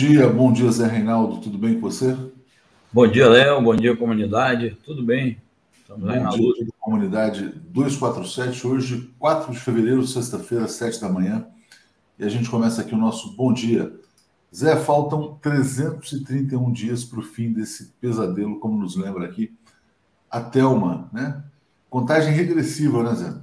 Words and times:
Bom 0.00 0.06
dia, 0.06 0.26
bom 0.30 0.50
dia, 0.50 0.70
Zé 0.70 0.86
Reinaldo. 0.86 1.42
Tudo 1.42 1.58
bem 1.58 1.74
com 1.74 1.82
você? 1.82 2.16
Bom 2.90 3.06
dia, 3.06 3.28
Léo. 3.28 3.60
Bom 3.60 3.76
dia, 3.76 3.94
comunidade. 3.94 4.74
Tudo 4.82 5.02
bem? 5.02 5.36
Estamos 5.78 6.06
bom 6.06 6.10
aí 6.10 6.20
na 6.20 6.30
dia, 6.30 6.40
luta. 6.40 6.64
Comunidade 6.80 7.52
247, 7.68 8.66
hoje, 8.66 9.10
4 9.18 9.52
de 9.52 9.58
fevereiro, 9.58 10.06
sexta-feira, 10.06 10.66
7 10.66 11.02
da 11.02 11.10
manhã. 11.10 11.46
E 12.18 12.24
a 12.24 12.30
gente 12.30 12.48
começa 12.48 12.80
aqui 12.80 12.94
o 12.94 12.98
nosso 12.98 13.36
bom 13.36 13.52
dia. 13.52 13.92
Zé, 14.56 14.74
faltam 14.74 15.38
331 15.42 16.72
dias 16.72 17.04
para 17.04 17.20
o 17.20 17.22
fim 17.22 17.52
desse 17.52 17.92
pesadelo, 18.00 18.58
como 18.58 18.80
nos 18.80 18.96
lembra 18.96 19.26
aqui 19.26 19.52
a 20.30 20.40
Thelma, 20.40 21.10
né? 21.12 21.44
Contagem 21.90 22.32
regressiva, 22.32 23.02
né, 23.02 23.14
Zé? 23.14 23.34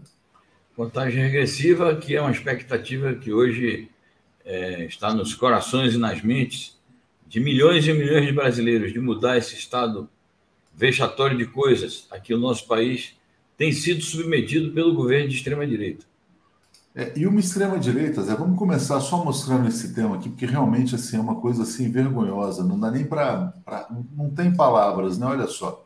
Contagem 0.75 1.21
regressiva, 1.21 1.95
que 1.97 2.15
é 2.15 2.21
uma 2.21 2.31
expectativa 2.31 3.13
que 3.13 3.31
hoje 3.31 3.91
é, 4.47 4.85
está 4.85 5.13
nos 5.13 5.35
corações 5.35 5.93
e 5.93 5.97
nas 5.97 6.23
mentes 6.23 6.77
de 7.27 7.41
milhões 7.41 7.85
e 7.85 7.91
milhões 7.91 8.25
de 8.25 8.31
brasileiros 8.31 8.93
de 8.93 8.99
mudar 8.99 9.37
esse 9.37 9.55
estado 9.55 10.09
vexatório 10.73 11.37
de 11.37 11.45
coisas 11.45 12.07
a 12.09 12.17
que 12.17 12.33
o 12.33 12.39
nosso 12.39 12.65
país 12.65 13.13
tem 13.57 13.73
sido 13.73 14.01
submetido 14.01 14.71
pelo 14.71 14.93
governo 14.93 15.27
de 15.27 15.35
extrema-direita. 15.35 16.05
É, 16.95 17.11
e 17.15 17.27
uma 17.27 17.39
extrema-direita, 17.39 18.23
Zé, 18.23 18.33
vamos 18.35 18.57
começar 18.57 18.99
só 19.01 19.23
mostrando 19.23 19.67
esse 19.67 19.93
tema 19.93 20.15
aqui, 20.15 20.29
porque 20.29 20.45
realmente 20.45 20.95
assim, 20.95 21.17
é 21.17 21.19
uma 21.19 21.35
coisa 21.35 21.63
assim 21.63 21.91
vergonhosa, 21.91 22.63
não 22.63 22.79
dá 22.79 22.89
nem 22.89 23.05
para. 23.05 23.53
Não 24.15 24.29
tem 24.29 24.55
palavras, 24.55 25.17
né? 25.17 25.27
Olha 25.27 25.47
só. 25.47 25.85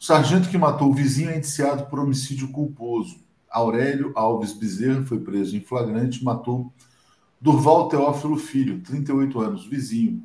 O 0.00 0.04
sargento 0.04 0.48
que 0.48 0.56
matou 0.56 0.90
o 0.90 0.94
vizinho 0.94 1.30
é 1.30 1.36
indiciado 1.36 1.86
por 1.86 1.98
homicídio 1.98 2.48
culposo. 2.48 3.16
Aurélio 3.50 4.12
Alves 4.14 4.52
Bezerra 4.52 5.04
foi 5.04 5.20
preso 5.20 5.56
em 5.56 5.60
flagrante 5.60 6.24
matou 6.24 6.72
Durval 7.42 7.88
Teófilo 7.88 8.36
Filho, 8.36 8.80
38 8.82 9.40
anos, 9.40 9.66
vizinho. 9.66 10.22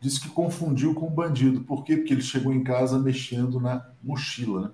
Disse 0.00 0.18
que 0.18 0.30
confundiu 0.30 0.94
com 0.94 1.06
um 1.06 1.14
bandido. 1.14 1.60
Por 1.60 1.84
quê? 1.84 1.98
Porque 1.98 2.14
ele 2.14 2.22
chegou 2.22 2.50
em 2.50 2.64
casa 2.64 2.98
mexendo 2.98 3.60
na 3.60 3.86
mochila. 4.02 4.62
Né? 4.62 4.70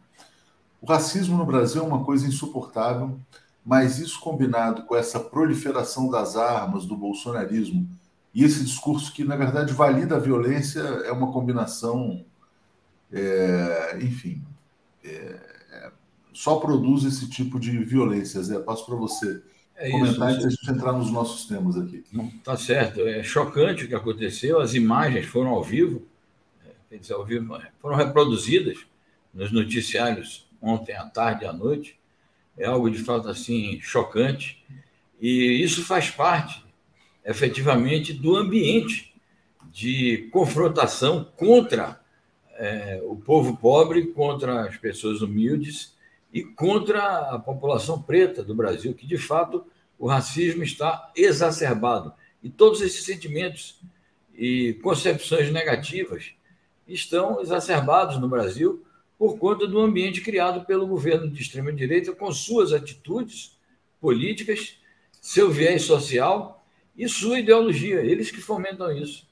O 0.81 0.87
racismo 0.87 1.37
no 1.37 1.45
Brasil 1.45 1.83
é 1.83 1.85
uma 1.85 2.05
coisa 2.05 2.25
insuportável, 2.25 3.19
mas 3.67 3.99
isso 3.99 4.21
combinado 4.21 4.85
com 4.85 4.95
essa 4.95 5.19
proliferação 5.19 6.09
das 6.09 6.37
armas, 6.37 6.87
do 6.87 6.97
bolsonarismo, 6.97 7.89
e 8.33 8.45
esse 8.45 8.63
discurso 8.63 9.13
que, 9.13 9.25
na 9.25 9.35
verdade, 9.35 9.73
valida 9.73 10.15
a 10.15 10.21
violência, 10.21 10.79
é 10.79 11.11
uma 11.11 11.33
combinação, 11.33 12.25
é, 13.13 13.99
enfim, 14.01 14.41
é, 15.05 15.91
só 16.33 16.61
produz 16.61 17.03
esse 17.03 17.29
tipo 17.29 17.59
de 17.59 17.77
violência. 17.85 18.41
Zé, 18.41 18.61
passo 18.61 18.87
para 18.87 18.95
você 18.95 19.43
é 19.77 19.91
comentar 19.91 20.31
isso, 20.31 20.47
antes 20.47 20.57
de 20.59 20.71
entrar 20.71 20.93
nos 20.93 21.11
nossos 21.11 21.47
temas 21.47 21.77
aqui. 21.77 22.05
Tá 22.45 22.57
certo. 22.57 23.01
É 23.01 23.23
chocante 23.23 23.85
o 23.85 23.89
que 23.89 23.95
aconteceu. 23.95 24.61
As 24.61 24.75
imagens 24.75 25.27
foram 25.27 25.51
ao 25.51 25.63
vivo, 25.63 26.07
é, 26.91 26.97
dizer, 26.97 27.15
ao 27.15 27.25
vivo 27.25 27.59
foram 27.81 27.97
reproduzidas 27.97 28.79
nos 29.33 29.51
noticiários 29.51 30.47
ontem 30.61 30.95
à 30.95 31.05
tarde 31.05 31.45
e 31.45 31.49
à 31.49 31.53
noite. 31.53 31.99
É 32.57 32.67
algo 32.67 32.91
de 32.91 32.99
fato 32.99 33.29
assim 33.29 33.81
chocante. 33.81 34.63
E 35.21 35.63
isso 35.63 35.85
faz 35.85 36.11
parte, 36.11 36.65
efetivamente, 37.25 38.13
do 38.13 38.37
ambiente 38.37 39.15
de 39.73 40.29
confrontação 40.31 41.25
contra 41.37 42.01
é, 42.55 43.01
o 43.05 43.17
povo 43.17 43.57
pobre, 43.57 44.09
contra 44.09 44.67
as 44.67 44.77
pessoas 44.77 45.23
humildes 45.23 45.92
e 46.33 46.43
contra 46.43 47.31
a 47.31 47.39
população 47.39 48.01
preta 48.01 48.43
do 48.43 48.55
Brasil, 48.55 48.95
que 48.95 49.07
de 49.07 49.19
fato 49.19 49.65
o 49.99 50.07
racismo 50.07 50.63
está 50.63 51.13
exacerbado. 51.15 52.13
E 52.43 52.49
todos 52.49 52.81
esses 52.81 53.05
sentimentos 53.05 53.79
e 54.35 54.75
concepções 54.83 55.53
negativas 55.53 56.33
estão 56.89 57.41
exacerbados 57.41 58.19
no 58.19 58.29
Brasil 58.29 58.85
por 59.19 59.39
conta 59.39 59.67
do 59.67 59.79
ambiente 59.79 60.21
criado 60.21 60.65
pelo 60.65 60.87
governo 60.87 61.31
de 61.31 61.41
extrema-direita, 61.41 62.13
com 62.13 62.33
suas 62.33 62.73
atitudes 62.73 63.57
políticas, 64.01 64.79
seu 65.21 65.49
viés 65.51 65.83
social 65.83 66.65
e 66.97 67.09
sua 67.09 67.39
ideologia. 67.39 68.01
Eles 68.01 68.33
que 68.33 68.41
fomentam 68.41 68.91
isso. 68.91 69.29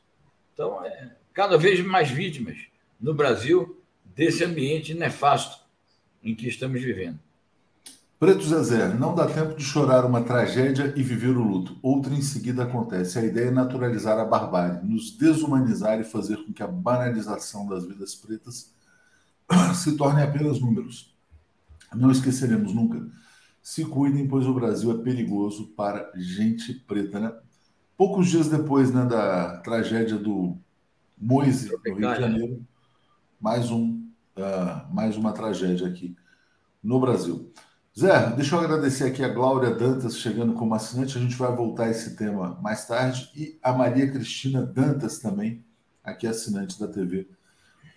Então, 0.55 0.85
é, 0.85 1.17
cada 1.33 1.59
vez 1.59 1.85
mais 1.85 2.09
vítimas 2.09 2.57
no 3.01 3.13
Brasil 3.13 3.83
desse 4.05 4.45
ambiente 4.45 4.95
nefasto 4.95 5.60
em 6.23 6.35
que 6.35 6.49
estamos 6.49 6.81
vivendo. 6.81 7.19
Preto 8.21 8.45
Zezé, 8.45 8.93
não 8.93 9.15
dá 9.15 9.27
tempo 9.27 9.55
de 9.57 9.65
chorar 9.65 10.05
uma 10.05 10.23
tragédia 10.23 10.93
e 10.95 11.03
viver 11.03 11.39
o 11.39 11.43
luto. 11.43 11.79
Outra 11.83 12.13
em 12.13 12.21
seguida 12.21 12.65
acontece. 12.65 13.19
A 13.19 13.25
ideia 13.25 13.47
é 13.47 13.51
naturalizar 13.51 14.19
a 14.19 14.27
barbárie, 14.27 14.87
nos 14.87 15.17
desumanizar 15.17 15.99
e 15.99 16.05
fazer 16.05 16.37
com 16.45 16.53
que 16.53 16.63
a 16.63 16.67
banalização 16.67 17.67
das 17.67 17.87
vidas 17.87 18.15
pretas 18.15 18.75
se 19.75 19.97
torne 19.97 20.23
apenas 20.23 20.61
números. 20.61 21.17
Não 21.95 22.11
esqueceremos 22.11 22.75
nunca. 22.75 23.01
Se 23.63 23.87
cuidem, 23.87 24.29
pois 24.29 24.47
o 24.47 24.53
Brasil 24.53 24.91
é 24.93 25.03
perigoso 25.03 25.69
para 25.69 26.13
gente 26.15 26.75
preta, 26.75 27.19
né? 27.19 27.33
Poucos 27.97 28.29
dias 28.29 28.49
depois 28.49 28.93
né, 28.93 29.05
da 29.07 29.59
tragédia 29.59 30.19
do 30.19 30.59
Moise, 31.19 31.71
no 31.71 31.95
Rio 31.95 32.15
de 32.15 32.21
Janeiro, 32.21 32.67
mais 33.41 33.71
um 33.71 34.00
uh, 34.37 34.93
mais 34.95 35.17
uma 35.17 35.33
tragédia 35.33 35.87
aqui 35.87 36.17
no 36.83 37.01
Brasil. 37.01 37.53
Zé, 37.99 38.31
deixa 38.37 38.55
eu 38.55 38.61
agradecer 38.61 39.05
aqui 39.05 39.23
a 39.23 39.29
Glória 39.29 39.71
Dantas 39.71 40.17
chegando 40.19 40.55
como 40.55 40.75
assinante. 40.75 41.19
A 41.19 41.21
gente 41.21 41.35
vai 41.35 41.55
voltar 41.55 41.85
a 41.85 41.91
esse 41.91 42.17
tema 42.17 42.59
mais 42.63 42.87
tarde. 42.87 43.31
E 43.35 43.59
a 43.63 43.73
Maria 43.73 44.11
Cristina 44.11 44.63
Dantas 44.63 45.19
também, 45.19 45.65
aqui 46.03 46.27
assinante 46.27 46.79
da 46.79 46.87
TV 46.87 47.29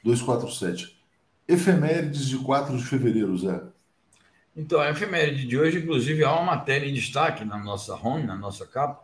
247. 0.03 0.99
Efemérides 1.47 2.27
de 2.27 2.37
4 2.39 2.75
de 2.75 2.83
fevereiro, 2.83 3.37
Zé. 3.37 3.61
Então, 4.55 4.79
a 4.79 4.89
efeméride 4.89 5.47
de 5.47 5.57
hoje, 5.57 5.79
inclusive, 5.79 6.23
há 6.23 6.33
uma 6.33 6.55
matéria 6.55 6.87
em 6.87 6.93
destaque 6.93 7.43
na 7.43 7.57
nossa 7.57 7.95
home, 7.95 8.23
na 8.23 8.35
nossa 8.35 8.65
capa. 8.65 9.03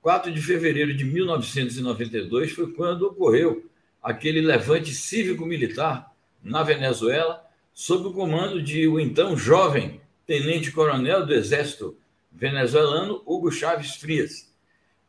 4 0.00 0.32
de 0.32 0.40
fevereiro 0.40 0.94
de 0.94 1.04
1992 1.04 2.52
foi 2.52 2.72
quando 2.72 3.02
ocorreu 3.02 3.70
aquele 4.02 4.40
levante 4.40 4.92
cívico-militar 4.92 6.11
na 6.42 6.62
Venezuela, 6.62 7.44
sob 7.72 8.08
o 8.08 8.12
comando 8.12 8.62
de 8.62 8.86
o 8.88 8.98
então 8.98 9.36
jovem 9.36 10.00
tenente-coronel 10.26 11.26
do 11.26 11.34
Exército 11.34 11.96
venezuelano, 12.30 13.22
Hugo 13.26 13.50
Chaves 13.50 13.96
Frias. 13.96 14.50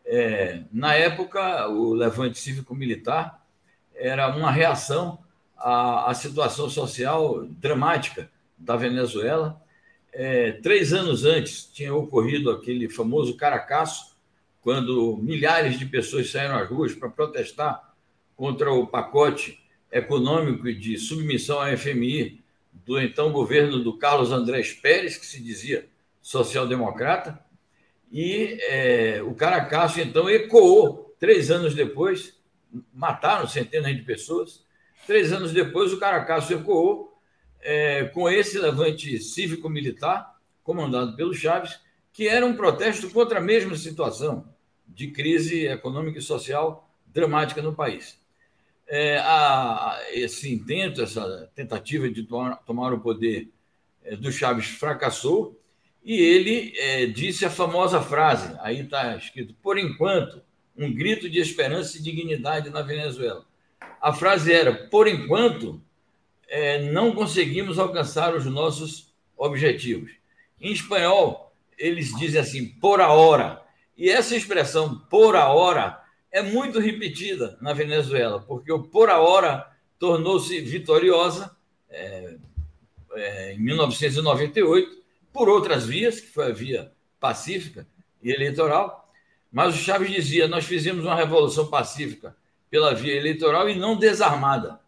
É, 0.05 0.63
na 0.71 0.93
época, 0.93 1.67
o 1.69 1.93
levante 1.93 2.37
cívico-militar 2.37 3.41
era 3.95 4.27
uma 4.35 4.51
reação 4.51 5.19
à, 5.57 6.11
à, 6.11 6.13
situação 6.13 6.69
social 6.69 7.45
dramática 7.45 8.29
da 8.57 8.75
Venezuela. 8.75 9.61
É, 10.11 10.51
três 10.51 10.93
anos 10.93 11.23
antes 11.23 11.65
tinha 11.65 11.93
ocorrido 11.93 12.51
aquele 12.51 12.89
famoso 12.89 13.37
Caracaço, 13.37 14.13
quando 14.61 15.17
milhares 15.17 15.79
de 15.79 15.85
pessoas 15.85 16.29
saíram 16.29 16.55
às 16.55 16.69
ruas 16.69 16.93
para 16.93 17.09
protestar 17.09 17.93
contra 18.35 18.71
o 18.71 18.87
pacote 18.87 19.62
econômico 19.93 20.67
e 20.67 20.73
de 20.73 20.97
submissão 20.97 21.59
à 21.61 21.77
FMI 21.77 22.43
do 22.73 22.99
então 22.99 23.31
governo 23.31 23.79
do 23.79 23.95
Carlos 23.95 24.31
Andrés 24.31 24.73
Pérez, 24.73 25.15
que 25.15 25.25
se 25.25 25.41
dizia 25.41 25.87
social-democrata, 26.21 27.39
e 28.11 28.57
é, 28.61 29.21
o 29.23 29.33
Caracasso, 29.33 30.01
então, 30.01 30.29
ecoou, 30.29 31.15
três 31.19 31.49
anos 31.51 31.73
depois, 31.73 32.39
mataram 32.93 33.47
centenas 33.47 33.95
de 33.95 34.01
pessoas, 34.01 34.65
três 35.05 35.31
anos 35.31 35.51
depois 35.51 35.93
o 35.93 35.99
Caracasso 35.99 36.53
ecoou 36.53 37.17
é, 37.61 38.05
com 38.05 38.29
esse 38.29 38.57
levante 38.57 39.19
cívico-militar, 39.19 40.35
comandado 40.63 41.15
pelo 41.15 41.33
Chaves, 41.33 41.79
que 42.11 42.27
era 42.27 42.45
um 42.45 42.55
protesto 42.55 43.09
contra 43.09 43.39
a 43.39 43.41
mesma 43.41 43.75
situação 43.75 44.47
de 44.87 45.07
crise 45.07 45.65
econômica 45.65 46.19
e 46.19 46.21
social 46.21 46.89
dramática 47.07 47.61
no 47.61 47.73
país 47.73 48.22
é, 48.87 49.17
a, 49.17 49.99
esse 50.11 50.53
intento, 50.53 51.01
essa 51.01 51.49
tentativa 51.55 52.09
de 52.09 52.23
tomar, 52.23 52.55
tomar 52.57 52.93
o 52.93 52.99
poder 52.99 53.49
é, 54.03 54.15
do 54.15 54.31
Chaves 54.31 54.67
fracassou 54.67 55.59
e 56.03 56.19
ele 56.19 56.73
é, 56.77 57.05
disse 57.05 57.45
a 57.45 57.49
famosa 57.49 58.01
frase, 58.01 58.55
aí 58.59 58.81
está 58.81 59.15
escrito, 59.15 59.55
por 59.61 59.77
enquanto, 59.77 60.41
um 60.77 60.93
grito 60.93 61.29
de 61.29 61.39
esperança 61.39 61.97
e 61.97 62.01
dignidade 62.01 62.69
na 62.69 62.81
Venezuela. 62.81 63.45
A 64.01 64.11
frase 64.11 64.51
era, 64.51 64.73
por 64.73 65.07
enquanto, 65.07 65.81
é, 66.49 66.91
não 66.91 67.13
conseguimos 67.13 67.79
alcançar 67.79 68.35
os 68.35 68.45
nossos 68.45 69.13
objetivos. 69.37 70.11
Em 70.59 70.73
espanhol, 70.73 71.55
eles 71.77 72.13
dizem 72.17 72.41
assim, 72.41 72.65
por 72.65 72.99
a 72.99 73.13
hora. 73.13 73.61
E 73.97 74.09
essa 74.09 74.35
expressão, 74.35 74.99
por 75.09 75.35
a 75.35 75.49
hora, 75.49 76.02
é 76.33 76.41
muito 76.41 76.79
repetida 76.79 77.55
na 77.61 77.73
Venezuela, 77.73 78.41
porque 78.41 78.71
o 78.71 78.81
por 78.81 79.07
a 79.11 79.19
hora 79.19 79.71
tornou-se 79.99 80.59
vitoriosa 80.61 81.55
é, 81.87 82.37
é, 83.13 83.53
em 83.53 83.59
1998 83.59 85.03
por 85.31 85.47
outras 85.47 85.85
vias, 85.85 86.19
que 86.19 86.27
foi 86.27 86.47
a 86.47 86.53
via 86.53 86.91
pacífica 87.19 87.87
e 88.21 88.31
eleitoral, 88.31 89.07
Mas 89.51 89.75
o 89.75 89.77
Chaves 89.77 90.09
dizia: 90.09 90.47
nós 90.47 90.65
fizemos 90.65 91.05
uma 91.05 91.15
revolução 91.15 91.67
pacífica 91.67 92.35
pela 92.69 92.95
via 92.95 93.15
eleitoral 93.15 93.69
e 93.69 93.75
não 93.75 93.95
desarmada. 93.95 94.79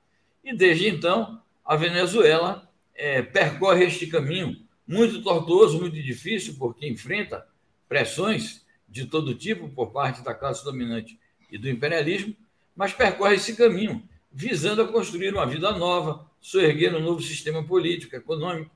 E 0.44 0.56
desde 0.56 0.88
então, 0.88 1.40
a 1.64 1.76
Venezuela 1.76 2.68
é, 2.96 3.22
percorre 3.22 3.86
este 3.86 4.08
caminho 4.08 4.58
muito 4.88 5.22
tortuoso, 5.22 5.80
muito 5.80 6.02
difícil, 6.02 6.56
porque 6.58 6.88
enfrenta 6.88 7.46
pressões 7.88 8.66
de 8.90 9.06
todo 9.06 9.36
tipo 9.36 9.70
por 9.70 9.92
parte 9.92 10.24
da 10.24 10.34
classe 10.34 10.64
dominante 10.64 11.20
e 11.52 11.58
do 11.58 11.70
imperialismo, 11.70 12.36
mas 12.76 12.94
percorre 12.94 13.36
esse 13.36 13.56
caminho 13.56 14.04
visando 14.32 14.82
a 14.82 14.88
construir 14.88 15.34
uma 15.34 15.46
vida 15.46 15.72
nova, 15.72 16.30
soerguer 16.42 16.94
um 16.94 17.00
novo 17.00 17.22
sistema 17.22 17.64
político, 17.64 18.16
econômico. 18.16 18.70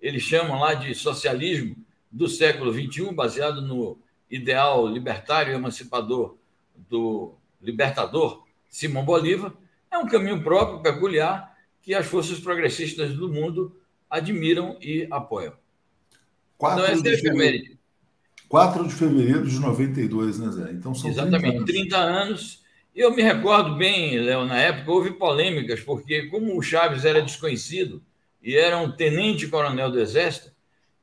Eles 0.00 0.22
chamam 0.22 0.60
lá 0.60 0.72
de 0.72 0.94
socialismo 0.94 1.76
do 2.10 2.28
século 2.28 2.72
XXI, 2.72 3.12
baseado 3.12 3.60
no 3.60 3.98
ideal 4.30 4.86
libertário 4.86 5.52
e 5.52 5.56
emancipador 5.56 6.36
do 6.88 7.34
libertador 7.60 8.44
Simão 8.68 9.04
Bolívar. 9.04 9.52
É 9.90 9.98
um 9.98 10.06
caminho 10.06 10.42
próprio, 10.42 10.80
peculiar, 10.80 11.56
que 11.82 11.92
as 11.92 12.06
forças 12.06 12.38
progressistas 12.38 13.12
do 13.14 13.28
mundo 13.28 13.76
admiram 14.08 14.78
e 14.80 15.08
apoiam. 15.10 15.54
4 16.56 16.82
então, 16.82 16.94
essa 16.94 17.08
é 17.08 17.10
a 17.10 17.14
efeméride. 17.14 17.79
4 18.50 18.88
de 18.88 18.92
fevereiro 18.92 19.46
de 19.46 19.60
92, 19.60 20.40
né, 20.40 20.50
Zé? 20.50 20.72
Então 20.72 20.92
são 20.92 21.08
Exatamente, 21.08 21.64
30 21.64 21.64
anos. 21.64 21.70
30 21.70 21.96
anos. 21.96 22.62
Eu 22.92 23.14
me 23.14 23.22
recordo 23.22 23.76
bem, 23.76 24.18
Léo, 24.18 24.44
na 24.44 24.58
época 24.58 24.90
houve 24.90 25.12
polêmicas, 25.12 25.80
porque 25.80 26.26
como 26.26 26.58
o 26.58 26.60
Chaves 26.60 27.04
era 27.04 27.22
desconhecido 27.22 28.02
e 28.42 28.56
era 28.56 28.76
um 28.78 28.90
tenente-coronel 28.90 29.92
do 29.92 30.00
Exército, 30.00 30.50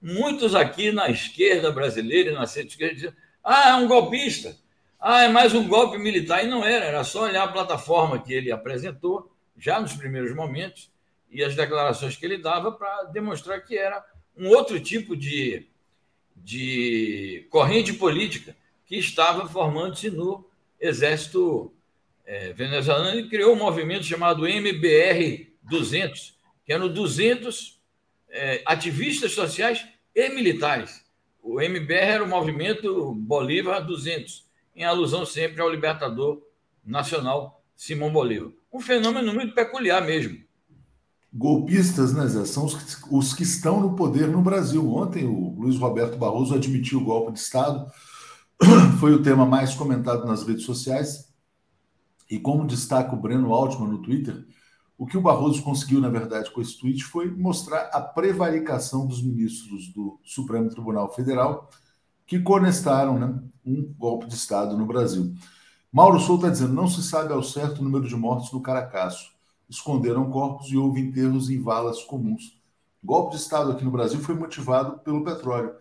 muitos 0.01 0.53
aqui 0.55 0.91
na 0.91 1.09
esquerda 1.09 1.71
brasileira 1.71 2.31
e 2.31 2.33
na 2.33 2.45
centro-esquerda 2.45 2.95
diziam 2.95 3.13
ah, 3.41 3.69
é 3.69 3.75
um 3.75 3.88
golpista, 3.88 4.57
ah, 5.00 5.23
é 5.23 5.29
mais 5.29 5.53
um 5.53 5.65
golpe 5.69 5.97
militar. 5.97 6.43
E 6.43 6.50
não 6.50 6.65
era, 6.65 6.83
era 6.83 7.03
só 7.05 7.23
olhar 7.23 7.45
a 7.45 7.51
plataforma 7.51 8.21
que 8.21 8.33
ele 8.33 8.51
apresentou, 8.51 9.31
já 9.57 9.79
nos 9.79 9.93
primeiros 9.93 10.35
momentos, 10.35 10.91
e 11.31 11.41
as 11.41 11.55
declarações 11.55 12.17
que 12.17 12.25
ele 12.25 12.39
dava 12.39 12.73
para 12.73 13.03
demonstrar 13.05 13.63
que 13.63 13.77
era 13.77 14.03
um 14.35 14.50
outro 14.50 14.77
tipo 14.81 15.15
de, 15.15 15.65
de 16.44 17.48
corrente 17.50 17.94
política 17.94 18.56
que 18.86 18.95
estava 18.98 19.48
formando-se 19.48 20.10
no 20.10 20.45
Exército 20.80 21.74
é, 22.25 22.54
venezuelano 22.54 23.19
e 23.19 23.30
criou 23.30 23.54
um 23.54 23.60
movimento 23.60 24.04
chamado 24.04 24.48
MBR 24.48 25.54
200, 25.63 26.38
que 26.66 26.74
eram 26.74 26.88
200 26.88 27.80
é, 28.30 28.62
ativistas 28.66 29.31
sociais 29.31 29.86
e 30.13 30.30
militares. 30.30 31.04
O 31.42 31.62
MBR 31.62 31.95
era 31.95 32.24
o 32.24 32.28
movimento 32.28 33.13
Bolívar 33.13 33.86
200, 33.86 34.45
em 34.75 34.84
alusão 34.84 35.25
sempre 35.25 35.62
ao 35.62 35.69
libertador 35.69 36.42
nacional 36.86 37.63
Simão 37.75 38.12
Bolívar. 38.12 38.51
Um 38.72 38.81
fenômeno 38.81 39.34
muito 39.34 39.54
peculiar 39.54 40.01
mesmo. 40.01 40.46
Golpistas, 41.33 42.13
né, 42.13 42.25
Zé? 42.27 42.45
São 42.45 42.65
os, 42.65 43.01
os 43.12 43.33
que 43.33 43.44
estão 43.44 43.79
no 43.79 43.95
poder 43.95 44.27
no 44.27 44.41
Brasil. 44.41 44.94
Ontem 44.94 45.25
o 45.25 45.56
Luiz 45.59 45.77
Roberto 45.77 46.18
Barroso 46.18 46.56
admitiu 46.56 47.00
o 47.00 47.03
golpe 47.03 47.33
de 47.33 47.39
Estado. 47.39 47.89
Foi 49.00 49.13
o 49.13 49.21
tema 49.21 49.45
mais 49.45 49.75
comentado 49.75 50.25
nas 50.25 50.44
redes 50.44 50.65
sociais. 50.65 51.27
E 52.29 52.39
como 52.39 52.65
destaca 52.65 53.13
o 53.13 53.19
Breno 53.19 53.53
Altman 53.53 53.89
no 53.89 54.01
Twitter, 54.01 54.45
o 54.97 55.06
que 55.06 55.18
o 55.18 55.21
Barroso 55.21 55.62
conseguiu, 55.62 56.01
na 56.01 56.09
verdade, 56.09 56.51
com 56.51 56.59
esse 56.59 56.77
tweet 56.77 57.03
foi 57.03 57.29
mostrar 57.29 57.89
a 57.94 58.01
prevaricação 58.01 59.06
dos 59.06 59.21
ministros 59.21 59.94
do 59.94 60.19
Supremo 60.24 60.69
Tribunal 60.69 61.13
Federal 61.13 61.69
que 62.25 62.39
conestaram 62.39 63.18
né, 63.18 63.39
um 63.65 63.94
golpe 63.97 64.27
de 64.27 64.33
Estado 64.33 64.75
no 64.75 64.85
Brasil. 64.85 65.33
Mauro 65.91 66.19
Souto 66.19 66.45
está 66.45 66.50
dizendo: 66.50 66.74
não 66.74 66.88
se 66.88 67.01
sabe 67.03 67.31
ao 67.31 67.44
certo 67.44 67.79
o 67.79 67.83
número 67.83 68.07
de 68.07 68.15
mortos 68.15 68.51
no 68.51 68.62
Caracaço. 68.62 69.37
Esconderam 69.69 70.29
corpos 70.29 70.67
e 70.71 70.77
houve 70.77 71.01
enterros 71.01 71.49
em 71.49 71.61
valas 71.61 72.03
comuns. 72.03 72.57
O 73.03 73.07
golpe 73.07 73.35
de 73.35 73.41
Estado 73.41 73.71
aqui 73.71 73.83
no 73.83 73.91
Brasil 73.91 74.19
foi 74.19 74.35
motivado 74.35 74.99
pelo 74.99 75.23
petróleo. 75.23 75.75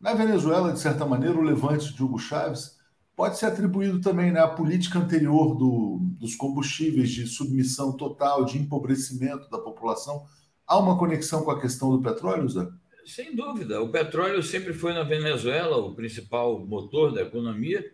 Na 0.00 0.14
Venezuela, 0.14 0.72
de 0.72 0.78
certa 0.78 1.04
maneira, 1.04 1.36
o 1.36 1.42
levante 1.42 1.92
de 1.92 2.02
Hugo 2.02 2.18
Chávez 2.18 2.78
pode 3.16 3.36
ser 3.36 3.46
atribuído 3.46 4.00
também 4.00 4.30
né, 4.30 4.40
à 4.40 4.46
política 4.46 4.98
anterior 4.98 5.56
do, 5.56 5.98
dos 6.20 6.36
combustíveis 6.36 7.10
de 7.10 7.26
submissão 7.26 7.96
total, 7.96 8.44
de 8.44 8.58
empobrecimento 8.58 9.50
da 9.50 9.58
população. 9.58 10.24
Há 10.64 10.78
uma 10.78 10.96
conexão 10.96 11.44
com 11.44 11.50
a 11.50 11.60
questão 11.60 11.90
do 11.90 12.00
petróleo, 12.00 12.48
Zé? 12.48 12.68
Sem 13.04 13.34
dúvida. 13.34 13.82
O 13.82 13.88
petróleo 13.88 14.42
sempre 14.42 14.72
foi 14.72 14.92
na 14.92 15.02
Venezuela 15.02 15.78
o 15.78 15.94
principal 15.94 16.64
motor 16.64 17.12
da 17.12 17.22
economia 17.22 17.84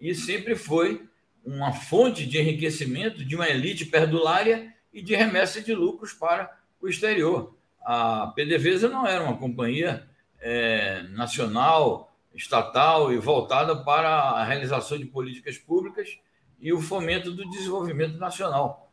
e 0.00 0.14
sempre 0.14 0.56
foi 0.56 1.06
uma 1.44 1.72
fonte 1.72 2.26
de 2.26 2.38
enriquecimento 2.38 3.24
de 3.24 3.36
uma 3.36 3.48
elite 3.48 3.84
perdulária 3.84 4.71
e 4.92 5.02
de 5.02 5.14
remessa 5.14 5.60
de 5.60 5.74
lucros 5.74 6.12
para 6.12 6.50
o 6.80 6.88
exterior. 6.88 7.54
A 7.84 8.32
PDVSA 8.34 8.88
não 8.88 9.06
era 9.06 9.24
uma 9.24 9.36
companhia 9.36 10.06
é, 10.40 11.02
nacional 11.10 12.12
estatal 12.34 13.12
e 13.12 13.18
voltada 13.18 13.76
para 13.76 14.08
a 14.08 14.44
realização 14.44 14.98
de 14.98 15.04
políticas 15.04 15.58
públicas 15.58 16.18
e 16.60 16.72
o 16.72 16.80
fomento 16.80 17.30
do 17.30 17.48
desenvolvimento 17.50 18.16
nacional. 18.18 18.90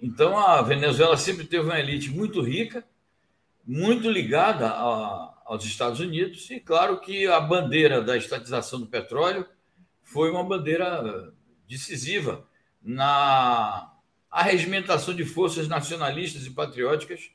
Então, 0.00 0.38
a 0.38 0.62
Venezuela 0.62 1.16
sempre 1.16 1.46
teve 1.46 1.64
uma 1.64 1.78
elite 1.78 2.10
muito 2.10 2.40
rica, 2.40 2.84
muito 3.64 4.10
ligada 4.10 4.68
a, 4.68 5.34
aos 5.44 5.64
Estados 5.64 6.00
Unidos, 6.00 6.50
e 6.50 6.58
claro 6.58 7.00
que 7.00 7.26
a 7.26 7.38
bandeira 7.40 8.02
da 8.02 8.16
estatização 8.16 8.80
do 8.80 8.86
petróleo 8.86 9.46
foi 10.02 10.30
uma 10.30 10.42
bandeira 10.42 11.32
decisiva 11.68 12.44
na 12.82 13.92
arregimentação 14.30 15.14
de 15.14 15.24
forças 15.24 15.66
nacionalistas 15.66 16.46
e 16.46 16.50
patrióticas 16.50 17.30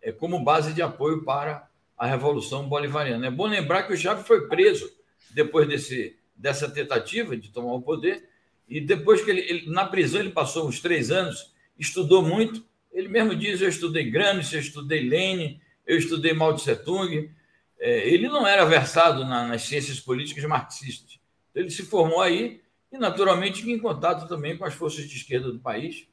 é, 0.00 0.10
como 0.10 0.42
base 0.42 0.72
de 0.72 0.80
apoio 0.80 1.22
para 1.22 1.68
a 1.96 2.06
Revolução 2.06 2.68
Bolivariana. 2.68 3.26
É 3.26 3.30
bom 3.30 3.46
lembrar 3.46 3.82
que 3.82 3.92
o 3.92 3.96
Chávez 3.96 4.26
foi 4.26 4.48
preso 4.48 4.90
depois 5.30 5.68
desse, 5.68 6.16
dessa 6.34 6.68
tentativa 6.68 7.36
de 7.36 7.50
tomar 7.50 7.74
o 7.74 7.82
poder, 7.82 8.28
e 8.66 8.80
depois 8.80 9.22
que 9.22 9.30
ele, 9.30 9.40
ele, 9.40 9.70
na 9.70 9.84
prisão 9.84 10.20
ele 10.20 10.30
passou 10.30 10.66
uns 10.66 10.80
três 10.80 11.10
anos, 11.10 11.52
estudou 11.78 12.22
muito. 12.22 12.64
Ele 12.92 13.08
mesmo 13.08 13.34
diz: 13.34 13.60
Eu 13.60 13.68
estudei 13.68 14.08
Gramsci, 14.08 14.54
eu 14.54 14.60
estudei 14.60 15.08
Lenin, 15.08 15.60
eu 15.86 15.98
estudei 15.98 16.32
Mao 16.32 16.54
Tse 16.54 16.76
Tung. 16.76 17.30
É, 17.78 18.08
ele 18.08 18.28
não 18.28 18.46
era 18.46 18.64
versado 18.64 19.24
na, 19.24 19.46
nas 19.48 19.62
ciências 19.62 19.98
políticas 19.98 20.44
marxistas. 20.44 21.18
Ele 21.54 21.68
se 21.68 21.82
formou 21.82 22.20
aí 22.20 22.60
e, 22.92 22.98
naturalmente, 22.98 23.68
em 23.68 23.78
contato 23.78 24.28
também 24.28 24.56
com 24.56 24.64
as 24.64 24.74
forças 24.74 25.08
de 25.08 25.16
esquerda 25.16 25.50
do 25.50 25.58
país. 25.58 26.06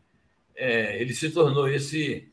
É, 0.58 1.00
ele 1.00 1.14
se 1.14 1.30
tornou 1.30 1.70
esse 1.70 2.30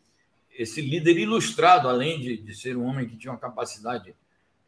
esse 0.56 0.80
líder 0.80 1.18
ilustrado, 1.18 1.88
além 1.88 2.20
de, 2.20 2.36
de 2.36 2.54
ser 2.54 2.76
um 2.76 2.84
homem 2.84 3.08
que 3.08 3.16
tinha 3.16 3.32
uma 3.32 3.38
capacidade 3.38 4.14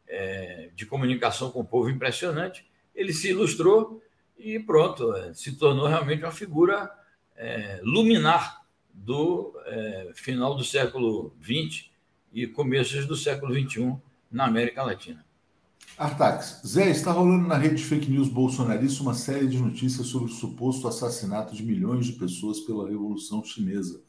é, 0.07 0.69
de 0.75 0.85
comunicação 0.85 1.49
com 1.49 1.61
o 1.61 1.65
povo 1.65 1.89
impressionante, 1.89 2.65
ele 2.93 3.13
se 3.13 3.29
ilustrou 3.29 4.01
e 4.37 4.59
pronto, 4.59 5.15
é, 5.15 5.33
se 5.33 5.57
tornou 5.57 5.87
realmente 5.87 6.23
uma 6.23 6.31
figura 6.31 6.91
é, 7.35 7.79
luminar 7.83 8.65
do 8.93 9.53
é, 9.65 10.11
final 10.15 10.55
do 10.55 10.63
século 10.63 11.33
XX 11.41 11.89
e 12.33 12.47
começos 12.47 13.05
do 13.05 13.15
século 13.15 13.53
XXI 13.53 13.95
na 14.31 14.45
América 14.45 14.83
Latina. 14.83 15.25
Artax, 15.97 16.61
Zé, 16.65 16.89
está 16.91 17.11
rolando 17.11 17.47
na 17.47 17.57
rede 17.57 17.75
de 17.75 17.83
fake 17.83 18.09
news 18.09 18.29
bolsonarista 18.29 19.01
uma 19.01 19.13
série 19.13 19.47
de 19.47 19.57
notícias 19.57 20.07
sobre 20.07 20.31
o 20.31 20.33
suposto 20.33 20.87
assassinato 20.87 21.55
de 21.55 21.63
milhões 21.63 22.05
de 22.05 22.13
pessoas 22.13 22.59
pela 22.59 22.87
Revolução 22.87 23.43
Chinesa 23.43 24.05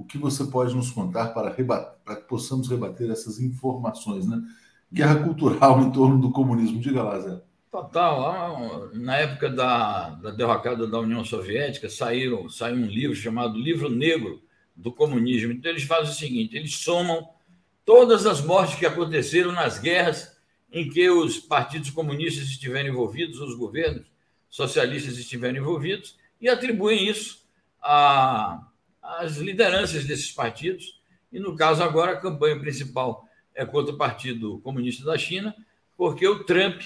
o 0.00 0.04
que 0.04 0.16
você 0.16 0.44
pode 0.44 0.74
nos 0.74 0.90
contar 0.90 1.28
para, 1.34 1.50
para 1.50 2.16
que 2.16 2.26
possamos 2.26 2.70
rebater 2.70 3.10
essas 3.10 3.38
informações, 3.38 4.26
né? 4.26 4.40
Guerra 4.90 5.16
cultural 5.16 5.82
em 5.82 5.92
torno 5.92 6.18
do 6.18 6.32
comunismo. 6.32 6.80
Diga 6.80 7.02
lá, 7.02 7.20
Zé. 7.20 7.38
Total. 7.70 8.88
Na 8.94 9.16
época 9.18 9.50
da, 9.50 10.08
da 10.08 10.30
derrocada 10.30 10.86
da 10.86 10.98
União 10.98 11.22
Soviética, 11.22 11.90
saiu, 11.90 12.48
saiu 12.48 12.76
um 12.76 12.86
livro 12.86 13.14
chamado 13.14 13.58
Livro 13.58 13.90
Negro 13.90 14.40
do 14.74 14.90
Comunismo. 14.90 15.52
Então, 15.52 15.70
eles 15.70 15.84
fazem 15.84 16.10
o 16.10 16.14
seguinte: 16.14 16.56
eles 16.56 16.74
somam 16.76 17.28
todas 17.84 18.24
as 18.24 18.40
mortes 18.40 18.78
que 18.78 18.86
aconteceram 18.86 19.52
nas 19.52 19.78
guerras 19.78 20.39
em 20.72 20.88
que 20.88 21.08
os 21.10 21.38
partidos 21.38 21.90
comunistas 21.90 22.44
estiveram 22.44 22.90
envolvidos, 22.90 23.40
os 23.40 23.54
governos 23.54 24.06
socialistas 24.48 25.18
estiveram 25.18 25.58
envolvidos, 25.58 26.16
e 26.40 26.48
atribuem 26.48 27.08
isso 27.08 27.40
as 27.80 29.36
lideranças 29.36 30.04
desses 30.04 30.30
partidos, 30.30 31.00
e 31.32 31.38
no 31.38 31.56
caso 31.56 31.82
agora 31.82 32.12
a 32.12 32.20
campanha 32.20 32.58
principal 32.58 33.26
é 33.54 33.64
contra 33.64 33.94
o 33.94 33.98
Partido 33.98 34.58
Comunista 34.60 35.04
da 35.04 35.18
China, 35.18 35.54
porque 35.96 36.26
o 36.26 36.44
Trump 36.44 36.82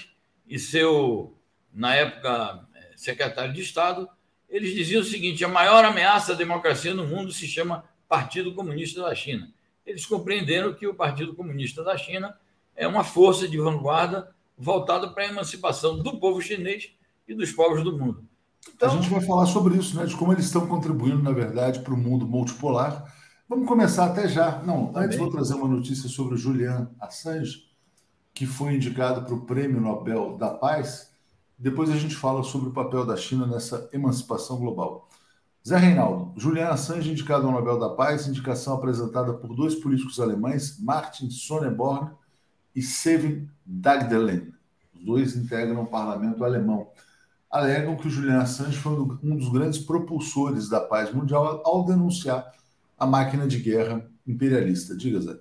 e 0.47 0.59
seu, 0.59 1.37
na 1.73 1.95
época, 1.95 2.67
secretário 2.95 3.53
de 3.53 3.61
Estado, 3.61 4.07
eles 4.49 4.73
diziam 4.73 5.01
o 5.01 5.05
seguinte: 5.05 5.43
a 5.43 5.47
maior 5.47 5.83
ameaça 5.83 6.33
à 6.33 6.35
democracia 6.35 6.93
no 6.93 7.05
mundo 7.05 7.31
se 7.31 7.47
chama 7.47 7.83
Partido 8.07 8.53
Comunista 8.53 9.01
da 9.01 9.15
China. 9.15 9.51
Eles 9.85 10.05
compreenderam 10.05 10.73
que 10.73 10.87
o 10.87 10.93
Partido 10.93 11.35
Comunista 11.35 11.83
da 11.83 11.97
China 11.97 12.37
é 12.75 12.87
uma 12.87 13.03
força 13.03 13.47
de 13.47 13.57
vanguarda 13.57 14.33
voltada 14.57 15.09
para 15.09 15.23
a 15.23 15.27
emancipação 15.27 15.97
do 15.99 16.19
povo 16.19 16.41
chinês 16.41 16.91
e 17.27 17.33
dos 17.33 17.51
povos 17.51 17.83
do 17.83 17.97
mundo. 17.97 18.23
Então, 18.73 18.89
a 18.89 18.91
gente 18.95 19.09
vai 19.09 19.21
falar 19.21 19.45
sobre 19.45 19.77
isso, 19.77 19.95
né? 19.95 20.05
De 20.05 20.15
como 20.15 20.33
eles 20.33 20.45
estão 20.45 20.67
contribuindo, 20.67 21.21
na 21.21 21.31
verdade, 21.31 21.79
para 21.79 21.93
o 21.93 21.97
mundo 21.97 22.25
multipolar. 22.25 23.05
Vamos 23.47 23.67
começar 23.67 24.05
até 24.05 24.27
já. 24.27 24.61
Não, 24.63 24.91
tá 24.91 25.01
antes 25.01 25.17
vou 25.17 25.29
trazer 25.29 25.53
uma 25.53 25.67
notícia 25.67 26.09
sobre 26.09 26.35
o 26.35 26.37
Julian 26.37 26.89
Assange, 26.99 27.63
que 28.33 28.45
foi 28.45 28.73
indicado 28.73 29.23
para 29.23 29.35
o 29.35 29.45
Prêmio 29.45 29.79
Nobel 29.79 30.35
da 30.37 30.49
Paz. 30.49 31.11
Depois 31.57 31.89
a 31.89 31.95
gente 31.95 32.15
fala 32.15 32.43
sobre 32.43 32.69
o 32.69 32.73
papel 32.73 33.05
da 33.05 33.15
China 33.15 33.45
nessa 33.45 33.87
emancipação 33.93 34.57
global. 34.57 35.07
Zé 35.67 35.77
Reinaldo, 35.77 36.33
Julian 36.39 36.69
Assange 36.69 37.11
indicado 37.11 37.47
ao 37.47 37.53
Nobel 37.53 37.79
da 37.79 37.89
Paz, 37.89 38.27
indicação 38.27 38.75
apresentada 38.75 39.33
por 39.33 39.55
dois 39.55 39.75
políticos 39.75 40.19
alemães, 40.19 40.79
Martin 40.79 41.29
Sonneborn 41.29 42.11
e 42.75 42.81
Sevin 42.81 43.47
Dagdelen. 43.65 44.53
Os 44.93 45.03
dois 45.03 45.35
integram 45.35 45.83
o 45.83 45.87
parlamento 45.87 46.43
alemão. 46.43 46.89
Alegam 47.49 47.95
que 47.95 48.07
o 48.07 48.09
Julian 48.09 48.39
Assange 48.39 48.77
foi 48.77 48.93
um 48.93 49.35
dos 49.37 49.49
grandes 49.49 49.79
propulsores 49.79 50.67
da 50.67 50.81
paz 50.81 51.13
mundial 51.13 51.61
ao 51.65 51.85
denunciar 51.85 52.51
a 52.97 53.05
máquina 53.05 53.47
de 53.47 53.59
guerra 53.59 54.05
imperialista. 54.27 54.95
Diga, 54.95 55.21
Zé. 55.21 55.37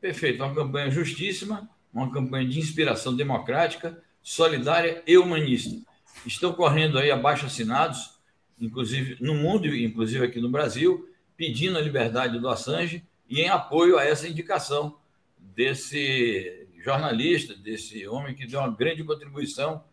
Perfeito. 0.00 0.42
Uma 0.42 0.54
campanha 0.54 0.90
justíssima, 0.90 1.68
uma 1.92 2.10
campanha 2.10 2.48
de 2.48 2.58
inspiração 2.58 3.16
democrática, 3.16 4.00
solidária 4.22 5.02
e 5.06 5.18
humanista. 5.18 5.76
Estão 6.24 6.52
correndo 6.52 6.98
aí 6.98 7.10
abaixo 7.10 7.46
assinados 7.46 8.20
inclusive 8.60 9.16
no 9.20 9.34
mundo 9.34 9.66
inclusive 9.74 10.24
aqui 10.24 10.40
no 10.40 10.50
Brasil, 10.50 11.08
pedindo 11.36 11.78
a 11.78 11.80
liberdade 11.80 12.38
do 12.38 12.48
Assange 12.48 13.02
e 13.28 13.40
em 13.40 13.48
apoio 13.48 13.98
a 13.98 14.04
essa 14.04 14.28
indicação 14.28 14.96
desse 15.38 16.59
jornalista, 16.82 17.54
desse 17.54 18.06
homem 18.06 18.34
que 18.34 18.46
deu 18.46 18.60
uma 18.60 18.70
grande 18.70 19.04
contribuição 19.04 19.84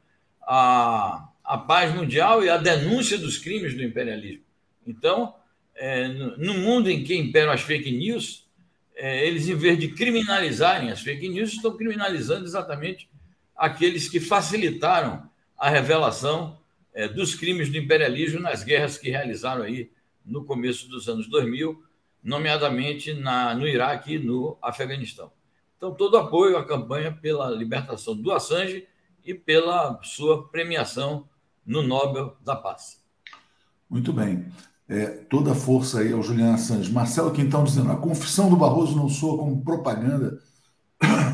à, 0.41 1.29
à 1.43 1.57
paz 1.57 1.93
mundial 1.93 2.43
e 2.43 2.49
à 2.49 2.57
denúncia 2.57 3.17
dos 3.17 3.37
crimes 3.37 3.75
do 3.75 3.83
imperialismo. 3.83 4.43
Então, 4.85 5.35
é, 5.75 6.07
no, 6.07 6.53
mundo 6.55 6.89
em 6.89 7.03
que 7.03 7.15
imperam 7.15 7.51
as 7.51 7.61
fake 7.61 7.91
news, 7.91 8.47
é, 8.95 9.27
eles, 9.27 9.47
em 9.47 9.55
vez 9.55 9.77
de 9.77 9.89
criminalizarem 9.89 10.89
as 10.89 11.01
fake 11.01 11.29
news, 11.29 11.51
estão 11.53 11.75
criminalizando 11.75 12.45
exatamente 12.45 13.09
aqueles 13.55 14.09
que 14.09 14.19
facilitaram 14.19 15.29
a 15.57 15.69
revelação 15.69 16.59
é, 16.93 17.07
dos 17.07 17.35
crimes 17.35 17.69
do 17.69 17.77
imperialismo 17.77 18.39
nas 18.39 18.63
guerras 18.63 18.97
que 18.97 19.09
realizaram 19.09 19.63
aí 19.63 19.91
no 20.25 20.45
começo 20.45 20.89
dos 20.89 21.07
anos 21.07 21.27
2000, 21.27 21.81
nomeadamente 22.23 23.13
na, 23.13 23.53
no 23.53 23.67
Iraque 23.67 24.15
e 24.15 24.19
no 24.19 24.57
Afeganistão. 24.61 25.31
Então, 25.77 25.93
todo 25.93 26.17
apoio 26.17 26.57
à 26.57 26.65
campanha 26.65 27.11
pela 27.11 27.49
libertação 27.49 28.15
do 28.15 28.31
Assange 28.31 28.87
e 29.23 29.33
pela 29.33 29.99
sua 30.03 30.47
premiação 30.49 31.27
no 31.65 31.83
Nobel 31.83 32.35
da 32.43 32.55
Paz. 32.55 33.03
Muito 33.89 34.11
bem. 34.11 34.47
É, 34.89 35.05
toda 35.05 35.51
a 35.51 35.55
força 35.55 35.99
aí 35.99 36.11
ao 36.11 36.23
Julian 36.23 36.53
Assange. 36.53 36.91
Marcelo 36.91 37.31
Quintão 37.31 37.63
dizendo: 37.63 37.91
a 37.91 37.97
confissão 37.97 38.49
do 38.49 38.55
Barroso 38.55 38.95
não 38.95 39.07
soa 39.07 39.37
como 39.37 39.63
propaganda 39.63 40.39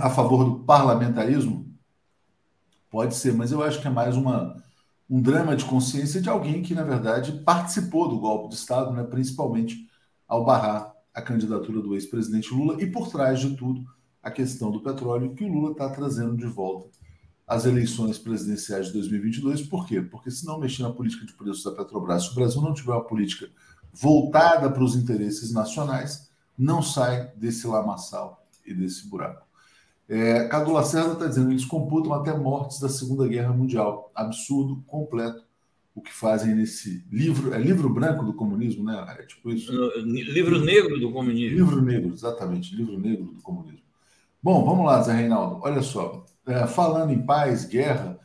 a 0.02 0.10
favor 0.10 0.44
do 0.44 0.60
parlamentarismo? 0.66 1.72
Pode 2.90 3.16
ser, 3.16 3.34
mas 3.34 3.52
eu 3.52 3.64
acho 3.64 3.82
que 3.82 3.88
é 3.88 3.92
mais 3.92 4.18
uma 4.18 4.62
um 5.10 5.22
drama 5.22 5.56
de 5.56 5.66
consciência 5.66 6.22
de 6.22 6.30
alguém 6.30 6.64
que, 6.64 6.74
na 6.74 6.84
verdade, 6.84 7.44
participou 7.46 8.10
do 8.10 8.20
golpe 8.20 8.50
de 8.50 8.56
Estado, 8.56 8.92
né, 8.92 9.04
principalmente 9.04 9.88
ao 10.28 10.44
barrar 10.44 10.92
a 11.14 11.22
candidatura 11.22 11.82
do 11.82 11.94
ex-presidente 11.94 12.52
Lula 12.54 12.82
e, 12.82 12.88
por 12.88 13.12
trás 13.12 13.40
de 13.40 13.56
tudo, 13.56 13.86
a 14.24 14.32
questão 14.32 14.72
do 14.72 14.80
petróleo 14.80 15.36
que 15.36 15.44
o 15.44 15.52
Lula 15.52 15.74
está 15.74 15.90
trazendo 15.90 16.38
de 16.38 16.46
volta 16.46 16.88
às 17.46 17.66
eleições 17.66 18.18
presidenciais 18.18 18.88
de 18.88 18.94
2022. 18.94 19.64
Por 19.64 19.86
quê? 19.86 20.02
Porque 20.02 20.32
se 20.32 20.46
não 20.46 20.58
mexer 20.58 20.84
na 20.84 20.92
política 20.92 21.26
de 21.26 21.34
preços 21.34 21.64
da 21.64 21.72
Petrobras, 21.72 22.24
se 22.24 22.32
o 22.32 22.36
Brasil 22.36 22.62
não 22.62 22.74
tiver 22.74 22.94
uma 22.94 23.04
política 23.04 23.50
voltada 23.94 24.72
para 24.72 24.84
os 24.84 24.96
interesses 24.96 25.52
nacionais, 25.52 26.32
não 26.58 26.82
sai 26.82 27.32
desse 27.36 27.68
lamaçal 27.68 28.48
e 28.66 28.74
desse 28.74 29.08
buraco. 29.08 29.46
É, 30.08 30.48
Cadu 30.48 30.72
Lacerda 30.72 31.14
está 31.14 31.28
dizendo 31.28 31.52
eles 31.52 31.66
computam 31.66 32.14
até 32.14 32.36
mortes 32.38 32.80
da 32.80 32.90
Segunda 32.90 33.28
Guerra 33.28 33.54
Mundial. 33.54 34.12
Absurdo, 34.16 34.84
completo, 34.88 35.44
o 35.96 36.02
que 36.02 36.14
fazem 36.14 36.56
nesse 36.56 37.06
livro. 37.12 37.54
É 37.54 37.58
livro 37.58 37.90
branco 37.90 38.24
do 38.24 38.34
comunismo, 38.34 38.84
né? 38.84 39.16
É 39.20 39.24
tipo 39.24 39.52
isso. 39.52 39.72
Livro 40.02 40.60
negro 40.64 41.00
do 41.00 41.12
comunismo. 41.12 41.58
Livro 41.58 41.82
negro, 41.82 42.14
exatamente. 42.14 42.76
Livro 42.76 43.00
negro 43.00 43.26
do 43.26 43.42
comunismo. 43.42 43.83
Bom, 44.44 44.66
vamos 44.66 44.86
lá, 44.86 45.02
Zé 45.02 45.14
Reinaldo. 45.14 45.62
Olha 45.64 45.82
só. 45.82 46.26
É, 46.46 46.68
falando 46.68 47.14
em 47.14 47.26
paz, 47.26 47.64
guerra, 47.64 48.20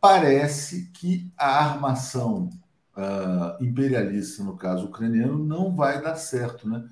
parece 0.00 0.90
que 0.92 1.30
a 1.36 1.62
armação 1.62 2.48
uh, 2.96 3.62
imperialista, 3.62 4.42
no 4.42 4.56
caso 4.56 4.86
ucraniano, 4.86 5.44
não 5.44 5.76
vai 5.76 6.00
dar 6.00 6.16
certo, 6.16 6.66
né? 6.66 6.82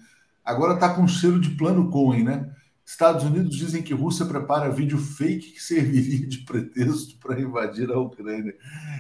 Agora 0.45 0.75
está 0.75 0.93
com 0.93 1.09
cheiro 1.09 1.41
de 1.41 1.57
plano 1.57 1.89
Cohen, 1.91 2.25
né? 2.25 2.55
Estados 2.85 3.25
Unidos 3.25 3.57
dizem 3.57 3.83
que 3.83 3.95
Rússia 3.95 4.27
prepara 4.27 4.69
vídeo 4.69 4.99
fake 4.99 5.53
que 5.53 5.63
serviria 5.63 6.27
de 6.27 6.39
pretexto 6.45 7.19
para 7.19 7.41
invadir 7.41 7.91
a 7.91 7.99
Ucrânia. 7.99 8.55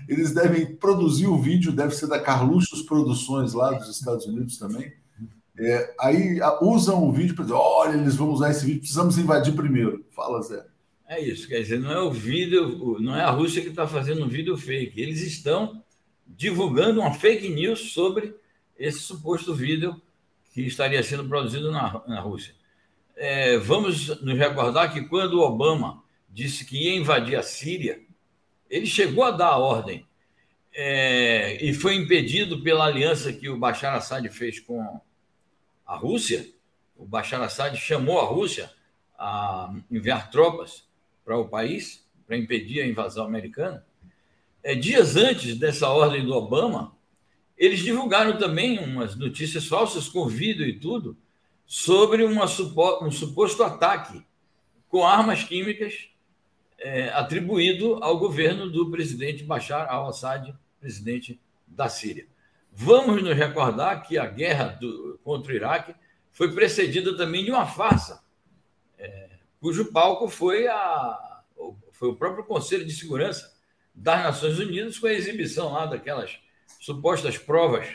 Eles 0.08 0.32
devem 0.32 0.74
produzir 0.76 1.26
o 1.26 1.36
vídeo, 1.36 1.70
deve 1.70 1.94
ser 1.94 2.06
da 2.06 2.18
Carluxos 2.18 2.80
Produções 2.82 3.52
lá 3.52 3.72
dos 3.72 3.90
Estados 3.90 4.24
Unidos 4.24 4.56
também. 4.56 4.90
É, 5.60 5.94
aí 6.00 6.40
usam 6.60 7.04
o 7.04 7.12
vídeo 7.12 7.34
para 7.34 7.44
dizer: 7.44 7.56
olha, 7.56 7.96
eles 7.96 8.16
vão 8.16 8.30
usar 8.30 8.50
esse 8.50 8.64
vídeo, 8.64 8.80
precisamos 8.80 9.18
invadir 9.18 9.54
primeiro. 9.54 10.04
Fala, 10.10 10.42
Zé. 10.42 10.64
É 11.08 11.20
isso, 11.20 11.48
quer 11.48 11.60
dizer, 11.60 11.80
não 11.80 11.90
é 11.90 12.00
o 12.00 12.10
vídeo, 12.10 12.98
não 13.00 13.16
é 13.16 13.22
a 13.22 13.30
Rússia 13.30 13.62
que 13.62 13.68
está 13.68 13.86
fazendo 13.86 14.24
um 14.24 14.28
vídeo 14.28 14.56
fake. 14.56 15.00
Eles 15.00 15.22
estão 15.22 15.82
divulgando 16.26 17.00
uma 17.00 17.12
fake 17.12 17.48
news 17.48 17.92
sobre 17.92 18.34
esse 18.78 19.00
suposto 19.00 19.52
vídeo 19.52 20.00
que 20.54 20.62
estaria 20.62 21.02
sendo 21.02 21.28
produzido 21.28 21.72
na, 21.72 22.02
na 22.06 22.20
Rússia 22.20 22.54
é, 23.20 23.58
vamos 23.58 24.08
nos 24.22 24.38
recordar 24.38 24.90
que 24.90 25.02
quando 25.02 25.34
o 25.34 25.42
Obama 25.42 26.02
disse 26.26 26.64
que 26.64 26.84
ia 26.84 26.96
invadir 26.96 27.36
a 27.36 27.42
Síria, 27.42 28.00
ele 28.68 28.86
chegou 28.86 29.22
a 29.22 29.30
dar 29.30 29.48
a 29.48 29.58
ordem 29.58 30.06
é, 30.72 31.62
e 31.62 31.74
foi 31.74 31.96
impedido 31.96 32.62
pela 32.62 32.86
aliança 32.86 33.30
que 33.30 33.46
o 33.50 33.58
Bashar 33.58 33.94
Assad 33.94 34.26
fez 34.30 34.58
com 34.58 34.98
a 35.90 35.96
Rússia. 35.96 36.48
O 36.96 37.04
Bashar 37.04 37.42
Assad 37.42 37.76
chamou 37.76 38.20
a 38.20 38.24
Rússia 38.24 38.70
a 39.18 39.74
enviar 39.90 40.30
tropas 40.30 40.88
para 41.24 41.36
o 41.36 41.48
país 41.48 42.08
para 42.26 42.36
impedir 42.36 42.80
a 42.80 42.86
invasão 42.86 43.26
americana. 43.26 43.84
É, 44.62 44.74
dias 44.74 45.16
antes 45.16 45.58
dessa 45.58 45.88
ordem 45.88 46.24
do 46.24 46.32
Obama, 46.32 46.96
eles 47.58 47.80
divulgaram 47.80 48.38
também 48.38 48.78
umas 48.78 49.16
notícias 49.16 49.66
falsas 49.66 50.08
com 50.08 50.28
vídeo 50.28 50.64
e 50.64 50.78
tudo 50.78 51.16
sobre 51.66 52.22
uma, 52.22 52.44
um 53.02 53.10
suposto 53.10 53.64
ataque 53.64 54.24
com 54.88 55.04
armas 55.04 55.42
químicas 55.42 56.08
é, 56.78 57.08
atribuído 57.08 57.98
ao 58.02 58.16
governo 58.16 58.70
do 58.70 58.90
presidente 58.90 59.42
Bashar 59.42 59.88
al-Assad, 59.90 60.54
presidente 60.78 61.40
da 61.66 61.88
Síria. 61.88 62.26
Vamos 62.72 63.22
nos 63.22 63.36
recordar 63.36 64.02
que 64.02 64.16
a 64.16 64.26
guerra 64.26 64.78
do, 64.80 65.18
contra 65.22 65.52
o 65.52 65.56
Iraque 65.56 65.94
foi 66.30 66.54
precedida 66.54 67.16
também 67.16 67.44
de 67.44 67.50
uma 67.50 67.66
farsa, 67.66 68.22
é, 68.98 69.30
cujo 69.60 69.92
palco 69.92 70.28
foi, 70.28 70.66
a, 70.68 71.42
foi 71.92 72.08
o 72.08 72.16
próprio 72.16 72.44
Conselho 72.44 72.84
de 72.84 72.92
Segurança 72.92 73.52
das 73.94 74.22
Nações 74.22 74.58
Unidas, 74.58 74.98
com 74.98 75.06
a 75.06 75.12
exibição 75.12 75.72
lá 75.72 75.86
daquelas 75.86 76.38
supostas 76.80 77.36
provas 77.36 77.86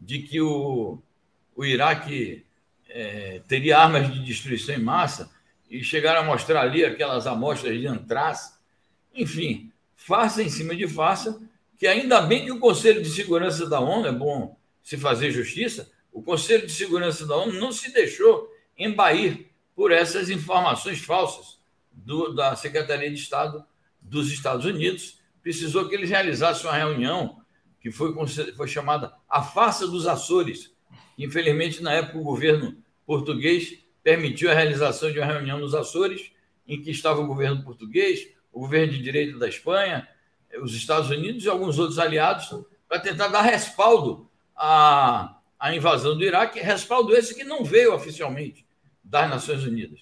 de 0.00 0.20
que 0.20 0.40
o, 0.40 1.00
o 1.54 1.64
Iraque 1.64 2.44
é, 2.88 3.40
teria 3.46 3.78
armas 3.78 4.12
de 4.12 4.24
destruição 4.24 4.74
em 4.74 4.82
massa 4.82 5.30
e 5.70 5.82
chegaram 5.82 6.20
a 6.20 6.24
mostrar 6.24 6.62
ali 6.62 6.84
aquelas 6.84 7.26
amostras 7.26 7.78
de 7.78 7.86
antraz. 7.86 8.58
Enfim, 9.14 9.72
farsa 9.94 10.42
em 10.42 10.48
cima 10.48 10.74
de 10.74 10.88
farsa, 10.88 11.40
que 11.76 11.86
ainda 11.86 12.20
bem 12.20 12.44
que 12.44 12.52
o 12.52 12.58
Conselho 12.58 13.02
de 13.02 13.10
Segurança 13.10 13.68
da 13.68 13.80
ONU, 13.80 14.06
é 14.06 14.12
bom 14.12 14.56
se 14.82 14.96
fazer 14.96 15.30
justiça, 15.30 15.90
o 16.12 16.22
Conselho 16.22 16.66
de 16.66 16.72
Segurança 16.72 17.26
da 17.26 17.36
ONU 17.36 17.58
não 17.58 17.72
se 17.72 17.92
deixou 17.92 18.48
embair 18.78 19.50
por 19.74 19.90
essas 19.90 20.30
informações 20.30 21.00
falsas 21.00 21.58
do, 21.90 22.32
da 22.32 22.54
Secretaria 22.54 23.10
de 23.10 23.16
Estado 23.16 23.64
dos 24.00 24.30
Estados 24.30 24.64
Unidos. 24.64 25.18
Precisou 25.42 25.88
que 25.88 25.94
eles 25.94 26.10
realizassem 26.10 26.66
uma 26.66 26.76
reunião 26.76 27.40
que 27.80 27.90
foi, 27.90 28.14
foi 28.56 28.68
chamada 28.68 29.12
a 29.28 29.42
farsa 29.42 29.86
dos 29.86 30.06
Açores. 30.06 30.72
Infelizmente, 31.18 31.82
na 31.82 31.92
época, 31.92 32.18
o 32.18 32.24
governo 32.24 32.76
português 33.04 33.78
permitiu 34.02 34.50
a 34.50 34.54
realização 34.54 35.10
de 35.10 35.18
uma 35.18 35.26
reunião 35.26 35.58
nos 35.58 35.74
Açores, 35.74 36.30
em 36.66 36.80
que 36.80 36.90
estava 36.90 37.20
o 37.20 37.26
governo 37.26 37.62
português, 37.62 38.28
o 38.52 38.60
governo 38.60 38.92
de 38.92 39.02
direita 39.02 39.38
da 39.38 39.48
Espanha, 39.48 40.08
os 40.62 40.74
Estados 40.74 41.10
Unidos 41.10 41.44
e 41.44 41.48
alguns 41.48 41.78
outros 41.78 41.98
aliados, 41.98 42.48
para 42.88 43.00
tentar 43.00 43.28
dar 43.28 43.42
respaldo 43.42 44.28
à, 44.56 45.38
à 45.58 45.74
invasão 45.74 46.16
do 46.16 46.24
Iraque, 46.24 46.60
respaldo 46.60 47.14
esse 47.14 47.34
que 47.34 47.44
não 47.44 47.64
veio 47.64 47.94
oficialmente 47.94 48.64
das 49.02 49.28
Nações 49.28 49.64
Unidas. 49.64 50.00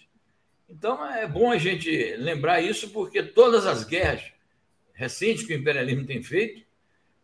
Então 0.69 1.05
é 1.07 1.27
bom 1.27 1.51
a 1.51 1.59
gente 1.59 2.17
lembrar 2.17 2.61
isso, 2.61 2.91
porque 2.91 3.23
todas 3.23 3.67
as 3.67 3.85
guerras 3.85 4.33
recente 4.95 5.47
que 5.47 5.55
o 5.55 5.59
imperialismo 5.59 6.07
tem 6.07 6.23
feito, 6.23 6.63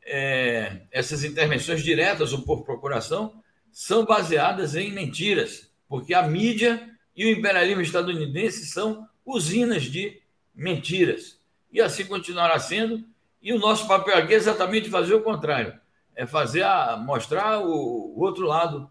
é, 0.04 0.82
essas 0.90 1.22
intervenções 1.22 1.82
diretas 1.82 2.32
ou 2.32 2.42
por 2.42 2.64
procuração, 2.64 3.42
são 3.70 4.04
baseadas 4.04 4.74
em 4.74 4.90
mentiras, 4.90 5.70
porque 5.88 6.14
a 6.14 6.22
mídia 6.22 6.90
e 7.14 7.26
o 7.26 7.30
imperialismo 7.30 7.82
estadunidense 7.82 8.66
são 8.66 9.08
usinas 9.24 9.84
de 9.84 10.20
mentiras. 10.54 11.38
E 11.72 11.80
assim 11.80 12.04
continuará 12.04 12.58
sendo. 12.58 13.04
E 13.40 13.52
o 13.52 13.58
nosso 13.58 13.86
papel 13.86 14.16
aqui 14.16 14.34
é 14.34 14.36
exatamente 14.36 14.90
fazer 14.90 15.14
o 15.14 15.22
contrário, 15.22 15.78
é 16.14 16.26
fazer 16.26 16.62
a, 16.62 16.96
mostrar 16.96 17.60
o, 17.60 18.14
o 18.16 18.20
outro 18.20 18.46
lado 18.46 18.90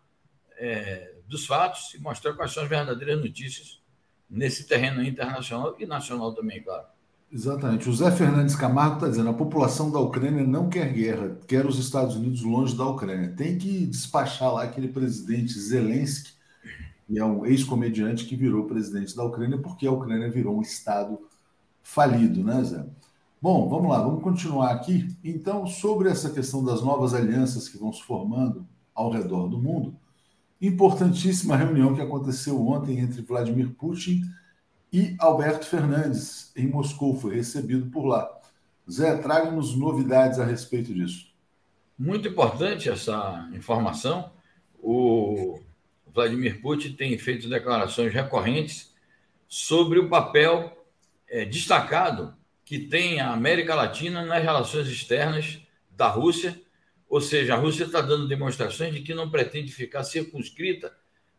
é, 0.58 1.16
dos 1.28 1.46
fatos 1.46 1.94
e 1.94 2.00
mostrar 2.00 2.34
quais 2.34 2.54
são 2.54 2.64
as 2.64 2.70
verdadeiras 2.70 3.20
notícias 3.20 3.82
nesse 4.30 4.68
terreno 4.68 5.04
internacional 5.04 5.76
e 5.80 5.86
nacional 5.86 6.34
também, 6.34 6.62
claro. 6.62 6.86
Exatamente. 7.32 7.90
O 7.90 7.94
Zé 7.94 8.10
Fernandes 8.10 8.56
Camargo 8.56 8.96
está 8.96 9.10
dizendo: 9.10 9.30
a 9.30 9.34
população 9.34 9.92
da 9.92 10.00
Ucrânia 10.00 10.46
não 10.46 10.70
quer 10.70 10.92
guerra, 10.94 11.38
quer 11.46 11.66
os 11.66 11.78
Estados 11.78 12.16
Unidos 12.16 12.42
longe 12.42 12.76
da 12.76 12.86
Ucrânia. 12.86 13.34
Tem 13.36 13.58
que 13.58 13.86
despachar 13.86 14.54
lá 14.54 14.64
aquele 14.64 14.88
presidente 14.88 15.60
Zelensky, 15.60 16.32
que 17.06 17.20
é 17.20 17.26
um 17.26 17.46
ex-comediante 17.46 18.26
que 18.26 18.36
virou 18.36 18.66
presidente 18.66 19.16
da 19.16 19.24
Ucrânia, 19.24 19.58
porque 19.58 19.86
a 19.86 19.92
Ucrânia 19.92 20.30
virou 20.30 20.58
um 20.58 20.62
Estado 20.62 21.20
falido, 21.84 22.44
né, 22.44 22.64
Zé? 22.64 22.86
Bom, 23.40 23.70
vamos 23.70 23.92
lá, 23.92 24.02
vamos 24.02 24.24
continuar 24.24 24.72
aqui. 24.72 25.16
Então, 25.24 25.68
sobre 25.68 26.10
essa 26.10 26.32
questão 26.32 26.66
das 26.66 26.82
novas 26.82 27.14
alianças 27.14 27.70
que 27.70 27.78
vão 27.78 27.94
se 27.94 28.02
formando 28.02 28.68
ao 28.96 29.12
redor 29.12 29.48
do 29.48 29.62
mundo, 29.62 29.96
importantíssima 30.60 31.56
reunião 31.56 31.94
que 31.94 32.02
aconteceu 32.02 32.60
ontem 32.68 32.98
entre 32.98 33.22
Vladimir 33.22 33.76
Putin 33.76 34.24
e 34.92 35.16
Alberto 35.20 35.68
Fernandes, 35.68 36.52
em 36.56 36.66
Moscou, 36.66 37.16
foi 37.16 37.36
recebido 37.36 37.92
por 37.92 38.06
lá. 38.06 38.28
Zé, 38.90 39.16
traga-nos 39.18 39.78
novidades 39.78 40.40
a 40.40 40.46
respeito 40.46 40.92
disso. 40.92 41.28
Muito 41.96 42.28
importante 42.28 42.90
essa 42.90 43.48
informação. 43.54 44.32
O 44.82 45.60
Vladimir 46.12 46.60
Putin 46.60 46.94
tem 46.94 47.16
feito 47.20 47.48
declarações 47.48 48.12
recorrentes 48.12 48.96
sobre 49.48 50.00
o 50.00 50.10
papel 50.10 50.76
é, 51.30 51.46
destacado 51.46 52.37
que 52.68 52.78
tem 52.78 53.20
a 53.22 53.32
América 53.32 53.74
Latina 53.74 54.26
nas 54.26 54.44
relações 54.44 54.88
externas 54.88 55.60
da 55.90 56.10
Rússia 56.10 56.62
ou 57.10 57.22
seja, 57.22 57.54
a 57.54 57.58
Rússia 57.58 57.86
está 57.86 58.02
dando 58.02 58.28
demonstrações 58.28 58.94
de 58.94 59.02
que 59.02 59.14
não 59.14 59.30
pretende 59.30 59.72
ficar 59.72 60.04
circunscrita 60.04 60.94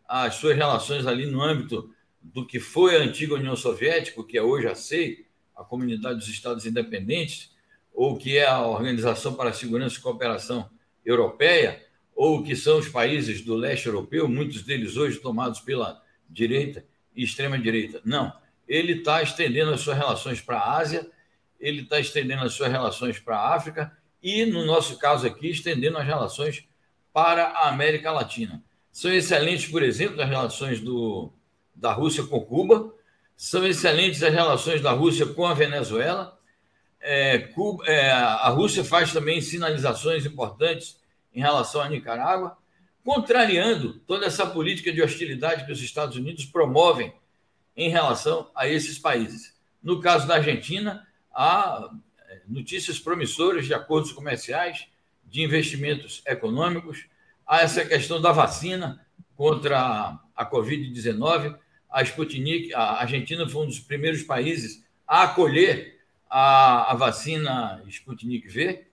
às 0.07 0.37
suas 0.37 0.57
relações 0.57 1.07
ali 1.07 1.27
no 1.27 1.43
âmbito 1.43 1.93
do 2.23 2.47
que 2.47 2.59
foi 2.59 2.97
a 2.97 3.01
antiga 3.01 3.35
União 3.35 3.55
Soviética, 3.55 4.25
que 4.25 4.39
é 4.39 4.43
hoje 4.43 4.67
a 4.67 4.75
SEI, 4.75 5.27
a 5.55 5.63
Comunidade 5.63 6.19
dos 6.19 6.29
Estados 6.29 6.65
Independentes, 6.65 7.53
ou 7.93 8.17
que 8.17 8.37
é 8.39 8.47
a 8.47 8.63
Organização 8.63 9.35
para 9.35 9.51
a 9.51 9.53
Segurança 9.53 9.99
e 9.99 10.03
Cooperação 10.03 10.71
Europeia, 11.05 11.85
ou 12.15 12.43
que 12.43 12.57
são 12.57 12.79
os 12.79 12.89
países 12.89 13.43
do 13.43 13.55
leste 13.55 13.87
europeu, 13.87 14.27
muitos 14.27 14.63
deles 14.63 14.97
hoje 14.97 15.19
tomados 15.19 15.61
pela 15.61 16.03
direita 16.29 16.85
e 17.15 17.23
extrema-direita. 17.23 18.01
Não. 18.05 18.33
Ele 18.67 18.95
está 18.95 19.23
estendendo 19.23 19.71
as 19.71 19.81
suas 19.81 19.97
relações 19.97 20.41
para 20.41 20.59
a 20.59 20.79
Ásia, 20.79 21.09
ele 21.59 21.83
está 21.83 21.99
estendendo 21.99 22.45
as 22.45 22.55
suas 22.55 22.71
relações 22.71 23.19
para 23.19 23.37
a 23.37 23.55
África 23.55 23.97
e, 24.23 24.45
no 24.47 24.65
nosso 24.65 24.99
caso 24.99 25.27
aqui, 25.27 25.51
estendendo 25.51 25.99
as 25.99 26.07
relações 26.07 26.69
para 27.13 27.45
a 27.47 27.69
América 27.69 28.13
Latina. 28.13 28.63
São 28.93 29.13
excelentes, 29.13 29.71
por 29.71 29.83
exemplo, 29.83 30.21
as 30.21 30.29
relações 30.29 30.81
do, 30.81 31.33
da 31.75 31.93
Rússia 31.93 32.25
com 32.25 32.41
Cuba, 32.41 32.95
são 33.37 33.65
excelentes 33.67 34.23
as 34.23 34.33
relações 34.33 34.81
da 34.81 34.91
Rússia 34.91 35.27
com 35.27 35.47
a 35.47 35.55
Venezuela. 35.55 36.37
É, 37.01 37.39
Cuba, 37.39 37.85
é, 37.87 38.11
a 38.11 38.49
Rússia 38.49 38.83
faz 38.83 39.13
também 39.13 39.41
sinalizações 39.41 40.27
importantes 40.27 41.01
em 41.33 41.41
relação 41.41 41.81
à 41.81 41.89
Nicarágua, 41.89 42.57
contrariando 43.05 44.01
toda 44.01 44.27
essa 44.27 44.45
política 44.45 44.93
de 44.93 45.01
hostilidade 45.01 45.65
que 45.65 45.73
os 45.73 45.81
Estados 45.81 46.17
Unidos 46.17 46.45
promovem 46.45 47.13
em 47.77 47.89
relação 47.89 48.51
a 48.55 48.67
esses 48.67 48.99
países. 48.99 49.57
No 49.81 50.01
caso 50.01 50.27
da 50.27 50.35
Argentina, 50.35 51.07
há 51.39 51.89
notícias 52.49 52.99
promissoras 52.99 53.65
de 53.65 53.73
acordos 53.73 54.11
comerciais, 54.11 54.89
de 55.25 55.41
investimentos 55.41 56.21
econômicos, 56.27 57.07
há 57.47 57.61
essa 57.61 57.85
questão 57.85 58.21
da 58.21 58.33
vacina 58.33 59.07
contra 59.37 60.19
a 60.35 60.51
Covid-19. 60.51 61.57
A 61.89 62.03
Sputnik, 62.03 62.75
a 62.75 63.01
Argentina 63.01 63.49
foi 63.49 63.63
um 63.63 63.67
dos 63.67 63.79
primeiros 63.79 64.25
países 64.25 64.85
a 65.07 65.23
acolher 65.23 66.01
a, 66.29 66.91
a 66.91 66.95
vacina 66.97 67.85
Sputnik 67.87 68.49
V. 68.49 68.89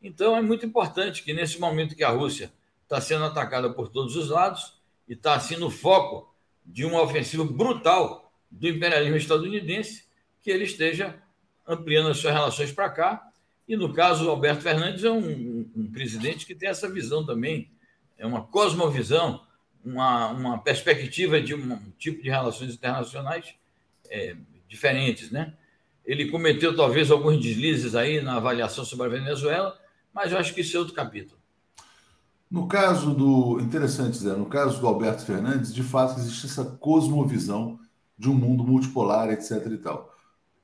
Então, 0.00 0.36
é 0.36 0.40
muito 0.40 0.64
importante 0.64 1.24
que, 1.24 1.32
nesse 1.32 1.58
momento 1.58 1.96
que 1.96 2.04
a 2.04 2.10
Rússia 2.10 2.52
está 2.84 3.00
sendo 3.00 3.24
atacada 3.24 3.70
por 3.70 3.88
todos 3.88 4.14
os 4.14 4.28
lados 4.28 4.80
e 5.08 5.14
está 5.14 5.34
assim 5.34 5.56
no 5.56 5.68
foco 5.68 6.32
de 6.64 6.84
uma 6.84 7.02
ofensiva 7.02 7.44
brutal 7.44 8.32
do 8.48 8.68
imperialismo 8.68 9.16
estadunidense, 9.16 10.04
que 10.40 10.50
ele 10.50 10.62
esteja 10.62 11.20
ampliando 11.68 12.08
as 12.08 12.18
suas 12.18 12.32
relações 12.32 12.72
para 12.72 12.88
cá. 12.88 13.28
E 13.68 13.76
no 13.76 13.92
caso, 13.92 14.26
o 14.26 14.30
Alberto 14.30 14.62
Fernandes 14.62 15.04
é 15.04 15.10
um, 15.10 15.70
um, 15.76 15.90
presidente 15.92 16.46
que 16.46 16.54
tem 16.54 16.70
essa 16.70 16.90
visão 16.90 17.24
também, 17.24 17.70
é 18.16 18.26
uma 18.26 18.42
cosmovisão, 18.42 19.42
uma, 19.84 20.28
uma 20.28 20.58
perspectiva 20.58 21.40
de 21.40 21.54
um 21.54 21.78
tipo 21.98 22.22
de 22.22 22.30
relações 22.30 22.72
internacionais 22.72 23.54
é, 24.08 24.34
diferentes, 24.66 25.30
né? 25.30 25.54
Ele 26.04 26.30
cometeu 26.30 26.74
talvez 26.74 27.10
alguns 27.10 27.38
deslizes 27.38 27.94
aí 27.94 28.22
na 28.22 28.36
avaliação 28.36 28.82
sobre 28.82 29.06
a 29.06 29.10
Venezuela, 29.10 29.78
mas 30.12 30.32
eu 30.32 30.38
acho 30.38 30.54
que 30.54 30.62
isso 30.62 30.74
é 30.74 30.80
outro 30.80 30.94
capítulo. 30.94 31.38
No 32.50 32.66
caso 32.66 33.12
do. 33.14 33.60
Interessante, 33.60 34.16
Zé, 34.16 34.34
no 34.34 34.46
caso 34.46 34.80
do 34.80 34.86
Alberto 34.86 35.22
Fernandes, 35.22 35.74
de 35.74 35.82
fato 35.82 36.18
existe 36.18 36.46
essa 36.46 36.64
cosmovisão 36.64 37.78
de 38.18 38.30
um 38.30 38.34
mundo 38.34 38.64
multipolar, 38.64 39.28
etc. 39.30 39.66
e 39.70 39.76
tal. 39.76 40.17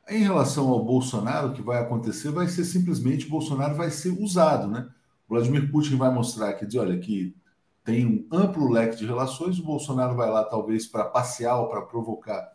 Em 0.09 0.23
relação 0.23 0.69
ao 0.69 0.85
Bolsonaro, 0.85 1.49
o 1.49 1.53
que 1.53 1.63
vai 1.63 1.81
acontecer 1.81 2.31
vai 2.31 2.47
ser 2.49 2.65
simplesmente 2.65 3.29
Bolsonaro 3.29 3.75
vai 3.75 3.91
ser 3.91 4.11
usado, 4.11 4.69
né? 4.69 4.89
Vladimir 5.29 5.71
Putin 5.71 5.97
vai 5.97 6.13
mostrar 6.13 6.53
que 6.55 6.67
diz, 6.67 6.77
olha, 6.77 6.99
que 6.99 7.35
tem 7.83 8.07
um 8.07 8.27
amplo 8.31 8.71
leque 8.71 8.97
de 8.97 9.07
relações, 9.07 9.59
o 9.59 9.65
Bolsonaro 9.65 10.15
vai 10.15 10.31
lá 10.31 10.45
talvez 10.45 10.87
para 10.87 11.05
passear 11.05 11.59
ou 11.59 11.69
para 11.69 11.83
provocar 11.83 12.53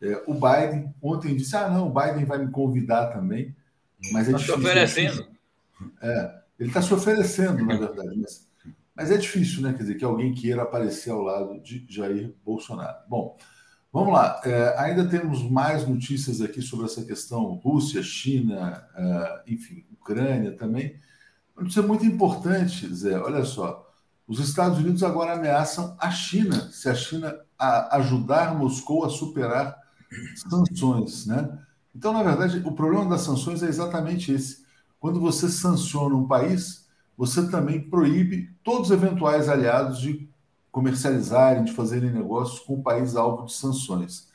é, 0.00 0.22
o 0.26 0.34
Biden. 0.34 0.94
Ontem 1.02 1.36
disse, 1.36 1.56
ah, 1.56 1.68
não, 1.68 1.88
o 1.88 1.92
Biden 1.92 2.24
vai 2.24 2.38
me 2.38 2.50
convidar 2.50 3.08
também, 3.08 3.54
mas 4.12 4.28
é 4.28 4.32
tá 4.32 4.38
difícil. 4.38 4.54
se 4.54 4.66
oferecendo. 4.66 5.28
É, 6.02 6.38
ele 6.58 6.68
está 6.70 6.82
se 6.82 6.92
oferecendo, 6.92 7.64
na 7.64 7.76
verdade, 7.76 8.16
mas, 8.16 8.48
mas 8.94 9.10
é 9.10 9.16
difícil, 9.16 9.62
né? 9.62 9.72
Quer 9.72 9.82
dizer, 9.82 9.94
que 9.94 10.04
alguém 10.04 10.34
queira 10.34 10.62
aparecer 10.62 11.10
ao 11.10 11.22
lado 11.22 11.60
de 11.60 11.86
Jair 11.88 12.34
Bolsonaro. 12.44 12.98
Bom, 13.08 13.36
Vamos 13.90 14.12
lá, 14.12 14.40
é, 14.44 14.78
ainda 14.78 15.08
temos 15.08 15.42
mais 15.50 15.88
notícias 15.88 16.42
aqui 16.42 16.60
sobre 16.60 16.84
essa 16.84 17.02
questão 17.04 17.54
Rússia, 17.54 18.02
China, 18.02 18.86
é, 18.94 19.42
enfim, 19.48 19.84
Ucrânia 19.92 20.54
também. 20.56 21.00
Uma 21.56 21.62
notícia 21.62 21.82
muito 21.82 22.04
importante, 22.04 22.86
Zé, 22.94 23.18
olha 23.18 23.44
só. 23.44 23.90
Os 24.26 24.40
Estados 24.40 24.78
Unidos 24.78 25.02
agora 25.02 25.32
ameaçam 25.32 25.96
a 25.98 26.10
China, 26.10 26.70
se 26.70 26.88
a 26.88 26.94
China 26.94 27.34
a 27.58 27.96
ajudar 27.96 28.54
Moscou 28.54 29.06
a 29.06 29.10
superar 29.10 29.76
sanções, 30.36 31.26
né? 31.26 31.58
Então, 31.94 32.12
na 32.12 32.22
verdade, 32.22 32.62
o 32.64 32.72
problema 32.72 33.08
das 33.08 33.22
sanções 33.22 33.62
é 33.62 33.66
exatamente 33.66 34.30
esse. 34.30 34.64
Quando 35.00 35.18
você 35.18 35.48
sanciona 35.48 36.14
um 36.14 36.28
país, 36.28 36.86
você 37.16 37.50
também 37.50 37.80
proíbe 37.88 38.54
todos 38.62 38.90
os 38.90 38.96
eventuais 38.96 39.48
aliados 39.48 39.98
de 39.98 40.28
comercializarem, 40.78 41.64
de 41.64 41.72
fazerem 41.72 42.08
negócios 42.08 42.60
com 42.60 42.74
o 42.74 42.82
país 42.82 43.16
alvo 43.16 43.46
de 43.46 43.52
sanções. 43.52 44.28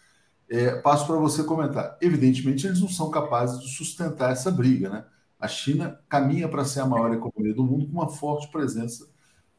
É, 0.49 0.75
passo 0.81 1.07
para 1.07 1.15
você 1.15 1.41
comentar. 1.41 1.97
Evidentemente, 2.01 2.67
eles 2.67 2.81
não 2.81 2.89
são 2.89 3.09
capazes 3.09 3.61
de 3.61 3.73
sustentar 3.73 4.33
essa 4.33 4.51
briga. 4.51 4.89
Né? 4.89 5.05
A 5.39 5.47
China 5.47 6.01
caminha 6.09 6.49
para 6.49 6.65
ser 6.65 6.81
a 6.81 6.85
maior 6.85 7.13
economia 7.13 7.53
do 7.53 7.63
mundo 7.63 7.85
com 7.85 7.93
uma 7.93 8.09
forte 8.09 8.51
presença 8.51 9.09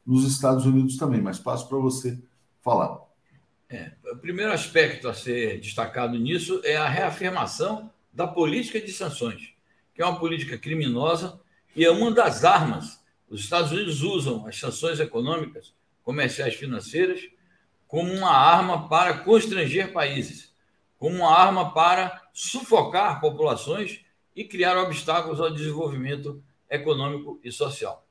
nos 0.04 0.30
Estados 0.30 0.66
Unidos 0.66 0.98
também, 0.98 1.22
mas 1.22 1.38
passo 1.38 1.66
para 1.70 1.78
você 1.78 2.22
falar. 2.60 3.00
É, 3.70 3.92
o 4.12 4.16
primeiro 4.18 4.52
aspecto 4.52 5.08
a 5.08 5.14
ser 5.14 5.58
destacado 5.60 6.18
nisso 6.18 6.60
é 6.64 6.76
a 6.76 6.86
reafirmação 6.86 7.90
da 8.12 8.26
política 8.26 8.78
de 8.78 8.92
sanções, 8.92 9.54
que 9.94 10.02
é 10.02 10.04
uma 10.04 10.20
política 10.20 10.58
criminosa 10.58 11.40
e 11.74 11.82
é 11.82 11.90
uma 11.90 12.12
das 12.12 12.44
armas. 12.44 13.02
Os 13.26 13.40
Estados 13.40 13.72
Unidos 13.72 14.02
usam 14.02 14.46
as 14.46 14.60
sanções 14.60 15.00
econômicas 15.00 15.72
comerciais 16.04 16.54
financeiras 16.54 17.20
como 17.88 18.12
uma 18.12 18.30
arma 18.30 18.88
para 18.88 19.18
constranger 19.18 19.92
países, 19.92 20.52
como 20.98 21.16
uma 21.16 21.36
arma 21.36 21.72
para 21.72 22.22
sufocar 22.32 23.20
populações 23.20 24.00
e 24.34 24.44
criar 24.44 24.76
obstáculos 24.78 25.40
ao 25.40 25.52
desenvolvimento 25.52 26.42
econômico 26.68 27.40
e 27.42 27.52
social. 27.52 28.04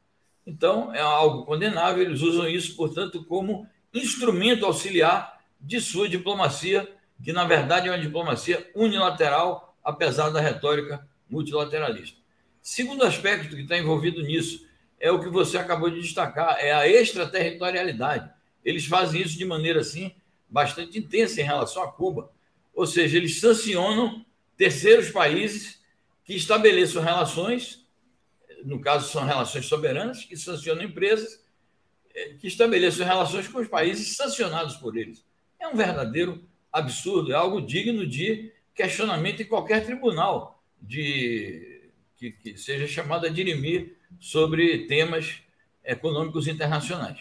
Então, 0.45 0.93
é 0.93 0.99
algo 0.99 1.45
condenável, 1.45 2.03
eles 2.03 2.21
usam 2.21 2.47
isso, 2.47 2.75
portanto, 2.75 3.23
como 3.25 3.67
instrumento 3.93 4.65
auxiliar 4.65 5.39
de 5.59 5.79
sua 5.79 6.09
diplomacia, 6.09 6.89
que 7.23 7.31
na 7.31 7.45
verdade 7.45 7.87
é 7.87 7.91
uma 7.91 7.99
diplomacia 7.99 8.69
unilateral, 8.75 9.77
apesar 9.83 10.29
da 10.29 10.41
retórica 10.41 11.07
multilateralista. 11.29 12.17
Segundo 12.61 13.03
aspecto 13.03 13.55
que 13.55 13.61
está 13.61 13.77
envolvido 13.77 14.21
nisso 14.21 14.65
é 15.03 15.11
o 15.11 15.19
que 15.19 15.27
você 15.27 15.57
acabou 15.57 15.89
de 15.89 15.99
destacar, 15.99 16.55
é 16.61 16.71
a 16.71 16.87
extraterritorialidade. 16.87 18.31
Eles 18.63 18.85
fazem 18.85 19.21
isso 19.21 19.37
de 19.37 19.43
maneira 19.43 19.81
assim 19.81 20.15
bastante 20.49 20.97
intensa 20.97 21.41
em 21.41 21.43
relação 21.43 21.83
a 21.83 21.91
Cuba. 21.91 22.31
Ou 22.73 22.87
seja, 22.87 23.17
eles 23.17 23.37
sancionam 23.41 24.25
terceiros 24.55 25.11
países 25.11 25.83
que 26.23 26.33
estabeleçam 26.33 27.03
relações, 27.03 27.85
no 28.63 28.79
caso 28.79 29.11
são 29.11 29.25
relações 29.25 29.65
soberanas, 29.65 30.23
que 30.23 30.37
sancionam 30.37 30.85
empresas 30.85 31.43
eh, 32.15 32.35
que 32.39 32.47
estabeleçam 32.47 33.05
relações 33.05 33.45
com 33.49 33.59
os 33.59 33.67
países 33.67 34.15
sancionados 34.15 34.77
por 34.77 34.95
eles. 34.95 35.21
É 35.59 35.67
um 35.67 35.75
verdadeiro 35.75 36.47
absurdo, 36.71 37.33
é 37.33 37.35
algo 37.35 37.59
digno 37.59 38.07
de 38.07 38.53
questionamento 38.73 39.41
em 39.41 39.47
qualquer 39.47 39.83
tribunal 39.83 40.63
de 40.81 41.91
que, 42.15 42.31
que 42.31 42.57
seja 42.57 42.87
chamado 42.87 43.25
a 43.25 43.29
dirimir 43.29 43.97
sobre 44.19 44.85
temas 44.87 45.41
econômicos 45.83 46.47
internacionais. 46.47 47.19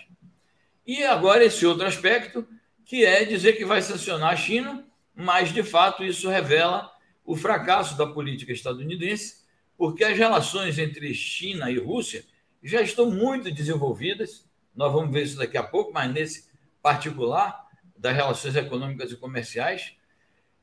E 0.87 1.05
agora 1.05 1.45
esse 1.45 1.65
outro 1.67 1.87
aspecto, 1.87 2.47
que 2.85 3.05
é 3.05 3.25
dizer 3.25 3.55
que 3.55 3.65
vai 3.65 3.81
sancionar 3.83 4.33
a 4.33 4.37
China, 4.37 4.85
mas 5.15 5.53
de 5.53 5.63
fato 5.63 6.05
isso 6.05 6.29
revela 6.29 6.91
o 7.25 7.37
fracasso 7.37 7.97
da 7.97 8.07
política 8.07 8.53
estadunidense, 8.53 9.43
porque 9.77 10.05
as 10.05 10.17
relações 10.17 10.79
entre 10.79 11.13
China 11.15 11.71
e 11.71 11.79
Rússia 11.79 12.25
já 12.63 12.81
estão 12.81 13.11
muito 13.11 13.51
desenvolvidas. 13.51 14.49
Nós 14.75 14.93
vamos 14.93 15.13
ver 15.13 15.25
isso 15.25 15.37
daqui 15.37 15.57
a 15.57 15.63
pouco, 15.63 15.93
mas 15.93 16.13
nesse 16.13 16.49
particular 16.81 17.67
das 17.97 18.15
relações 18.15 18.57
econômicas 18.57 19.13
e 19.13 19.17
comerciais, 19.17 19.95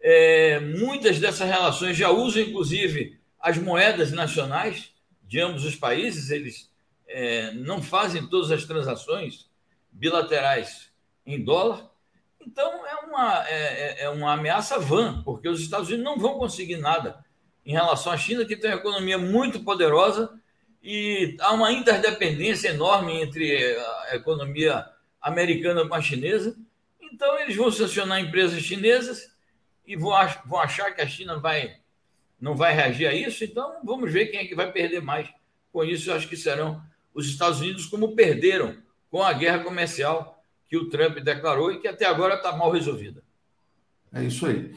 é, 0.02 0.60
muitas 0.60 1.20
dessas 1.20 1.50
relações 1.50 1.96
já 1.96 2.10
usam, 2.10 2.42
inclusive, 2.42 3.20
as 3.40 3.58
moedas 3.58 4.12
nacionais 4.12 4.94
de 5.30 5.40
ambos 5.40 5.64
os 5.64 5.76
países, 5.76 6.32
eles 6.32 6.72
é, 7.08 7.52
não 7.52 7.84
fazem 7.84 8.26
todas 8.28 8.50
as 8.50 8.66
transações 8.66 9.48
bilaterais 9.92 10.92
em 11.24 11.44
dólar. 11.44 11.88
Então, 12.42 12.84
é 12.88 12.96
uma, 13.06 13.48
é, 13.48 13.52
é, 13.52 14.04
é 14.06 14.10
uma 14.10 14.34
ameaça 14.34 14.80
vã, 14.80 15.22
porque 15.22 15.48
os 15.48 15.62
Estados 15.62 15.88
Unidos 15.88 16.04
não 16.04 16.18
vão 16.18 16.40
conseguir 16.40 16.78
nada 16.78 17.24
em 17.64 17.74
relação 17.74 18.12
à 18.12 18.18
China, 18.18 18.44
que 18.44 18.58
tem 18.58 18.72
uma 18.72 18.80
economia 18.80 19.20
muito 19.20 19.60
poderosa 19.60 20.34
e 20.82 21.38
há 21.42 21.54
uma 21.54 21.72
interdependência 21.72 22.70
enorme 22.70 23.22
entre 23.22 23.78
a 24.10 24.16
economia 24.16 24.84
americana 25.22 25.88
com 25.88 25.94
a 25.94 26.02
chinesa. 26.02 26.58
Então, 27.00 27.38
eles 27.38 27.56
vão 27.56 27.72
sancionar 27.72 28.20
empresas 28.20 28.64
chinesas 28.64 29.32
e 29.86 29.96
vão, 29.96 30.12
vão 30.48 30.60
achar 30.60 30.90
que 30.96 31.02
a 31.02 31.08
China 31.08 31.38
vai 31.38 31.78
não 32.40 32.56
vai 32.56 32.74
reagir 32.74 33.08
a 33.08 33.14
isso, 33.14 33.44
então 33.44 33.74
vamos 33.84 34.12
ver 34.12 34.28
quem 34.28 34.40
é 34.40 34.46
que 34.46 34.56
vai 34.56 34.72
perder 34.72 35.02
mais. 35.02 35.28
Com 35.72 35.84
isso, 35.84 36.12
acho 36.12 36.28
que 36.28 36.38
serão 36.38 36.82
os 37.14 37.28
Estados 37.28 37.60
Unidos, 37.60 37.86
como 37.86 38.16
perderam 38.16 38.78
com 39.12 39.22
a 39.22 39.34
guerra 39.34 39.64
comercial 39.64 40.42
que 40.68 40.78
o 40.78 40.90
Trump 40.90 41.18
declarou 41.20 41.72
e 41.72 41.80
que 41.80 41.88
até 41.88 42.06
agora 42.06 42.36
está 42.36 42.56
mal 42.56 42.72
resolvida. 42.72 43.24
É 44.14 44.24
isso 44.24 44.46
aí. 44.46 44.74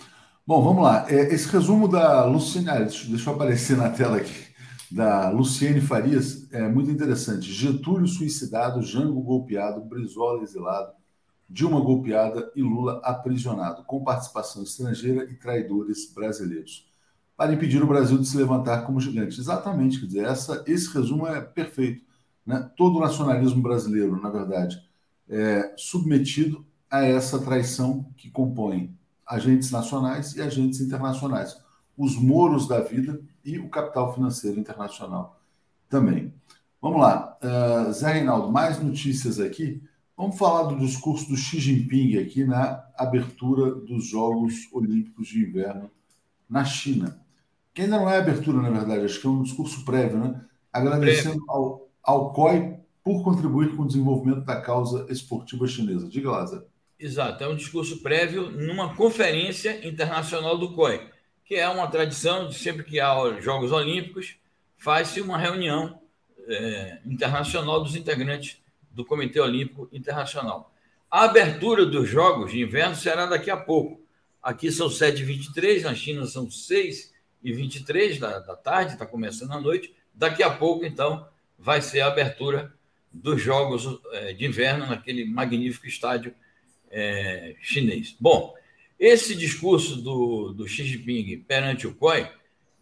Bom, 0.47 0.63
vamos 0.63 0.83
lá. 0.83 1.07
É, 1.09 1.33
esse 1.33 1.49
resumo 1.49 1.87
da 1.87 2.25
Luciane, 2.25 2.69
ah, 2.69 2.79
deixa 2.81 3.31
eu 3.31 3.35
aparecer 3.35 3.77
na 3.77 3.91
tela 3.91 4.17
aqui, 4.17 4.47
da 4.91 5.31
Luciene 5.31 5.81
Farias, 5.81 6.51
é 6.53 6.67
muito 6.69 6.91
interessante. 6.91 7.51
Getúlio 7.53 8.07
suicidado, 8.07 8.83
Jango 8.83 9.23
golpeado, 9.23 9.81
Brizola 9.83 10.43
exilado, 10.43 10.93
Dilma 11.49 11.81
golpeada 11.81 12.51
e 12.57 12.63
Lula 12.63 13.01
aprisionado, 13.05 13.85
com 13.85 14.03
participação 14.03 14.63
estrangeira 14.63 15.25
e 15.31 15.35
traidores 15.35 16.13
brasileiros 16.13 16.92
para 17.43 17.53
impedir 17.53 17.83
o 17.83 17.89
Brasil 17.89 18.19
de 18.19 18.29
se 18.29 18.37
levantar 18.37 18.87
como 18.87 19.01
gigante. 19.01 19.41
Exatamente, 19.41 19.99
quer 19.99 20.07
dizer, 20.07 20.25
essa, 20.27 20.63
esse 20.65 20.95
resumo 20.95 21.27
é 21.27 21.41
perfeito. 21.41 22.05
Né? 22.47 22.71
Todo 22.77 22.99
o 22.99 23.01
nacionalismo 23.01 23.61
brasileiro, 23.61 24.23
na 24.23 24.31
verdade, 24.31 24.81
é 25.29 25.75
submetido 25.77 26.65
a 26.89 27.05
essa 27.05 27.41
traição 27.41 28.07
que 28.17 28.31
compõe 28.31 28.97
agentes 29.27 29.73
nacionais 29.73 30.37
e 30.37 30.41
agentes 30.41 30.81
internacionais, 30.81 31.61
os 31.99 32.15
moros 32.15 32.69
da 32.69 32.79
vida 32.79 33.21
e 33.45 33.59
o 33.59 33.69
capital 33.69 34.15
financeiro 34.15 34.61
internacional 34.61 35.41
também. 35.89 36.33
Vamos 36.81 37.01
lá, 37.01 37.37
uh, 37.43 37.93
Zé 37.93 38.13
Reinaldo, 38.13 38.53
mais 38.53 38.81
notícias 38.81 39.41
aqui. 39.41 39.83
Vamos 40.17 40.39
falar 40.39 40.69
do 40.69 40.79
discurso 40.79 41.29
do 41.29 41.37
Xi 41.37 41.59
Jinping 41.59 42.19
aqui 42.19 42.45
na 42.45 42.85
abertura 42.97 43.75
dos 43.75 44.07
Jogos 44.07 44.69
Olímpicos 44.73 45.27
de 45.27 45.41
Inverno 45.41 45.91
na 46.49 46.65
China 46.65 47.21
que 47.75 47.83
ainda 47.83 47.99
não 47.99 48.11
é 48.11 48.19
abertura, 48.19 48.61
na 48.61 48.71
verdade, 48.71 49.05
acho 49.05 49.21
que 49.21 49.27
é 49.27 49.31
um 49.31 49.43
discurso 49.43 49.85
prévio, 49.85 50.19
né? 50.19 50.45
Agradecendo 50.73 51.43
ao, 51.49 51.89
ao 52.03 52.33
COI 52.33 52.79
por 53.03 53.23
contribuir 53.23 53.75
com 53.75 53.83
o 53.83 53.87
desenvolvimento 53.87 54.45
da 54.45 54.61
causa 54.61 55.07
esportiva 55.11 55.67
chinesa. 55.67 56.09
Diga 56.09 56.31
lá, 56.31 56.47
Zé. 56.47 56.63
Exato, 56.99 57.43
é 57.43 57.49
um 57.49 57.57
discurso 57.57 58.01
prévio 58.01 58.51
numa 58.51 58.95
conferência 58.95 59.87
internacional 59.87 60.57
do 60.57 60.73
COI, 60.73 61.09
que 61.45 61.57
é 61.57 61.69
uma 61.69 61.89
tradição 61.89 62.49
de 62.49 62.55
sempre 62.55 62.85
que 62.85 63.01
há 63.01 63.41
Jogos 63.41 63.73
Olímpicos, 63.73 64.37
faz-se 64.77 65.21
uma 65.21 65.37
reunião 65.37 66.01
é, 66.47 66.99
internacional 67.05 67.83
dos 67.83 67.97
integrantes 67.97 68.63
do 68.91 69.05
Comitê 69.05 69.41
Olímpico 69.41 69.89
Internacional. 69.93 70.73
A 71.11 71.25
abertura 71.25 71.85
dos 71.85 72.09
Jogos 72.09 72.53
de 72.53 72.61
Inverno 72.61 72.95
será 72.95 73.27
daqui 73.27 73.51
a 73.51 73.57
pouco. 73.57 74.01
Aqui 74.43 74.71
são 74.71 74.89
7h23, 74.89 75.83
na 75.83 75.95
China 75.95 76.27
são 76.27 76.51
6 76.51 77.12
e 77.43 77.53
23 77.53 78.19
da, 78.19 78.39
da 78.39 78.57
tarde, 78.57 78.93
está 78.93 79.07
começando 79.07 79.53
a 79.53 79.61
noite. 79.61 79.95
Daqui 80.15 80.43
a 80.43 80.51
pouco, 80.51 80.85
então, 80.85 81.27
vai 81.59 81.81
ser 81.81 82.01
a 82.01 82.09
abertura 82.09 82.73
dos 83.13 83.41
Jogos 83.41 84.01
é, 84.13 84.33
de 84.33 84.47
Inverno 84.47 84.87
naquele 84.87 85.25
magnífico 85.25 85.87
estádio 85.87 86.35
é, 86.91 87.55
chinês. 87.61 88.17
Bom, 88.19 88.55
esse 88.99 89.35
discurso 89.35 89.97
do, 89.97 90.53
do 90.53 90.69
Xi 90.69 90.85
Jinping 90.85 91.45
perante 91.47 91.87
o 91.87 91.95
COI, 91.95 92.31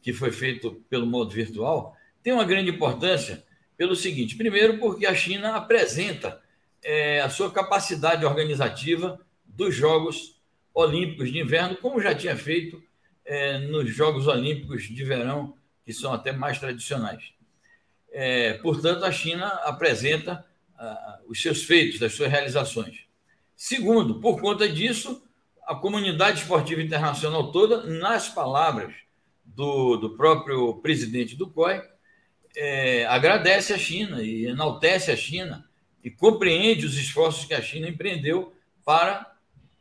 que 0.02 0.12
foi 0.12 0.30
feito 0.30 0.82
pelo 0.88 1.06
modo 1.06 1.30
virtual, 1.30 1.96
tem 2.22 2.32
uma 2.32 2.44
grande 2.44 2.70
importância 2.70 3.44
pelo 3.76 3.96
seguinte: 3.96 4.36
primeiro, 4.36 4.78
porque 4.78 5.06
a 5.06 5.14
China 5.14 5.56
apresenta 5.56 6.40
é, 6.82 7.20
a 7.20 7.30
sua 7.30 7.50
capacidade 7.50 8.24
organizativa 8.24 9.18
dos 9.44 9.74
Jogos 9.74 10.36
Olímpicos 10.74 11.32
de 11.32 11.38
Inverno, 11.38 11.76
como 11.76 12.00
já 12.00 12.14
tinha 12.14 12.36
feito 12.36 12.82
é, 13.30 13.58
nos 13.58 13.88
Jogos 13.94 14.26
Olímpicos 14.26 14.82
de 14.82 15.04
Verão, 15.04 15.54
que 15.84 15.92
são 15.92 16.12
até 16.12 16.32
mais 16.32 16.58
tradicionais. 16.58 17.32
É, 18.10 18.54
portanto, 18.54 19.04
a 19.04 19.12
China 19.12 19.46
apresenta 19.62 20.44
ah, 20.76 21.20
os 21.28 21.40
seus 21.40 21.62
feitos, 21.62 22.02
as 22.02 22.12
suas 22.12 22.28
realizações. 22.28 23.04
Segundo, 23.54 24.20
por 24.20 24.40
conta 24.40 24.68
disso, 24.68 25.22
a 25.64 25.76
comunidade 25.76 26.40
esportiva 26.40 26.82
internacional 26.82 27.52
toda, 27.52 27.84
nas 27.84 28.28
palavras 28.28 28.92
do, 29.44 29.96
do 29.96 30.16
próprio 30.16 30.80
presidente 30.80 31.36
do 31.36 31.48
COI, 31.48 31.82
é, 32.56 33.06
agradece 33.06 33.72
a 33.72 33.78
China 33.78 34.20
e 34.24 34.46
enaltece 34.46 35.12
a 35.12 35.16
China 35.16 35.70
e 36.02 36.10
compreende 36.10 36.84
os 36.84 36.98
esforços 36.98 37.44
que 37.44 37.54
a 37.54 37.62
China 37.62 37.88
empreendeu 37.88 38.52
para 38.84 39.36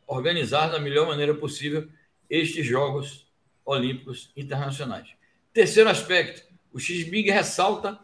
organizar 0.06 0.68
da 0.68 0.78
melhor 0.78 1.08
maneira 1.08 1.34
possível 1.34 1.88
estes 2.28 2.64
Jogos 2.64 3.28
Olímpicos 3.70 4.32
Internacionais. 4.36 5.08
Terceiro 5.52 5.88
aspecto, 5.88 6.42
o 6.72 6.78
X-Big 6.78 7.30
ressalta 7.30 7.98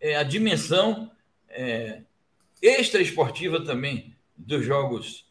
é, 0.00 0.16
a 0.16 0.22
dimensão 0.22 1.10
é, 1.48 2.02
extraesportiva 2.60 3.64
também 3.64 4.16
dos 4.36 4.64
Jogos 4.64 5.26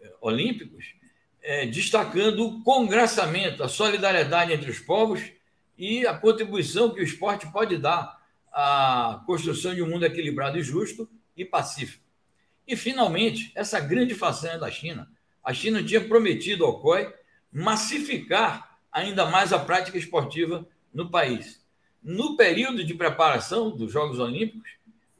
é, 0.00 0.12
Olímpicos, 0.20 0.94
é, 1.42 1.66
destacando 1.66 2.46
o 2.46 2.62
congraçamento, 2.62 3.62
a 3.62 3.68
solidariedade 3.68 4.52
entre 4.52 4.70
os 4.70 4.78
povos 4.78 5.20
e 5.76 6.06
a 6.06 6.14
contribuição 6.14 6.90
que 6.90 7.00
o 7.00 7.04
esporte 7.04 7.50
pode 7.50 7.78
dar 7.78 8.16
à 8.52 9.22
construção 9.26 9.74
de 9.74 9.82
um 9.82 9.88
mundo 9.88 10.06
equilibrado 10.06 10.58
e 10.58 10.62
justo 10.62 11.08
e 11.36 11.44
pacífico. 11.44 12.04
E, 12.66 12.76
finalmente, 12.76 13.52
essa 13.54 13.78
grande 13.78 14.14
façanha 14.14 14.58
da 14.58 14.70
China. 14.70 15.08
A 15.42 15.52
China 15.52 15.82
tinha 15.82 16.00
prometido 16.00 16.64
ao 16.64 16.80
COI 16.80 17.12
massificar 17.52 18.75
ainda 18.96 19.26
mais 19.26 19.52
a 19.52 19.58
prática 19.58 19.98
esportiva 19.98 20.66
no 20.92 21.10
país. 21.10 21.62
No 22.02 22.34
período 22.34 22.82
de 22.82 22.94
preparação 22.94 23.70
dos 23.70 23.92
Jogos 23.92 24.18
Olímpicos, 24.18 24.70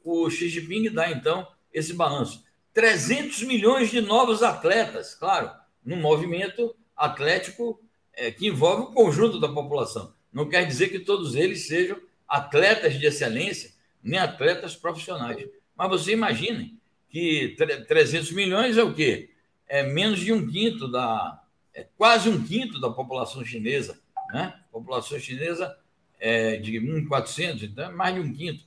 o 0.03 0.27
Xi 0.31 0.49
Jinping 0.49 0.91
dá 0.91 1.11
então 1.11 1.47
esse 1.71 1.93
balanço. 1.93 2.43
300 2.73 3.43
milhões 3.43 3.91
de 3.91 4.01
novos 4.01 4.41
atletas, 4.41 5.13
claro, 5.13 5.51
num 5.85 5.97
movimento 5.97 6.75
atlético 6.95 7.79
é, 8.13 8.31
que 8.31 8.47
envolve 8.47 8.81
o 8.81 8.93
conjunto 8.93 9.39
da 9.39 9.47
população. 9.47 10.11
Não 10.33 10.49
quer 10.49 10.65
dizer 10.65 10.89
que 10.89 10.97
todos 10.97 11.35
eles 11.35 11.67
sejam 11.67 11.99
atletas 12.27 12.95
de 12.95 13.05
excelência, 13.05 13.71
nem 14.01 14.19
atletas 14.19 14.75
profissionais. 14.75 15.47
Mas 15.75 15.89
você 15.89 16.13
imagine 16.13 16.75
que 17.11 17.55
300 17.87 18.31
milhões 18.31 18.75
é 18.75 18.81
o 18.81 18.93
quê? 18.93 19.29
É 19.67 19.83
menos 19.83 20.19
de 20.19 20.33
um 20.33 20.47
quinto 20.47 20.87
da, 20.87 21.43
é 21.77 21.85
quase 21.95 22.27
um 22.27 22.43
quinto 22.43 22.81
da 22.81 22.89
população 22.89 23.45
chinesa. 23.45 23.99
Né? 24.33 24.51
A 24.67 24.71
população 24.71 25.19
chinesa 25.19 25.77
é, 26.19 26.57
de 26.57 26.73
1.400, 26.81 27.61
então 27.61 27.85
é 27.85 27.91
mais 27.91 28.15
de 28.15 28.19
um 28.19 28.33
quinto 28.33 28.65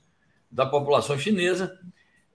da 0.49 0.65
população 0.65 1.19
chinesa, 1.19 1.77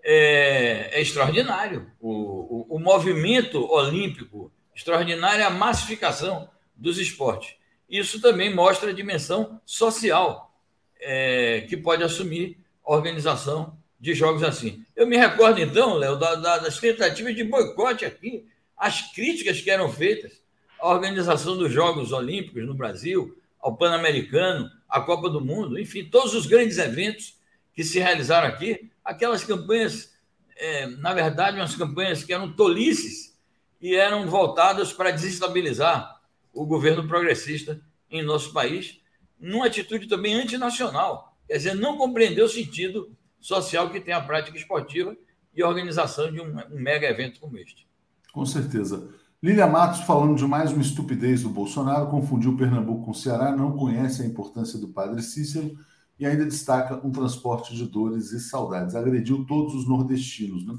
é, 0.05 0.91
é 0.93 1.01
extraordinário. 1.01 1.91
O, 1.99 2.11
o, 2.11 2.77
o, 2.77 2.79
movimento 2.79 3.67
olímpico 3.73 4.53
extraordinário 4.75 5.41
é 5.41 5.47
a 5.47 5.51
massificação 5.51 6.51
dos 6.77 6.99
esportes. 6.99 7.55
Isso 7.89 8.21
também 8.21 8.55
mostra 8.55 8.91
a 8.91 8.95
dimensão 8.95 9.59
social 9.65 10.55
é, 11.01 11.63
que 11.63 11.77
pode 11.77 12.03
assumir 12.03 12.59
a 12.85 12.95
organização 12.95 13.79
de 13.99 14.13
jogos 14.13 14.43
assim. 14.43 14.85
Eu 14.95 15.07
me 15.07 15.17
recordo, 15.17 15.59
então, 15.59 15.95
Léo, 15.95 16.17
da, 16.17 16.35
da, 16.35 16.59
das 16.59 16.79
tentativas 16.79 17.35
de 17.35 17.45
boicote 17.45 18.05
aqui, 18.05 18.47
as 18.77 19.01
críticas 19.15 19.63
que 19.63 19.71
eram 19.71 19.91
feitas 19.91 20.45
à 20.81 20.89
organização 20.89 21.57
dos 21.57 21.73
Jogos 21.73 22.13
Olímpicos 22.13 22.65
no 22.67 22.75
Brasil, 22.75 23.37
ao 23.61 23.77
Pan-Americano, 23.77 24.71
à 24.89 25.01
Copa 25.01 25.29
do 25.29 25.41
Mundo, 25.41 25.79
enfim, 25.79 26.05
todos 26.05 26.35
os 26.35 26.47
grandes 26.47 26.79
eventos 26.79 27.37
que 27.75 27.83
se 27.83 27.99
realizaram 27.99 28.49
aqui, 28.49 28.91
aquelas 29.05 29.45
campanhas, 29.45 30.15
é, 30.57 30.87
na 30.87 31.13
verdade, 31.13 31.59
umas 31.59 31.75
campanhas 31.75 32.23
que 32.23 32.33
eram 32.33 32.53
tolices 32.53 33.37
e 33.81 33.95
eram 33.95 34.27
voltadas 34.29 34.93
para 34.93 35.11
desestabilizar 35.11 36.21
o 36.53 36.65
governo 36.65 37.07
progressista 37.07 37.81
em 38.11 38.23
nosso 38.23 38.53
país, 38.53 39.01
numa 39.39 39.67
atitude 39.67 40.09
também 40.09 40.35
antinacional. 40.35 41.37
Quer 41.47 41.59
dizer, 41.59 41.75
não 41.75 41.99
compreendeu 41.99 42.47
o 42.47 42.49
sentido 42.49 43.15
social 43.39 43.91
que 43.91 44.01
tem 44.01 44.15
a 44.15 44.21
prática 44.21 44.57
esportiva 44.57 45.17
e 45.55 45.63
a 45.63 45.69
organização 45.69 46.33
de 46.33 46.41
um, 46.41 46.57
um 46.71 46.81
mega 46.81 47.07
evento 47.07 47.41
como 47.41 47.59
este. 47.59 47.87
Com 48.33 48.45
certeza. 48.45 49.09
Lília 49.47 49.69
Matos, 49.69 50.01
falando 50.01 50.35
de 50.35 50.45
mais 50.45 50.73
uma 50.73 50.83
estupidez 50.83 51.45
do 51.45 51.49
Bolsonaro, 51.49 52.09
confundiu 52.09 52.57
Pernambuco 52.57 53.05
com 53.05 53.11
o 53.13 53.15
Ceará, 53.15 53.55
não 53.55 53.77
conhece 53.77 54.21
a 54.21 54.27
importância 54.27 54.77
do 54.77 54.89
padre 54.89 55.23
Cícero 55.23 55.79
e 56.19 56.27
ainda 56.27 56.45
destaca 56.45 57.01
um 57.07 57.13
transporte 57.13 57.73
de 57.73 57.87
dores 57.87 58.33
e 58.33 58.41
saudades. 58.41 58.97
Agrediu 58.97 59.47
todos 59.47 59.73
os 59.73 59.89
nordestinos. 59.89 60.67
Né? 60.67 60.77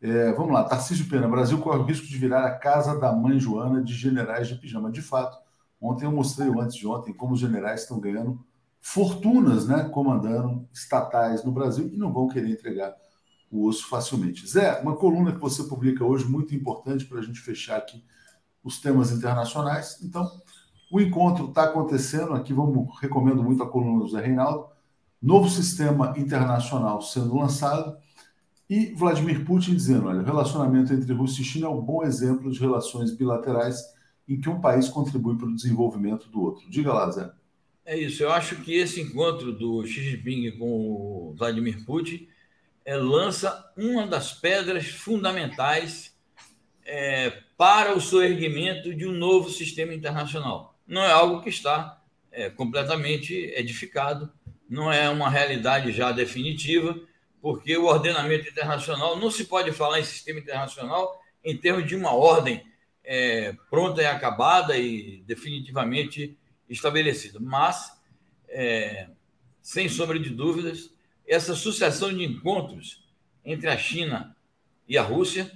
É, 0.00 0.32
vamos 0.32 0.52
lá, 0.52 0.64
Tarcísio 0.64 1.08
Pena. 1.08 1.28
Brasil 1.28 1.58
corre 1.58 1.78
o 1.78 1.84
risco 1.84 2.08
de 2.08 2.18
virar 2.18 2.44
a 2.44 2.58
casa 2.58 2.98
da 2.98 3.12
mãe 3.12 3.38
Joana 3.38 3.80
de 3.80 3.94
generais 3.94 4.48
de 4.48 4.56
pijama. 4.56 4.90
De 4.90 5.00
fato, 5.00 5.38
ontem 5.80 6.04
eu 6.04 6.10
mostrei, 6.10 6.48
antes 6.48 6.74
de 6.74 6.88
ontem, 6.88 7.12
como 7.12 7.34
os 7.34 7.40
generais 7.40 7.82
estão 7.82 8.00
ganhando 8.00 8.44
fortunas 8.80 9.68
né, 9.68 9.88
comandando 9.90 10.68
estatais 10.72 11.44
no 11.44 11.52
Brasil 11.52 11.86
e 11.86 11.96
não 11.96 12.12
vão 12.12 12.26
querer 12.26 12.50
entregar 12.50 12.92
o 13.52 13.68
osso 13.68 13.86
facilmente. 13.86 14.48
Zé, 14.48 14.80
uma 14.80 14.96
coluna 14.96 15.30
que 15.30 15.38
você 15.38 15.62
publica 15.64 16.02
hoje 16.02 16.24
muito 16.24 16.54
importante 16.54 17.04
para 17.04 17.18
a 17.18 17.22
gente 17.22 17.38
fechar 17.38 17.76
aqui 17.76 18.02
os 18.64 18.80
temas 18.80 19.12
internacionais. 19.12 19.98
Então, 20.02 20.26
o 20.90 20.98
encontro 20.98 21.48
está 21.48 21.64
acontecendo, 21.64 22.32
aqui 22.32 22.54
vamos 22.54 22.98
recomendo 22.98 23.42
muito 23.42 23.62
a 23.62 23.68
coluna 23.68 24.02
do 24.02 24.08
Zé 24.08 24.22
Reinaldo, 24.22 24.68
novo 25.20 25.50
sistema 25.50 26.14
internacional 26.16 27.02
sendo 27.02 27.36
lançado 27.36 27.96
e 28.70 28.94
Vladimir 28.94 29.44
Putin 29.44 29.74
dizendo, 29.74 30.08
olha, 30.08 30.20
o 30.20 30.24
relacionamento 30.24 30.92
entre 30.94 31.12
Rússia 31.12 31.42
e 31.42 31.44
China 31.44 31.66
é 31.66 31.70
um 31.70 31.80
bom 31.80 32.02
exemplo 32.02 32.50
de 32.50 32.58
relações 32.58 33.14
bilaterais 33.14 33.82
em 34.26 34.40
que 34.40 34.48
um 34.48 34.60
país 34.60 34.88
contribui 34.88 35.36
para 35.36 35.46
o 35.46 35.54
desenvolvimento 35.54 36.30
do 36.30 36.40
outro. 36.40 36.70
Diga 36.70 36.92
lá, 36.92 37.10
Zé. 37.10 37.30
É 37.84 37.98
isso, 37.98 38.22
eu 38.22 38.32
acho 38.32 38.56
que 38.62 38.74
esse 38.74 39.00
encontro 39.00 39.52
do 39.52 39.84
Xi 39.84 40.00
Jinping 40.02 40.52
com 40.58 40.64
o 40.64 41.34
Vladimir 41.36 41.84
Putin 41.84 42.28
é, 42.84 42.96
lança 42.96 43.72
uma 43.76 44.06
das 44.06 44.32
pedras 44.32 44.86
fundamentais 44.86 46.16
é, 46.84 47.30
para 47.56 47.94
o 47.94 48.00
soerguimento 48.00 48.94
de 48.94 49.06
um 49.06 49.12
novo 49.12 49.50
sistema 49.50 49.94
internacional 49.94 50.72
não 50.86 51.02
é 51.02 51.10
algo 51.10 51.40
que 51.40 51.48
está 51.48 52.02
é, 52.30 52.50
completamente 52.50 53.34
edificado, 53.56 54.30
não 54.68 54.92
é 54.92 55.08
uma 55.08 55.30
realidade 55.30 55.92
já 55.92 56.12
definitiva, 56.12 56.98
porque 57.40 57.76
o 57.76 57.86
ordenamento 57.86 58.48
internacional 58.48 59.18
não 59.18 59.30
se 59.30 59.44
pode 59.44 59.72
falar 59.72 60.00
em 60.00 60.04
sistema 60.04 60.38
internacional 60.38 61.20
em 61.44 61.56
termos 61.56 61.86
de 61.86 61.96
uma 61.96 62.14
ordem 62.14 62.64
é, 63.04 63.54
pronta 63.68 64.02
e 64.02 64.06
acabada 64.06 64.76
e 64.76 65.22
definitivamente 65.26 66.38
estabelecida. 66.68 67.38
Mas, 67.40 67.90
é, 68.48 69.08
sem 69.60 69.88
sombra 69.88 70.18
de 70.18 70.30
dúvidas, 70.30 70.92
essa 71.26 71.54
sucessão 71.54 72.12
de 72.12 72.24
encontros 72.24 73.04
entre 73.44 73.68
a 73.68 73.76
China 73.76 74.36
e 74.88 74.98
a 74.98 75.02
Rússia, 75.02 75.50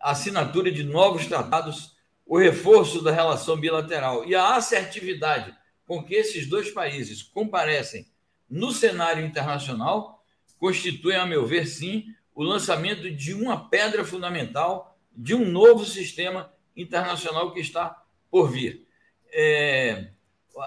a 0.00 0.10
assinatura 0.10 0.70
de 0.70 0.82
novos 0.82 1.26
tratados 1.26 1.92
o 2.32 2.38
reforço 2.38 3.02
da 3.02 3.12
relação 3.12 3.58
bilateral 3.58 4.24
e 4.24 4.34
a 4.34 4.56
assertividade 4.56 5.54
com 5.86 6.02
que 6.02 6.14
esses 6.14 6.46
dois 6.46 6.70
países 6.70 7.22
comparecem 7.22 8.06
no 8.48 8.72
cenário 8.72 9.22
internacional 9.22 10.24
constituem, 10.58 11.18
a 11.18 11.26
meu 11.26 11.44
ver, 11.44 11.66
sim, 11.66 12.06
o 12.34 12.42
lançamento 12.42 13.10
de 13.10 13.34
uma 13.34 13.68
pedra 13.68 14.02
fundamental 14.02 14.98
de 15.14 15.34
um 15.34 15.44
novo 15.44 15.84
sistema 15.84 16.50
internacional 16.74 17.52
que 17.52 17.60
está 17.60 18.02
por 18.30 18.50
vir. 18.50 18.86
É, 19.30 20.08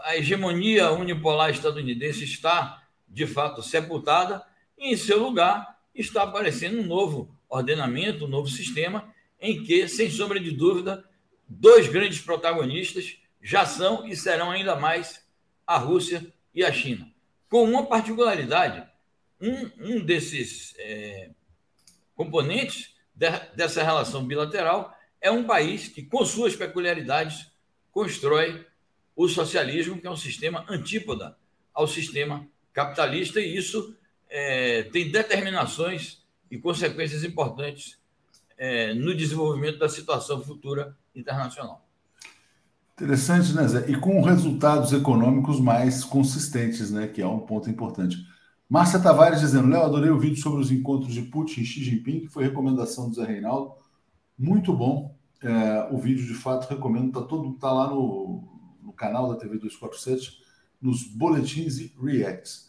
a 0.03 0.15
hegemonia 0.17 0.91
unipolar 0.91 1.49
estadunidense 1.49 2.25
está, 2.25 2.84
de 3.07 3.25
fato, 3.25 3.61
sepultada, 3.61 4.43
e 4.77 4.93
em 4.93 4.97
seu 4.97 5.19
lugar 5.19 5.79
está 5.93 6.23
aparecendo 6.23 6.79
um 6.79 6.85
novo 6.85 7.35
ordenamento, 7.49 8.25
um 8.25 8.29
novo 8.29 8.49
sistema, 8.49 9.13
em 9.39 9.63
que, 9.63 9.87
sem 9.87 10.09
sombra 10.09 10.39
de 10.39 10.51
dúvida, 10.51 11.03
dois 11.47 11.87
grandes 11.87 12.19
protagonistas 12.19 13.17
já 13.41 13.65
são 13.65 14.07
e 14.07 14.15
serão 14.15 14.51
ainda 14.51 14.75
mais 14.75 15.23
a 15.65 15.77
Rússia 15.77 16.25
e 16.53 16.63
a 16.63 16.71
China. 16.71 17.11
Com 17.49 17.63
uma 17.63 17.85
particularidade: 17.85 18.87
um, 19.39 19.71
um 19.79 19.99
desses 20.03 20.73
é, 20.77 21.29
componentes 22.15 22.95
de, 23.13 23.29
dessa 23.55 23.83
relação 23.83 24.25
bilateral 24.25 24.95
é 25.21 25.31
um 25.31 25.43
país 25.43 25.87
que, 25.87 26.03
com 26.03 26.25
suas 26.25 26.55
peculiaridades, 26.55 27.51
constrói 27.91 28.65
o 29.15 29.27
socialismo, 29.29 29.99
que 29.99 30.07
é 30.07 30.11
um 30.11 30.17
sistema 30.17 30.65
antípoda 30.67 31.37
ao 31.73 31.87
sistema 31.87 32.47
capitalista, 32.75 33.39
e 33.39 33.55
isso 33.57 33.95
é, 34.29 34.83
tem 34.83 35.09
determinações 35.09 36.21
e 36.51 36.57
consequências 36.57 37.23
importantes 37.23 37.97
é, 38.57 38.93
no 38.93 39.15
desenvolvimento 39.15 39.79
da 39.79 39.87
situação 39.87 40.43
futura 40.43 40.95
internacional. 41.15 41.87
Interessante, 42.93 43.53
né, 43.53 43.67
Zé? 43.67 43.89
E 43.89 43.95
com 43.95 44.21
resultados 44.21 44.93
econômicos 44.93 45.59
mais 45.59 46.03
consistentes, 46.03 46.91
né? 46.91 47.07
Que 47.07 47.21
é 47.21 47.27
um 47.27 47.39
ponto 47.39 47.69
importante. 47.69 48.17
Márcia 48.69 48.99
Tavares 48.99 49.41
dizendo: 49.41 49.67
Léo, 49.67 49.83
adorei 49.83 50.09
o 50.09 50.19
vídeo 50.19 50.41
sobre 50.41 50.61
os 50.61 50.71
encontros 50.71 51.13
de 51.13 51.21
Putin 51.23 51.61
e 51.61 51.65
Xi 51.65 51.83
Jinping, 51.83 52.21
que 52.21 52.27
foi 52.27 52.45
recomendação 52.45 53.09
do 53.09 53.15
Zé 53.15 53.25
Reinaldo. 53.25 53.73
Muito 54.37 54.73
bom. 54.73 55.15
É, 55.41 55.89
o 55.91 55.97
vídeo, 55.97 56.25
de 56.25 56.33
fato, 56.33 56.69
recomendo. 56.69 57.07
Está 57.07 57.21
todo 57.21 57.53
tá 57.53 57.71
lá 57.71 57.89
no, 57.89 58.43
no 58.81 58.93
canal 58.93 59.27
da 59.27 59.35
TV 59.35 59.57
247, 59.57 60.39
nos 60.81 61.03
boletins 61.03 61.79
e 61.79 61.93
reacts. 62.01 62.64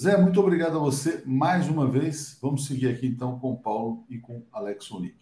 Zé, 0.00 0.16
muito 0.16 0.40
obrigado 0.40 0.76
a 0.76 0.80
você 0.80 1.22
mais 1.24 1.68
uma 1.68 1.88
vez. 1.88 2.36
Vamos 2.42 2.66
seguir 2.66 2.88
aqui 2.88 3.06
então 3.06 3.38
com 3.38 3.52
o 3.52 3.56
Paulo 3.56 4.04
e 4.10 4.18
com 4.18 4.42
Alex 4.52 4.90
Onick. 4.90 5.14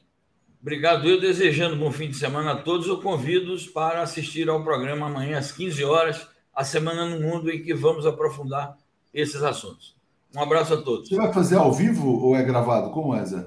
Obrigado. 0.62 1.06
Eu 1.06 1.20
desejando 1.20 1.74
um 1.74 1.78
bom 1.78 1.92
fim 1.92 2.08
de 2.08 2.16
semana 2.16 2.52
a 2.52 2.56
todos. 2.56 2.86
Eu 2.86 3.02
convido-os 3.02 3.66
para 3.66 4.00
assistir 4.00 4.48
ao 4.48 4.64
programa 4.64 5.06
amanhã 5.06 5.36
às 5.36 5.52
15 5.52 5.84
horas, 5.84 6.26
a 6.54 6.64
Semana 6.64 7.04
no 7.04 7.20
Mundo, 7.20 7.50
em 7.50 7.62
que 7.62 7.74
vamos 7.74 8.06
aprofundar 8.06 8.78
esses 9.12 9.42
assuntos. 9.42 9.94
Um 10.34 10.40
abraço 10.40 10.72
a 10.72 10.80
todos. 10.80 11.10
Você 11.10 11.16
vai 11.16 11.32
fazer 11.32 11.56
ao 11.56 11.70
vivo 11.70 12.08
ou 12.08 12.34
é 12.34 12.42
gravado? 12.42 12.90
Como 12.92 13.14
é, 13.14 13.22
Zé? 13.26 13.46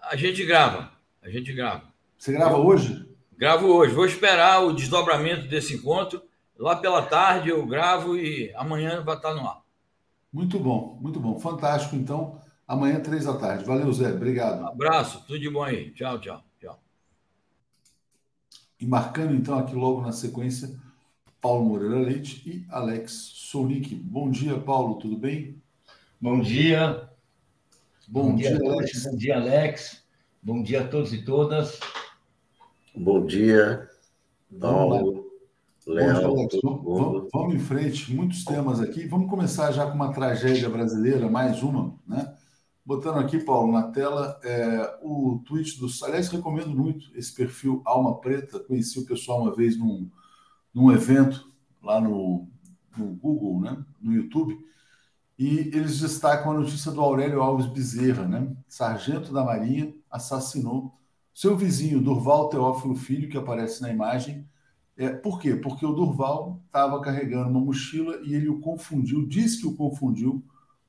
A 0.00 0.14
gente 0.14 0.44
grava. 0.44 0.92
A 1.20 1.28
gente 1.28 1.52
grava. 1.52 1.84
Você 2.16 2.30
grava 2.30 2.56
eu, 2.56 2.64
hoje? 2.64 3.04
Gravo 3.36 3.66
hoje. 3.66 3.92
Vou 3.92 4.06
esperar 4.06 4.62
o 4.62 4.72
desdobramento 4.72 5.48
desse 5.48 5.74
encontro. 5.74 6.22
Lá 6.56 6.76
pela 6.76 7.02
tarde 7.02 7.48
eu 7.48 7.66
gravo 7.66 8.16
e 8.16 8.52
amanhã 8.54 9.02
vai 9.02 9.16
estar 9.16 9.34
no 9.34 9.48
ar. 9.48 9.61
Muito 10.32 10.58
bom, 10.58 10.98
muito 11.00 11.20
bom. 11.20 11.38
Fantástico, 11.38 11.94
então. 11.94 12.40
Amanhã, 12.66 13.00
três 13.00 13.26
da 13.26 13.36
tarde. 13.36 13.64
Valeu, 13.64 13.92
Zé. 13.92 14.12
Obrigado. 14.12 14.62
Um 14.62 14.68
abraço, 14.68 15.22
tudo 15.26 15.38
de 15.38 15.50
bom 15.50 15.62
aí. 15.62 15.90
Tchau, 15.90 16.18
tchau. 16.18 16.42
tchau. 16.58 16.82
E 18.80 18.86
marcando, 18.86 19.34
então, 19.34 19.58
aqui 19.58 19.74
logo 19.74 20.00
na 20.00 20.10
sequência, 20.10 20.74
Paulo 21.40 21.64
Moreira 21.64 21.98
Leite 21.98 22.48
e 22.48 22.66
Alex 22.70 23.12
Soulic. 23.12 23.94
Bom 23.94 24.30
dia, 24.30 24.58
Paulo, 24.58 24.94
tudo 24.94 25.18
bem? 25.18 25.60
Bom 26.20 26.40
dia. 26.40 27.10
Bom, 28.08 28.30
bom 28.30 28.36
dia, 28.36 28.56
dia, 28.56 28.72
Alex. 28.72 29.04
Bom 29.04 29.16
dia, 29.16 29.36
Alex. 29.36 30.02
Bom 30.42 30.62
dia 30.62 30.80
a 30.80 30.88
todos 30.88 31.12
e 31.12 31.24
todas. 31.24 31.78
Bom 32.94 33.26
dia, 33.26 33.88
Paulo. 34.60 35.21
Léo, 35.86 36.26
Alex, 36.26 36.58
vamos, 36.62 37.28
vamos, 37.32 37.54
em 37.54 37.58
frente, 37.58 38.14
muitos 38.14 38.44
temas 38.44 38.80
aqui. 38.80 39.06
Vamos 39.06 39.28
começar 39.28 39.72
já 39.72 39.86
com 39.86 39.94
uma 39.94 40.12
tragédia 40.12 40.68
brasileira, 40.68 41.28
mais 41.28 41.62
uma, 41.62 41.98
né? 42.06 42.34
Botando 42.84 43.18
aqui, 43.18 43.38
Paulo, 43.38 43.72
na 43.72 43.84
tela, 43.90 44.38
é, 44.44 44.98
o 45.02 45.42
tweet 45.44 45.78
do. 45.78 45.86
Aliás, 46.04 46.28
recomendo 46.28 46.70
muito 46.70 47.10
esse 47.16 47.34
perfil 47.34 47.82
Alma 47.84 48.20
Preta. 48.20 48.60
Conheci 48.60 48.98
o 49.00 49.06
pessoal 49.06 49.42
uma 49.42 49.54
vez 49.54 49.76
num, 49.76 50.08
num 50.72 50.92
evento 50.92 51.52
lá 51.82 52.00
no, 52.00 52.48
no 52.96 53.06
Google, 53.14 53.60
né? 53.60 53.84
no 54.00 54.12
YouTube, 54.12 54.56
e 55.38 55.70
eles 55.74 56.00
destacam 56.00 56.52
a 56.52 56.54
notícia 56.54 56.92
do 56.92 57.00
Aurélio 57.00 57.42
Alves 57.42 57.66
Bezerra, 57.66 58.26
né? 58.26 58.54
Sargento 58.68 59.32
da 59.32 59.44
Marinha 59.44 59.92
assassinou 60.10 60.96
seu 61.34 61.56
vizinho, 61.56 62.00
Durval 62.00 62.48
Teófilo 62.48 62.94
Filho, 62.94 63.28
que 63.28 63.38
aparece 63.38 63.80
na 63.82 63.90
imagem. 63.90 64.46
É, 64.96 65.08
por 65.08 65.40
quê? 65.40 65.56
Porque 65.56 65.86
o 65.86 65.92
Durval 65.92 66.60
estava 66.66 67.00
carregando 67.00 67.48
uma 67.48 67.60
mochila 67.60 68.20
e 68.22 68.34
ele 68.34 68.48
o 68.48 68.60
confundiu, 68.60 69.26
diz 69.26 69.60
que 69.60 69.66
o 69.66 69.74
confundiu 69.74 70.44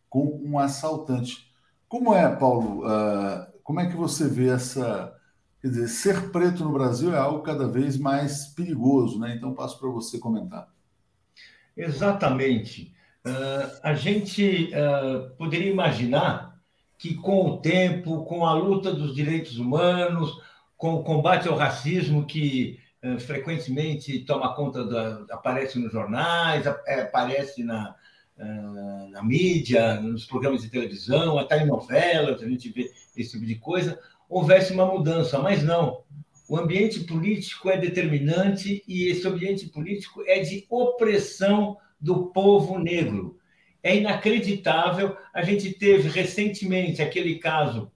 com 0.10 0.42
um 0.44 0.60
assaltante. 0.60 1.52
Como 1.88 2.14
é, 2.14 2.36
Paulo? 2.36 2.86
Uh, 2.86 3.54
como 3.64 3.80
é 3.80 3.90
que 3.90 3.96
você 3.96 4.28
vê 4.28 4.50
essa. 4.50 5.16
Quer 5.62 5.70
dizer, 5.70 5.88
ser 5.88 6.32
preto 6.32 6.64
no 6.64 6.74
Brasil 6.74 7.14
é 7.16 7.18
algo 7.18 7.42
cada 7.42 7.68
vez 7.68 7.98
mais 7.98 8.48
perigoso, 8.48 9.18
né? 9.18 9.34
Então, 9.36 9.54
passo 9.54 9.80
para 9.80 9.90
você 9.90 10.20
comentar. 10.20 10.68
Exatamente. 11.76 12.94
Uh, 13.26 13.80
a 13.82 13.94
gente 13.94 14.72
uh, 14.74 15.34
poderia 15.38 15.72
imaginar 15.72 16.60
que, 16.98 17.16
com 17.16 17.48
o 17.48 17.58
tempo, 17.58 18.26
com 18.26 18.46
a 18.46 18.54
luta 18.54 18.94
dos 18.94 19.16
direitos 19.16 19.58
humanos, 19.58 20.38
com 20.76 20.96
o 20.96 21.04
combate 21.04 21.48
ao 21.48 21.56
racismo 21.56 22.26
que 22.26 22.78
frequentemente 23.20 24.20
toma 24.20 24.56
conta, 24.56 24.86
da, 24.86 25.26
aparece 25.32 25.78
nos 25.78 25.92
jornais, 25.92 26.66
aparece 26.66 27.64
na, 27.64 27.96
na 29.10 29.24
mídia, 29.24 30.00
nos 30.00 30.26
programas 30.26 30.62
de 30.62 30.70
televisão, 30.70 31.38
até 31.38 31.62
em 31.62 31.68
novelas, 31.68 32.42
a 32.42 32.48
gente 32.48 32.70
vê 32.70 32.90
esse 33.16 33.32
tipo 33.32 33.46
de 33.46 33.56
coisa, 33.56 34.00
houvesse 34.30 34.74
uma 34.74 34.86
mudança, 34.86 35.38
mas 35.40 35.64
não. 35.64 36.04
O 36.48 36.58
ambiente 36.58 37.02
político 37.02 37.70
é 37.70 37.78
determinante 37.78 38.84
e 38.88 39.08
esse 39.08 39.28
ambiente 39.28 39.68
político 39.70 40.24
é 40.28 40.40
de 40.40 40.66
opressão 40.70 41.78
do 42.00 42.28
povo 42.28 42.78
negro. 42.78 43.40
É 43.82 43.96
inacreditável. 43.96 45.16
A 45.34 45.42
gente 45.42 45.72
teve 45.74 46.10
recentemente 46.10 47.02
aquele 47.02 47.40
caso 47.40 47.92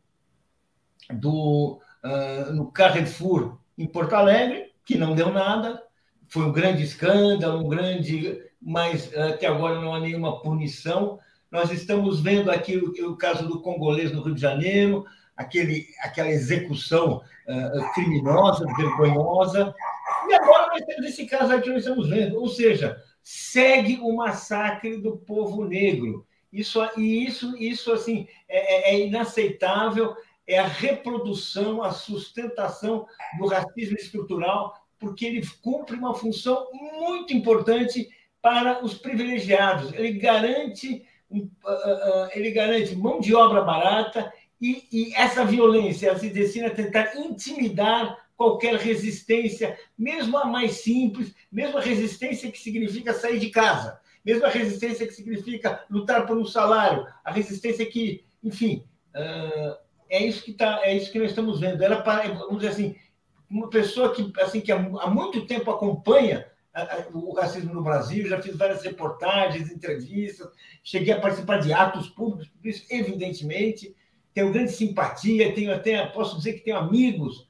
do 1.13 1.79
uh, 2.03 2.53
no 2.53 2.71
Carrefour 2.71 3.57
em 3.77 3.85
Porto 3.85 4.13
Alegre, 4.13 4.66
que 4.87 4.97
não 4.97 5.13
deu 5.13 5.31
nada, 5.31 5.83
foi 6.29 6.45
um 6.45 6.51
grande 6.51 6.81
escândalo, 6.81 7.65
um 7.65 7.67
grande, 7.67 8.41
mas 8.61 9.13
até 9.15 9.45
agora 9.45 9.81
não 9.81 9.93
há 9.93 9.99
nenhuma 9.99 10.41
punição. 10.41 11.19
Nós 11.51 11.71
estamos 11.71 12.21
vendo 12.21 12.49
aqui 12.49 12.77
o, 12.77 13.11
o 13.11 13.17
caso 13.17 13.47
do 13.47 13.61
congolês 13.61 14.13
no 14.13 14.21
Rio 14.21 14.33
de 14.33 14.41
Janeiro, 14.41 15.05
aquele, 15.35 15.85
aquela 16.01 16.29
execução 16.29 17.17
uh, 17.17 17.93
criminosa, 17.93 18.65
vergonhosa. 18.77 19.75
E 20.29 20.33
agora 20.33 20.67
nós 20.67 20.85
temos 20.85 21.05
esse 21.05 21.25
caso 21.25 21.53
aqui 21.53 21.69
nós 21.69 21.79
estamos 21.79 22.09
vendo. 22.09 22.39
Ou 22.39 22.47
seja, 22.47 22.97
segue 23.21 23.99
o 24.01 24.15
massacre 24.15 25.01
do 25.01 25.17
povo 25.17 25.65
negro. 25.65 26.25
Isso, 26.51 26.79
e 26.97 27.25
isso, 27.25 27.57
isso 27.57 27.91
assim, 27.91 28.25
é, 28.47 28.93
é, 28.93 28.95
é 28.95 29.05
inaceitável, 29.05 30.15
é 30.47 30.57
a 30.57 30.67
reprodução, 30.67 31.83
a 31.83 31.91
sustentação 31.91 33.05
do 33.37 33.47
racismo 33.47 33.97
estrutural, 33.97 34.73
porque 34.97 35.25
ele 35.25 35.45
cumpre 35.61 35.95
uma 35.95 36.15
função 36.15 36.67
muito 36.71 37.33
importante 37.33 38.09
para 38.41 38.83
os 38.83 38.93
privilegiados. 38.93 39.91
Ele 39.93 40.13
garante, 40.13 41.05
ele 42.33 42.51
garante 42.51 42.95
mão 42.95 43.19
de 43.19 43.35
obra 43.35 43.61
barata 43.61 44.31
e, 44.59 44.87
e 44.91 45.13
essa 45.15 45.43
violência 45.43 46.17
se 46.17 46.29
destina 46.29 46.67
a 46.67 46.73
tentar 46.73 47.15
intimidar 47.17 48.17
qualquer 48.37 48.75
resistência, 48.75 49.77
mesmo 49.97 50.37
a 50.37 50.45
mais 50.45 50.83
simples, 50.83 51.35
mesmo 51.51 51.77
a 51.77 51.81
resistência 51.81 52.51
que 52.51 52.59
significa 52.59 53.13
sair 53.13 53.39
de 53.39 53.49
casa, 53.49 53.99
mesmo 54.23 54.45
a 54.45 54.49
resistência 54.49 55.07
que 55.07 55.13
significa 55.13 55.83
lutar 55.89 56.25
por 56.27 56.37
um 56.37 56.45
salário, 56.45 57.05
a 57.25 57.31
resistência 57.31 57.85
que, 57.85 58.23
enfim, 58.43 58.83
uh, 59.15 59.86
é 60.09 60.23
isso 60.23 60.43
que 60.43 60.53
tá, 60.53 60.81
é 60.83 60.95
isso 60.95 61.11
que 61.11 61.19
nós 61.19 61.29
estamos 61.29 61.59
vendo. 61.59 61.79
Para, 62.03 62.33
vamos 62.33 62.57
dizer 62.57 62.69
assim, 62.69 62.95
uma 63.49 63.69
pessoa 63.69 64.13
que 64.13 64.31
assim 64.41 64.61
que 64.61 64.71
há, 64.71 64.79
muito 65.09 65.45
tempo 65.45 65.71
acompanha 65.71 66.45
o 67.11 67.33
racismo 67.33 67.73
no 67.73 67.83
Brasil, 67.83 68.27
já 68.27 68.41
fiz 68.41 68.55
várias 68.55 68.83
reportagens, 68.83 69.71
entrevistas, 69.71 70.47
cheguei 70.83 71.13
a 71.13 71.19
participar 71.19 71.57
de 71.57 71.73
atos 71.73 72.07
públicos, 72.09 72.51
isso 72.63 72.85
evidentemente 72.91 73.95
tenho 74.33 74.51
grande 74.51 74.71
simpatia, 74.71 75.55
tenho 75.55 75.73
até 75.73 76.05
posso 76.05 76.37
dizer 76.37 76.53
que 76.53 76.65
tenho 76.65 76.77
amigos 76.77 77.49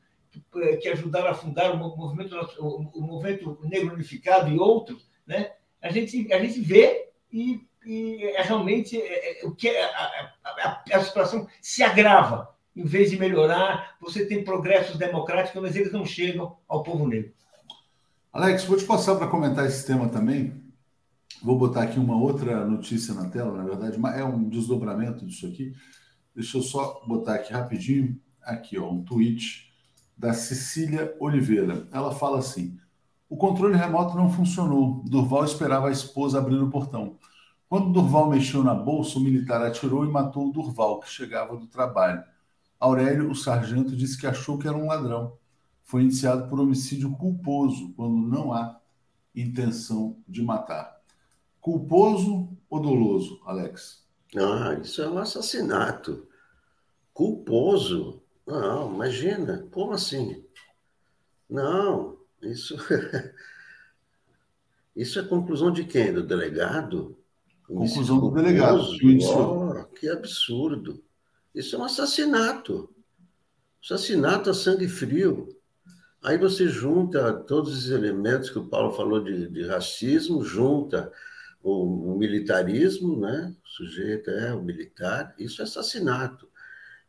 eh, 0.56 0.78
que 0.78 0.88
ajudaram 0.88 1.28
a 1.28 1.34
fundar 1.34 1.74
o 1.74 1.78
movimento, 1.78 2.38
o 2.60 3.02
movimento 3.02 3.60
negro 3.64 3.94
unificado 3.94 4.50
e 4.50 4.58
outros, 4.58 5.10
né? 5.26 5.52
A 5.82 5.92
gente 5.92 6.32
a 6.32 6.40
gente 6.40 6.62
vê 6.62 7.10
e, 7.32 7.67
e 7.88 8.24
é 8.36 8.42
realmente 8.42 8.98
é, 8.98 9.44
é, 9.44 9.48
o 9.48 9.56
que 9.56 9.70
é, 9.70 9.84
a, 9.84 10.32
a, 10.44 10.84
a, 10.94 11.04
situação 11.04 11.48
se 11.62 11.82
agrava 11.82 12.54
em 12.76 12.84
vez 12.84 13.10
de 13.10 13.18
melhorar. 13.18 13.96
Você 14.02 14.26
tem 14.26 14.44
progressos 14.44 14.98
democráticos, 14.98 15.62
mas 15.62 15.76
eles 15.76 15.94
não 15.94 16.06
chegam 16.06 16.58
ao 16.68 16.84
povo 16.84 17.08
negro. 17.08 17.32
Alex, 18.34 18.66
vou 18.66 18.78
te 18.78 18.84
passar 18.84 19.16
para 19.16 19.28
comentar 19.28 19.66
esse 19.66 19.86
tema 19.88 20.10
também. 20.10 20.62
Vou 21.42 21.58
botar 21.58 21.84
aqui 21.84 21.98
uma 21.98 22.18
outra 22.18 22.66
notícia 22.66 23.14
na 23.14 23.30
tela, 23.30 23.52
na 23.52 23.64
verdade, 23.64 23.98
é 24.20 24.24
um 24.24 24.50
desdobramento 24.50 25.26
disso 25.26 25.48
aqui. 25.48 25.74
Deixa 26.36 26.58
eu 26.58 26.62
só 26.62 27.02
botar 27.08 27.36
aqui 27.36 27.54
rapidinho, 27.54 28.20
aqui, 28.42 28.78
ó, 28.78 28.90
um 28.90 29.04
tweet 29.04 29.72
da 30.18 30.34
Cecília 30.34 31.16
Oliveira. 31.20 31.88
Ela 31.92 32.14
fala 32.14 32.40
assim: 32.40 32.78
o 33.30 33.36
controle 33.38 33.76
remoto 33.76 34.16
não 34.16 34.32
funcionou. 34.32 35.04
Durval 35.06 35.44
esperava 35.44 35.90
a 35.90 35.92
esposa 35.92 36.38
abrir 36.38 36.62
o 36.62 36.70
portão. 36.70 37.18
Quando 37.70 37.92
Durval 37.92 38.30
mexeu 38.30 38.64
na 38.64 38.74
bolsa, 38.74 39.20
o 39.20 39.22
militar 39.22 39.62
atirou 39.62 40.06
e 40.06 40.10
matou 40.10 40.48
o 40.48 40.52
Durval, 40.52 41.00
que 41.00 41.10
chegava 41.10 41.58
do 41.58 41.68
trabalho. 41.68 42.24
Aurélio, 42.80 43.30
o 43.30 43.36
sargento, 43.36 43.96
disse 43.96 44.18
que 44.18 44.28
achou 44.28 44.58
que 44.58 44.68
era 44.68 44.78
um 44.78 44.88
ladrão. 44.88 45.38
Foi 45.84 46.04
indiciado 46.04 46.48
por 46.50 46.60
homicídio 46.60 47.12
culposo, 47.18 47.94
quando 47.94 48.28
não 48.28 48.54
há 48.54 48.80
intenção 49.36 50.18
de 50.28 50.42
matar. 50.42 50.98
Culposo 51.60 52.50
ou 52.70 52.80
doloso, 52.80 53.42
Alex? 53.46 54.06
Ah, 54.36 54.78
isso 54.82 55.02
é 55.02 55.10
um 55.10 55.18
assassinato. 55.18 56.28
Culposo 57.14 58.22
não, 58.48 58.94
imagina, 58.94 59.68
como 59.72 59.92
assim? 59.92 60.42
Não, 61.50 62.18
isso. 62.42 62.78
Isso 64.96 65.20
é 65.20 65.24
conclusão 65.24 65.72
de 65.72 65.84
quem? 65.84 66.12
Do 66.12 66.26
delegado? 66.26 67.16
Conclusão 67.68 68.20
do 68.20 68.32
delegado. 68.32 68.82
Oh, 68.82 69.84
que 69.94 70.10
absurdo. 70.10 71.04
Isso 71.54 71.76
é 71.76 71.80
um 71.80 71.84
assassinato. 71.84 72.90
Assassinato 73.84 74.50
a 74.50 74.54
sangue 74.54 74.88
frio. 74.88 75.50
Aí 76.24 76.38
você 76.38 76.68
junta 76.68 77.34
todos 77.34 77.78
os 77.78 77.90
elementos 77.90 78.50
que 78.50 78.58
o 78.58 78.68
Paulo 78.68 78.94
falou 78.94 79.24
de, 79.24 79.48
de 79.50 79.66
racismo, 79.66 80.44
junta 80.44 81.12
o, 81.62 82.14
o, 82.14 82.18
militarismo, 82.18 83.20
né? 83.20 83.56
O 83.64 83.68
sujeito 83.68 84.30
é 84.30 84.54
o 84.54 84.64
militar, 84.64 85.36
isso 85.38 85.62
é 85.62 85.66
assassinato. 85.66 86.50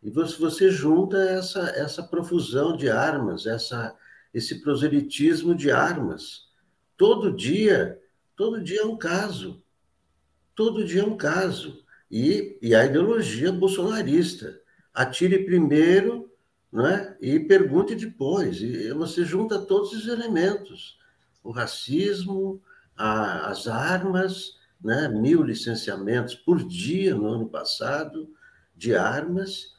E 0.03 0.11
você 0.11 0.71
junta 0.71 1.19
essa, 1.19 1.61
essa 1.71 2.03
profusão 2.03 2.77
de 2.77 2.89
armas, 2.89 3.47
essa, 3.47 3.95
esse 4.33 4.61
proselitismo 4.61 5.55
de 5.55 5.71
armas. 5.71 6.49
Todo 6.97 7.35
dia, 7.35 7.99
todo 8.37 8.63
dia 8.63 8.83
é 8.83 8.87
um 8.87 8.97
caso. 8.97 9.63
Todo 10.59 10.85
dia 10.85 11.03
é 11.03 11.05
um 11.05 11.17
caso. 11.17 11.85
E, 12.11 12.59
e 12.61 12.75
a 12.75 12.85
ideologia 12.85 13.53
bolsonarista. 13.53 14.61
Atire 14.93 15.45
primeiro 15.45 16.33
né, 16.73 17.17
e 17.21 17.39
pergunte 17.39 17.95
depois. 17.95 18.61
E 18.61 18.93
você 18.93 19.25
junta 19.25 19.61
todos 19.61 19.93
os 19.93 20.09
elementos. 20.09 20.99
O 21.45 21.53
racismo, 21.53 22.61
a, 22.97 23.49
as 23.49 23.69
armas, 23.69 24.59
né, 24.83 25.07
mil 25.07 25.45
licenciamentos 25.45 26.35
por 26.35 26.67
dia 26.67 27.15
no 27.15 27.29
ano 27.29 27.49
passado 27.49 28.29
de 28.75 28.97
armas, 28.97 29.77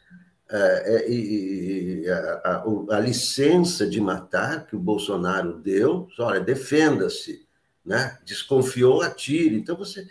é, 0.49 0.95
é, 0.95 1.11
e, 1.11 2.09
a, 2.09 2.15
a, 2.45 2.95
a, 2.95 2.99
licença 3.01 3.85
de 3.85 3.99
matar 3.99 4.65
que 4.65 4.77
o 4.77 4.79
Bolsonaro 4.79 5.59
deu, 5.59 6.07
olha, 6.17 6.39
defenda-se, 6.39 7.45
né? 7.85 8.17
desconfiou, 8.23 9.01
atire. 9.01 9.57
Então 9.57 9.75
você 9.75 10.07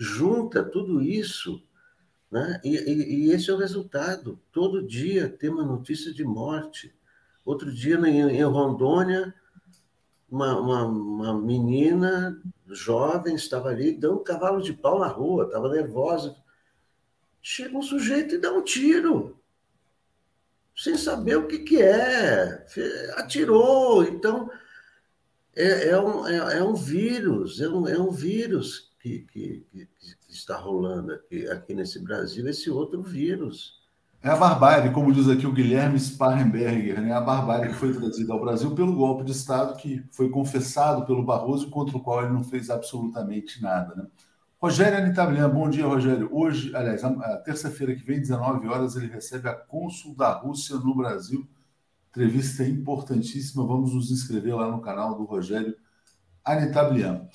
junta 0.00 0.64
tudo 0.64 1.02
isso, 1.02 1.62
né? 2.30 2.58
E, 2.64 2.74
e, 2.74 3.26
e, 3.26 3.32
esse 3.32 3.50
é 3.50 3.52
o 3.52 3.58
resultado. 3.58 4.40
Todo 4.50 4.86
dia 4.86 5.28
tem 5.28 5.50
uma 5.50 5.62
notícia 5.62 6.10
de 6.10 6.24
morte. 6.24 6.94
Outro 7.44 7.70
dia, 7.70 7.96
em, 7.96 8.20
em 8.20 8.42
Rondônia, 8.44 9.34
uma, 10.30 10.58
uma, 10.58 10.84
uma, 10.86 11.38
menina 11.38 12.40
jovem 12.68 13.34
estava 13.34 13.68
ali 13.68 13.92
dando 13.92 14.20
um 14.20 14.24
cavalo 14.24 14.62
de 14.62 14.72
pau 14.72 14.98
na 14.98 15.08
rua, 15.08 15.44
estava 15.44 15.68
nervosa. 15.68 16.34
Chega 17.42 17.76
um 17.76 17.82
sujeito 17.82 18.36
e 18.36 18.38
dá 18.38 18.50
um 18.52 18.62
tiro 18.62 19.38
sem 20.74 20.96
saber 20.96 21.36
o 21.36 21.46
que, 21.46 21.58
que 21.58 21.82
é. 21.82 22.64
Atirou. 23.16 24.02
Então, 24.04 24.50
é, 25.54 25.88
é, 25.88 26.00
um, 26.00 26.26
é, 26.26 26.58
é 26.58 26.64
um 26.64 26.74
vírus, 26.74 27.60
é 27.60 27.68
um, 27.68 27.86
é 27.86 27.98
um 28.00 28.10
vírus 28.10 28.89
que, 29.00 29.20
que, 29.32 29.66
que, 29.70 29.86
que 29.86 30.32
está 30.32 30.56
rolando 30.56 31.12
aqui, 31.12 31.48
aqui 31.48 31.74
nesse 31.74 31.98
Brasil, 31.98 32.46
esse 32.48 32.70
outro 32.70 33.02
vírus. 33.02 33.80
É 34.22 34.28
a 34.28 34.36
barbárie, 34.36 34.92
como 34.92 35.12
diz 35.12 35.28
aqui 35.28 35.46
o 35.46 35.52
Guilherme 35.52 35.98
Sparrenberger, 35.98 37.00
né? 37.00 37.10
a 37.12 37.20
barbárie 37.22 37.70
que 37.70 37.76
foi 37.76 37.94
trazida 37.94 38.34
ao 38.34 38.40
Brasil 38.40 38.74
pelo 38.74 38.94
golpe 38.94 39.24
de 39.24 39.32
Estado 39.32 39.78
que 39.78 40.04
foi 40.12 40.28
confessado 40.28 41.06
pelo 41.06 41.24
Barroso, 41.24 41.70
contra 41.70 41.96
o 41.96 42.00
qual 42.00 42.22
ele 42.22 42.34
não 42.34 42.44
fez 42.44 42.68
absolutamente 42.68 43.62
nada. 43.62 43.94
Né? 43.94 44.06
Rogério 44.60 44.98
Anitablian, 44.98 45.48
bom 45.48 45.70
dia, 45.70 45.86
Rogério. 45.86 46.28
Hoje, 46.30 46.76
aliás, 46.76 47.02
a, 47.02 47.38
terça-feira 47.38 47.94
que 47.94 48.04
vem, 48.04 48.20
19 48.20 48.68
horas, 48.68 48.94
ele 48.94 49.06
recebe 49.06 49.48
a 49.48 49.54
cônsul 49.54 50.14
da 50.14 50.34
Rússia 50.34 50.76
no 50.76 50.94
Brasil. 50.94 51.48
Entrevista 52.10 52.62
importantíssima, 52.62 53.66
vamos 53.66 53.94
nos 53.94 54.10
inscrever 54.10 54.54
lá 54.54 54.70
no 54.70 54.82
canal 54.82 55.14
do 55.14 55.24
Rogério 55.24 55.74
Anitablian. 56.44 57.26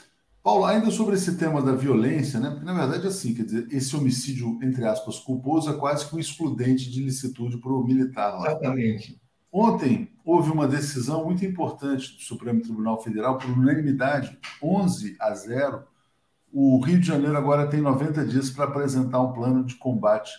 Paulo, 0.45 0.63
ainda 0.63 0.91
sobre 0.91 1.15
esse 1.15 1.37
tema 1.37 1.59
da 1.59 1.71
violência, 1.71 2.39
né? 2.39 2.51
Porque, 2.51 2.65
na 2.65 2.73
verdade, 2.75 3.07
assim, 3.07 3.33
quer 3.33 3.45
dizer, 3.45 3.67
esse 3.71 3.95
homicídio, 3.95 4.59
entre 4.61 4.85
aspas, 4.85 5.17
culposo, 5.17 5.71
é 5.71 5.73
quase 5.73 6.07
que 6.07 6.15
um 6.15 6.19
excludente 6.19 6.91
de 6.91 7.01
licitude 7.01 7.57
para 7.57 7.73
o 7.73 7.83
militar 7.83 8.37
lá. 8.37 8.51
Exatamente. 8.51 9.19
Ontem 9.51 10.07
houve 10.23 10.51
uma 10.51 10.67
decisão 10.67 11.25
muito 11.25 11.43
importante 11.43 12.15
do 12.15 12.21
Supremo 12.21 12.61
Tribunal 12.61 13.01
Federal, 13.01 13.39
por 13.39 13.49
unanimidade, 13.49 14.37
11 14.61 15.15
a 15.19 15.33
0. 15.33 15.81
O 16.53 16.79
Rio 16.79 16.99
de 16.99 17.07
Janeiro 17.07 17.35
agora 17.35 17.65
tem 17.65 17.81
90 17.81 18.23
dias 18.27 18.51
para 18.51 18.65
apresentar 18.65 19.19
um 19.21 19.33
plano 19.33 19.63
de 19.63 19.73
combate 19.73 20.31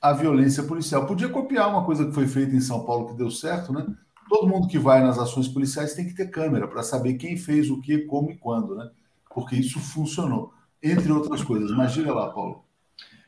à 0.00 0.14
violência 0.14 0.62
policial. 0.62 1.04
Podia 1.04 1.28
copiar 1.28 1.68
uma 1.68 1.84
coisa 1.84 2.06
que 2.06 2.12
foi 2.12 2.26
feita 2.26 2.56
em 2.56 2.60
São 2.62 2.86
Paulo 2.86 3.08
que 3.08 3.18
deu 3.18 3.30
certo, 3.30 3.70
né? 3.70 3.86
Todo 4.30 4.48
mundo 4.48 4.66
que 4.66 4.78
vai 4.78 5.02
nas 5.02 5.18
ações 5.18 5.46
policiais 5.46 5.92
tem 5.92 6.06
que 6.06 6.14
ter 6.14 6.30
câmera 6.30 6.66
para 6.66 6.82
saber 6.82 7.18
quem 7.18 7.36
fez 7.36 7.68
o 7.68 7.82
que, 7.82 7.98
como 8.06 8.30
e 8.30 8.38
quando, 8.38 8.74
né? 8.74 8.88
Porque 9.36 9.54
isso 9.54 9.78
funcionou, 9.78 10.54
entre 10.82 11.12
outras 11.12 11.44
coisas. 11.44 11.70
Mas 11.72 11.92
diga 11.92 12.14
lá, 12.14 12.30
Paulo. 12.30 12.64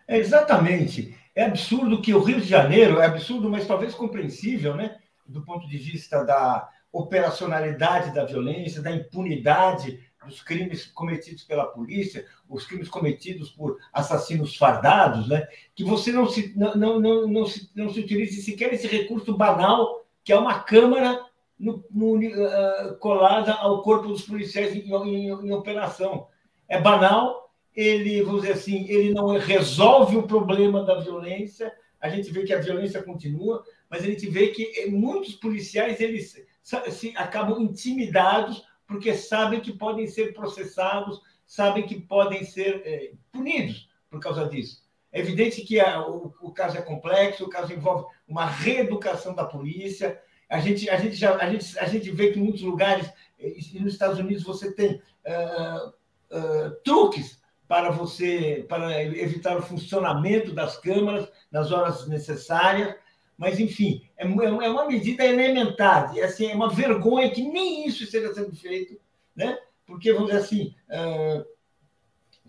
É 0.07 0.17
exatamente. 0.17 1.15
É 1.35 1.45
absurdo 1.45 2.01
que 2.01 2.15
o 2.15 2.23
Rio 2.23 2.41
de 2.41 2.49
Janeiro, 2.49 2.99
é 2.99 3.05
absurdo, 3.05 3.51
mas 3.51 3.67
talvez 3.67 3.95
compreensível, 3.95 4.75
né? 4.75 4.97
do 5.27 5.45
ponto 5.45 5.69
de 5.69 5.77
vista 5.77 6.25
da 6.25 6.67
operacionalidade 6.91 8.15
da 8.15 8.25
violência, 8.25 8.81
da 8.81 8.91
impunidade 8.91 10.01
dos 10.25 10.41
crimes 10.41 10.87
cometidos 10.87 11.45
pela 11.45 11.67
polícia, 11.67 12.25
os 12.49 12.65
crimes 12.65 12.89
cometidos 12.89 13.51
por 13.51 13.77
assassinos 13.93 14.57
fardados, 14.57 15.29
né? 15.29 15.47
que 15.75 15.85
você 15.85 16.11
não 16.11 16.27
se, 16.27 16.55
não, 16.57 16.75
não, 16.75 16.99
não, 16.99 17.29
não, 17.29 17.45
se, 17.45 17.71
não 17.75 17.93
se 17.93 18.01
utilize 18.01 18.41
sequer 18.41 18.73
esse 18.73 18.87
recurso 18.87 19.37
banal, 19.37 20.07
que 20.25 20.33
é 20.33 20.39
uma 20.39 20.61
câmara 20.61 21.23
no, 21.59 21.85
no, 21.91 22.17
uh, 22.17 22.97
colada 22.99 23.53
ao 23.55 23.83
corpo 23.83 24.09
dos 24.09 24.23
policiais 24.23 24.75
em, 24.75 24.91
em, 24.91 25.27
em, 25.29 25.53
operação. 25.53 26.29
É 26.69 26.81
banal, 26.81 27.53
ele, 27.75 28.23
vamos 28.23 28.43
dizer 28.43 28.55
assim, 28.55 28.87
ele 28.89 29.13
não 29.13 29.37
resolve 29.39 30.17
o 30.17 30.27
problema 30.27 30.85
da 30.85 31.01
violência, 31.01 31.73
a 32.01 32.09
gente 32.09 32.31
vê 32.31 32.45
que 32.45 32.55
a 32.55 32.61
violência 32.61 33.03
continua, 33.03 33.65
mas 33.91 34.03
a 34.03 34.07
gente 34.07 34.29
vê 34.29 34.49
que 34.49 34.81
eh, 34.81 34.87
muitos 34.87 35.35
policiais 35.35 36.01
eles 36.01 36.37
se, 36.63 37.13
acabam 37.17 37.61
intimidados 37.61 38.65
porque 38.87 39.15
sabem 39.15 39.61
que 39.61 39.73
podem 39.73 40.07
ser 40.07 40.33
processados, 40.33 41.21
sabem 41.45 41.87
que 41.87 42.01
podem 42.01 42.45
ser 42.45 42.83
é, 42.85 43.13
punidos 43.33 43.89
por 44.09 44.21
causa 44.21 44.49
disso. 44.49 44.87
É 45.11 45.21
evidente 45.21 45.63
que 45.63 45.81
a, 45.81 46.07
o, 46.07 46.35
o 46.41 46.53
caso 46.53 46.77
é 46.77 46.83
complexo, 46.83 47.45
o 47.45 47.51
caso 47.51 47.73
envolve 47.73 48.07
uma 48.27 48.47
reeducação 48.47 49.35
da 49.35 49.45
polícia, 49.45 50.21
a 50.49 50.59
gente, 50.61 50.89
a 50.89 50.97
gente, 50.97 51.17
já, 51.17 51.37
a 51.37 51.51
gente, 51.51 51.79
a 51.79 51.87
gente 51.87 52.11
vê 52.11 52.33
que 52.33 52.39
em 52.39 52.43
muitos 52.43 52.63
lugares, 52.63 53.11
e 53.39 53.79
nos 53.81 53.93
Estados 53.93 54.19
Unidos, 54.19 54.43
você 54.43 54.73
tem 54.73 54.95
uh, 55.27 55.89
uh, 56.37 56.71
truques 56.85 57.39
para 57.67 57.91
você 57.91 58.65
para 58.69 59.05
evitar 59.05 59.57
o 59.59 59.63
funcionamento 59.63 60.53
das 60.53 60.79
câmaras 60.79 61.29
nas 61.53 61.71
horas 61.71 62.09
necessárias. 62.09 62.95
Mas, 63.37 63.61
enfim, 63.61 64.03
é, 64.17 64.27
é, 64.27 64.45
é 64.47 64.71
uma 64.71 64.87
medida 64.87 65.25
elementar. 65.25 66.17
É, 66.17 66.23
assim, 66.23 66.47
é 66.47 66.55
uma 66.55 66.71
vergonha 66.71 67.31
que 67.31 67.43
nem 67.43 67.87
isso 67.87 68.03
esteja 68.03 68.33
sendo 68.33 68.57
feito, 68.57 68.99
né? 69.37 69.59
porque, 69.89 70.13
vamos 70.13 70.29
dizer 70.29 70.43
assim, 70.43 70.75
uh, 70.91 71.45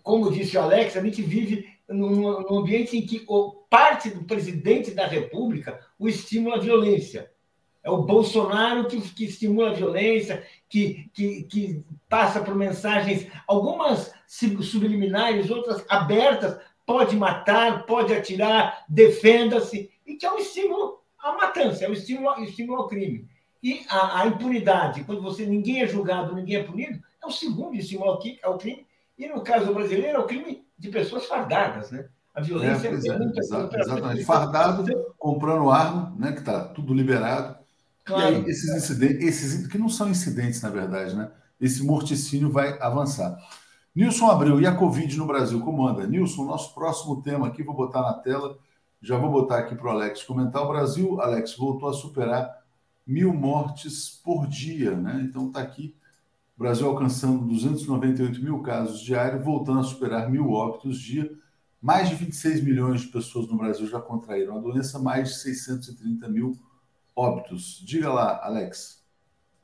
como 0.02 0.30
disse 0.30 0.58
o 0.58 0.60
Alex, 0.60 0.94
a 0.96 1.02
gente 1.02 1.22
vive 1.22 1.66
num, 1.88 2.58
ambiente 2.58 2.96
em 2.96 3.06
que 3.06 3.26
parte 3.70 4.10
do 4.10 4.24
presidente 4.24 4.90
da 4.90 5.06
República 5.06 5.80
o 5.98 6.06
estimula 6.06 6.56
a 6.56 6.60
violência. 6.60 7.30
É 7.82 7.90
o 7.90 8.02
Bolsonaro 8.02 8.86
que, 8.86 9.00
que 9.00 9.24
estimula 9.24 9.70
a 9.70 9.74
violência, 9.74 10.44
que, 10.68 11.10
que, 11.14 11.44
que 11.44 11.84
passa 12.08 12.40
por 12.40 12.54
mensagens, 12.54 13.26
algumas 13.46 14.12
subliminares, 14.26 15.50
outras 15.50 15.84
abertas, 15.88 16.58
pode 16.84 17.16
matar, 17.16 17.86
pode 17.86 18.12
atirar, 18.12 18.84
defenda-se, 18.88 19.90
e 20.06 20.16
que 20.16 20.26
é 20.26 20.32
um 20.32 20.38
estímulo 20.38 21.00
à 21.18 21.32
matança, 21.32 21.84
é 21.84 21.88
um 21.88 21.92
estímulo, 21.92 22.42
estímulo 22.42 22.82
ao 22.82 22.88
crime. 22.88 23.28
E 23.62 23.84
a, 23.88 24.22
a, 24.22 24.26
impunidade, 24.26 25.04
quando 25.04 25.22
você 25.22 25.46
ninguém 25.46 25.82
é 25.82 25.86
julgado, 25.86 26.34
ninguém 26.34 26.56
é 26.56 26.62
punido, 26.62 27.00
é 27.22 27.26
o 27.26 27.30
segundo 27.30 27.76
estímulo 27.76 28.18
ao 28.42 28.58
crime, 28.58 28.86
e 29.16 29.26
no 29.28 29.42
caso 29.42 29.72
brasileiro 29.72 30.18
é 30.18 30.20
o 30.20 30.26
crime 30.26 30.64
de 30.78 30.88
pessoas 30.88 31.26
fardadas, 31.26 31.90
né? 31.90 32.08
A 32.34 32.40
violência 32.40 32.88
é, 32.88 32.92
é, 32.92 33.08
é 33.08 33.18
muito 33.18 33.38
exatamente. 33.38 34.24
Fardado, 34.24 34.84
comprando 35.18 35.70
arma, 35.70 36.14
né, 36.16 36.32
que 36.32 36.38
está 36.38 36.64
tudo 36.64 36.94
liberado, 36.94 37.59
Claro. 38.10 38.34
E 38.34 38.36
aí, 38.38 38.44
esses 38.50 38.74
incidentes, 38.74 39.26
esses 39.26 39.66
que 39.68 39.78
não 39.78 39.88
são 39.88 40.10
incidentes, 40.10 40.60
na 40.60 40.68
verdade, 40.68 41.14
né? 41.14 41.30
Esse 41.60 41.84
morticínio 41.84 42.50
vai 42.50 42.76
avançar. 42.80 43.38
Nilson 43.94 44.30
Abreu, 44.30 44.60
e 44.60 44.66
a 44.66 44.74
Covid 44.74 45.16
no 45.16 45.26
Brasil, 45.26 45.60
como 45.60 45.86
anda? 45.86 46.06
Nilson, 46.06 46.44
nosso 46.44 46.74
próximo 46.74 47.22
tema 47.22 47.46
aqui, 47.46 47.62
vou 47.62 47.74
botar 47.74 48.02
na 48.02 48.14
tela, 48.14 48.58
já 49.00 49.16
vou 49.16 49.30
botar 49.30 49.58
aqui 49.58 49.74
para 49.74 49.86
o 49.86 49.90
Alex 49.90 50.22
comentar. 50.24 50.62
O 50.62 50.68
Brasil, 50.68 51.20
Alex, 51.20 51.56
voltou 51.56 51.88
a 51.88 51.92
superar 51.92 52.50
mil 53.06 53.32
mortes 53.32 54.20
por 54.24 54.46
dia, 54.46 54.96
né? 54.96 55.20
Então 55.28 55.48
está 55.48 55.60
aqui, 55.60 55.94
o 56.56 56.60
Brasil 56.60 56.86
alcançando 56.86 57.46
298 57.46 58.42
mil 58.42 58.60
casos 58.60 59.00
diários, 59.00 59.44
voltando 59.44 59.80
a 59.80 59.84
superar 59.84 60.30
mil 60.30 60.50
óbitos 60.50 60.98
dia. 60.98 61.30
Mais 61.80 62.08
de 62.08 62.14
26 62.14 62.62
milhões 62.62 63.00
de 63.02 63.06
pessoas 63.08 63.48
no 63.48 63.56
Brasil 63.56 63.86
já 63.86 64.00
contraíram 64.00 64.56
a 64.56 64.60
doença, 64.60 64.98
mais 64.98 65.30
de 65.30 65.34
630 65.36 66.28
mil 66.28 66.58
óbitos. 67.20 67.82
Diga 67.84 68.12
lá, 68.12 68.40
Alex. 68.44 69.04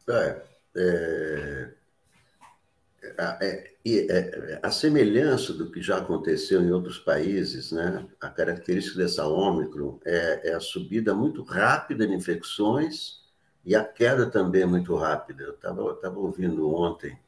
É, 0.09 0.43
é, 0.77 1.73
é, 3.19 3.73
é, 3.85 4.61
a 4.63 4.71
semelhança 4.71 5.53
do 5.53 5.71
que 5.71 5.81
já 5.81 5.99
aconteceu 5.99 6.63
em 6.63 6.71
outros 6.71 6.99
países, 6.99 7.73
né? 7.73 8.07
a 8.21 8.29
característica 8.29 8.99
dessa 8.99 9.27
Ômicron 9.27 9.99
é, 10.05 10.51
é 10.51 10.55
a 10.55 10.61
subida 10.61 11.15
muito 11.15 11.43
rápida 11.43 12.07
de 12.07 12.15
infecções 12.15 13.25
e 13.65 13.75
a 13.75 13.85
queda 13.85 14.27
também 14.31 14.63
é 14.63 14.67
muito 14.67 14.95
rápida. 14.95 15.45
Eu 15.45 15.55
estava 15.55 16.19
ouvindo 16.19 16.73
ontem 16.73 17.19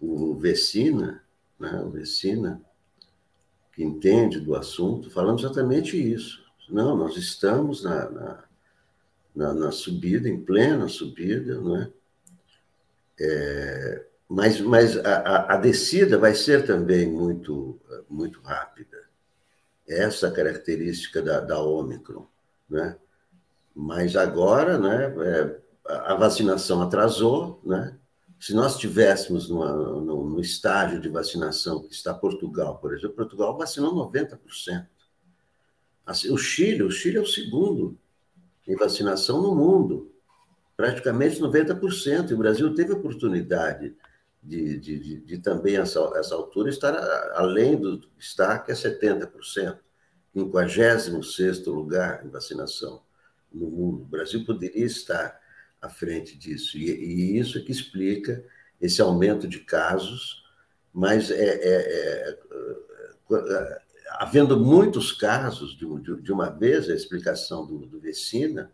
o 0.00 0.34
Vecina, 0.34 1.22
né? 1.58 1.80
o 1.84 1.90
Vecina, 1.90 2.60
que 3.72 3.84
entende 3.84 4.40
do 4.40 4.56
assunto, 4.56 5.10
falando 5.10 5.40
exatamente 5.40 5.96
isso. 5.96 6.42
Não, 6.68 6.96
nós 6.96 7.16
estamos 7.16 7.82
na, 7.82 8.08
na 8.10 8.49
na, 9.34 9.52
na 9.54 9.70
subida, 9.70 10.28
em 10.28 10.40
plena 10.40 10.88
subida, 10.88 11.60
não 11.60 11.76
é? 11.76 11.92
é 13.20 14.06
mas 14.28 14.60
mas 14.60 14.96
a, 14.98 15.54
a, 15.54 15.56
descida 15.56 16.16
vai 16.16 16.34
ser 16.36 16.64
também 16.64 17.10
muito, 17.10 17.80
muito 18.08 18.40
rápida. 18.40 18.96
Essa 19.88 20.28
é 20.28 20.30
característica 20.30 21.20
da, 21.20 21.40
da 21.40 21.58
Ômicron, 21.60 22.28
né? 22.68 22.96
Mas 23.74 24.14
agora, 24.14 24.78
né, 24.78 25.12
é, 25.26 25.60
a 25.88 26.14
vacinação 26.14 26.80
atrasou, 26.80 27.60
né? 27.64 27.96
Se 28.38 28.54
nós 28.54 28.78
tivéssemos 28.78 29.48
numa, 29.48 29.72
no, 29.72 30.30
no 30.30 30.40
estágio 30.40 31.00
de 31.00 31.08
vacinação 31.08 31.82
que 31.82 31.92
está 31.92 32.14
Portugal, 32.14 32.78
por 32.78 32.94
exemplo, 32.94 33.16
Portugal 33.16 33.58
vacinou 33.58 33.94
90%. 34.12 34.86
Assim, 36.06 36.32
o 36.32 36.38
Chile, 36.38 36.82
o 36.82 36.90
Chile 36.90 37.18
é 37.18 37.20
o 37.20 37.26
segundo 37.26 37.98
em 38.70 38.76
vacinação 38.76 39.42
no 39.42 39.54
mundo, 39.54 40.12
praticamente 40.76 41.40
90%. 41.40 42.30
E 42.30 42.34
o 42.34 42.38
Brasil 42.38 42.72
teve 42.72 42.92
oportunidade 42.92 43.96
de, 44.40 44.78
de, 44.78 44.98
de, 44.98 45.20
de 45.20 45.38
também, 45.38 45.76
essa, 45.76 46.00
essa 46.14 46.34
altura, 46.34 46.70
estar 46.70 46.94
além 47.34 47.76
do 47.76 48.00
estar, 48.16 48.60
que 48.60 48.70
é 48.70 48.74
70%, 48.74 49.78
56 50.32 51.66
lugar 51.66 52.24
em 52.24 52.28
vacinação 52.28 53.02
no 53.52 53.68
mundo. 53.68 54.02
O 54.02 54.06
Brasil 54.06 54.44
poderia 54.44 54.86
estar 54.86 55.40
à 55.82 55.88
frente 55.88 56.38
disso. 56.38 56.78
E, 56.78 56.90
e 56.90 57.38
isso 57.38 57.58
é 57.58 57.60
que 57.60 57.72
explica 57.72 58.44
esse 58.80 59.02
aumento 59.02 59.48
de 59.48 59.58
casos, 59.58 60.44
mas 60.92 61.30
é, 61.30 61.34
é, 61.34 62.30
é, 62.30 62.38
é 63.30 63.80
havendo 64.18 64.58
muitos 64.58 65.12
casos 65.12 65.76
de, 65.76 65.86
de, 66.00 66.22
de, 66.22 66.32
uma 66.32 66.50
vez, 66.50 66.88
a 66.88 66.94
explicação 66.94 67.66
do, 67.66 67.86
do 67.86 68.00
Vecina, 68.00 68.70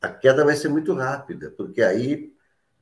a 0.00 0.08
queda 0.08 0.44
vai 0.44 0.56
ser 0.56 0.68
muito 0.68 0.94
rápida, 0.94 1.50
porque 1.50 1.82
aí 1.82 2.32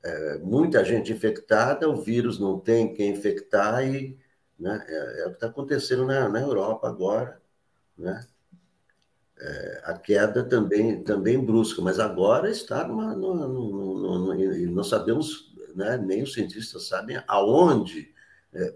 é, 0.03 0.39
muita 0.39 0.85
gente 0.85 1.13
infectada, 1.13 1.89
o 1.89 2.01
vírus 2.01 2.39
não 2.39 2.59
tem 2.59 2.95
quem 2.95 3.11
infectar 3.11 3.85
e 3.85 4.19
Né? 4.59 4.85
É, 4.89 5.23
é 5.23 5.27
o 5.27 5.31
que 5.31 5.35
está 5.37 5.47
acontecendo 5.49 6.05
na, 6.07 6.29
na 6.29 6.41
Europa 6.41 6.89
agora. 6.89 7.41
Né? 7.97 8.27
É, 9.41 9.83
a 9.85 9.95
queda 9.99 10.43
também, 10.45 11.03
também 11.05 11.45
brusca, 11.45 11.81
mas 11.81 12.01
agora 12.01 12.51
está 12.51 12.87
numa. 12.87 13.15
numa, 13.15 13.47
numa, 13.47 14.19
numa 14.19 14.37
e 14.37 14.67
não 14.67 14.83
sabemos, 14.83 15.55
né, 15.77 15.97
nem 15.97 16.23
os 16.25 16.33
cientistas 16.33 16.89
sabem 16.89 17.23
aonde 17.29 18.13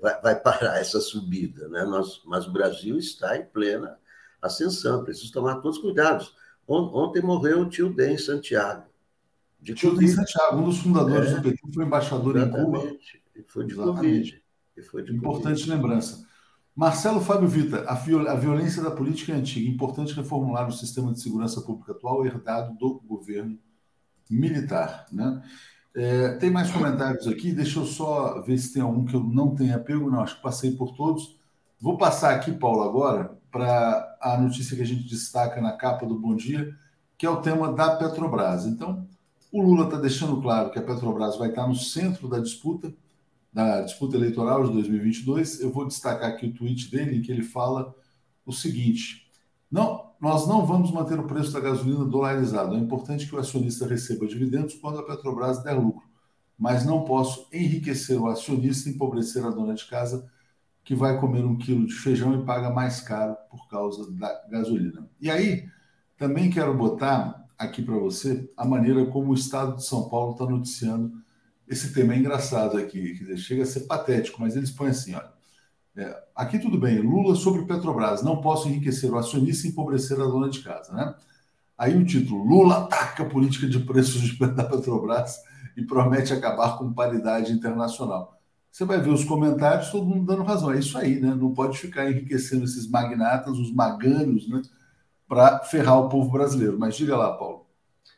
vai, 0.00 0.20
vai, 0.20 0.40
parar 0.40 0.78
essa 0.78 1.00
subida. 1.00 1.68
Né? 1.68 1.84
Nós, 1.84 2.22
mas 2.26 2.46
o 2.46 2.52
Brasil 2.52 2.98
está 2.98 3.36
em 3.36 3.44
plena 3.44 3.98
ascensão, 4.40 5.04
precisa 5.04 5.32
tomar 5.32 5.56
todos 5.56 5.78
os 5.78 5.82
cuidados. 5.82 6.34
Ontem 6.66 7.22
morreu 7.22 7.60
o 7.60 7.68
tio 7.68 7.92
Den 7.92 8.16
Santiago. 8.16 8.84
De 9.60 9.74
tio 9.74 9.96
Den 9.96 10.08
Santiago, 10.08 10.58
um 10.58 10.64
dos 10.64 10.78
fundadores 10.78 11.30
é, 11.30 11.36
do 11.36 11.42
PT, 11.42 11.60
foi 11.72 11.84
embaixador 11.84 12.36
em 12.36 12.50
Cuba. 12.50 12.82
E 13.36 13.42
foi 13.46 13.64
de 13.64 13.72
exatamente. 13.72 14.00
Covid. 14.00 14.42
E 14.76 14.82
foi 14.82 15.02
de 15.02 15.12
Importante 15.12 15.64
COVID. 15.64 15.70
lembrança. 15.70 16.26
Marcelo 16.74 17.20
Fábio 17.20 17.48
Vita, 17.48 17.82
a, 17.82 17.92
a 17.92 18.36
violência 18.36 18.82
da 18.82 18.90
política 18.90 19.32
é 19.32 19.36
antiga. 19.36 19.68
Importante 19.68 20.14
reformular 20.14 20.68
o 20.68 20.72
sistema 20.72 21.12
de 21.12 21.20
segurança 21.20 21.60
pública 21.60 21.92
atual 21.92 22.24
herdado 22.24 22.76
do 22.78 23.00
governo 23.00 23.58
militar. 24.28 25.06
Né? 25.12 25.42
É, 25.94 26.36
tem 26.36 26.50
mais 26.50 26.70
comentários 26.70 27.26
aqui, 27.26 27.52
deixa 27.52 27.78
eu 27.78 27.84
só 27.84 28.40
ver 28.40 28.56
se 28.58 28.72
tem 28.72 28.82
algum 28.82 29.04
que 29.04 29.14
eu 29.14 29.22
não 29.22 29.54
tenha 29.54 29.78
pego. 29.78 30.10
Não, 30.10 30.22
acho 30.22 30.36
que 30.36 30.42
passei 30.42 30.72
por 30.72 30.94
todos. 30.94 31.36
Vou 31.80 31.98
passar 31.98 32.34
aqui, 32.34 32.52
Paulo, 32.52 32.82
agora 32.82 33.36
para 33.50 34.16
a 34.20 34.38
notícia 34.38 34.74
que 34.74 34.82
a 34.82 34.86
gente 34.86 35.06
destaca 35.06 35.60
na 35.60 35.72
capa 35.72 36.06
do 36.06 36.18
Bom 36.18 36.34
Dia, 36.34 36.74
que 37.18 37.26
é 37.26 37.30
o 37.30 37.42
tema 37.42 37.70
da 37.72 37.96
Petrobras. 37.96 38.64
Então, 38.64 39.06
o 39.52 39.60
Lula 39.60 39.84
está 39.84 39.98
deixando 39.98 40.40
claro 40.40 40.70
que 40.70 40.78
a 40.78 40.82
Petrobras 40.82 41.36
vai 41.36 41.50
estar 41.50 41.66
no 41.66 41.74
centro 41.74 42.28
da 42.28 42.38
disputa 42.38 42.94
da 43.52 43.82
disputa 43.82 44.16
eleitoral 44.16 44.66
de 44.66 44.72
2022, 44.72 45.60
eu 45.60 45.70
vou 45.70 45.86
destacar 45.86 46.30
aqui 46.30 46.46
o 46.46 46.54
tweet 46.54 46.90
dele, 46.90 47.18
em 47.18 47.22
que 47.22 47.30
ele 47.30 47.42
fala 47.42 47.94
o 48.46 48.52
seguinte: 48.52 49.21
não, 49.72 50.12
nós 50.20 50.46
não 50.46 50.66
vamos 50.66 50.92
manter 50.92 51.18
o 51.18 51.26
preço 51.26 51.50
da 51.50 51.60
gasolina 51.60 52.04
dolarizado. 52.04 52.76
É 52.76 52.78
importante 52.78 53.26
que 53.26 53.34
o 53.34 53.38
acionista 53.38 53.86
receba 53.86 54.26
dividendos 54.26 54.74
quando 54.74 54.98
a 54.98 55.02
Petrobras 55.02 55.62
der 55.62 55.72
lucro, 55.72 56.06
mas 56.58 56.84
não 56.84 57.04
posso 57.04 57.48
enriquecer 57.52 58.20
o 58.20 58.28
acionista 58.28 58.90
e 58.90 58.92
empobrecer 58.92 59.44
a 59.44 59.50
dona 59.50 59.74
de 59.74 59.86
casa 59.86 60.30
que 60.84 60.94
vai 60.94 61.18
comer 61.18 61.44
um 61.44 61.56
quilo 61.56 61.86
de 61.86 61.94
feijão 61.94 62.38
e 62.38 62.44
paga 62.44 62.68
mais 62.68 63.00
caro 63.00 63.34
por 63.50 63.66
causa 63.68 64.12
da 64.12 64.46
gasolina. 64.50 65.08
E 65.18 65.30
aí, 65.30 65.66
também 66.18 66.50
quero 66.50 66.76
botar 66.76 67.48
aqui 67.56 67.80
para 67.80 67.96
você 67.96 68.50
a 68.56 68.64
maneira 68.66 69.06
como 69.06 69.30
o 69.30 69.34
Estado 69.34 69.76
de 69.76 69.84
São 69.84 70.08
Paulo 70.08 70.32
está 70.32 70.44
noticiando 70.44 71.22
esse 71.72 71.92
tema 71.94 72.12
é 72.12 72.18
engraçado 72.18 72.76
aqui, 72.76 73.14
chega 73.38 73.62
a 73.62 73.66
ser 73.66 73.80
patético, 73.80 74.40
mas 74.40 74.56
eles 74.56 74.70
põem 74.70 74.90
assim, 74.90 75.14
olha, 75.14 75.31
é, 75.96 76.22
aqui 76.34 76.58
tudo 76.58 76.78
bem, 76.78 76.98
Lula 76.98 77.34
sobre 77.34 77.64
Petrobras, 77.64 78.22
não 78.22 78.40
posso 78.40 78.68
enriquecer 78.68 79.12
o 79.12 79.18
acionista 79.18 79.66
e 79.66 79.70
empobrecer 79.70 80.18
a 80.20 80.24
dona 80.24 80.48
de 80.48 80.60
casa, 80.60 80.92
né? 80.92 81.14
Aí 81.76 81.96
o 81.96 82.04
título, 82.04 82.44
Lula 82.44 82.84
ataca 82.84 83.24
a 83.24 83.28
política 83.28 83.66
de 83.66 83.80
preços 83.80 84.38
da 84.38 84.64
Petrobras 84.64 85.38
e 85.76 85.82
promete 85.82 86.32
acabar 86.32 86.78
com 86.78 86.92
paridade 86.92 87.52
internacional. 87.52 88.38
Você 88.70 88.86
vai 88.86 88.98
ver 88.98 89.10
os 89.10 89.24
comentários, 89.24 89.90
todo 89.90 90.06
mundo 90.06 90.24
dando 90.24 90.44
razão. 90.44 90.72
É 90.72 90.78
isso 90.78 90.96
aí, 90.96 91.20
né? 91.20 91.34
Não 91.34 91.52
pode 91.52 91.76
ficar 91.78 92.10
enriquecendo 92.10 92.64
esses 92.64 92.88
magnatas, 92.88 93.58
os 93.58 93.70
magânios, 93.70 94.48
né? 94.48 94.62
Para 95.28 95.58
ferrar 95.58 95.98
o 95.98 96.08
povo 96.08 96.30
brasileiro. 96.30 96.78
Mas 96.78 96.96
diga 96.96 97.16
lá, 97.16 97.36
Paulo. 97.36 97.66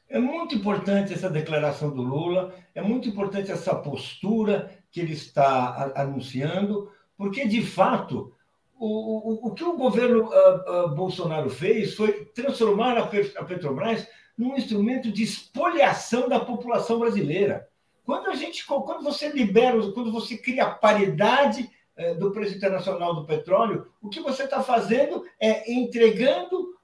É 0.08 0.20
muito 0.20 0.54
importante 0.54 1.12
essa 1.12 1.28
declaração 1.28 1.90
do 1.90 2.02
Lula, 2.02 2.54
é 2.72 2.80
muito 2.80 3.08
importante 3.08 3.50
essa 3.50 3.74
postura 3.74 4.70
que 4.92 5.00
ele 5.00 5.12
está 5.12 5.92
anunciando, 5.96 6.88
porque, 7.16 7.46
de 7.46 7.64
fato, 7.64 8.34
o, 8.78 8.86
o, 8.86 9.48
o 9.48 9.54
que 9.54 9.64
o 9.64 9.76
governo 9.76 10.24
uh, 10.24 10.86
uh, 10.86 10.94
Bolsonaro 10.94 11.48
fez 11.48 11.94
foi 11.94 12.24
transformar 12.26 12.98
a, 12.98 13.06
Petrobras 13.44 14.06
num 14.36 14.56
instrumento 14.56 15.12
de 15.12 15.22
espoliação 15.22 16.28
da 16.28 16.40
população 16.40 16.98
brasileira. 16.98 17.68
Quando 18.04 18.28
a 18.28 18.34
gente, 18.34 18.66
quando 18.66 19.02
você 19.02 19.28
libera, 19.28 19.78
quando 19.92 20.12
você 20.12 20.36
cria 20.36 20.66
paridade 20.66 21.70
uh, 21.96 22.14
do 22.16 22.32
preço 22.32 22.56
internacional 22.56 23.14
do 23.14 23.26
petróleo, 23.26 23.86
o 24.02 24.08
que 24.08 24.20
você 24.20 24.44
está 24.44 24.62
fazendo 24.62 25.24
é 25.40 25.72
entregando 25.72 26.74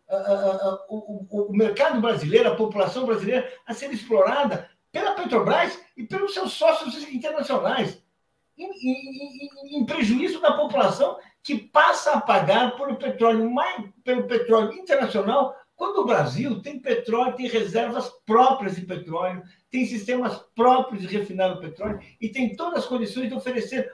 o, 0.88 1.50
o, 1.50 1.52
mercado 1.52 2.00
brasileiro, 2.00 2.48
a 2.48 2.56
população 2.56 3.06
brasileira, 3.06 3.48
a 3.64 3.72
ser 3.72 3.92
explorada 3.92 4.68
pela 4.90 5.12
Petrobras 5.12 5.78
e 5.96 6.02
pelos 6.02 6.34
seus 6.34 6.52
sócios 6.52 6.96
internacionais, 7.12 8.02
em, 8.62 9.84
prejuízo 9.84 10.40
da 10.40 10.52
população 10.52 11.16
que 11.42 11.56
passa 11.56 12.12
a 12.12 12.20
pagar 12.20 12.76
pelo 12.76 12.96
petróleo, 12.96 13.50
mais, 13.50 13.84
pelo 14.04 14.26
petróleo 14.26 14.74
internacional, 14.74 15.54
quando 15.74 16.02
o 16.02 16.04
Brasil 16.04 16.60
tem 16.60 16.78
petróleo, 16.78 17.36
tem 17.36 17.48
reservas 17.48 18.10
próprias 18.26 18.76
de 18.76 18.82
petróleo, 18.82 19.42
tem 19.70 19.86
sistemas 19.86 20.36
próprios 20.54 21.00
de 21.00 21.08
refinar 21.08 21.52
o 21.52 21.60
petróleo 21.60 21.98
e 22.20 22.28
tem 22.28 22.54
todas 22.54 22.80
as 22.80 22.86
condições 22.86 23.30
de 23.30 23.34
oferecer, 23.34 23.90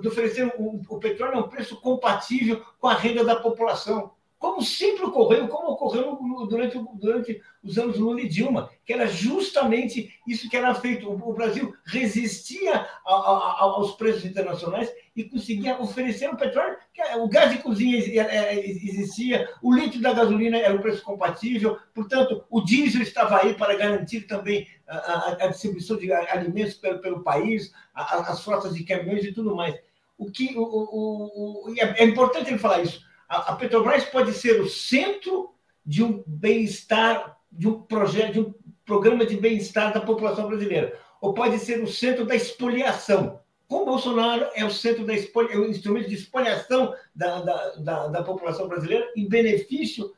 de 0.00 0.08
oferecer 0.08 0.52
o, 0.58 0.80
o 0.88 0.98
petróleo 0.98 1.38
a 1.38 1.40
um 1.42 1.48
preço 1.48 1.80
compatível 1.80 2.60
com 2.80 2.88
a 2.88 2.94
renda 2.94 3.24
da 3.24 3.36
população 3.36 4.17
como 4.38 4.62
sempre 4.62 5.04
ocorreu, 5.04 5.48
como 5.48 5.72
ocorreu 5.72 6.16
durante, 6.48 6.78
durante 6.94 7.42
os 7.62 7.76
anos 7.76 7.98
Lula 7.98 8.20
e 8.20 8.28
Dilma, 8.28 8.70
que 8.84 8.92
era 8.92 9.06
justamente 9.06 10.14
isso 10.26 10.48
que 10.48 10.56
era 10.56 10.74
feito. 10.74 11.10
O 11.10 11.32
Brasil 11.32 11.74
resistia 11.84 12.86
a, 13.04 13.12
a, 13.12 13.56
aos 13.62 13.96
preços 13.96 14.24
internacionais 14.24 14.92
e 15.16 15.24
conseguia 15.24 15.80
oferecer 15.80 16.30
o 16.30 16.36
petróleo, 16.36 16.76
é, 16.96 17.16
o 17.16 17.28
gás 17.28 17.50
de 17.50 17.58
cozinha 17.58 17.98
existia, 17.98 19.48
o 19.60 19.74
litro 19.74 20.00
da 20.00 20.12
gasolina 20.12 20.56
era 20.56 20.74
o 20.74 20.80
preço 20.80 21.02
compatível, 21.02 21.76
portanto, 21.92 22.44
o 22.48 22.60
diesel 22.60 23.02
estava 23.02 23.40
aí 23.42 23.54
para 23.54 23.76
garantir 23.76 24.22
também 24.22 24.68
a, 24.86 25.36
a 25.40 25.46
distribuição 25.48 25.96
de 25.96 26.12
alimentos 26.12 26.74
pelo, 26.74 27.00
pelo 27.00 27.22
país, 27.24 27.72
as 27.92 28.44
frotas 28.44 28.74
de 28.74 28.84
caminhões 28.84 29.24
e 29.24 29.32
tudo 29.32 29.56
mais. 29.56 29.74
O 30.16 30.30
que 30.30 30.56
o, 30.56 30.62
o, 30.62 31.70
o, 31.70 31.74
é, 31.76 32.02
é 32.02 32.04
importante 32.04 32.50
ele 32.50 32.58
falar 32.58 32.82
isso 32.82 33.07
a, 33.28 33.54
Petrobras 33.56 34.04
pode 34.04 34.32
ser 34.32 34.60
o 34.60 34.68
centro 34.68 35.54
de 35.84 36.02
um 36.02 36.22
bem-estar, 36.26 37.38
de 37.50 37.68
um 37.68 37.82
projeto, 37.82 38.32
de 38.32 38.40
um 38.40 38.54
programa 38.84 39.26
de 39.26 39.36
bem-estar 39.36 39.92
da 39.92 40.00
população 40.00 40.48
brasileira, 40.48 40.98
ou 41.20 41.34
pode 41.34 41.58
ser 41.58 41.82
o 41.82 41.86
centro 41.86 42.24
da 42.24 42.34
expoliação. 42.34 43.40
Com 43.66 43.84
Bolsonaro 43.84 44.46
é 44.54 44.64
o 44.64 44.70
centro 44.70 45.04
da 45.04 45.12
expoliação, 45.12 45.62
é 45.62 45.66
o 45.66 45.70
instrumento 45.70 46.08
de 46.08 46.14
expoliação 46.14 46.94
da, 47.14 47.40
da, 47.42 47.70
da, 47.76 48.08
da 48.08 48.22
população 48.22 48.66
brasileira 48.66 49.06
em 49.14 49.28
benefício 49.28 50.12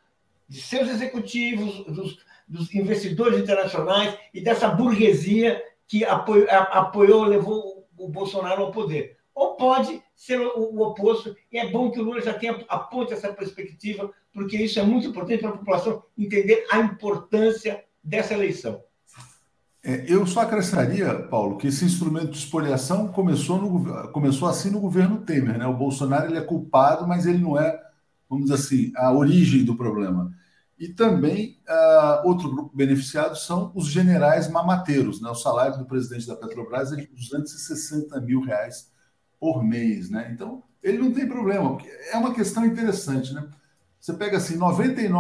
de 0.48 0.61
seus 0.61 0.88
executivos, 0.88 1.84
dos, 1.86 2.18
dos 2.46 2.74
investidores 2.74 3.40
internacionais 3.40 4.16
e 4.32 4.40
dessa 4.40 4.68
burguesia 4.68 5.62
que 5.86 6.04
apoiou, 6.04 6.48
apoiou 6.48 7.24
levou 7.24 7.88
o 7.96 8.08
Bolsonaro 8.08 8.62
ao 8.62 8.70
poder 8.70 9.16
ou 9.34 9.54
pode 9.54 10.02
ser 10.20 10.38
o, 10.38 10.74
o, 10.74 10.82
oposto. 10.82 11.34
E 11.50 11.56
é 11.56 11.70
bom 11.70 11.90
que 11.90 11.98
o 11.98 12.04
Lula 12.04 12.20
já 12.20 12.34
tenha 12.34 12.62
aponte 12.68 13.14
essa 13.14 13.32
perspectiva, 13.32 14.12
porque 14.34 14.58
isso 14.58 14.78
é 14.78 14.82
muito 14.82 15.06
importante 15.06 15.40
para 15.40 15.48
a 15.48 15.56
população 15.56 16.02
entender 16.16 16.66
a 16.70 16.78
importância 16.78 17.82
dessa 18.04 18.34
eleição. 18.34 18.82
É, 19.82 20.04
eu 20.06 20.26
só 20.26 20.40
acrescentaria, 20.40 21.14
Paulo, 21.20 21.56
que 21.56 21.68
esse 21.68 21.86
instrumento 21.86 22.32
de 22.32 22.36
espoliação 22.36 23.08
começou, 23.08 23.58
no, 23.58 24.12
começou 24.12 24.46
assim 24.46 24.68
no 24.68 24.78
governo 24.78 25.22
Temer. 25.22 25.56
Né? 25.56 25.66
O 25.66 25.72
Bolsonaro 25.72 26.26
ele 26.26 26.36
é 26.36 26.42
culpado, 26.42 27.08
mas 27.08 27.24
ele 27.24 27.38
não 27.38 27.58
é, 27.58 27.80
vamos 28.28 28.50
dizer 28.50 28.56
assim, 28.62 28.92
a 28.96 29.10
origem 29.14 29.64
do 29.64 29.74
problema. 29.74 30.30
E 30.78 30.88
também, 30.88 31.58
uh, 31.66 32.28
outro 32.28 32.50
grupo 32.50 32.76
beneficiado 32.76 33.38
são 33.38 33.72
os 33.74 33.86
generais 33.86 34.50
mamateiros. 34.50 35.18
Né? 35.22 35.30
O 35.30 35.34
salário 35.34 35.78
do 35.78 35.86
presidente 35.86 36.26
da 36.26 36.36
Petrobras 36.36 36.92
é 36.92 36.96
de 36.96 37.06
260 37.06 38.20
mil 38.20 38.42
reais 38.42 38.89
por 39.41 39.64
mês, 39.64 40.11
né? 40.11 40.30
Então, 40.32 40.62
ele 40.82 40.99
não 40.99 41.12
tem 41.12 41.26
problema, 41.26 41.70
porque 41.70 41.88
é 42.12 42.16
uma 42.16 42.34
questão 42.34 42.64
interessante, 42.64 43.32
né? 43.32 43.49
Você 43.99 44.14
pega 44.14 44.36
assim, 44.36 44.59
99,99% 44.59 45.11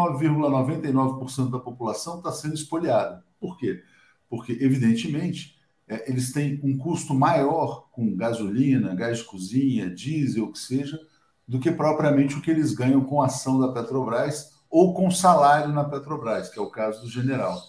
,99 0.80 1.50
da 1.50 1.58
população 1.58 2.18
está 2.18 2.30
sendo 2.30 2.54
espoliada. 2.54 3.24
Por 3.40 3.58
quê? 3.58 3.82
Porque, 4.28 4.52
evidentemente, 4.60 5.58
é, 5.88 6.08
eles 6.08 6.32
têm 6.32 6.60
um 6.62 6.78
custo 6.78 7.12
maior 7.12 7.88
com 7.90 8.14
gasolina, 8.14 8.94
gás 8.94 9.18
de 9.18 9.24
cozinha, 9.24 9.90
diesel, 9.90 10.44
o 10.44 10.52
que 10.52 10.58
seja, 10.58 10.98
do 11.46 11.58
que 11.58 11.70
propriamente 11.70 12.36
o 12.36 12.40
que 12.40 12.50
eles 12.50 12.72
ganham 12.72 13.02
com 13.02 13.20
a 13.20 13.26
ação 13.26 13.58
da 13.58 13.72
Petrobras 13.72 14.52
ou 14.70 14.94
com 14.94 15.10
salário 15.10 15.72
na 15.74 15.84
Petrobras, 15.84 16.48
que 16.48 16.58
é 16.58 16.62
o 16.62 16.70
caso 16.70 17.02
do 17.02 17.10
general. 17.10 17.60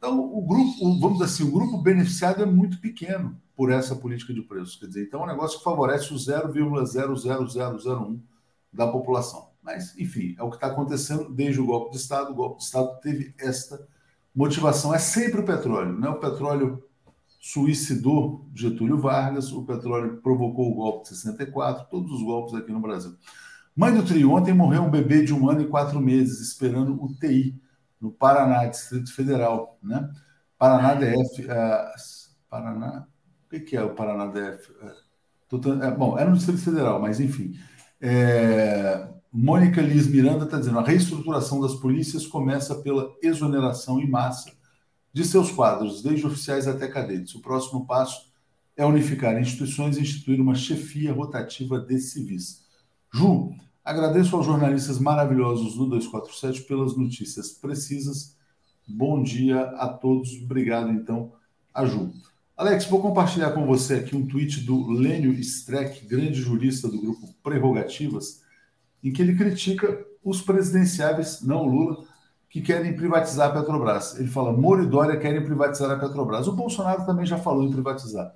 Então, 0.00 0.18
o 0.18 0.40
grupo, 0.40 0.98
vamos 0.98 1.20
assim, 1.20 1.44
o 1.44 1.52
grupo 1.52 1.76
beneficiado 1.76 2.42
é 2.42 2.46
muito 2.46 2.80
pequeno 2.80 3.38
por 3.54 3.70
essa 3.70 3.94
política 3.94 4.32
de 4.32 4.40
preços. 4.40 4.76
Quer 4.76 4.86
dizer, 4.86 5.02
então 5.02 5.20
é 5.20 5.24
um 5.24 5.26
negócio 5.26 5.58
que 5.58 5.64
favorece 5.64 6.14
o 6.14 6.16
0,00001 6.16 8.18
da 8.72 8.88
população. 8.88 9.50
Mas, 9.62 9.94
enfim, 9.98 10.34
é 10.38 10.42
o 10.42 10.48
que 10.48 10.56
está 10.56 10.68
acontecendo 10.68 11.28
desde 11.28 11.60
o 11.60 11.66
golpe 11.66 11.90
de 11.90 11.98
Estado. 11.98 12.32
O 12.32 12.34
golpe 12.34 12.60
de 12.60 12.64
Estado 12.64 12.98
teve 13.02 13.34
esta 13.38 13.86
motivação. 14.34 14.94
É 14.94 14.98
sempre 14.98 15.42
o 15.42 15.44
petróleo, 15.44 15.92
né? 15.92 16.08
O 16.08 16.18
petróleo 16.18 16.82
suicidou 17.38 18.48
Getúlio 18.54 18.96
Vargas, 18.96 19.52
o 19.52 19.66
petróleo 19.66 20.18
provocou 20.22 20.72
o 20.72 20.76
golpe 20.76 21.02
de 21.02 21.16
64, 21.16 21.90
todos 21.90 22.10
os 22.10 22.22
golpes 22.22 22.54
aqui 22.54 22.72
no 22.72 22.80
Brasil. 22.80 23.14
Mãe 23.76 23.94
do 23.94 24.02
trio, 24.02 24.32
ontem 24.32 24.54
morreu 24.54 24.82
um 24.82 24.90
bebê 24.90 25.22
de 25.22 25.34
um 25.34 25.50
ano 25.50 25.60
e 25.60 25.68
quatro 25.68 26.00
meses, 26.00 26.40
esperando 26.40 26.98
UTI, 27.04 27.60
no 28.00 28.10
Paraná, 28.10 28.66
Distrito 28.66 29.14
Federal, 29.14 29.78
né? 29.82 30.10
Paraná 30.58 30.94
DF. 30.94 31.46
Uh, 31.46 31.50
é, 31.50 31.94
Paraná. 32.48 33.06
O 33.46 33.50
que, 33.50 33.60
que 33.60 33.76
é 33.76 33.82
o 33.82 33.94
Paraná 33.94 34.26
DF? 34.26 34.72
Uh, 34.72 35.82
é, 35.82 35.90
bom, 35.90 36.18
é 36.18 36.24
no 36.24 36.36
Distrito 36.36 36.62
Federal, 36.62 37.00
mas 37.00 37.20
enfim. 37.20 37.58
É, 38.00 39.08
Mônica 39.32 39.80
Liz 39.80 40.06
Miranda 40.06 40.44
está 40.44 40.58
dizendo: 40.58 40.78
a 40.78 40.84
reestruturação 40.84 41.60
das 41.60 41.74
polícias 41.74 42.26
começa 42.26 42.74
pela 42.76 43.14
exoneração 43.22 44.00
em 44.00 44.08
massa 44.08 44.52
de 45.12 45.24
seus 45.24 45.50
quadros, 45.50 46.02
desde 46.02 46.26
oficiais 46.26 46.68
até 46.68 46.88
cadetes. 46.88 47.34
O 47.34 47.42
próximo 47.42 47.86
passo 47.86 48.30
é 48.76 48.84
unificar 48.84 49.38
instituições 49.38 49.96
e 49.96 50.02
instituir 50.02 50.40
uma 50.40 50.54
chefia 50.54 51.12
rotativa 51.12 51.78
de 51.78 51.98
civis. 51.98 52.64
Ju, 53.12 53.52
agradeço 53.90 54.36
aos 54.36 54.46
jornalistas 54.46 55.00
maravilhosos 55.00 55.74
do 55.74 55.86
247 55.86 56.62
pelas 56.62 56.96
notícias 56.96 57.50
precisas. 57.50 58.36
Bom 58.86 59.20
dia 59.20 59.62
a 59.62 59.88
todos. 59.88 60.30
Obrigado, 60.40 60.90
então, 60.92 61.32
a 61.74 61.84
Ju. 61.84 62.12
Alex, 62.56 62.84
vou 62.86 63.02
compartilhar 63.02 63.50
com 63.50 63.66
você 63.66 63.94
aqui 63.94 64.14
um 64.14 64.26
tweet 64.26 64.60
do 64.60 64.88
Lênio 64.90 65.32
Streck, 65.32 66.06
grande 66.06 66.40
jurista 66.40 66.86
do 66.86 67.00
grupo 67.00 67.34
Prerrogativas, 67.42 68.42
em 69.02 69.12
que 69.12 69.20
ele 69.22 69.34
critica 69.34 70.06
os 70.22 70.40
presidenciáveis, 70.40 71.42
não 71.42 71.64
Lula, 71.64 72.04
que 72.48 72.60
querem 72.60 72.94
privatizar 72.94 73.50
a 73.50 73.60
Petrobras. 73.60 74.16
Ele 74.20 74.28
fala, 74.28 74.52
Moro 74.52 74.84
e 74.84 74.86
Dória 74.86 75.18
querem 75.18 75.44
privatizar 75.44 75.90
a 75.90 75.98
Petrobras. 75.98 76.46
O 76.46 76.52
Bolsonaro 76.52 77.04
também 77.04 77.26
já 77.26 77.38
falou 77.38 77.64
em 77.64 77.72
privatizar. 77.72 78.32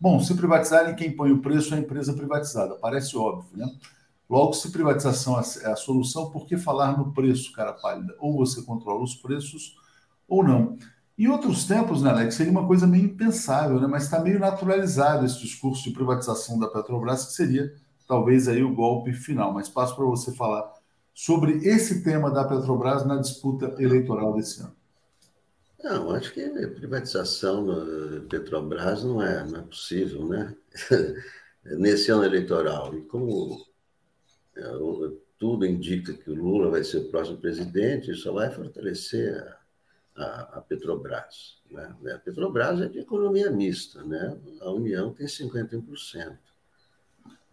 Bom, 0.00 0.20
se 0.20 0.32
privatizarem, 0.36 0.94
quem 0.94 1.10
põe 1.10 1.32
o 1.32 1.42
preço 1.42 1.74
é 1.74 1.78
a 1.78 1.80
empresa 1.80 2.12
privatizada. 2.12 2.76
Parece 2.76 3.16
óbvio, 3.16 3.56
né? 3.56 3.66
Logo, 4.32 4.54
se 4.54 4.72
privatização 4.72 5.38
é 5.38 5.70
a 5.70 5.76
solução, 5.76 6.30
por 6.30 6.46
que 6.46 6.56
falar 6.56 6.96
no 6.96 7.12
preço, 7.12 7.52
cara 7.52 7.74
pálida? 7.74 8.16
Ou 8.18 8.34
você 8.34 8.62
controla 8.62 9.04
os 9.04 9.14
preços 9.14 9.76
ou 10.26 10.42
não. 10.42 10.78
Em 11.18 11.28
outros 11.28 11.66
tempos, 11.66 12.00
né, 12.00 12.08
Alex, 12.08 12.36
seria 12.36 12.50
uma 12.50 12.66
coisa 12.66 12.86
meio 12.86 13.04
impensável, 13.04 13.78
né? 13.78 13.86
mas 13.86 14.04
está 14.04 14.20
meio 14.20 14.38
naturalizado 14.38 15.26
esse 15.26 15.38
discurso 15.38 15.84
de 15.84 15.90
privatização 15.90 16.58
da 16.58 16.66
Petrobras, 16.66 17.26
que 17.26 17.32
seria 17.34 17.74
talvez 18.08 18.48
aí 18.48 18.62
o 18.62 18.74
golpe 18.74 19.12
final. 19.12 19.52
Mas 19.52 19.68
passo 19.68 19.94
para 19.94 20.06
você 20.06 20.32
falar 20.32 20.72
sobre 21.12 21.68
esse 21.68 22.02
tema 22.02 22.30
da 22.30 22.42
Petrobras 22.42 23.04
na 23.04 23.18
disputa 23.18 23.74
eleitoral 23.78 24.32
desse 24.32 24.62
ano. 24.62 24.74
Não, 25.84 26.10
acho 26.10 26.32
que 26.32 26.40
privatização 26.68 27.66
da 27.66 28.26
Petrobras 28.30 29.04
não 29.04 29.20
é, 29.20 29.44
não 29.44 29.58
é 29.58 29.62
possível, 29.62 30.26
né? 30.26 30.56
Nesse 31.78 32.10
ano 32.10 32.24
eleitoral. 32.24 32.94
E 32.94 33.02
como 33.02 33.58
é, 33.58 33.71
tudo 35.38 35.66
indica 35.66 36.12
que 36.12 36.30
o 36.30 36.34
Lula 36.34 36.70
vai 36.70 36.84
ser 36.84 36.98
o 36.98 37.08
próximo 37.10 37.38
presidente, 37.38 38.10
isso 38.10 38.32
vai 38.32 38.50
fortalecer 38.50 39.58
a, 40.16 40.22
a, 40.22 40.58
a 40.58 40.60
Petrobras. 40.60 41.60
Né? 41.70 41.96
A 42.14 42.18
Petrobras 42.18 42.80
é 42.80 42.88
de 42.88 43.00
economia 43.00 43.50
mista, 43.50 44.04
né? 44.04 44.38
A 44.60 44.70
União 44.70 45.12
tem 45.12 45.26
51%. 45.26 46.38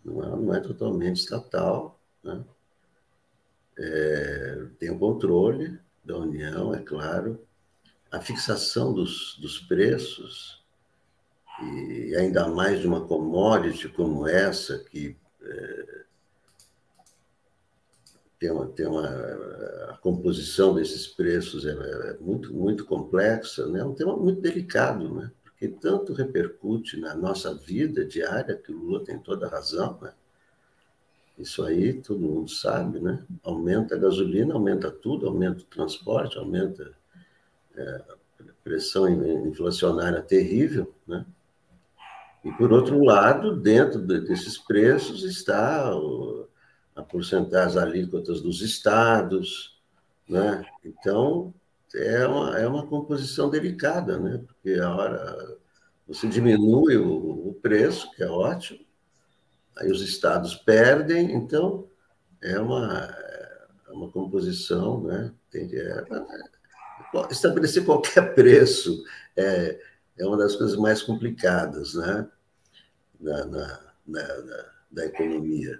Não 0.03 0.23
é, 0.23 0.27
não 0.27 0.53
é 0.53 0.59
totalmente 0.59 1.17
estatal, 1.17 1.99
né? 2.23 2.43
É, 3.77 4.67
tem 4.77 4.91
o 4.91 4.99
controle 4.99 5.79
da 6.03 6.17
União, 6.17 6.73
é 6.73 6.81
claro, 6.81 7.41
a 8.11 8.19
fixação 8.19 8.93
dos, 8.93 9.37
dos 9.39 9.59
preços, 9.59 10.63
e 11.61 12.15
ainda 12.15 12.47
mais 12.47 12.81
de 12.81 12.87
uma 12.87 13.05
commodity 13.05 13.87
como 13.89 14.27
essa, 14.27 14.79
que 14.79 15.15
é, 15.41 15.98
tem, 18.39 18.49
uma, 18.49 18.67
tem 18.67 18.87
uma. 18.87 19.05
A 19.89 19.97
composição 20.01 20.73
desses 20.73 21.05
preços 21.07 21.65
é, 21.65 21.71
é, 21.71 22.17
muito, 22.21 22.53
muito 22.53 22.85
complexa, 22.85 23.67
né? 23.67 23.81
é 23.81 23.83
um 23.83 23.93
tema 23.93 24.15
muito 24.15 24.39
delicado, 24.39 25.13
né? 25.13 25.29
porque 25.43 25.67
tanto 25.67 26.13
repercute 26.13 26.97
na 26.97 27.13
nossa 27.13 27.53
vida 27.53 28.05
diária, 28.05 28.55
que 28.55 28.71
o 28.71 28.77
Lula 28.77 29.03
tem 29.03 29.19
toda 29.19 29.45
a 29.45 29.49
razão, 29.49 29.99
né? 30.01 30.13
Isso 31.37 31.63
aí 31.63 31.93
todo 31.93 32.19
mundo 32.19 32.49
sabe, 32.49 32.99
né? 32.99 33.25
Aumenta 33.43 33.95
a 33.95 33.97
gasolina, 33.97 34.53
aumenta 34.53 34.91
tudo, 34.91 35.27
aumenta 35.27 35.61
o 35.61 35.65
transporte, 35.65 36.37
aumenta 36.37 36.93
é, 37.75 38.03
pressão 38.63 39.07
inflacionária 39.47 40.21
terrível, 40.21 40.93
né? 41.07 41.25
E, 42.43 42.51
por 42.53 42.71
outro 42.71 43.03
lado, 43.03 43.57
dentro 43.57 43.99
desses 43.99 44.57
preços 44.57 45.23
está 45.23 45.93
o, 45.95 46.48
a 46.99 47.03
porcentagem 47.03 47.81
alíquotas 47.81 48.41
dos 48.41 48.61
estados, 48.61 49.79
né? 50.27 50.65
Então, 50.83 51.53
é 51.95 52.27
uma, 52.27 52.59
é 52.59 52.67
uma 52.67 52.85
composição 52.85 53.49
delicada, 53.49 54.19
né? 54.19 54.43
Porque 54.45 54.79
a 54.79 54.93
hora 54.93 55.57
você 56.07 56.27
diminui 56.27 56.97
o, 56.97 57.49
o 57.49 57.53
preço, 57.55 58.11
que 58.11 58.23
é 58.23 58.27
ótimo, 58.27 58.79
aí 59.77 59.91
os 59.91 60.01
estados 60.01 60.55
perdem, 60.55 61.31
então 61.33 61.87
é 62.41 62.59
uma, 62.59 63.15
é 63.87 63.91
uma 63.91 64.11
composição, 64.11 65.01
né? 65.03 65.33
Tem, 65.49 65.69
é, 65.73 65.79
é, 65.81 67.31
estabelecer 67.31 67.85
qualquer 67.85 68.33
preço 68.35 69.03
é, 69.35 69.79
é 70.17 70.25
uma 70.25 70.37
das 70.37 70.55
coisas 70.55 70.77
mais 70.77 71.01
complicadas, 71.01 71.93
né? 71.93 72.27
Na, 73.19 73.45
na, 73.45 73.79
na, 74.05 74.65
da 74.91 75.05
economia. 75.05 75.77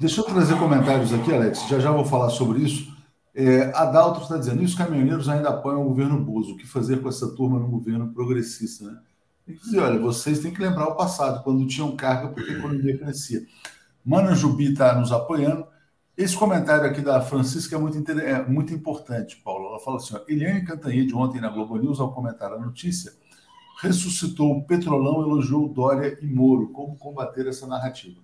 Deixa 0.00 0.20
eu 0.20 0.24
trazer 0.24 0.58
comentários 0.58 1.12
aqui, 1.12 1.32
Alex, 1.32 1.68
já 1.68 1.78
já 1.78 1.90
vou 1.90 2.04
falar 2.04 2.30
sobre 2.30 2.62
isso. 2.62 2.92
É, 3.34 3.72
Adalto 3.74 4.22
está 4.22 4.36
dizendo, 4.36 4.62
e 4.62 4.66
os 4.66 4.74
caminhoneiros 4.74 5.28
ainda 5.28 5.48
apoiam 5.48 5.82
o 5.82 5.88
governo 5.88 6.22
Bozo, 6.22 6.52
o 6.52 6.56
que 6.56 6.66
fazer 6.66 7.00
com 7.00 7.08
essa 7.08 7.34
turma 7.34 7.58
no 7.58 7.68
governo 7.68 8.12
progressista, 8.12 8.84
né? 8.84 8.98
Tem 9.46 9.56
que 9.56 9.62
dizer, 9.62 9.80
olha, 9.80 9.98
vocês 9.98 10.38
têm 10.38 10.52
que 10.52 10.60
lembrar 10.60 10.86
o 10.88 10.94
passado, 10.94 11.42
quando 11.42 11.66
tinham 11.66 11.96
carga 11.96 12.28
porque 12.28 12.50
a 12.50 12.58
economia 12.58 12.98
crescia. 12.98 13.42
Mana 14.04 14.34
Jubi 14.34 14.72
está 14.72 14.94
nos 14.94 15.12
apoiando. 15.12 15.66
Esse 16.16 16.36
comentário 16.36 16.84
aqui 16.84 17.00
da 17.00 17.20
Francisca 17.20 17.74
é 17.74 17.78
muito, 17.78 18.10
é 18.12 18.46
muito 18.46 18.72
importante, 18.74 19.40
Paulo. 19.42 19.68
Ela 19.68 19.80
fala 19.80 19.96
assim: 19.96 20.14
ó, 20.14 20.20
Eliane 20.28 20.64
Cantanhede, 20.64 21.14
ontem 21.14 21.40
na 21.40 21.48
Globo 21.48 21.76
News, 21.76 22.00
ao 22.00 22.12
comentar 22.12 22.52
a 22.52 22.58
notícia, 22.58 23.12
ressuscitou 23.80 24.52
o 24.52 24.64
Petrolão, 24.64 25.22
elogiou 25.22 25.68
Dória 25.68 26.18
e 26.20 26.26
Moro. 26.26 26.68
Como 26.68 26.96
combater 26.96 27.46
essa 27.46 27.66
narrativa? 27.66 28.20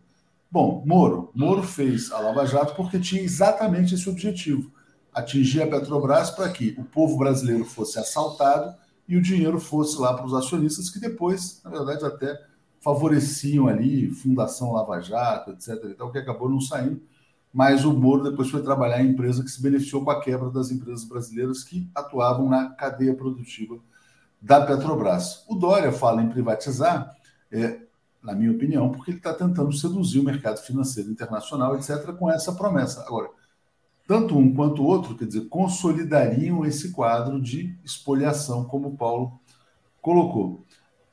Bom, 0.50 0.82
Moro. 0.86 1.30
Moro 1.34 1.62
fez 1.62 2.10
a 2.10 2.18
Lava 2.20 2.46
Jato 2.46 2.74
porque 2.74 2.98
tinha 2.98 3.22
exatamente 3.22 3.94
esse 3.94 4.08
objetivo: 4.08 4.72
atingir 5.12 5.62
a 5.62 5.66
Petrobras 5.66 6.30
para 6.30 6.48
que 6.50 6.74
o 6.78 6.84
povo 6.84 7.18
brasileiro 7.18 7.64
fosse 7.64 7.98
assaltado 7.98 8.74
e 9.06 9.16
o 9.16 9.22
dinheiro 9.22 9.60
fosse 9.60 9.98
lá 9.98 10.14
para 10.14 10.26
os 10.26 10.34
acionistas, 10.34 10.90
que 10.90 10.98
depois, 10.98 11.60
na 11.64 11.70
verdade, 11.70 12.04
até 12.04 12.38
favoreciam 12.80 13.66
ali 13.66 14.10
Fundação 14.10 14.72
Lava 14.72 15.00
Jato, 15.00 15.50
etc. 15.50 15.84
E 15.84 15.94
tal, 15.94 16.10
que 16.10 16.18
acabou 16.18 16.48
não 16.48 16.60
saindo. 16.60 17.02
Mas 17.52 17.84
o 17.84 17.92
Moro 17.92 18.30
depois 18.30 18.50
foi 18.50 18.62
trabalhar 18.62 19.02
em 19.02 19.10
empresa 19.10 19.42
que 19.42 19.50
se 19.50 19.62
beneficiou 19.62 20.04
com 20.04 20.10
a 20.10 20.20
quebra 20.20 20.50
das 20.50 20.70
empresas 20.70 21.04
brasileiras 21.04 21.64
que 21.64 21.90
atuavam 21.94 22.48
na 22.48 22.70
cadeia 22.70 23.14
produtiva 23.14 23.78
da 24.40 24.64
Petrobras. 24.64 25.44
O 25.48 25.54
Dória 25.54 25.90
fala 25.90 26.22
em 26.22 26.28
privatizar, 26.28 27.14
é, 27.50 27.80
na 28.22 28.34
minha 28.34 28.50
opinião, 28.50 28.90
porque 28.90 29.10
ele 29.10 29.18
está 29.18 29.32
tentando 29.32 29.72
seduzir 29.72 30.18
o 30.18 30.24
mercado 30.24 30.60
financeiro 30.60 31.10
internacional, 31.10 31.76
etc., 31.76 32.12
com 32.12 32.30
essa 32.30 32.52
promessa. 32.52 33.02
Agora, 33.02 33.30
tanto 34.06 34.36
um 34.36 34.54
quanto 34.54 34.82
o 34.82 34.86
outro, 34.86 35.16
quer 35.16 35.26
dizer, 35.26 35.48
consolidariam 35.48 36.64
esse 36.64 36.92
quadro 36.92 37.40
de 37.40 37.78
espoliação, 37.84 38.64
como 38.64 38.88
o 38.88 38.96
Paulo 38.96 39.38
colocou. 40.00 40.64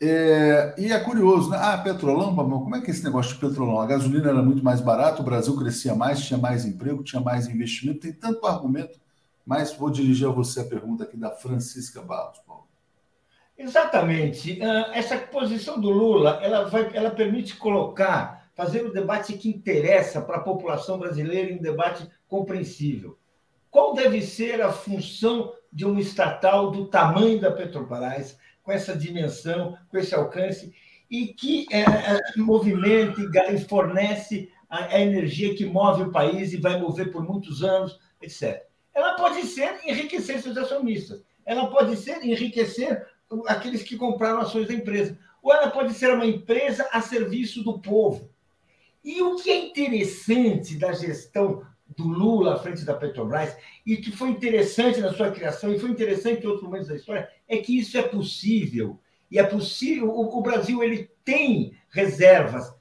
É, 0.01 0.75
e 0.77 0.91
é 0.91 0.99
curioso, 0.99 1.49
né? 1.49 1.57
Ah, 1.59 1.77
petrolão, 1.77 2.35
como 2.35 2.75
é 2.75 2.81
que 2.81 2.91
é 2.91 2.93
esse 2.93 3.03
negócio 3.03 3.33
de 3.33 3.39
petrolão? 3.39 3.79
A 3.79 3.85
gasolina 3.85 4.29
era 4.29 4.41
muito 4.41 4.63
mais 4.63 4.81
barata, 4.81 5.21
o 5.21 5.25
Brasil 5.25 5.55
crescia 5.55 5.95
mais, 5.95 6.25
tinha 6.25 6.37
mais 6.37 6.65
emprego, 6.65 7.03
tinha 7.03 7.21
mais 7.21 7.47
investimento, 7.47 8.01
tem 8.01 8.13
tanto 8.13 8.45
argumento, 8.45 8.99
mas 9.45 9.73
vou 9.73 9.89
dirigir 9.89 10.27
a 10.27 10.31
você 10.31 10.61
a 10.61 10.65
pergunta 10.65 11.03
aqui 11.03 11.17
da 11.17 11.31
Francisca 11.31 12.01
Barros, 12.01 12.39
Paulo. 12.45 12.64
Exatamente. 13.57 14.61
Ah, 14.61 14.91
essa 14.93 15.17
posição 15.17 15.79
do 15.79 15.89
Lula, 15.89 16.39
ela, 16.41 16.65
vai, 16.65 16.91
ela 16.93 17.11
permite 17.11 17.55
colocar, 17.55 18.49
fazer 18.53 18.85
o 18.85 18.91
debate 18.91 19.33
que 19.33 19.49
interessa 19.49 20.21
para 20.21 20.37
a 20.37 20.43
população 20.43 20.99
brasileira 20.99 21.53
um 21.53 21.61
debate 21.61 22.07
compreensível. 22.27 23.17
Qual 23.69 23.93
deve 23.93 24.21
ser 24.21 24.61
a 24.61 24.71
função 24.71 25.53
de 25.71 25.85
uma 25.85 25.99
estatal 25.99 26.71
do 26.71 26.85
tamanho 26.87 27.39
da 27.39 27.51
Petrobras, 27.51 28.37
com 28.63 28.71
essa 28.71 28.95
dimensão, 28.95 29.77
com 29.89 29.97
esse 29.97 30.15
alcance, 30.15 30.73
e 31.09 31.27
que 31.27 31.67
é 31.71 31.85
movimenta 32.37 33.21
e 33.51 33.59
fornece 33.59 34.49
a, 34.69 34.95
a 34.95 35.01
energia 35.01 35.53
que 35.55 35.65
move 35.65 36.03
o 36.03 36.11
país 36.11 36.51
e 36.51 36.57
vai 36.57 36.79
mover 36.79 37.11
por 37.11 37.23
muitos 37.23 37.63
anos, 37.63 37.99
etc. 38.21 38.63
Ela 38.93 39.15
pode 39.15 39.43
ser 39.43 39.79
enriquecer 39.85 40.41
seus 40.41 40.57
acionistas, 40.57 41.21
ela 41.45 41.67
pode 41.67 41.95
ser 41.97 42.23
enriquecer 42.23 43.05
aqueles 43.47 43.83
que 43.83 43.97
compraram 43.97 44.39
ações 44.39 44.67
da 44.67 44.73
empresa. 44.73 45.17
Ou 45.41 45.53
ela 45.53 45.69
pode 45.69 45.93
ser 45.93 46.13
uma 46.13 46.25
empresa 46.25 46.87
a 46.91 47.01
serviço 47.01 47.63
do 47.63 47.79
povo. 47.79 48.29
E 49.03 49.21
o 49.21 49.35
que 49.35 49.49
é 49.49 49.65
interessante 49.65 50.77
da 50.77 50.91
gestão 50.91 51.63
do 51.95 52.07
Lula 52.07 52.55
à 52.55 52.59
frente 52.59 52.83
da 52.83 52.95
Petrobras, 52.95 53.55
e 53.85 53.97
que 53.97 54.11
foi 54.11 54.29
interessante 54.29 54.99
na 54.99 55.13
sua 55.13 55.31
criação, 55.31 55.71
e 55.71 55.79
foi 55.79 55.91
interessante 55.91 56.43
em 56.43 56.47
outros 56.47 56.63
momentos 56.63 56.87
da 56.87 56.95
história, 56.95 57.29
é 57.47 57.57
que 57.57 57.77
isso 57.77 57.97
é 57.97 58.01
possível. 58.01 58.99
E 59.29 59.37
é 59.37 59.43
possível. 59.43 60.09
O, 60.09 60.37
o 60.37 60.41
Brasil 60.41 60.83
ele 60.83 61.09
tem 61.23 61.77
reservas 61.89 62.73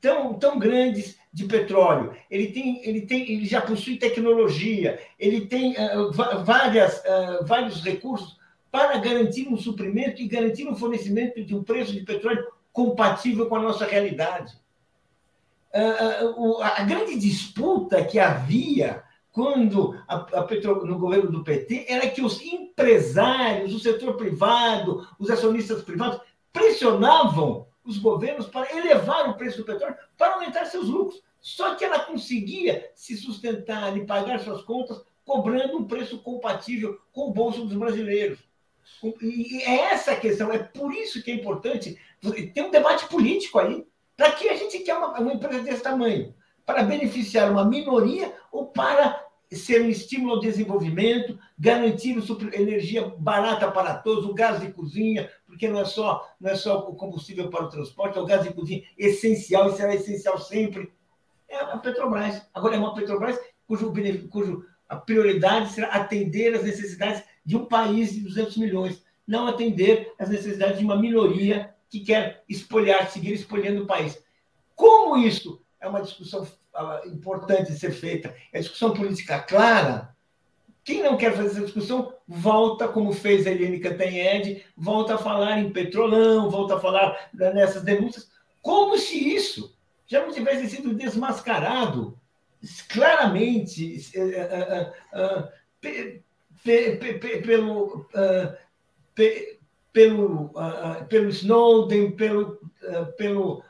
tão, 0.00 0.34
tão 0.34 0.58
grandes 0.58 1.16
de 1.32 1.44
petróleo. 1.44 2.16
Ele 2.30 2.48
tem, 2.48 2.84
ele 2.84 3.02
tem, 3.02 3.30
ele 3.30 3.46
já 3.46 3.60
possui 3.60 3.96
tecnologia. 3.96 5.00
Ele 5.18 5.46
tem 5.46 5.72
uh, 5.72 6.10
várias, 6.44 6.98
uh, 6.98 7.44
vários 7.46 7.82
recursos 7.82 8.36
para 8.78 8.96
garantir 8.98 9.48
um 9.48 9.56
suprimento 9.56 10.22
e 10.22 10.28
garantir 10.28 10.68
um 10.68 10.76
fornecimento 10.76 11.44
de 11.44 11.52
um 11.52 11.64
preço 11.64 11.92
de 11.92 12.02
petróleo 12.02 12.46
compatível 12.72 13.46
com 13.46 13.56
a 13.56 13.62
nossa 13.62 13.84
realidade. 13.84 14.56
Uh, 15.74 16.62
a 16.62 16.84
grande 16.84 17.18
disputa 17.18 18.04
que 18.04 18.20
havia 18.20 19.02
quando 19.32 20.00
a 20.06 20.42
Petro, 20.42 20.86
no 20.86 20.96
governo 20.96 21.30
do 21.30 21.42
PT 21.42 21.86
era 21.88 22.08
que 22.08 22.22
os 22.22 22.40
empresários, 22.40 23.74
o 23.74 23.80
setor 23.80 24.16
privado, 24.16 25.08
os 25.18 25.28
acionistas 25.28 25.82
privados 25.82 26.20
pressionavam 26.52 27.66
os 27.84 27.98
governos 27.98 28.46
para 28.46 28.76
elevar 28.76 29.28
o 29.28 29.34
preço 29.34 29.58
do 29.58 29.64
petróleo 29.64 29.96
para 30.16 30.34
aumentar 30.34 30.66
seus 30.66 30.88
lucros. 30.88 31.20
Só 31.40 31.74
que 31.74 31.84
ela 31.84 31.98
conseguia 31.98 32.92
se 32.94 33.16
sustentar 33.16 33.96
e 33.96 34.06
pagar 34.06 34.38
suas 34.38 34.62
contas 34.62 35.02
cobrando 35.24 35.78
um 35.78 35.84
preço 35.84 36.18
compatível 36.18 37.00
com 37.12 37.28
o 37.28 37.32
bolso 37.32 37.64
dos 37.64 37.76
brasileiros. 37.76 38.47
E 39.22 39.62
é 39.62 39.92
essa 39.92 40.12
a 40.12 40.16
questão, 40.16 40.52
é 40.52 40.58
por 40.58 40.92
isso 40.92 41.22
que 41.22 41.30
é 41.30 41.34
importante 41.34 41.98
ter 42.52 42.62
um 42.62 42.70
debate 42.70 43.06
político 43.06 43.58
aí. 43.58 43.86
Para 44.16 44.32
que 44.32 44.48
a 44.48 44.56
gente 44.56 44.80
quer 44.80 44.94
uma, 44.94 45.18
uma 45.20 45.32
empresa 45.32 45.62
desse 45.62 45.82
tamanho? 45.82 46.34
Para 46.66 46.82
beneficiar 46.82 47.50
uma 47.50 47.64
minoria 47.64 48.32
ou 48.50 48.66
para 48.66 49.24
ser 49.50 49.80
um 49.80 49.88
estímulo 49.88 50.34
ao 50.34 50.40
desenvolvimento, 50.40 51.38
garantir 51.58 52.16
energia 52.52 53.14
barata 53.16 53.70
para 53.70 53.94
todos, 53.94 54.26
o 54.26 54.34
gás 54.34 54.60
de 54.60 54.72
cozinha, 54.72 55.30
porque 55.46 55.68
não 55.68 55.80
é 55.80 55.84
só 55.84 56.28
não 56.38 56.50
é 56.50 56.54
só 56.54 56.80
o 56.80 56.94
combustível 56.94 57.48
para 57.48 57.64
o 57.64 57.68
transporte, 57.68 58.18
é 58.18 58.20
o 58.20 58.26
gás 58.26 58.42
de 58.42 58.52
cozinha 58.52 58.82
essencial 58.98 59.70
e 59.70 59.76
será 59.76 59.94
essencial 59.94 60.38
sempre. 60.38 60.92
É 61.48 61.56
a 61.56 61.78
Petrobras. 61.78 62.42
Agora 62.52 62.76
é 62.76 62.78
uma 62.78 62.94
Petrobras 62.94 63.38
cujo, 63.66 63.92
cujo 64.30 64.66
a 64.88 64.96
prioridade 64.96 65.72
será 65.72 65.88
atender 65.88 66.54
as 66.54 66.64
necessidades 66.64 67.22
de 67.48 67.56
um 67.56 67.64
país 67.64 68.12
de 68.12 68.20
200 68.20 68.58
milhões, 68.58 69.02
não 69.26 69.46
atender 69.46 70.12
as 70.18 70.28
necessidades 70.28 70.78
de 70.78 70.84
uma 70.84 70.98
minoria 71.00 71.74
que 71.88 72.00
quer 72.00 72.44
espolhar, 72.46 73.10
seguir 73.10 73.32
espolhando 73.32 73.84
o 73.84 73.86
país. 73.86 74.22
Como 74.76 75.16
isso 75.16 75.58
é 75.80 75.88
uma 75.88 76.02
discussão 76.02 76.46
importante 77.06 77.72
de 77.72 77.78
ser 77.78 77.92
feita, 77.92 78.36
é 78.52 78.60
discussão 78.60 78.92
política 78.92 79.40
clara, 79.40 80.14
quem 80.84 81.02
não 81.02 81.16
quer 81.16 81.34
fazer 81.34 81.48
essa 81.48 81.62
discussão, 81.62 82.12
volta, 82.26 82.86
como 82.86 83.14
fez 83.14 83.46
a 83.46 83.50
Eliane 83.50 83.80
Cantanhede, 83.80 84.62
volta 84.76 85.14
a 85.14 85.18
falar 85.18 85.58
em 85.58 85.70
petrolão, 85.70 86.50
volta 86.50 86.76
a 86.76 86.80
falar 86.80 87.30
nessas 87.32 87.82
denúncias, 87.82 88.30
como 88.60 88.98
se 88.98 89.16
isso 89.34 89.74
já 90.06 90.20
não 90.20 90.34
tivesse 90.34 90.68
sido 90.68 90.92
desmascarado 90.92 92.14
claramente 92.90 93.98
uh, 96.68 97.98
uh, 98.14 98.56
pelo, 99.14 99.68
pelo, 99.92 100.52
pelo 101.08 101.28
Snowden, 101.28 102.12
pelo, 102.12 102.58
pelo, 103.16 103.62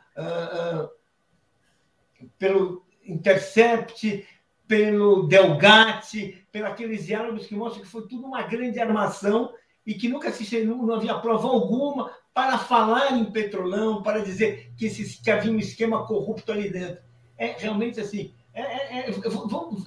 pelo 2.38 2.84
Intercept, 3.05 4.26
pelo 4.66 5.22
Delgatti, 5.26 6.44
pelos 6.53 6.68
aqueles 6.68 7.07
diálogos 7.07 7.46
que 7.46 7.55
mostram 7.55 7.82
que 7.82 7.88
foi 7.88 8.07
tudo 8.07 8.26
uma 8.26 8.42
grande 8.42 8.78
armação 8.78 9.53
e 9.86 9.94
que 9.94 10.09
nunca 10.09 10.30
se 10.30 10.64
não 10.64 10.92
havia 10.92 11.14
prova 11.14 11.49
alguma 11.49 12.12
para 12.34 12.59
falar 12.59 13.16
em 13.16 13.24
petrolão, 13.24 14.03
para 14.03 14.20
dizer 14.20 14.70
que, 14.76 14.86
esse, 14.86 15.20
que 15.22 15.30
havia 15.30 15.51
um 15.51 15.59
esquema 15.59 16.07
corrupto 16.07 16.53
ali 16.53 16.70
dentro. 16.70 17.03
É 17.38 17.57
realmente 17.59 17.99
assim. 17.99 18.34
É, 18.53 18.62
é, 18.62 19.09
é, 19.09 19.11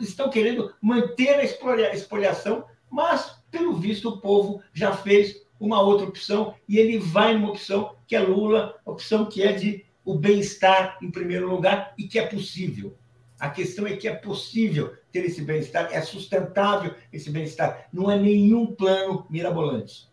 estão 0.02 0.30
querendo 0.30 0.74
manter 0.82 1.36
a 1.36 1.94
expoliação, 1.94 2.66
mas, 2.92 3.42
pelo 3.50 3.74
visto, 3.74 4.10
o 4.10 4.18
povo 4.18 4.62
já 4.74 4.92
fez 4.92 5.42
uma 5.58 5.82
outra 5.82 6.08
opção 6.08 6.54
e 6.68 6.78
ele 6.78 7.00
vai 7.00 7.34
numa 7.34 7.50
opção 7.50 7.96
que 8.06 8.16
é 8.16 8.20
Lula, 8.20 8.76
opção 8.86 9.26
que 9.26 9.42
é 9.42 9.54
de 9.54 9.86
o 10.04 10.16
bem-estar 10.16 10.98
em 11.02 11.10
primeiro 11.10 11.50
lugar 11.50 11.94
e 11.98 12.04
que 12.08 12.20
é 12.20 12.26
possível. 12.26 12.98
A 13.40 13.50
questão 13.50 13.88
é 13.88 13.96
que 13.96 14.08
é 14.08 14.14
possível 14.14 14.94
ter 15.12 15.26
esse 15.26 15.42
bem-estar, 15.42 15.90
é 15.92 16.02
sustentável 16.02 16.94
esse 17.14 17.30
bem-estar, 17.30 17.88
não 17.94 18.12
é 18.12 18.20
nenhum 18.20 18.68
plano 18.76 19.26
mirabolante. 19.30 20.10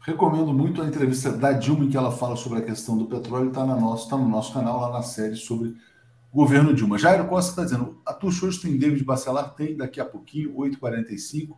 Recomendo 0.00 0.52
muito 0.52 0.82
a 0.82 0.86
entrevista 0.86 1.32
da 1.32 1.52
Dilma, 1.52 1.84
em 1.84 1.90
que 1.90 1.96
ela 1.96 2.10
fala 2.10 2.36
sobre 2.36 2.58
a 2.58 2.62
questão 2.62 2.96
do 2.96 3.06
petróleo, 3.06 3.48
está 3.48 3.60
tá 3.60 4.16
no 4.16 4.28
nosso 4.28 4.52
canal, 4.52 4.80
lá 4.80 4.92
na 4.92 5.02
série 5.02 5.36
sobre 5.36 5.74
governo 6.32 6.74
Dilma. 6.74 6.98
Jairo 6.98 7.26
Costa 7.26 7.50
está 7.50 7.64
dizendo, 7.64 8.00
a 8.06 8.16
hoje 8.24 8.60
tem 8.60 8.78
David 8.78 9.04
Bacelar? 9.04 9.54
Tem, 9.54 9.76
daqui 9.76 10.00
a 10.00 10.04
pouquinho, 10.04 10.54
8h45. 10.54 11.56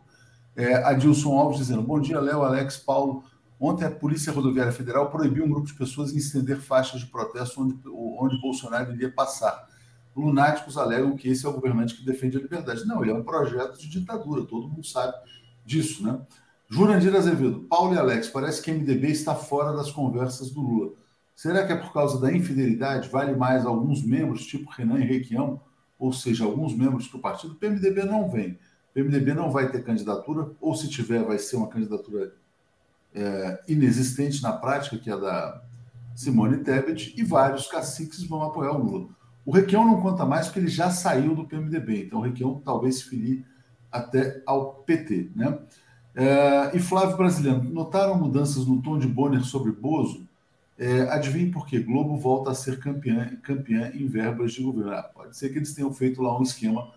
É, 0.55 0.75
Adilson 0.83 1.37
Alves 1.37 1.57
dizendo, 1.57 1.81
bom 1.81 1.99
dia, 1.99 2.19
Léo, 2.19 2.43
Alex, 2.43 2.77
Paulo. 2.77 3.23
Ontem 3.59 3.85
a 3.85 3.91
Polícia 3.91 4.33
Rodoviária 4.33 4.71
Federal 4.71 5.09
proibiu 5.09 5.45
um 5.45 5.49
grupo 5.49 5.67
de 5.67 5.73
pessoas 5.73 6.13
em 6.13 6.17
estender 6.17 6.59
faixas 6.59 7.01
de 7.01 7.07
protesto 7.07 7.61
onde, 7.61 7.79
onde 7.85 8.41
Bolsonaro 8.41 8.91
iria 8.93 9.11
passar 9.11 9.69
lunáticos 10.15 10.77
alegam 10.77 11.15
que 11.15 11.29
esse 11.29 11.45
é 11.45 11.49
o 11.49 11.53
governante 11.53 11.95
que 11.95 12.05
defende 12.05 12.37
a 12.37 12.41
liberdade. 12.41 12.85
Não, 12.85 13.01
ele 13.01 13.11
é 13.11 13.13
um 13.13 13.23
projeto 13.23 13.79
de 13.79 13.89
ditadura, 13.89 14.45
todo 14.45 14.67
mundo 14.67 14.85
sabe 14.85 15.13
disso, 15.65 16.03
né? 16.03 16.19
Jurandir 16.69 17.13
Azevedo, 17.15 17.65
Paulo 17.69 17.93
e 17.93 17.97
Alex, 17.97 18.29
parece 18.29 18.61
que 18.61 18.71
MDB 18.71 19.09
está 19.09 19.35
fora 19.35 19.75
das 19.75 19.91
conversas 19.91 20.51
do 20.51 20.61
Lula. 20.61 20.93
Será 21.35 21.65
que 21.65 21.73
é 21.73 21.75
por 21.75 21.91
causa 21.91 22.19
da 22.19 22.31
infidelidade? 22.31 23.09
Vale 23.09 23.35
mais 23.35 23.65
alguns 23.65 24.03
membros, 24.03 24.45
tipo 24.45 24.71
Renan 24.71 24.99
e 24.99 25.05
Requião, 25.05 25.59
ou 25.99 26.13
seja, 26.13 26.45
alguns 26.45 26.75
membros 26.75 27.09
do 27.09 27.19
partido? 27.19 27.53
O 27.53 27.57
PMDB 27.57 28.03
não 28.03 28.29
vem. 28.29 28.57
O 28.91 28.93
PMDB 28.93 29.33
não 29.33 29.49
vai 29.49 29.71
ter 29.71 29.83
candidatura, 29.83 30.51
ou 30.59 30.75
se 30.75 30.89
tiver, 30.89 31.23
vai 31.23 31.39
ser 31.39 31.55
uma 31.55 31.69
candidatura 31.69 32.33
é, 33.15 33.63
inexistente 33.67 34.43
na 34.43 34.51
prática, 34.51 34.97
que 34.97 35.09
é 35.09 35.17
da 35.17 35.61
Simone 36.13 36.57
Tebet, 36.57 37.13
e 37.17 37.23
vários 37.23 37.67
caciques 37.67 38.21
vão 38.23 38.43
apoiar 38.43 38.73
o 38.73 38.83
Lula. 38.83 39.07
O 39.45 39.51
Requião 39.51 39.85
não 39.85 40.01
conta 40.01 40.25
mais 40.25 40.47
porque 40.47 40.59
ele 40.59 40.67
já 40.67 40.91
saiu 40.91 41.33
do 41.33 41.45
PMDB, 41.45 42.05
então 42.05 42.19
o 42.19 42.21
Requião 42.21 42.61
talvez 42.63 42.97
se 42.97 43.05
filie 43.05 43.45
até 43.89 44.43
ao 44.45 44.73
PT. 44.85 45.31
Né? 45.35 45.57
É, 46.13 46.75
e 46.75 46.79
Flávio 46.79 47.15
Brasileiro, 47.15 47.63
notaram 47.63 48.15
mudanças 48.15 48.65
no 48.65 48.81
tom 48.81 48.99
de 48.99 49.07
Bonner 49.07 49.43
sobre 49.43 49.71
Bozo? 49.71 50.27
É, 50.77 51.03
adivinhe 51.11 51.49
por 51.49 51.65
quê? 51.65 51.79
Globo 51.79 52.17
volta 52.17 52.51
a 52.51 52.55
ser 52.55 52.79
campeã, 52.79 53.37
campeã 53.41 53.91
em 53.93 54.05
verbas 54.05 54.51
de 54.51 54.63
governo. 54.63 54.91
Ah, 54.91 55.03
pode 55.03 55.37
ser 55.37 55.49
que 55.49 55.59
eles 55.59 55.73
tenham 55.73 55.93
feito 55.93 56.21
lá 56.21 56.37
um 56.37 56.41
esquema 56.41 56.91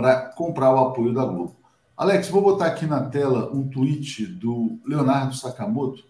para 0.00 0.30
comprar 0.30 0.72
o 0.72 0.78
apoio 0.78 1.12
da 1.12 1.26
Globo. 1.26 1.54
Alex, 1.94 2.30
vou 2.30 2.40
botar 2.40 2.66
aqui 2.66 2.86
na 2.86 3.02
tela 3.02 3.50
um 3.52 3.68
tweet 3.68 4.24
do 4.24 4.78
Leonardo 4.86 5.36
Sakamoto 5.36 6.02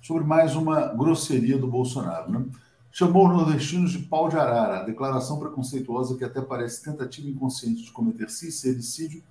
sobre 0.00 0.24
mais 0.24 0.56
uma 0.56 0.86
grosseria 0.94 1.58
do 1.58 1.66
Bolsonaro. 1.66 2.32
Né? 2.32 2.46
chamou 2.90 3.28
os 3.28 3.36
nordestinos 3.36 3.92
de 3.92 3.98
pau 3.98 4.30
de 4.30 4.36
arara, 4.36 4.84
declaração 4.84 5.38
preconceituosa 5.38 6.16
que 6.16 6.24
até 6.24 6.40
parece 6.40 6.82
tentativa 6.82 7.28
inconsciente 7.28 7.82
de 7.82 7.92
cometer 7.92 8.30
sincericídio, 8.30 9.22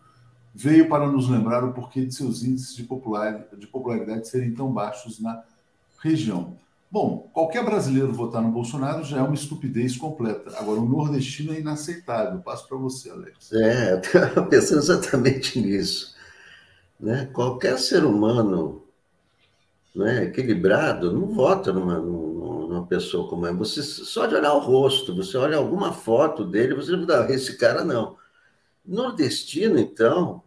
veio 0.53 0.87
para 0.87 1.07
nos 1.07 1.27
lembrar 1.27 1.63
o 1.63 1.73
porquê 1.73 2.05
de 2.05 2.13
seus 2.13 2.43
índices 2.43 2.75
de 2.75 2.83
popularidade, 2.83 3.57
de 3.57 3.65
popularidade 3.65 4.27
serem 4.27 4.53
tão 4.53 4.71
baixos 4.71 5.19
na 5.19 5.41
região. 5.99 6.55
Bom, 6.93 7.27
qualquer 7.33 7.65
brasileiro 7.65 8.13
votar 8.13 8.39
no 8.39 8.51
Bolsonaro 8.51 9.03
já 9.03 9.17
é 9.17 9.21
uma 9.23 9.33
estupidez 9.33 9.97
completa. 9.97 10.55
Agora, 10.59 10.79
o 10.79 10.87
nordestino 10.87 11.51
é 11.51 11.59
inaceitável. 11.59 12.39
Passo 12.41 12.67
para 12.67 12.77
você, 12.77 13.09
Alex. 13.09 13.51
É, 13.51 13.99
eu 14.37 14.45
pensando 14.45 14.77
exatamente 14.77 15.59
nisso. 15.59 16.15
Né? 16.99 17.25
Qualquer 17.33 17.79
ser 17.79 18.05
humano 18.05 18.83
né, 19.95 20.25
equilibrado 20.25 21.11
não 21.11 21.33
vota 21.33 21.73
numa, 21.73 21.97
numa 21.97 22.33
uma 22.77 22.85
pessoa 22.85 23.27
como 23.27 23.47
é. 23.47 23.53
Você 23.53 23.81
só 23.81 24.27
de 24.27 24.35
olhar 24.35 24.53
o 24.53 24.59
rosto, 24.59 25.15
você 25.15 25.35
olha 25.35 25.57
alguma 25.57 25.93
foto 25.93 26.45
dele, 26.45 26.75
você 26.75 26.91
não 26.91 27.07
dá, 27.07 27.27
esse 27.31 27.57
cara 27.57 27.83
não. 27.83 28.17
Nordestino, 28.85 29.79
então, 29.79 30.43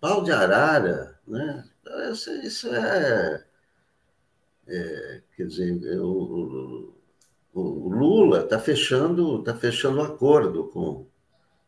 pau 0.00 0.24
de 0.24 0.32
arara, 0.32 1.18
né? 1.28 1.64
Isso, 2.10 2.30
isso 2.30 2.74
é, 2.74 3.44
é, 4.66 5.22
Quer 5.36 5.46
dizer, 5.46 6.00
o, 6.00 6.94
o 7.54 7.88
Lula 7.88 8.40
está 8.40 8.58
fechando, 8.58 9.42
tá 9.42 9.54
fechando 9.54 10.00
acordo 10.00 10.64
com, 10.68 11.06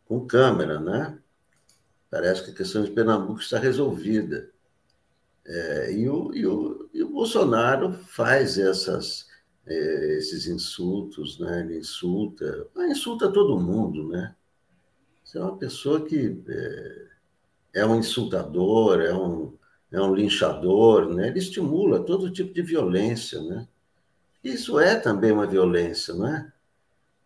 com 0.07 0.27
Câmara, 0.27 0.81
né? 0.81 1.19
Parece 2.11 2.45
que 2.45 2.51
a 2.51 2.55
questão 2.55 2.83
de 2.83 2.91
Pernambuco 2.91 3.41
está 3.41 3.59
resolvida. 3.59 4.51
É, 5.47 5.93
e, 5.93 6.09
o, 6.09 6.35
e, 6.35 6.47
o, 6.47 6.91
e 6.93 7.03
o 7.03 7.09
Bolsonaro 7.11 7.93
faz 7.93 8.59
essas, 8.59 9.29
é, 9.67 10.19
esses 10.19 10.47
insultos, 10.47 11.39
né? 11.39 11.61
Ele 11.61 11.79
insulta, 11.79 12.67
insulta 12.91 13.31
todo 13.31 13.61
mundo, 13.61 14.09
né? 14.09 14.35
Você 15.25 15.39
é 15.39 15.43
uma 15.43 15.59
pessoa 15.59 16.05
que 16.05 16.43
é, 16.49 17.81
é 17.81 17.87
um 17.87 17.97
insultador, 17.97 19.01
é 19.01 19.15
um, 19.15 19.57
é 19.91 20.01
um 20.01 20.15
linchador, 20.15 21.15
né? 21.15 21.29
Ele 21.29 21.39
estimula 21.39 22.05
todo 22.05 22.31
tipo 22.31 22.53
de 22.53 22.63
violência, 22.63 23.41
né? 23.43 23.67
Isso 24.43 24.79
é 24.79 24.95
também 24.95 25.33
uma 25.33 25.47
violência, 25.47 26.15
não 26.15 26.27
é? 26.27 26.53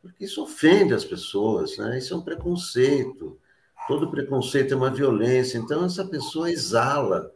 Porque 0.01 0.25
isso 0.25 0.43
ofende 0.43 0.95
as 0.95 1.05
pessoas, 1.05 1.77
né? 1.79 1.99
Isso 1.99 2.15
é 2.15 2.17
um 2.17 2.23
preconceito. 2.23 3.39
Todo 3.87 4.11
preconceito 4.11 4.73
é 4.73 4.77
uma 4.77 4.91
violência. 4.91 5.59
Então, 5.59 5.85
essa 5.85 6.05
pessoa 6.05 6.51
exala. 6.51 7.33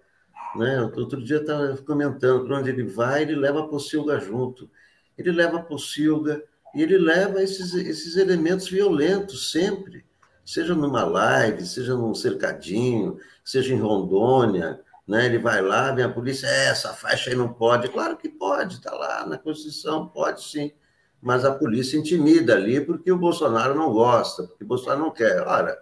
Né? 0.56 0.80
Outro 0.96 1.22
dia 1.22 1.38
estava 1.38 1.76
comentando, 1.78 2.46
para 2.46 2.58
onde 2.58 2.70
ele 2.70 2.84
vai, 2.84 3.22
ele 3.22 3.34
leva 3.36 3.60
a 3.60 3.68
pocilga 3.68 4.18
junto. 4.18 4.70
Ele 5.18 5.32
leva 5.32 5.58
a 5.58 5.62
pocilga 5.62 6.42
e 6.74 6.82
ele 6.82 6.98
leva 6.98 7.42
esses, 7.42 7.74
esses 7.74 8.16
elementos 8.16 8.68
violentos 8.68 9.50
sempre. 9.50 10.04
Seja 10.44 10.74
numa 10.74 11.04
live, 11.04 11.66
seja 11.66 11.94
num 11.94 12.14
cercadinho, 12.14 13.18
seja 13.44 13.74
em 13.74 13.80
Rondônia, 13.80 14.80
né? 15.06 15.26
Ele 15.26 15.38
vai 15.38 15.62
lá, 15.62 15.92
vem 15.92 16.04
a 16.04 16.08
polícia, 16.08 16.46
é, 16.46 16.68
essa 16.68 16.92
faixa 16.92 17.30
aí 17.30 17.36
não 17.36 17.52
pode. 17.52 17.88
Claro 17.88 18.16
que 18.16 18.28
pode, 18.28 18.74
está 18.74 18.94
lá 18.94 19.26
na 19.26 19.38
Constituição, 19.38 20.08
pode 20.08 20.42
sim. 20.42 20.72
Mas 21.20 21.44
a 21.44 21.54
polícia 21.54 21.96
intimida 21.96 22.54
ali 22.54 22.80
porque 22.80 23.10
o 23.10 23.18
Bolsonaro 23.18 23.74
não 23.74 23.92
gosta, 23.92 24.44
porque 24.44 24.64
o 24.64 24.66
Bolsonaro 24.66 25.00
não 25.00 25.10
quer. 25.10 25.40
Ora, 25.46 25.80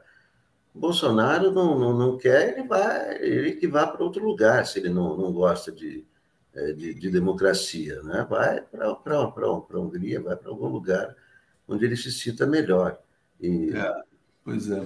o 0.74 0.78
Bolsonaro 0.78 1.50
não, 1.50 1.78
não, 1.78 1.96
não 1.96 2.18
quer, 2.18 2.56
ele 2.56 2.66
vai, 2.68 3.16
ele 3.22 3.52
que 3.52 3.66
vá 3.66 3.86
para 3.86 4.04
outro 4.04 4.24
lugar, 4.24 4.66
se 4.66 4.78
ele 4.78 4.88
não, 4.90 5.16
não 5.16 5.32
gosta 5.32 5.72
de, 5.72 6.06
é, 6.54 6.72
de, 6.72 6.94
de 6.94 7.10
democracia. 7.10 8.02
Né? 8.02 8.26
Vai 8.28 8.60
para 8.62 8.86
a 8.86 9.78
Hungria, 9.80 10.20
vai 10.20 10.36
para 10.36 10.50
algum 10.50 10.68
lugar 10.68 11.14
onde 11.66 11.84
ele 11.84 11.96
se 11.96 12.12
sinta 12.12 12.46
melhor. 12.46 12.98
E... 13.40 13.70
É, 13.74 14.02
pois 14.44 14.70
é. 14.70 14.84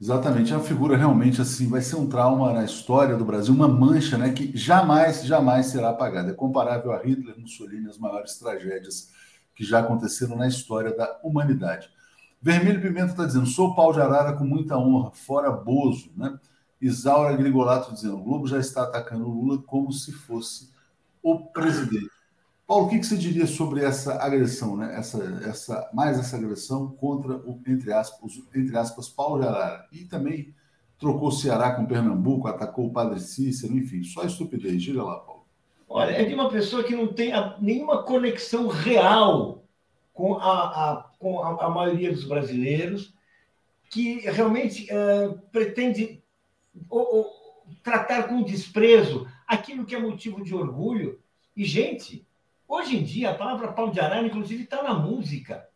Exatamente, 0.00 0.50
é 0.50 0.56
uma 0.56 0.64
figura 0.64 0.96
realmente 0.96 1.42
assim, 1.42 1.68
vai 1.68 1.82
ser 1.82 1.96
um 1.96 2.08
trauma 2.08 2.54
na 2.54 2.64
história 2.64 3.16
do 3.18 3.24
Brasil, 3.24 3.52
uma 3.52 3.68
mancha 3.68 4.16
né, 4.16 4.32
que 4.32 4.56
jamais, 4.56 5.22
jamais 5.24 5.66
será 5.66 5.90
apagada. 5.90 6.30
É 6.30 6.34
comparável 6.34 6.90
a 6.92 7.02
Hitler, 7.02 7.38
Mussolini, 7.38 7.86
as 7.86 7.98
maiores 7.98 8.38
tragédias 8.38 9.10
que 9.54 9.62
já 9.62 9.80
aconteceram 9.80 10.36
na 10.36 10.48
história 10.48 10.96
da 10.96 11.20
humanidade. 11.22 11.90
Vermelho 12.40 12.80
Pimenta 12.80 13.10
está 13.10 13.26
dizendo: 13.26 13.44
sou 13.46 13.74
pau 13.74 13.92
de 13.92 14.00
arara 14.00 14.32
com 14.32 14.44
muita 14.44 14.78
honra, 14.78 15.10
fora 15.10 15.50
Bozo, 15.50 16.10
né? 16.16 16.38
Isaura 16.80 17.36
Grigolato 17.36 17.92
dizendo: 17.92 18.16
o 18.16 18.22
Globo 18.22 18.46
já 18.46 18.58
está 18.58 18.84
atacando 18.84 19.26
o 19.26 19.30
Lula 19.30 19.62
como 19.66 19.92
se 19.92 20.12
fosse 20.12 20.70
o 21.22 21.40
presidente. 21.40 22.08
Paulo, 22.70 22.86
o 22.86 22.88
que, 22.88 23.02
você 23.02 23.16
diria 23.16 23.48
sobre 23.48 23.84
essa 23.84 24.22
agressão, 24.22 24.76
né? 24.76 24.94
Essa, 24.96 25.42
essa, 25.44 25.90
mais 25.92 26.16
essa 26.16 26.36
agressão 26.36 26.86
contra 26.86 27.34
o, 27.38 27.60
entre 27.66 27.92
aspas, 27.92 28.40
entre 28.54 28.78
aspas, 28.78 29.08
Paulo 29.08 29.40
de 29.40 29.48
Arara? 29.48 29.88
E 29.90 30.04
também 30.04 30.54
trocou 30.96 31.32
Ceará 31.32 31.72
com 31.72 31.84
Pernambuco, 31.84 32.46
atacou 32.46 32.86
o 32.86 32.92
Padre 32.92 33.18
Cícero, 33.18 33.76
enfim, 33.76 34.04
só 34.04 34.22
estupidez. 34.22 34.80
Diga 34.80 35.02
lá, 35.02 35.18
Paulo. 35.18 35.44
Olha, 35.88 36.12
é 36.12 36.24
de 36.24 36.32
uma 36.32 36.48
pessoa 36.48 36.84
que 36.84 36.94
não 36.94 37.08
tem 37.08 37.32
nenhuma 37.60 38.04
conexão 38.04 38.68
real 38.68 39.64
com 40.14 40.36
a, 40.36 40.92
a 40.92 41.10
com 41.18 41.42
a, 41.42 41.64
a, 41.64 41.70
maioria 41.70 42.12
dos 42.12 42.22
brasileiros, 42.22 43.12
que 43.90 44.20
realmente 44.20 44.86
uh, 44.94 45.36
pretende 45.50 46.22
tratar 47.82 48.28
com 48.28 48.44
desprezo 48.44 49.26
aquilo 49.44 49.84
que 49.84 49.96
é 49.96 49.98
motivo 49.98 50.44
de 50.44 50.54
orgulho. 50.54 51.18
E, 51.56 51.64
gente, 51.64 52.24
Hoje 52.70 52.96
em 52.96 53.02
dia, 53.02 53.30
a 53.30 53.34
palavra 53.34 53.72
pau 53.72 53.90
de 53.90 53.98
arara, 53.98 54.24
inclusive, 54.24 54.62
está 54.62 54.80
na 54.80 54.94
música. 54.94 55.66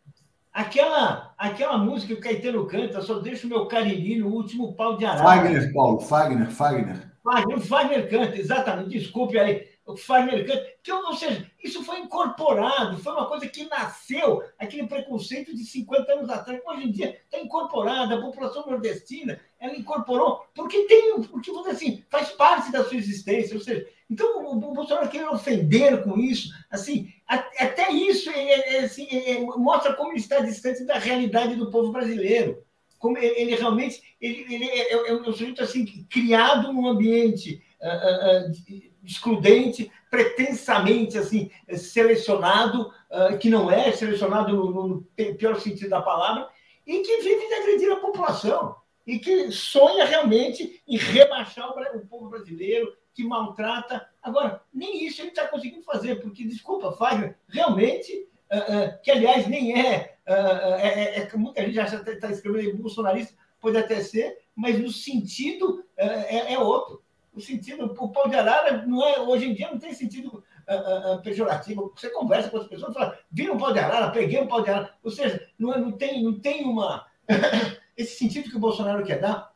Aquela, 0.52 1.34
aquela 1.36 1.76
música 1.76 2.14
que 2.14 2.20
o 2.20 2.22
Caetano 2.22 2.64
canta, 2.68 3.02
só 3.02 3.18
deixa 3.18 3.48
o 3.48 3.50
meu 3.50 3.66
cariri 3.66 4.20
no 4.20 4.28
último 4.28 4.76
pau 4.76 4.96
de 4.96 5.04
arara. 5.04 5.24
Fagner, 5.24 5.72
Paulo, 5.72 5.98
Fagner, 5.98 6.48
Fagner. 6.52 7.10
Fagner, 7.24 7.60
Fagner 7.62 8.08
canta, 8.08 8.38
exatamente, 8.38 8.96
desculpe 8.96 9.36
aí. 9.36 9.66
O 9.86 9.94
canta, 9.94 10.66
que, 10.82 10.90
ou 10.90 11.14
seja, 11.14 11.46
isso 11.62 11.84
foi 11.84 11.98
incorporado, 11.98 12.96
foi 12.98 13.12
uma 13.12 13.26
coisa 13.26 13.46
que 13.46 13.66
nasceu, 13.66 14.42
aquele 14.58 14.86
preconceito 14.86 15.54
de 15.54 15.62
50 15.62 16.12
anos 16.12 16.30
atrás, 16.30 16.58
que 16.58 16.70
hoje 16.70 16.84
em 16.84 16.90
dia 16.90 17.20
está 17.24 17.38
incorporado, 17.38 18.14
a 18.14 18.20
população 18.20 18.64
nordestina, 18.66 19.38
ela 19.60 19.76
incorporou, 19.76 20.46
porque 20.54 20.84
tem, 20.84 21.22
porque 21.24 21.50
assim, 21.68 22.02
faz 22.10 22.30
parte 22.30 22.72
da 22.72 22.82
sua 22.84 22.96
existência, 22.96 23.54
ou 23.54 23.62
seja, 23.62 23.86
então, 24.10 24.44
o 24.46 24.56
Bolsonaro 24.56 25.08
querendo 25.08 25.32
ofender 25.32 26.02
com 26.02 26.18
isso, 26.18 26.50
assim, 26.70 27.12
até 27.26 27.90
isso 27.90 28.30
é, 28.30 28.76
é, 28.76 28.78
assim, 28.84 29.08
é, 29.10 29.40
mostra 29.40 29.94
como 29.94 30.12
ele 30.12 30.18
está 30.18 30.40
distante 30.40 30.84
da 30.84 30.98
realidade 30.98 31.56
do 31.56 31.70
povo 31.70 31.90
brasileiro. 31.90 32.62
Como 32.98 33.16
ele, 33.18 33.34
ele 33.40 33.54
realmente 33.54 34.02
ele, 34.20 34.46
ele 34.48 34.64
é, 34.66 34.92
é, 34.92 35.08
é, 35.08 35.14
um 35.14 35.24
sujeito 35.24 35.62
assim, 35.62 35.84
criado 36.10 36.72
num 36.72 36.86
ambiente 36.86 37.62
uh, 37.80 38.48
uh, 38.48 38.93
excludente, 39.04 39.90
pretensamente 40.10 41.18
assim, 41.18 41.50
selecionado, 41.76 42.92
uh, 43.10 43.38
que 43.38 43.50
não 43.50 43.70
é 43.70 43.92
selecionado 43.92 44.52
no, 44.52 45.02
pior 45.36 45.60
sentido 45.60 45.90
da 45.90 46.02
palavra, 46.02 46.48
e 46.86 47.00
que 47.00 47.16
vive 47.22 47.48
de 47.48 47.54
agredir 47.54 47.92
a 47.92 47.96
população 47.96 48.76
e 49.06 49.18
que 49.18 49.50
sonha 49.50 50.04
realmente 50.04 50.82
em 50.88 50.96
rebaixar 50.96 51.70
o 51.94 52.06
povo 52.06 52.28
brasileiro, 52.28 52.94
que 53.12 53.22
maltrata. 53.22 54.06
Agora, 54.22 54.62
nem 54.72 55.04
isso 55.06 55.20
ele 55.20 55.28
está 55.28 55.46
conseguindo 55.46 55.82
fazer, 55.82 56.20
porque, 56.20 56.44
desculpa, 56.44 56.92
Fagner, 56.92 57.36
realmente, 57.48 58.26
uh, 58.50 58.56
uh, 58.56 59.02
que 59.02 59.10
aliás 59.10 59.46
nem 59.46 59.78
é, 59.78 60.16
uh, 60.26 60.74
é, 60.80 61.18
é, 61.18 61.36
muita 61.36 61.62
gente 61.62 61.74
já 61.74 61.84
está 61.84 62.18
tá 62.18 62.30
escrevendo 62.30 62.78
bolsonarista, 62.78 63.34
pode 63.60 63.76
até 63.76 64.00
ser, 64.00 64.38
mas 64.54 64.78
no 64.78 64.90
sentido 64.90 65.84
é, 65.96 66.54
é, 66.54 66.58
outro. 66.58 67.02
O 67.34 67.40
sentido, 67.40 67.94
o 67.98 68.08
pau 68.08 68.28
de 68.28 68.36
arara 68.36 68.86
não 68.86 69.04
é, 69.04 69.20
hoje 69.20 69.46
em 69.46 69.54
dia 69.54 69.70
não 69.70 69.78
tem 69.78 69.92
sentido 69.92 70.42
pejorativo. 71.22 71.92
Você 71.96 72.10
conversa 72.10 72.50
com 72.50 72.58
as 72.58 72.66
pessoas 72.66 72.92
e 72.92 72.94
fala, 72.94 73.18
vi 73.30 73.50
um 73.50 73.58
pau 73.58 73.72
de 73.72 73.78
arara, 73.78 74.10
peguei 74.10 74.40
um 74.40 74.46
pau 74.46 74.62
de 74.62 74.70
arara. 74.70 74.94
Ou 75.02 75.10
seja, 75.10 75.46
não, 75.58 75.72
é, 75.72 75.78
não, 75.78 75.92
tem, 75.92 76.22
não 76.22 76.38
tem 76.38 76.64
uma. 76.64 77.06
Esse 77.96 78.16
sentido 78.16 78.50
que 78.50 78.56
o 78.56 78.60
Bolsonaro 78.60 79.04
quer 79.04 79.20
dar 79.20 79.52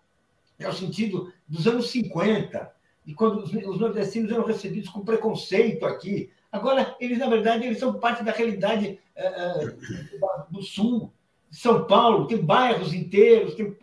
é 0.59 0.69
o 0.69 0.73
sentido 0.73 1.33
dos 1.47 1.67
anos 1.67 1.91
50, 1.91 2.73
e 3.07 3.15
quando 3.15 3.43
os, 3.43 3.53
os 3.53 3.81
nordestinos 3.81 4.31
eram 4.31 4.45
recebidos 4.45 4.91
com 4.91 5.05
preconceito 5.05 5.87
aqui. 5.87 6.31
Agora, 6.51 6.97
eles, 6.99 7.19
na 7.19 7.29
verdade, 7.29 7.67
eles 7.67 7.79
são 7.79 7.95
parte 7.95 8.25
da 8.25 8.33
realidade 8.33 8.99
uh, 9.17 10.51
do 10.51 10.63
Sul. 10.63 11.13
São 11.51 11.87
Paulo 11.87 12.27
tem 12.27 12.45
bairros 12.45 12.93
inteiros, 12.93 13.55
tem, 13.55 13.77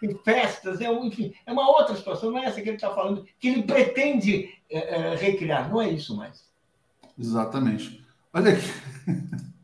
tem 0.00 0.16
festas, 0.24 0.80
é, 0.80 0.92
enfim, 0.92 1.32
é 1.44 1.52
uma 1.52 1.68
outra 1.68 1.96
situação, 1.96 2.30
não 2.30 2.38
é 2.38 2.46
essa 2.46 2.60
que 2.60 2.68
ele 2.68 2.76
está 2.76 2.94
falando, 2.94 3.24
que 3.38 3.48
ele 3.48 3.62
pretende 3.62 4.50
uh, 4.70 5.16
recriar, 5.18 5.70
não 5.70 5.80
é 5.80 5.90
isso 5.90 6.16
mais. 6.16 6.44
Exatamente. 7.18 8.04
Olha 8.32 8.52
aqui. 8.52 8.66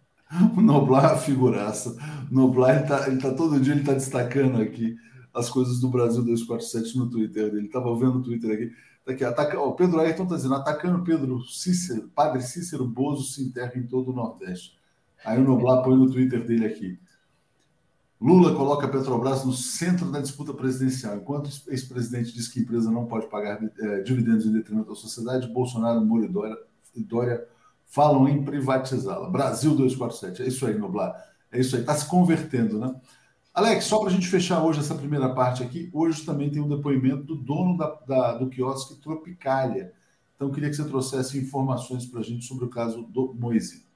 O 0.57 0.63
Noblar, 0.63 1.19
figuraça. 1.19 1.95
O 2.31 2.35
Noblar, 2.35 2.77
ele 3.07 3.17
está 3.17 3.31
tá, 3.31 3.37
todo 3.37 3.61
dia 3.61 3.75
ele 3.75 3.83
está 3.83 3.93
destacando 3.93 4.63
aqui 4.63 4.97
as 5.35 5.51
coisas 5.51 5.79
do 5.79 5.91
Brasil 5.91 6.23
247 6.25 6.97
no 6.97 7.11
Twitter 7.11 7.51
dele. 7.51 7.67
Estava 7.67 7.95
vendo 7.95 8.19
o 8.19 8.23
Twitter 8.23 8.51
aqui. 8.51 8.73
Tá 9.05 9.13
aqui 9.13 9.25
ataca... 9.25 9.61
o 9.61 9.75
Pedro 9.75 10.01
Ayrton 10.01 10.23
está 10.23 10.37
dizendo: 10.37 10.55
atacando 10.55 11.05
Pedro 11.05 11.43
Cícero, 11.45 12.09
Padre 12.15 12.41
Cícero 12.41 12.87
Bozo 12.87 13.25
se 13.25 13.43
enterra 13.43 13.73
em 13.77 13.83
todo 13.83 14.11
o 14.11 14.15
Nordeste. 14.15 14.79
Aí 15.23 15.39
o 15.39 15.45
Noblar 15.45 15.83
põe 15.83 15.97
no 15.97 16.11
Twitter 16.11 16.43
dele 16.47 16.65
aqui. 16.65 16.99
Lula 18.23 18.55
coloca 18.55 18.87
a 18.87 18.89
Petrobras 18.89 19.45
no 19.45 19.53
centro 19.53 20.09
da 20.09 20.21
disputa 20.21 20.55
presidencial. 20.55 21.17
Enquanto 21.17 21.49
o 21.49 21.71
ex-presidente 21.73 22.33
diz 22.33 22.47
que 22.47 22.61
a 22.61 22.63
empresa 22.63 22.89
não 22.89 23.05
pode 23.07 23.27
pagar 23.27 23.61
é, 23.81 24.01
dividendos 24.03 24.47
em 24.47 24.53
detrimento 24.53 24.91
da 24.91 24.95
sociedade, 24.95 25.49
Bolsonaro, 25.49 26.01
Moro 26.01 26.25
e 26.25 26.29
Dória, 26.29 26.57
e 26.95 27.03
Dória 27.03 27.45
falam 27.85 28.29
em 28.29 28.45
privatizá-la. 28.45 29.29
Brasil 29.29 29.75
247. 29.75 30.41
É 30.41 30.47
isso 30.47 30.65
aí, 30.65 30.79
Noblar. 30.79 31.13
É 31.51 31.59
isso 31.59 31.75
aí. 31.75 31.83
Está 31.83 31.97
se 31.97 32.07
convertendo, 32.07 32.79
né? 32.79 32.95
Alex, 33.53 33.87
só 33.87 33.99
para 33.99 34.09
a 34.09 34.13
gente 34.13 34.29
fechar 34.29 34.63
hoje 34.63 34.79
essa 34.79 34.95
primeira 34.95 35.35
parte 35.35 35.65
aqui, 35.65 35.91
hoje 35.93 36.25
também 36.25 36.49
tem 36.49 36.63
um 36.63 36.69
depoimento 36.69 37.25
do 37.25 37.35
dono 37.35 37.77
da, 37.77 37.99
da, 38.07 38.39
do 38.39 38.49
quiosque 38.49 39.01
Tropicália. 39.03 39.93
Então, 40.37 40.51
queria 40.53 40.71
que 40.71 40.77
você 40.77 40.85
trouxesse 40.85 41.39
informações 41.39 42.07
para 42.07 42.21
a 42.21 42.23
gente 42.23 42.45
sobre 42.45 42.67
o 42.67 42.71
caso 42.71 43.03
do 43.03 43.35
Moisés. 43.35 43.92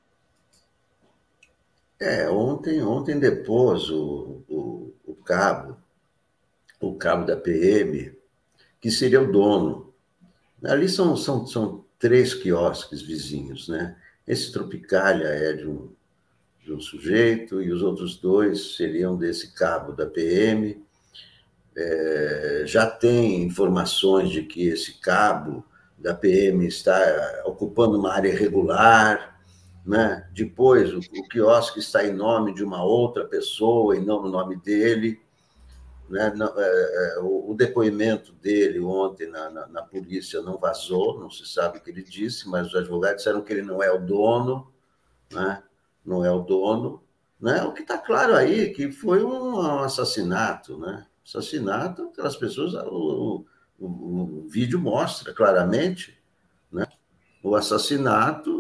É, 1.99 2.29
ontem, 2.29 2.83
ontem 2.83 3.19
depois 3.19 3.89
o, 3.91 4.43
o, 4.49 4.95
o 5.07 5.15
cabo, 5.15 5.77
o 6.81 6.95
cabo 6.95 7.25
da 7.25 7.37
PM, 7.37 8.13
que 8.81 8.91
seria 8.91 9.21
o 9.23 9.33
dono. 9.33 9.95
Ali 10.63 10.89
são, 10.89 11.17
são, 11.17 11.47
são 11.47 11.85
três 11.99 12.35
quiosques 12.35 13.01
vizinhos, 13.03 13.69
né? 13.69 13.97
Esse 14.27 14.53
Tropicália 14.53 15.29
é 15.29 15.53
de 15.55 15.67
um, 15.67 15.91
de 16.65 16.73
um 16.73 16.81
sujeito, 16.81 17.63
e 17.63 17.71
os 17.71 17.83
outros 17.83 18.17
dois 18.17 18.77
seriam 18.77 19.17
desse 19.17 19.55
cabo 19.55 19.93
da 19.93 20.07
PM. 20.07 20.85
é, 21.77 22.63
já 22.67 22.87
tem 22.87 23.43
informações 23.43 24.31
de 24.31 24.43
que 24.43 24.67
esse 24.69 25.01
cabo 25.01 25.65
da 25.99 26.15
PM 26.15 26.67
está 26.67 27.43
ocupando 27.47 27.99
uma 27.99 28.13
área 28.13 28.29
irregular, 28.29 29.36
né? 29.87 30.29
Depois, 30.33 30.93
o, 30.93 30.99
o 30.99 31.29
quiosque 31.29 31.79
está 31.79 32.05
em 32.05 32.13
nome 32.13 32.53
de 32.53 32.65
uma 32.65 32.83
outra 32.83 33.25
pessoa 33.25 33.97
e 33.97 34.01
não 34.01 34.21
no 34.21 34.29
nome 34.29 34.57
dele. 34.57 35.21
Né? 36.11 36.33
Não, 36.35 36.53
é, 36.59 37.15
é, 37.15 37.19
o, 37.21 37.51
o, 37.51 37.55
depoimento 37.55 38.33
dele 38.33 38.81
ontem 38.81 39.29
na, 39.29 39.49
na, 39.49 39.67
na, 39.69 39.83
polícia 39.83 40.43
não 40.43 40.59
vazou, 40.59 41.21
não 41.21 41.31
se 41.31 41.47
sabe 41.47 41.79
o 41.79 41.81
que 41.81 41.91
ele 41.91 42.03
disse, 42.03 42.49
mas 42.49 42.69
os 42.69 42.75
advogados 42.75 43.19
disseram 43.19 43.43
que 43.43 43.53
ele 43.53 43.63
não 43.63 43.83
é 43.83 43.91
o 43.91 43.99
dono, 43.99 44.73
né? 45.33 45.63
não 46.05 46.25
é 46.25 46.31
o 46.31 46.41
dono. 46.41 47.03
Né? 47.41 47.63
O 47.63 47.73
que 47.73 47.83
está 47.83 47.99
claro 47.99 48.35
aí 48.35 48.73
que 48.73 48.91
foi 48.91 49.23
um, 49.25 49.57
um 49.57 49.81
assassinato, 49.81 50.79
né? 50.79 51.07
Assassinato, 51.25 52.11
aquelas 52.13 52.37
pessoas, 52.37 52.73
o, 52.75 53.45
o, 53.79 53.87
o 53.87 54.49
vídeo 54.49 54.81
mostra 54.81 55.35
claramente 55.35 56.17
né? 56.71 56.87
o 57.43 57.57
assassinato 57.57 58.56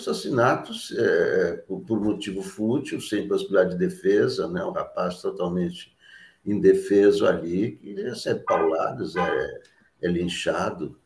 assassinatos 0.00 0.92
é, 0.96 1.56
por, 1.66 1.80
por 1.80 2.00
motivo 2.00 2.42
fútil, 2.42 3.00
sem 3.00 3.28
possibilidade 3.28 3.70
de 3.70 3.78
defesa, 3.78 4.48
né? 4.48 4.62
o 4.64 4.70
rapaz 4.70 5.20
totalmente 5.20 5.96
indefeso 6.44 7.26
ali, 7.26 7.72
que 7.72 7.94
recebe 7.94 8.40
pauladas, 8.40 9.14
é, 9.16 9.60
é 10.02 10.08
linchado. 10.08 10.98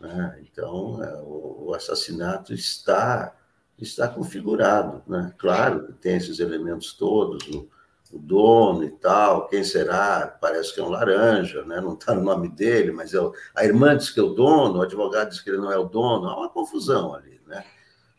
Né? 0.00 0.40
Então, 0.42 1.02
é, 1.02 1.22
o, 1.22 1.66
o, 1.68 1.74
assassinato 1.74 2.52
está 2.52 3.34
está 3.78 4.08
configurado. 4.08 5.02
Né? 5.06 5.34
Claro 5.36 5.86
que 5.86 5.92
tem 5.92 6.16
esses 6.16 6.40
elementos 6.40 6.94
todos, 6.94 7.46
o, 7.48 7.68
o 8.10 8.18
dono 8.18 8.84
e 8.84 8.90
tal, 8.90 9.48
quem 9.48 9.62
será? 9.62 10.26
Parece 10.40 10.72
que 10.72 10.80
é 10.80 10.82
um 10.82 10.88
laranja, 10.88 11.62
né? 11.64 11.80
não 11.80 11.92
está 11.92 12.14
no 12.14 12.22
nome 12.22 12.48
dele, 12.48 12.90
mas 12.90 13.12
é 13.12 13.20
o, 13.20 13.34
a 13.54 13.64
irmã 13.64 13.96
diz 13.96 14.10
que 14.10 14.20
é 14.20 14.22
o 14.22 14.30
dono, 14.30 14.78
o 14.78 14.82
advogado 14.82 15.28
diz 15.28 15.40
que 15.40 15.50
ele 15.50 15.58
não 15.58 15.70
é 15.70 15.78
o 15.78 15.84
dono, 15.84 16.26
há 16.28 16.38
uma 16.38 16.48
confusão 16.48 17.14
ali. 17.14 17.38
Né? 17.46 17.62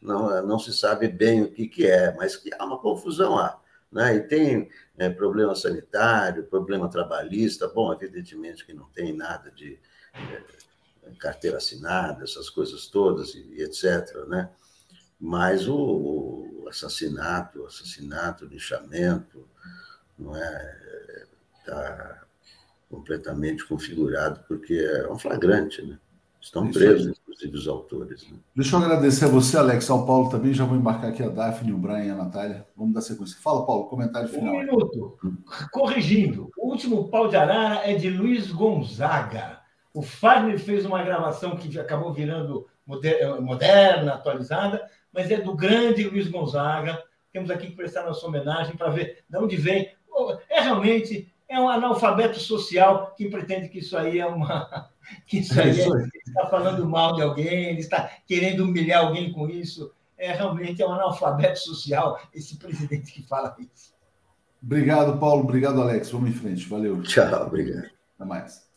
Não, 0.02 0.46
não 0.46 0.60
se 0.60 0.74
sabe 0.74 1.08
bem 1.08 1.44
o 1.44 1.52
que, 1.52 1.68
que 1.68 1.88
é, 1.88 2.14
mas 2.16 2.36
que 2.36 2.52
há 2.58 2.66
uma 2.66 2.80
confusão 2.80 3.36
lá. 3.36 3.60
Né? 3.92 4.16
E 4.16 4.22
tem 4.22 4.70
é, 4.98 5.10
problema 5.10 5.56
sanitário, 5.56 6.46
problema 6.46 6.90
trabalhista, 6.90 7.68
bom, 7.68 7.94
evidentemente 7.94 8.66
que 8.66 8.74
não 8.74 8.86
tem 8.90 9.14
nada 9.14 9.50
de 9.52 9.80
é, 10.14 10.44
carteira 11.18 11.58
assinada, 11.58 12.24
essas 12.24 12.50
coisas 12.50 12.88
todas, 12.88 13.34
e, 13.34 13.40
e 13.56 13.64
etc., 13.64 14.26
né? 14.28 14.50
Mas 15.20 15.68
o, 15.68 15.76
o 15.76 16.66
assassinato, 16.70 17.66
assassinato, 17.66 18.46
lixamento, 18.46 19.48
não 20.18 20.36
é, 20.36 21.28
está 21.60 22.24
completamente 22.90 23.66
configurado 23.66 24.44
porque 24.48 24.76
é 24.76 25.12
um 25.12 25.18
flagrante, 25.18 25.82
né? 25.82 25.98
Estão 26.42 26.72
presos, 26.72 27.20
inclusive, 27.20 27.58
os 27.58 27.68
autores. 27.68 28.30
Né? 28.30 28.38
Deixa 28.56 28.76
eu 28.76 28.80
agradecer 28.80 29.26
a 29.26 29.28
você, 29.28 29.58
Alex, 29.58 29.90
ao 29.90 30.06
Paulo 30.06 30.30
também. 30.30 30.54
Já 30.54 30.66
vou 30.66 30.78
embarcar 30.78 31.10
aqui 31.10 31.24
a 31.24 31.30
Daphne, 31.30 31.74
o 31.74 31.78
Brian 31.78 32.06
e 32.06 32.10
a 32.10 32.16
Natália. 32.16 32.66
Vamos 32.76 32.94
dar 32.94 33.02
sequência. 33.02 33.38
Fala, 33.42 33.66
Paulo, 33.66 33.86
comentário 33.86 34.30
final. 34.30 34.56
Um 34.56 34.60
minuto. 34.60 35.18
Corrigindo. 35.72 36.50
O 36.58 36.70
último 36.70 37.10
pau 37.10 37.28
de 37.28 37.36
arara 37.36 37.90
é 37.90 37.96
de 37.96 38.10
Luiz 38.10 38.52
Gonzaga. 38.52 39.60
O 39.94 40.02
Fagner 40.02 40.60
fez 40.60 40.86
uma 40.86 41.04
gravação 41.04 41.56
que 41.58 41.80
acabou 41.80 42.14
virando 42.14 42.68
moderna, 43.42 44.14
atualizada, 44.14 44.88
mas 45.12 45.30
é 45.30 45.42
do 45.42 45.56
grande 45.56 46.08
Luiz 46.08 46.28
Gonzaga. 46.28 47.02
Temos 47.34 47.50
aqui 47.52 47.68
que 47.68 47.76
prestar 47.76 48.04
nossa 48.04 48.26
homenagem 48.26 48.78
para 48.78 48.90
ver 48.90 49.24
de 49.30 49.38
onde 49.38 49.58
vem. 49.58 49.92
É 50.50 50.62
realmente 50.62 51.34
é 51.50 51.60
um 51.60 51.70
analfabeto 51.70 52.40
social 52.40 53.14
que 53.16 53.30
pretende 53.30 53.70
que 53.70 53.80
isso 53.80 53.98
aí 53.98 54.20
é 54.20 54.26
uma. 54.26 54.90
Que 55.26 55.40
isso 55.40 55.60
aí, 55.60 55.80
é, 55.80 55.86
ele 55.86 56.10
está 56.26 56.48
falando 56.48 56.88
mal 56.88 57.16
de 57.16 57.22
alguém, 57.22 57.66
ele 57.66 57.80
está 57.80 58.10
querendo 58.26 58.64
humilhar 58.64 59.06
alguém 59.06 59.32
com 59.32 59.50
isso. 59.50 59.92
É 60.18 60.32
realmente 60.32 60.82
é 60.82 60.88
um 60.88 60.94
analfabeto 60.94 61.60
social 61.60 62.20
esse 62.34 62.58
presidente 62.58 63.12
que 63.12 63.22
fala 63.22 63.56
isso. 63.60 63.94
Obrigado, 64.62 65.20
Paulo. 65.20 65.44
Obrigado, 65.44 65.82
Alex. 65.82 66.10
Vamos 66.10 66.32
em 66.32 66.34
frente. 66.34 66.68
Valeu. 66.68 67.02
Tchau, 67.04 67.46
obrigado. 67.46 67.90
Até 68.16 68.26
mais. 68.26 68.68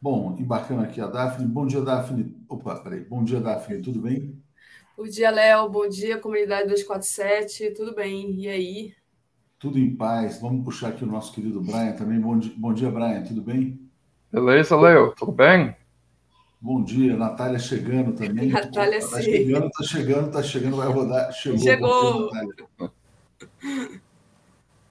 Bom, 0.00 0.36
embarcando 0.38 0.82
aqui 0.82 1.00
a 1.00 1.06
Daphne. 1.06 1.46
Bom 1.46 1.66
dia, 1.66 1.80
Daphne. 1.80 2.36
Opa, 2.48 2.76
peraí. 2.76 3.00
Bom 3.00 3.24
dia, 3.24 3.40
Daphne. 3.40 3.82
Tudo 3.82 4.00
bem? 4.00 4.40
Bom 4.96 5.04
dia, 5.04 5.30
Léo. 5.30 5.68
Bom 5.68 5.88
dia, 5.88 6.18
comunidade 6.18 6.68
247. 6.68 7.72
Tudo 7.72 7.94
bem? 7.94 8.30
E 8.40 8.48
aí? 8.48 8.94
Tudo 9.58 9.78
em 9.78 9.94
paz. 9.96 10.40
Vamos 10.40 10.64
puxar 10.64 10.88
aqui 10.88 11.02
o 11.02 11.08
nosso 11.08 11.32
querido 11.32 11.60
Brian 11.60 11.92
também. 11.92 12.20
Bom 12.20 12.38
dia, 12.38 12.54
bom 12.56 12.72
dia 12.72 12.90
Brian. 12.90 13.22
Tudo 13.22 13.42
bem? 13.42 13.85
Beleza, 14.32 14.76
Léo. 14.76 15.14
Tudo 15.14 15.32
bem? 15.32 15.74
Bom 16.60 16.82
dia, 16.82 17.16
Natália 17.16 17.58
chegando 17.58 18.12
também. 18.12 18.48
Natália, 18.50 19.00
tá 19.00 19.18
sim. 19.18 19.22
chegando, 19.22 19.70
tá 19.70 19.84
chegando, 19.84 20.30
tá 20.30 20.42
chegando, 20.42 20.76
vai 20.76 20.88
rodar. 20.88 21.32
Chegou. 21.32 21.58
Chegou. 21.58 22.30
Bom 22.30 22.42
dia, 22.42 22.88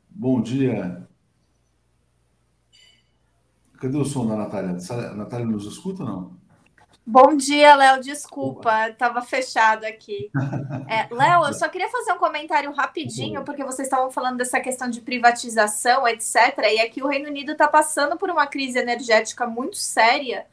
bom 0.09 0.41
dia. 0.41 1.07
Cadê 3.79 3.97
o 3.97 4.05
som 4.05 4.25
da 4.25 4.35
Natália? 4.35 4.77
A 4.89 5.15
Natália 5.15 5.45
nos 5.45 5.65
escuta 5.65 6.03
ou 6.03 6.09
não? 6.09 6.44
Bom 7.07 7.37
dia, 7.37 7.75
Léo. 7.75 8.01
Desculpa, 8.01 8.89
estava 8.89 9.21
fechado 9.21 9.85
aqui. 9.85 10.31
É, 10.87 11.07
Léo, 11.11 11.45
eu 11.47 11.53
só 11.53 11.67
queria 11.67 11.89
fazer 11.89 12.13
um 12.13 12.19
comentário 12.19 12.71
rapidinho, 12.71 13.43
porque 13.43 13.63
vocês 13.63 13.87
estavam 13.87 14.11
falando 14.11 14.37
dessa 14.37 14.59
questão 14.59 14.87
de 14.87 15.01
privatização, 15.01 16.07
etc. 16.07 16.35
E 16.71 16.79
aqui 16.79 17.01
o 17.01 17.07
Reino 17.07 17.27
Unido 17.27 17.53
está 17.53 17.67
passando 17.67 18.15
por 18.17 18.29
uma 18.29 18.45
crise 18.45 18.77
energética 18.77 19.47
muito 19.47 19.77
séria. 19.77 20.45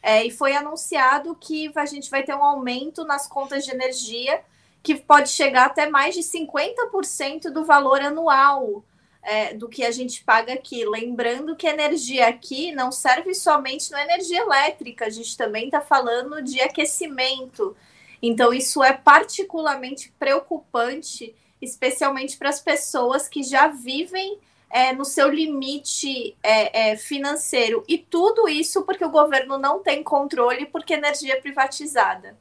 É, 0.00 0.24
e 0.24 0.30
foi 0.30 0.54
anunciado 0.54 1.34
que 1.34 1.72
a 1.74 1.84
gente 1.84 2.08
vai 2.08 2.22
ter 2.22 2.32
um 2.34 2.44
aumento 2.44 3.04
nas 3.04 3.26
contas 3.26 3.64
de 3.64 3.72
energia 3.72 4.40
que 4.84 4.94
pode 4.94 5.30
chegar 5.30 5.66
até 5.66 5.90
mais 5.90 6.14
de 6.14 6.22
50% 6.22 7.50
do 7.50 7.64
valor 7.64 8.00
anual 8.00 8.84
é, 9.22 9.54
do 9.54 9.68
que 9.68 9.84
a 9.84 9.90
gente 9.90 10.24
paga 10.24 10.52
aqui. 10.52 10.84
Lembrando 10.84 11.54
que 11.54 11.66
energia 11.66 12.28
aqui 12.28 12.72
não 12.72 12.90
serve 12.90 13.34
somente 13.34 13.90
na 13.90 14.02
energia 14.02 14.40
elétrica, 14.40 15.06
a 15.06 15.10
gente 15.10 15.36
também 15.36 15.66
está 15.66 15.80
falando 15.80 16.42
de 16.42 16.60
aquecimento. 16.60 17.76
Então, 18.20 18.52
isso 18.52 18.82
é 18.82 18.92
particularmente 18.92 20.12
preocupante, 20.18 21.34
especialmente 21.60 22.36
para 22.36 22.48
as 22.48 22.60
pessoas 22.60 23.28
que 23.28 23.42
já 23.42 23.68
vivem 23.68 24.38
é, 24.70 24.92
no 24.92 25.04
seu 25.04 25.28
limite 25.28 26.36
é, 26.42 26.90
é, 26.90 26.96
financeiro. 26.96 27.84
E 27.88 27.98
tudo 27.98 28.48
isso 28.48 28.82
porque 28.82 29.04
o 29.04 29.10
governo 29.10 29.58
não 29.58 29.80
tem 29.80 30.02
controle, 30.02 30.66
porque 30.66 30.94
energia 30.94 31.34
é 31.34 31.40
privatizada. 31.40 32.36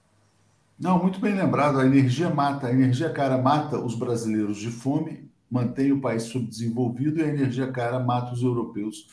Não, 0.80 0.98
muito 0.98 1.20
bem 1.20 1.36
lembrado. 1.36 1.80
A 1.80 1.86
energia 1.86 2.30
mata, 2.30 2.68
a 2.68 2.72
energia 2.72 3.12
cara 3.12 3.38
mata 3.38 3.78
os 3.78 3.94
brasileiros 3.94 4.58
de 4.58 4.72
fome 4.72 5.31
mantém 5.52 5.92
o 5.92 6.00
país 6.00 6.24
subdesenvolvido 6.24 7.20
e 7.20 7.24
a 7.24 7.28
energia 7.28 7.70
cara 7.70 8.00
mata 8.00 8.32
os 8.32 8.42
europeus 8.42 9.08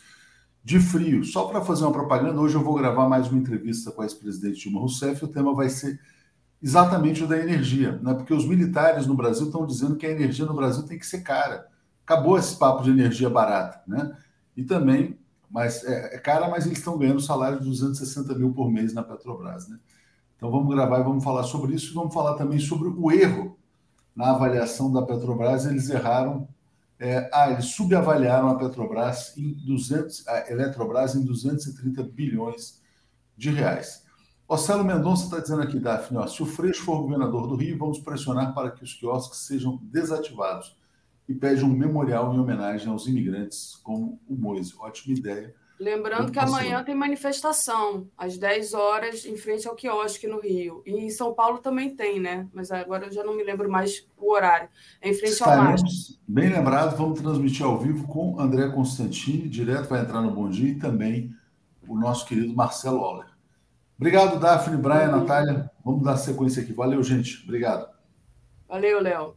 de 0.63 0.79
frio. 0.79 1.25
Só 1.25 1.47
para 1.47 1.61
fazer 1.61 1.83
uma 1.83 1.93
propaganda, 1.93 2.41
hoje 2.41 2.55
eu 2.55 2.63
vou 2.63 2.75
gravar 2.75 3.09
mais 3.09 3.27
uma 3.29 3.41
entrevista 3.41 3.91
com 3.91 4.03
a 4.03 4.05
ex-presidente 4.05 4.61
Dilma 4.61 4.79
Rousseff 4.79 5.25
o 5.25 5.29
tema 5.29 5.53
vai 5.53 5.69
ser 5.69 5.99
exatamente 6.63 7.25
o 7.25 7.27
da 7.27 7.37
energia, 7.39 7.99
né? 8.03 8.15
porque 8.15 8.33
os 8.33 8.47
militares 8.47 9.07
no 9.07 9.15
Brasil 9.15 9.47
estão 9.47 9.67
dizendo 9.67 9.97
que 9.97 10.07
a 10.07 10.11
energia 10.11 10.47
no 10.47 10.55
Brasil 10.55 10.85
tem 10.85 10.99
que 10.99 11.07
ser 11.07 11.23
cara. 11.23 11.67
Acabou 12.05 12.39
esse 12.39 12.57
papo 12.57 12.85
de 12.85 12.91
energia 12.91 13.29
barata. 13.29 13.83
Né? 13.87 14.17
E 14.57 14.63
também, 14.63 15.19
mas 15.51 15.83
é, 15.85 16.17
é 16.17 16.19
cara, 16.19 16.49
mas 16.49 16.67
eles 16.67 16.79
estão 16.79 16.97
ganhando 16.97 17.21
salário 17.21 17.59
de 17.59 17.65
260 17.65 18.35
mil 18.37 18.53
por 18.53 18.71
mês 18.71 18.95
na 18.95 19.03
Petrobras. 19.03 19.69
Né? 19.69 19.79
Então 20.37 20.51
vamos 20.53 20.73
gravar 20.73 21.01
e 21.01 21.05
vamos 21.05 21.25
falar 21.25 21.43
sobre 21.43 21.75
isso 21.75 21.91
e 21.91 21.95
vamos 21.95 22.15
falar 22.15 22.35
também 22.35 22.61
sobre 22.61 22.89
o 22.89 23.11
erro 23.11 23.58
na 24.19 24.31
avaliação 24.31 24.93
da 24.93 25.01
Petrobras, 25.01 25.65
eles 25.65 25.89
erraram. 25.89 26.49
É, 26.99 27.31
ah, 27.33 27.53
eles 27.53 27.67
subavaliaram 27.67 28.49
a 28.49 28.59
Petrobras 28.59 29.33
em 29.37 29.53
200, 29.65 30.27
a 30.27 30.51
Eletrobras 30.51 31.15
em 31.15 31.25
230 31.25 32.03
bilhões 32.03 32.83
de 33.37 33.51
reais. 33.51 34.05
Ocelo 34.49 34.85
Mendonça 34.85 35.27
está 35.27 35.39
dizendo 35.39 35.63
aqui, 35.63 35.79
Daphne, 35.79 36.19
ó, 36.19 36.27
se 36.27 36.43
o 36.43 36.47
Freixo 36.47 36.83
for 36.83 37.03
governador 37.03 37.47
do 37.47 37.55
Rio, 37.55 37.79
vamos 37.79 38.01
pressionar 38.01 38.53
para 38.55 38.73
que 38.73 38.83
os 38.83 38.93
quiosques 38.93 39.39
sejam 39.39 39.79
desativados 39.85 40.77
e 41.29 41.33
pede 41.35 41.65
um 41.65 41.69
memorial 41.69 42.35
em 42.35 42.41
homenagem 42.41 42.89
aos 42.89 43.07
imigrantes 43.07 43.77
como 43.85 44.21
o 44.29 44.35
Moise. 44.35 44.75
Ótima 44.81 45.17
ideia. 45.17 45.55
Lembrando 45.81 46.33
que 46.33 46.39
amanhã 46.41 46.83
tem 46.83 46.95
manifestação, 46.95 48.09
às 48.17 48.37
10 48.37 48.75
horas, 48.75 49.25
em 49.25 49.37
frente 49.37 49.69
ao 49.69 49.77
quiosque 49.77 50.27
no 50.27 50.41
Rio. 50.41 50.83
E 50.85 50.93
em 50.93 51.11
São 51.11 51.33
Paulo 51.33 51.59
também 51.59 51.95
tem, 51.95 52.19
né? 52.19 52.49
Mas 52.53 52.73
agora 52.73 53.07
eu 53.07 53.13
já 53.13 53.23
não 53.23 53.37
me 53.37 53.45
lembro 53.45 53.71
mais 53.71 54.05
o 54.17 54.33
horário. 54.33 54.69
É 55.01 55.09
em 55.09 55.15
frente 55.15 55.35
Estaremos, 55.35 55.81
ao 55.81 55.87
mar. 55.87 55.95
Bem 56.27 56.49
lembrado, 56.49 56.97
vamos 56.97 57.21
transmitir 57.21 57.65
ao 57.65 57.79
vivo 57.79 58.09
com 58.09 58.41
André 58.41 58.69
Constantini, 58.71 59.49
direto 59.49 59.89
vai 59.89 60.01
entrar 60.01 60.21
no 60.21 60.33
Bom 60.33 60.49
Dia, 60.49 60.71
e 60.71 60.79
também 60.79 61.33
o 61.87 61.97
nosso 61.97 62.27
querido 62.27 62.55
Marcelo 62.55 63.01
Oller. 63.01 63.29
Obrigado, 63.97 64.39
Daphne, 64.39 64.77
Brian, 64.77 65.09
Natália. 65.09 65.71
Vamos 65.85 66.05
dar 66.05 66.17
sequência 66.17 66.63
aqui. 66.63 66.73
Valeu, 66.73 67.03
gente. 67.03 67.43
Obrigado. 67.45 67.89
Valeu, 68.69 69.01
Léo. 69.01 69.35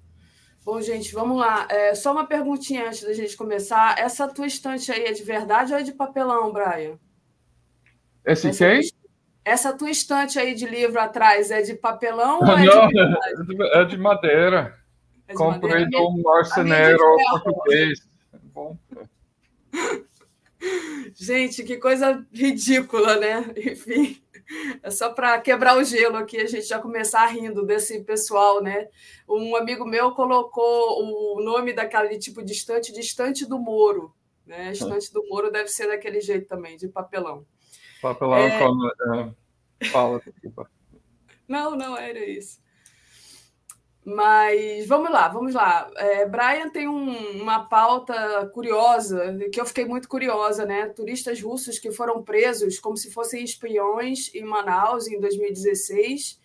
Bom, 0.64 0.80
gente, 0.80 1.12
vamos 1.14 1.40
lá. 1.40 1.68
É, 1.70 1.96
só 1.96 2.12
uma 2.12 2.26
perguntinha 2.26 2.88
antes 2.88 3.04
da 3.04 3.14
gente 3.14 3.36
começar. 3.36 3.98
Essa 3.98 4.28
tua 4.28 4.46
estante 4.46 4.92
aí 4.92 5.06
é 5.06 5.12
de 5.12 5.24
verdade 5.24 5.74
ou 5.74 5.80
é 5.80 5.84
de 5.84 5.92
papelão, 5.92 6.54
Brian? 6.54 7.00
Esse 8.24 8.50
essa 8.50 8.66
quem? 8.68 8.82
Tua, 8.82 8.90
essa 9.44 9.74
tua 9.74 9.90
estante 9.90 10.38
aí 10.38 10.54
de 10.54 10.68
livro 10.68 11.00
atrás 11.00 11.50
é 11.50 11.64
de 11.64 11.74
papelão 11.74 12.40
ou 12.40 12.58
é, 12.58 12.64
Não, 12.64 12.88
de, 12.88 13.64
é 13.74 13.86
de 13.86 13.98
madeira. 13.98 14.78
É 15.28 15.32
de 15.32 15.38
Comprei 15.38 15.88
de 15.88 15.98
um 15.98 16.22
marceneiro 16.22 17.04
português. 17.32 18.08
Bom. 18.54 18.78
Gente, 21.16 21.64
que 21.64 21.78
coisa 21.78 22.24
ridícula, 22.32 23.18
né? 23.18 23.52
Enfim. 23.58 24.22
É 24.82 24.90
só 24.90 25.12
para 25.12 25.40
quebrar 25.40 25.78
o 25.78 25.84
gelo 25.84 26.18
aqui, 26.18 26.38
a 26.38 26.48
gente 26.48 26.66
já 26.66 26.80
começar 26.80 27.26
rindo 27.28 27.66
desse 27.66 28.04
pessoal, 28.04 28.62
né? 28.62 28.88
Um 29.28 29.56
amigo 29.56 29.86
meu 29.86 30.12
colocou 30.12 31.04
o 31.04 31.44
nome 31.44 31.74
daquele 31.74 32.18
tipo 32.18 32.44
de 32.44 32.54
estante 32.54 32.92
de 32.92 33.00
estante 33.00 33.46
do 33.46 33.60
Moro. 33.60 34.14
Né? 34.46 34.72
Estante 34.72 35.12
do 35.14 35.26
Moro 35.28 35.52
deve 35.52 35.70
ser 35.70 35.88
daquele 35.88 36.20
jeito 36.20 36.48
também, 36.48 36.78
de 36.78 36.88
papelão. 36.88 37.46
Papelão 38.02 38.38
é... 38.38 38.60
como. 38.60 38.88
É... 38.88 39.88
Fala, 39.90 40.20
desculpa. 40.20 40.70
Não, 41.48 41.76
não 41.76 41.98
era 41.98 42.20
isso. 42.20 42.60
Mas 44.04 44.88
vamos 44.88 45.12
lá, 45.12 45.28
vamos 45.28 45.54
lá. 45.54 45.90
É, 45.96 46.26
Brian 46.26 46.70
tem 46.70 46.88
um, 46.88 47.42
uma 47.42 47.66
pauta 47.66 48.50
curiosa, 48.52 49.38
que 49.54 49.62
eu 49.62 49.66
fiquei 49.66 49.86
muito 49.86 50.10
curiosa, 50.10 50.66
né? 50.66 50.88
Turistas 50.88 51.40
russos 51.40 51.78
que 51.78 51.92
foram 51.92 52.24
presos 52.24 52.80
como 52.80 52.98
se 52.98 53.12
fossem 53.12 53.44
espiões 53.44 54.34
em 54.34 54.44
Manaus 54.44 55.08
em 55.08 55.20
2016, 55.20 56.40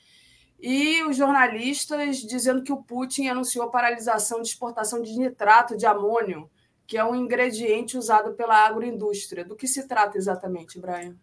e 0.61 1.03
os 1.05 1.17
jornalistas 1.17 2.19
dizendo 2.19 2.63
que 2.63 2.73
o 2.73 2.83
Putin 2.83 3.29
anunciou 3.29 3.71
paralisação 3.71 4.43
de 4.43 4.49
exportação 4.49 5.01
de 5.01 5.19
nitrato 5.19 5.77
de 5.79 5.87
amônio, 5.87 6.51
que 6.87 6.99
é 6.99 7.05
um 7.05 7.15
ingrediente 7.15 7.97
usado 7.97 8.35
pela 8.35 8.67
agroindústria. 8.67 9.45
Do 9.45 9.57
que 9.57 9.67
se 9.67 9.89
trata 9.89 10.19
exatamente, 10.19 10.79
Brian? 10.79 11.17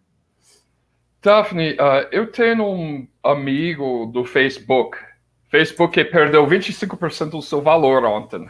Daphne, 1.22 1.74
uh, 1.74 2.08
eu 2.12 2.32
tenho 2.32 2.66
um 2.66 3.08
amigo 3.24 4.08
do 4.08 4.26
Facebook 4.26 4.98
Facebook 5.54 6.04
perdeu 6.06 6.48
25% 6.48 7.30
do 7.30 7.42
seu 7.44 7.62
valor 7.62 8.04
ontem. 8.06 8.50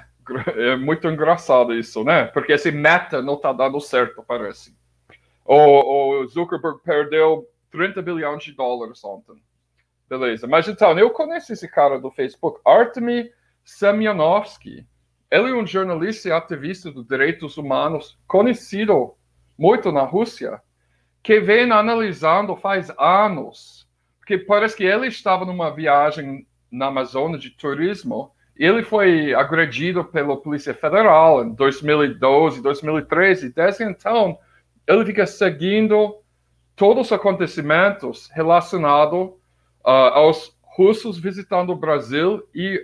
É 0.55 0.77
muito 0.77 1.05
engraçado 1.05 1.73
isso, 1.73 2.01
né? 2.01 2.27
Porque 2.27 2.53
esse 2.53 2.71
meta 2.71 3.21
não 3.21 3.33
está 3.33 3.51
dando 3.51 3.77
certo, 3.81 4.23
parece. 4.25 4.73
O, 5.43 6.21
o, 6.21 6.27
Zuckerberg 6.29 6.79
perdeu 6.81 7.45
30 7.71 8.01
bilhões 8.01 8.41
de 8.41 8.53
dólares 8.53 9.03
ontem. 9.03 9.35
Beleza. 10.07 10.47
Mas 10.47 10.65
então, 10.69 10.97
eu 10.97 11.09
conheço 11.09 11.51
esse 11.51 11.67
cara 11.67 11.99
do 11.99 12.09
Facebook, 12.09 12.61
Artemy 12.65 13.29
Semyonovsky. 13.65 14.87
Ele 15.29 15.49
é 15.49 15.53
um 15.53 15.67
jornalista 15.67 16.29
e 16.29 16.31
ativista 16.31 16.89
dos 16.89 17.05
direitos 17.05 17.57
humanos 17.57 18.17
conhecido 18.25 19.13
muito 19.57 19.91
na 19.91 20.03
Rússia, 20.03 20.61
que 21.21 21.41
vem 21.41 21.69
analisando 21.69 22.55
faz 22.55 22.89
anos, 22.97 23.85
porque 24.19 24.37
parece 24.37 24.77
que 24.77 24.85
ele 24.85 25.07
estava 25.07 25.43
numa 25.43 25.69
viagem 25.69 26.47
na 26.73 26.87
Amazônia 26.87 27.37
de 27.37 27.51
turismo, 27.51 28.31
ele 28.57 28.83
foi 28.83 29.33
agredido 29.33 30.03
pela 30.03 30.35
Polícia 30.35 30.73
Federal 30.73 31.43
em 31.43 31.53
2012, 31.53 32.61
2013. 32.61 33.53
Desde 33.53 33.83
então, 33.83 34.37
ele 34.87 35.05
fica 35.05 35.25
seguindo 35.25 36.17
todos 36.75 37.07
os 37.07 37.11
acontecimentos 37.13 38.29
relacionados 38.33 39.29
uh, 39.85 40.11
aos 40.13 40.55
russos 40.63 41.19
visitando 41.19 41.71
o 41.71 41.75
Brasil 41.75 42.43
e 42.53 42.81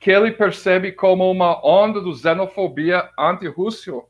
que 0.00 0.10
ele 0.10 0.30
percebe 0.32 0.92
como 0.92 1.30
uma 1.30 1.64
onda 1.66 2.00
de 2.00 2.14
xenofobia 2.14 3.08
anti-russo, 3.18 4.04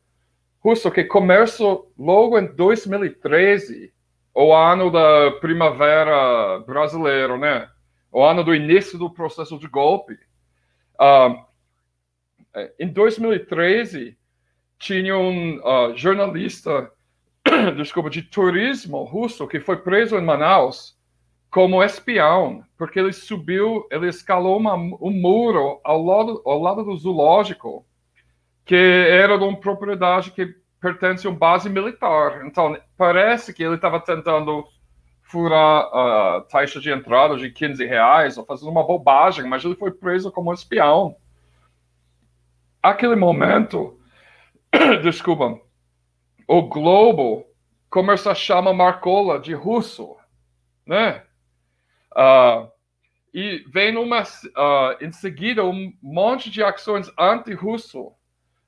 russo 0.60 0.90
que 0.90 1.04
começou 1.04 1.92
logo 1.98 2.38
em 2.38 2.46
2013, 2.46 3.92
o 4.34 4.52
ano 4.52 4.90
da 4.90 5.32
primavera 5.40 6.58
brasileira, 6.60 7.38
né? 7.38 7.68
O 8.16 8.24
ano 8.24 8.42
do 8.42 8.54
início 8.54 8.98
do 8.98 9.10
processo 9.10 9.58
de 9.58 9.68
golpe. 9.68 10.18
Uh, 10.98 11.44
em 12.78 12.88
2013, 12.88 14.16
tinha 14.78 15.18
um 15.18 15.58
uh, 15.58 15.94
jornalista, 15.94 16.90
desculpa, 17.76 18.08
de 18.08 18.22
turismo 18.22 19.04
russo 19.04 19.46
que 19.46 19.60
foi 19.60 19.76
preso 19.76 20.16
em 20.16 20.24
Manaus 20.24 20.96
como 21.50 21.84
espião, 21.84 22.64
porque 22.78 22.98
ele 22.98 23.12
subiu, 23.12 23.86
ele 23.90 24.08
escalou 24.08 24.56
uma, 24.56 24.74
um 24.76 25.10
muro 25.10 25.78
ao 25.84 26.02
lado, 26.02 26.42
ao 26.46 26.58
lado 26.58 26.84
do 26.84 26.96
zoológico, 26.96 27.86
que 28.64 28.74
era 28.74 29.36
de 29.36 29.44
uma 29.44 29.60
propriedade 29.60 30.30
que 30.30 30.54
pertence 30.80 31.26
a 31.26 31.30
uma 31.30 31.38
base 31.38 31.68
militar. 31.68 32.46
Então, 32.46 32.78
parece 32.96 33.52
que 33.52 33.62
ele 33.62 33.74
estava 33.74 34.00
tentando 34.00 34.66
furar 35.26 35.88
a 35.92 36.40
taxa 36.48 36.80
de 36.80 36.90
entrada 36.90 37.36
de 37.36 37.50
15 37.50 37.84
reais 37.84 38.38
ou 38.38 38.44
fazendo 38.44 38.70
uma 38.70 38.86
bobagem, 38.86 39.44
mas 39.46 39.64
ele 39.64 39.74
foi 39.74 39.90
preso 39.90 40.30
como 40.30 40.52
espião. 40.52 41.16
Aquele 42.82 43.16
momento, 43.16 43.98
desculpa, 45.02 45.60
o 46.46 46.62
Globo 46.62 47.44
começou 47.90 48.30
a 48.30 48.36
chamar 48.36 48.72
Marcola 48.72 49.40
de 49.40 49.52
russo, 49.52 50.16
né? 50.86 51.24
Uh, 52.12 52.70
e 53.34 53.64
vem 53.68 53.96
uma, 53.96 54.22
uh, 54.22 55.04
em 55.04 55.10
seguida 55.10 55.64
um 55.64 55.92
monte 56.00 56.50
de 56.50 56.62
ações 56.62 57.10
anti-russo. 57.18 58.12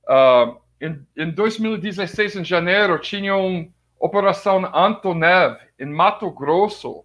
Uh, 0.09 0.61
em, 0.81 1.07
em 1.17 1.31
2016, 1.31 2.37
em 2.37 2.45
janeiro, 2.45 2.99
tinha 2.99 3.37
um 3.37 3.73
Operação 4.01 4.65
Antonev, 4.75 5.57
em 5.79 5.87
Mato 5.87 6.31
Grosso, 6.31 7.05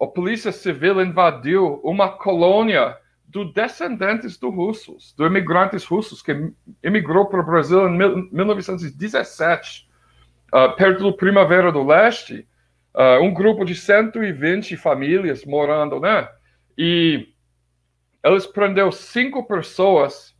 a 0.00 0.06
Polícia 0.06 0.52
Civil 0.52 1.00
invadiu 1.02 1.80
uma 1.84 2.08
colônia 2.08 2.96
dos 3.26 3.52
descendentes 3.52 4.38
dos 4.38 4.54
russos, 4.54 5.12
dos 5.16 5.26
imigrantes 5.26 5.84
russos 5.84 6.22
que 6.22 6.52
emigrou 6.82 7.26
para 7.26 7.40
o 7.40 7.46
Brasil 7.46 7.88
em 7.88 8.30
1917, 8.32 9.88
uh, 10.52 10.56
ah, 10.56 10.68
perto 10.70 11.02
do 11.02 11.16
Primavera 11.16 11.72
do 11.72 11.84
Leste, 11.84 12.46
uh, 12.94 13.22
um 13.22 13.34
grupo 13.34 13.64
de 13.64 13.74
120 13.74 14.76
famílias 14.76 15.44
morando, 15.44 15.98
né? 16.00 16.28
E 16.78 17.28
eles 18.22 18.46
prenderam 18.46 18.92
cinco 18.92 19.44
pessoas 19.46 20.34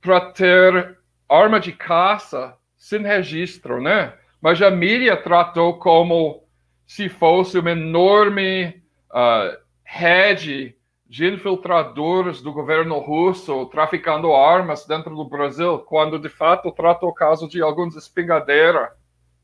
para 0.00 0.20
ter 0.32 0.98
arma 1.28 1.58
de 1.58 1.72
caça 1.72 2.56
sem 2.76 3.02
registro, 3.02 3.80
né? 3.80 4.14
Mas 4.40 4.60
a 4.62 4.70
mídia 4.70 5.16
tratou 5.16 5.78
como 5.78 6.42
se 6.86 7.08
fosse 7.08 7.58
uma 7.58 7.70
enorme 7.72 8.82
uh, 9.10 9.56
rede 9.84 10.74
de 11.06 11.26
infiltradores 11.26 12.40
do 12.40 12.52
governo 12.52 12.98
russo 12.98 13.66
traficando 13.66 14.32
armas 14.32 14.86
dentro 14.86 15.14
do 15.14 15.24
Brasil, 15.24 15.78
quando 15.80 16.18
de 16.18 16.28
fato 16.28 16.70
trata 16.70 17.04
o 17.04 17.12
caso 17.12 17.48
de 17.48 17.60
alguns 17.60 17.96
espingadeiros 17.96 18.88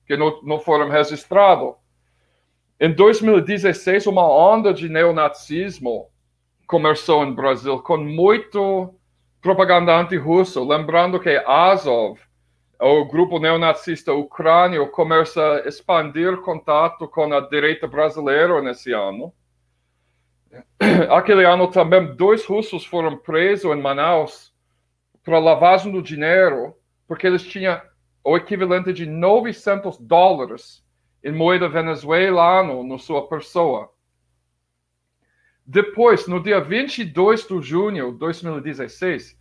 que 0.06 0.16
não, 0.16 0.40
não 0.42 0.60
foram 0.60 0.88
registrados. 0.88 1.74
Em 2.78 2.92
2016, 2.92 4.06
uma 4.06 4.28
onda 4.28 4.72
de 4.72 4.88
neonazismo 4.88 6.06
começou 6.66 7.26
no 7.26 7.34
Brasil 7.34 7.80
com 7.80 7.96
muito 7.96 8.94
propaganda 9.40 9.98
anti-russo, 9.98 10.62
lembrando 10.66 11.18
que 11.18 11.36
Azov 11.46 12.20
o 12.78 13.04
grupo 13.06 13.38
neonazista 13.38 14.12
ucrânio 14.12 14.90
começa 14.90 15.40
a 15.40 15.68
expandir 15.68 16.38
contato 16.42 17.08
com 17.08 17.32
a 17.32 17.40
direita 17.40 17.86
brasileira 17.86 18.60
nesse 18.60 18.92
ano. 18.92 19.32
Aquele 21.10 21.44
ano 21.44 21.68
também 21.70 22.14
dois 22.14 22.44
russos 22.44 22.84
foram 22.84 23.16
presos 23.16 23.74
em 23.74 23.80
Manaus 23.80 24.54
para 25.24 25.38
lavagem 25.38 25.90
do 25.90 26.02
dinheiro, 26.02 26.74
porque 27.08 27.26
eles 27.26 27.42
tinham 27.42 27.80
o 28.22 28.36
equivalente 28.36 28.92
de 28.92 29.06
900 29.06 29.98
dólares 29.98 30.84
em 31.22 31.32
moeda 31.32 31.68
venezuelana 31.68 32.82
na 32.84 32.98
sua 32.98 33.26
pessoa. 33.28 33.90
Depois, 35.64 36.28
no 36.28 36.40
dia 36.40 36.60
22 36.60 37.48
de 37.48 37.60
junho 37.60 38.12
de 38.12 38.18
2016, 38.18 39.36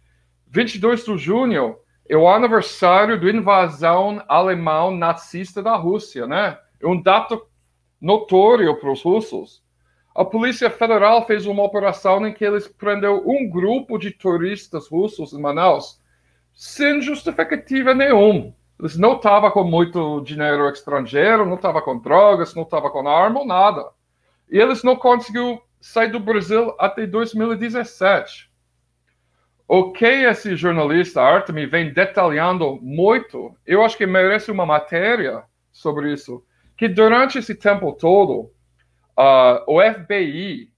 22 0.48 1.06
de 1.06 1.18
junho, 1.18 1.78
é 2.08 2.16
o 2.16 2.28
aniversário 2.28 3.20
da 3.20 3.30
invasão 3.30 4.24
alemã 4.28 4.92
nazista 4.92 5.62
da 5.62 5.76
Rússia, 5.76 6.28
né? 6.28 6.58
É 6.80 6.88
um 6.88 7.02
dado 7.02 7.48
notório 8.00 8.80
para 8.80 8.92
os 8.92 9.02
russos. 9.02 9.64
A 10.14 10.24
Polícia 10.24 10.70
Federal 10.70 11.26
fez 11.26 11.46
uma 11.46 11.64
operação 11.64 12.26
em 12.26 12.34
que 12.34 12.46
eles 12.46 12.68
prendeu 12.68 13.24
um 13.28 13.50
grupo 13.50 13.98
de 13.98 14.12
turistas 14.12 14.88
russos 14.88 15.34
em 15.34 15.42
Manaus 15.42 16.00
sem 16.54 17.02
justificativa 17.02 17.94
nenhuma. 17.94 18.54
Eles 18.80 18.98
não 18.98 19.16
estavam 19.16 19.50
com 19.52 19.64
muito 19.64 20.22
dinheiro 20.22 20.70
estrangeiro, 20.70 21.46
não 21.46 21.56
estavam 21.56 21.82
com 21.82 22.00
drogas, 22.00 22.54
não 22.54 22.64
estavam 22.64 22.92
com 22.92 23.08
arma, 23.08 23.44
nada. 23.44 23.90
E 24.50 24.58
eles 24.60 24.84
não 24.84 24.96
conseguiram 24.96 25.62
sair 25.82 26.12
do 26.12 26.20
Brasil 26.20 26.74
até 26.78 27.06
2017 27.08 28.55
o 29.68 29.92
que 29.92 30.06
esse 30.06 30.56
jornalista 30.56 31.22
Artemi 31.22 31.66
vem 31.66 31.92
detalhando 31.92 32.80
muito, 32.82 33.56
eu 33.66 33.84
acho 33.84 33.98
que 33.98 34.06
merece 34.06 34.52
uma 34.52 34.66
matéria 34.66 35.44
sobre 35.72 36.14
isso, 36.14 36.44
que 36.78 36.88
durante 36.88 37.40
esse 37.40 37.56
tempo 37.56 37.92
todo, 37.94 38.52
uh, 39.18 39.64
o 39.68 39.82
FBI 39.82 40.70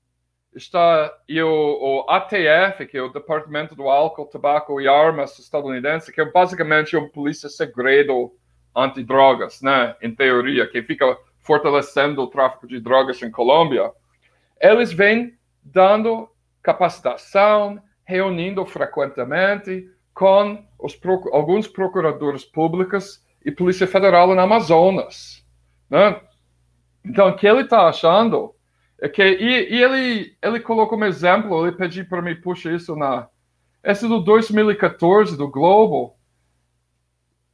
está 0.55 1.13
e 1.27 1.41
o, 1.41 1.49
o, 1.49 2.09
ATF, 2.09 2.85
que 2.87 2.97
é 2.97 3.01
o 3.01 3.09
Departamento 3.09 3.75
do 3.75 3.89
Álcool, 3.89 4.25
Tabaco 4.25 4.79
e 4.79 4.87
Armas 4.87 5.37
estadunidense, 5.37 6.11
que 6.11 6.21
é 6.21 6.25
basicamente 6.25 6.95
um 6.95 7.09
polícia 7.09 7.49
segredo 7.49 8.33
antidrogas, 8.75 9.61
né, 9.61 9.95
em 10.01 10.13
teoria, 10.13 10.67
que 10.67 10.81
fica 10.81 11.17
fortalecendo 11.39 12.21
o 12.21 12.27
tráfico 12.27 12.67
de 12.67 12.79
drogas 12.79 13.21
em 13.21 13.31
Colômbia, 13.31 13.91
eles 14.59 14.91
vêm 14.91 15.37
dando 15.63 16.29
capacitação, 16.61 17.81
reunindo 18.07 18.65
frequentemente 18.65 19.85
com 20.13 20.65
os, 20.79 20.97
alguns 21.33 21.67
procuradores 21.67 22.45
públicos 22.45 23.21
e 23.45 23.51
Polícia 23.51 23.85
Federal 23.85 24.33
no 24.33 24.39
Amazonas. 24.39 25.45
Né? 25.89 26.19
Então, 27.03 27.27
o 27.27 27.35
que 27.35 27.45
ele 27.45 27.61
está 27.61 27.89
achando 27.89 28.55
é 28.99 29.09
que. 29.09 29.21
E, 29.21 29.75
e, 29.75 29.83
ele, 29.83 30.37
ele 30.41 30.59
colocou 30.61 30.91
como 30.91 31.03
exemplo, 31.03 31.67
ele 31.67 31.75
pediu 31.75 32.07
para 32.07 32.21
mim, 32.21 32.35
puxa 32.35 32.71
isso 32.71 32.95
na. 32.95 33.27
Esse 33.83 34.07
do 34.07 34.21
2014 34.21 35.37
do 35.37 35.49
Globo. 35.49 36.15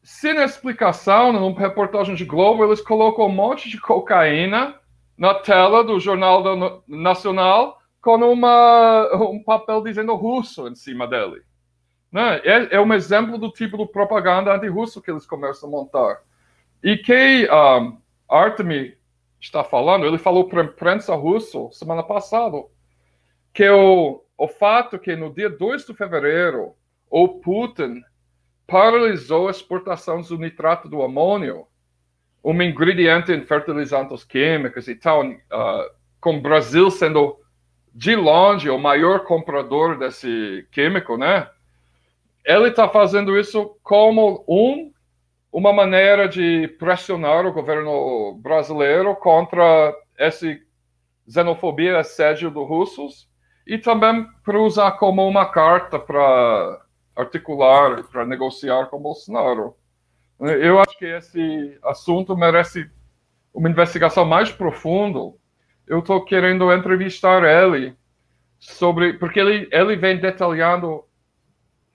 Sem 0.04 0.38
explicação, 0.38 1.34
numa 1.34 1.60
reportagem 1.60 2.14
de 2.14 2.26
Globo, 2.26 2.64
eles 2.64 2.82
colocam 2.82 3.26
um 3.26 3.30
monte 3.30 3.70
de 3.70 3.80
cocaína 3.80 4.76
na 5.18 5.34
tela 5.34 5.84
do 5.84 6.00
Jornal 6.00 6.84
Nacional 6.88 7.80
com 8.04 8.18
uma, 8.18 9.16
um 9.16 9.42
papel 9.42 9.82
dizendo 9.82 10.14
russo 10.14 10.68
em 10.68 10.76
cima 10.76 11.08
dele. 11.08 11.42
Né? 12.12 12.42
É, 12.44 12.76
é 12.76 12.82
um 12.82 12.94
exemplo 12.94 13.38
do 13.38 13.50
tipo 13.50 13.78
de 13.78 13.88
propaganda 13.88 14.54
anti-russo 14.54 15.02
que 15.02 15.10
eles 15.10 15.26
começam 15.26 15.70
a 15.70 15.72
montar. 15.72 16.22
E 16.84 16.98
que 16.98 17.48
um, 17.50 17.98
Artemi 18.30 18.98
está 19.40 19.64
falando, 19.64 20.06
ele 20.06 20.18
falou 20.18 20.50
para 20.50 20.62
a 20.62 20.66
imprensa 20.66 21.16
russa 21.16 21.72
semana 21.72 22.04
passada 22.04 22.58
que 23.54 23.68
o, 23.70 24.22
o 24.38 24.48
fato 24.50 25.00
que 25.00 25.16
no 25.16 25.34
dia 25.34 25.50
2 25.50 25.86
de 25.86 25.94
fevereiro 25.94 26.76
o 27.10 27.40
Putin 27.40 28.02
paralisou 28.68 29.48
a 29.48 29.52
exportação 29.52 30.20
do 30.20 30.38
nitrato 30.38 30.90
do 30.90 31.02
amônio, 31.02 31.68
um 32.44 32.62
ingrediente 32.62 33.32
em 33.32 33.46
fertilizantes 33.46 34.26
químicos 34.26 34.90
e 34.90 34.96
tal, 34.96 35.26
uh, 35.26 35.36
com 36.20 36.38
o 36.38 36.42
Brasil 36.42 36.92
sendo 36.92 37.43
de 37.94 38.16
longe, 38.16 38.70
o 38.70 38.80
maior 38.80 39.24
comprador 39.24 39.98
desse 39.98 40.68
químico, 40.72 41.16
né? 41.16 41.48
Ele 42.44 42.70
está 42.70 42.90
fazendo 42.90 43.38
isso 43.38 43.78
como 43.84 44.44
um, 44.48 44.92
uma 45.52 45.72
maneira 45.72 46.28
de 46.28 46.68
pressionar 46.80 47.46
o 47.46 47.54
governo 47.54 48.34
brasileiro 48.42 49.16
contra 49.16 49.96
essa 50.18 50.48
xenofobia 51.30 52.00
assédio 52.00 52.50
dos 52.50 52.68
russos 52.68 53.30
e 53.66 53.78
também 53.78 54.28
para 54.44 54.60
usar 54.60 54.94
como 54.94 55.26
uma 55.26 55.46
carta 55.46 56.00
para 56.00 56.82
articular, 57.16 58.04
para 58.12 58.26
negociar 58.26 58.88
com 58.88 59.00
Bolsonaro. 59.00 59.76
Eu 60.40 60.80
acho 60.80 60.98
que 60.98 61.06
esse 61.06 61.78
assunto 61.84 62.36
merece 62.36 62.90
uma 63.54 63.70
investigação 63.70 64.26
mais 64.26 64.52
profunda 64.52 65.32
eu 65.88 66.00
estou 66.00 66.24
querendo 66.24 66.72
entrevistar 66.72 67.44
ele 67.44 67.96
sobre 68.60 69.14
porque 69.14 69.40
ele 69.40 69.68
ele 69.72 69.96
vem 69.96 70.18
detalhando 70.18 71.04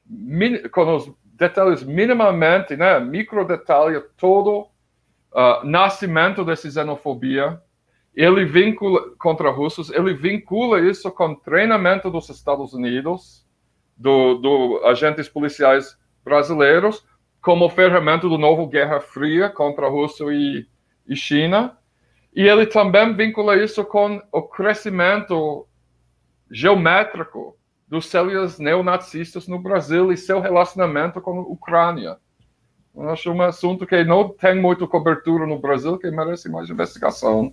min, 0.06 0.68
com 0.68 0.96
os 0.96 1.10
detalhes 1.24 1.82
minimamente, 1.84 2.76
né, 2.76 2.98
micro 2.98 3.44
detalhe 3.44 4.00
todo 4.16 4.66
uh, 5.32 5.64
nascimento 5.64 6.44
dessa 6.44 6.70
xenofobia. 6.70 7.62
Ele 8.14 8.44
vincula 8.44 9.14
contra 9.16 9.48
russos, 9.48 9.90
ele 9.90 10.12
vincula 10.12 10.80
isso 10.80 11.08
com 11.12 11.36
treinamento 11.36 12.10
dos 12.10 12.28
Estados 12.28 12.72
Unidos, 12.72 13.46
do, 13.96 14.34
do 14.34 14.82
agentes 14.86 15.28
policiais 15.28 15.96
brasileiros, 16.24 17.06
como 17.40 17.70
ferramenta 17.70 18.28
do 18.28 18.36
novo 18.36 18.66
Guerra 18.66 19.00
Fria 19.00 19.48
contra 19.48 19.86
a 19.86 19.88
Rússia 19.88 20.24
e, 20.32 20.66
e 21.06 21.14
China. 21.14 21.77
E 22.38 22.48
ele 22.48 22.66
também 22.66 23.16
vincula 23.16 23.56
isso 23.56 23.84
com 23.84 24.22
o 24.30 24.42
crescimento 24.42 25.66
geométrico 26.48 27.58
dos 27.88 28.06
células 28.06 28.60
neonazistas 28.60 29.48
no 29.48 29.58
Brasil 29.58 30.12
e 30.12 30.16
seu 30.16 30.38
relacionamento 30.38 31.20
com 31.20 31.32
a 31.32 31.40
Ucrânia. 31.40 32.16
Eu 32.94 33.10
acho 33.10 33.32
um 33.32 33.42
assunto 33.42 33.84
que 33.84 34.04
não 34.04 34.28
tem 34.28 34.54
muita 34.54 34.86
cobertura 34.86 35.48
no 35.48 35.58
Brasil, 35.58 35.98
que 35.98 36.08
merece 36.12 36.48
mais 36.48 36.70
investigação. 36.70 37.52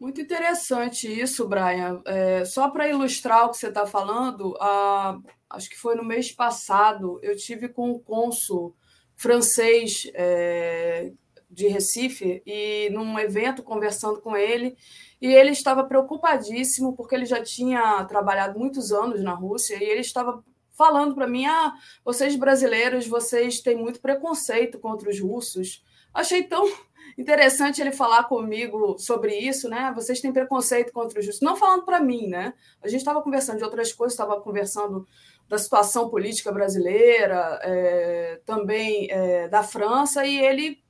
Muito 0.00 0.20
interessante 0.20 1.06
isso, 1.06 1.46
Brian. 1.46 2.02
É, 2.04 2.44
só 2.44 2.70
para 2.70 2.88
ilustrar 2.88 3.46
o 3.46 3.50
que 3.50 3.58
você 3.58 3.68
está 3.68 3.86
falando, 3.86 4.56
a, 4.60 5.16
acho 5.50 5.70
que 5.70 5.78
foi 5.78 5.94
no 5.94 6.04
mês 6.04 6.32
passado, 6.32 7.20
eu 7.22 7.36
tive 7.36 7.68
com 7.68 7.92
o 7.92 8.00
cônsul 8.00 8.74
francês 9.14 10.10
é, 10.14 11.12
de 11.54 11.68
Recife 11.68 12.42
e 12.44 12.90
num 12.90 13.18
evento 13.18 13.62
conversando 13.62 14.20
com 14.20 14.36
ele. 14.36 14.76
E 15.20 15.26
ele 15.32 15.50
estava 15.50 15.84
preocupadíssimo 15.84 16.94
porque 16.94 17.14
ele 17.14 17.24
já 17.24 17.42
tinha 17.42 18.04
trabalhado 18.04 18.58
muitos 18.58 18.92
anos 18.92 19.22
na 19.22 19.32
Rússia 19.32 19.76
e 19.82 19.84
ele 19.84 20.00
estava 20.00 20.44
falando 20.76 21.14
para 21.14 21.28
mim 21.28 21.46
ah 21.46 21.72
vocês 22.04 22.34
brasileiros 22.34 23.06
vocês 23.06 23.60
têm 23.60 23.76
muito 23.76 24.00
preconceito 24.00 24.78
contra 24.78 25.08
os 25.08 25.20
russos. 25.20 25.82
Achei 26.12 26.42
tão 26.42 26.64
interessante 27.16 27.80
ele 27.80 27.92
falar 27.92 28.24
comigo 28.24 28.98
sobre 28.98 29.36
isso 29.36 29.68
né? 29.68 29.92
Vocês 29.94 30.20
têm 30.20 30.32
preconceito 30.32 30.92
contra 30.92 31.20
os 31.20 31.26
russos. 31.26 31.40
Não 31.40 31.56
falando 31.56 31.84
para 31.84 32.00
mim 32.00 32.26
né? 32.26 32.52
A 32.82 32.88
gente 32.88 33.00
estava 33.00 33.22
conversando 33.22 33.58
de 33.58 33.64
outras 33.64 33.92
coisas 33.92 34.12
estava 34.12 34.40
conversando 34.40 35.06
da 35.48 35.58
situação 35.58 36.08
política 36.08 36.50
brasileira, 36.50 37.60
é, 37.62 38.40
também 38.46 39.08
é, 39.10 39.48
da 39.48 39.62
França, 39.62 40.24
e 40.24 40.40
ele 40.40 40.82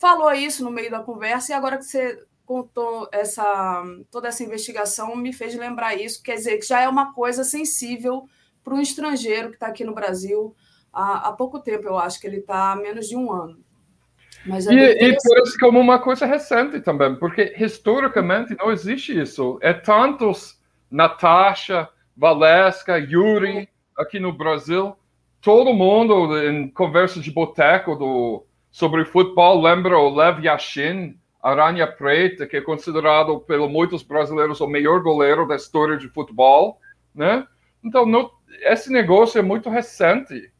falou 0.00 0.32
isso 0.32 0.64
no 0.64 0.70
meio 0.70 0.90
da 0.90 1.00
conversa 1.00 1.52
e 1.52 1.54
agora 1.54 1.76
que 1.76 1.84
você 1.84 2.18
contou 2.46 3.08
essa 3.12 3.84
toda 4.10 4.28
essa 4.28 4.42
investigação 4.42 5.14
me 5.14 5.32
fez 5.32 5.54
lembrar 5.54 5.94
isso, 5.94 6.22
quer 6.22 6.34
dizer 6.34 6.58
que 6.58 6.66
já 6.66 6.80
é 6.80 6.88
uma 6.88 7.12
coisa 7.12 7.44
sensível 7.44 8.24
para 8.64 8.74
um 8.74 8.80
estrangeiro 8.80 9.50
que 9.50 9.56
está 9.56 9.68
aqui 9.68 9.84
no 9.84 9.94
Brasil 9.94 10.56
há, 10.92 11.28
há, 11.28 11.32
pouco 11.32 11.60
tempo, 11.60 11.86
eu 11.86 11.98
acho 11.98 12.20
que 12.20 12.26
ele 12.26 12.38
está 12.38 12.72
há 12.72 12.76
menos 12.76 13.08
de 13.08 13.16
um 13.16 13.30
ano. 13.30 13.58
Mas 14.44 14.66
é 14.66 14.72
e, 14.72 15.10
e 15.10 15.16
por 15.16 15.38
isso 15.42 15.58
como 15.58 15.78
uma 15.78 15.98
coisa 15.98 16.24
recente 16.26 16.80
também, 16.80 17.14
porque 17.14 17.54
historicamente 17.58 18.56
não 18.58 18.72
existe 18.72 19.18
isso. 19.18 19.58
É 19.60 19.72
tantos 19.72 20.58
Natasha, 20.90 21.88
Valesca, 22.16 22.98
Yuri 22.98 23.68
aqui 23.96 24.18
no 24.18 24.32
Brasil, 24.32 24.96
todo 25.40 25.74
mundo 25.74 26.38
em 26.38 26.68
conversa 26.70 27.20
de 27.20 27.30
boteco 27.30 27.94
do 27.94 28.46
sobre 28.70 29.04
futebol 29.04 29.60
lembra 29.60 29.98
o 29.98 30.14
Lev 30.14 30.44
Yashin, 30.44 31.18
Aranha 31.42 31.86
Preta, 31.86 32.46
que 32.46 32.56
é 32.56 32.60
considerado 32.60 33.40
por 33.40 33.68
muitos 33.68 34.02
brasileiros 34.02 34.60
o 34.60 34.66
melhor 34.66 35.02
goleiro 35.02 35.46
da 35.46 35.56
história 35.56 35.96
de 35.96 36.08
futebol, 36.08 36.78
né? 37.14 37.46
Então, 37.82 38.04
no, 38.04 38.30
esse 38.62 38.92
negócio 38.92 39.38
é 39.38 39.42
muito 39.42 39.70
recente. 39.70 40.52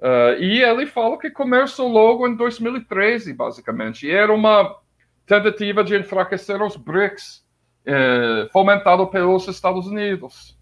Uh, 0.00 0.36
e 0.38 0.62
ele 0.62 0.86
fala 0.86 1.16
que 1.16 1.30
começou 1.30 1.88
logo 1.88 2.26
em 2.26 2.36
2013, 2.36 3.32
basicamente. 3.32 4.06
E 4.06 4.10
era 4.10 4.32
uma 4.32 4.76
tentativa 5.24 5.82
de 5.82 5.96
enfraquecer 5.96 6.60
os 6.62 6.76
BRICS, 6.76 7.44
eh, 7.86 8.48
fomentado 8.52 9.06
pelos 9.06 9.46
Estados 9.48 9.86
Unidos. 9.86 10.58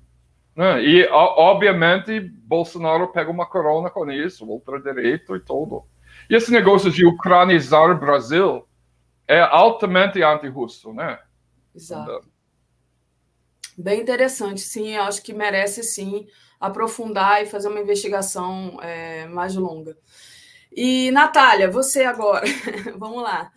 Né? 0.55 0.83
E, 0.83 1.09
obviamente, 1.11 2.21
Bolsonaro 2.21 3.09
pega 3.09 3.31
uma 3.31 3.47
corona 3.47 3.91
com 3.91 4.11
isso, 4.11 4.45
ultradireito 4.45 5.35
e 5.35 5.41
tudo. 5.41 5.85
E 6.29 6.35
esse 6.35 6.51
negócio 6.51 6.91
de 6.91 7.07
ucranizar 7.07 7.91
o 7.91 7.99
Brasil 7.99 8.67
é 9.27 9.41
altamente 9.41 10.23
anti-russo, 10.23 10.93
né? 10.93 11.19
Exato. 11.75 12.29
Bem 13.77 14.01
interessante, 14.01 14.61
sim. 14.61 14.95
Eu 14.95 15.03
acho 15.05 15.23
que 15.23 15.33
merece, 15.33 15.83
sim, 15.83 16.27
aprofundar 16.61 17.43
e 17.43 17.47
fazer 17.47 17.69
uma 17.69 17.81
investigação 17.81 18.79
é, 18.83 19.27
mais 19.27 19.55
longa. 19.55 19.97
E, 20.75 21.11
Natália, 21.11 21.71
você 21.71 22.05
agora, 22.05 22.45
vamos 22.97 23.23
lá. 23.23 23.51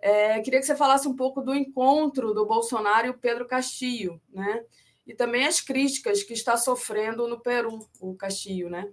É, 0.00 0.40
queria 0.40 0.60
que 0.60 0.66
você 0.66 0.76
falasse 0.76 1.06
um 1.06 1.14
pouco 1.14 1.42
do 1.42 1.54
encontro 1.54 2.32
do 2.32 2.46
Bolsonaro 2.46 3.06
e 3.06 3.10
o 3.10 3.18
Pedro 3.18 3.46
Castillo, 3.46 4.20
né? 4.30 4.62
E 5.06 5.14
também 5.14 5.46
as 5.46 5.60
críticas 5.60 6.22
que 6.22 6.32
está 6.32 6.56
sofrendo 6.56 7.26
no 7.28 7.40
Peru, 7.40 7.78
o 8.00 8.14
Castillo, 8.14 8.70
né? 8.70 8.88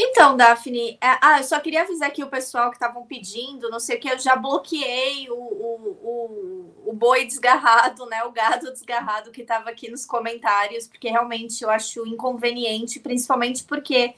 Então, 0.00 0.36
Daphne, 0.36 0.90
é, 1.00 1.18
ah, 1.20 1.38
eu 1.38 1.44
só 1.44 1.58
queria 1.58 1.82
avisar 1.82 2.08
aqui 2.08 2.22
o 2.22 2.28
pessoal 2.28 2.70
que 2.70 2.76
estavam 2.76 3.04
pedindo, 3.04 3.68
não 3.68 3.80
sei 3.80 3.96
o 3.96 4.00
que, 4.00 4.08
eu 4.08 4.16
já 4.16 4.36
bloqueei 4.36 5.28
o, 5.28 5.34
o, 5.34 5.98
o, 6.04 6.90
o, 6.90 6.92
boi 6.92 7.24
desgarrado, 7.24 8.06
né? 8.06 8.22
O 8.22 8.30
gado 8.30 8.70
desgarrado 8.70 9.32
que 9.32 9.42
estava 9.42 9.70
aqui 9.70 9.90
nos 9.90 10.06
comentários, 10.06 10.86
porque 10.86 11.08
realmente 11.08 11.64
eu 11.64 11.68
acho 11.68 12.06
inconveniente, 12.06 13.00
principalmente 13.00 13.64
porque 13.64 14.14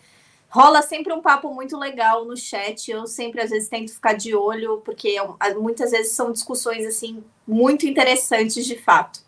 rola 0.51 0.82
sempre 0.82 1.15
um 1.15 1.23
papo 1.23 1.55
muito 1.55 1.78
legal 1.78 2.27
no 2.27 2.36
chat. 2.36 2.90
Eu 2.90 3.07
sempre, 3.07 3.40
às 3.40 3.48
vezes, 3.48 3.70
tento 3.70 3.94
ficar 3.94 4.12
de 4.12 4.35
olho, 4.35 4.82
porque 4.85 5.16
muitas 5.57 5.93
vezes 5.93 6.12
são 6.12 6.31
discussões 6.31 6.85
assim 6.85 7.24
muito 7.48 7.86
interessantes 7.86 8.66
de 8.66 8.77
fato. 8.77 9.20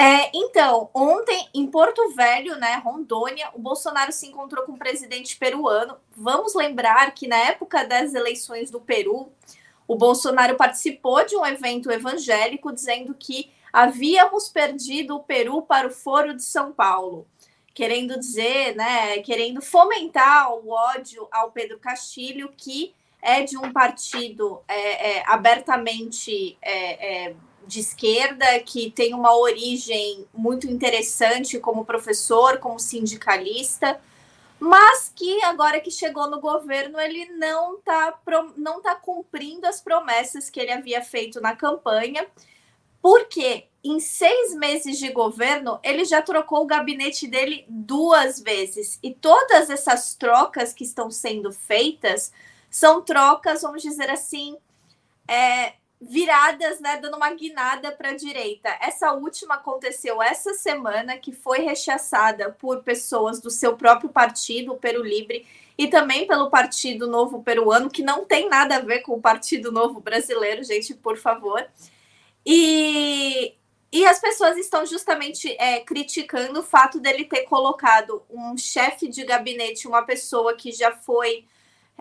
É, 0.00 0.30
então, 0.32 0.88
ontem 0.94 1.48
em 1.52 1.66
Porto 1.66 2.14
Velho, 2.14 2.54
né, 2.54 2.76
Rondônia, 2.76 3.50
o 3.52 3.58
Bolsonaro 3.58 4.12
se 4.12 4.28
encontrou 4.28 4.64
com 4.64 4.74
o 4.74 4.78
presidente 4.78 5.36
peruano. 5.36 5.96
Vamos 6.16 6.54
lembrar 6.54 7.12
que 7.12 7.26
na 7.26 7.36
época 7.36 7.84
das 7.84 8.14
eleições 8.14 8.70
do 8.70 8.80
Peru, 8.80 9.32
o 9.88 9.96
Bolsonaro 9.96 10.56
participou 10.56 11.26
de 11.26 11.34
um 11.34 11.44
evento 11.44 11.90
evangélico 11.90 12.72
dizendo 12.72 13.12
que 13.12 13.50
havíamos 13.72 14.48
perdido 14.48 15.16
o 15.16 15.24
Peru 15.24 15.62
para 15.62 15.88
o 15.88 15.90
Foro 15.90 16.32
de 16.32 16.44
São 16.44 16.70
Paulo, 16.70 17.26
querendo 17.74 18.16
dizer, 18.16 18.76
né, 18.76 19.18
querendo 19.22 19.60
fomentar 19.60 20.54
o 20.54 20.70
ódio 20.70 21.26
ao 21.32 21.50
Pedro 21.50 21.76
Castilho, 21.80 22.52
que 22.56 22.94
é 23.20 23.42
de 23.42 23.58
um 23.58 23.72
partido 23.72 24.62
é, 24.68 25.16
é, 25.16 25.24
abertamente 25.26 26.56
é, 26.62 27.26
é 27.26 27.34
de 27.68 27.80
esquerda, 27.80 28.58
que 28.60 28.90
tem 28.90 29.14
uma 29.14 29.36
origem 29.36 30.26
muito 30.32 30.66
interessante 30.66 31.60
como 31.60 31.84
professor, 31.84 32.58
como 32.58 32.80
sindicalista, 32.80 34.00
mas 34.58 35.12
que 35.14 35.44
agora 35.44 35.78
que 35.78 35.90
chegou 35.90 36.28
no 36.28 36.40
governo, 36.40 36.98
ele 36.98 37.26
não 37.36 37.76
está 37.76 38.18
não 38.56 38.82
tá 38.82 38.96
cumprindo 38.96 39.66
as 39.66 39.80
promessas 39.80 40.50
que 40.50 40.58
ele 40.58 40.72
havia 40.72 41.02
feito 41.02 41.40
na 41.40 41.54
campanha, 41.54 42.26
porque 43.00 43.68
em 43.84 44.00
seis 44.00 44.54
meses 44.54 44.98
de 44.98 45.10
governo, 45.12 45.78
ele 45.84 46.04
já 46.04 46.20
trocou 46.20 46.62
o 46.62 46.66
gabinete 46.66 47.28
dele 47.28 47.64
duas 47.68 48.40
vezes. 48.40 48.98
E 49.02 49.14
todas 49.14 49.70
essas 49.70 50.14
trocas 50.14 50.72
que 50.72 50.82
estão 50.82 51.10
sendo 51.10 51.52
feitas 51.52 52.32
são 52.68 53.00
trocas, 53.00 53.62
vamos 53.62 53.82
dizer 53.82 54.10
assim, 54.10 54.56
é, 55.28 55.74
viradas, 56.00 56.78
né, 56.80 56.96
dando 56.98 57.16
uma 57.16 57.32
guinada 57.32 57.90
para 57.90 58.10
a 58.10 58.16
direita. 58.16 58.68
Essa 58.80 59.12
última 59.12 59.56
aconteceu 59.56 60.22
essa 60.22 60.54
semana, 60.54 61.18
que 61.18 61.32
foi 61.32 61.58
rechaçada 61.58 62.50
por 62.50 62.82
pessoas 62.84 63.40
do 63.40 63.50
seu 63.50 63.76
próprio 63.76 64.08
partido, 64.08 64.72
o 64.72 64.78
Peru 64.78 65.02
Livre, 65.02 65.44
e 65.76 65.88
também 65.88 66.26
pelo 66.26 66.50
Partido 66.50 67.06
Novo 67.06 67.42
Peruano, 67.42 67.90
que 67.90 68.02
não 68.02 68.24
tem 68.24 68.48
nada 68.48 68.76
a 68.76 68.80
ver 68.80 69.00
com 69.00 69.12
o 69.14 69.20
Partido 69.20 69.72
Novo 69.72 70.00
Brasileiro, 70.00 70.62
gente, 70.62 70.94
por 70.94 71.16
favor. 71.16 71.66
E, 72.46 73.54
e 73.92 74.06
as 74.06 74.20
pessoas 74.20 74.56
estão 74.56 74.86
justamente 74.86 75.54
é, 75.58 75.80
criticando 75.80 76.60
o 76.60 76.64
fato 76.64 77.00
dele 77.00 77.24
ter 77.24 77.42
colocado 77.42 78.22
um 78.30 78.56
chefe 78.56 79.08
de 79.08 79.24
gabinete, 79.24 79.88
uma 79.88 80.02
pessoa 80.02 80.54
que 80.54 80.72
já 80.72 80.92
foi 80.92 81.44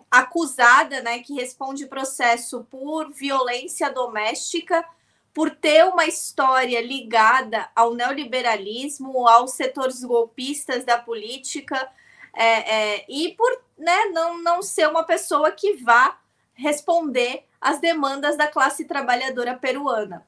acusada, 0.10 1.02
né, 1.02 1.20
que 1.20 1.34
responde 1.34 1.86
processo 1.88 2.66
por 2.70 3.12
violência 3.12 3.90
doméstica, 3.90 4.86
por 5.34 5.52
ter 5.52 5.86
uma 5.86 6.06
história 6.06 6.82
ligada 6.82 7.70
ao 7.76 7.94
neoliberalismo, 7.94 9.28
aos 9.28 9.52
setores 9.52 10.04
golpistas 10.04 10.84
da 10.84 10.98
política, 10.98 11.90
é, 12.34 12.46
é, 12.46 13.06
e 13.08 13.34
por 13.36 13.62
né, 13.78 14.06
não, 14.06 14.42
não 14.42 14.62
ser 14.62 14.88
uma 14.88 15.04
pessoa 15.04 15.52
que 15.52 15.74
vá 15.74 16.18
responder 16.54 17.46
às 17.62 17.80
demandas 17.80 18.36
da 18.36 18.48
classe 18.48 18.86
trabalhadora 18.86 19.56
peruana. 19.56 20.26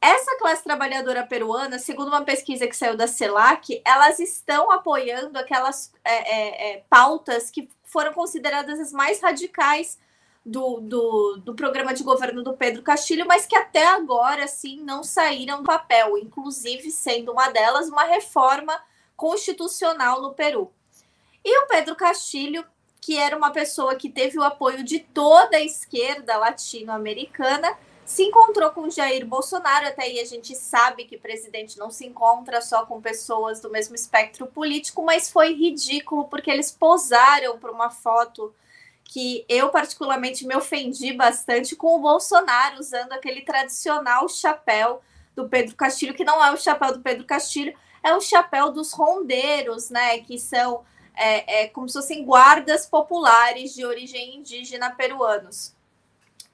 Essa 0.00 0.38
classe 0.38 0.64
trabalhadora 0.64 1.26
peruana, 1.26 1.78
segundo 1.78 2.08
uma 2.08 2.24
pesquisa 2.24 2.66
que 2.66 2.76
saiu 2.76 2.96
da 2.96 3.06
CELAC, 3.06 3.82
elas 3.84 4.18
estão 4.18 4.70
apoiando 4.70 5.38
aquelas 5.38 5.92
é, 6.02 6.14
é, 6.14 6.72
é 6.72 6.84
pautas 6.88 7.50
que 7.50 7.68
foram 7.84 8.12
consideradas 8.14 8.80
as 8.80 8.92
mais 8.92 9.20
radicais 9.20 9.98
do, 10.44 10.80
do, 10.80 11.36
do, 11.44 11.54
programa 11.54 11.92
de 11.92 12.02
governo 12.02 12.42
do 12.42 12.54
Pedro 12.54 12.82
Castilho, 12.82 13.26
mas 13.26 13.44
que 13.44 13.54
até 13.54 13.86
agora, 13.86 14.44
assim, 14.44 14.80
não 14.82 15.04
saíram 15.04 15.58
do 15.58 15.64
papel, 15.64 16.16
inclusive 16.16 16.90
sendo 16.90 17.32
uma 17.32 17.50
delas 17.50 17.88
uma 17.88 18.04
reforma 18.04 18.72
constitucional 19.14 20.22
no 20.22 20.32
Peru. 20.32 20.72
E 21.44 21.58
o 21.58 21.66
Pedro 21.66 21.94
Castilho, 21.94 22.64
que 23.00 23.18
era 23.18 23.36
uma 23.36 23.50
pessoa 23.50 23.94
que 23.94 24.08
teve 24.08 24.38
o 24.38 24.42
apoio 24.42 24.82
de 24.82 25.00
toda 25.00 25.58
a 25.58 25.62
esquerda 25.62 26.38
latino-americana, 26.38 27.76
se 28.10 28.24
encontrou 28.24 28.72
com 28.72 28.90
Jair 28.90 29.24
Bolsonaro. 29.24 29.86
Até 29.86 30.02
aí 30.02 30.18
a 30.18 30.24
gente 30.24 30.56
sabe 30.56 31.04
que 31.04 31.16
presidente 31.16 31.78
não 31.78 31.92
se 31.92 32.04
encontra 32.04 32.60
só 32.60 32.84
com 32.84 33.00
pessoas 33.00 33.60
do 33.60 33.70
mesmo 33.70 33.94
espectro 33.94 34.48
político, 34.48 35.00
mas 35.04 35.30
foi 35.30 35.54
ridículo 35.54 36.24
porque 36.24 36.50
eles 36.50 36.72
posaram 36.72 37.56
para 37.56 37.70
uma 37.70 37.88
foto 37.88 38.52
que 39.04 39.44
eu 39.48 39.68
particularmente 39.68 40.44
me 40.44 40.56
ofendi 40.56 41.12
bastante 41.12 41.76
com 41.76 41.94
o 41.94 42.00
Bolsonaro 42.00 42.80
usando 42.80 43.12
aquele 43.12 43.42
tradicional 43.42 44.28
chapéu 44.28 45.00
do 45.36 45.48
Pedro 45.48 45.76
Castilho, 45.76 46.12
que 46.12 46.24
não 46.24 46.44
é 46.44 46.50
o 46.50 46.56
chapéu 46.56 46.92
do 46.92 47.00
Pedro 47.00 47.24
Castilho, 47.24 47.78
é 48.02 48.12
o 48.12 48.20
chapéu 48.20 48.72
dos 48.72 48.92
rondeiros, 48.92 49.88
né? 49.88 50.18
Que 50.18 50.36
são 50.36 50.82
é, 51.14 51.62
é, 51.62 51.68
como 51.68 51.88
se 51.88 51.94
fossem 51.94 52.24
guardas 52.24 52.86
populares 52.86 53.72
de 53.72 53.84
origem 53.84 54.36
indígena 54.38 54.90
peruanos. 54.90 55.78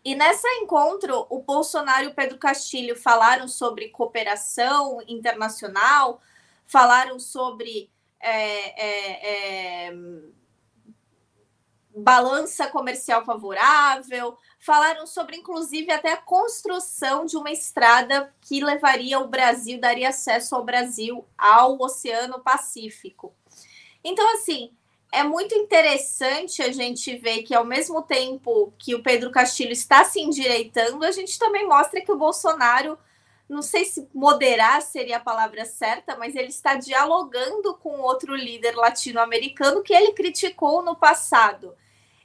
E 0.06 0.14
nesse 0.14 0.46
encontro, 0.62 1.26
o 1.28 1.40
Bolsonaro 1.40 2.04
e 2.04 2.06
o 2.06 2.14
Pedro 2.14 2.38
Castilho 2.38 2.94
falaram 2.94 3.48
sobre 3.48 3.88
cooperação 3.88 5.02
internacional, 5.08 6.20
falaram 6.64 7.18
sobre 7.18 7.90
é, 8.20 8.28
é, 8.86 9.88
é, 9.88 9.96
balança 11.96 12.68
comercial 12.68 13.24
favorável, 13.24 14.38
falaram 14.60 15.08
sobre, 15.08 15.38
inclusive, 15.38 15.90
até 15.90 16.12
a 16.12 16.22
construção 16.22 17.26
de 17.26 17.36
uma 17.36 17.50
estrada 17.50 18.32
que 18.42 18.62
levaria 18.62 19.18
o 19.18 19.26
Brasil, 19.26 19.80
daria 19.80 20.10
acesso 20.10 20.54
ao 20.54 20.64
Brasil 20.64 21.26
ao 21.36 21.82
Oceano 21.82 22.38
Pacífico. 22.38 23.34
Então, 24.04 24.24
assim, 24.34 24.70
é 25.12 25.22
muito 25.22 25.54
interessante 25.54 26.62
a 26.62 26.72
gente 26.72 27.16
ver 27.16 27.42
que, 27.42 27.54
ao 27.54 27.64
mesmo 27.64 28.02
tempo 28.02 28.72
que 28.78 28.94
o 28.94 29.02
Pedro 29.02 29.30
Castilho 29.30 29.72
está 29.72 30.04
se 30.04 30.20
endireitando, 30.20 31.04
a 31.04 31.10
gente 31.10 31.38
também 31.38 31.66
mostra 31.66 32.00
que 32.00 32.12
o 32.12 32.18
Bolsonaro, 32.18 32.98
não 33.48 33.62
sei 33.62 33.84
se 33.84 34.08
moderar 34.12 34.82
seria 34.82 35.18
a 35.18 35.20
palavra 35.20 35.64
certa, 35.64 36.16
mas 36.16 36.34
ele 36.34 36.48
está 36.48 36.74
dialogando 36.74 37.74
com 37.74 38.00
outro 38.00 38.34
líder 38.34 38.74
latino-americano 38.74 39.82
que 39.82 39.94
ele 39.94 40.12
criticou 40.12 40.82
no 40.82 40.96
passado. 40.96 41.74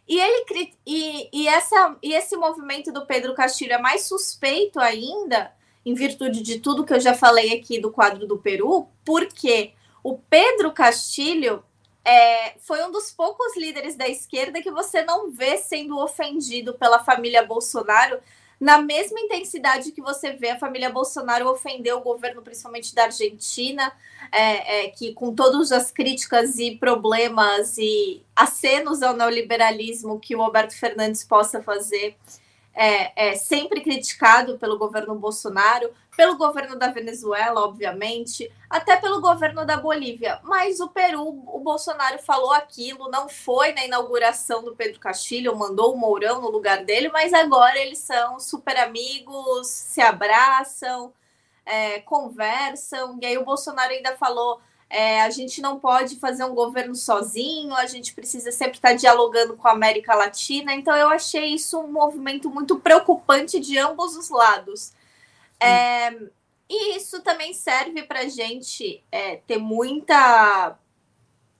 E, 0.08 0.20
ele, 0.20 0.74
e, 0.86 1.30
e, 1.32 1.48
essa, 1.48 1.96
e 2.02 2.14
esse 2.14 2.36
movimento 2.36 2.92
do 2.92 3.06
Pedro 3.06 3.34
Castilho 3.34 3.74
é 3.74 3.78
mais 3.78 4.04
suspeito 4.04 4.80
ainda, 4.80 5.54
em 5.86 5.94
virtude 5.94 6.42
de 6.42 6.60
tudo 6.60 6.84
que 6.84 6.94
eu 6.94 7.00
já 7.00 7.14
falei 7.14 7.54
aqui 7.54 7.80
do 7.80 7.92
quadro 7.92 8.28
do 8.28 8.38
Peru, 8.38 8.90
porque 9.06 9.74
o 10.04 10.18
Pedro 10.18 10.74
Castilho 10.74 11.64
é, 12.12 12.56
foi 12.60 12.84
um 12.84 12.92
dos 12.92 13.10
poucos 13.10 13.56
líderes 13.56 13.96
da 13.96 14.06
esquerda 14.06 14.62
que 14.62 14.70
você 14.70 15.02
não 15.02 15.32
vê 15.32 15.58
sendo 15.58 15.98
ofendido 15.98 16.74
pela 16.74 17.02
família 17.02 17.42
Bolsonaro 17.46 18.20
na 18.60 18.80
mesma 18.82 19.20
intensidade 19.20 19.94
que 19.94 20.02
você 20.02 20.34
vê 20.34 20.50
a 20.50 20.60
família 20.60 20.90
Bolsonaro 20.90 21.50
ofender 21.50 21.96
o 21.96 22.02
governo, 22.02 22.42
principalmente 22.42 22.94
da 22.94 23.06
Argentina, 23.06 23.92
é, 24.30 24.86
é, 24.86 24.90
que 24.90 25.14
com 25.14 25.34
todas 25.34 25.72
as 25.72 25.90
críticas 25.90 26.60
e 26.60 26.76
problemas 26.76 27.78
e 27.78 28.22
acenos 28.36 29.02
ao 29.02 29.16
neoliberalismo 29.16 30.20
que 30.20 30.36
o 30.36 30.44
Roberto 30.44 30.78
Fernandes 30.78 31.24
possa 31.24 31.64
fazer, 31.64 32.18
é, 32.74 33.30
é, 33.30 33.36
sempre 33.36 33.82
criticado 33.82 34.60
pelo 34.60 34.78
governo 34.78 35.16
Bolsonaro, 35.16 35.90
pelo 36.16 36.38
governo 36.38 36.78
da 36.78 36.88
Venezuela, 36.88 37.62
obviamente, 37.62 38.52
até 38.70 38.98
pelo 38.98 39.22
governo 39.22 39.66
da 39.66 39.78
Bolívia. 39.78 40.40
Mas 40.44 40.80
o 40.80 40.90
Peru, 40.90 41.28
o 41.28 41.60
Bolsonaro 41.60 42.20
falou 42.20 42.52
aquilo, 42.52 43.10
não 43.10 43.30
foi 43.30 43.74
na 43.74 43.86
inauguração 43.86 44.64
do 44.64 44.76
Pedro 44.76 45.00
Castilho, 45.00 45.56
mandou 45.56 45.94
o 45.94 45.98
Mourão 45.98 46.42
no 46.42 46.50
lugar 46.50 46.84
dele, 46.84 47.10
mas 47.10 47.34
agora 47.34 47.80
eles 47.80 48.00
são 48.00 48.40
super 48.40 48.78
amigos, 48.78 49.68
se 49.68 50.02
abraçam, 50.02 51.14
é, 51.66 52.00
conversam. 52.02 53.18
E 53.22 53.26
aí 53.26 53.38
o 53.38 53.46
Bolsonaro 53.46 53.92
ainda 53.92 54.16
falou 54.18 54.62
é, 54.92 55.22
a 55.22 55.30
gente 55.30 55.62
não 55.62 55.80
pode 55.80 56.18
fazer 56.18 56.44
um 56.44 56.54
governo 56.54 56.94
sozinho, 56.94 57.74
a 57.74 57.86
gente 57.86 58.14
precisa 58.14 58.52
sempre 58.52 58.76
estar 58.76 58.94
dialogando 58.94 59.56
com 59.56 59.66
a 59.70 59.72
América 59.72 60.14
Latina. 60.14 60.74
Então, 60.74 60.94
eu 60.98 61.08
achei 61.08 61.54
isso 61.54 61.80
um 61.80 61.90
movimento 61.90 62.50
muito 62.50 62.78
preocupante 62.78 63.58
de 63.58 63.78
ambos 63.80 64.18
os 64.18 64.30
lados. 64.30 64.92
É, 65.62 66.10
e 66.70 66.96
isso 66.96 67.22
também 67.22 67.54
serve 67.54 68.04
para 68.04 68.22
a 68.22 68.28
gente 68.28 69.04
é, 69.12 69.38
ter 69.38 69.58
muita 69.58 70.78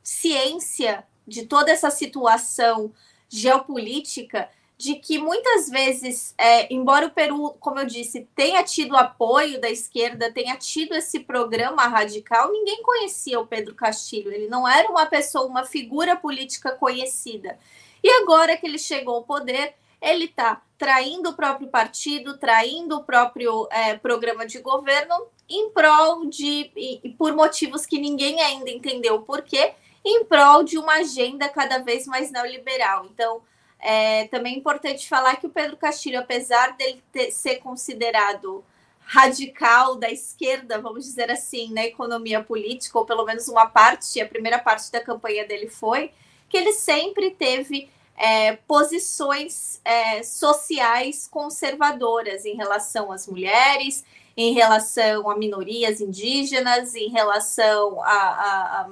ciência 0.02 1.06
de 1.28 1.46
toda 1.46 1.72
essa 1.72 1.92
situação 1.92 2.94
geopolítica 3.30 4.50
de 4.82 4.96
que 4.96 5.20
muitas 5.20 5.70
vezes, 5.70 6.34
é, 6.36 6.74
embora 6.74 7.06
o 7.06 7.12
Peru, 7.12 7.56
como 7.60 7.80
eu 7.80 7.86
disse, 7.86 8.28
tenha 8.36 8.64
tido 8.64 8.98
apoio 8.98 9.62
da 9.62 9.70
esquerda, 9.70 10.34
tenha 10.34 10.58
tido 10.58 10.96
esse 10.96 11.20
programa 11.20 11.88
radical, 11.88 12.52
ninguém 12.52 12.82
conhecia 12.82 13.40
o 13.40 13.46
Pedro 13.46 13.76
Castilho. 13.76 14.34
Ele 14.34 14.48
não 14.48 14.68
era 14.68 14.90
uma 14.90 15.06
pessoa, 15.06 15.46
uma 15.46 15.66
figura 15.66 16.16
política 16.16 16.72
conhecida. 16.72 17.60
E 18.04 18.10
agora 18.10 18.58
que 18.58 18.66
ele 18.66 18.80
chegou 18.80 19.18
ao 19.18 19.24
poder, 19.24 19.76
ele 20.02 20.26
está 20.26 20.62
traindo 20.78 21.30
o 21.30 21.36
próprio 21.36 21.68
partido, 21.68 22.38
traindo 22.38 22.98
o 22.98 23.04
próprio 23.04 23.68
é, 23.72 23.96
programa 23.96 24.46
de 24.48 24.60
governo 24.60 25.28
em 25.48 25.70
prol 25.70 26.26
de, 26.26 26.72
e, 26.76 27.00
e 27.04 27.10
por 27.12 27.34
motivos 27.36 27.86
que 27.86 28.00
ninguém 28.00 28.42
ainda 28.42 28.70
entendeu 28.70 29.16
o 29.16 29.22
porquê, 29.22 29.74
em 30.04 30.26
prol 30.26 30.64
de 30.64 30.78
uma 30.78 30.94
agenda 30.96 31.48
cada 31.50 31.78
vez 31.78 32.08
mais 32.08 32.32
neoliberal. 32.32 33.06
Então, 33.06 33.42
é 33.80 34.28
também 34.28 34.58
importante 34.58 35.08
falar 35.08 35.36
que 35.36 35.46
o 35.46 35.52
Pedro 35.52 35.78
Castilho, 35.78 36.20
apesar 36.20 36.76
dele 36.76 37.04
ter, 37.12 37.32
ser 37.32 37.58
considerado 37.58 38.64
radical 39.02 39.96
da 39.96 40.10
esquerda, 40.10 40.80
vamos 40.80 41.06
dizer 41.06 41.30
assim, 41.30 41.72
na 41.74 41.86
economia 41.86 42.42
política, 42.44 42.98
ou 42.98 43.06
pelo 43.06 43.26
menos 43.26 43.48
uma 43.48 43.66
parte, 43.66 44.22
a 44.22 44.28
primeira 44.28 44.58
parte 44.58 44.92
da 44.92 45.02
campanha 45.02 45.46
dele 45.46 45.68
foi, 45.68 46.12
que 46.48 46.58
ele 46.58 46.74
sempre 46.74 47.32
teve 47.32 47.90
é, 48.22 48.56
posições 48.56 49.82
é, 49.84 50.22
sociais 50.22 51.28
conservadoras 51.28 52.46
em 52.46 52.56
relação 52.56 53.12
às 53.12 53.28
mulheres, 53.28 54.06
em 54.38 54.54
relação 54.54 55.28
a 55.28 55.36
minorias 55.36 56.00
indígenas, 56.00 56.94
em 56.94 57.10
relação 57.10 58.00
a, 58.04 58.12
a, 58.12 58.90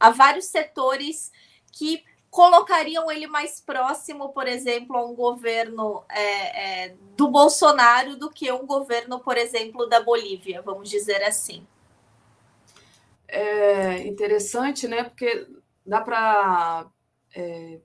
a, 0.00 0.10
vários 0.10 0.46
setores 0.46 1.30
que 1.70 2.02
colocariam 2.30 3.10
ele 3.10 3.26
mais 3.26 3.60
próximo, 3.60 4.30
por 4.30 4.48
exemplo, 4.48 4.96
a 4.96 5.04
um 5.04 5.14
governo 5.14 6.02
é, 6.08 6.84
é, 6.86 6.94
do 7.18 7.28
Bolsonaro 7.28 8.16
do 8.16 8.30
que 8.30 8.50
um 8.50 8.64
governo, 8.64 9.20
por 9.20 9.36
exemplo, 9.36 9.86
da 9.90 10.00
Bolívia, 10.00 10.62
vamos 10.62 10.88
dizer 10.88 11.22
assim. 11.22 11.66
É 13.28 14.06
interessante, 14.06 14.88
né? 14.88 15.04
Porque 15.04 15.46
dá 15.84 16.00
para 16.00 16.86
é, 17.36 17.78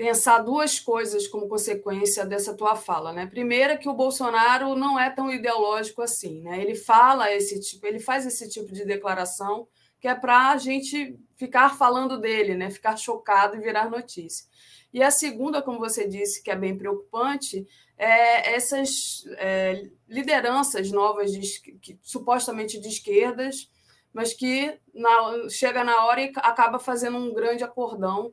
pensar 0.00 0.38
duas 0.38 0.80
coisas 0.80 1.28
como 1.28 1.46
consequência 1.46 2.24
dessa 2.24 2.54
tua 2.54 2.74
fala, 2.74 3.12
né? 3.12 3.26
Primeira, 3.26 3.76
que 3.76 3.86
o 3.86 3.92
Bolsonaro 3.92 4.74
não 4.74 4.98
é 4.98 5.10
tão 5.10 5.30
ideológico 5.30 6.00
assim, 6.00 6.40
né? 6.40 6.58
Ele 6.58 6.74
fala 6.74 7.30
esse 7.30 7.60
tipo, 7.60 7.86
ele 7.86 8.00
faz 8.00 8.24
esse 8.24 8.48
tipo 8.48 8.72
de 8.72 8.86
declaração 8.86 9.68
que 10.00 10.08
é 10.08 10.14
para 10.14 10.52
a 10.52 10.56
gente 10.56 11.18
ficar 11.36 11.76
falando 11.76 12.18
dele, 12.18 12.54
né? 12.54 12.70
Ficar 12.70 12.96
chocado 12.96 13.56
e 13.56 13.60
virar 13.60 13.90
notícia. 13.90 14.46
E 14.90 15.02
a 15.02 15.10
segunda, 15.10 15.60
como 15.60 15.78
você 15.78 16.08
disse, 16.08 16.42
que 16.42 16.50
é 16.50 16.56
bem 16.56 16.78
preocupante, 16.78 17.68
é 17.98 18.54
essas 18.54 19.24
é, 19.36 19.86
lideranças 20.08 20.90
novas, 20.90 21.30
de, 21.30 21.60
que, 21.78 21.98
supostamente 22.00 22.80
de 22.80 22.88
esquerdas, 22.88 23.70
mas 24.14 24.32
que 24.32 24.78
na, 24.94 25.46
chega 25.50 25.84
na 25.84 26.06
hora 26.06 26.22
e 26.22 26.32
acaba 26.36 26.78
fazendo 26.78 27.18
um 27.18 27.34
grande 27.34 27.62
acordão 27.62 28.32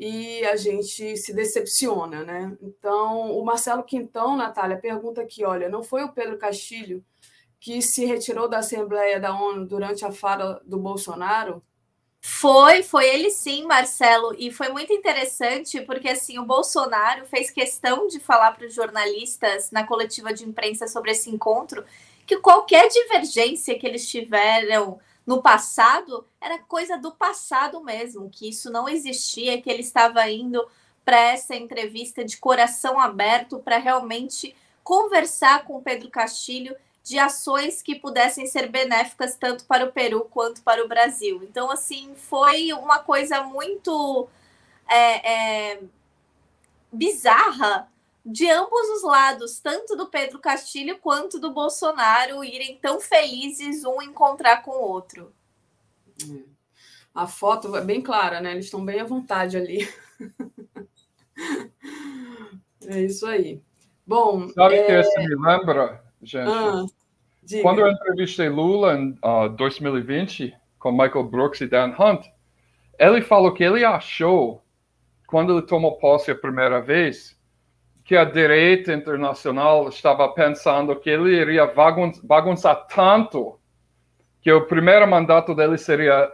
e 0.00 0.42
a 0.46 0.56
gente 0.56 1.14
se 1.18 1.34
decepciona, 1.34 2.24
né? 2.24 2.56
Então, 2.62 3.32
o 3.32 3.44
Marcelo 3.44 3.82
Quintão, 3.82 4.34
Natália, 4.34 4.78
pergunta 4.78 5.20
aqui, 5.20 5.44
olha, 5.44 5.68
não 5.68 5.82
foi 5.82 6.02
o 6.02 6.10
Pedro 6.10 6.38
Castilho 6.38 7.04
que 7.60 7.82
se 7.82 8.06
retirou 8.06 8.48
da 8.48 8.60
Assembleia 8.60 9.20
da 9.20 9.38
ONU 9.38 9.66
durante 9.66 10.02
a 10.02 10.10
fala 10.10 10.62
do 10.64 10.78
Bolsonaro? 10.78 11.62
Foi, 12.18 12.82
foi 12.82 13.10
ele 13.10 13.30
sim, 13.30 13.66
Marcelo, 13.66 14.34
e 14.38 14.50
foi 14.50 14.70
muito 14.70 14.90
interessante 14.90 15.82
porque 15.82 16.08
assim 16.08 16.38
o 16.38 16.46
Bolsonaro 16.46 17.26
fez 17.26 17.50
questão 17.50 18.06
de 18.06 18.18
falar 18.18 18.52
para 18.52 18.66
os 18.66 18.74
jornalistas 18.74 19.70
na 19.70 19.86
coletiva 19.86 20.32
de 20.32 20.46
imprensa 20.48 20.88
sobre 20.88 21.10
esse 21.10 21.28
encontro 21.28 21.84
que 22.26 22.38
qualquer 22.38 22.88
divergência 22.88 23.78
que 23.78 23.86
eles 23.86 24.08
tiveram 24.08 24.98
no 25.26 25.42
passado 25.42 26.26
era 26.40 26.58
coisa 26.58 26.96
do 26.96 27.12
passado 27.12 27.82
mesmo, 27.82 28.30
que 28.30 28.48
isso 28.48 28.70
não 28.70 28.88
existia, 28.88 29.60
que 29.60 29.70
ele 29.70 29.82
estava 29.82 30.28
indo 30.30 30.66
para 31.04 31.18
essa 31.18 31.54
entrevista 31.54 32.24
de 32.24 32.36
coração 32.36 32.98
aberto 33.00 33.58
para 33.58 33.78
realmente 33.78 34.54
conversar 34.82 35.64
com 35.64 35.82
Pedro 35.82 36.10
Castilho 36.10 36.76
de 37.02 37.18
ações 37.18 37.82
que 37.82 37.94
pudessem 37.94 38.46
ser 38.46 38.68
benéficas 38.68 39.34
tanto 39.34 39.64
para 39.64 39.84
o 39.84 39.92
Peru 39.92 40.28
quanto 40.30 40.62
para 40.62 40.84
o 40.84 40.88
Brasil. 40.88 41.42
Então, 41.42 41.70
assim, 41.70 42.14
foi 42.14 42.72
uma 42.72 42.98
coisa 42.98 43.42
muito 43.42 44.28
é, 44.88 45.32
é, 45.72 45.80
bizarra 46.92 47.90
de 48.24 48.50
ambos 48.50 48.88
os 48.96 49.02
lados, 49.02 49.60
tanto 49.60 49.96
do 49.96 50.08
Pedro 50.08 50.38
Castilho 50.38 50.98
quanto 50.98 51.38
do 51.38 51.52
Bolsonaro, 51.52 52.44
irem 52.44 52.76
tão 52.76 53.00
felizes 53.00 53.84
um 53.84 54.02
encontrar 54.02 54.62
com 54.62 54.72
o 54.72 54.82
outro. 54.82 55.32
A 57.14 57.26
foto 57.26 57.74
é 57.76 57.80
bem 57.80 58.00
clara, 58.00 58.40
né? 58.40 58.52
Eles 58.52 58.66
estão 58.66 58.84
bem 58.84 59.00
à 59.00 59.04
vontade 59.04 59.56
ali. 59.56 59.88
é 62.86 63.02
isso 63.02 63.26
aí. 63.26 63.60
Bom. 64.06 64.48
Sabe 64.50 64.76
é... 64.76 64.84
que 64.84 65.02
você 65.02 65.20
me 65.20 65.36
lembra, 65.36 66.04
gente? 66.22 66.48
Ah, 66.48 66.84
Quando 67.62 67.80
eu 67.80 67.88
entrevistei 67.88 68.48
Lula 68.48 68.94
em 68.94 69.18
uh, 69.24 69.48
2020 69.48 70.54
com 70.78 70.92
Michael 70.92 71.24
Brooks 71.24 71.60
e 71.60 71.66
Dan 71.66 71.94
Hunt, 71.98 72.26
ele 72.98 73.22
falou 73.22 73.54
que 73.54 73.64
ele 73.64 73.84
achou, 73.84 74.62
quando 75.26 75.56
ele 75.56 75.66
tomou 75.66 75.98
posse 75.98 76.30
a 76.30 76.34
primeira 76.34 76.80
vez, 76.80 77.36
que 78.10 78.16
a 78.16 78.24
direita 78.24 78.92
internacional 78.92 79.88
estava 79.88 80.28
pensando 80.30 80.96
que 80.96 81.08
ele 81.08 81.30
iria 81.30 81.64
bagunçar 82.24 82.88
tanto 82.88 83.56
que 84.42 84.50
o 84.50 84.66
primeiro 84.66 85.06
mandato 85.06 85.54
dele 85.54 85.78
seria 85.78 86.28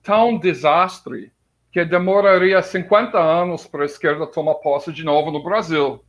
tão 0.00 0.38
desastre 0.38 1.32
que 1.72 1.84
demoraria 1.84 2.62
50 2.62 3.18
anos 3.18 3.66
para 3.66 3.82
a 3.82 3.86
esquerda 3.86 4.28
tomar 4.28 4.54
posse 4.54 4.92
de 4.92 5.02
novo 5.02 5.32
no 5.32 5.42
Brasil. 5.42 6.04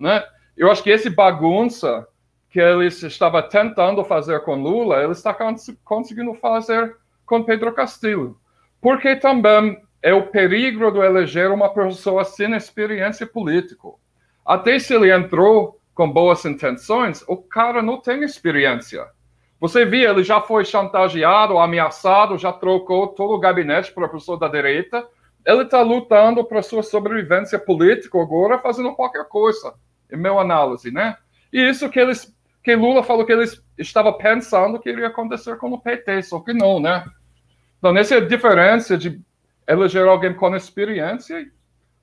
Né? 0.00 0.20
Eu 0.56 0.68
acho 0.68 0.82
que 0.82 0.90
esse 0.90 1.08
bagunça 1.08 2.04
que 2.50 2.58
ele 2.58 2.88
estava 2.88 3.40
tentando 3.40 4.02
fazer 4.02 4.40
com 4.40 4.56
Lula, 4.56 5.00
ele 5.00 5.12
está 5.12 5.32
conseguindo 5.84 6.34
fazer 6.34 6.96
com 7.24 7.44
Pedro 7.44 7.72
Castillo. 7.72 8.36
Porque 8.80 9.14
também 9.14 9.80
é 10.02 10.12
o 10.12 10.26
perigo 10.26 10.90
de 10.90 10.98
eleger 10.98 11.52
uma 11.52 11.72
pessoa 11.72 12.24
sem 12.24 12.52
experiência 12.52 13.28
política. 13.28 13.90
Até 14.44 14.78
se 14.78 14.94
ele 14.94 15.12
entrou 15.12 15.80
com 15.94 16.10
boas 16.10 16.44
intenções, 16.44 17.24
o 17.26 17.36
cara 17.36 17.80
não 17.80 18.00
tem 18.00 18.22
experiência. 18.22 19.06
Você 19.60 19.86
viu, 19.86 20.10
ele 20.10 20.22
já 20.22 20.40
foi 20.40 20.64
chantageado, 20.64 21.58
ameaçado, 21.58 22.36
já 22.36 22.52
trocou 22.52 23.08
todo 23.08 23.32
o 23.32 23.38
gabinete 23.38 23.92
para 23.92 24.06
a 24.06 24.08
pessoa 24.08 24.38
da 24.38 24.48
direita. 24.48 25.06
Ele 25.46 25.62
está 25.62 25.80
lutando 25.80 26.44
para 26.44 26.62
sua 26.62 26.82
sobrevivência 26.82 27.58
política 27.58 28.20
agora, 28.20 28.58
fazendo 28.58 28.94
qualquer 28.94 29.26
coisa, 29.26 29.72
em 30.12 30.16
meu 30.16 30.38
análise, 30.38 30.90
né? 30.90 31.16
E 31.52 31.60
isso 31.60 31.88
que 31.88 32.00
eles, 32.00 32.34
que 32.62 32.74
Lula 32.74 33.02
falou 33.02 33.24
que 33.24 33.32
eles 33.32 33.62
estava 33.78 34.12
pensando 34.12 34.78
que 34.78 34.90
iria 34.90 35.06
acontecer 35.06 35.56
com 35.56 35.72
o 35.72 35.80
PT, 35.80 36.22
só 36.24 36.40
que 36.40 36.52
não, 36.52 36.80
né? 36.80 37.04
Então, 37.78 37.96
essa 37.96 38.16
é 38.16 38.18
a 38.18 38.26
diferença 38.26 38.98
de 38.98 39.20
eleger 39.66 40.06
alguém 40.06 40.34
com 40.34 40.54
experiência 40.54 41.46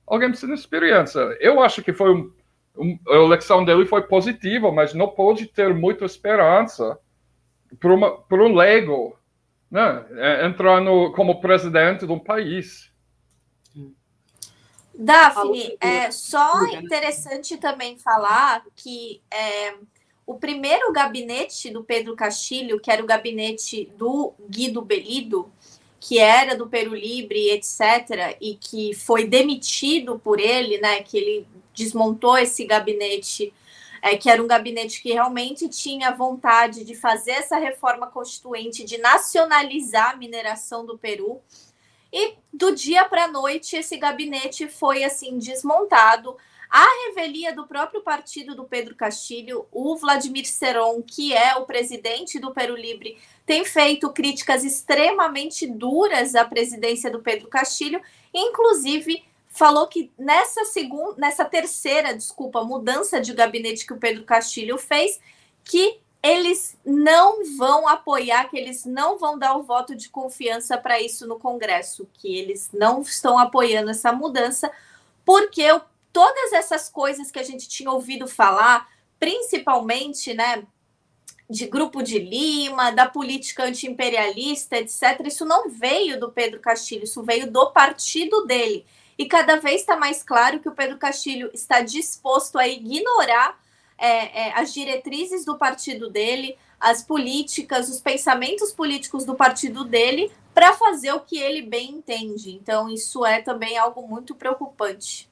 alguém 0.06 0.32
sem 0.34 0.52
experiência. 0.52 1.20
Eu 1.40 1.60
acho 1.60 1.82
que 1.82 1.92
foi 1.92 2.14
um, 2.14 2.32
um, 2.76 2.98
a 3.08 3.14
eleição 3.16 3.64
dele 3.64 3.86
foi 3.86 4.02
positiva, 4.02 4.70
mas 4.70 4.94
não 4.94 5.08
pode 5.08 5.46
ter 5.46 5.74
muita 5.74 6.04
esperança 6.04 6.98
por, 7.80 7.90
uma, 7.90 8.10
por 8.10 8.40
um 8.40 8.54
leigo 8.54 9.16
né, 9.70 10.04
é, 10.16 10.46
entrar 10.46 10.80
no, 10.80 11.12
como 11.12 11.40
presidente 11.40 12.06
de 12.06 12.12
um 12.12 12.18
país. 12.18 12.90
Daphne, 14.94 15.76
é 15.80 16.10
só 16.10 16.64
interessante 16.66 17.56
também 17.56 17.98
falar 17.98 18.62
que 18.76 19.22
é, 19.30 19.74
o 20.26 20.34
primeiro 20.34 20.92
gabinete 20.92 21.70
do 21.70 21.82
Pedro 21.82 22.14
Castilho, 22.14 22.78
que 22.78 22.90
era 22.90 23.02
o 23.02 23.06
gabinete 23.06 23.90
do 23.96 24.34
Guido 24.48 24.82
Belido, 24.82 25.50
que 26.04 26.18
era 26.18 26.56
do 26.56 26.66
Peru 26.66 26.96
Libre, 26.96 27.50
etc., 27.50 28.36
e 28.40 28.56
que 28.56 28.92
foi 28.92 29.24
demitido 29.24 30.18
por 30.18 30.40
ele, 30.40 30.78
né? 30.78 31.00
Que 31.00 31.16
ele 31.16 31.46
desmontou 31.72 32.36
esse 32.36 32.64
gabinete, 32.64 33.54
é, 34.02 34.16
que 34.16 34.28
era 34.28 34.42
um 34.42 34.48
gabinete 34.48 35.00
que 35.00 35.12
realmente 35.12 35.68
tinha 35.68 36.10
vontade 36.10 36.84
de 36.84 36.96
fazer 36.96 37.30
essa 37.30 37.56
reforma 37.56 38.08
constituinte, 38.08 38.82
de 38.82 38.98
nacionalizar 38.98 40.10
a 40.10 40.16
mineração 40.16 40.84
do 40.84 40.98
Peru. 40.98 41.40
E 42.12 42.34
do 42.52 42.74
dia 42.74 43.04
para 43.04 43.26
a 43.26 43.28
noite 43.28 43.76
esse 43.76 43.96
gabinete 43.96 44.66
foi 44.66 45.04
assim 45.04 45.38
desmontado. 45.38 46.36
A 46.72 46.86
revelia 47.06 47.54
do 47.54 47.66
próprio 47.66 48.00
partido 48.00 48.56
do 48.56 48.64
Pedro 48.64 48.94
Castilho, 48.94 49.66
o 49.70 49.94
Vladimir 49.94 50.46
Seron, 50.46 51.02
que 51.02 51.34
é 51.34 51.54
o 51.56 51.66
presidente 51.66 52.38
do 52.38 52.50
Peru 52.50 52.74
Livre, 52.74 53.18
tem 53.44 53.62
feito 53.62 54.08
críticas 54.10 54.64
extremamente 54.64 55.66
duras 55.66 56.34
à 56.34 56.46
presidência 56.46 57.10
do 57.10 57.20
Pedro 57.20 57.48
Castilho, 57.48 58.00
inclusive 58.32 59.22
falou 59.48 59.86
que 59.86 60.10
nessa 60.18 60.64
segunda, 60.64 61.14
nessa 61.18 61.44
terceira, 61.44 62.14
desculpa, 62.14 62.64
mudança 62.64 63.20
de 63.20 63.34
gabinete 63.34 63.86
que 63.86 63.92
o 63.92 63.98
Pedro 63.98 64.24
Castilho 64.24 64.78
fez, 64.78 65.20
que 65.62 66.00
eles 66.22 66.74
não 66.86 67.44
vão 67.54 67.86
apoiar, 67.86 68.48
que 68.48 68.56
eles 68.56 68.86
não 68.86 69.18
vão 69.18 69.38
dar 69.38 69.58
o 69.58 69.62
voto 69.62 69.94
de 69.94 70.08
confiança 70.08 70.78
para 70.78 70.98
isso 70.98 71.26
no 71.26 71.38
Congresso, 71.38 72.08
que 72.14 72.34
eles 72.34 72.70
não 72.72 73.02
estão 73.02 73.38
apoiando 73.38 73.90
essa 73.90 74.10
mudança, 74.10 74.72
porque 75.22 75.68
todas 76.12 76.52
essas 76.52 76.88
coisas 76.88 77.30
que 77.30 77.38
a 77.38 77.42
gente 77.42 77.68
tinha 77.68 77.90
ouvido 77.90 78.28
falar, 78.28 78.88
principalmente, 79.18 80.34
né, 80.34 80.64
de 81.48 81.66
Grupo 81.66 82.02
de 82.02 82.18
Lima, 82.18 82.90
da 82.90 83.06
política 83.06 83.64
antiimperialista, 83.64 84.76
etc., 84.76 85.26
isso 85.26 85.44
não 85.44 85.68
veio 85.68 86.18
do 86.18 86.30
Pedro 86.30 86.60
Castilho, 86.60 87.04
isso 87.04 87.22
veio 87.22 87.50
do 87.50 87.70
partido 87.70 88.44
dele. 88.46 88.86
E 89.18 89.26
cada 89.26 89.56
vez 89.56 89.82
está 89.82 89.96
mais 89.96 90.22
claro 90.22 90.60
que 90.60 90.68
o 90.68 90.74
Pedro 90.74 90.98
Castilho 90.98 91.50
está 91.52 91.82
disposto 91.82 92.58
a 92.58 92.66
ignorar 92.66 93.60
é, 93.98 94.48
é, 94.48 94.52
as 94.54 94.72
diretrizes 94.72 95.44
do 95.44 95.56
partido 95.56 96.10
dele, 96.10 96.56
as 96.80 97.02
políticas, 97.02 97.88
os 97.88 98.00
pensamentos 98.00 98.72
políticos 98.72 99.24
do 99.24 99.34
partido 99.34 99.84
dele, 99.84 100.32
para 100.54 100.72
fazer 100.72 101.12
o 101.12 101.20
que 101.20 101.38
ele 101.38 101.62
bem 101.62 101.92
entende. 101.92 102.50
Então, 102.52 102.88
isso 102.88 103.24
é 103.24 103.40
também 103.40 103.78
algo 103.78 104.06
muito 104.08 104.34
preocupante. 104.34 105.30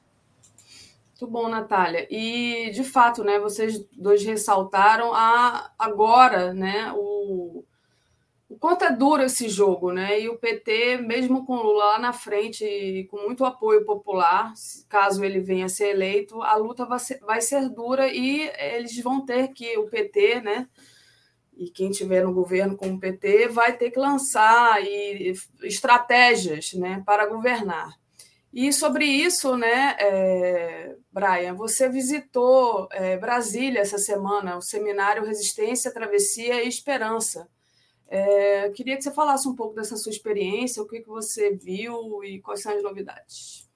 Muito 1.21 1.31
bom, 1.31 1.47
Natália. 1.47 2.07
E, 2.09 2.71
de 2.71 2.83
fato, 2.83 3.23
né, 3.23 3.37
vocês 3.37 3.85
dois 3.91 4.23
ressaltaram 4.23 5.13
a, 5.13 5.71
agora 5.77 6.51
né, 6.51 6.91
o, 6.95 7.63
o 8.49 8.57
quanto 8.57 8.83
é 8.85 8.91
duro 8.91 9.21
esse 9.21 9.47
jogo, 9.47 9.91
né? 9.91 10.19
E 10.19 10.29
o 10.29 10.39
PT, 10.39 10.97
mesmo 10.97 11.45
com 11.45 11.57
Lula 11.57 11.85
lá 11.85 11.99
na 11.99 12.11
frente, 12.11 13.07
com 13.11 13.17
muito 13.17 13.45
apoio 13.45 13.85
popular, 13.85 14.51
caso 14.89 15.23
ele 15.23 15.39
venha 15.39 15.65
a 15.65 15.69
ser 15.69 15.89
eleito, 15.89 16.41
a 16.41 16.55
luta 16.55 16.85
vai 16.85 16.97
ser, 16.97 17.19
vai 17.19 17.39
ser 17.39 17.69
dura 17.69 18.07
e 18.11 18.49
eles 18.57 18.99
vão 19.03 19.23
ter 19.23 19.49
que, 19.49 19.77
o 19.77 19.87
PT, 19.87 20.41
né? 20.41 20.67
E 21.55 21.69
quem 21.69 21.91
tiver 21.91 22.23
no 22.23 22.33
governo 22.33 22.75
com 22.75 22.93
o 22.93 22.99
PT 22.99 23.47
vai 23.49 23.77
ter 23.77 23.91
que 23.91 23.99
lançar 23.99 24.83
e, 24.83 25.33
estratégias 25.61 26.73
né, 26.73 27.03
para 27.05 27.27
governar. 27.27 28.00
E 28.53 28.73
sobre 28.73 29.05
isso, 29.05 29.55
né, 29.55 29.95
é, 29.97 30.95
Brian, 31.11 31.53
você 31.53 31.87
visitou 31.87 32.87
é, 32.91 33.17
Brasília 33.17 33.79
essa 33.79 33.97
semana, 33.97 34.57
o 34.57 34.61
seminário 34.61 35.25
Resistência, 35.25 35.93
Travessia 35.93 36.61
e 36.63 36.67
Esperança. 36.67 37.47
É, 38.09 38.69
queria 38.71 38.97
que 38.97 39.03
você 39.03 39.11
falasse 39.11 39.47
um 39.47 39.55
pouco 39.55 39.73
dessa 39.73 39.95
sua 39.95 40.11
experiência, 40.11 40.83
o 40.83 40.87
que, 40.87 40.99
que 40.99 41.07
você 41.07 41.51
viu 41.51 42.21
e 42.25 42.41
quais 42.41 42.61
são 42.61 42.75
as 42.75 42.83
novidades. 42.83 43.69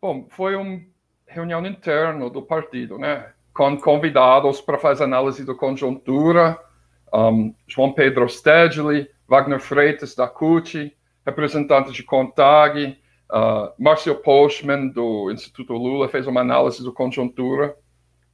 Bom, 0.00 0.26
foi 0.30 0.56
uma 0.56 0.80
reunião 1.26 1.64
interna 1.66 2.30
do 2.30 2.40
partido, 2.40 2.96
né? 2.96 3.34
Com 3.52 3.76
convidados 3.78 4.62
para 4.62 4.78
fazer 4.78 5.04
análise 5.04 5.44
da 5.44 5.54
conjuntura, 5.54 6.58
um, 7.12 7.54
João 7.66 7.92
Pedro 7.92 8.26
Stedley, 8.28 9.10
Wagner 9.28 9.60
Freitas 9.60 10.14
da 10.14 10.26
CUT, 10.26 10.96
representante 11.24 11.92
de 11.92 12.02
CONTAG, 12.02 12.98
uh, 13.32 13.72
Márcio 13.78 14.14
Postman 14.16 14.88
do 14.88 15.30
Instituto 15.30 15.72
Lula 15.72 16.08
fez 16.08 16.26
uma 16.26 16.40
análise 16.40 16.84
da 16.84 16.90
conjuntura 16.92 17.76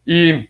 e, 0.07 0.49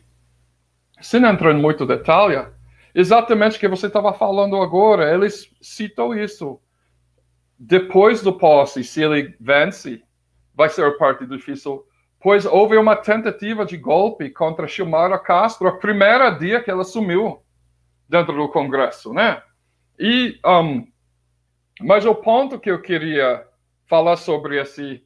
sem 1.00 1.24
entrar 1.24 1.52
em 1.52 1.60
muito 1.60 1.86
detalhe, 1.86 2.46
exatamente 2.94 3.56
o 3.56 3.60
que 3.60 3.68
você 3.68 3.86
estava 3.86 4.12
falando 4.12 4.56
agora. 4.56 5.12
Eles 5.12 5.50
citam 5.60 6.14
isso. 6.14 6.60
Depois 7.58 8.22
do 8.22 8.32
posse, 8.32 8.82
se 8.82 9.02
ele 9.02 9.34
vence, 9.38 10.02
vai 10.54 10.68
ser 10.68 10.84
a 10.84 10.92
parte 10.92 11.26
difícil, 11.26 11.84
pois 12.18 12.46
houve 12.46 12.76
uma 12.76 12.96
tentativa 12.96 13.66
de 13.66 13.76
golpe 13.76 14.30
contra 14.30 14.66
Xiomara 14.66 15.18
Castro, 15.18 15.68
a 15.68 15.76
primeira 15.76 16.30
dia 16.30 16.62
que 16.62 16.70
ela 16.70 16.82
assumiu 16.82 17.42
dentro 18.08 18.34
do 18.34 18.48
Congresso, 18.48 19.12
né? 19.12 19.42
E, 19.98 20.38
um, 20.44 20.86
mas 21.82 22.06
o 22.06 22.14
ponto 22.14 22.58
que 22.58 22.70
eu 22.70 22.80
queria 22.80 23.46
falar 23.90 24.16
sobre 24.16 24.58
esse 24.58 25.04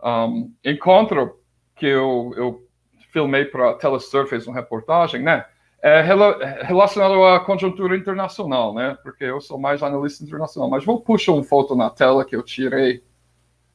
um, 0.00 0.52
encontro 0.64 1.40
que 1.74 1.86
eu, 1.86 2.32
eu 2.36 2.68
filmei 3.10 3.46
para 3.46 3.70
a 3.70 3.74
Telesurf, 3.74 4.30
fez 4.30 4.46
uma 4.46 4.54
reportagem, 4.54 5.22
né? 5.22 5.44
é 5.82 6.02
relacionado 6.02 7.24
à 7.24 7.40
conjuntura 7.40 7.96
internacional, 7.96 8.74
né? 8.74 8.98
Porque 9.02 9.24
eu 9.24 9.40
sou 9.40 9.58
mais 9.58 9.82
analista 9.82 10.22
internacional. 10.22 10.68
Mas 10.68 10.84
vou 10.84 11.00
puxar 11.00 11.32
uma 11.32 11.42
foto 11.42 11.74
na 11.74 11.88
tela 11.88 12.24
que 12.24 12.36
eu 12.36 12.42
tirei 12.42 13.02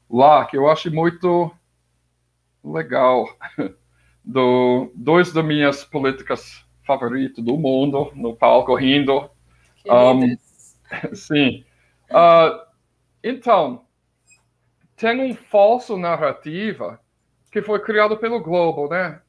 lá, 0.07 0.45
que 0.45 0.55
eu 0.55 0.69
acho 0.69 0.91
muito 0.93 1.51
legal. 2.63 3.27
Do, 4.23 4.91
dois 4.95 5.31
das 5.31 5.45
minhas 5.45 5.83
políticas 5.83 6.65
favoritas 6.83 7.45
do 7.45 7.57
mundo 7.57 8.11
no 8.15 8.35
palco 8.35 8.73
rindo. 8.73 9.29
Um, 9.87 10.35
sim. 11.13 11.63
Uh, 12.09 12.59
então, 13.23 13.84
tem 14.95 15.19
um 15.19 15.35
falso 15.35 15.97
narrativa 15.97 16.99
que 17.51 17.61
foi 17.61 17.79
criado 17.79 18.17
pelo 18.17 18.41
Globo, 18.41 18.89
né? 18.89 19.21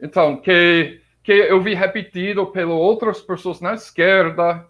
Então, 0.00 0.36
que 0.36 1.00
que 1.22 1.32
eu 1.32 1.60
vi 1.60 1.74
repetido 1.74 2.46
pelas 2.46 2.74
outras 2.74 3.20
pessoas 3.20 3.60
na 3.60 3.74
esquerda 3.74 4.66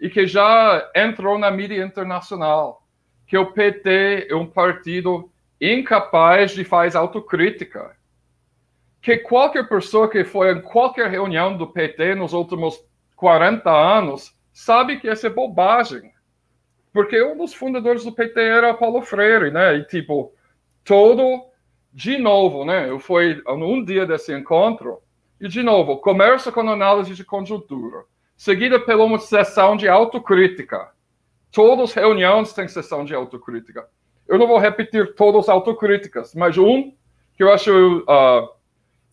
e 0.00 0.08
que 0.08 0.26
já 0.26 0.90
entrou 0.94 1.38
na 1.38 1.50
mídia 1.50 1.84
internacional, 1.84 2.86
que 3.26 3.36
o 3.36 3.52
PT 3.52 4.28
é 4.30 4.34
um 4.34 4.46
partido 4.46 5.30
incapaz 5.60 6.52
de 6.52 6.64
fazer 6.64 6.96
autocrítica. 6.96 7.96
Que 9.02 9.18
qualquer 9.18 9.68
pessoa 9.68 10.08
que 10.08 10.24
foi 10.24 10.52
em 10.52 10.60
qualquer 10.60 11.10
reunião 11.10 11.56
do 11.56 11.66
PT 11.66 12.14
nos 12.14 12.32
últimos 12.32 12.80
40 13.16 13.70
anos 13.70 14.34
sabe 14.52 14.98
que 14.98 15.08
essa 15.08 15.26
é 15.26 15.30
bobagem. 15.30 16.12
Porque 16.92 17.22
um 17.22 17.36
dos 17.36 17.54
fundadores 17.54 18.04
do 18.04 18.12
PT 18.12 18.40
era 18.40 18.74
Paulo 18.74 19.02
Freire, 19.02 19.50
né? 19.50 19.76
E 19.76 19.84
tipo, 19.84 20.32
todo, 20.84 21.44
de 21.92 22.18
novo, 22.18 22.64
né? 22.64 22.88
Eu 22.88 22.98
fui 22.98 23.42
um 23.46 23.84
dia 23.84 24.06
desse 24.06 24.32
encontro, 24.32 25.02
e, 25.40 25.46
de 25.46 25.62
novo, 25.62 25.98
começa 25.98 26.50
com 26.50 26.60
análise 26.60 27.14
de 27.14 27.24
conjuntura, 27.24 28.04
seguida 28.36 28.80
pela 28.80 29.04
uma 29.04 29.18
sessão 29.18 29.76
de 29.76 29.88
autocrítica. 29.88 30.90
Todas 31.52 31.90
as 31.90 31.94
reuniões 31.94 32.52
têm 32.52 32.66
sessão 32.66 33.04
de 33.04 33.14
autocrítica. 33.14 33.88
Eu 34.26 34.36
não 34.36 34.48
vou 34.48 34.58
repetir 34.58 35.14
todas 35.14 35.44
as 35.44 35.48
autocríticas, 35.48 36.34
mas 36.34 36.58
um 36.58 36.92
que 37.36 37.44
eu 37.44 37.52
acho 37.52 37.98
uh, 38.00 38.48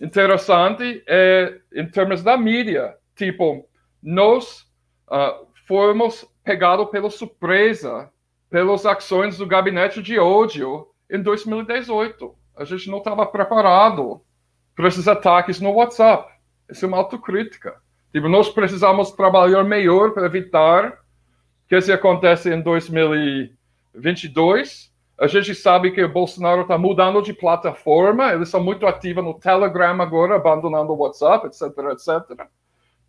interessante 0.02 1.04
é 1.08 1.60
em 1.74 1.88
termos 1.88 2.24
da 2.24 2.36
mídia. 2.36 2.96
Tipo, 3.16 3.68
nós 4.02 4.68
uh, 5.08 5.46
fomos 5.68 6.28
pegados 6.46 6.90
pela 6.90 7.10
surpresa 7.10 8.10
pelas 8.50 8.86
ações 8.86 9.38
do 9.38 9.46
gabinete 9.46 10.02
de 10.02 10.18
ódio 10.18 10.88
em 11.10 11.22
2018. 11.22 12.34
A 12.56 12.64
gente 12.64 12.90
não 12.90 13.00
estava 13.00 13.26
preparado 13.26 14.22
para 14.74 14.88
esses 14.88 15.10
ataques 15.10 15.60
no 15.60 15.72
WhatsApp. 15.72 16.32
Isso 16.70 16.86
é 16.86 16.88
uma 16.88 16.96
autocrítica. 16.98 17.76
Tipo, 18.14 18.30
nós 18.30 18.48
precisamos 18.50 19.12
trabalhar 19.12 19.64
melhor 19.64 20.14
para 20.14 20.28
evitar 20.28 21.04
que 21.68 21.76
isso 21.76 21.92
aconteça 21.92 22.50
em 22.50 22.62
2022. 22.62 24.94
A 25.18 25.28
gente 25.28 25.54
sabe 25.54 25.92
que 25.92 26.02
o 26.04 26.08
Bolsonaro 26.08 26.62
está 26.62 26.78
mudando 26.78 27.22
de 27.22 27.34
plataforma, 27.34 28.32
eles 28.34 28.48
são 28.50 28.64
muito 28.64 28.88
ativos 28.88 29.22
no 29.24 29.34
Telegram 29.34 30.02
agora, 30.02 30.36
abandonando 30.36 30.94
o 30.94 30.98
WhatsApp, 30.98 31.48
etc, 31.48 31.64
etc. 31.92 32.48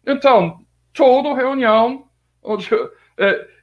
Então, 0.05 0.61
toda 0.93 1.35
reunião. 1.35 2.09
Eh, 2.45 2.91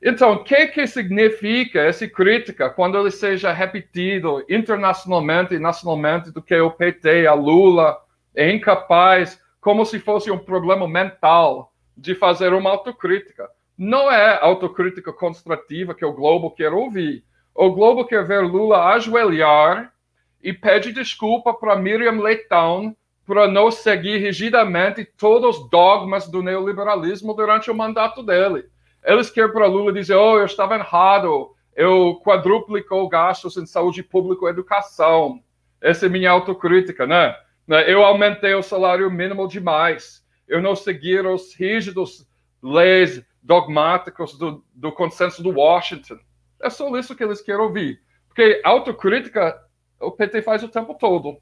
então, 0.01 0.34
o 0.34 0.43
que, 0.43 0.67
que 0.67 0.88
significa 0.88 1.81
essa 1.81 2.07
crítica 2.07 2.69
quando 2.69 2.97
ele 2.97 3.11
seja 3.11 3.51
repetido 3.51 4.43
internacionalmente 4.49 5.53
e 5.53 5.59
nacionalmente 5.59 6.31
do 6.31 6.41
que 6.41 6.59
o 6.59 6.71
PT, 6.71 7.27
a 7.27 7.34
Lula, 7.34 7.97
é 8.35 8.51
incapaz, 8.51 9.39
como 9.61 9.85
se 9.85 9.99
fosse 9.99 10.31
um 10.31 10.39
problema 10.39 10.88
mental, 10.88 11.71
de 11.95 12.15
fazer 12.15 12.53
uma 12.53 12.71
autocrítica? 12.71 13.47
Não 13.77 14.11
é 14.11 14.39
autocrítica 14.41 15.13
construtiva 15.13 15.93
que 15.93 16.05
o 16.05 16.13
Globo 16.13 16.51
quer 16.51 16.73
ouvir. 16.73 17.23
O 17.53 17.71
Globo 17.71 18.05
quer 18.05 18.25
ver 18.25 18.41
Lula 18.41 18.88
ajoelhar 18.88 19.93
e 20.41 20.51
pede 20.51 20.91
desculpa 20.91 21.53
para 21.53 21.75
Miriam 21.75 22.19
Leitão 22.19 22.95
para 23.25 23.47
não 23.47 23.71
seguir 23.71 24.17
rigidamente 24.17 25.05
todos 25.05 25.57
os 25.57 25.69
dogmas 25.69 26.27
do 26.27 26.43
neoliberalismo 26.43 27.34
durante 27.34 27.71
o 27.71 27.75
mandato 27.75 28.21
dele. 28.21 28.65
Eles 29.03 29.30
querem 29.30 29.51
para 29.51 29.67
Lula 29.67 29.91
dizer: 29.91 30.15
oh, 30.15 30.38
eu 30.38 30.45
estava 30.45 30.75
errado, 30.75 31.53
eu 31.75 32.21
quadruplicou 32.23 33.07
gastos 33.09 33.57
em 33.57 33.65
saúde 33.65 34.03
pública 34.03 34.45
e 34.45 34.49
educação, 34.49 35.41
Essa 35.81 36.05
é 36.05 36.09
minha 36.09 36.31
autocrítica, 36.31 37.05
né? 37.05 37.35
né? 37.67 37.91
Eu 37.91 38.03
aumentei 38.03 38.53
o 38.53 38.63
salário 38.63 39.09
mínimo 39.11 39.47
demais. 39.47 40.23
Eu 40.47 40.61
não 40.61 40.75
segui 40.75 41.19
os 41.19 41.53
rígidos 41.55 42.27
leis 42.61 43.23
dogmáticos 43.41 44.38
do, 44.38 44.63
do 44.73 44.91
consenso 44.91 45.43
do 45.43 45.51
Washington. 45.51 46.17
É 46.61 46.69
só 46.69 46.95
isso 46.97 47.15
que 47.15 47.23
eles 47.23 47.41
querem 47.41 47.61
ouvir. 47.61 48.01
Porque 48.27 48.61
autocrítica 48.63 49.61
o 49.99 50.11
PT 50.11 50.41
faz 50.41 50.63
o 50.63 50.69
tempo 50.69 50.95
todo. 50.95 51.38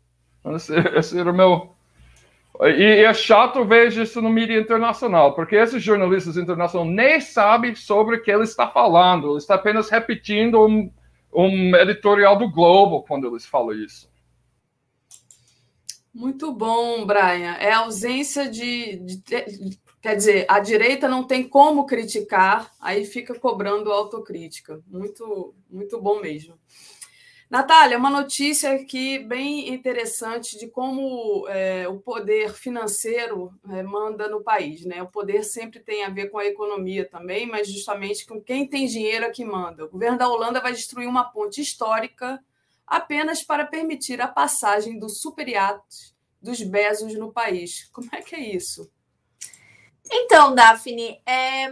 Esse, 0.56 0.76
esse 0.96 1.20
era 1.20 1.32
o 1.32 1.36
meu. 1.36 1.76
E, 2.62 3.04
é 3.04 3.14
chato 3.14 3.66
ver 3.66 3.92
isso 3.92 4.22
no 4.22 4.30
mídia 4.30 4.60
internacional, 4.60 5.34
porque 5.34 5.56
esses 5.56 5.82
jornalistas 5.82 6.38
internacionais 6.38 6.96
nem 6.96 7.20
sabem 7.20 7.74
sobre 7.74 8.18
o 8.18 8.22
que 8.22 8.32
ele 8.32 8.44
está 8.44 8.68
falando. 8.68 9.30
Ele 9.30 9.38
está 9.38 9.56
apenas 9.56 9.90
repetindo 9.90 10.66
um, 10.66 10.92
um 11.34 11.76
editorial 11.76 12.38
do 12.38 12.50
Globo 12.50 13.04
quando 13.04 13.28
eles 13.28 13.46
falam 13.46 13.74
isso. 13.74 14.10
Muito 16.14 16.52
bom, 16.52 17.06
Brian. 17.06 17.54
É 17.54 17.72
a 17.72 17.80
ausência 17.80 18.50
de, 18.50 18.98
de, 18.98 19.18
de, 19.18 19.80
Quer 20.02 20.16
dizer, 20.16 20.46
a 20.48 20.60
direita 20.60 21.08
não 21.08 21.24
tem 21.24 21.48
como 21.48 21.86
criticar, 21.86 22.72
aí 22.82 23.06
fica 23.06 23.40
cobrando 23.40 23.92
autocrítica. 23.92 24.82
Muito, 24.88 25.54
muito 25.70 26.02
bom 26.02 26.20
mesmo. 26.20 26.56
Natália, 27.52 27.98
uma 27.98 28.10
notícia 28.10 28.72
aqui 28.72 29.20
bem 29.20 29.74
interessante 29.74 30.58
de 30.58 30.68
como 30.68 31.46
é, 31.50 31.86
o 31.86 32.00
poder 32.00 32.54
financeiro 32.54 33.54
é, 33.70 33.84
manda 33.84 34.30
no 34.30 34.42
país. 34.42 34.86
Né? 34.86 35.04
O 35.04 35.12
poder 35.12 35.44
sempre 35.44 35.82
tem 35.82 36.06
a 36.06 36.10
ver 36.10 36.30
com 36.30 36.38
a 36.38 36.46
economia 36.46 37.04
também, 37.04 37.46
mas 37.46 37.68
justamente 37.68 38.26
com 38.26 38.42
quem 38.42 38.66
tem 38.66 38.88
dinheiro 38.88 39.26
é 39.26 39.32
que 39.32 39.44
manda. 39.44 39.84
O 39.84 39.90
governo 39.90 40.18
da 40.18 40.30
Holanda 40.30 40.62
vai 40.62 40.72
destruir 40.72 41.10
uma 41.10 41.26
ponte 41.26 41.60
histórica 41.60 42.42
apenas 42.88 43.44
para 43.44 43.66
permitir 43.66 44.22
a 44.22 44.30
passagem 44.30 44.98
do 44.98 45.10
superiato 45.10 45.84
dos 46.42 46.64
Bezos 46.64 47.14
no 47.16 47.34
país. 47.34 47.90
Como 47.92 48.08
é 48.14 48.22
que 48.22 48.34
é 48.34 48.56
isso? 48.56 48.90
Então, 50.10 50.56
Daphne, 50.56 51.22
é, 51.26 51.70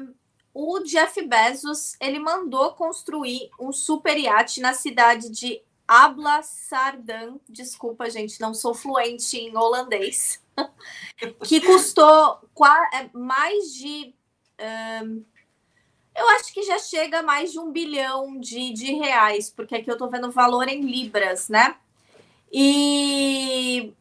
o 0.53 0.79
Jeff 0.81 1.25
Bezos 1.25 1.95
ele 2.01 2.19
mandou 2.19 2.73
construir 2.73 3.49
um 3.57 3.71
super 3.71 4.17
iate 4.17 4.59
na 4.59 4.73
cidade 4.73 5.29
de 5.29 5.63
Abla 5.89 6.43
Sardan. 6.43 7.39
Desculpa, 7.49 8.07
gente, 8.11 8.39
não 8.39 8.53
sou 8.53 8.75
fluente 8.75 9.35
em 9.37 9.57
holandês. 9.57 10.39
que 11.43 11.59
custou 11.61 12.39
é, 12.93 13.09
mais 13.11 13.73
de. 13.73 14.13
Um, 15.03 15.25
eu 16.15 16.29
acho 16.29 16.53
que 16.53 16.61
já 16.61 16.77
chega 16.77 17.19
a 17.19 17.23
mais 17.23 17.51
de 17.51 17.57
um 17.57 17.71
bilhão 17.71 18.39
de, 18.39 18.71
de 18.71 18.93
reais, 18.93 19.49
porque 19.49 19.77
aqui 19.77 19.89
eu 19.89 19.93
estou 19.93 20.11
vendo 20.11 20.29
valor 20.29 20.67
em 20.67 20.81
libras, 20.81 21.49
né? 21.49 21.75
E 22.51 23.91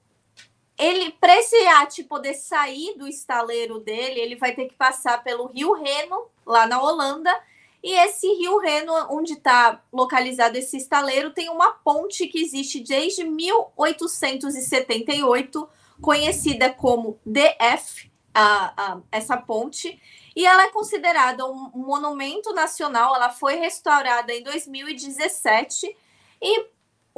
ele 0.76 1.10
para 1.12 1.36
esse 1.38 1.56
iate 1.56 2.04
poder 2.04 2.34
sair 2.34 2.98
do 2.98 3.08
estaleiro 3.08 3.80
dele, 3.80 4.20
ele 4.20 4.36
vai 4.36 4.54
ter 4.54 4.66
que 4.66 4.74
passar 4.74 5.24
pelo 5.24 5.46
Rio 5.46 5.72
Reno, 5.72 6.26
lá 6.44 6.66
na 6.66 6.82
Holanda. 6.82 7.34
E 7.82 7.92
esse 7.92 8.26
Rio 8.34 8.58
Reno, 8.58 8.92
onde 9.10 9.32
está 9.34 9.82
localizado 9.92 10.56
esse 10.56 10.76
estaleiro, 10.76 11.30
tem 11.30 11.48
uma 11.48 11.70
ponte 11.72 12.26
que 12.26 12.40
existe 12.40 12.80
desde 12.80 13.22
1878, 13.24 15.68
conhecida 16.00 16.72
como 16.72 17.20
DF, 17.24 18.10
a, 18.34 18.74
a, 18.76 19.00
essa 19.10 19.36
ponte, 19.36 20.00
e 20.34 20.46
ela 20.46 20.64
é 20.64 20.70
considerada 20.70 21.46
um 21.46 21.70
monumento 21.74 22.52
nacional. 22.52 23.14
Ela 23.14 23.30
foi 23.30 23.54
restaurada 23.56 24.32
em 24.32 24.42
2017 24.42 25.96
e 26.40 26.66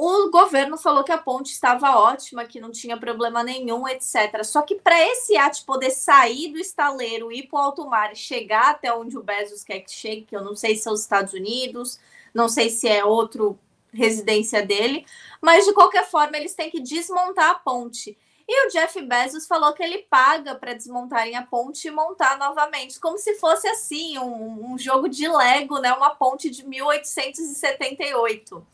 o 0.03 0.31
governo 0.31 0.79
falou 0.79 1.03
que 1.03 1.11
a 1.11 1.17
ponte 1.19 1.51
estava 1.51 1.95
ótima, 1.95 2.43
que 2.45 2.59
não 2.59 2.71
tinha 2.71 2.97
problema 2.97 3.43
nenhum, 3.43 3.87
etc. 3.87 4.43
Só 4.43 4.63
que 4.63 4.73
para 4.73 4.99
esse 4.99 5.33
iate 5.33 5.63
poder 5.63 5.91
sair 5.91 6.51
do 6.51 6.57
estaleiro, 6.57 7.31
ir 7.31 7.43
para 7.43 7.59
o 7.59 7.61
alto 7.61 7.87
mar 7.87 8.11
e 8.11 8.15
chegar 8.15 8.71
até 8.71 8.91
onde 8.91 9.15
o 9.15 9.21
Bezos 9.21 9.63
quer 9.63 9.81
que 9.81 9.91
chegue, 9.91 10.23
que 10.23 10.35
eu 10.35 10.43
não 10.43 10.55
sei 10.55 10.75
se 10.75 10.81
são 10.81 10.93
os 10.93 11.01
Estados 11.01 11.33
Unidos, 11.33 11.99
não 12.33 12.49
sei 12.49 12.71
se 12.71 12.87
é 12.87 13.05
outro 13.05 13.59
residência 13.93 14.65
dele, 14.65 15.05
mas 15.39 15.65
de 15.65 15.73
qualquer 15.73 16.09
forma 16.09 16.35
eles 16.35 16.55
têm 16.55 16.71
que 16.71 16.79
desmontar 16.79 17.51
a 17.51 17.55
ponte. 17.55 18.17
E 18.47 18.65
o 18.65 18.69
Jeff 18.71 18.99
Bezos 19.03 19.45
falou 19.45 19.71
que 19.73 19.83
ele 19.83 19.99
paga 20.09 20.55
para 20.55 20.73
desmontarem 20.73 21.35
a 21.35 21.45
ponte 21.45 21.87
e 21.87 21.91
montar 21.91 22.39
novamente, 22.39 22.99
como 22.99 23.19
se 23.19 23.35
fosse 23.35 23.67
assim, 23.67 24.17
um, 24.17 24.73
um 24.73 24.79
jogo 24.79 25.07
de 25.07 25.27
Lego, 25.27 25.77
né? 25.77 25.93
Uma 25.93 26.15
ponte 26.15 26.49
de 26.49 26.65
1878. 26.67 28.65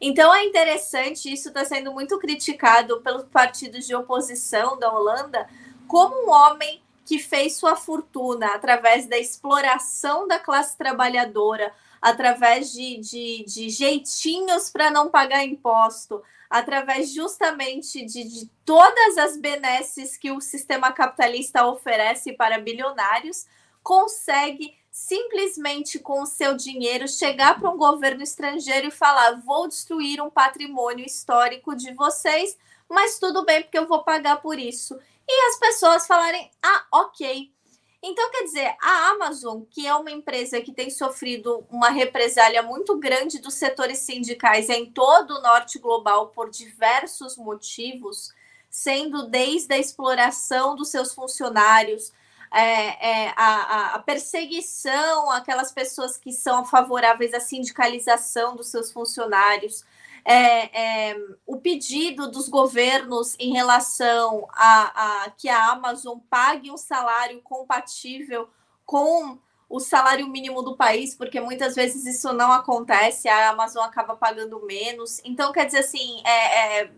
Então 0.00 0.34
é 0.34 0.44
interessante, 0.44 1.32
isso 1.32 1.48
está 1.48 1.64
sendo 1.64 1.92
muito 1.92 2.18
criticado 2.18 3.00
pelos 3.00 3.24
partidos 3.24 3.86
de 3.86 3.94
oposição 3.94 4.78
da 4.78 4.92
Holanda, 4.92 5.48
como 5.86 6.26
um 6.26 6.30
homem 6.30 6.82
que 7.04 7.18
fez 7.18 7.56
sua 7.56 7.76
fortuna 7.76 8.54
através 8.54 9.06
da 9.06 9.18
exploração 9.18 10.26
da 10.26 10.38
classe 10.38 10.76
trabalhadora, 10.76 11.72
através 12.00 12.72
de, 12.72 12.98
de, 12.98 13.44
de 13.46 13.70
jeitinhos 13.70 14.70
para 14.70 14.90
não 14.90 15.10
pagar 15.10 15.44
imposto, 15.44 16.22
através 16.50 17.12
justamente 17.12 18.04
de, 18.04 18.24
de 18.24 18.50
todas 18.64 19.18
as 19.18 19.36
benesses 19.36 20.16
que 20.16 20.30
o 20.30 20.40
sistema 20.40 20.92
capitalista 20.92 21.66
oferece 21.66 22.32
para 22.32 22.58
bilionários, 22.58 23.46
consegue 23.82 24.74
simplesmente 24.94 25.98
com 25.98 26.22
o 26.22 26.26
seu 26.26 26.56
dinheiro 26.56 27.08
chegar 27.08 27.58
para 27.58 27.68
um 27.68 27.76
governo 27.76 28.22
estrangeiro 28.22 28.86
e 28.86 28.92
falar: 28.92 29.40
vou 29.40 29.66
destruir 29.66 30.22
um 30.22 30.30
patrimônio 30.30 31.04
histórico 31.04 31.74
de 31.74 31.92
vocês, 31.94 32.56
mas 32.88 33.18
tudo 33.18 33.44
bem, 33.44 33.62
porque 33.62 33.76
eu 33.76 33.88
vou 33.88 34.04
pagar 34.04 34.40
por 34.40 34.56
isso. 34.56 34.96
E 35.26 35.48
as 35.48 35.58
pessoas 35.58 36.06
falarem: 36.06 36.48
ah, 36.62 36.86
ok. 36.92 37.52
Então, 38.00 38.30
quer 38.30 38.44
dizer, 38.44 38.76
a 38.80 39.08
Amazon, 39.08 39.62
que 39.68 39.84
é 39.84 39.94
uma 39.94 40.12
empresa 40.12 40.60
que 40.60 40.72
tem 40.72 40.90
sofrido 40.90 41.66
uma 41.70 41.88
represália 41.88 42.62
muito 42.62 42.96
grande 42.96 43.40
dos 43.40 43.54
setores 43.54 43.98
sindicais 43.98 44.68
em 44.68 44.92
todo 44.92 45.32
o 45.32 45.42
norte 45.42 45.78
global 45.78 46.28
por 46.28 46.50
diversos 46.50 47.36
motivos, 47.36 48.32
sendo 48.70 49.26
desde 49.26 49.74
a 49.74 49.78
exploração 49.78 50.76
dos 50.76 50.90
seus 50.90 51.14
funcionários, 51.14 52.12
é, 52.52 53.26
é, 53.26 53.32
a, 53.36 53.94
a, 53.94 53.98
perseguição 54.00 55.30
àquelas 55.30 55.72
pessoas 55.72 56.16
que 56.16 56.32
são 56.32 56.64
favoráveis 56.64 57.34
à 57.34 57.40
sindicalização 57.40 58.56
dos 58.56 58.68
seus 58.68 58.92
funcionários, 58.92 59.84
é, 60.24 61.10
é, 61.10 61.16
o 61.46 61.58
pedido 61.58 62.30
dos 62.30 62.48
governos 62.48 63.36
em 63.38 63.52
relação 63.52 64.48
a, 64.52 65.24
a, 65.24 65.30
que 65.30 65.48
a 65.48 65.72
Amazon 65.72 66.18
pague 66.30 66.70
um 66.70 66.76
salário 66.76 67.40
compatível 67.42 68.48
com 68.86 69.38
o 69.68 69.80
salário 69.80 70.28
mínimo 70.28 70.62
do 70.62 70.76
país, 70.76 71.14
porque 71.14 71.40
muitas 71.40 71.74
vezes 71.74 72.06
isso 72.06 72.32
não 72.32 72.52
acontece, 72.52 73.28
a 73.28 73.50
Amazon 73.50 73.82
acaba 73.82 74.14
pagando 74.14 74.64
menos. 74.64 75.20
Então, 75.24 75.52
quer 75.52 75.66
dizer 75.66 75.80
assim, 75.80 76.22
é, 76.24 76.80
é 76.82 76.90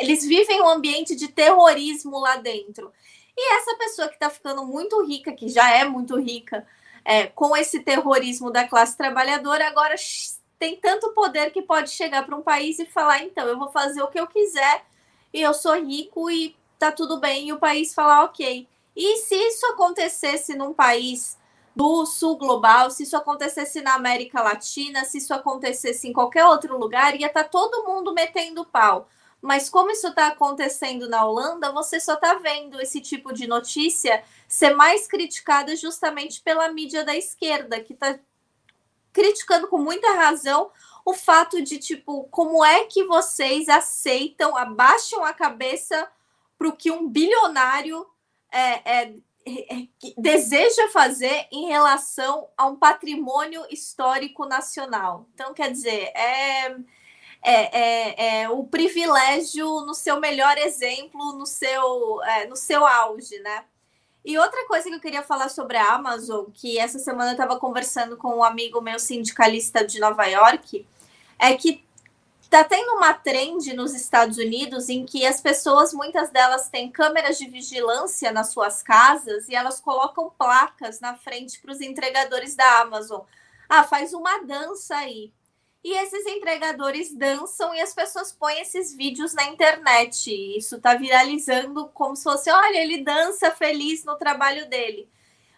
eles 0.00 0.24
vivem 0.24 0.62
um 0.62 0.68
ambiente 0.68 1.14
de 1.14 1.28
terrorismo 1.28 2.18
lá 2.18 2.36
dentro. 2.36 2.92
E 3.36 3.54
essa 3.54 3.76
pessoa 3.76 4.08
que 4.08 4.14
está 4.14 4.30
ficando 4.30 4.64
muito 4.64 5.04
rica, 5.04 5.32
que 5.32 5.48
já 5.48 5.70
é 5.70 5.84
muito 5.84 6.18
rica, 6.18 6.66
é, 7.04 7.26
com 7.26 7.56
esse 7.56 7.80
terrorismo 7.80 8.50
da 8.50 8.66
classe 8.66 8.96
trabalhadora, 8.96 9.66
agora 9.68 9.94
tem 10.58 10.76
tanto 10.76 11.12
poder 11.12 11.50
que 11.50 11.62
pode 11.62 11.90
chegar 11.90 12.24
para 12.24 12.36
um 12.36 12.42
país 12.42 12.78
e 12.78 12.86
falar: 12.86 13.22
então, 13.22 13.46
eu 13.46 13.58
vou 13.58 13.68
fazer 13.68 14.02
o 14.02 14.08
que 14.08 14.18
eu 14.18 14.26
quiser 14.26 14.84
e 15.32 15.42
eu 15.42 15.52
sou 15.52 15.74
rico 15.74 16.30
e 16.30 16.56
tá 16.78 16.90
tudo 16.90 17.18
bem, 17.18 17.48
e 17.48 17.52
o 17.52 17.58
país 17.58 17.94
falar: 17.94 18.24
ok. 18.24 18.66
E 18.96 19.16
se 19.18 19.34
isso 19.34 19.66
acontecesse 19.66 20.56
num 20.56 20.72
país 20.72 21.38
do 21.76 22.06
sul 22.06 22.38
global, 22.38 22.90
se 22.90 23.02
isso 23.02 23.16
acontecesse 23.16 23.82
na 23.82 23.94
América 23.94 24.42
Latina, 24.42 25.04
se 25.04 25.18
isso 25.18 25.34
acontecesse 25.34 26.08
em 26.08 26.12
qualquer 26.12 26.46
outro 26.46 26.78
lugar, 26.78 27.14
ia 27.14 27.26
estar 27.26 27.44
tá 27.44 27.48
todo 27.50 27.84
mundo 27.84 28.14
metendo 28.14 28.64
pau. 28.64 29.06
Mas 29.40 29.68
como 29.68 29.90
isso 29.90 30.08
está 30.08 30.28
acontecendo 30.28 31.08
na 31.08 31.24
Holanda, 31.24 31.70
você 31.72 32.00
só 32.00 32.14
está 32.14 32.34
vendo 32.34 32.80
esse 32.80 33.00
tipo 33.00 33.32
de 33.32 33.46
notícia 33.46 34.24
ser 34.48 34.74
mais 34.74 35.06
criticada 35.06 35.76
justamente 35.76 36.40
pela 36.40 36.68
mídia 36.68 37.04
da 37.04 37.14
esquerda, 37.14 37.80
que 37.80 37.92
está 37.92 38.18
criticando 39.12 39.68
com 39.68 39.78
muita 39.78 40.14
razão 40.14 40.70
o 41.04 41.14
fato 41.14 41.62
de, 41.62 41.78
tipo, 41.78 42.24
como 42.24 42.64
é 42.64 42.84
que 42.84 43.04
vocês 43.04 43.68
aceitam, 43.68 44.56
abaixam 44.56 45.24
a 45.24 45.32
cabeça 45.32 46.10
para 46.58 46.68
o 46.68 46.76
que 46.76 46.90
um 46.90 47.08
bilionário 47.08 48.06
é, 48.50 49.02
é, 49.02 49.14
é, 49.46 49.88
deseja 50.18 50.88
fazer 50.88 51.46
em 51.52 51.68
relação 51.68 52.48
a 52.56 52.66
um 52.66 52.74
patrimônio 52.74 53.64
histórico 53.70 54.44
nacional. 54.46 55.28
Então, 55.32 55.54
quer 55.54 55.70
dizer, 55.70 56.10
é 56.16 56.76
é, 57.42 57.78
é, 57.78 58.42
é, 58.42 58.48
o 58.48 58.64
privilégio 58.64 59.66
no 59.82 59.94
seu 59.94 60.18
melhor 60.20 60.58
exemplo, 60.58 61.32
no 61.32 61.46
seu, 61.46 62.22
é, 62.24 62.46
no 62.46 62.56
seu 62.56 62.86
auge, 62.86 63.38
né? 63.40 63.64
E 64.24 64.36
outra 64.38 64.66
coisa 64.66 64.88
que 64.88 64.94
eu 64.96 65.00
queria 65.00 65.22
falar 65.22 65.48
sobre 65.48 65.76
a 65.76 65.94
Amazon, 65.94 66.46
que 66.52 66.78
essa 66.78 66.98
semana 66.98 67.30
eu 67.30 67.34
estava 67.34 67.58
conversando 67.60 68.16
com 68.16 68.38
um 68.38 68.44
amigo 68.44 68.80
meu 68.80 68.98
sindicalista 68.98 69.86
de 69.86 70.00
Nova 70.00 70.24
York, 70.26 70.84
é 71.38 71.54
que 71.54 71.86
Tá 72.48 72.62
tendo 72.62 72.92
uma 72.92 73.12
trend 73.12 73.74
nos 73.74 73.92
Estados 73.92 74.38
Unidos 74.38 74.88
em 74.88 75.04
que 75.04 75.26
as 75.26 75.40
pessoas, 75.40 75.92
muitas 75.92 76.30
delas 76.30 76.68
têm 76.68 76.90
câmeras 76.90 77.38
de 77.38 77.50
vigilância 77.50 78.30
nas 78.30 78.50
suas 78.50 78.82
casas 78.82 79.48
e 79.48 79.54
elas 79.54 79.80
colocam 79.80 80.30
placas 80.38 81.00
na 81.00 81.16
frente 81.16 81.60
para 81.60 81.72
os 81.72 81.80
entregadores 81.80 82.54
da 82.54 82.80
Amazon. 82.80 83.22
Ah, 83.68 83.82
faz 83.82 84.14
uma 84.14 84.44
dança 84.44 84.96
aí. 84.96 85.32
E 85.86 85.92
esses 85.98 86.26
entregadores 86.26 87.14
dançam 87.14 87.72
e 87.72 87.80
as 87.80 87.94
pessoas 87.94 88.32
põem 88.32 88.58
esses 88.60 88.92
vídeos 88.92 89.32
na 89.34 89.44
internet. 89.44 90.34
Isso 90.58 90.74
está 90.78 90.96
viralizando 90.96 91.86
como 91.94 92.16
se 92.16 92.24
fosse: 92.24 92.50
olha, 92.50 92.82
ele 92.82 93.04
dança 93.04 93.52
feliz 93.52 94.04
no 94.04 94.16
trabalho 94.16 94.68
dele. 94.68 95.08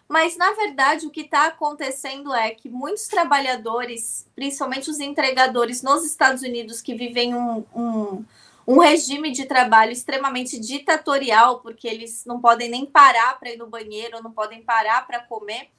Mas, 0.07 0.37
na 0.37 0.53
verdade, 0.53 1.07
o 1.07 1.09
que 1.09 1.21
está 1.21 1.47
acontecendo 1.47 2.31
é 2.31 2.51
que 2.51 2.69
muitos 2.69 3.07
trabalhadores, 3.07 4.27
principalmente 4.35 4.91
os 4.91 4.99
entregadores 4.99 5.81
nos 5.81 6.05
Estados 6.05 6.43
Unidos, 6.43 6.79
que 6.79 6.93
vivem 6.93 7.33
um, 7.33 7.65
um, 7.75 8.25
um 8.67 8.77
regime 8.77 9.31
de 9.31 9.45
trabalho 9.45 9.91
extremamente 9.91 10.59
ditatorial, 10.59 11.59
porque 11.61 11.87
eles 11.87 12.23
não 12.23 12.39
podem 12.39 12.69
nem 12.69 12.85
parar 12.85 13.39
para 13.39 13.49
ir 13.49 13.57
no 13.57 13.65
banheiro, 13.65 14.21
não 14.21 14.31
podem 14.31 14.61
parar 14.61 15.07
para 15.07 15.21
comer, 15.21 15.71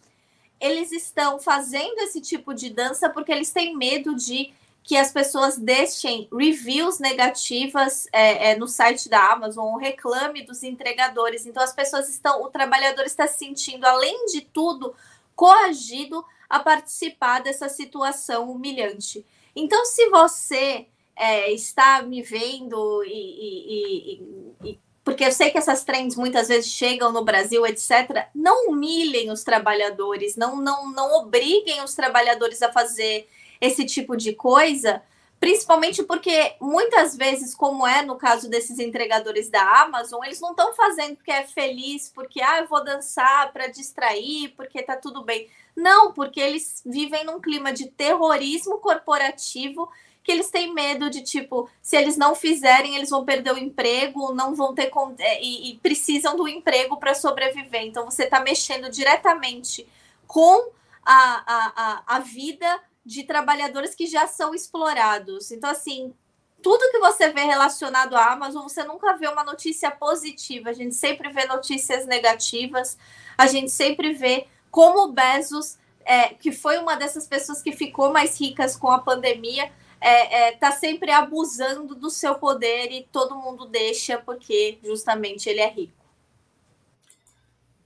eles 0.61 0.93
estão 0.93 1.39
fazendo 1.39 1.99
esse 2.01 2.21
tipo 2.21 2.53
de 2.53 2.71
dança 2.71 3.09
porque 3.09 3.33
eles 3.33 3.51
têm 3.51 3.77
medo 3.77 4.15
de 4.15 4.53
que 4.83 4.97
as 4.97 5.13
pessoas 5.13 5.57
deixem 5.57 6.29
reviews 6.33 6.99
negativas 6.99 8.09
é, 8.13 8.51
é, 8.51 8.57
no 8.57 8.67
site 8.67 9.09
da 9.09 9.33
Amazon, 9.33 9.67
ou 9.67 9.79
reclame 9.79 10.43
dos 10.43 10.63
entregadores. 10.63 11.47
Então, 11.47 11.63
as 11.63 11.73
pessoas 11.73 12.09
estão, 12.09 12.43
o 12.43 12.49
trabalhador 12.49 13.05
está 13.05 13.27
se 13.27 13.39
sentindo, 13.39 13.85
além 13.85 14.27
de 14.27 14.41
tudo, 14.41 14.95
coagido 15.37 16.25
a 16.49 16.59
participar 16.59 17.41
dessa 17.41 17.69
situação 17.69 18.51
humilhante. 18.51 19.25
Então, 19.55 19.85
se 19.85 20.09
você 20.09 20.87
é, 21.15 21.53
está 21.53 22.03
me 22.03 22.23
vendo 22.23 23.05
e, 23.05 23.11
e, 23.11 24.15
e, 24.65 24.71
e 24.71 24.79
porque 25.11 25.25
eu 25.25 25.33
sei 25.33 25.51
que 25.51 25.59
essas 25.59 25.83
trends 25.83 26.15
muitas 26.15 26.47
vezes 26.47 26.71
chegam 26.71 27.11
no 27.11 27.25
Brasil, 27.25 27.67
etc. 27.67 28.29
Não 28.33 28.69
humilhem 28.69 29.33
os 29.33 29.43
trabalhadores, 29.43 30.37
não, 30.37 30.55
não, 30.55 30.89
não 30.93 31.17
obriguem 31.17 31.83
os 31.83 31.97
trabalhadores 31.97 32.63
a 32.63 32.71
fazer 32.71 33.29
esse 33.61 33.85
tipo 33.85 34.17
de 34.17 34.33
coisa, 34.35 35.03
principalmente 35.41 36.05
porque 36.05 36.55
muitas 36.61 37.17
vezes, 37.17 37.57
como 37.57 37.85
é 37.85 38.03
no 38.03 38.15
caso 38.15 38.49
desses 38.49 38.79
entregadores 38.79 39.51
da 39.51 39.83
Amazon, 39.83 40.23
eles 40.25 40.41
não 40.41 40.53
estão 40.53 40.73
fazendo 40.75 41.17
porque 41.17 41.33
é 41.33 41.43
feliz, 41.43 42.09
porque 42.09 42.41
ah, 42.41 42.61
eu 42.61 42.69
vou 42.69 42.85
dançar 42.85 43.53
para 43.53 43.67
distrair, 43.67 44.55
porque 44.57 44.81
tá 44.81 44.95
tudo 44.97 45.25
bem. 45.25 45.49
Não, 45.75 46.13
porque 46.13 46.39
eles 46.39 46.83
vivem 46.87 47.25
num 47.25 47.41
clima 47.41 47.73
de 47.73 47.89
terrorismo 47.89 48.79
corporativo 48.79 49.91
que 50.23 50.31
eles 50.31 50.51
têm 50.51 50.75
medo 50.75 51.09
de 51.09 51.23
tipo, 51.23 51.69
se 51.81 51.97
eles 51.97 52.17
não 52.17 52.35
fizerem, 52.35 52.97
eles 52.97 53.11
vão 53.11 53.25
perder 53.25 53.53
o 53.53 53.59
emprego, 53.59 54.35
não 54.35 54.55
vão 54.55 54.75
ter 54.75 54.91
é, 55.19 55.43
e, 55.43 55.71
e 55.71 55.79
precisam 55.79 56.37
do 56.37 56.47
emprego 56.47 56.97
para 56.99 57.15
sobreviver. 57.15 57.83
Então 57.83 58.05
você 58.05 58.25
está 58.25 58.41
mexendo 58.41 58.91
diretamente 58.91 59.89
com 60.27 60.71
a, 61.05 61.43
a, 61.47 61.73
a, 61.77 62.03
a 62.17 62.19
vida 62.21 62.81
de 63.05 63.25
trabalhadores 63.25 63.95
que 63.95 64.07
já 64.07 64.27
são 64.27 64.55
explorados. 64.55 65.51
Então, 65.51 65.71
assim, 65.71 66.15
tudo 66.63 66.91
que 66.91 66.99
você 66.99 67.31
vê 67.31 67.43
relacionado 67.45 68.15
à 68.15 68.33
Amazon, 68.33 68.63
você 68.63 68.85
nunca 68.85 69.17
vê 69.17 69.27
uma 69.27 69.43
notícia 69.43 69.91
positiva. 69.91 70.71
A 70.71 70.75
gente 70.75 70.95
sempre 70.95 71.33
vê 71.33 71.47
notícias 71.47 72.07
negativas. 72.07 72.99
A 73.37 73.47
gente 73.47 73.71
sempre 73.71 74.13
vê 74.13 74.47
como 74.71 75.05
o 75.05 75.13
Bezos, 75.13 75.79
é, 76.05 76.29
que 76.29 76.53
foi 76.53 76.79
uma 76.79 76.97
dessas 76.97 77.27
pessoas 77.27 77.63
que 77.63 77.73
ficou 77.73 78.13
mais 78.13 78.39
ricas 78.39 78.77
com 78.77 78.89
a 78.89 78.99
pandemia, 78.99 79.73
é, 80.01 80.49
é, 80.49 80.53
tá 80.53 80.73
sempre 80.73 81.11
abusando 81.11 81.95
do 81.95 82.09
seu 82.09 82.35
poder 82.37 82.91
e 82.91 83.07
todo 83.13 83.37
mundo 83.37 83.67
deixa 83.67 84.19
porque 84.19 84.79
justamente 84.83 85.49
ele 85.49 85.61
é 85.61 85.69
rico. 85.69 86.01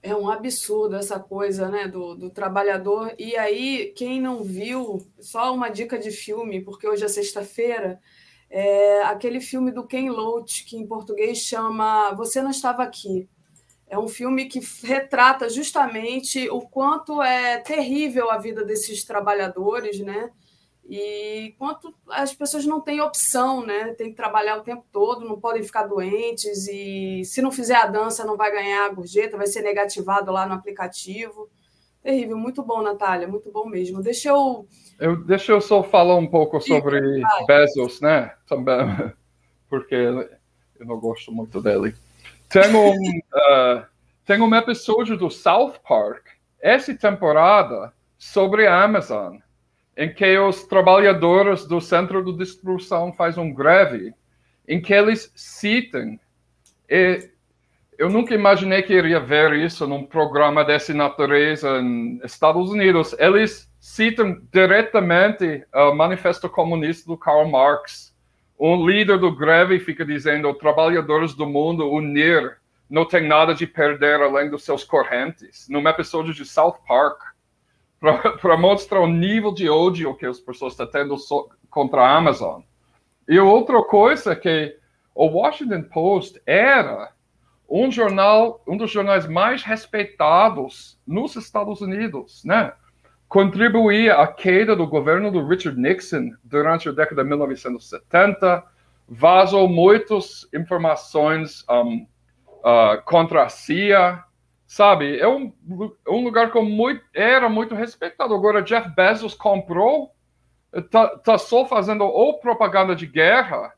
É 0.00 0.14
um 0.14 0.28
absurdo 0.28 0.96
essa 0.96 1.18
coisa, 1.18 1.68
né, 1.68 1.88
do, 1.88 2.14
do 2.14 2.30
trabalhador. 2.30 3.14
E 3.18 3.36
aí, 3.36 3.92
quem 3.96 4.20
não 4.20 4.42
viu, 4.42 5.04
só 5.18 5.52
uma 5.52 5.70
dica 5.70 5.98
de 5.98 6.10
filme, 6.10 6.60
porque 6.60 6.86
hoje 6.86 7.04
é 7.04 7.08
sexta-feira, 7.08 7.98
é 8.50 9.02
aquele 9.04 9.40
filme 9.40 9.72
do 9.72 9.86
Ken 9.86 10.10
Loach, 10.10 10.64
que 10.64 10.76
em 10.76 10.86
português 10.86 11.38
chama 11.38 12.12
Você 12.12 12.42
Não 12.42 12.50
Estava 12.50 12.82
Aqui. 12.82 13.26
É 13.88 13.98
um 13.98 14.08
filme 14.08 14.44
que 14.46 14.60
retrata 14.82 15.48
justamente 15.48 16.48
o 16.50 16.60
quanto 16.60 17.22
é 17.22 17.58
terrível 17.58 18.30
a 18.30 18.38
vida 18.38 18.64
desses 18.64 19.04
trabalhadores, 19.04 20.00
né? 20.00 20.30
E 20.88 21.54
quanto 21.58 21.94
as 22.10 22.34
pessoas 22.34 22.66
não 22.66 22.80
têm 22.80 23.00
opção, 23.00 23.64
né? 23.64 23.94
Tem 23.94 24.10
que 24.10 24.16
trabalhar 24.16 24.58
o 24.58 24.62
tempo 24.62 24.84
todo, 24.92 25.26
não 25.26 25.40
podem 25.40 25.62
ficar 25.62 25.86
doentes 25.86 26.68
e 26.68 27.22
se 27.24 27.40
não 27.40 27.50
fizer 27.50 27.76
a 27.76 27.86
dança 27.86 28.24
não 28.24 28.36
vai 28.36 28.52
ganhar 28.52 28.84
a 28.84 28.92
gorjeta, 28.92 29.36
vai 29.36 29.46
ser 29.46 29.62
negativado 29.62 30.30
lá 30.30 30.46
no 30.46 30.54
aplicativo. 30.54 31.48
Terrível, 32.02 32.36
muito 32.36 32.62
bom, 32.62 32.82
Natália, 32.82 33.26
muito 33.26 33.50
bom 33.50 33.66
mesmo. 33.66 34.02
Deixa 34.02 34.28
eu 34.28 34.68
eu 35.00 35.16
deixa 35.24 35.52
eu 35.52 35.60
só 35.60 35.82
falar 35.82 36.16
um 36.16 36.26
pouco 36.26 36.60
sobre 36.60 37.22
Bezos, 37.46 38.00
né? 38.02 38.34
Também, 38.46 38.76
porque 39.70 39.94
eu 39.94 40.86
não 40.86 41.00
gosto 41.00 41.32
muito 41.32 41.62
dele. 41.62 41.94
Tem 42.50 42.74
um, 42.74 42.92
uh, 42.92 43.86
tem 44.26 44.40
um 44.40 44.54
episódio 44.54 45.16
do 45.16 45.30
South 45.30 45.76
Park 45.88 46.26
essa 46.60 46.94
temporada 46.94 47.92
sobre 48.18 48.66
a 48.66 48.82
Amazon 48.82 49.36
em 49.96 50.12
que 50.12 50.38
os 50.38 50.64
trabalhadores 50.64 51.66
do 51.66 51.80
centro 51.80 52.24
de 52.24 52.36
distribuição 52.36 53.12
fazem 53.12 53.42
um 53.42 53.54
greve, 53.54 54.12
em 54.66 54.80
que 54.80 54.92
eles 54.92 55.32
citam, 55.34 56.18
e 56.88 57.30
eu 57.96 58.10
nunca 58.10 58.34
imaginei 58.34 58.82
que 58.82 58.92
iria 58.92 59.20
ver 59.20 59.52
isso 59.54 59.86
num 59.86 60.04
programa 60.04 60.64
dessa 60.64 60.92
natureza 60.92 61.80
nos 61.80 62.24
Estados 62.24 62.70
Unidos, 62.70 63.14
eles 63.18 63.70
citam 63.78 64.40
diretamente 64.52 65.64
o 65.72 65.94
Manifesto 65.94 66.48
Comunista 66.48 67.06
do 67.06 67.16
Karl 67.16 67.46
Marx. 67.48 68.12
Um 68.58 68.86
líder 68.86 69.18
do 69.18 69.34
greve 69.34 69.78
fica 69.78 70.04
dizendo, 70.04 70.52
trabalhadores 70.54 71.34
do 71.34 71.46
mundo 71.46 71.88
unir, 71.88 72.56
não 72.90 73.04
tem 73.04 73.26
nada 73.26 73.54
de 73.54 73.66
perder 73.66 74.20
além 74.20 74.50
dos 74.50 74.64
seus 74.64 74.82
correntes. 74.84 75.68
Num 75.68 75.86
episódio 75.88 76.34
de 76.34 76.44
South 76.44 76.78
Park, 76.86 77.20
para 78.40 78.56
mostrar 78.56 79.00
o 79.00 79.06
nível 79.06 79.52
de 79.52 79.68
ódio 79.68 80.14
que 80.16 80.26
as 80.26 80.38
pessoas 80.38 80.74
estão 80.74 80.86
tendo 80.86 81.16
so, 81.16 81.48
contra 81.70 82.02
a 82.02 82.16
Amazon. 82.16 82.62
E 83.28 83.38
outra 83.38 83.82
coisa 83.82 84.32
é 84.32 84.36
que 84.36 84.76
o 85.14 85.26
Washington 85.26 85.82
Post 85.84 86.40
era 86.46 87.12
um 87.68 87.90
jornal, 87.90 88.62
um 88.66 88.76
dos 88.76 88.90
jornais 88.90 89.26
mais 89.26 89.62
respeitados 89.62 90.98
nos 91.06 91.34
Estados 91.36 91.80
Unidos, 91.80 92.44
né? 92.44 92.72
Contribuía 93.26 94.16
à 94.16 94.26
queda 94.26 94.76
do 94.76 94.86
governo 94.86 95.30
do 95.30 95.46
Richard 95.46 95.80
Nixon 95.80 96.30
durante 96.44 96.88
a 96.88 96.92
década 96.92 97.22
de 97.22 97.28
1970, 97.28 98.62
vazou 99.08 99.68
muitas 99.68 100.48
informações 100.54 101.64
um, 101.68 102.06
uh, 102.60 103.02
contra 103.04 103.44
a 103.44 103.48
CIA, 103.48 104.22
Sabe, 104.66 105.18
é 105.18 105.28
um, 105.28 105.52
um 106.08 106.24
lugar 106.24 106.50
que 106.50 106.60
muito, 106.60 107.04
era 107.14 107.48
muito 107.48 107.74
respeitado. 107.74 108.34
Agora, 108.34 108.62
Jeff 108.62 108.88
Bezos 108.94 109.34
comprou, 109.34 110.10
tá, 110.90 111.18
tá 111.18 111.38
só 111.38 111.66
fazendo 111.66 112.04
ou 112.04 112.38
propaganda 112.40 112.96
de 112.96 113.06
guerra, 113.06 113.72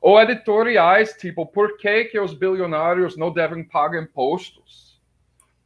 ou 0.00 0.20
editoriais, 0.20 1.12
tipo, 1.12 1.46
por 1.46 1.76
que, 1.76 2.06
que 2.06 2.18
os 2.18 2.34
bilionários 2.34 3.16
não 3.16 3.30
devem 3.30 3.62
pagar 3.62 4.02
impostos? 4.02 5.00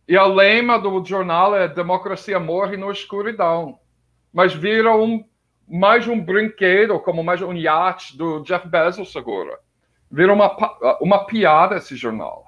E 0.07 0.17
a 0.17 0.25
lema 0.25 0.79
do 0.79 1.03
jornal 1.05 1.57
é 1.57 1.67
democracia 1.67 2.39
morre 2.39 2.77
na 2.77 2.91
escuridão. 2.91 3.81
Mas 4.33 4.55
vira 4.55 4.95
um, 4.95 5.25
mais 5.67 6.07
um 6.07 6.21
brinquedo, 6.21 7.01
como 7.01 7.25
mais 7.25 7.41
um 7.41 7.55
iate 7.55 8.17
do 8.17 8.43
Jeff 8.43 8.69
Bezos 8.69 9.17
agora. 9.17 9.59
Vira 10.11 10.33
uma, 10.33 10.55
uma 11.01 11.25
piada 11.25 11.77
esse 11.77 11.97
jornal. 11.97 12.46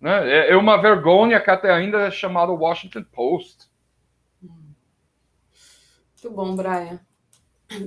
Né? 0.00 0.30
É, 0.30 0.52
é 0.52 0.56
uma 0.56 0.80
vergonha 0.80 1.40
que 1.40 1.50
até 1.50 1.72
ainda 1.72 2.06
é 2.06 2.10
chamado 2.10 2.54
Washington 2.54 3.04
Post. 3.12 3.68
Muito 4.40 6.34
bom, 6.34 6.54
Brian. 6.54 7.00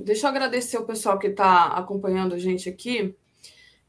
Deixa 0.04 0.26
eu 0.26 0.30
agradecer 0.30 0.78
o 0.78 0.86
pessoal 0.86 1.18
que 1.18 1.26
está 1.26 1.66
acompanhando 1.66 2.34
a 2.34 2.38
gente 2.38 2.68
aqui 2.68 3.14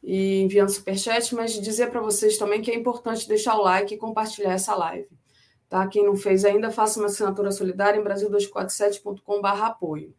e 0.02 0.42
enviando 0.42 0.70
superchat, 0.70 1.34
mas 1.36 1.54
dizer 1.54 1.90
para 1.90 2.02
vocês 2.02 2.38
também 2.38 2.62
que 2.62 2.72
é 2.72 2.76
importante 2.76 3.28
deixar 3.28 3.56
o 3.56 3.62
like 3.62 3.94
e 3.94 3.98
compartilhar 3.98 4.54
essa 4.54 4.76
live. 4.76 5.08
Tá? 5.70 5.88
Quem 5.88 6.06
não 6.06 6.16
fez 6.16 6.44
ainda, 6.44 6.72
faça 6.72 7.00
uma 7.00 7.08
assinatura 7.08 7.52
solidária 7.52 8.00
em 8.00 8.04
brasil247.com.br 8.04 9.48
apoio. 9.64 10.14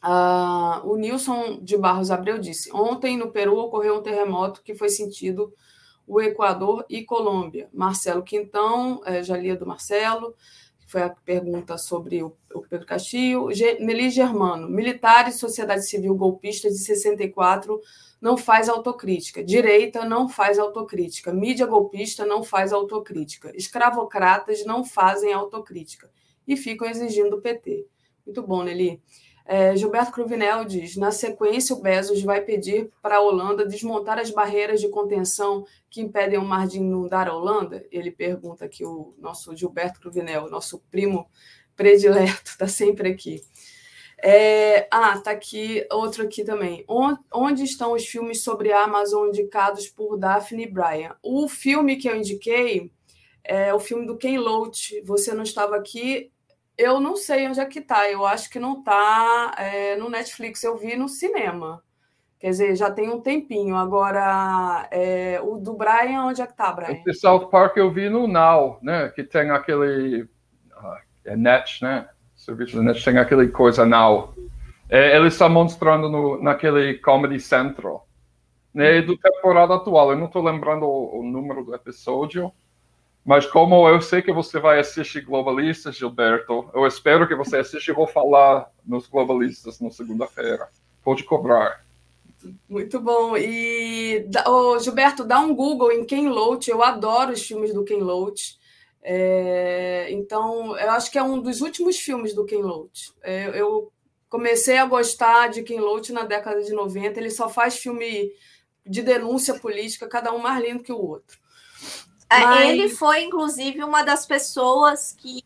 Ah, 0.00 0.80
o 0.84 0.96
Nilson 0.96 1.58
de 1.60 1.76
Barros 1.76 2.10
Abreu 2.10 2.38
disse: 2.38 2.72
Ontem 2.72 3.16
no 3.16 3.30
Peru 3.30 3.58
ocorreu 3.58 3.98
um 3.98 4.02
terremoto 4.02 4.62
que 4.62 4.74
foi 4.74 4.88
sentido 4.88 5.52
o 6.08 6.20
Equador 6.20 6.84
e 6.88 7.04
Colômbia. 7.04 7.68
Marcelo 7.72 8.22
Quintão, 8.22 9.02
é, 9.04 9.22
já 9.22 9.36
lia 9.36 9.54
do 9.54 9.66
Marcelo, 9.66 10.34
foi 10.86 11.02
a 11.02 11.10
pergunta 11.10 11.76
sobre 11.76 12.22
o, 12.22 12.34
o 12.54 12.62
Pedro 12.62 12.86
Castilho. 12.86 13.48
Meli 13.78 14.08
Germano, 14.08 14.68
militares, 14.70 15.38
sociedade 15.38 15.86
civil 15.86 16.14
golpista 16.14 16.70
de 16.70 16.78
64 16.78 17.78
não 18.20 18.38
faz 18.38 18.70
autocrítica. 18.70 19.44
Direita 19.44 20.06
não 20.06 20.30
faz 20.30 20.58
autocrítica. 20.58 21.30
Mídia 21.30 21.66
golpista 21.66 22.24
não 22.24 22.42
faz 22.42 22.72
autocrítica. 22.72 23.52
Escravocratas 23.54 24.64
não 24.64 24.82
fazem 24.82 25.32
autocrítica. 25.32 26.10
E 26.46 26.56
ficam 26.56 26.88
exigindo 26.88 27.36
o 27.36 27.40
PT. 27.42 27.86
Muito 28.24 28.42
bom, 28.42 28.62
Nelly. 28.62 29.02
É, 29.50 29.74
Gilberto 29.74 30.12
Cruvinel 30.12 30.66
diz: 30.66 30.94
na 30.94 31.10
sequência, 31.10 31.74
o 31.74 31.80
Bezos 31.80 32.22
vai 32.22 32.42
pedir 32.42 32.90
para 33.00 33.16
a 33.16 33.20
Holanda 33.22 33.64
desmontar 33.64 34.18
as 34.18 34.30
barreiras 34.30 34.78
de 34.78 34.90
contenção 34.90 35.64
que 35.88 36.02
impedem 36.02 36.38
o 36.38 36.44
mar 36.44 36.68
de 36.68 36.76
inundar 36.76 37.26
a 37.26 37.34
Holanda? 37.34 37.82
Ele 37.90 38.10
pergunta 38.10 38.66
aqui, 38.66 38.84
o 38.84 39.14
nosso 39.16 39.56
Gilberto 39.56 40.00
Cruvinel, 40.00 40.50
nosso 40.50 40.80
primo 40.90 41.30
predileto, 41.74 42.50
está 42.50 42.68
sempre 42.68 43.08
aqui. 43.08 43.42
É, 44.22 44.86
ah, 44.90 45.18
tá 45.18 45.30
aqui 45.30 45.86
outro 45.90 46.24
aqui 46.24 46.44
também. 46.44 46.84
Onde 47.32 47.64
estão 47.64 47.94
os 47.94 48.04
filmes 48.04 48.42
sobre 48.42 48.70
a 48.70 48.84
Amazon 48.84 49.28
indicados 49.28 49.88
por 49.88 50.18
Daphne 50.18 50.66
Bryan? 50.66 51.16
O 51.22 51.48
filme 51.48 51.96
que 51.96 52.06
eu 52.06 52.16
indiquei 52.16 52.92
é 53.42 53.72
o 53.72 53.80
filme 53.80 54.04
do 54.04 54.18
Ken 54.18 54.38
Loach. 54.38 55.00
Você 55.06 55.32
não 55.32 55.42
estava 55.42 55.74
aqui, 55.74 56.30
eu 56.78 57.00
não 57.00 57.16
sei 57.16 57.48
onde 57.48 57.58
é 57.58 57.66
que 57.66 57.80
tá. 57.80 58.08
Eu 58.08 58.24
acho 58.24 58.48
que 58.48 58.60
não 58.60 58.82
tá 58.82 59.52
é, 59.58 59.96
no 59.96 60.08
Netflix. 60.08 60.62
Eu 60.62 60.76
vi 60.76 60.96
no 60.96 61.08
cinema. 61.08 61.82
Quer 62.38 62.50
dizer, 62.50 62.76
já 62.76 62.88
tem 62.88 63.10
um 63.10 63.20
tempinho. 63.20 63.74
Agora, 63.74 64.86
é, 64.92 65.40
o 65.42 65.58
do 65.58 65.74
Brian, 65.74 66.22
onde 66.22 66.40
é 66.40 66.46
que 66.46 66.56
tá, 66.56 66.72
Brian? 66.72 67.02
Esse 67.04 67.20
South 67.20 67.48
Park 67.48 67.76
eu 67.76 67.90
vi 67.90 68.08
no 68.08 68.28
Now, 68.28 68.78
né? 68.80 69.08
Que 69.08 69.24
tem 69.24 69.50
aquele. 69.50 70.22
Uh, 70.22 70.98
é 71.24 71.36
Net, 71.36 71.82
né? 71.82 72.08
Serviço 72.36 72.76
da 72.76 72.82
Net 72.84 73.04
tem 73.04 73.18
aquele 73.18 73.48
coisa 73.48 73.84
Now. 73.84 74.32
É, 74.88 75.16
ele 75.16 75.26
está 75.26 75.48
mostrando 75.48 76.08
no, 76.08 76.40
naquele 76.40 76.94
Comedy 76.98 77.40
Central. 77.40 78.06
Né, 78.72 79.02
do 79.02 79.16
temporada 79.16 79.74
atual. 79.74 80.12
Eu 80.12 80.18
não 80.18 80.26
estou 80.26 80.42
lembrando 80.42 80.84
o, 80.84 81.18
o 81.18 81.22
número 81.24 81.64
do 81.64 81.74
episódio. 81.74 82.52
Mas 83.28 83.44
como 83.44 83.86
eu 83.86 84.00
sei 84.00 84.22
que 84.22 84.32
você 84.32 84.58
vai 84.58 84.80
assistir 84.80 85.20
Globalistas, 85.20 85.96
Gilberto, 85.96 86.70
eu 86.72 86.86
espero 86.86 87.28
que 87.28 87.34
você 87.34 87.58
assista 87.58 87.90
e 87.90 87.94
vou 87.94 88.06
falar 88.06 88.72
nos 88.86 89.06
Globalistas 89.06 89.78
na 89.80 89.90
segunda-feira. 89.90 90.66
Pode 91.04 91.24
cobrar. 91.24 91.84
Muito 92.66 92.98
bom. 92.98 93.36
E, 93.36 94.26
oh, 94.46 94.78
Gilberto, 94.78 95.24
dá 95.24 95.40
um 95.40 95.54
Google 95.54 95.92
em 95.92 96.06
Ken 96.06 96.30
Loach. 96.30 96.70
Eu 96.70 96.82
adoro 96.82 97.32
os 97.32 97.42
filmes 97.42 97.74
do 97.74 97.84
Ken 97.84 97.98
Loach. 97.98 98.58
É, 99.02 100.06
então, 100.10 100.74
eu 100.78 100.90
acho 100.92 101.10
que 101.10 101.18
é 101.18 101.22
um 101.22 101.38
dos 101.38 101.60
últimos 101.60 101.98
filmes 101.98 102.34
do 102.34 102.46
Ken 102.46 102.62
Loach. 102.62 103.12
É, 103.22 103.50
eu 103.60 103.92
comecei 104.30 104.78
a 104.78 104.86
gostar 104.86 105.48
de 105.48 105.62
Ken 105.62 105.80
Loach 105.80 106.14
na 106.14 106.24
década 106.24 106.62
de 106.62 106.72
90. 106.72 107.20
Ele 107.20 107.30
só 107.30 107.46
faz 107.46 107.76
filme 107.76 108.32
de 108.86 109.02
denúncia 109.02 109.52
política, 109.58 110.08
cada 110.08 110.32
um 110.32 110.38
mais 110.38 110.64
lindo 110.64 110.82
que 110.82 110.92
o 110.94 110.98
outro. 110.98 111.38
É, 112.30 112.40
Mas... 112.40 112.70
Ele 112.70 112.88
foi, 112.88 113.24
inclusive, 113.24 113.82
uma 113.82 114.02
das 114.02 114.26
pessoas 114.26 115.14
que. 115.16 115.44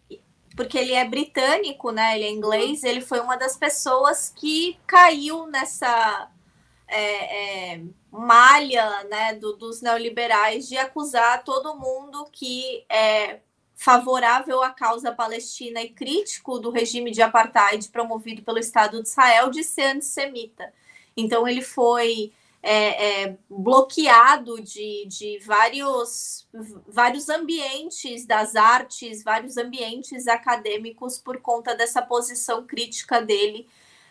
Porque 0.57 0.77
ele 0.77 0.93
é 0.93 1.05
britânico, 1.05 1.91
né? 1.91 2.17
Ele 2.17 2.25
é 2.25 2.31
inglês, 2.31 2.85
ele 2.85 3.01
foi 3.01 3.21
uma 3.21 3.37
das 3.37 3.57
pessoas 3.57 4.29
que 4.29 4.79
caiu 4.87 5.47
nessa 5.47 6.31
é, 6.93 7.73
é, 7.75 7.81
malha 8.11 9.05
né, 9.05 9.35
do, 9.35 9.55
dos 9.55 9.81
neoliberais 9.81 10.69
de 10.69 10.77
acusar 10.77 11.43
todo 11.43 11.79
mundo 11.79 12.29
que 12.31 12.85
é 12.87 13.41
favorável 13.75 14.63
à 14.63 14.71
causa 14.71 15.11
palestina 15.11 15.81
e 15.81 15.89
crítico 15.89 16.59
do 16.59 16.71
regime 16.71 17.11
de 17.11 17.23
apartheid 17.23 17.89
promovido 17.89 18.43
pelo 18.43 18.59
Estado 18.59 19.03
de 19.03 19.09
Israel 19.09 19.51
de 19.51 19.65
ser 19.65 19.87
antissemita. 19.87 20.73
Então 21.17 21.49
ele 21.49 21.63
foi 21.63 22.33
é, 22.63 23.25
é, 23.25 23.37
bloqueado 23.51 24.61
de, 24.63 25.05
de 25.09 25.39
vários, 25.41 26.47
vários 26.87 27.29
ambientes 27.29 28.25
das 28.25 28.55
artes, 28.55 29.25
vários 29.25 29.57
ambientes 29.57 30.29
acadêmicos 30.29 31.19
por 31.19 31.41
conta 31.41 31.75
dessa 31.75 32.01
posição 32.01 32.65
crítica 32.65 33.21
dele, 33.21 33.67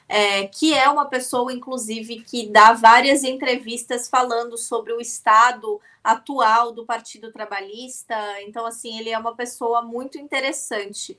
é, 0.09 0.47
que 0.47 0.73
é 0.73 0.89
uma 0.89 1.05
pessoa, 1.05 1.53
inclusive, 1.53 2.21
que 2.23 2.47
dá 2.47 2.73
várias 2.73 3.23
entrevistas 3.23 4.09
falando 4.09 4.57
sobre 4.57 4.91
o 4.91 4.99
estado 4.99 5.79
atual 6.03 6.73
do 6.73 6.85
Partido 6.85 7.31
Trabalhista. 7.31 8.15
Então, 8.41 8.65
assim, 8.65 8.99
ele 8.99 9.11
é 9.11 9.17
uma 9.17 9.33
pessoa 9.33 9.81
muito 9.81 10.17
interessante. 10.17 11.17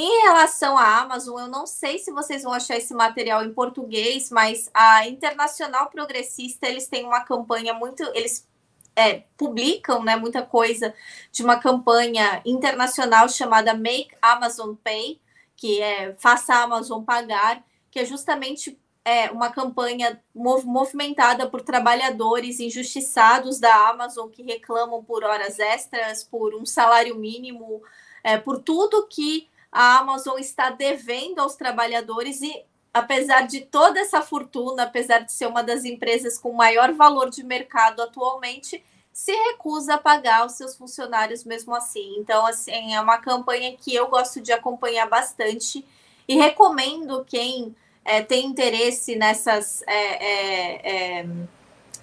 Em 0.00 0.22
relação 0.22 0.78
à 0.78 1.00
Amazon, 1.00 1.40
eu 1.40 1.48
não 1.48 1.66
sei 1.66 1.98
se 1.98 2.12
vocês 2.12 2.44
vão 2.44 2.52
achar 2.52 2.76
esse 2.76 2.94
material 2.94 3.42
em 3.42 3.52
português, 3.52 4.30
mas 4.30 4.70
a 4.72 5.08
Internacional 5.08 5.90
Progressista, 5.90 6.68
eles 6.68 6.86
têm 6.86 7.04
uma 7.04 7.24
campanha 7.24 7.74
muito. 7.74 8.04
Eles 8.14 8.46
é, 8.94 9.24
publicam 9.36 10.04
né, 10.04 10.14
muita 10.14 10.40
coisa 10.40 10.94
de 11.32 11.42
uma 11.42 11.58
campanha 11.58 12.40
internacional 12.46 13.28
chamada 13.28 13.74
Make 13.74 14.14
Amazon 14.22 14.76
Pay, 14.76 15.20
que 15.56 15.82
é 15.82 16.14
Faça 16.20 16.54
a 16.54 16.62
Amazon 16.62 17.02
Pagar, 17.02 17.64
que 17.90 17.98
é 17.98 18.04
justamente 18.04 18.78
é, 19.04 19.32
uma 19.32 19.50
campanha 19.50 20.22
mov 20.32 20.64
movimentada 20.64 21.50
por 21.50 21.60
trabalhadores 21.60 22.60
injustiçados 22.60 23.58
da 23.58 23.88
Amazon 23.88 24.28
que 24.28 24.44
reclamam 24.44 25.02
por 25.02 25.24
horas 25.24 25.58
extras, 25.58 26.22
por 26.22 26.54
um 26.54 26.64
salário 26.64 27.16
mínimo, 27.16 27.82
é, 28.22 28.38
por 28.38 28.62
tudo 28.62 29.04
que 29.08 29.48
a 29.70 29.98
Amazon 29.98 30.38
está 30.38 30.70
devendo 30.70 31.40
aos 31.40 31.54
trabalhadores 31.54 32.40
e 32.42 32.64
apesar 32.92 33.46
de 33.46 33.60
toda 33.60 34.00
essa 34.00 34.20
fortuna, 34.22 34.84
apesar 34.84 35.20
de 35.20 35.32
ser 35.32 35.46
uma 35.46 35.62
das 35.62 35.84
empresas 35.84 36.38
com 36.38 36.52
maior 36.52 36.92
valor 36.92 37.30
de 37.30 37.42
mercado 37.42 38.02
atualmente, 38.02 38.82
se 39.12 39.32
recusa 39.32 39.94
a 39.94 39.98
pagar 39.98 40.46
os 40.46 40.52
seus 40.52 40.76
funcionários 40.76 41.44
mesmo 41.44 41.74
assim. 41.74 42.16
Então, 42.18 42.46
assim, 42.46 42.94
é 42.94 43.00
uma 43.00 43.18
campanha 43.18 43.76
que 43.76 43.94
eu 43.94 44.08
gosto 44.08 44.40
de 44.40 44.52
acompanhar 44.52 45.08
bastante 45.08 45.84
e 46.26 46.36
recomendo 46.36 47.24
quem 47.24 47.74
é, 48.04 48.22
tem 48.22 48.46
interesse 48.46 49.16
nessas 49.16 49.82
é, 49.86 50.24
é, 50.24 51.18
é 51.20 51.26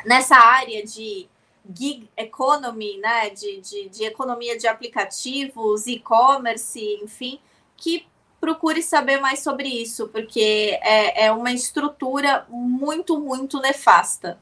nessa 0.06 0.36
área 0.36 0.86
de 0.86 1.28
gig 1.74 2.08
economy, 2.16 2.98
né, 2.98 3.30
de, 3.32 3.60
de, 3.60 3.90
de 3.90 4.04
economia 4.04 4.58
de 4.58 4.68
aplicativos, 4.68 5.88
e-commerce, 5.88 6.80
enfim, 7.02 7.40
que 7.78 8.06
procure 8.40 8.82
saber 8.84 9.20
mais 9.20 9.40
sobre 9.40 9.68
isso, 9.68 10.08
porque 10.10 10.78
é, 10.84 11.26
é 11.26 11.32
uma 11.32 11.52
estrutura 11.52 12.46
muito, 12.50 13.20
muito 13.20 13.60
nefasta. 13.60 14.40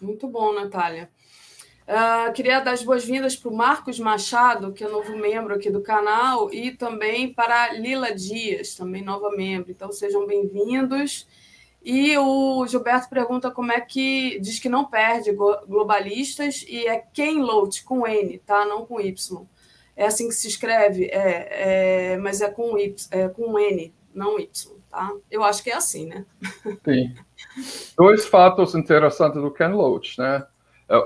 Muito 0.00 0.26
bom, 0.26 0.52
Natália. 0.52 1.08
Uh, 1.82 2.32
queria 2.32 2.60
dar 2.60 2.72
as 2.72 2.82
boas-vindas 2.82 3.36
para 3.36 3.50
o 3.50 3.56
Marcos 3.56 3.98
Machado, 3.98 4.72
que 4.72 4.84
é 4.84 4.88
novo 4.88 5.16
membro 5.16 5.54
aqui 5.54 5.70
do 5.70 5.80
canal, 5.80 6.52
e 6.52 6.72
também 6.72 7.32
para 7.32 7.72
Lila 7.72 8.14
Dias, 8.14 8.74
também 8.74 9.02
nova 9.02 9.30
membro. 9.30 9.70
Então, 9.70 9.92
sejam 9.92 10.26
bem-vindos. 10.26 11.26
E 11.84 12.16
o 12.16 12.64
Gilberto 12.66 13.08
pergunta 13.08 13.50
como 13.50 13.72
é 13.72 13.80
que 13.80 14.38
diz 14.40 14.60
que 14.60 14.68
não 14.68 14.84
perde 14.84 15.32
globalistas 15.32 16.64
e 16.68 16.86
é 16.86 16.98
Ken 17.12 17.40
Loach 17.40 17.82
com 17.82 18.06
N, 18.06 18.38
tá? 18.38 18.64
Não 18.64 18.86
com 18.86 19.00
Y. 19.00 19.46
É 20.02 20.06
assim 20.06 20.26
que 20.26 20.34
se 20.34 20.48
escreve, 20.48 21.04
é, 21.04 22.14
é 22.14 22.16
mas 22.16 22.40
é 22.40 22.50
com, 22.50 22.76
y, 22.76 22.92
é 23.12 23.28
com 23.28 23.56
N, 23.56 23.94
não 24.12 24.36
Y, 24.36 24.72
tá? 24.90 25.12
Eu 25.30 25.44
acho 25.44 25.62
que 25.62 25.70
é 25.70 25.76
assim, 25.76 26.06
né? 26.06 26.26
Sim. 26.84 27.14
Dois 27.96 28.26
fatos 28.26 28.74
interessantes 28.74 29.40
do 29.40 29.52
Ken 29.52 29.68
Loach, 29.68 30.18
né? 30.18 30.44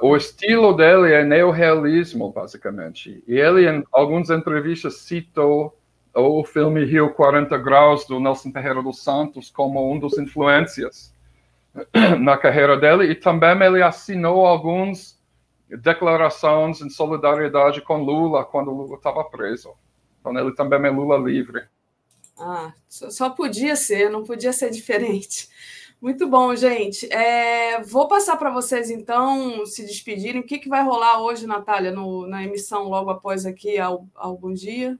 O 0.00 0.16
estilo 0.16 0.72
dele 0.72 1.12
é 1.12 1.22
neorrealismo, 1.22 2.32
basicamente. 2.32 3.22
E 3.28 3.34
ele, 3.34 3.68
em 3.68 3.84
algumas 3.92 4.30
entrevistas, 4.30 4.96
citou 5.00 5.78
o 6.14 6.42
filme 6.42 6.86
Rio 6.86 7.12
40 7.12 7.58
Graus, 7.58 8.06
do 8.06 8.18
Nelson 8.18 8.50
Ferreira 8.50 8.82
dos 8.82 9.04
Santos, 9.04 9.50
como 9.50 9.92
um 9.92 9.98
dos 9.98 10.16
influências 10.16 11.14
na 12.18 12.38
carreira 12.38 12.78
dele. 12.78 13.12
E 13.12 13.14
também 13.14 13.60
ele 13.62 13.82
assinou 13.82 14.46
alguns 14.46 15.15
declarações 15.68 16.80
em 16.80 16.88
solidariedade 16.88 17.80
com 17.80 18.02
Lula 18.02 18.44
quando 18.44 18.70
Lula 18.70 18.96
estava 18.96 19.24
preso. 19.24 19.74
Então 20.20 20.36
ele 20.38 20.54
também 20.54 20.84
é 20.84 20.90
Lula 20.90 21.16
livre. 21.16 21.64
Ah, 22.38 22.72
só 22.88 23.30
podia 23.30 23.74
ser, 23.76 24.10
não 24.10 24.22
podia 24.22 24.52
ser 24.52 24.70
diferente. 24.70 25.48
Muito 26.00 26.28
bom, 26.28 26.54
gente. 26.54 27.10
É, 27.12 27.80
vou 27.82 28.06
passar 28.06 28.36
para 28.36 28.50
vocês, 28.50 28.90
então, 28.90 29.64
se 29.64 29.84
despedirem. 29.84 30.42
O 30.42 30.44
que, 30.44 30.58
que 30.58 30.68
vai 30.68 30.82
rolar 30.82 31.22
hoje, 31.22 31.46
Natália, 31.46 31.90
no, 31.90 32.26
na 32.26 32.44
emissão 32.44 32.84
logo 32.84 33.08
após 33.08 33.46
aqui, 33.46 33.78
ao, 33.78 34.06
algum 34.14 34.52
dia? 34.52 34.98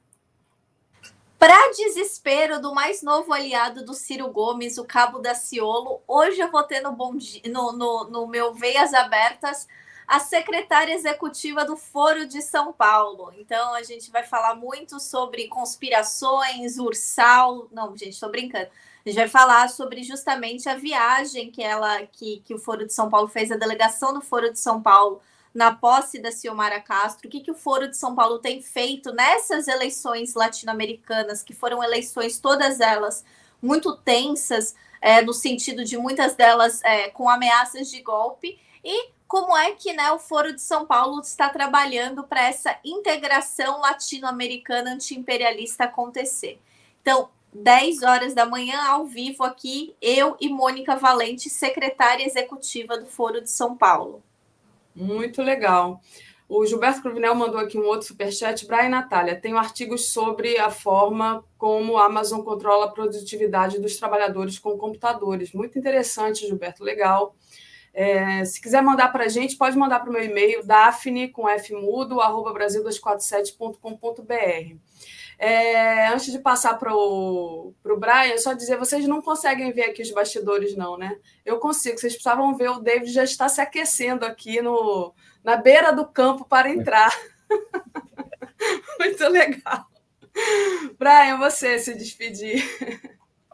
Para 1.37 1.71
desespero 1.71 2.59
do 2.59 2.73
mais 2.73 3.03
novo 3.03 3.31
aliado 3.31 3.85
do 3.85 3.93
Ciro 3.93 4.27
Gomes, 4.31 4.79
o 4.79 4.85
Cabo 4.85 5.19
da 5.19 5.35
Ciolo, 5.35 6.01
hoje 6.07 6.39
eu 6.39 6.49
vou 6.49 6.63
ter 6.63 6.81
no, 6.81 6.91
bom, 6.93 7.15
no, 7.45 7.71
no, 7.73 8.09
no 8.09 8.27
meu 8.27 8.55
Veias 8.55 8.91
Abertas 8.91 9.67
a 10.07 10.19
secretária 10.21 10.93
executiva 10.93 11.65
do 11.65 11.75
Foro 11.75 12.25
de 12.25 12.41
São 12.41 12.71
Paulo. 12.71 13.33
Então, 13.37 13.73
a 13.73 13.83
gente 13.83 14.09
vai 14.09 14.23
falar 14.23 14.55
muito 14.55 15.01
sobre 15.01 15.49
conspirações, 15.49 16.79
Ursal. 16.79 17.67
Não, 17.73 17.95
gente, 17.97 18.13
estou 18.13 18.31
brincando. 18.31 18.69
A 19.05 19.09
gente 19.09 19.17
vai 19.17 19.27
falar 19.27 19.69
sobre 19.69 20.03
justamente 20.03 20.69
a 20.69 20.75
viagem 20.75 21.51
que 21.51 21.61
ela, 21.61 22.05
que, 22.05 22.41
que 22.45 22.53
o 22.53 22.59
Foro 22.59 22.85
de 22.85 22.93
São 22.93 23.09
Paulo 23.09 23.27
fez, 23.27 23.51
a 23.51 23.57
delegação 23.57 24.13
do 24.13 24.21
Foro 24.21 24.51
de 24.51 24.59
São 24.59 24.81
Paulo 24.81 25.21
na 25.53 25.73
posse 25.73 26.19
da 26.19 26.31
Ciomara 26.31 26.79
Castro, 26.79 27.27
o 27.27 27.31
que, 27.31 27.41
que 27.41 27.51
o 27.51 27.55
Foro 27.55 27.87
de 27.87 27.97
São 27.97 28.13
Paulo 28.13 28.39
tem 28.39 28.61
feito 28.61 29.11
nessas 29.11 29.67
eleições 29.67 30.35
latino-americanas, 30.35 31.41
que 31.41 31.53
foram 31.53 31.83
eleições 31.83 32.39
todas 32.39 32.79
elas 32.79 33.25
muito 33.61 33.95
tensas, 33.97 34.75
é, 35.01 35.21
no 35.21 35.33
sentido 35.33 35.83
de 35.83 35.97
muitas 35.97 36.35
delas 36.35 36.83
é, 36.83 37.09
com 37.09 37.29
ameaças 37.29 37.89
de 37.89 38.01
golpe, 38.01 38.59
e 38.83 39.09
como 39.27 39.55
é 39.57 39.73
que 39.73 39.93
né, 39.93 40.11
o 40.11 40.19
Foro 40.19 40.53
de 40.53 40.61
São 40.61 40.85
Paulo 40.85 41.19
está 41.19 41.49
trabalhando 41.49 42.23
para 42.23 42.47
essa 42.47 42.77
integração 42.83 43.81
latino-americana 43.81 44.93
anti-imperialista 44.93 45.83
acontecer. 45.83 46.59
Então, 47.01 47.29
10 47.53 48.03
horas 48.03 48.33
da 48.33 48.45
manhã, 48.45 48.79
ao 48.87 49.05
vivo 49.05 49.43
aqui, 49.43 49.95
eu 50.01 50.37
e 50.39 50.49
Mônica 50.49 50.95
Valente, 50.95 51.49
secretária 51.49 52.25
executiva 52.25 52.97
do 52.97 53.05
Foro 53.05 53.41
de 53.41 53.49
São 53.49 53.75
Paulo. 53.75 54.23
Muito 54.95 55.41
legal. 55.41 56.01
O 56.49 56.65
Gilberto 56.65 57.01
Cruvinel 57.01 57.35
mandou 57.35 57.59
aqui 57.59 57.77
um 57.77 57.85
outro 57.85 58.07
superchat. 58.07 58.65
Brian 58.65 58.87
Natália, 58.87 59.35
tenho 59.35 59.57
artigos 59.57 60.13
sobre 60.13 60.57
a 60.57 60.69
forma 60.69 61.43
como 61.57 61.97
a 61.97 62.05
Amazon 62.05 62.41
controla 62.41 62.85
a 62.85 62.91
produtividade 62.91 63.79
dos 63.79 63.97
trabalhadores 63.97 64.57
com 64.57 64.77
computadores. 64.77 65.51
Muito 65.51 65.77
interessante, 65.77 66.47
Gilberto, 66.47 66.85
legal. 66.85 67.35
É, 67.99 68.45
se 68.45 68.61
quiser 68.61 68.83
mandar 68.83 69.11
para 69.11 69.23
a 69.23 69.27
gente, 69.27 69.57
pode 69.57 69.75
mandar 69.75 70.01
para 70.01 70.11
o 70.11 70.13
meu 70.13 70.23
e-mail, 70.23 70.63
dafne, 70.63 71.29
com 71.29 71.47
fmudo, 71.57 72.21
arroba 72.21 72.53
brasil247.com.br. 72.53 74.75
É, 75.39 76.07
antes 76.09 76.31
de 76.31 76.37
passar 76.37 76.77
para 76.77 76.95
o 76.95 77.73
Brian, 77.83 78.37
só 78.37 78.53
dizer, 78.53 78.77
vocês 78.77 79.07
não 79.07 79.19
conseguem 79.19 79.71
ver 79.71 79.85
aqui 79.85 80.03
os 80.03 80.11
bastidores, 80.11 80.75
não, 80.75 80.95
né? 80.95 81.17
Eu 81.43 81.57
consigo, 81.57 81.97
vocês 81.97 82.13
precisavam 82.13 82.55
ver, 82.55 82.69
o 82.69 82.79
David 82.79 83.11
já 83.11 83.23
está 83.23 83.49
se 83.49 83.61
aquecendo 83.61 84.27
aqui 84.27 84.61
no, 84.61 85.11
na 85.43 85.55
beira 85.55 85.91
do 85.91 86.05
campo 86.05 86.45
para 86.45 86.69
entrar. 86.69 87.11
Muito 88.99 89.27
legal. 89.27 89.87
Brian, 90.99 91.39
você 91.39 91.79
se 91.79 91.95
despedir. 91.95 92.63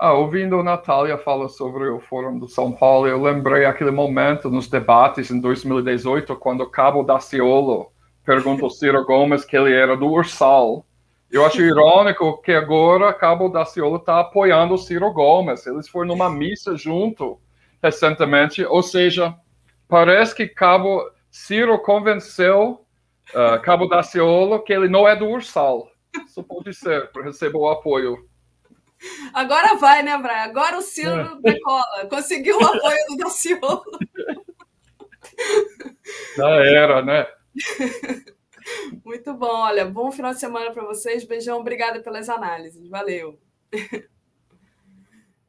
Ah, 0.05 0.11
ouvindo 0.11 0.59
a 0.59 0.63
Natália 0.63 1.17
falar 1.17 1.47
sobre 1.47 1.87
o 1.87 1.97
Fórum 1.97 2.37
do 2.37 2.45
São 2.45 2.73
Paulo, 2.73 3.07
eu 3.07 3.21
lembrei 3.21 3.63
aquele 3.63 3.89
momento 3.89 4.49
nos 4.49 4.67
debates 4.67 5.31
em 5.31 5.39
2018, 5.39 6.35
quando 6.35 6.59
o 6.59 6.69
Cabo 6.69 7.03
Daciolo 7.03 7.89
perguntou 8.25 8.65
ao 8.67 8.69
Ciro 8.69 9.05
Gomes 9.05 9.45
que 9.45 9.55
ele 9.55 9.71
era 9.71 9.95
do 9.95 10.07
Ursal, 10.07 10.85
eu 11.31 11.45
acho 11.45 11.61
irônico 11.63 12.41
que 12.41 12.51
agora 12.51 13.13
Cabo 13.13 13.47
Daciolo 13.47 13.95
está 13.95 14.19
apoiando 14.19 14.73
o 14.73 14.77
Ciro 14.77 15.09
Gomes. 15.13 15.65
Eles 15.65 15.87
foram 15.87 16.09
numa 16.09 16.29
missa 16.29 16.75
junto 16.75 17.39
recentemente, 17.81 18.61
ou 18.65 18.83
seja, 18.83 19.33
parece 19.87 20.35
que 20.35 20.49
Cabo 20.49 21.09
Ciro 21.31 21.79
convenceu 21.79 22.85
uh, 23.33 23.61
Cabo 23.61 23.87
Daciolo 23.87 24.61
que 24.63 24.73
ele 24.73 24.89
não 24.89 25.07
é 25.07 25.15
do 25.15 25.29
Ursal. 25.29 25.87
Isso 26.25 26.43
pode 26.43 26.73
ser, 26.73 27.09
para 27.13 27.23
receber 27.23 27.57
o 27.57 27.69
apoio. 27.69 28.32
Agora 29.33 29.75
vai, 29.75 30.03
né, 30.03 30.17
Brian? 30.17 30.43
Agora 30.43 30.77
o 30.77 30.81
Ciro 30.81 31.11
é. 31.11 31.53
decola. 31.53 32.07
Conseguiu 32.09 32.57
o 32.57 32.65
apoio 32.65 33.05
do 33.09 33.17
Daciolo. 33.17 33.83
Já 36.35 36.49
era, 36.49 37.01
né? 37.01 37.27
Muito 39.03 39.33
bom, 39.33 39.61
olha, 39.61 39.85
bom 39.85 40.11
final 40.11 40.33
de 40.33 40.39
semana 40.39 40.71
para 40.71 40.83
vocês. 40.83 41.23
Beijão, 41.23 41.59
obrigada 41.59 41.99
pelas 42.01 42.29
análises. 42.29 42.87
Valeu. 42.87 43.39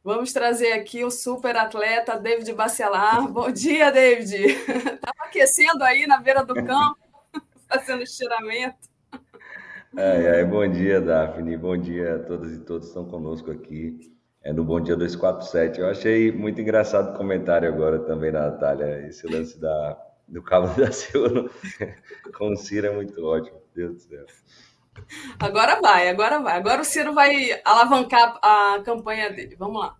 Vamos 0.02 0.32
trazer 0.32 0.72
aqui 0.72 1.02
o 1.02 1.10
super 1.10 1.56
atleta 1.56 2.18
David 2.18 2.52
Bacelar. 2.52 3.26
Bom 3.26 3.50
dia, 3.50 3.90
David. 3.90 4.34
Estava 4.34 5.24
aquecendo 5.24 5.82
aí 5.82 6.06
na 6.06 6.18
beira 6.18 6.44
do 6.44 6.54
campo, 6.54 6.98
fazendo 7.66 8.02
estiramento. 8.02 8.93
Ai, 9.96 10.26
ai, 10.26 10.44
bom 10.44 10.66
dia, 10.66 11.00
Daphne. 11.00 11.56
Bom 11.56 11.76
dia 11.76 12.16
a 12.16 12.18
todas 12.18 12.52
e 12.52 12.58
todos 12.60 12.86
que 12.86 12.88
estão 12.88 13.04
conosco 13.04 13.52
aqui 13.52 14.12
é, 14.42 14.52
no 14.52 14.64
Bom 14.64 14.80
Dia 14.80 14.96
247. 14.96 15.80
Eu 15.80 15.88
achei 15.88 16.32
muito 16.32 16.60
engraçado 16.60 17.14
o 17.14 17.16
comentário 17.16 17.68
agora 17.68 18.00
também, 18.00 18.32
Natália, 18.32 19.06
esse 19.06 19.24
lance 19.28 19.60
da, 19.60 19.96
do 20.26 20.42
Cabo 20.42 20.66
da 20.80 20.90
Silva 20.90 21.48
com 22.36 22.50
o 22.50 22.56
Ciro 22.56 22.88
é 22.88 22.90
muito 22.90 23.24
ótimo. 23.24 23.56
Deus 23.72 23.94
do 23.94 24.00
céu. 24.00 24.26
Agora 25.38 25.80
vai, 25.80 26.08
agora 26.08 26.38
vai. 26.38 26.56
Agora 26.56 26.82
o 26.82 26.84
Ciro 26.84 27.12
vai 27.12 27.60
alavancar 27.64 28.38
a 28.42 28.80
campanha 28.84 29.30
dele. 29.30 29.56
Vamos 29.56 29.80
lá. 29.80 29.96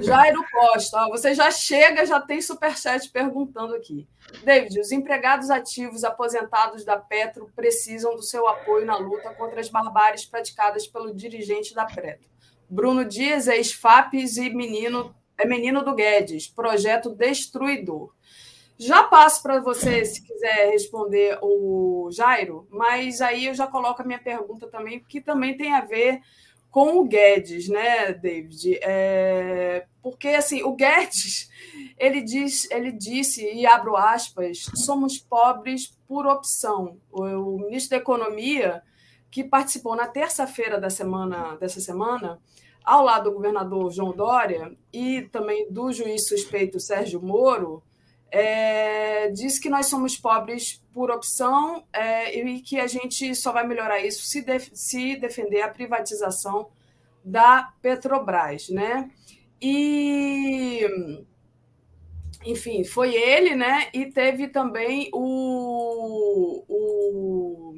Jairo 0.00 0.44
Costa, 0.50 1.04
ó, 1.04 1.08
você 1.10 1.34
já 1.34 1.50
chega, 1.50 2.04
já 2.04 2.20
tem 2.20 2.40
superchat 2.40 3.08
perguntando 3.10 3.74
aqui. 3.74 4.08
David, 4.42 4.80
os 4.80 4.90
empregados 4.90 5.50
ativos 5.50 6.02
aposentados 6.02 6.84
da 6.84 6.96
Petro 6.96 7.50
precisam 7.54 8.16
do 8.16 8.22
seu 8.22 8.48
apoio 8.48 8.84
na 8.84 8.96
luta 8.96 9.32
contra 9.34 9.60
as 9.60 9.68
barbáries 9.68 10.24
praticadas 10.24 10.86
pelo 10.86 11.14
dirigente 11.14 11.74
da 11.74 11.84
Petro. 11.84 12.28
Bruno 12.68 13.04
Dias 13.04 13.48
é 13.48 13.56
ex-FAPES 13.56 14.36
e 14.38 14.50
menino, 14.50 15.14
é 15.38 15.46
menino 15.46 15.84
do 15.84 15.94
Guedes, 15.94 16.48
projeto 16.48 17.10
destruidor. 17.10 18.12
Já 18.80 19.02
passo 19.02 19.42
para 19.42 19.60
você, 19.60 20.06
se 20.06 20.22
quiser 20.22 20.70
responder 20.70 21.38
o 21.42 22.08
Jairo, 22.10 22.66
mas 22.70 23.20
aí 23.20 23.44
eu 23.44 23.52
já 23.52 23.66
coloco 23.66 24.00
a 24.00 24.04
minha 24.06 24.18
pergunta 24.18 24.66
também, 24.68 25.04
que 25.06 25.20
também 25.20 25.54
tem 25.54 25.74
a 25.74 25.82
ver 25.82 26.22
com 26.70 26.98
o 26.98 27.04
Guedes, 27.04 27.68
né, 27.68 28.14
David? 28.14 28.78
É, 28.80 29.84
porque 30.02 30.28
assim, 30.28 30.62
o 30.62 30.72
Guedes 30.74 31.50
ele 31.98 32.22
diz, 32.22 32.70
ele 32.70 32.90
disse 32.90 33.44
e 33.52 33.66
abro 33.66 33.98
aspas, 33.98 34.64
somos 34.76 35.18
pobres 35.18 35.94
por 36.08 36.26
opção. 36.26 36.96
O, 37.12 37.58
ministro 37.58 37.90
da 37.90 37.96
Economia 37.98 38.82
que 39.30 39.44
participou 39.44 39.94
na 39.94 40.06
terça-feira 40.06 40.80
da 40.80 40.88
semana 40.88 41.54
dessa 41.56 41.80
semana, 41.80 42.40
ao 42.82 43.04
lado 43.04 43.24
do 43.24 43.36
governador 43.36 43.92
João 43.92 44.12
Dória 44.16 44.74
e 44.90 45.20
também 45.20 45.70
do 45.70 45.92
juiz 45.92 46.26
suspeito 46.26 46.80
Sérgio 46.80 47.20
Moro, 47.20 47.82
é, 48.30 49.28
diz 49.30 49.58
que 49.58 49.68
nós 49.68 49.86
somos 49.86 50.16
pobres 50.16 50.82
por 50.92 51.10
opção 51.10 51.84
é, 51.92 52.38
e 52.38 52.60
que 52.60 52.78
a 52.78 52.86
gente 52.86 53.34
só 53.34 53.52
vai 53.52 53.66
melhorar 53.66 54.00
isso 54.00 54.22
se, 54.24 54.42
def 54.42 54.70
se 54.72 55.16
defender 55.16 55.62
a 55.62 55.68
privatização 55.68 56.70
da 57.24 57.72
Petrobras, 57.82 58.68
né? 58.68 59.10
E 59.60 60.86
enfim, 62.44 62.84
foi 62.84 63.14
ele, 63.14 63.54
né? 63.54 63.88
E 63.92 64.06
teve 64.06 64.48
também 64.48 65.10
o, 65.12 66.64
o, 66.66 67.74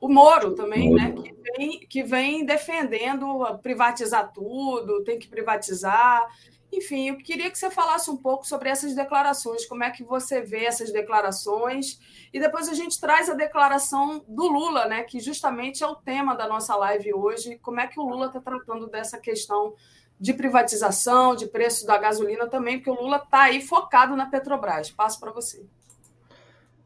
o 0.00 0.08
Moro 0.08 0.54
também, 0.54 0.88
Moro. 0.88 0.94
né? 0.96 1.12
Que 1.12 1.34
vem, 1.42 1.80
que 1.80 2.02
vem 2.02 2.46
defendendo 2.46 3.58
privatizar 3.62 4.32
tudo, 4.32 5.04
tem 5.04 5.18
que 5.18 5.28
privatizar. 5.28 6.26
Enfim, 6.72 7.10
eu 7.10 7.18
queria 7.18 7.50
que 7.50 7.58
você 7.58 7.70
falasse 7.70 8.10
um 8.10 8.16
pouco 8.16 8.46
sobre 8.46 8.70
essas 8.70 8.94
declarações, 8.94 9.66
como 9.66 9.84
é 9.84 9.90
que 9.90 10.02
você 10.02 10.40
vê 10.40 10.64
essas 10.64 10.90
declarações, 10.90 12.00
e 12.32 12.40
depois 12.40 12.66
a 12.66 12.74
gente 12.74 12.98
traz 12.98 13.28
a 13.28 13.34
declaração 13.34 14.24
do 14.26 14.48
Lula, 14.48 14.86
né, 14.86 15.02
que 15.02 15.20
justamente 15.20 15.84
é 15.84 15.86
o 15.86 15.94
tema 15.94 16.34
da 16.34 16.48
nossa 16.48 16.74
live 16.76 17.12
hoje, 17.12 17.58
como 17.60 17.78
é 17.78 17.86
que 17.86 18.00
o 18.00 18.08
Lula 18.08 18.26
está 18.26 18.40
tratando 18.40 18.86
dessa 18.86 19.18
questão 19.18 19.74
de 20.18 20.32
privatização, 20.32 21.34
de 21.34 21.46
preço 21.46 21.84
da 21.84 21.98
gasolina 21.98 22.46
também, 22.46 22.78
porque 22.78 22.90
o 22.90 22.94
Lula 22.94 23.16
está 23.16 23.42
aí 23.42 23.60
focado 23.60 24.16
na 24.16 24.26
Petrobras. 24.26 24.88
Passo 24.88 25.18
para 25.18 25.32
você. 25.32 25.66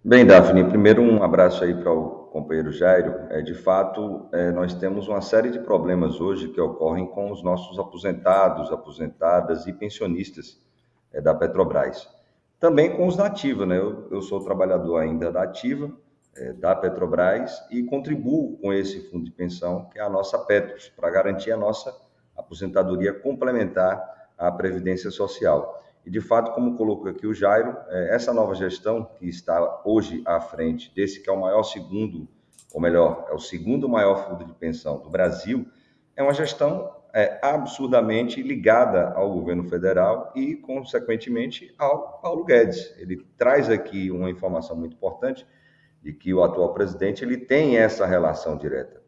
Bem, 0.02 0.24
Daphne, 0.24 0.64
primeiro 0.64 1.02
um 1.02 1.22
abraço 1.22 1.62
aí 1.62 1.74
para 1.74 1.92
o 1.92 2.25
companheiro 2.36 2.70
Jairo. 2.70 3.14
É, 3.30 3.40
de 3.40 3.54
fato, 3.54 4.28
é, 4.30 4.50
nós 4.50 4.74
temos 4.74 5.08
uma 5.08 5.22
série 5.22 5.50
de 5.50 5.58
problemas 5.58 6.20
hoje 6.20 6.48
que 6.48 6.60
ocorrem 6.60 7.06
com 7.06 7.32
os 7.32 7.42
nossos 7.42 7.78
aposentados, 7.78 8.70
aposentadas 8.70 9.66
e 9.66 9.72
pensionistas 9.72 10.60
é, 11.14 11.20
da 11.20 11.34
Petrobras. 11.34 12.06
Também 12.60 12.94
com 12.94 13.06
os 13.06 13.16
da 13.16 13.26
Ativa, 13.26 13.64
né? 13.64 13.78
Eu, 13.78 14.08
eu 14.10 14.20
sou 14.20 14.44
trabalhador 14.44 14.98
ainda 14.98 15.32
da 15.32 15.44
Ativa, 15.44 15.90
é, 16.36 16.52
da 16.52 16.76
Petrobras, 16.76 17.58
e 17.70 17.82
contribuo 17.84 18.58
com 18.58 18.70
esse 18.70 19.00
fundo 19.10 19.24
de 19.24 19.30
pensão, 19.30 19.88
que 19.90 19.98
é 19.98 20.02
a 20.02 20.10
nossa 20.10 20.38
Petros, 20.38 20.92
para 20.94 21.08
garantir 21.08 21.52
a 21.52 21.56
nossa 21.56 21.94
aposentadoria 22.36 23.14
complementar 23.14 24.28
à 24.36 24.52
Previdência 24.52 25.10
Social. 25.10 25.82
E, 26.06 26.10
de 26.10 26.20
fato, 26.20 26.52
como 26.52 26.76
colocou 26.76 27.10
aqui 27.10 27.26
o 27.26 27.34
Jairo, 27.34 27.76
é, 27.88 28.14
essa 28.14 28.32
nova 28.32 28.54
gestão 28.54 29.04
que 29.18 29.28
está 29.28 29.82
hoje 29.84 30.22
à 30.24 30.40
frente 30.40 30.94
desse 30.94 31.20
que 31.20 31.28
é 31.28 31.32
o 31.32 31.40
maior 31.40 31.64
segundo, 31.64 32.28
ou 32.72 32.80
melhor, 32.80 33.26
é 33.28 33.34
o 33.34 33.40
segundo 33.40 33.88
maior 33.88 34.28
fundo 34.28 34.44
de 34.44 34.52
pensão 34.52 35.00
do 35.00 35.10
Brasil, 35.10 35.66
é 36.14 36.22
uma 36.22 36.32
gestão 36.32 36.94
é, 37.12 37.40
absurdamente 37.42 38.40
ligada 38.40 39.10
ao 39.14 39.32
governo 39.32 39.64
federal 39.64 40.30
e, 40.36 40.54
consequentemente, 40.54 41.74
ao 41.76 42.20
Paulo 42.20 42.44
Guedes. 42.44 42.94
Ele 42.98 43.26
traz 43.36 43.68
aqui 43.68 44.08
uma 44.08 44.30
informação 44.30 44.76
muito 44.76 44.94
importante 44.94 45.44
de 46.00 46.12
que 46.12 46.32
o 46.32 46.44
atual 46.44 46.72
presidente 46.72 47.24
ele 47.24 47.36
tem 47.36 47.78
essa 47.78 48.06
relação 48.06 48.56
direta. 48.56 49.02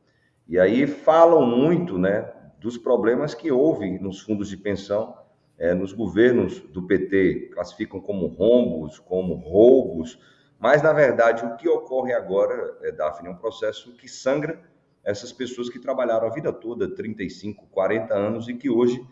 E 0.48 0.58
aí 0.58 0.84
falam 0.84 1.46
muito 1.46 1.96
né, 1.96 2.28
dos 2.58 2.76
problemas 2.76 3.34
que 3.34 3.52
houve 3.52 4.00
nos 4.00 4.20
fundos 4.20 4.48
de 4.48 4.56
pensão, 4.56 5.14
é, 5.59 5.74
nos 5.74 5.93
governos 5.93 6.60
do 6.60 6.86
PT, 6.86 7.51
classificam 7.52 8.01
como 8.01 8.26
rombos, 8.26 8.98
como 8.98 9.35
roubos, 9.35 10.18
mas, 10.59 10.82
na 10.82 10.93
verdade, 10.93 11.44
o 11.44 11.56
que 11.56 11.68
ocorre 11.68 12.12
agora, 12.12 12.76
é, 12.82 12.90
Daphne, 12.90 13.28
é 13.28 13.30
um 13.30 13.36
processo 13.36 13.93
que 13.97 14.09
sangra 14.09 14.60
essas 15.05 15.32
pessoas 15.32 15.68
que 15.68 15.78
trabalharam 15.78 16.26
a 16.26 16.30
vida 16.30 16.52
toda, 16.52 16.93
35, 16.94 17.66
40 17.68 18.14
anos, 18.14 18.48
e 18.48 18.55
que 18.55 18.68
hoje, 18.68 19.05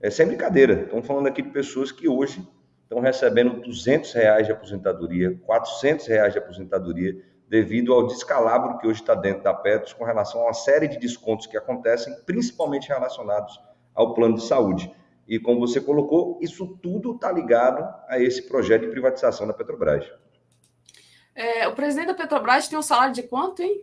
é 0.00 0.10
sem 0.10 0.26
brincadeira, 0.26 0.82
estão 0.82 1.02
falando 1.02 1.26
aqui 1.26 1.42
de 1.42 1.50
pessoas 1.50 1.92
que 1.92 2.08
hoje 2.08 2.46
estão 2.82 3.00
recebendo 3.00 3.60
200 3.60 4.12
reais 4.14 4.46
de 4.46 4.52
aposentadoria, 4.52 5.38
400 5.44 6.06
reais 6.06 6.32
de 6.32 6.38
aposentadoria, 6.38 7.22
devido 7.46 7.92
ao 7.92 8.06
descalabro 8.06 8.78
que 8.78 8.86
hoje 8.86 9.00
está 9.00 9.14
dentro 9.14 9.42
da 9.42 9.54
Petros 9.54 9.92
com 9.92 10.04
relação 10.04 10.40
a 10.40 10.44
uma 10.44 10.52
série 10.54 10.88
de 10.88 10.98
descontos 10.98 11.46
que 11.46 11.56
acontecem, 11.56 12.14
principalmente 12.26 12.88
relacionados 12.88 13.60
ao 13.94 14.14
plano 14.14 14.36
de 14.36 14.42
saúde. 14.42 14.90
E 15.28 15.38
como 15.38 15.60
você 15.60 15.80
colocou, 15.80 16.38
isso 16.40 16.78
tudo 16.82 17.14
está 17.14 17.30
ligado 17.30 17.86
a 18.08 18.18
esse 18.18 18.42
projeto 18.48 18.82
de 18.82 18.88
privatização 18.88 19.46
da 19.46 19.52
Petrobras. 19.52 20.10
É, 21.34 21.68
o 21.68 21.74
presidente 21.74 22.08
da 22.08 22.14
Petrobras 22.14 22.66
tem 22.66 22.78
um 22.78 22.82
salário 22.82 23.14
de 23.14 23.22
quanto, 23.22 23.62
hein? 23.62 23.82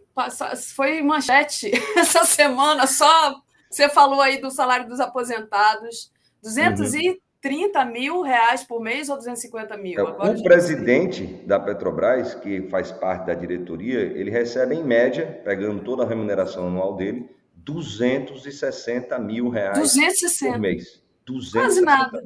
Foi 0.76 1.02
manchete 1.02 1.72
essa 1.96 2.26
semana, 2.26 2.88
só 2.88 3.40
você 3.70 3.88
falou 3.88 4.22
aí 4.22 4.42
do 4.42 4.50
salário 4.50 4.88
dos 4.88 5.00
aposentados, 5.00 6.12
230 6.42 7.80
uhum. 7.80 7.92
mil 7.92 8.22
reais 8.22 8.64
por 8.64 8.82
mês 8.82 9.08
ou 9.08 9.18
250 9.18 9.78
mil? 9.78 10.00
É, 10.00 10.02
Agora, 10.02 10.32
o 10.32 10.44
presidente 10.44 11.26
da 11.46 11.60
Petrobras, 11.60 12.34
que 12.36 12.64
faz 12.70 12.92
parte 12.92 13.28
da 13.28 13.34
diretoria, 13.34 14.00
ele 14.00 14.32
recebe 14.32 14.76
em 14.76 14.84
média, 14.84 15.42
pegando 15.44 15.84
toda 15.84 16.04
a 16.04 16.08
remuneração 16.08 16.68
anual 16.68 16.96
dele, 16.96 17.30
260 17.54 19.18
mil 19.20 19.50
reais 19.50 19.78
260. 19.78 20.54
por 20.54 20.60
mês. 20.60 21.05
260 21.26 21.62
Quase 21.62 21.82
nada. 21.82 22.24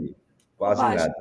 Quase 0.58 0.82
nada. 0.82 1.16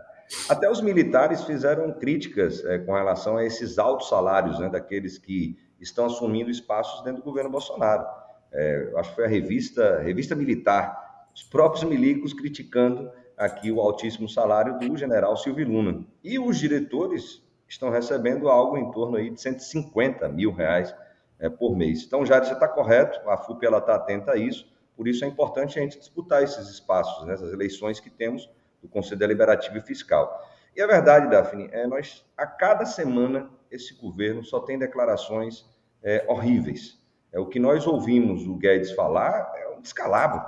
Até 0.48 0.70
os 0.70 0.80
militares 0.80 1.44
fizeram 1.44 1.92
críticas 1.92 2.64
é, 2.64 2.78
com 2.78 2.92
relação 2.92 3.36
a 3.36 3.44
esses 3.44 3.78
altos 3.78 4.08
salários 4.08 4.58
né, 4.58 4.68
daqueles 4.68 5.16
que 5.16 5.56
estão 5.80 6.06
assumindo 6.06 6.50
espaços 6.50 7.02
dentro 7.02 7.22
do 7.22 7.24
governo 7.24 7.50
Bolsonaro. 7.50 8.04
É, 8.52 8.92
acho 8.96 9.10
que 9.10 9.16
foi 9.16 9.24
a 9.24 9.28
revista, 9.28 10.00
revista 10.00 10.34
Militar, 10.34 11.28
os 11.34 11.42
próprios 11.42 11.84
milicos 11.84 12.32
criticando 12.32 13.10
aqui 13.36 13.70
o 13.70 13.80
altíssimo 13.80 14.28
salário 14.28 14.78
do 14.78 14.96
general 14.96 15.36
Silvio 15.36 15.68
Luna. 15.68 16.04
E 16.22 16.38
os 16.38 16.58
diretores 16.58 17.42
estão 17.68 17.90
recebendo 17.90 18.48
algo 18.48 18.76
em 18.76 18.90
torno 18.90 19.16
aí 19.16 19.30
de 19.30 19.40
150 19.40 20.28
mil 20.28 20.52
reais 20.52 20.94
é, 21.38 21.48
por 21.48 21.76
mês. 21.76 22.02
Então, 22.02 22.26
já 22.26 22.38
está 22.38 22.66
correto, 22.66 23.18
a 23.30 23.36
FUP 23.36 23.64
está 23.64 23.94
atenta 23.94 24.32
a 24.32 24.36
isso, 24.36 24.66
por 24.98 25.06
isso 25.06 25.24
é 25.24 25.28
importante 25.28 25.78
a 25.78 25.82
gente 25.82 25.96
disputar 25.96 26.42
esses 26.42 26.68
espaços, 26.68 27.24
né, 27.24 27.34
essas 27.34 27.52
eleições 27.52 28.00
que 28.00 28.10
temos 28.10 28.50
do 28.82 28.88
Conselho 28.88 29.20
Deliberativo 29.20 29.78
e 29.78 29.80
Fiscal. 29.80 30.44
E 30.74 30.82
a 30.82 30.88
verdade, 30.88 31.30
Daphne, 31.30 31.68
é 31.70 31.86
nós 31.86 32.26
a 32.36 32.44
cada 32.44 32.84
semana 32.84 33.48
esse 33.70 33.94
governo 33.94 34.42
só 34.42 34.58
tem 34.58 34.76
declarações 34.76 35.64
é, 36.02 36.24
horríveis. 36.26 37.00
É 37.30 37.38
o 37.38 37.46
que 37.46 37.60
nós 37.60 37.86
ouvimos 37.86 38.44
o 38.44 38.56
Guedes 38.56 38.90
falar 38.90 39.52
é 39.56 39.68
um 39.68 39.80
descalabro. 39.80 40.44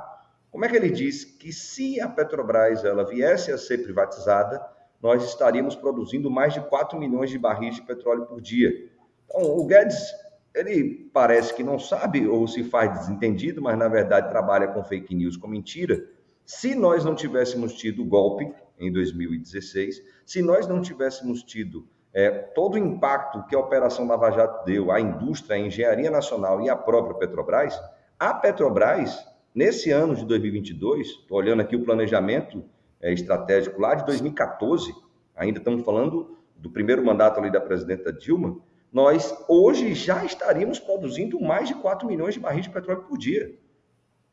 Como 0.51 0.64
é 0.64 0.68
que 0.68 0.74
ele 0.74 0.90
diz 0.90 1.24
que 1.24 1.52
se 1.52 2.01
a 2.01 2.09
Petrobras 2.09 2.85
ela 2.85 3.05
viesse 3.05 3.52
a 3.52 3.59
ser 3.59 3.78
privatizada, 3.85 4.60
nós 5.01 5.22
estaríamos 5.22 5.77
produzindo 5.77 6.28
mais 6.28 6.55
de 6.55 6.60
4 6.62 6.98
milhões 6.98 7.31
de 7.31 7.39
barris 7.39 7.77
de 7.77 7.82
petróleo 7.82 8.27
por 8.27 8.40
dia? 8.40 8.90
Então, 9.27 9.43
o 9.43 9.64
Guedes, 9.64 10.12
ele 10.55 11.10
parece 11.12 11.55
que 11.55 11.62
não 11.62 11.78
sabe 11.78 12.27
ou 12.27 12.47
se 12.47 12.64
faz 12.64 12.93
desentendido, 12.93 13.62
mas 13.62 13.78
na 13.78 13.89
verdade 13.89 14.28
trabalha 14.28 14.68
com 14.68 14.82
fake 14.82 15.14
news, 15.14 15.36
com 15.36 15.48
mentira, 15.48 16.05
se 16.44 16.74
nós 16.74 17.05
não 17.05 17.14
tivéssemos 17.14 17.74
tido 17.74 18.02
o 18.02 18.05
golpe 18.05 18.52
em 18.78 18.93
2016, 18.93 20.02
se 20.27 20.43
nós 20.43 20.66
não 20.66 20.82
tivéssemos 20.82 21.43
tido 21.43 21.86
é, 22.12 22.31
todo 22.31 22.74
o 22.74 22.78
impacto 22.78 23.47
que 23.47 23.55
a 23.55 23.59
Operação 23.59 24.06
Lava 24.06 24.32
Jato 24.32 24.64
deu 24.64 24.90
à 24.90 25.01
indústria, 25.01 25.56
à 25.56 25.59
engenharia 25.60 26.10
nacional 26.10 26.60
e 26.60 26.68
à 26.68 26.74
própria 26.74 27.14
Petrobras, 27.14 27.81
a 28.18 28.35
Petrobras, 28.35 29.24
nesse 29.55 29.93
ano 29.93 30.16
de 30.16 30.24
2022, 30.24 31.06
estou 31.06 31.39
olhando 31.39 31.60
aqui 31.60 31.77
o 31.77 31.85
planejamento 31.85 32.64
é, 33.01 33.12
estratégico 33.12 33.81
lá 33.81 33.94
de 33.94 34.05
2014, 34.06 34.93
ainda 35.36 35.59
estamos 35.59 35.85
falando 35.85 36.36
do 36.56 36.68
primeiro 36.68 37.05
mandato 37.05 37.39
ali 37.39 37.51
da 37.51 37.60
presidenta 37.60 38.12
Dilma, 38.12 38.56
nós 38.93 39.35
hoje 39.49 39.95
já 39.95 40.25
estaríamos 40.25 40.79
produzindo 40.79 41.41
mais 41.41 41.69
de 41.69 41.75
4 41.75 42.07
milhões 42.09 42.35
de 42.35 42.41
barris 42.41 42.65
de 42.65 42.71
petróleo 42.71 43.05
por 43.05 43.17
dia. 43.17 43.57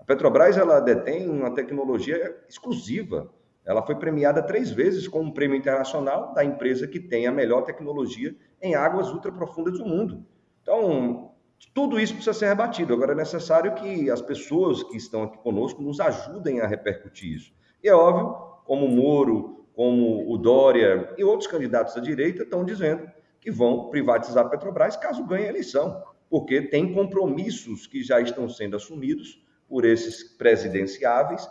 Petrobras 0.08 0.58
ela 0.58 0.80
detém 0.80 1.30
uma 1.30 1.54
tecnologia 1.54 2.36
exclusiva. 2.48 3.30
Ela 3.66 3.86
foi 3.86 3.96
premiada 3.96 4.42
três 4.42 4.72
vezes 4.72 5.06
com 5.06 5.20
um 5.20 5.32
prêmio 5.32 5.58
internacional 5.58 6.34
da 6.34 6.46
empresa 6.46 6.88
que 6.88 7.00
tem 7.00 7.28
a 7.28 7.32
melhor 7.32 7.64
tecnologia 7.64 8.34
em 8.62 8.74
águas 8.74 9.12
ultraprofundas 9.12 9.78
do 9.78 9.86
mundo. 9.86 10.26
Então, 10.62 11.34
tudo 11.74 12.00
isso 12.00 12.14
precisa 12.14 12.34
ser 12.34 12.48
rebatido. 12.48 12.94
Agora 12.94 13.12
é 13.12 13.16
necessário 13.16 13.76
que 13.76 14.10
as 14.10 14.22
pessoas 14.22 14.82
que 14.84 14.96
estão 14.96 15.24
aqui 15.24 15.38
conosco 15.40 15.82
nos 15.82 16.00
ajudem 16.00 16.62
a 16.62 16.68
repercutir 16.68 17.36
isso. 17.36 17.54
E 17.84 17.90
é 17.90 17.94
óbvio, 17.94 18.34
como 18.64 18.86
o 18.86 18.90
Moro, 18.90 19.66
como 19.76 20.32
o 20.32 20.38
Dória 20.38 21.14
e 21.18 21.24
outros 21.26 21.52
candidatos 21.52 21.94
da 21.96 22.02
direita 22.02 22.44
estão 22.44 22.64
dizendo 22.64 23.12
que 23.40 23.52
vão 23.52 23.90
privatizar 23.90 24.46
a 24.46 24.50
Petrobras 24.50 24.98
caso 24.98 25.26
ganhe 25.26 25.46
a 25.46 25.50
eleição, 25.50 26.04
porque 26.30 26.62
tem 26.62 26.94
compromissos 26.94 27.88
que 27.88 28.04
já 28.04 28.20
estão 28.20 28.50
sendo 28.50 28.76
assumidos 28.76 29.42
por 29.68 29.86
esses 29.86 30.24
presidenciáveis, 30.24 31.50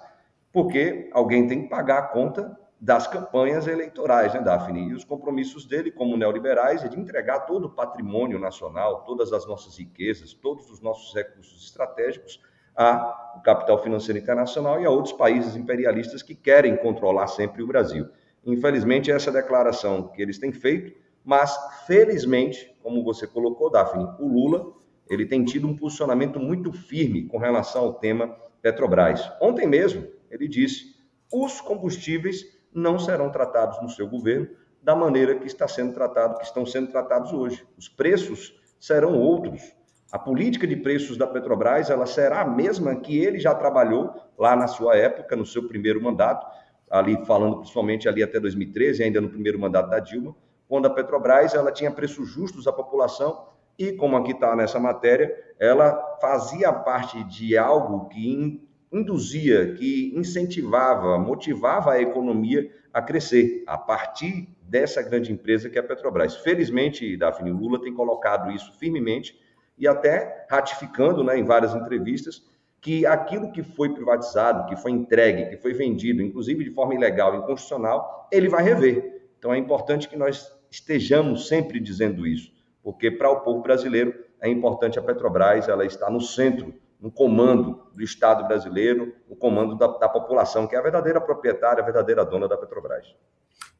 porque 0.52 1.10
alguém 1.12 1.46
tem 1.46 1.62
que 1.62 1.68
pagar 1.68 1.98
a 1.98 2.06
conta 2.06 2.58
das 2.80 3.06
campanhas 3.06 3.66
eleitorais, 3.66 4.34
né, 4.34 4.40
Daphne? 4.40 4.90
E 4.90 4.94
os 4.94 5.04
compromissos 5.04 5.64
dele, 5.64 5.90
como 5.90 6.16
neoliberais, 6.16 6.84
é 6.84 6.88
de 6.88 7.00
entregar 7.00 7.40
todo 7.40 7.66
o 7.66 7.70
patrimônio 7.70 8.38
nacional, 8.38 9.02
todas 9.04 9.32
as 9.32 9.46
nossas 9.46 9.78
riquezas, 9.78 10.34
todos 10.34 10.70
os 10.70 10.80
nossos 10.80 11.14
recursos 11.14 11.64
estratégicos 11.64 12.40
ao 12.74 13.40
capital 13.42 13.82
financeiro 13.82 14.18
internacional 14.18 14.80
e 14.80 14.84
a 14.84 14.90
outros 14.90 15.14
países 15.14 15.56
imperialistas 15.56 16.22
que 16.22 16.34
querem 16.34 16.76
controlar 16.76 17.26
sempre 17.28 17.62
o 17.62 17.66
Brasil. 17.66 18.08
Infelizmente, 18.44 19.10
essa 19.10 19.32
declaração 19.32 20.08
que 20.08 20.20
eles 20.20 20.38
têm 20.38 20.52
feito, 20.52 20.94
mas 21.26 21.58
felizmente, 21.88 22.72
como 22.80 23.02
você 23.02 23.26
colocou, 23.26 23.68
Daphne, 23.68 24.06
o 24.20 24.28
Lula 24.28 24.72
ele 25.10 25.26
tem 25.26 25.44
tido 25.44 25.66
um 25.66 25.76
posicionamento 25.76 26.38
muito 26.38 26.72
firme 26.72 27.26
com 27.26 27.36
relação 27.36 27.82
ao 27.82 27.94
tema 27.94 28.28
Petrobras. 28.62 29.28
Ontem 29.40 29.66
mesmo, 29.66 30.06
ele 30.30 30.46
disse: 30.46 30.94
os 31.32 31.60
combustíveis 31.60 32.44
não 32.72 32.96
serão 32.96 33.30
tratados 33.30 33.82
no 33.82 33.88
seu 33.88 34.08
governo 34.08 34.48
da 34.80 34.94
maneira 34.94 35.34
que 35.34 35.48
está 35.48 35.66
sendo 35.66 35.92
tratado, 35.92 36.38
que 36.38 36.44
estão 36.44 36.64
sendo 36.64 36.92
tratados 36.92 37.32
hoje. 37.32 37.66
Os 37.76 37.88
preços 37.88 38.54
serão 38.78 39.18
outros. 39.18 39.74
A 40.12 40.18
política 40.20 40.64
de 40.64 40.76
preços 40.76 41.16
da 41.16 41.26
Petrobras 41.26 41.90
ela 41.90 42.06
será 42.06 42.42
a 42.42 42.48
mesma 42.48 42.94
que 42.94 43.18
ele 43.18 43.40
já 43.40 43.52
trabalhou 43.52 44.14
lá 44.38 44.54
na 44.54 44.68
sua 44.68 44.96
época, 44.96 45.34
no 45.34 45.44
seu 45.44 45.66
primeiro 45.66 46.00
mandato, 46.00 46.46
ali 46.88 47.16
falando 47.26 47.56
principalmente 47.56 48.08
ali 48.08 48.22
até 48.22 48.38
2013, 48.38 49.02
ainda 49.02 49.20
no 49.20 49.28
primeiro 49.28 49.58
mandato 49.58 49.90
da 49.90 49.98
Dilma, 49.98 50.36
quando 50.68 50.86
a 50.86 50.90
Petrobras 50.90 51.54
ela 51.54 51.72
tinha 51.72 51.90
preços 51.90 52.28
justos 52.28 52.66
à 52.66 52.72
população 52.72 53.48
e, 53.78 53.92
como 53.92 54.16
aqui 54.16 54.32
está 54.32 54.56
nessa 54.56 54.80
matéria, 54.80 55.34
ela 55.58 56.18
fazia 56.20 56.72
parte 56.72 57.22
de 57.24 57.56
algo 57.56 58.08
que 58.08 58.60
induzia, 58.92 59.74
que 59.74 60.12
incentivava, 60.16 61.18
motivava 61.18 61.92
a 61.92 62.00
economia 62.00 62.70
a 62.92 63.02
crescer, 63.02 63.62
a 63.66 63.76
partir 63.76 64.48
dessa 64.62 65.02
grande 65.02 65.32
empresa 65.32 65.68
que 65.68 65.78
é 65.78 65.80
a 65.80 65.84
Petrobras. 65.84 66.36
Felizmente, 66.36 67.16
Daphne 67.16 67.50
Lula 67.50 67.80
tem 67.80 67.92
colocado 67.92 68.50
isso 68.50 68.72
firmemente 68.78 69.38
e 69.78 69.86
até 69.86 70.46
ratificando 70.48 71.22
né, 71.22 71.38
em 71.38 71.44
várias 71.44 71.74
entrevistas 71.74 72.42
que 72.80 73.04
aquilo 73.04 73.52
que 73.52 73.62
foi 73.62 73.92
privatizado, 73.92 74.66
que 74.68 74.76
foi 74.76 74.92
entregue, 74.92 75.46
que 75.50 75.56
foi 75.56 75.74
vendido, 75.74 76.22
inclusive 76.22 76.64
de 76.64 76.70
forma 76.70 76.94
ilegal 76.94 77.34
e 77.34 77.38
inconstitucional, 77.38 78.28
ele 78.32 78.48
vai 78.48 78.62
rever. 78.62 79.22
Então 79.38 79.52
é 79.52 79.58
importante 79.58 80.08
que 80.08 80.16
nós 80.16 80.55
estejamos 80.70 81.48
sempre 81.48 81.80
dizendo 81.80 82.26
isso 82.26 82.56
porque 82.86 83.10
para 83.10 83.28
o 83.28 83.40
povo 83.40 83.62
brasileiro 83.62 84.14
é 84.40 84.48
importante 84.48 84.96
a 84.96 85.02
Petrobras, 85.02 85.68
ela 85.68 85.84
está 85.84 86.08
no 86.08 86.20
centro, 86.20 86.72
no 87.00 87.10
comando 87.10 87.82
do 87.92 88.00
Estado 88.00 88.46
brasileiro, 88.46 89.12
no 89.28 89.34
comando 89.34 89.74
da, 89.74 89.88
da 89.88 90.08
população, 90.08 90.68
que 90.68 90.76
é 90.76 90.78
a 90.78 90.82
verdadeira 90.82 91.20
proprietária, 91.20 91.82
a 91.82 91.84
verdadeira 91.84 92.24
dona 92.24 92.46
da 92.46 92.56
Petrobras. 92.56 93.12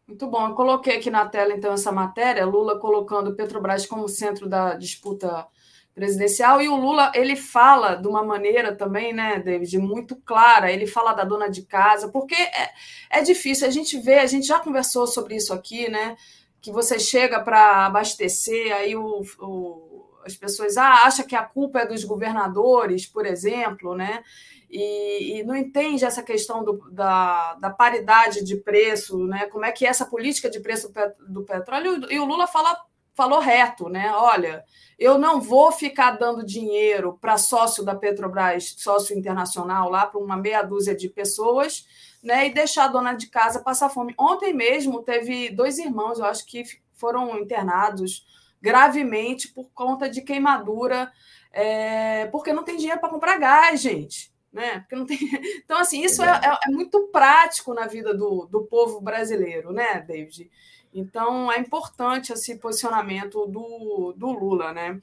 Muito 0.09 0.27
bom. 0.27 0.49
Eu 0.49 0.57
coloquei 0.57 0.97
aqui 0.97 1.09
na 1.09 1.25
tela, 1.25 1.53
então, 1.53 1.73
essa 1.73 1.93
matéria, 1.93 2.45
Lula 2.45 2.81
colocando 2.81 3.37
Petrobras 3.37 3.87
como 3.87 4.09
centro 4.09 4.49
da 4.49 4.75
disputa 4.75 5.47
presidencial. 5.95 6.61
E 6.61 6.69
o 6.69 6.75
Lula, 6.75 7.13
ele 7.15 7.37
fala 7.37 7.95
de 7.95 8.09
uma 8.09 8.25
maneira 8.25 8.75
também, 8.75 9.13
né, 9.13 9.39
David, 9.39 9.79
muito 9.79 10.17
clara. 10.17 10.73
Ele 10.73 10.89
fala 10.89 11.13
da 11.13 11.23
dona 11.23 11.49
de 11.49 11.63
casa, 11.63 12.09
porque 12.09 12.35
é, 12.35 12.71
é 13.21 13.23
difícil. 13.23 13.69
A 13.69 13.71
gente 13.71 13.97
vê, 14.01 14.19
a 14.19 14.27
gente 14.27 14.49
já 14.49 14.59
conversou 14.59 15.07
sobre 15.07 15.37
isso 15.37 15.55
aqui, 15.55 15.89
né? 15.89 16.17
Que 16.61 16.73
você 16.73 16.99
chega 16.99 17.41
para 17.41 17.87
abastecer, 17.87 18.75
aí 18.75 18.97
o, 18.97 19.23
o, 19.41 20.07
as 20.25 20.35
pessoas 20.37 20.77
ah, 20.77 21.05
acham 21.05 21.27
que 21.27 21.37
a 21.37 21.45
culpa 21.45 21.81
é 21.81 21.87
dos 21.87 22.05
governadores, 22.05 23.07
por 23.07 23.25
exemplo, 23.25 23.95
né? 23.95 24.23
E, 24.69 25.39
e, 25.39 25.45
não 25.45 25.55
entende 25.55 26.05
essa 26.05 26.23
questão 26.23 26.65
do, 26.65 26.91
da, 26.91 27.55
da, 27.55 27.71
paridade 27.71 28.43
de 28.43 28.57
preço, 28.57 29.25
né? 29.27 29.47
Como 29.47 29.65
é 29.65 29.71
que 29.71 29.87
é 29.87 29.89
essa 29.89 30.05
política 30.05 30.51
de 30.51 30.59
preço 30.59 30.93
do 31.29 31.45
petróleo? 31.45 32.11
E 32.11 32.19
o 32.19 32.25
Lula 32.25 32.49
fala 32.49 32.77
falou 33.17 33.41
reto, 33.41 33.89
né? 33.89 34.13
Olha, 34.15 34.63
eu 34.99 35.17
não 35.17 35.41
vou 35.41 35.73
ficar 35.73 36.13
dando 36.13 36.45
dinheiro 36.45 37.17
para 37.19 37.39
sócio 37.39 37.83
da 37.83 37.95
Petrobras, 37.95 38.75
sócio 38.77 39.17
internacional, 39.17 39.89
lá 39.89 40.07
para 40.07 40.21
uma 40.21 40.37
meia 40.37 40.63
dúzia 40.63 40.95
de 40.95 41.09
pessoas, 41.09 41.87
né? 42.23 42.47
E 42.47 42.55
deixar 42.55 42.85
a 42.85 42.89
dona 42.89 43.15
de 43.15 43.29
casa 43.29 43.63
passar 43.63 43.89
fome. 43.89 44.15
Ontem 44.19 44.53
mesmo 44.53 45.03
teve 45.03 45.51
dois 45.51 45.79
irmãos, 45.79 46.19
eu 46.19 46.25
acho 46.25 46.45
que 46.47 46.65
foram 46.95 47.39
internados 47.39 48.25
gravemente 48.61 49.49
por 49.49 49.71
conta 49.73 50.09
de 50.09 50.23
queimadura, 50.23 51.13
é, 51.53 52.27
porque 52.27 52.53
não 52.53 52.65
tem 52.65 52.77
dinheiro 52.77 53.01
para 53.01 53.11
comprar 53.11 53.39
gás, 53.39 53.81
gente. 53.81 54.33
Né? 54.53 54.81
Porque 54.81 54.97
não 54.97 55.07
tem... 55.07 55.19
Então, 55.65 55.79
assim, 55.79 56.03
isso 56.03 56.23
é, 56.23 56.29
é, 56.31 56.69
é 56.69 56.71
muito 56.71 57.09
prático 57.09 57.75
na 57.75 57.87
vida 57.87 58.15
do, 58.15 58.47
do 58.47 58.65
povo 58.65 59.01
brasileiro, 59.01 59.73
né, 59.73 60.01
David? 60.01 60.51
Então, 60.99 61.53
é 61.53 61.59
importante 61.59 62.33
esse 62.33 62.57
posicionamento 62.57 63.47
do, 63.47 64.15
do 64.17 64.31
Lula. 64.31 64.73
Né? 64.73 64.99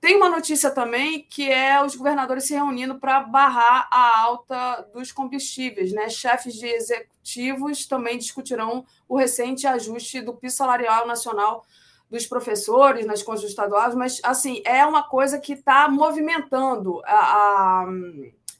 Tem 0.00 0.16
uma 0.16 0.28
notícia 0.28 0.70
também 0.70 1.22
que 1.28 1.50
é 1.50 1.82
os 1.82 1.96
governadores 1.96 2.44
se 2.44 2.54
reunindo 2.54 2.98
para 2.98 3.20
barrar 3.20 3.88
a 3.90 4.20
alta 4.20 4.82
dos 4.92 5.10
combustíveis. 5.10 5.92
Né? 5.92 6.08
Chefes 6.08 6.54
de 6.54 6.66
executivos 6.66 7.86
também 7.86 8.18
discutirão 8.18 8.84
o 9.08 9.16
recente 9.16 9.66
ajuste 9.66 10.20
do 10.20 10.34
piso 10.34 10.56
salarial 10.56 11.06
nacional 11.06 11.64
dos 12.10 12.26
professores 12.26 13.06
nas 13.06 13.22
contas 13.22 13.44
estaduais, 13.44 13.94
mas 13.94 14.18
assim 14.22 14.62
é 14.64 14.84
uma 14.86 15.02
coisa 15.02 15.38
que 15.38 15.52
está 15.52 15.88
movimentando 15.88 17.02
a, 17.04 17.14
a, 17.14 17.86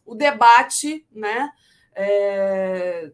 o 0.04 0.14
debate, 0.14 1.06
né? 1.10 1.50
É, 1.94 3.10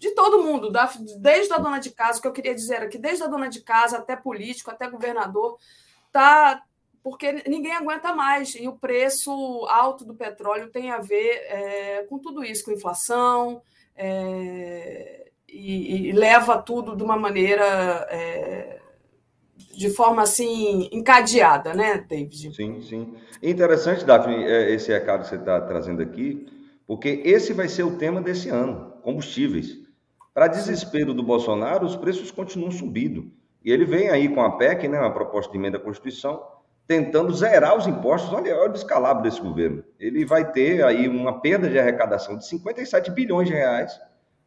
de 0.00 0.12
todo 0.12 0.42
mundo, 0.42 0.70
da, 0.70 0.90
desde 1.18 1.52
a 1.52 1.58
dona 1.58 1.78
de 1.78 1.90
casa, 1.90 2.18
o 2.18 2.22
que 2.22 2.26
eu 2.26 2.32
queria 2.32 2.54
dizer 2.54 2.76
aqui, 2.76 2.96
desde 2.96 3.22
a 3.22 3.26
dona 3.26 3.50
de 3.50 3.60
casa 3.60 3.98
até 3.98 4.16
político, 4.16 4.70
até 4.70 4.88
governador, 4.88 5.58
tá 6.10 6.62
porque 7.02 7.42
ninguém 7.46 7.72
aguenta 7.72 8.14
mais 8.14 8.54
e 8.54 8.66
o 8.66 8.72
preço 8.72 9.30
alto 9.68 10.04
do 10.06 10.14
petróleo 10.14 10.70
tem 10.70 10.90
a 10.90 10.98
ver 10.98 11.32
é, 11.48 12.06
com 12.08 12.18
tudo 12.18 12.42
isso, 12.42 12.64
com 12.64 12.72
inflação 12.72 13.60
é, 13.94 15.30
e, 15.46 16.08
e, 16.08 16.12
leva 16.12 16.62
tudo 16.62 16.96
de 16.96 17.02
uma 17.02 17.16
maneira 17.16 18.06
é, 18.10 18.80
de 19.74 19.90
forma 19.90 20.22
assim 20.22 20.88
encadeada, 20.92 21.74
né, 21.74 22.04
David? 22.08 22.54
Sim, 22.54 22.80
sim. 22.80 23.14
Interessante, 23.42 24.04
Daphne, 24.04 24.44
é, 24.44 24.72
esse 24.72 24.90
recado 24.90 25.22
que 25.22 25.28
você 25.28 25.36
está 25.36 25.60
trazendo 25.60 26.00
aqui, 26.00 26.46
porque 26.86 27.22
esse 27.24 27.52
vai 27.52 27.68
ser 27.68 27.82
o 27.82 27.96
tema 27.98 28.22
desse 28.22 28.48
ano, 28.48 28.94
combustíveis. 29.02 29.79
Para 30.40 30.48
desespero 30.48 31.12
do 31.12 31.22
Bolsonaro, 31.22 31.84
os 31.84 31.96
preços 31.96 32.30
continuam 32.30 32.70
subindo. 32.70 33.30
E 33.62 33.70
ele 33.70 33.84
vem 33.84 34.08
aí 34.08 34.26
com 34.26 34.40
a 34.40 34.56
PEC, 34.56 34.88
né, 34.88 34.98
uma 34.98 35.12
proposta 35.12 35.52
de 35.52 35.58
emenda 35.58 35.76
à 35.76 35.80
Constituição, 35.80 36.42
tentando 36.86 37.30
zerar 37.34 37.76
os 37.76 37.86
impostos. 37.86 38.32
Olha, 38.32 38.56
olha 38.56 38.70
o 38.70 38.72
descalabro 38.72 39.22
desse 39.22 39.38
governo. 39.38 39.84
Ele 39.98 40.24
vai 40.24 40.50
ter 40.50 40.82
aí 40.82 41.06
uma 41.08 41.42
perda 41.42 41.68
de 41.68 41.78
arrecadação 41.78 42.38
de 42.38 42.46
57 42.46 43.10
bilhões 43.10 43.48
de 43.48 43.54
reais 43.54 44.00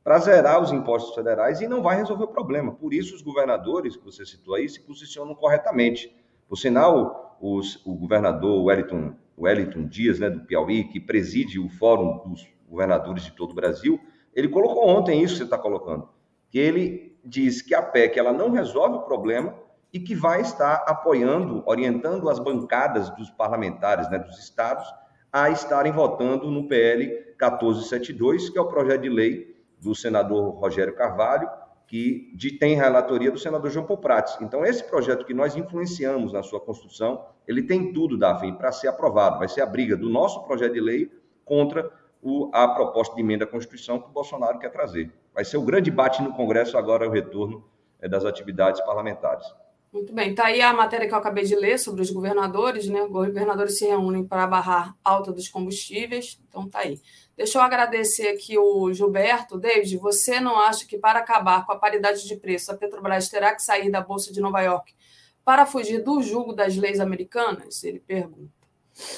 para 0.03 0.17
zerar 0.17 0.63
os 0.63 0.71
impostos 0.71 1.13
federais 1.13 1.61
e 1.61 1.67
não 1.67 1.83
vai 1.83 1.95
resolver 1.95 2.23
o 2.23 2.27
problema. 2.29 2.71
Por 2.71 2.91
isso, 2.91 3.13
os 3.13 3.21
governadores 3.21 3.95
que 3.95 4.03
você 4.03 4.25
citou 4.25 4.55
aí 4.55 4.67
se 4.67 4.79
posicionam 4.79 5.35
corretamente. 5.35 6.11
Por 6.49 6.57
sinal, 6.57 7.37
os, 7.39 7.79
o 7.85 7.93
governador 7.93 8.63
Wellington, 8.63 9.13
Wellington 9.37 9.85
Dias, 9.85 10.17
né, 10.17 10.31
do 10.31 10.39
Piauí, 10.39 10.85
que 10.85 10.99
preside 10.99 11.59
o 11.59 11.69
Fórum 11.69 12.17
dos 12.27 12.47
Governadores 12.67 13.25
de 13.25 13.31
todo 13.33 13.51
o 13.51 13.53
Brasil, 13.53 13.99
ele 14.35 14.49
colocou 14.49 14.87
ontem 14.87 15.21
isso 15.21 15.33
que 15.33 15.37
você 15.39 15.43
está 15.43 15.57
colocando, 15.57 16.09
que 16.49 16.59
ele 16.59 17.17
diz 17.23 17.61
que 17.61 17.73
a 17.73 17.81
PEC 17.81 18.19
ela 18.19 18.33
não 18.33 18.51
resolve 18.51 18.97
o 18.97 19.01
problema 19.01 19.55
e 19.91 19.99
que 19.99 20.15
vai 20.15 20.41
estar 20.41 20.83
apoiando, 20.87 21.63
orientando 21.65 22.29
as 22.29 22.39
bancadas 22.39 23.09
dos 23.11 23.29
parlamentares, 23.29 24.09
né, 24.09 24.17
dos 24.17 24.39
estados, 24.39 24.91
a 25.31 25.49
estarem 25.49 25.91
votando 25.91 26.49
no 26.49 26.67
PL 26.67 27.05
1472, 27.05 28.49
que 28.49 28.57
é 28.57 28.61
o 28.61 28.67
projeto 28.67 29.01
de 29.01 29.09
lei 29.09 29.55
do 29.79 29.93
senador 29.93 30.51
Rogério 30.55 30.95
Carvalho, 30.95 31.49
que 31.87 32.31
de, 32.35 32.57
tem 32.57 32.75
relatoria 32.75 33.29
do 33.29 33.37
senador 33.37 33.69
João 33.69 33.85
Poprates. 33.85 34.37
Então, 34.41 34.65
esse 34.65 34.83
projeto 34.83 35.25
que 35.25 35.33
nós 35.33 35.55
influenciamos 35.55 36.33
na 36.33 36.41
sua 36.41 36.59
construção, 36.59 37.25
ele 37.47 37.63
tem 37.63 37.93
tudo, 37.93 38.17
Daphne, 38.17 38.57
para 38.57 38.71
ser 38.71 38.87
aprovado. 38.87 39.37
Vai 39.37 39.47
ser 39.47 39.61
a 39.61 39.65
briga 39.65 39.95
do 39.95 40.09
nosso 40.09 40.43
projeto 40.43 40.73
de 40.73 40.81
lei 40.81 41.11
contra 41.45 41.91
o, 42.23 42.49
a 42.53 42.67
proposta 42.69 43.13
de 43.13 43.21
emenda 43.21 43.43
à 43.43 43.47
Constituição 43.47 43.99
que 43.99 44.07
o 44.07 44.11
Bolsonaro 44.11 44.57
quer 44.57 44.69
trazer. 44.69 45.11
Vai 45.33 45.43
ser 45.43 45.57
o 45.57 45.61
grande 45.61 45.91
debate 45.91 46.21
no 46.23 46.33
Congresso 46.33 46.77
agora, 46.77 47.07
o 47.07 47.11
retorno 47.11 47.63
é, 47.99 48.07
das 48.07 48.23
atividades 48.23 48.81
parlamentares. 48.81 49.45
Muito 49.91 50.11
bem, 50.11 50.31
está 50.31 50.45
aí 50.45 50.59
a 50.59 50.73
matéria 50.73 51.07
que 51.07 51.13
eu 51.13 51.17
acabei 51.19 51.43
de 51.43 51.55
ler 51.55 51.77
sobre 51.77 52.01
os 52.01 52.09
governadores, 52.09 52.87
né? 52.87 53.03
Os 53.03 53.11
governadores 53.11 53.77
se 53.77 53.85
reúnem 53.85 54.25
para 54.25 54.47
barrar 54.47 54.95
alta 55.03 55.31
dos 55.31 55.47
combustíveis, 55.47 56.41
então 56.49 56.65
está 56.65 56.79
aí. 56.79 56.99
Deixa 57.37 57.59
eu 57.59 57.61
agradecer 57.61 58.29
aqui 58.29 58.57
o 58.57 58.91
Gilberto. 58.91 59.59
David, 59.59 59.97
você 59.97 60.39
não 60.39 60.59
acha 60.59 60.87
que 60.87 60.97
para 60.97 61.19
acabar 61.19 61.63
com 61.63 61.73
a 61.73 61.77
paridade 61.77 62.27
de 62.27 62.35
preço, 62.37 62.71
a 62.71 62.75
Petrobras 62.75 63.29
terá 63.29 63.53
que 63.53 63.61
sair 63.61 63.91
da 63.91 64.01
Bolsa 64.01 64.33
de 64.33 64.41
Nova 64.41 64.61
York 64.61 64.95
para 65.45 65.65
fugir 65.65 66.01
do 66.01 66.23
jugo 66.23 66.53
das 66.53 66.75
leis 66.75 66.99
americanas? 66.99 67.83
Ele 67.83 67.99
pergunta. 67.99 68.62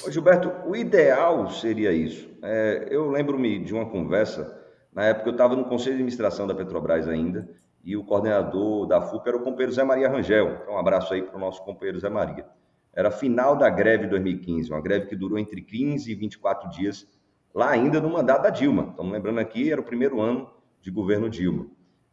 Gilberto, 0.08 0.50
o 0.66 0.74
ideal 0.74 1.50
seria 1.50 1.92
isso. 1.92 2.28
É, 2.42 2.88
eu 2.90 3.10
lembro-me 3.10 3.58
de 3.58 3.74
uma 3.74 3.86
conversa, 3.86 4.58
na 4.92 5.04
época 5.04 5.28
eu 5.28 5.32
estava 5.32 5.54
no 5.54 5.64
Conselho 5.64 5.96
de 5.96 6.02
Administração 6.02 6.46
da 6.46 6.54
Petrobras 6.54 7.06
ainda, 7.06 7.48
e 7.84 7.96
o 7.96 8.04
coordenador 8.04 8.86
da 8.86 9.00
FUC 9.00 9.28
era 9.28 9.36
o 9.36 9.42
companheiro 9.42 9.72
Zé 9.72 9.84
Maria 9.84 10.08
Rangel. 10.08 10.58
Então, 10.62 10.74
um 10.74 10.78
abraço 10.78 11.12
aí 11.12 11.22
para 11.22 11.36
o 11.36 11.40
nosso 11.40 11.62
companheiro 11.64 12.00
Zé 12.00 12.08
Maria. 12.08 12.46
Era 12.92 13.10
final 13.10 13.54
da 13.54 13.68
greve 13.68 14.04
de 14.04 14.10
2015, 14.10 14.70
uma 14.70 14.80
greve 14.80 15.06
que 15.06 15.14
durou 15.14 15.38
entre 15.38 15.60
15 15.60 16.10
e 16.10 16.14
24 16.14 16.70
dias, 16.70 17.06
lá 17.54 17.70
ainda 17.70 18.00
no 18.00 18.10
mandato 18.10 18.42
da 18.42 18.50
Dilma. 18.50 18.88
Estamos 18.90 19.12
lembrando 19.12 19.38
aqui, 19.38 19.70
era 19.70 19.80
o 19.80 19.84
primeiro 19.84 20.20
ano 20.20 20.50
de 20.80 20.90
governo 20.90 21.28
Dilma. 21.28 21.66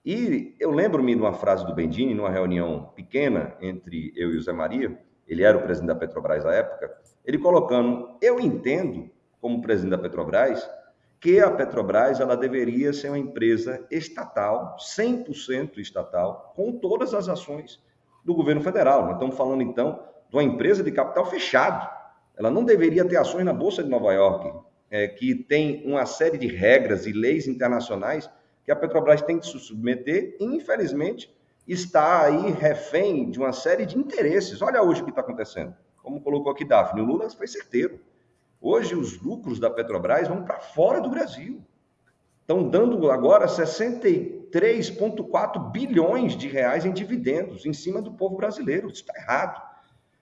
E 0.05 0.53
eu 0.59 0.71
lembro-me 0.71 1.15
de 1.15 1.21
uma 1.21 1.33
frase 1.33 1.65
do 1.65 1.73
Bendini, 1.73 2.13
numa 2.13 2.29
reunião 2.29 2.91
pequena 2.93 3.55
entre 3.61 4.11
eu 4.17 4.31
e 4.33 4.37
o 4.37 4.41
Zé 4.41 4.51
Maria, 4.51 4.99
ele 5.27 5.43
era 5.43 5.57
o 5.57 5.61
presidente 5.61 5.87
da 5.87 5.95
Petrobras 5.95 6.45
à 6.45 6.53
época, 6.53 6.95
ele 7.25 7.37
colocando, 7.37 8.17
eu 8.21 8.39
entendo, 8.39 9.09
como 9.39 9.61
presidente 9.61 9.91
da 9.91 9.97
Petrobras, 9.97 10.69
que 11.19 11.39
a 11.39 11.49
Petrobras 11.49 12.19
ela 12.19 12.35
deveria 12.35 12.91
ser 12.91 13.07
uma 13.07 13.17
empresa 13.17 13.85
estatal, 13.89 14.75
100% 14.77 15.77
estatal, 15.77 16.53
com 16.55 16.73
todas 16.73 17.13
as 17.13 17.29
ações 17.29 17.81
do 18.25 18.35
governo 18.35 18.61
federal. 18.61 19.03
Nós 19.03 19.13
estamos 19.13 19.37
falando, 19.37 19.61
então, 19.61 20.03
de 20.29 20.35
uma 20.35 20.43
empresa 20.43 20.83
de 20.83 20.91
capital 20.91 21.25
fechado. 21.25 21.89
Ela 22.35 22.51
não 22.51 22.63
deveria 22.63 23.05
ter 23.05 23.17
ações 23.17 23.45
na 23.45 23.53
Bolsa 23.53 23.83
de 23.83 23.89
Nova 23.89 24.11
York, 24.11 24.51
é, 24.89 25.07
que 25.07 25.33
tem 25.33 25.83
uma 25.85 26.05
série 26.05 26.37
de 26.37 26.47
regras 26.47 27.05
e 27.05 27.13
leis 27.13 27.47
internacionais 27.47 28.29
que 28.65 28.71
a 28.71 28.75
Petrobras 28.75 29.21
tem 29.21 29.39
que 29.39 29.45
se 29.45 29.59
submeter 29.59 30.35
e, 30.39 30.45
infelizmente, 30.45 31.33
está 31.67 32.25
aí 32.25 32.51
refém 32.51 33.29
de 33.29 33.39
uma 33.39 33.53
série 33.53 33.85
de 33.85 33.97
interesses. 33.97 34.61
Olha 34.61 34.83
hoje 34.83 35.01
o 35.01 35.05
que 35.05 35.11
está 35.11 35.21
acontecendo 35.21 35.73
como 36.03 36.21
colocou 36.21 36.51
aqui 36.51 36.65
Daphne, 36.65 37.01
o 37.01 37.05
Lula 37.05 37.29
foi 37.29 37.47
certeiro. 37.47 38.01
Hoje 38.59 38.93
os 38.93 39.21
lucros 39.21 39.57
da 39.57 39.69
Petrobras 39.69 40.27
vão 40.27 40.43
para 40.43 40.59
fora 40.59 40.99
do 40.99 41.09
Brasil. 41.09 41.63
Estão 42.41 42.69
dando 42.69 43.09
agora 43.09 43.47
63,4 43.47 45.71
bilhões 45.71 46.35
de 46.35 46.49
reais 46.49 46.85
em 46.85 46.91
dividendos 46.91 47.65
em 47.65 47.71
cima 47.71 48.01
do 48.01 48.11
povo 48.11 48.35
brasileiro. 48.35 48.87
Isso 48.87 48.97
está 48.97 49.13
errado. 49.17 49.61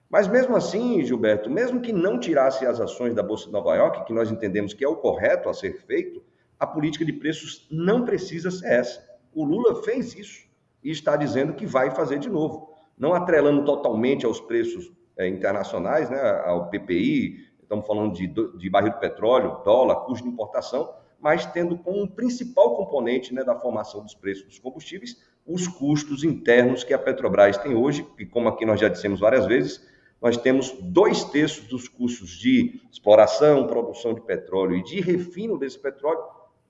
Mas 0.07 0.27
mesmo 0.27 0.55
assim, 0.55 1.03
Gilberto, 1.03 1.49
mesmo 1.49 1.81
que 1.81 1.91
não 1.91 2.19
tirasse 2.19 2.63
as 2.65 2.79
ações 2.79 3.15
da 3.15 3.23
Bolsa 3.23 3.47
de 3.47 3.51
Nova 3.51 3.75
York, 3.75 4.05
que 4.05 4.13
nós 4.13 4.29
entendemos 4.29 4.75
que 4.75 4.85
é 4.85 4.87
o 4.87 4.97
correto 4.97 5.49
a 5.49 5.53
ser 5.53 5.81
feito, 5.85 6.23
a 6.59 6.67
política 6.67 7.03
de 7.03 7.13
preços 7.13 7.67
não 7.71 8.05
precisa 8.05 8.51
ser 8.51 8.67
essa. 8.67 9.03
O 9.33 9.43
Lula 9.43 9.81
fez 9.83 10.13
isso 10.13 10.50
e 10.83 10.91
está 10.91 11.15
dizendo 11.15 11.53
que 11.53 11.65
vai 11.65 11.91
fazer 11.91 12.19
de 12.19 12.29
novo, 12.29 12.73
não 12.97 13.13
atrelando 13.13 13.63
totalmente 13.65 14.25
aos 14.25 14.39
preços 14.39 14.91
é, 15.17 15.27
internacionais, 15.27 16.09
né, 16.09 16.19
ao 16.45 16.69
PPI, 16.69 17.47
estamos 17.61 17.85
falando 17.85 18.13
de, 18.13 18.27
de 18.27 18.69
barril 18.69 18.93
de 18.93 18.99
petróleo, 18.99 19.61
dólar, 19.63 20.05
custo 20.05 20.23
de 20.23 20.33
importação, 20.33 20.93
mas 21.19 21.45
tendo 21.45 21.77
como 21.77 22.09
principal 22.09 22.75
componente 22.75 23.33
né, 23.33 23.43
da 23.43 23.55
formação 23.55 24.01
dos 24.01 24.15
preços 24.15 24.45
dos 24.45 24.59
combustíveis 24.59 25.17
os 25.45 25.67
custos 25.67 26.23
internos 26.23 26.83
que 26.83 26.93
a 26.93 26.99
Petrobras 26.99 27.57
tem 27.57 27.75
hoje, 27.75 28.07
e 28.17 28.25
como 28.25 28.47
aqui 28.49 28.65
nós 28.65 28.79
já 28.79 28.87
dissemos 28.87 29.19
várias 29.19 29.45
vezes, 29.45 29.85
nós 30.21 30.37
temos 30.37 30.71
dois 30.79 31.23
terços 31.23 31.67
dos 31.67 31.87
custos 31.87 32.29
de 32.29 32.79
exploração, 32.91 33.65
produção 33.65 34.13
de 34.13 34.21
petróleo 34.21 34.77
e 34.77 34.83
de 34.83 35.01
refino 35.01 35.57
desse 35.57 35.79
petróleo 35.79 36.23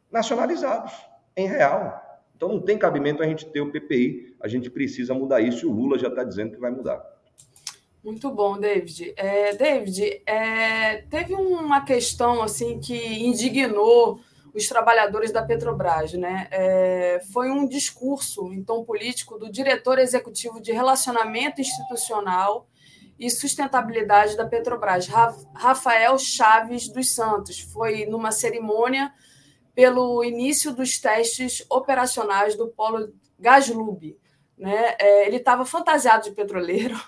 nacionalizados, 0.10 0.94
em 1.36 1.48
real. 1.48 2.11
Então 2.42 2.54
não 2.54 2.60
tem 2.60 2.76
cabimento 2.76 3.22
a 3.22 3.28
gente 3.28 3.46
ter 3.46 3.62
o 3.62 3.72
PPI, 3.72 4.36
a 4.42 4.48
gente 4.48 4.68
precisa 4.68 5.14
mudar 5.14 5.42
isso 5.42 5.64
e 5.64 5.70
o 5.70 5.72
Lula 5.72 6.00
já 6.00 6.08
está 6.08 6.24
dizendo 6.24 6.54
que 6.54 6.60
vai 6.60 6.72
mudar. 6.72 7.00
Muito 8.04 8.32
bom, 8.32 8.60
David. 8.60 9.14
É, 9.16 9.54
David, 9.54 10.24
é, 10.26 11.04
teve 11.04 11.36
uma 11.36 11.82
questão 11.82 12.42
assim 12.42 12.80
que 12.80 12.96
indignou 12.96 14.20
os 14.56 14.68
trabalhadores 14.68 15.32
da 15.32 15.44
Petrobras, 15.44 16.14
né? 16.14 16.48
É, 16.50 17.22
foi 17.32 17.52
um 17.52 17.68
discurso 17.68 18.50
tom 18.66 18.84
político 18.84 19.38
do 19.38 19.52
diretor 19.52 20.00
executivo 20.00 20.60
de 20.60 20.72
relacionamento 20.72 21.62
institucional 21.62 22.68
e 23.20 23.30
sustentabilidade 23.30 24.36
da 24.36 24.48
Petrobras, 24.48 25.08
Rafael 25.54 26.18
Chaves 26.18 26.90
dos 26.90 27.14
Santos. 27.14 27.60
Foi 27.60 28.08
numa 28.08 28.32
cerimônia 28.32 29.14
pelo 29.74 30.24
início 30.24 30.74
dos 30.74 31.00
testes 31.00 31.66
operacionais 31.70 32.56
do 32.56 32.68
Polo 32.68 33.14
Gaslub. 33.40 34.18
Né? 34.58 34.96
É, 35.00 35.28
ele 35.28 35.38
estava 35.38 35.66
fantasiado 35.66 36.24
de 36.24 36.32
petroleiro. 36.32 37.00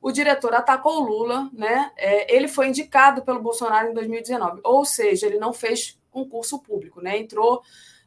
O 0.00 0.12
diretor 0.12 0.52
atacou 0.54 1.00
o 1.00 1.06
Lula, 1.06 1.48
né? 1.50 1.90
É, 1.96 2.34
ele 2.36 2.46
foi 2.46 2.68
indicado 2.68 3.22
pelo 3.22 3.40
Bolsonaro 3.40 3.88
em 3.88 3.94
2019, 3.94 4.60
ou 4.62 4.84
seja, 4.84 5.26
ele 5.26 5.38
não 5.38 5.50
fez 5.50 5.98
concurso 6.10 6.58
público, 6.58 7.00
né? 7.00 7.16
Entrou 7.16 7.62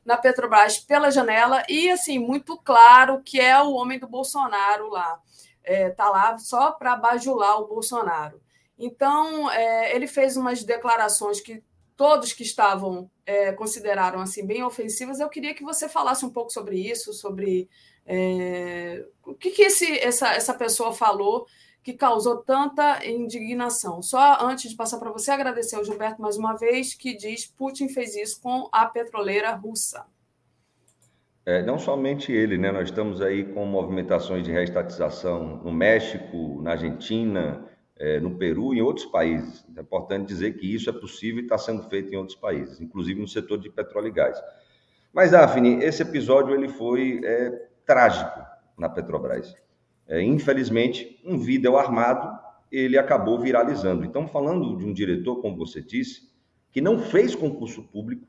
na 0.06 0.16
Petrobras 0.16 0.78
pela 0.78 1.10
janela 1.10 1.64
e 1.68 1.90
assim 1.90 2.20
muito 2.20 2.56
claro 2.56 3.24
que 3.26 3.40
é 3.40 3.60
o 3.64 3.74
homem 3.74 3.98
do 3.98 4.08
Bolsonaro 4.08 4.90
lá 4.90 5.20
é, 5.68 5.90
tá 5.90 6.10
lá 6.10 6.38
só 6.38 6.72
para 6.72 6.96
bajular 6.96 7.60
o 7.60 7.68
Bolsonaro. 7.68 8.42
Então, 8.80 9.52
é, 9.52 9.94
ele 9.94 10.08
fez 10.08 10.38
umas 10.38 10.64
declarações 10.64 11.42
que 11.42 11.62
todos 11.96 12.32
que 12.32 12.44
estavam 12.44 13.12
é, 13.28 13.52
consideraram 13.52 14.22
assim 14.22 14.48
bem 14.48 14.64
ofensivas. 14.64 15.20
Eu 15.20 15.28
queria 15.28 15.54
que 15.54 15.64
você 15.64 15.90
falasse 15.90 16.26
um 16.26 16.30
pouco 16.30 16.50
sobre 16.50 16.80
isso, 16.80 17.12
sobre 17.12 17.70
é, 18.06 19.06
o 19.26 19.34
que, 19.34 19.52
que 19.52 19.64
esse, 19.64 20.00
essa, 20.00 20.34
essa 20.34 20.54
pessoa 20.54 20.94
falou 20.94 21.46
que 21.84 21.94
causou 21.94 22.38
tanta 22.38 23.06
indignação. 23.06 24.02
Só 24.02 24.40
antes 24.42 24.72
de 24.72 24.78
passar 24.78 24.98
para 24.98 25.12
você, 25.12 25.32
agradecer 25.32 25.76
ao 25.76 25.84
Gilberto 25.84 26.22
mais 26.22 26.38
uma 26.38 26.54
vez, 26.54 26.94
que 26.94 27.16
diz 27.16 27.46
Putin 27.46 27.90
fez 27.90 28.16
isso 28.16 28.42
com 28.42 28.70
a 28.72 28.86
petroleira 28.86 29.54
russa. 29.54 30.06
É, 31.46 31.62
não 31.64 31.78
somente 31.78 32.32
ele, 32.32 32.58
né? 32.58 32.72
Nós 32.72 32.90
estamos 32.90 33.22
aí 33.22 33.46
com 33.46 33.66
movimentações 33.66 34.44
de 34.44 34.52
reestatização 34.52 35.62
no 35.64 35.72
México, 35.72 36.62
na 36.62 36.72
Argentina, 36.72 37.66
é, 38.00 38.20
no 38.20 38.36
Peru 38.36 38.74
e 38.74 38.80
em 38.80 38.82
outros 38.82 39.06
países. 39.06 39.66
É 39.76 39.82
importante 39.82 40.28
dizer 40.28 40.58
que 40.58 40.74
isso 40.74 40.90
é 40.90 40.94
possível 40.94 41.42
e 41.42 41.44
está 41.44 41.58
sendo 41.58 41.84
feito 41.84 42.14
em 42.14 42.18
outros 42.18 42.38
países, 42.38 42.80
inclusive 42.80 43.20
no 43.20 43.28
setor 43.28 43.58
de 43.58 43.70
petróleo 43.70 44.08
e 44.08 44.12
gás. 44.12 44.42
Mas, 45.14 45.32
Daphne, 45.32 45.84
esse 45.84 46.02
episódio 46.02 46.54
ele 46.54 46.70
foi 46.70 47.22
é, 47.24 47.68
trágico 47.86 48.40
na 48.78 48.88
Petrobras. 48.88 49.56
É, 50.08 50.22
infelizmente, 50.22 51.20
um 51.26 51.38
vídeo 51.38 51.78
armado 51.78 52.38
ele 52.72 52.98
acabou 52.98 53.40
viralizando. 53.40 54.06
Então, 54.06 54.28
falando 54.28 54.78
de 54.78 54.86
um 54.86 54.94
diretor, 54.94 55.42
como 55.42 55.58
você 55.58 55.82
disse, 55.82 56.30
que 56.72 56.82
não 56.82 57.00
fez 57.00 57.34
concurso 57.34 57.84
público, 57.84 58.28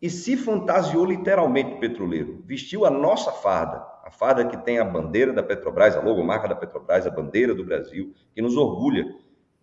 e 0.00 0.08
se 0.08 0.36
fantasiou 0.36 1.04
literalmente 1.04 1.78
petroleiro. 1.78 2.42
Vestiu 2.46 2.84
a 2.84 2.90
nossa 2.90 3.32
farda, 3.32 3.84
a 4.04 4.10
farda 4.10 4.44
que 4.44 4.56
tem 4.56 4.78
a 4.78 4.84
bandeira 4.84 5.32
da 5.32 5.42
Petrobras, 5.42 5.96
a 5.96 6.00
logomarca 6.00 6.48
da 6.48 6.54
Petrobras, 6.54 7.06
a 7.06 7.10
bandeira 7.10 7.54
do 7.54 7.64
Brasil, 7.64 8.14
que 8.34 8.40
nos 8.40 8.56
orgulha. 8.56 9.04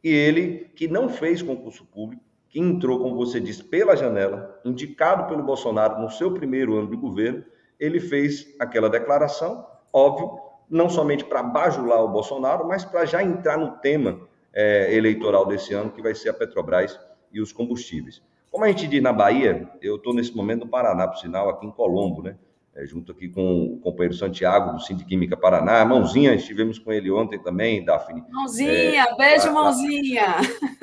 E 0.04 0.10
ele, 0.10 0.72
que 0.76 0.88
não 0.88 1.10
fez 1.10 1.42
concurso 1.42 1.86
público, 1.86 2.24
que 2.50 2.60
entrou, 2.60 3.00
como 3.00 3.16
você 3.16 3.40
disse, 3.40 3.64
pela 3.64 3.96
janela, 3.96 4.62
indicado 4.64 5.28
pelo 5.28 5.44
Bolsonaro 5.44 6.00
no 6.00 6.10
seu 6.10 6.34
primeiro 6.34 6.78
ano 6.78 6.90
de 6.90 6.96
governo, 6.96 7.44
ele 7.80 8.00
fez 8.00 8.56
aquela 8.60 8.90
declaração, 8.90 9.66
óbvio, 9.92 10.40
não 10.70 10.90
somente 10.90 11.26
para 11.26 11.44
bajular 11.44 12.04
o 12.04 12.10
Bolsonaro, 12.10 12.68
mas 12.68 12.86
para 12.86 13.06
já 13.06 13.24
entrar 13.24 13.58
no 13.58 13.72
tema 13.78 14.22
é, 14.54 14.96
eleitoral 14.96 15.46
desse 15.46 15.74
ano, 15.74 15.92
que 15.92 16.02
vai 16.02 16.16
ser 16.16 16.30
a 16.30 16.34
Petrobras 16.34 17.00
e 17.32 17.42
os 17.42 17.52
combustíveis. 17.52 18.22
Como 18.56 18.64
a 18.64 18.70
gente 18.70 18.88
diz 18.88 19.04
na 19.04 19.12
Bahia, 19.12 19.70
eu 19.82 19.98
estou 19.98 20.14
nesse 20.14 20.34
momento 20.34 20.62
no 20.62 20.70
Paraná, 20.70 21.06
por 21.10 21.18
sinal, 21.18 21.50
aqui 21.50 21.68
em 21.68 21.72
Colombo, 21.72 22.22
né? 22.22 22.38
É, 22.74 22.86
junto 22.86 23.12
aqui 23.12 23.28
com 23.28 23.66
o 23.66 23.80
companheiro 23.82 24.16
Santiago, 24.16 24.72
do 24.72 24.80
Cindy 24.80 25.04
Química 25.04 25.36
Paraná. 25.36 25.84
Mãozinha, 25.84 26.34
estivemos 26.34 26.80
com 26.80 26.90
ele 26.90 27.12
ontem 27.12 27.38
também, 27.38 27.84
Daphne. 27.84 28.24
Mãozinha, 28.30 29.04
é, 29.04 29.16
beijo, 29.18 29.48
lá, 29.48 29.52
mãozinha. 29.52 30.26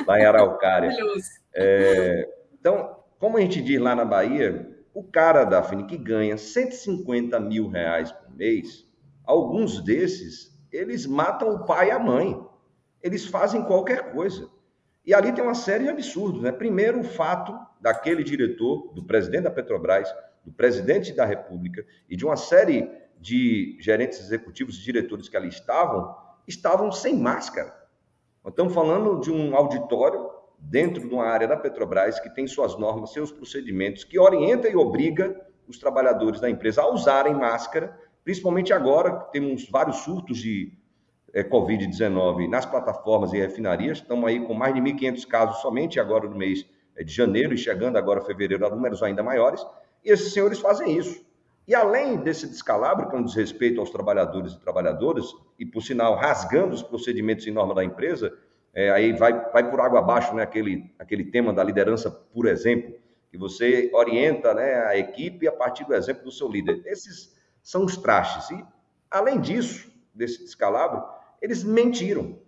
Lá 0.06 0.20
em 0.20 0.24
Araucária. 0.26 0.94
É, 1.54 2.28
então, 2.52 2.94
como 3.18 3.38
a 3.38 3.40
gente 3.40 3.62
diz 3.62 3.80
lá 3.80 3.96
na 3.96 4.04
Bahia, 4.04 4.70
o 4.92 5.02
cara, 5.02 5.44
Daphne, 5.44 5.86
que 5.86 5.96
ganha 5.96 6.36
150 6.36 7.40
mil 7.40 7.70
reais 7.70 8.12
por 8.12 8.36
mês, 8.36 8.86
alguns 9.24 9.80
desses, 9.80 10.54
eles 10.70 11.06
matam 11.06 11.54
o 11.54 11.64
pai 11.64 11.88
e 11.88 11.90
a 11.90 11.98
mãe. 11.98 12.38
Eles 13.02 13.24
fazem 13.24 13.62
qualquer 13.62 14.12
coisa. 14.12 14.46
E 15.04 15.12
ali 15.12 15.32
tem 15.32 15.42
uma 15.42 15.54
série 15.54 15.84
de 15.84 15.90
absurdos. 15.90 16.42
Né? 16.42 16.52
Primeiro, 16.52 17.00
o 17.00 17.04
fato 17.04 17.58
daquele 17.80 18.22
diretor, 18.22 18.92
do 18.94 19.04
presidente 19.04 19.44
da 19.44 19.50
Petrobras, 19.50 20.12
do 20.44 20.52
presidente 20.52 21.12
da 21.12 21.24
República 21.24 21.84
e 22.08 22.16
de 22.16 22.24
uma 22.24 22.36
série 22.36 22.90
de 23.20 23.76
gerentes 23.80 24.18
executivos 24.20 24.78
e 24.78 24.82
diretores 24.82 25.28
que 25.28 25.36
ali 25.36 25.48
estavam, 25.48 26.14
estavam 26.46 26.90
sem 26.90 27.16
máscara. 27.16 27.72
Estamos 28.46 28.74
falando 28.74 29.20
de 29.20 29.30
um 29.30 29.56
auditório 29.56 30.28
dentro 30.58 31.08
de 31.08 31.14
uma 31.14 31.24
área 31.24 31.46
da 31.46 31.56
Petrobras 31.56 32.18
que 32.18 32.30
tem 32.30 32.46
suas 32.46 32.76
normas, 32.78 33.12
seus 33.12 33.30
procedimentos, 33.30 34.04
que 34.04 34.18
orienta 34.18 34.68
e 34.68 34.76
obriga 34.76 35.40
os 35.66 35.78
trabalhadores 35.78 36.40
da 36.40 36.50
empresa 36.50 36.82
a 36.82 36.92
usarem 36.92 37.34
máscara, 37.34 37.96
principalmente 38.24 38.72
agora 38.72 39.20
que 39.20 39.32
temos 39.32 39.68
vários 39.68 39.98
surtos 39.98 40.38
de 40.38 40.76
é, 41.32 41.42
Covid-19 41.42 42.48
nas 42.48 42.66
plataformas 42.66 43.32
e 43.32 43.38
refinarias. 43.38 43.98
Estamos 43.98 44.28
aí 44.28 44.44
com 44.44 44.54
mais 44.54 44.74
de 44.74 44.80
1.500 44.80 45.26
casos 45.26 45.56
somente 45.62 45.98
agora 45.98 46.28
no 46.28 46.36
mês 46.36 46.66
é, 46.96 47.02
de 47.02 47.12
janeiro 47.12 47.54
e 47.54 47.58
chegando 47.58 47.96
agora 47.96 48.20
fevereiro 48.20 48.66
a 48.66 48.70
números 48.70 49.02
ainda 49.02 49.22
maiores. 49.22 49.64
E 50.04 50.10
esses 50.10 50.32
senhores 50.32 50.58
fazem 50.58 50.96
isso. 50.96 51.24
E 51.66 51.74
além 51.74 52.16
desse 52.16 52.46
descalabro, 52.46 53.08
que 53.08 53.14
é 53.14 53.18
um 53.18 53.24
desrespeito 53.24 53.80
aos 53.80 53.90
trabalhadores 53.90 54.52
e 54.52 54.60
trabalhadoras, 54.60 55.32
e 55.58 55.64
por 55.64 55.80
sinal 55.80 56.16
rasgando 56.16 56.74
os 56.74 56.82
procedimentos 56.82 57.46
em 57.46 57.52
norma 57.52 57.74
da 57.74 57.84
empresa, 57.84 58.36
é, 58.74 58.90
aí 58.90 59.12
vai, 59.12 59.32
vai 59.52 59.70
por 59.70 59.80
água 59.80 60.00
abaixo 60.00 60.34
né, 60.34 60.42
aquele, 60.42 60.92
aquele 60.98 61.24
tema 61.24 61.52
da 61.52 61.62
liderança 61.62 62.10
por 62.10 62.46
exemplo, 62.46 62.94
que 63.30 63.38
você 63.38 63.90
orienta 63.94 64.52
né, 64.54 64.74
a 64.86 64.96
equipe 64.96 65.46
a 65.46 65.52
partir 65.52 65.84
do 65.84 65.94
exemplo 65.94 66.24
do 66.24 66.32
seu 66.32 66.48
líder. 66.48 66.82
Esses 66.84 67.34
são 67.62 67.84
os 67.84 67.96
trastes. 67.96 68.50
E, 68.50 68.64
além 69.10 69.40
disso, 69.40 69.90
desse 70.12 70.42
descalabro, 70.42 71.02
eles 71.42 71.64
mentiram. 71.64 72.38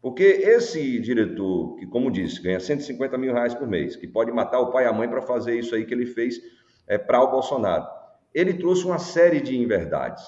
Porque 0.00 0.24
esse 0.24 0.98
diretor, 0.98 1.76
que, 1.76 1.86
como 1.86 2.10
disse, 2.10 2.42
ganha 2.42 2.58
150 2.58 3.16
mil 3.16 3.32
reais 3.32 3.54
por 3.54 3.68
mês, 3.68 3.94
que 3.94 4.08
pode 4.08 4.32
matar 4.32 4.58
o 4.58 4.72
pai 4.72 4.84
e 4.84 4.88
a 4.88 4.92
mãe 4.92 5.08
para 5.08 5.22
fazer 5.22 5.56
isso 5.56 5.74
aí 5.76 5.84
que 5.84 5.94
ele 5.94 6.06
fez 6.06 6.40
é, 6.88 6.98
para 6.98 7.22
o 7.22 7.30
Bolsonaro, 7.30 7.86
ele 8.34 8.54
trouxe 8.54 8.84
uma 8.84 8.98
série 8.98 9.40
de 9.40 9.56
inverdades. 9.56 10.24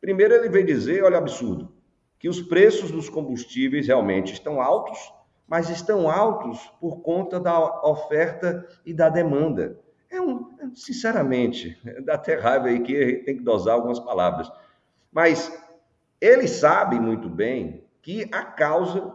Primeiro, 0.00 0.32
ele 0.32 0.48
veio 0.48 0.64
dizer: 0.64 1.02
olha, 1.04 1.18
absurdo, 1.18 1.74
que 2.18 2.28
os 2.28 2.40
preços 2.40 2.90
dos 2.90 3.10
combustíveis 3.10 3.86
realmente 3.86 4.32
estão 4.32 4.62
altos, 4.62 5.12
mas 5.46 5.68
estão 5.68 6.10
altos 6.10 6.60
por 6.80 7.02
conta 7.02 7.38
da 7.38 7.82
oferta 7.82 8.66
e 8.86 8.94
da 8.94 9.10
demanda. 9.10 9.78
É 10.10 10.20
um, 10.22 10.74
sinceramente, 10.74 11.78
dá 12.02 12.14
até 12.14 12.36
raiva 12.36 12.68
aí 12.68 12.80
que 12.80 13.22
tem 13.26 13.36
que 13.36 13.42
dosar 13.42 13.74
algumas 13.74 14.00
palavras. 14.00 14.50
Mas 15.12 15.52
ele 16.20 16.48
sabe 16.48 16.98
muito 16.98 17.28
bem 17.28 17.84
que 18.02 18.28
a 18.32 18.44
causa 18.44 19.12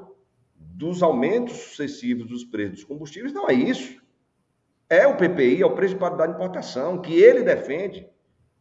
dos 0.56 1.04
aumentos 1.04 1.58
sucessivos 1.58 2.28
dos 2.28 2.44
preços 2.44 2.76
dos 2.76 2.84
combustíveis 2.84 3.34
não 3.34 3.50
é 3.50 3.54
isso. 3.54 4.02
É 4.90 5.08
o 5.08 5.18
PPI, 5.18 5.62
é 5.62 5.66
o 5.66 5.76
preço 5.76 5.94
de 5.94 6.00
paridade 6.00 6.32
de 6.32 6.38
importação, 6.38 7.02
que 7.02 7.14
ele 7.14 7.44
defende 7.44 8.08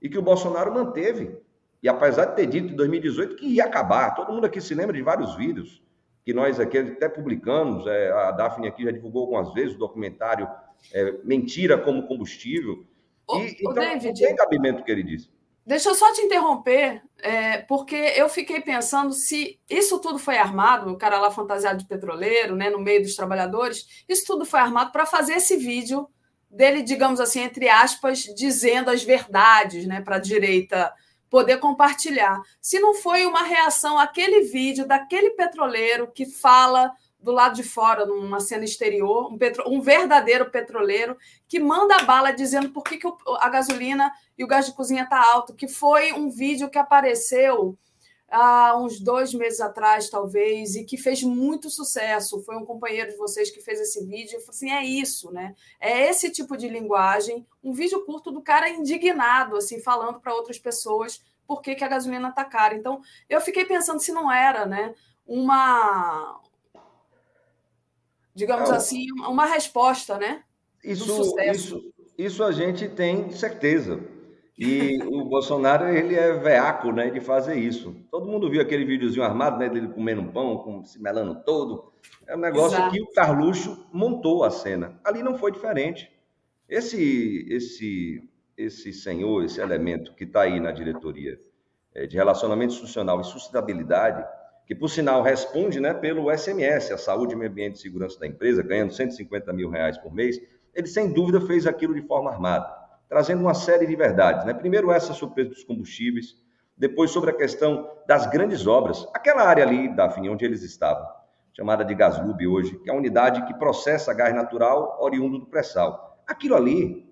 e 0.01 0.09
que 0.09 0.19
o 0.19 0.23
Bolsonaro 0.23 0.73
manteve. 0.73 1.37
E 1.83 1.89
apesar 1.89 2.27
de 2.27 2.37
ter 2.37 2.47
dito 2.47 2.73
em 2.73 2.77
2018 2.77 3.37
que 3.37 3.47
ia 3.47 3.65
acabar, 3.65 4.15
todo 4.15 4.33
mundo 4.33 4.47
aqui 4.47 4.61
se 4.61 4.75
lembra 4.75 4.97
de 4.97 5.03
vários 5.03 5.35
vídeos 5.37 5.83
que 6.25 6.33
nós 6.33 6.61
aqui 6.61 6.79
até 6.79 7.09
publicamos, 7.09 7.87
é, 7.87 8.11
a 8.13 8.31
Daphne 8.31 8.69
aqui 8.69 8.85
já 8.85 8.93
divulgou 8.93 9.23
algumas 9.23 9.53
vezes 9.53 9.75
o 9.75 9.79
documentário 9.79 10.49
é, 10.93 11.13
Mentira 11.25 11.77
como 11.77 12.07
Combustível. 12.07 12.87
E, 13.29 13.35
o, 13.35 13.41
então, 13.41 13.75
David, 13.75 14.07
não 14.07 14.15
tem 14.15 14.37
cabimento 14.37 14.85
que 14.85 14.91
ele 14.91 15.03
disse. 15.03 15.31
Deixa 15.65 15.91
eu 15.91 15.95
só 15.95 16.13
te 16.13 16.21
interromper, 16.23 17.01
é, 17.19 17.59
porque 17.59 17.95
eu 17.95 18.29
fiquei 18.29 18.61
pensando 18.61 19.13
se 19.13 19.61
isso 19.71 20.01
tudo 20.01 20.19
foi 20.19 20.37
armado, 20.37 20.91
o 20.91 20.99
cara 20.99 21.21
lá 21.21 21.31
fantasiado 21.31 21.79
de 21.79 21.87
petroleiro, 21.87 22.57
né, 22.57 22.69
no 22.69 22.81
meio 22.81 23.01
dos 23.01 23.15
trabalhadores, 23.15 24.05
isso 24.09 24.25
tudo 24.27 24.45
foi 24.45 24.59
armado 24.59 24.91
para 24.91 25.07
fazer 25.07 25.35
esse 25.35 25.57
vídeo 25.57 26.09
dele, 26.51 26.83
digamos 26.83 27.21
assim, 27.21 27.41
entre 27.41 27.69
aspas, 27.69 28.25
dizendo 28.37 28.91
as 28.91 29.05
verdades 29.05 29.87
né, 29.87 30.01
para 30.01 30.17
a 30.17 30.21
direita 30.21 30.93
poder 31.31 31.59
compartilhar. 31.59 32.43
Se 32.61 32.81
não 32.81 32.95
foi 32.95 33.25
uma 33.25 33.43
reação 33.43 33.99
àquele 33.99 34.43
vídeo 34.43 34.87
daquele 34.87 35.31
petroleiro 35.31 36.11
que 36.13 36.27
fala 36.27 36.93
do 37.23 37.31
lado 37.31 37.55
de 37.55 37.63
fora, 37.63 38.05
numa 38.05 38.41
cena 38.41 38.65
exterior, 38.65 39.33
um, 39.33 39.39
petro, 39.39 39.65
um 39.67 39.81
verdadeiro 39.81 40.51
petroleiro 40.51 41.17
que 41.49 41.61
manda 41.61 42.03
bala 42.03 42.33
dizendo 42.33 42.71
por 42.71 42.83
que, 42.83 42.97
que 42.97 43.07
a 43.39 43.49
gasolina 43.49 44.13
e 44.37 44.43
o 44.43 44.47
gás 44.47 44.67
de 44.67 44.73
cozinha 44.73 45.05
está 45.05 45.23
alto, 45.33 45.55
que 45.55 45.69
foi 45.69 46.13
um 46.13 46.29
vídeo 46.29 46.69
que 46.69 46.79
apareceu 46.79 47.79
há 48.33 48.75
uns 48.79 48.99
dois 48.99 49.35
meses 49.35 49.61
atrás, 49.61 50.09
talvez, 50.09 50.75
e 50.75 50.85
que 50.85 50.97
fez 50.97 51.23
muito 51.23 51.69
sucesso. 51.69 52.43
Foi 52.43 52.57
um 52.57 52.65
companheiro 52.65 53.11
de 53.11 53.17
vocês 53.17 53.51
que 53.51 53.61
fez 53.61 53.79
esse 53.79 54.05
vídeo. 54.07 54.39
Assim: 54.49 54.71
é 54.71 54.83
isso, 54.83 55.31
né? 55.31 55.55
É 55.79 56.09
esse 56.09 56.31
tipo 56.31 56.57
de 56.57 56.69
linguagem. 56.69 57.47
Um 57.63 57.73
vídeo 57.73 58.05
curto 58.05 58.33
do 58.33 58.41
cara 58.41 58.69
indignado, 58.71 59.57
assim, 59.57 59.81
falando 59.81 60.19
para 60.19 60.35
outras 60.35 60.59
pessoas 60.59 61.23
por 61.47 61.61
que, 61.61 61.75
que 61.75 61.85
a 61.85 61.89
gasolina 61.89 62.31
está 62.31 62.45
cara. 62.45 62.75
Então, 62.75 63.03
eu 63.29 63.41
fiquei 63.41 63.65
pensando 63.67 64.01
se 64.01 64.11
não 64.11 64.33
era, 64.33 64.65
né? 64.65 64.95
Uma. 65.27 66.41
Digamos 68.35 68.71
é, 68.71 68.75
assim, 68.75 69.07
uma 69.29 69.47
resposta, 69.47 70.19
né? 70.19 70.43
Isso, 70.83 71.35
isso, 71.39 71.93
isso 72.19 72.43
a 72.43 72.51
gente 72.51 72.89
tem 72.89 73.31
certeza 73.31 74.01
e 74.59 75.03
o 75.03 75.25
Bolsonaro, 75.29 75.89
ele 75.89 76.15
é 76.15 76.33
veaco, 76.35 76.93
né, 76.93 77.11
de 77.11 77.21
fazer 77.21 77.57
isso. 77.57 77.97
Todo 78.11 78.27
mundo 78.27 78.51
viu 78.51 78.61
aquele 78.61 78.85
videozinho 78.85 79.25
armado, 79.25 79.59
né, 79.59 79.69
dele 79.69 79.89
comendo 79.89 80.25
pão, 80.33 80.59
com, 80.59 80.85
se 80.85 81.01
melando 81.01 81.43
todo. 81.43 81.93
É 82.27 82.37
um 82.37 82.41
negócio 82.41 82.79
Exato. 82.79 82.93
que 82.93 83.01
o 83.01 83.11
Carluxo 83.13 83.89
montou 83.93 84.45
a 84.45 84.51
cena. 84.51 85.01
Ali 85.05 85.23
não 85.23 85.37
foi 85.37 85.53
diferente. 85.53 86.11
Esse, 86.69 87.47
esse, 87.51 88.29
esse 88.57 88.93
senhor, 88.93 89.45
esse 89.45 89.61
elemento 89.61 90.15
que 90.15 90.25
está 90.25 90.43
aí 90.43 90.61
na 90.61 90.73
diretoria 90.73 91.41
é, 91.95 92.07
de 92.07 92.17
relacionamento 92.17 92.73
institucional 92.73 93.21
e 93.21 93.25
sustentabilidade, 93.25 94.25
que 94.67 94.75
por 94.75 94.89
sinal 94.89 95.23
responde, 95.23 95.81
né, 95.81 95.93
pelo 95.93 96.31
SMS, 96.31 96.93
a 96.93 96.99
saúde, 96.99 97.37
meio 97.37 97.51
ambiente 97.51 97.77
e 97.77 97.81
segurança 97.81 98.19
da 98.19 98.27
empresa, 98.27 98.63
ganhando 98.63 98.93
150 98.93 99.53
mil 99.53 99.71
reais 99.71 99.99
por 99.99 100.15
mês, 100.15 100.41
ele 100.75 100.87
sem 100.87 101.13
dúvida 101.13 101.41
fez 101.41 101.67
aquilo 101.67 101.95
de 101.95 102.03
forma 102.03 102.31
armada 102.31 102.83
trazendo 103.13 103.43
uma 103.43 103.53
série 103.53 103.87
de 103.87 103.95
verdades. 103.95 104.47
Né? 104.47 104.55
Primeiro, 104.55 104.91
essa 104.91 105.13
preço 105.27 105.51
dos 105.51 105.65
combustíveis, 105.65 106.35
depois, 106.75 107.11
sobre 107.11 107.29
a 107.29 107.35
questão 107.35 107.87
das 108.09 108.27
grandes 108.27 108.67
obras. 108.67 109.07
Aquela 109.13 109.43
área 109.43 109.63
ali, 109.63 109.95
Daphne, 109.95 110.31
onde 110.31 110.47
eles 110.47 110.63
estavam, 110.63 111.07
chamada 111.53 111.85
de 111.85 111.95
Gaslub 111.95 112.47
hoje, 112.47 112.79
que 112.79 112.89
é 112.89 112.93
a 112.93 112.97
unidade 112.97 113.45
que 113.45 113.53
processa 113.53 114.15
gás 114.15 114.35
natural 114.35 114.97
oriundo 114.99 115.39
do 115.39 115.45
pré-sal. 115.45 116.23
Aquilo 116.27 116.57
ali 116.57 117.07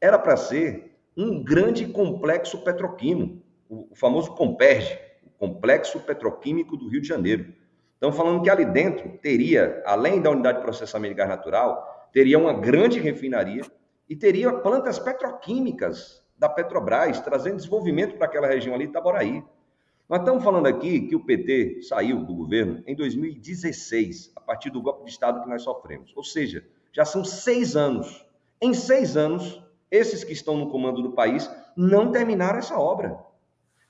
era 0.00 0.16
para 0.16 0.36
ser 0.36 0.96
um 1.16 1.42
grande 1.42 1.86
complexo 1.86 2.62
petroquímico, 2.62 3.42
o 3.68 3.96
famoso 3.96 4.36
Comperge, 4.36 4.96
Complexo 5.42 5.98
Petroquímico 5.98 6.76
do 6.76 6.86
Rio 6.86 7.00
de 7.00 7.08
Janeiro. 7.08 7.52
Estão 7.94 8.12
falando 8.12 8.44
que 8.44 8.48
ali 8.48 8.64
dentro 8.64 9.18
teria, 9.18 9.82
além 9.84 10.22
da 10.22 10.30
unidade 10.30 10.58
de 10.58 10.62
processamento 10.62 11.14
de 11.14 11.18
gás 11.18 11.28
natural, 11.28 12.08
teria 12.12 12.38
uma 12.38 12.52
grande 12.52 13.00
refinaria, 13.00 13.64
e 14.08 14.14
teria 14.14 14.52
plantas 14.52 15.00
petroquímicas 15.00 16.22
da 16.38 16.48
Petrobras, 16.48 17.18
trazendo 17.18 17.56
desenvolvimento 17.56 18.16
para 18.16 18.26
aquela 18.26 18.46
região 18.46 18.72
ali, 18.72 18.84
Itaboraí. 18.84 19.42
Nós 20.08 20.20
estamos 20.20 20.44
falando 20.44 20.66
aqui 20.66 21.08
que 21.08 21.16
o 21.16 21.24
PT 21.24 21.82
saiu 21.88 22.24
do 22.24 22.36
governo 22.36 22.80
em 22.86 22.94
2016, 22.94 24.34
a 24.36 24.40
partir 24.40 24.70
do 24.70 24.80
golpe 24.80 25.06
de 25.06 25.10
Estado 25.10 25.42
que 25.42 25.48
nós 25.48 25.62
sofremos. 25.62 26.12
Ou 26.14 26.22
seja, 26.22 26.64
já 26.92 27.04
são 27.04 27.24
seis 27.24 27.74
anos. 27.74 28.24
Em 28.60 28.72
seis 28.72 29.16
anos, 29.16 29.60
esses 29.90 30.22
que 30.22 30.32
estão 30.32 30.56
no 30.56 30.70
comando 30.70 31.02
do 31.02 31.10
país 31.10 31.50
não 31.76 32.12
terminaram 32.12 32.60
essa 32.60 32.78
obra. 32.78 33.31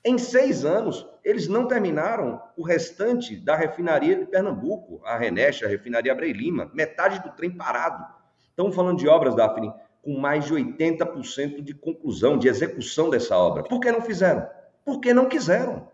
Em 0.05 0.17
seis 0.17 0.65
anos, 0.65 1.07
eles 1.23 1.47
não 1.47 1.65
terminaram 1.65 2.41
o 2.57 2.63
restante 2.63 3.37
da 3.37 3.55
refinaria 3.55 4.17
de 4.17 4.25
Pernambuco, 4.25 5.01
a 5.05 5.17
Renecha, 5.17 5.65
a 5.65 5.69
refinaria 5.69 6.11
Abrei 6.11 6.33
Lima, 6.33 6.69
metade 6.73 7.23
do 7.23 7.29
trem 7.29 7.49
parado. 7.49 8.05
Estamos 8.49 8.75
falando 8.75 8.97
de 8.97 9.07
obras, 9.07 9.33
Daphne, 9.33 9.73
com 10.01 10.17
mais 10.19 10.45
de 10.45 10.53
80% 10.53 11.61
de 11.61 11.73
conclusão, 11.73 12.37
de 12.37 12.49
execução 12.49 13.09
dessa 13.09 13.37
obra. 13.37 13.63
Por 13.63 13.79
que 13.79 13.89
não 13.93 14.01
fizeram? 14.01 14.45
Porque 14.83 15.13
não 15.13 15.29
quiseram. 15.29 15.87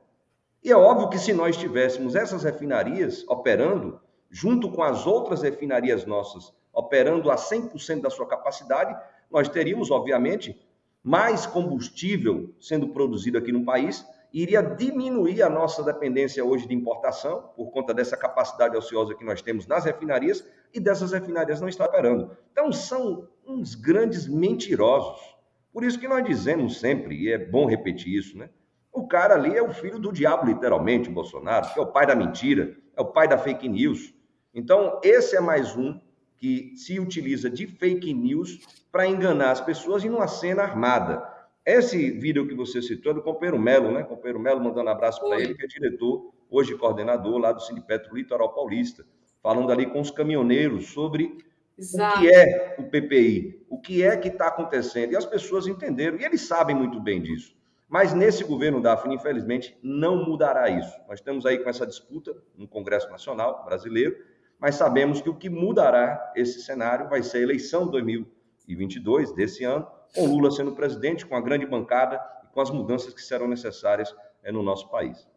E 0.64 0.72
é 0.72 0.76
óbvio 0.76 1.10
que 1.10 1.20
se 1.20 1.32
nós 1.32 1.56
tivéssemos 1.56 2.16
essas 2.16 2.44
refinarias 2.44 3.24
operando, 3.30 4.02
junto 4.32 4.72
com 4.72 4.82
as 4.82 5.06
outras 5.06 5.44
refinarias 5.44 6.06
nossas, 6.06 6.52
operando 6.74 7.30
a 7.30 7.36
100% 7.36 8.02
da 8.02 8.10
sua 8.10 8.28
capacidade, 8.28 9.00
nós 9.30 9.48
teríamos, 9.48 9.92
obviamente, 9.92 10.60
mais 11.04 11.46
combustível 11.46 12.54
sendo 12.60 12.90
produzido 12.90 13.38
aqui 13.38 13.52
no 13.52 13.64
país, 13.64 14.06
iria 14.34 14.62
diminuir 14.62 15.42
a 15.42 15.50
nossa 15.50 15.84
dependência 15.84 16.44
hoje 16.44 16.68
de 16.68 16.76
importação, 16.76 17.50
por 17.56 17.72
conta 17.72 17.94
dessa 17.94 18.16
capacidade 18.16 18.78
ociosa 18.78 19.16
que 19.16 19.26
nós 19.26 19.42
temos 19.42 19.66
nas 19.66 19.86
refinarias, 19.86 20.46
e 20.74 20.80
dessas 20.80 21.12
refinarias 21.12 21.60
não 21.60 21.68
está 21.68 21.86
operando. 21.86 22.38
Então, 22.52 22.72
são 22.72 23.28
uns 23.46 23.74
grandes 23.74 24.28
mentirosos. 24.28 25.20
Por 25.74 25.84
isso 25.84 26.00
que 26.00 26.08
nós 26.08 26.24
dizemos 26.24 26.80
sempre, 26.80 27.16
e 27.16 27.32
é 27.32 27.38
bom 27.38 27.66
repetir 27.66 28.14
isso, 28.14 28.38
né? 28.38 28.50
O 28.92 29.08
cara 29.08 29.36
ali 29.36 29.56
é 29.56 29.62
o 29.62 29.74
filho 29.74 30.00
do 30.00 30.12
diabo, 30.12 30.46
literalmente, 30.46 31.10
o 31.10 31.14
Bolsonaro, 31.14 31.72
que 31.74 31.80
é 31.80 31.82
o 31.82 31.92
pai 31.92 32.06
da 32.06 32.16
mentira, 32.16 32.76
é 32.96 33.02
o 33.02 33.06
pai 33.06 33.28
da 33.28 33.38
fake 33.38 33.68
news. 33.68 34.14
Então, 34.54 35.00
esse 35.04 35.36
é 35.36 35.40
mais 35.40 35.76
um 35.76 36.00
que 36.40 36.74
se 36.78 37.00
utiliza 37.00 37.50
de 37.50 37.68
fake 37.68 38.14
news 38.14 38.60
para 38.92 39.06
enganar 39.06 39.52
as 39.52 39.62
pessoas 39.62 40.04
em 40.06 40.10
uma 40.10 40.28
cena 40.28 40.64
armada. 40.64 41.22
Esse 41.66 42.12
vídeo 42.12 42.48
que 42.48 42.56
você 42.56 42.82
citou 42.82 43.12
é 43.12 43.16
do 43.16 43.22
companheiro 43.22 43.60
Melo, 43.60 43.92
né? 43.92 44.04
Companheiro 44.04 44.40
Melo 44.40 44.64
mandando 44.64 44.90
abraço 44.90 45.20
para 45.20 45.40
ele, 45.40 45.54
que 45.54 45.64
é 45.64 45.68
diretor, 45.68 46.32
hoje 46.50 46.76
coordenador 46.76 47.38
lá 47.38 47.52
do 47.52 47.62
Sindipetro 47.62 48.16
Litoral 48.16 48.54
Paulista, 48.54 49.06
falando 49.44 49.72
ali 49.72 49.86
com 49.86 50.00
os 50.00 50.10
caminhoneiros 50.10 50.88
sobre 50.88 51.38
Exato. 51.78 52.18
o 52.18 52.22
que 52.22 52.30
é 52.30 52.76
o 52.80 52.84
PPI, 52.84 53.66
o 53.70 53.80
que 53.80 54.02
é 54.02 54.18
que 54.18 54.30
está 54.30 54.48
acontecendo. 54.48 55.12
E 55.12 55.18
as 55.18 55.26
pessoas 55.26 55.68
entenderam, 55.68 56.18
e 56.18 56.24
eles 56.24 56.42
sabem 56.42 56.76
muito 56.76 57.00
bem 57.00 57.22
disso. 57.22 57.54
Mas 57.88 58.14
nesse 58.14 58.44
governo 58.44 58.82
Daphne, 58.82 59.16
infelizmente, 59.16 59.78
não 59.82 60.24
mudará 60.24 60.70
isso. 60.70 60.96
Nós 61.08 61.20
estamos 61.20 61.46
aí 61.46 61.58
com 61.58 61.70
essa 61.70 61.86
disputa 61.86 62.36
no 62.56 62.68
Congresso 62.68 63.10
Nacional 63.10 63.66
brasileiro, 63.66 64.16
mas 64.60 64.76
sabemos 64.76 65.22
que 65.22 65.30
o 65.30 65.36
que 65.36 65.50
mudará 65.50 66.34
esse 66.36 66.62
cenário 66.62 67.08
vai 67.08 67.24
ser 67.24 67.38
a 67.38 67.42
eleição 67.42 67.86
de 67.86 67.92
2022, 67.92 69.32
desse 69.34 69.64
ano, 69.64 69.88
com 70.14 70.26
Lula 70.26 70.52
sendo 70.52 70.74
presidente, 70.74 71.26
com 71.26 71.36
a 71.36 71.42
grande 71.42 71.66
bancada 71.66 72.22
e 72.44 72.48
com 72.54 72.60
as 72.60 72.70
mudanças 72.70 73.14
que 73.14 73.22
serão 73.22 73.48
necessárias 73.48 74.14
eh, 74.44 74.52
no 74.52 74.62
nosso 74.62 74.90
país. 74.90 75.28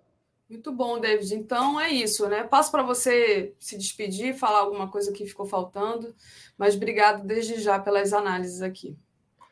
Muito 0.48 0.70
bom, 0.72 1.00
David. 1.00 1.34
Então 1.34 1.80
é 1.80 1.90
isso, 1.90 2.28
né? 2.28 2.44
Passo 2.44 2.70
para 2.70 2.82
você 2.82 3.54
se 3.58 3.78
despedir, 3.78 4.34
falar 4.34 4.58
alguma 4.58 4.86
coisa 4.88 5.12
que 5.12 5.24
ficou 5.24 5.46
faltando, 5.46 6.14
mas 6.58 6.74
obrigado 6.76 7.24
desde 7.24 7.60
já 7.60 7.78
pelas 7.78 8.12
análises 8.12 8.60
aqui. 8.60 8.98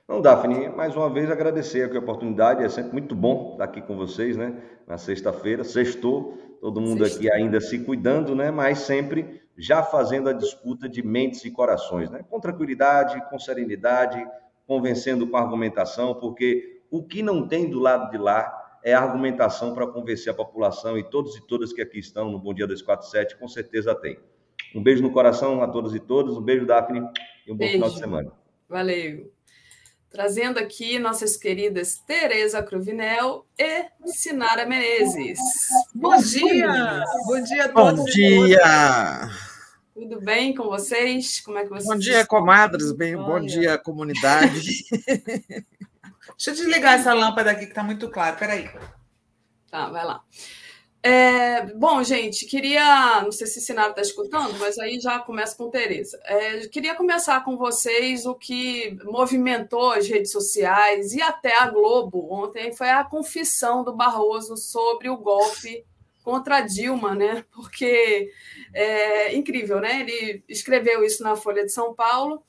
Não, 0.06 0.20
Daphne, 0.20 0.68
mais 0.68 0.94
uma 0.96 1.08
vez 1.08 1.30
agradecer 1.30 1.84
aqui 1.84 1.96
a 1.96 2.00
oportunidade, 2.00 2.64
é 2.64 2.68
sempre 2.68 2.92
muito 2.92 3.14
bom 3.14 3.52
estar 3.52 3.64
aqui 3.64 3.80
com 3.80 3.96
vocês, 3.96 4.36
né? 4.36 4.60
Na 4.86 4.98
sexta-feira, 4.98 5.62
sextou, 5.62 6.36
todo 6.60 6.80
mundo 6.80 7.04
Sextou. 7.04 7.28
aqui 7.28 7.32
ainda 7.32 7.60
se 7.60 7.78
cuidando, 7.78 8.34
né? 8.34 8.50
Mas 8.50 8.80
sempre 8.80 9.39
já 9.60 9.82
fazendo 9.82 10.28
a 10.28 10.32
disputa 10.32 10.88
de 10.88 11.02
mentes 11.02 11.44
e 11.44 11.50
corações, 11.50 12.10
né? 12.10 12.24
Com 12.28 12.40
tranquilidade, 12.40 13.22
com 13.28 13.38
serenidade, 13.38 14.26
convencendo 14.66 15.26
com 15.26 15.36
argumentação, 15.36 16.14
porque 16.14 16.82
o 16.90 17.02
que 17.02 17.22
não 17.22 17.46
tem 17.46 17.68
do 17.68 17.78
lado 17.78 18.10
de 18.10 18.16
lá 18.16 18.56
é 18.82 18.94
argumentação 18.94 19.74
para 19.74 19.86
convencer 19.86 20.32
a 20.32 20.36
população 20.36 20.96
e 20.96 21.04
todos 21.04 21.36
e 21.36 21.46
todas 21.46 21.72
que 21.72 21.82
aqui 21.82 21.98
estão 21.98 22.30
no 22.30 22.38
Bom 22.38 22.54
Dia 22.54 22.66
247, 22.66 23.36
com 23.36 23.46
certeza 23.46 23.94
tem. 23.94 24.18
Um 24.74 24.82
beijo 24.82 25.02
no 25.02 25.12
coração 25.12 25.62
a 25.62 25.68
todos 25.68 25.94
e 25.94 26.00
todas, 26.00 26.36
um 26.36 26.40
beijo, 26.40 26.64
Daphne, 26.64 27.00
e 27.46 27.52
um 27.52 27.54
bom 27.54 27.58
beijo. 27.58 27.74
final 27.74 27.90
de 27.90 27.98
semana. 27.98 28.32
Valeu. 28.68 29.30
Trazendo 30.10 30.58
aqui 30.58 30.98
nossas 30.98 31.36
queridas 31.36 31.98
Tereza 31.98 32.62
Cruvinel 32.62 33.46
e 33.58 33.86
Sinara 34.06 34.66
Menezes. 34.66 35.38
Bom, 35.94 36.10
bom 36.10 36.22
dia! 36.22 37.04
Bom 37.26 37.42
dia 37.42 37.64
a 37.66 37.68
todos. 37.68 38.00
Bom 38.00 38.04
dia! 38.06 39.49
Tudo 40.00 40.18
bem 40.18 40.54
com 40.54 40.64
vocês? 40.64 41.40
Como 41.40 41.58
é 41.58 41.62
que 41.62 41.68
vocês 41.68 41.84
Bom 41.84 41.98
dia, 41.98 42.24
comadres. 42.24 42.90
Bem, 42.90 43.14
bom 43.18 43.38
dia, 43.38 43.76
comunidade. 43.76 44.82
Deixa 44.96 45.66
eu 46.46 46.54
desligar 46.54 46.94
essa 46.94 47.12
lâmpada 47.12 47.50
aqui 47.50 47.66
que 47.66 47.72
está 47.72 47.82
muito 47.82 48.08
claro. 48.08 48.34
Peraí. 48.38 48.70
Tá, 49.70 49.90
vai 49.90 50.06
lá. 50.06 50.24
É, 51.02 51.66
bom, 51.74 52.02
gente, 52.02 52.46
queria. 52.46 53.20
Não 53.20 53.30
sei 53.30 53.46
se 53.46 53.58
o 53.58 53.60
Sinara 53.60 53.90
está 53.90 54.00
escutando, 54.00 54.58
mas 54.58 54.78
aí 54.78 54.98
já 54.98 55.18
começa 55.18 55.54
com 55.54 55.68
Tereza. 55.68 56.18
É, 56.24 56.66
queria 56.68 56.94
começar 56.94 57.44
com 57.44 57.58
vocês 57.58 58.24
o 58.24 58.34
que 58.34 58.96
movimentou 59.04 59.92
as 59.92 60.08
redes 60.08 60.32
sociais 60.32 61.12
e 61.12 61.20
até 61.20 61.58
a 61.58 61.68
Globo 61.68 62.26
ontem 62.32 62.72
foi 62.72 62.88
a 62.88 63.04
confissão 63.04 63.84
do 63.84 63.94
Barroso 63.94 64.56
sobre 64.56 65.10
o 65.10 65.18
golpe 65.18 65.84
contra 66.22 66.60
Dilma, 66.60 67.14
né? 67.14 67.44
Porque 67.52 68.30
é 68.72 69.34
incrível, 69.34 69.80
né? 69.80 70.00
Ele 70.00 70.44
escreveu 70.48 71.04
isso 71.04 71.22
na 71.22 71.36
Folha 71.36 71.64
de 71.64 71.72
São 71.72 71.94
Paulo 71.94 72.42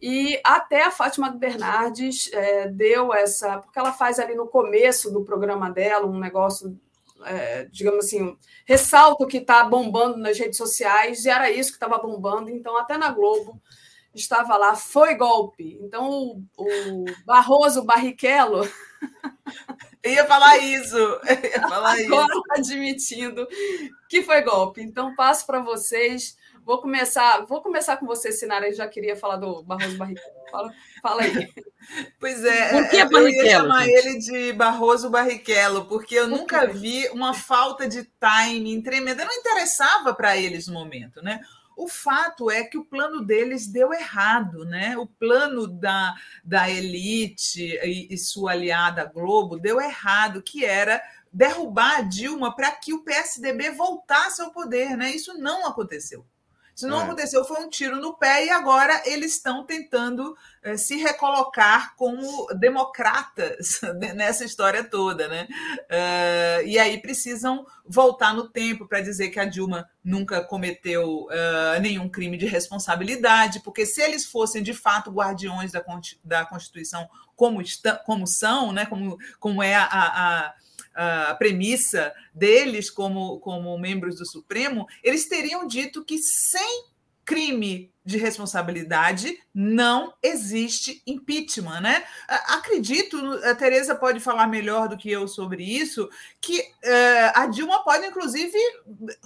E 0.00 0.40
até 0.44 0.84
a 0.84 0.90
Fátima 0.90 1.30
Bernardes 1.30 2.30
é, 2.32 2.68
deu 2.68 3.12
essa. 3.12 3.58
Porque 3.58 3.78
ela 3.78 3.92
faz 3.92 4.18
ali 4.18 4.34
no 4.34 4.46
começo 4.48 5.12
do 5.12 5.24
programa 5.24 5.70
dela 5.70 6.06
um 6.06 6.18
negócio, 6.18 6.78
é, 7.24 7.64
digamos 7.66 8.06
assim, 8.06 8.36
ressalta 8.66 9.24
o 9.24 9.26
que 9.26 9.38
está 9.38 9.64
bombando 9.64 10.16
nas 10.18 10.38
redes 10.38 10.56
sociais, 10.56 11.24
e 11.24 11.28
era 11.30 11.50
isso 11.50 11.70
que 11.70 11.76
estava 11.76 11.98
bombando. 11.98 12.50
Então, 12.50 12.76
até 12.78 12.96
na 12.96 13.10
Globo 13.10 13.60
estava 14.14 14.56
lá, 14.56 14.74
foi 14.74 15.14
golpe. 15.14 15.78
Então, 15.82 16.10
o, 16.56 17.02
o 17.02 17.04
Barroso 17.26 17.84
Barrichello. 17.84 18.66
ia 20.04 20.24
falar 20.26 20.58
isso. 20.58 20.96
Ia 21.54 21.68
falar 21.68 21.98
Agora 22.00 22.26
isso. 22.32 22.42
admitindo 22.50 23.46
que 24.08 24.22
foi 24.22 24.42
golpe. 24.42 24.80
Então, 24.82 25.14
passo 25.14 25.46
para 25.46 25.60
vocês 25.60 26.36
Vou 26.64 26.78
começar, 26.80 27.44
vou 27.46 27.60
começar 27.62 27.96
com 27.96 28.06
você, 28.06 28.30
Sinara. 28.30 28.68
Eu 28.68 28.74
já 28.74 28.86
queria 28.86 29.16
falar 29.16 29.36
do 29.36 29.62
Barroso 29.62 29.96
Barrichello. 29.96 30.34
Fala, 30.50 30.72
fala 31.02 31.22
aí. 31.22 31.48
Pois 32.20 32.44
é, 32.44 32.70
Por 32.70 32.88
que 32.90 32.96
é 32.98 33.08
eu 33.10 33.28
ia 33.28 33.50
chamar 33.52 33.84
gente? 33.84 34.06
ele 34.06 34.18
de 34.18 34.52
Barroso 34.52 35.08
Barrichello, 35.08 35.86
porque 35.86 36.14
eu 36.14 36.28
Por 36.28 36.38
nunca 36.38 36.66
vi 36.66 37.08
uma 37.08 37.32
falta 37.32 37.88
de 37.88 38.04
timing 38.20 38.82
tremenda. 38.82 39.24
Não 39.24 39.32
interessava 39.32 40.14
para 40.14 40.36
eles 40.36 40.68
no 40.68 40.74
momento, 40.74 41.22
né? 41.22 41.40
O 41.80 41.88
fato 41.88 42.50
é 42.50 42.62
que 42.62 42.76
o 42.76 42.84
plano 42.84 43.24
deles 43.24 43.66
deu 43.66 43.90
errado, 43.90 44.66
né? 44.66 44.98
O 44.98 45.06
plano 45.06 45.66
da, 45.66 46.14
da 46.44 46.68
elite 46.68 47.62
e, 47.82 48.06
e 48.12 48.18
sua 48.18 48.52
aliada 48.52 49.06
Globo 49.06 49.58
deu 49.58 49.80
errado, 49.80 50.42
que 50.42 50.62
era 50.62 51.02
derrubar 51.32 52.00
a 52.00 52.02
Dilma 52.02 52.54
para 52.54 52.70
que 52.72 52.92
o 52.92 53.02
PSDB 53.02 53.70
voltasse 53.70 54.42
ao 54.42 54.50
poder, 54.50 54.94
né? 54.94 55.10
Isso 55.10 55.32
não 55.38 55.66
aconteceu. 55.66 56.26
Isso 56.80 56.88
não 56.88 57.02
é. 57.02 57.04
aconteceu, 57.04 57.44
foi 57.44 57.62
um 57.62 57.68
tiro 57.68 57.96
no 57.96 58.14
pé, 58.14 58.46
e 58.46 58.50
agora 58.50 59.02
eles 59.04 59.34
estão 59.34 59.64
tentando 59.66 60.34
eh, 60.62 60.78
se 60.78 60.96
recolocar 60.96 61.94
como 61.94 62.46
democratas 62.54 63.82
nessa 64.16 64.46
história 64.46 64.82
toda, 64.82 65.28
né? 65.28 65.46
Uh, 65.90 66.66
e 66.66 66.78
aí 66.78 66.96
precisam 66.96 67.66
voltar 67.86 68.32
no 68.32 68.48
tempo 68.48 68.88
para 68.88 69.02
dizer 69.02 69.28
que 69.28 69.38
a 69.38 69.44
Dilma 69.44 69.86
nunca 70.02 70.42
cometeu 70.42 71.26
uh, 71.26 71.80
nenhum 71.82 72.08
crime 72.08 72.38
de 72.38 72.46
responsabilidade, 72.46 73.60
porque 73.60 73.84
se 73.84 74.00
eles 74.00 74.24
fossem 74.24 74.62
de 74.62 74.72
fato 74.72 75.10
guardiões 75.10 75.72
da, 75.72 75.84
da 76.24 76.46
Constituição 76.46 77.06
como, 77.36 77.60
está, 77.60 77.96
como 77.96 78.26
são, 78.26 78.72
né? 78.72 78.86
como, 78.86 79.18
como 79.38 79.62
é 79.62 79.74
a, 79.74 79.84
a 79.84 80.54
a 81.00 81.34
premissa 81.34 82.12
deles 82.34 82.90
como, 82.90 83.40
como 83.40 83.78
membros 83.78 84.16
do 84.16 84.26
Supremo, 84.26 84.86
eles 85.02 85.26
teriam 85.26 85.66
dito 85.66 86.04
que 86.04 86.18
sem 86.18 86.84
crime 87.24 87.90
de 88.04 88.18
responsabilidade 88.18 89.38
não 89.54 90.12
existe 90.22 91.02
impeachment, 91.06 91.80
né? 91.80 92.04
Acredito, 92.48 93.16
a 93.44 93.54
Tereza 93.54 93.94
pode 93.94 94.20
falar 94.20 94.46
melhor 94.46 94.88
do 94.88 94.96
que 94.96 95.10
eu 95.10 95.26
sobre 95.26 95.64
isso, 95.64 96.10
que 96.40 96.60
uh, 96.60 97.32
a 97.34 97.46
Dilma 97.46 97.82
pode, 97.82 98.04
inclusive, 98.04 98.58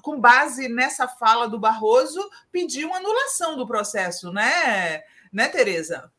com 0.00 0.20
base 0.20 0.68
nessa 0.68 1.08
fala 1.08 1.48
do 1.48 1.58
Barroso, 1.58 2.20
pedir 2.52 2.84
uma 2.84 2.98
anulação 2.98 3.56
do 3.56 3.66
processo, 3.66 4.32
né, 4.32 5.02
né, 5.32 5.48
Tereza? 5.48 6.12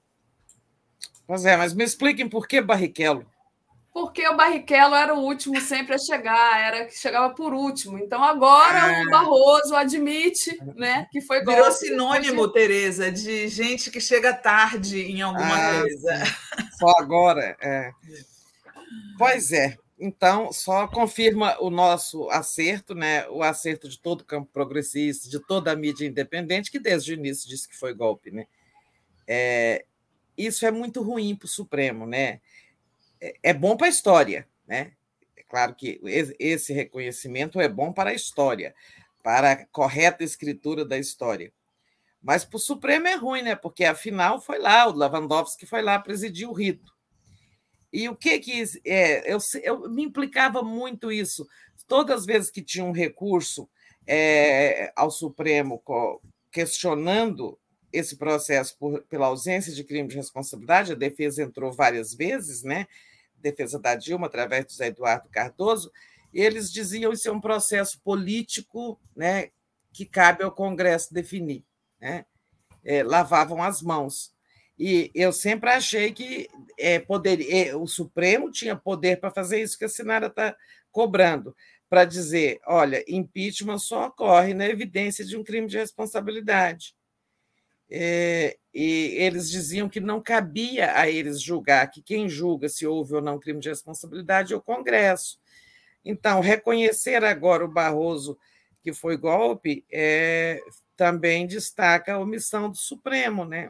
Pois 1.26 1.45
é, 1.45 1.56
mas 1.56 1.73
me 1.73 1.84
expliquem 1.84 2.27
por 2.27 2.45
que 2.45 2.60
Barrichello 2.61 3.26
porque 3.95 4.27
o 4.27 4.35
Barrichello 4.35 4.93
era 4.93 5.15
o 5.15 5.22
último 5.22 5.61
sempre 5.61 5.95
a 5.95 5.97
chegar, 5.97 6.59
era 6.59 6.84
que 6.84 6.99
chegava 6.99 7.34
por 7.34 7.53
último. 7.53 7.97
Então 7.97 8.22
agora 8.22 8.91
é. 8.91 9.03
o 9.03 9.09
Barroso 9.09 9.73
admite, 9.73 10.59
né, 10.76 11.07
que 11.09 11.22
foi 11.22 11.41
golpe. 11.41 11.61
Virou 11.61 11.72
sinônimo, 11.72 12.45
de... 12.45 12.53
Tereza, 12.53 13.09
de 13.09 13.47
gente 13.47 13.89
que 13.89 14.01
chega 14.01 14.34
tarde 14.34 14.99
em 14.99 15.22
alguma 15.22 15.55
ah, 15.55 15.80
coisa. 15.80 16.23
Só 16.77 16.89
agora, 16.99 17.55
é. 17.61 17.93
Pois 19.17 19.53
é. 19.53 19.77
Então, 19.97 20.51
só 20.51 20.89
confirma 20.89 21.55
o 21.61 21.69
nosso 21.69 22.30
acerto, 22.30 22.93
né? 22.93 23.26
o 23.30 23.41
acerto 23.43 23.88
de 23.88 23.97
todo 23.97 24.22
o 24.22 24.26
campo 24.26 24.49
progressista, 24.51 25.30
de 25.30 25.39
toda 25.39 25.72
a 25.72 25.76
mídia 25.76 26.05
independente, 26.05 26.69
que 26.69 26.80
desde 26.80 27.13
o 27.13 27.15
início 27.15 27.47
disse 27.47 27.65
que 27.65 27.77
foi 27.77 27.93
golpe. 27.93 28.30
Né? 28.30 28.45
É, 29.26 29.85
isso 30.38 30.65
é 30.65 30.72
muito 30.72 31.01
ruim 31.01 31.34
para 31.34 31.45
o 31.45 31.49
Supremo. 31.49 32.05
Né? 32.05 32.41
É, 33.20 33.36
é 33.44 33.54
bom 33.54 33.76
para 33.78 33.88
a 33.88 33.90
história, 33.90 34.48
né? 34.68 34.94
É 35.36 35.44
claro 35.44 35.76
que 35.76 36.00
esse 36.40 36.74
reconhecimento 36.74 37.60
é 37.60 37.68
bom 37.68 37.92
para 37.92 38.12
a 38.12 38.14
história, 38.14 38.74
para 39.24 39.52
a 39.52 39.66
correta 39.68 40.24
escritura 40.24 40.86
da 40.86 40.98
história. 40.98 41.52
Mas 42.22 42.44
para 42.44 42.58
o 42.58 42.60
Supremo 42.60 43.08
é 43.08 43.16
ruim, 43.16 43.44
né? 43.44 43.56
Porque 43.56 43.86
afinal 43.86 44.42
foi 44.42 44.60
lá, 44.60 44.88
o 44.88 44.96
Lewandowski 44.96 45.66
foi 45.66 45.82
lá 45.82 46.00
presidir 46.00 46.50
o 46.50 46.54
rito. 46.54 46.92
E 47.94 48.10
o 48.10 48.16
que 48.16 48.40
que 48.40 48.64
é, 48.84 49.32
eu, 49.32 49.38
eu 49.64 49.90
me 49.90 50.04
implicava 50.04 50.62
muito 50.62 51.12
isso. 51.12 51.48
Todas 51.88 52.22
as 52.22 52.26
vezes 52.26 52.50
que 52.50 52.62
tinha 52.62 52.84
um 52.84 52.92
recurso 52.92 53.70
é, 54.08 54.92
ao 54.96 55.12
Supremo 55.12 55.82
questionando 56.52 57.58
esse 57.95 58.17
processo 58.17 58.77
por, 58.77 59.01
pela 59.03 59.27
ausência 59.27 59.73
de 59.73 59.84
crime 59.84 60.09
de 60.09 60.15
responsabilidade, 60.15 60.91
a 60.91 60.95
defesa 60.95 61.43
entrou 61.43 61.72
várias 61.72 62.13
vezes, 62.13 62.63
né? 62.63 62.88
defesa 63.45 63.80
da 63.80 63.95
Dilma, 63.95 64.27
através 64.27 64.65
do 64.65 64.73
Zé 64.73 64.88
Eduardo 64.88 65.30
Cardoso, 65.30 65.91
eles 66.34 66.72
diziam 66.72 67.13
isso 67.13 67.30
é 67.30 67.31
um 67.31 67.39
processo 67.39 67.99
político 68.01 68.99
né, 69.15 69.49
que 69.93 70.05
cabe 70.05 70.43
ao 70.43 70.51
Congresso 70.51 71.13
definir. 71.13 71.63
Né? 71.99 72.26
É, 72.84 73.03
lavavam 73.03 73.61
as 73.61 73.81
mãos. 73.81 74.34
E 74.77 75.09
eu 75.15 75.31
sempre 75.31 75.69
achei 75.69 76.11
que 76.11 76.49
é, 76.77 76.99
poder, 76.99 77.41
é, 77.49 77.76
o 77.76 77.88
Supremo 77.88 78.51
tinha 78.51 78.76
poder 78.76 79.19
para 79.19 79.31
fazer 79.31 79.61
isso 79.61 79.77
que 79.77 79.85
a 79.85 79.89
Sinara 79.89 80.27
está 80.27 80.55
cobrando, 80.91 81.55
para 81.89 82.03
dizer: 82.03 82.59
olha, 82.67 83.03
impeachment 83.07 83.77
só 83.77 84.07
ocorre 84.07 84.53
na 84.53 84.67
evidência 84.67 85.23
de 85.23 85.38
um 85.38 85.43
crime 85.43 85.67
de 85.67 85.77
responsabilidade. 85.77 86.93
É, 87.90 88.57
e 88.74 89.16
eles 89.18 89.49
diziam 89.49 89.88
que 89.88 89.99
não 89.99 90.22
cabia 90.22 90.98
a 90.98 91.10
eles 91.10 91.41
julgar, 91.41 91.90
que 91.91 92.02
quem 92.02 92.28
julga 92.28 92.68
se 92.68 92.86
houve 92.86 93.16
ou 93.16 93.22
não 93.22 93.40
crime 93.40 93.60
de 93.60 93.70
responsabilidade 93.70 94.53
é 94.53 94.57
o 94.57 94.62
Congresso. 94.62 95.40
Então, 96.03 96.40
reconhecer 96.40 97.24
agora 97.24 97.64
o 97.64 97.72
Barroso 97.72 98.38
que 98.86 98.94
foi 98.94 99.18
golpe 99.18 99.84
é, 99.91 100.62
também 100.95 101.48
destaca 101.48 102.14
a 102.14 102.20
omissão 102.20 102.70
do 102.70 102.78
Supremo, 102.78 103.44
né? 103.44 103.70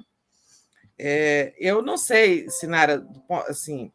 É, 0.97 1.53
eu 1.57 1.81
não 1.81 1.97
sei, 1.97 2.49
Sinara, 2.49 3.07
assim, 3.47 3.91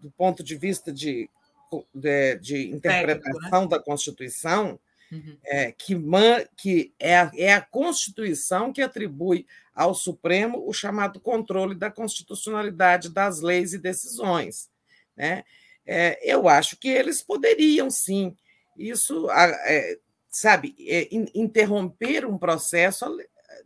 do 0.00 0.10
ponto 0.10 0.42
de 0.42 0.56
vista 0.56 0.90
de, 0.90 1.28
de, 1.94 2.36
de 2.36 2.70
interpretação 2.70 3.40
Técnico, 3.40 3.60
né? 3.60 3.68
da 3.68 3.78
Constituição, 3.78 4.80
Uhum. 5.12 5.36
É, 5.44 5.72
que, 5.72 5.94
man, 5.94 6.44
que 6.56 6.92
é, 6.98 7.18
a, 7.18 7.30
é 7.36 7.54
a 7.54 7.60
Constituição 7.60 8.72
que 8.72 8.82
atribui 8.82 9.46
ao 9.74 9.94
Supremo 9.94 10.68
o 10.68 10.72
chamado 10.72 11.20
controle 11.20 11.74
da 11.74 11.90
constitucionalidade 11.90 13.08
das 13.08 13.40
leis 13.40 13.72
e 13.72 13.78
decisões. 13.78 14.70
Né? 15.16 15.44
É, 15.86 16.18
eu 16.22 16.48
acho 16.48 16.76
que 16.76 16.88
eles 16.88 17.22
poderiam, 17.22 17.90
sim, 17.90 18.36
isso, 18.76 19.30
é, 19.30 19.98
sabe, 20.28 20.74
é, 20.80 21.08
interromper 21.34 22.24
um 22.24 22.38
processo 22.38 23.04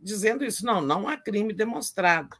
dizendo 0.01 0.43
isso. 0.43 0.65
Não, 0.65 0.81
não 0.81 1.07
há 1.07 1.17
crime 1.17 1.53
demonstrado. 1.53 2.37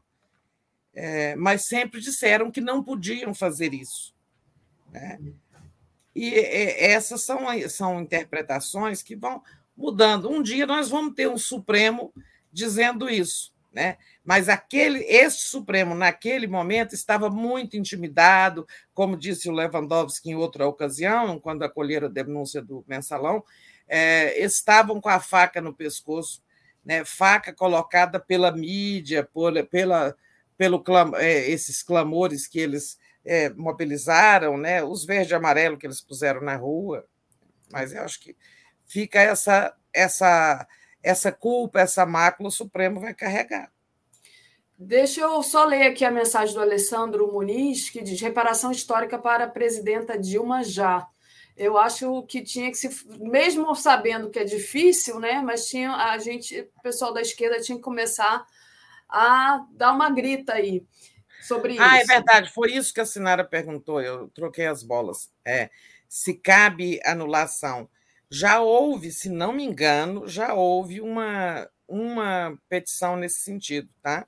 É, 0.94 1.36
mas 1.36 1.66
sempre 1.66 2.02
disseram 2.02 2.52
que 2.52 2.62
não 2.62 2.84
podiam 2.84 3.34
fazer 3.34 3.74
isso. 3.74 4.14
Né? 4.92 5.20
E 6.16 6.34
essas 6.34 7.22
são, 7.22 7.40
são 7.70 8.02
interpretações 8.02 9.02
que 9.02 9.16
vão 9.16 9.42
mudando. 9.76 10.30
Um 10.30 10.42
dia 10.42 10.66
nós 10.66 10.90
vamos 10.90 11.14
ter 11.14 11.30
um 11.30 11.38
Supremo 11.38 12.14
dizendo 12.52 13.10
isso, 13.10 13.54
né? 13.72 13.98
Mas 14.24 14.50
aquele, 14.50 15.00
esse 15.06 15.40
Supremo, 15.40 15.96
naquele 15.96 16.48
momento, 16.48 16.94
estava 16.94 17.30
muito 17.30 17.78
intimidado, 17.78 18.68
como 18.94 19.18
disse 19.18 19.50
o 19.50 19.54
Lewandowski 19.54 20.32
em 20.32 20.36
outra 20.36 20.68
ocasião, 20.68 21.40
quando 21.40 21.64
acolheram 21.64 22.08
a 22.08 22.12
denúncia 22.12 22.62
do 22.62 22.84
mensalão, 22.88 23.44
é, 23.88 24.44
estavam 24.44 25.00
com 25.00 25.10
a 25.10 25.20
faca 25.20 25.62
no 25.62 25.74
pescoço, 25.74 26.44
né? 26.84 27.04
faca 27.06 27.54
colocada 27.54 28.20
pela 28.20 28.52
mídia, 28.52 29.24
por, 29.24 29.52
pela, 29.68 30.16
pelo 30.58 30.80
clam, 30.84 31.16
é, 31.16 31.50
esses 31.50 31.82
clamores 31.82 32.48
que 32.48 32.60
eles 32.60 33.00
é, 33.30 33.48
mobilizaram, 33.52 34.58
né? 34.58 34.84
os 34.84 35.06
verde 35.06 35.34
e 35.34 35.36
amarelo 35.36 35.78
que 35.78 35.86
eles 35.86 36.02
puseram 36.02 36.42
na 36.42 36.56
rua, 36.56 37.06
mas 37.72 37.94
eu 37.94 38.02
acho 38.02 38.20
que 38.20 38.36
fica 38.88 39.20
essa, 39.20 39.72
essa, 39.94 40.68
essa 41.04 41.32
culpa, 41.32 41.80
essa 41.80 42.08
mácula, 42.08 42.50
o 42.50 42.52
Supremo 42.52 43.00
vai 43.00 43.14
carregar. 43.14 43.72
Deixa 44.76 45.22
eu 45.22 45.44
só 45.44 45.64
ler 45.64 45.84
aqui 45.84 46.04
a 46.04 46.10
mensagem 46.10 46.56
do 46.56 46.62
Alessandro 46.62 47.32
Muniz, 47.32 47.92
que 47.92 48.02
diz: 48.02 48.20
reparação 48.20 48.72
histórica 48.72 49.20
para 49.20 49.44
a 49.44 49.50
presidenta 49.50 50.18
Dilma 50.18 50.64
já. 50.64 51.06
Eu 51.56 51.78
acho 51.78 52.24
que 52.24 52.42
tinha 52.42 52.72
que 52.72 52.78
se, 52.78 52.90
mesmo 53.20 53.76
sabendo 53.76 54.30
que 54.32 54.40
é 54.40 54.44
difícil, 54.44 55.20
né? 55.20 55.40
Mas 55.42 55.68
tinha 55.68 55.92
a 55.92 56.18
gente, 56.18 56.62
o 56.78 56.82
pessoal 56.82 57.14
da 57.14 57.22
esquerda 57.22 57.62
tinha 57.62 57.78
que 57.78 57.84
começar 57.84 58.44
a 59.08 59.66
dar 59.72 59.92
uma 59.92 60.10
grita 60.10 60.54
aí 60.54 60.84
sobre 61.42 61.78
ah, 61.80 61.98
é 61.98 62.02
isso. 62.02 62.12
Ah, 62.12 62.16
é 62.16 62.18
verdade, 62.18 62.52
foi 62.52 62.72
isso 62.72 62.94
que 62.94 63.02
a 63.02 63.06
Sinara 63.06 63.44
perguntou, 63.44 64.02
eu 64.02 64.30
troquei 64.30 64.66
as 64.68 64.84
bolas. 64.84 65.32
É, 65.46 65.70
se 66.08 66.34
cabe 66.34 67.00
anulação. 67.06 67.90
Já 68.30 68.60
houve, 68.60 69.12
se 69.12 69.30
não 69.30 69.52
me 69.54 69.64
engano, 69.64 70.28
já 70.28 70.54
houve 70.54 71.02
uma, 71.02 71.70
uma 71.88 72.58
petição 72.68 73.16
nesse 73.16 73.40
sentido, 73.40 73.90
tá? 74.02 74.28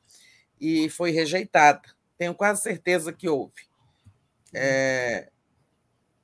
E 0.59 0.89
foi 0.89 1.11
rejeitada. 1.11 1.81
Tenho 2.17 2.33
quase 2.33 2.61
certeza 2.61 3.13
que 3.13 3.29
houve. 3.29 3.69
É... 4.53 5.29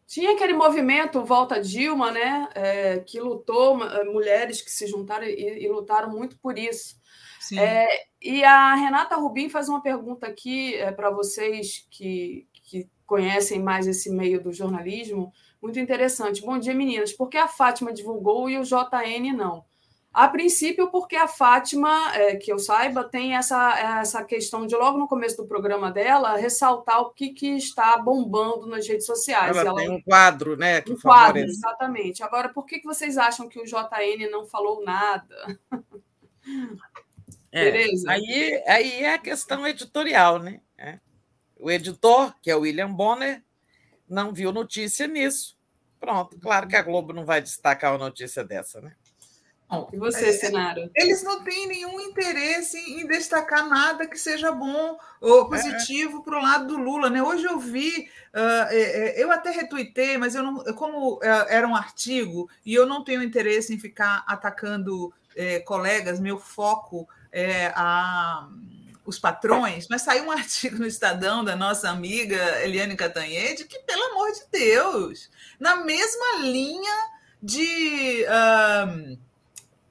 Tinha 0.08 0.34
aquele 0.34 0.54
movimento 0.54 1.26
Volta 1.26 1.62
Dilma, 1.62 2.12
né? 2.12 2.48
É, 2.56 3.00
que 3.00 3.20
lutou, 3.20 3.78
mulheres 4.06 4.62
que 4.62 4.72
se 4.72 4.88
juntaram 4.88 5.26
e, 5.26 5.64
e 5.64 5.68
lutaram 5.68 6.10
muito 6.10 6.38
por 6.40 6.58
isso. 6.58 6.98
É, 7.58 8.07
e 8.22 8.44
a 8.44 8.76
Renata 8.76 9.16
Rubim 9.16 9.50
faz 9.50 9.70
uma 9.70 9.82
pergunta 9.82 10.28
aqui 10.28 10.76
é, 10.76 10.92
para 10.92 11.10
vocês 11.10 11.86
que, 11.92 12.48
que 12.64 12.90
conhecem 13.06 13.62
mais 13.62 13.88
esse 13.88 14.10
meio 14.10 14.42
do 14.42 14.52
jornalismo, 14.52 15.32
muito 15.62 15.80
interessante. 15.80 16.42
Bom 16.42 16.58
dia, 16.58 16.74
meninas. 16.74 17.14
Por 17.14 17.30
que 17.30 17.38
a 17.38 17.48
Fátima 17.48 17.94
divulgou 17.94 18.50
e 18.50 18.58
o 18.58 18.64
JN 18.64 19.34
não? 19.36 19.66
A 20.14 20.28
princípio, 20.28 20.90
porque 20.90 21.16
a 21.16 21.28
Fátima, 21.28 22.12
é, 22.16 22.36
que 22.38 22.52
eu 22.52 22.58
saiba, 22.58 23.04
tem 23.04 23.36
essa, 23.36 24.00
essa 24.00 24.24
questão 24.24 24.66
de, 24.66 24.76
logo 24.76 24.98
no 24.98 25.08
começo 25.08 25.38
do 25.38 25.48
programa 25.48 25.92
dela, 25.92 26.38
ressaltar 26.38 27.02
o 27.02 27.12
que, 27.12 27.30
que 27.30 27.56
está 27.56 27.96
bombando 28.00 28.66
nas 28.66 28.88
redes 28.88 29.06
sociais. 29.06 29.56
Ela, 29.56 29.70
ela 29.70 29.80
tem 29.80 29.92
um 29.92 30.02
quadro, 30.02 30.58
né? 30.58 30.82
Que 30.82 30.94
um 30.94 30.98
quadro, 30.98 31.42
exatamente. 31.42 32.24
Agora, 32.24 32.50
por 32.50 32.66
que, 32.66 32.80
que 32.80 32.88
vocês 32.88 33.16
acham 33.16 33.48
que 33.48 33.60
o 33.60 33.66
JN 33.66 34.28
não 34.32 34.44
falou 34.48 34.84
nada? 34.84 35.60
É, 37.58 38.12
aí, 38.12 38.64
aí 38.68 39.04
é 39.04 39.14
a 39.14 39.18
questão 39.18 39.66
editorial, 39.66 40.40
né? 40.40 40.62
É. 40.78 41.00
O 41.60 41.72
editor, 41.72 42.34
que 42.42 42.52
é 42.52 42.56
o 42.56 42.62
William 42.62 42.92
Bonner, 42.92 43.44
não 44.08 44.34
viu 44.34 44.52
notícia 44.52 45.08
nisso. 45.08 45.58
Pronto, 46.00 46.38
claro 46.40 46.68
que 46.68 46.76
a 46.76 46.82
Globo 46.82 47.12
não 47.12 47.26
vai 47.26 47.42
destacar 47.42 47.92
uma 47.92 48.06
notícia 48.06 48.44
dessa, 48.44 48.80
né? 48.80 48.94
Bom, 49.70 49.90
e 49.92 49.98
você, 49.98 50.32
Senara? 50.32 50.90
Eles 50.96 51.24
não 51.24 51.44
têm 51.44 51.68
nenhum 51.68 52.00
interesse 52.00 52.78
em 52.78 53.06
destacar 53.06 53.68
nada 53.68 54.08
que 54.08 54.18
seja 54.18 54.50
bom 54.50 54.98
ou 55.20 55.46
é. 55.46 55.50
positivo 55.50 56.20
é. 56.20 56.22
para 56.22 56.40
o 56.40 56.42
lado 56.42 56.68
do 56.68 56.78
Lula. 56.78 57.10
Né? 57.10 57.22
Hoje 57.22 57.44
eu 57.44 57.60
vi, 57.60 58.10
uh, 58.34 58.74
eu 59.18 59.30
até 59.30 59.52
retuitei, 59.52 60.18
mas 60.18 60.36
eu 60.36 60.44
não, 60.44 60.64
como 60.76 61.20
era 61.22 61.68
um 61.68 61.76
artigo 61.76 62.50
e 62.66 62.74
eu 62.74 62.86
não 62.86 63.04
tenho 63.04 63.22
interesse 63.22 63.74
em 63.74 63.80
ficar 63.80 64.24
atacando 64.26 65.14
eh, 65.36 65.60
colegas, 65.60 66.20
meu 66.20 66.40
foco 66.40 67.08
é, 67.32 67.68
a, 67.76 68.48
os 69.06 69.18
patrões, 69.18 69.88
mas 69.90 70.02
saiu 70.02 70.26
um 70.26 70.32
artigo 70.32 70.78
no 70.78 70.86
Estadão 70.86 71.44
da 71.44 71.56
nossa 71.56 71.90
amiga 71.90 72.62
Eliane 72.64 72.96
Catanhede 72.96 73.66
que, 73.66 73.80
pelo 73.80 74.04
amor 74.12 74.32
de 74.32 74.42
Deus, 74.52 75.30
na 75.60 75.78
mesma 75.78 76.40
linha 76.42 76.94
de 77.42 78.26
um, 78.88 79.18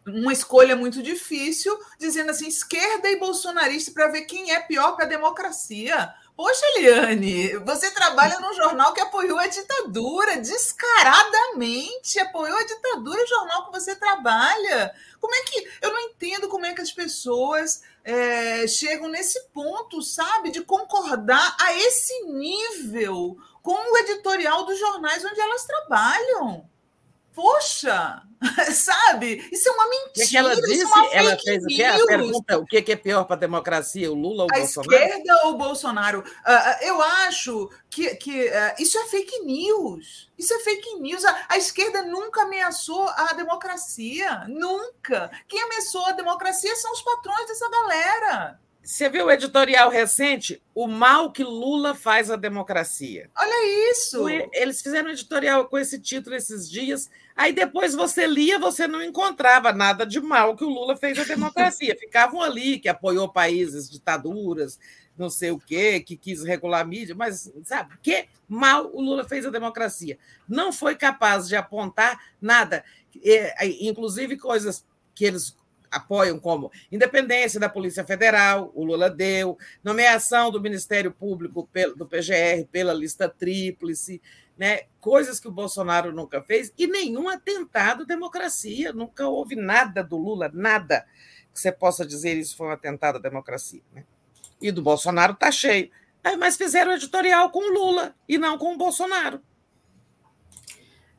uma 0.07 0.33
escolha 0.33 0.77
muito 0.77 1.03
difícil, 1.03 1.77
dizendo 1.99 2.31
assim, 2.31 2.47
esquerda 2.47 3.09
e 3.09 3.19
bolsonarista 3.19 3.91
para 3.93 4.09
ver 4.09 4.23
quem 4.23 4.53
é 4.53 4.61
pior 4.61 4.93
para 4.93 5.05
a 5.05 5.09
democracia. 5.09 6.15
Poxa, 6.37 6.67
Eliane, 6.75 7.57
você 7.61 7.91
trabalha 7.93 8.39
num 8.41 8.53
jornal 8.53 8.93
que 8.93 9.01
apoiou 9.01 9.39
a 9.39 9.47
ditadura, 9.47 10.37
descaradamente 10.37 12.19
apoiou 12.19 12.59
a 12.59 12.63
ditadura, 12.63 13.25
o 13.25 13.27
jornal 13.27 13.65
que 13.65 13.73
você 13.73 13.97
trabalha. 13.97 14.95
Como 15.19 15.35
é 15.35 15.41
que. 15.45 15.67
Eu 15.81 15.95
não 15.95 16.01
entendo 16.01 16.47
como 16.49 16.67
é 16.67 16.75
que 16.75 16.83
as 16.83 16.93
pessoas 16.93 17.83
é, 18.05 18.67
chegam 18.67 19.09
nesse 19.09 19.49
ponto, 19.49 20.03
sabe, 20.03 20.51
de 20.51 20.61
concordar 20.63 21.57
a 21.59 21.73
esse 21.73 22.25
nível 22.25 23.39
com 23.63 23.73
o 23.73 23.97
editorial 23.97 24.67
dos 24.67 24.79
jornais 24.79 25.25
onde 25.25 25.41
elas 25.41 25.65
trabalham. 25.65 26.69
Poxa, 27.37 28.23
sabe? 28.73 29.47
Isso 29.53 29.69
é 29.69 29.73
uma 29.73 29.91
mentira. 29.91 30.25
O 30.25 30.29
que, 30.31 30.37
ela 30.39 30.57
disse? 30.57 30.99
É 31.13 31.19
ela 31.19 31.39
fez 31.39 31.65
o 31.65 31.67
quê? 31.67 31.85
A 31.85 32.07
pergunta: 32.07 32.59
o 32.59 32.65
que 32.65 32.91
é 32.91 32.97
pior 32.97 33.25
para 33.25 33.37
a 33.37 33.39
democracia, 33.39 34.11
o 34.11 34.15
Lula 34.15 34.45
ou 34.45 34.49
o 34.51 34.55
a 34.55 34.59
Bolsonaro? 34.59 34.97
A 34.97 35.07
esquerda 35.07 35.41
ou 35.45 35.51
o 35.51 35.59
Bolsonaro? 35.59 36.21
Uh, 36.21 36.85
eu 36.85 37.03
acho 37.03 37.71
que, 37.91 38.15
que 38.17 38.47
uh, 38.47 38.75
isso 38.79 38.97
é 38.97 39.05
fake 39.05 39.41
news. 39.45 40.33
Isso 40.39 40.55
é 40.55 40.61
fake 40.61 40.95
news. 40.99 41.27
A, 41.27 41.45
a, 41.51 41.59
esquerda 41.59 42.05
nunca 42.05 42.45
ameaçou 42.45 43.07
a 43.07 43.35
democracia. 43.35 44.47
Nunca. 44.49 45.31
Quem 45.47 45.61
ameaçou 45.63 46.07
a 46.07 46.13
democracia 46.13 46.75
são 46.77 46.91
os 46.91 47.03
patrões 47.03 47.49
dessa 47.49 47.69
galera. 47.69 48.59
Você 48.87 49.09
viu 49.09 49.27
o 49.27 49.31
editorial 49.33 49.91
recente? 49.91 50.63
O 50.73 50.87
mal 50.87 51.33
que 51.33 51.43
Lula 51.43 51.93
faz 51.93 52.31
à 52.31 52.37
democracia. 52.37 53.29
Olha 53.37 53.91
isso! 53.91 54.28
Eles 54.52 54.81
fizeram 54.81 55.09
um 55.09 55.12
editorial 55.12 55.67
com 55.67 55.77
esse 55.77 55.99
título 55.99 56.36
esses 56.36 56.70
dias. 56.70 57.10
Aí 57.36 57.52
depois 57.52 57.94
você 57.94 58.26
lia, 58.26 58.58
você 58.58 58.89
não 58.89 59.02
encontrava 59.02 59.70
nada 59.70 60.06
de 60.06 60.18
mal 60.20 60.56
que 60.56 60.65
o 60.65 60.70
Lula 60.70 60.97
fez 60.97 61.18
à 61.18 61.24
democracia. 61.24 61.94
Ficavam 61.94 62.40
ali, 62.40 62.78
que 62.78 62.89
apoiou 62.89 63.28
países, 63.28 63.90
ditaduras, 63.90 64.78
não 65.18 65.28
sei 65.28 65.50
o 65.50 65.58
quê, 65.58 66.00
que 66.00 66.16
quis 66.16 66.42
regular 66.42 66.81
a 66.81 66.84
mídia, 66.84 67.15
mas 67.15 67.52
sabe 67.65 67.94
que 68.02 68.26
mal 68.48 68.90
o 68.92 69.00
Lula 69.00 69.24
fez 69.28 69.44
à 69.44 69.50
democracia? 69.50 70.18
Não 70.48 70.73
foi 70.73 70.94
capaz 70.94 71.47
de 71.47 71.56
apontar 71.56 72.18
nada, 72.40 72.84
inclusive 73.81 74.36
coisas 74.36 74.84
que 75.15 75.24
eles 75.24 75.56
apoiam 75.90 76.39
como 76.39 76.70
independência 76.90 77.58
da 77.60 77.68
Polícia 77.68 78.05
Federal, 78.05 78.70
o 78.74 78.84
Lula 78.84 79.08
deu, 79.08 79.56
nomeação 79.82 80.50
do 80.50 80.60
Ministério 80.60 81.10
Público 81.10 81.68
do 81.97 82.06
PGR 82.06 82.66
pela 82.70 82.92
lista 82.92 83.28
tríplice, 83.28 84.20
né? 84.57 84.83
coisas 85.01 85.39
que 85.39 85.49
o 85.49 85.52
Bolsonaro 85.52 86.12
nunca 86.12 86.43
fez, 86.43 86.73
e 86.76 86.86
nenhum 86.86 87.28
atentado 87.28 88.02
à 88.02 88.07
democracia, 88.07 88.93
nunca 88.93 89.28
houve 89.28 89.55
nada 89.55 90.02
do 90.02 90.17
Lula, 90.17 90.51
nada 90.52 91.07
que 91.57 91.60
você 91.60 91.73
possa 91.73 92.05
dizer 92.05 92.36
isso 92.36 92.57
foi 92.57 92.67
um 92.68 92.73
atentado 92.73 93.17
à 93.17 93.20
democracia. 93.20 93.81
Né? 93.93 94.05
E 94.60 94.70
do 94.70 94.83
Bolsonaro 94.83 95.33
está 95.33 95.51
cheio. 95.51 95.91
Mas 96.39 96.57
fizeram 96.57 96.93
editorial 96.93 97.51
com 97.51 97.60
o 97.60 97.73
Lula 97.73 98.15
e 98.28 98.36
não 98.36 98.59
com 98.59 98.75
o 98.75 98.76
Bolsonaro. 98.76 99.41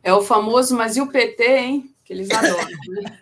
É 0.04 0.14
o 0.14 0.22
famoso, 0.22 0.76
mas 0.76 0.96
e 0.98 1.02
o 1.02 1.10
PT, 1.10 1.58
hein? 1.58 1.96
Que 2.08 2.14
eles 2.14 2.32
adoram. 2.32 2.66
Né? 2.66 3.20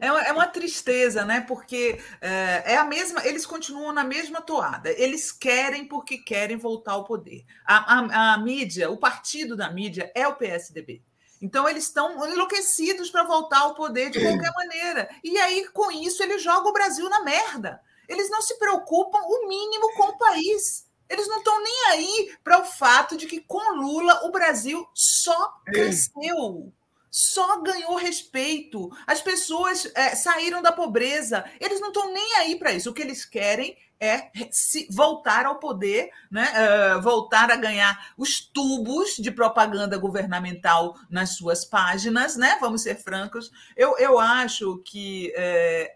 é, 0.00 0.10
uma, 0.10 0.22
é 0.22 0.32
uma 0.32 0.46
tristeza, 0.46 1.26
né? 1.26 1.42
Porque 1.42 2.00
é, 2.22 2.72
é, 2.72 2.76
a 2.78 2.84
mesma, 2.84 3.24
eles 3.26 3.44
continuam 3.44 3.92
na 3.92 4.02
mesma 4.02 4.40
toada. 4.40 4.90
Eles 4.90 5.30
querem 5.30 5.86
porque 5.86 6.16
querem 6.16 6.56
voltar 6.56 6.92
ao 6.92 7.04
poder. 7.04 7.44
A, 7.66 7.98
a, 7.98 8.32
a 8.32 8.38
mídia, 8.38 8.90
o 8.90 8.96
partido 8.96 9.54
da 9.54 9.70
mídia 9.70 10.10
é 10.14 10.26
o 10.26 10.36
PSDB. 10.36 11.02
Então, 11.42 11.68
eles 11.68 11.84
estão 11.84 12.26
enlouquecidos 12.26 13.10
para 13.10 13.24
voltar 13.24 13.58
ao 13.58 13.74
poder 13.74 14.08
de 14.08 14.22
qualquer 14.22 14.52
maneira. 14.54 15.10
E 15.22 15.36
aí, 15.36 15.68
com 15.68 15.90
isso, 15.90 16.22
eles 16.22 16.42
jogam 16.42 16.70
o 16.70 16.72
Brasil 16.72 17.10
na 17.10 17.22
merda. 17.22 17.82
Eles 18.08 18.30
não 18.30 18.40
se 18.40 18.58
preocupam 18.58 19.18
o 19.18 19.48
mínimo 19.48 19.92
com 19.94 20.04
o 20.04 20.18
país. 20.18 20.86
Eles 21.10 21.28
não 21.28 21.38
estão 21.38 21.62
nem 21.62 21.84
aí 21.88 22.36
para 22.42 22.58
o 22.58 22.64
fato 22.64 23.18
de 23.18 23.26
que, 23.26 23.40
com 23.40 23.74
Lula, 23.74 24.24
o 24.24 24.30
Brasil 24.30 24.88
só 24.94 25.60
cresceu 25.66 26.72
só 27.12 27.60
ganhou 27.60 27.94
respeito. 27.96 28.90
As 29.06 29.20
pessoas 29.20 29.86
é, 29.94 30.14
saíram 30.14 30.62
da 30.62 30.72
pobreza. 30.72 31.44
Eles 31.60 31.78
não 31.78 31.88
estão 31.88 32.10
nem 32.10 32.36
aí 32.38 32.56
para 32.56 32.72
isso. 32.72 32.88
O 32.88 32.94
que 32.94 33.02
eles 33.02 33.26
querem 33.26 33.76
é 34.00 34.30
se 34.50 34.88
voltar 34.90 35.44
ao 35.44 35.60
poder, 35.60 36.10
né? 36.30 36.48
Uh, 36.96 37.02
voltar 37.02 37.52
a 37.52 37.56
ganhar 37.56 38.12
os 38.16 38.40
tubos 38.40 39.16
de 39.16 39.30
propaganda 39.30 39.96
governamental 39.96 40.96
nas 41.08 41.36
suas 41.36 41.64
páginas, 41.64 42.34
né? 42.34 42.56
Vamos 42.60 42.82
ser 42.82 42.96
francos. 42.96 43.50
Eu, 43.76 43.96
eu 43.98 44.18
acho 44.18 44.78
que 44.78 45.32
é, 45.36 45.94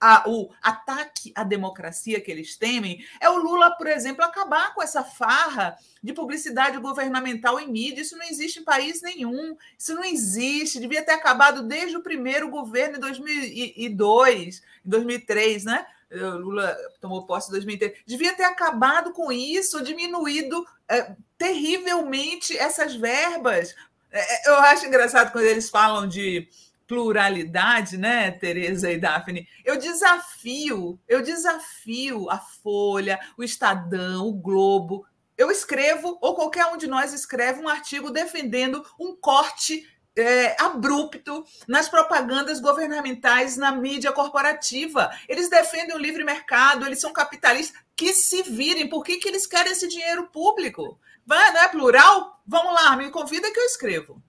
a, 0.00 0.24
o 0.26 0.50
ataque 0.62 1.32
à 1.34 1.44
democracia 1.44 2.20
que 2.20 2.30
eles 2.30 2.56
temem 2.56 3.04
é 3.20 3.28
o 3.28 3.36
Lula, 3.36 3.70
por 3.72 3.86
exemplo, 3.86 4.24
acabar 4.24 4.74
com 4.74 4.82
essa 4.82 5.04
farra 5.04 5.76
de 6.02 6.12
publicidade 6.12 6.78
governamental 6.78 7.60
em 7.60 7.70
mídia. 7.70 8.00
Isso 8.00 8.16
não 8.16 8.24
existe 8.24 8.60
em 8.60 8.64
país 8.64 9.02
nenhum. 9.02 9.56
Isso 9.78 9.94
não 9.94 10.04
existe. 10.04 10.80
Devia 10.80 11.02
ter 11.02 11.12
acabado 11.12 11.62
desde 11.62 11.96
o 11.96 12.02
primeiro 12.02 12.48
governo 12.48 12.96
em 12.96 13.00
2002, 13.00 14.62
em 14.84 14.88
2003, 14.88 15.64
né? 15.64 15.86
Lula 16.10 16.76
tomou 17.00 17.24
posse 17.24 17.48
em 17.48 17.52
2003. 17.52 17.98
Devia 18.04 18.34
ter 18.34 18.44
acabado 18.44 19.12
com 19.12 19.30
isso, 19.30 19.82
diminuído 19.82 20.66
é, 20.88 21.14
terrivelmente 21.38 22.56
essas 22.56 22.94
verbas. 22.94 23.74
É, 24.10 24.50
eu 24.50 24.56
acho 24.56 24.86
engraçado 24.86 25.30
quando 25.30 25.44
eles 25.44 25.70
falam 25.70 26.08
de 26.08 26.48
pluralidade, 26.90 27.96
né, 27.96 28.32
Tereza 28.32 28.90
e 28.90 28.98
Daphne? 28.98 29.48
Eu 29.64 29.76
desafio, 29.76 30.98
eu 31.06 31.22
desafio 31.22 32.28
a 32.28 32.36
Folha, 32.36 33.20
o 33.38 33.44
Estadão, 33.44 34.26
o 34.26 34.32
Globo. 34.32 35.06
Eu 35.38 35.52
escrevo, 35.52 36.18
ou 36.20 36.34
qualquer 36.34 36.66
um 36.66 36.76
de 36.76 36.88
nós 36.88 37.12
escreve 37.12 37.60
um 37.60 37.68
artigo 37.68 38.10
defendendo 38.10 38.84
um 38.98 39.14
corte 39.14 39.88
é, 40.16 40.60
abrupto 40.60 41.44
nas 41.68 41.88
propagandas 41.88 42.58
governamentais, 42.58 43.56
na 43.56 43.70
mídia 43.70 44.10
corporativa. 44.10 45.12
Eles 45.28 45.48
defendem 45.48 45.94
o 45.94 46.00
livre 46.00 46.24
mercado, 46.24 46.84
eles 46.84 47.00
são 47.00 47.12
capitalistas. 47.12 47.80
Que 47.94 48.12
se 48.12 48.42
virem, 48.42 48.88
por 48.88 49.04
que, 49.04 49.18
que 49.18 49.28
eles 49.28 49.46
querem 49.46 49.70
esse 49.70 49.86
dinheiro 49.86 50.26
público? 50.26 50.98
Vai, 51.24 51.52
não 51.52 51.60
é 51.60 51.68
plural? 51.68 52.42
Vamos 52.44 52.74
lá, 52.74 52.96
me 52.96 53.10
convida 53.10 53.52
que 53.52 53.60
eu 53.60 53.64
escrevo. 53.66 54.20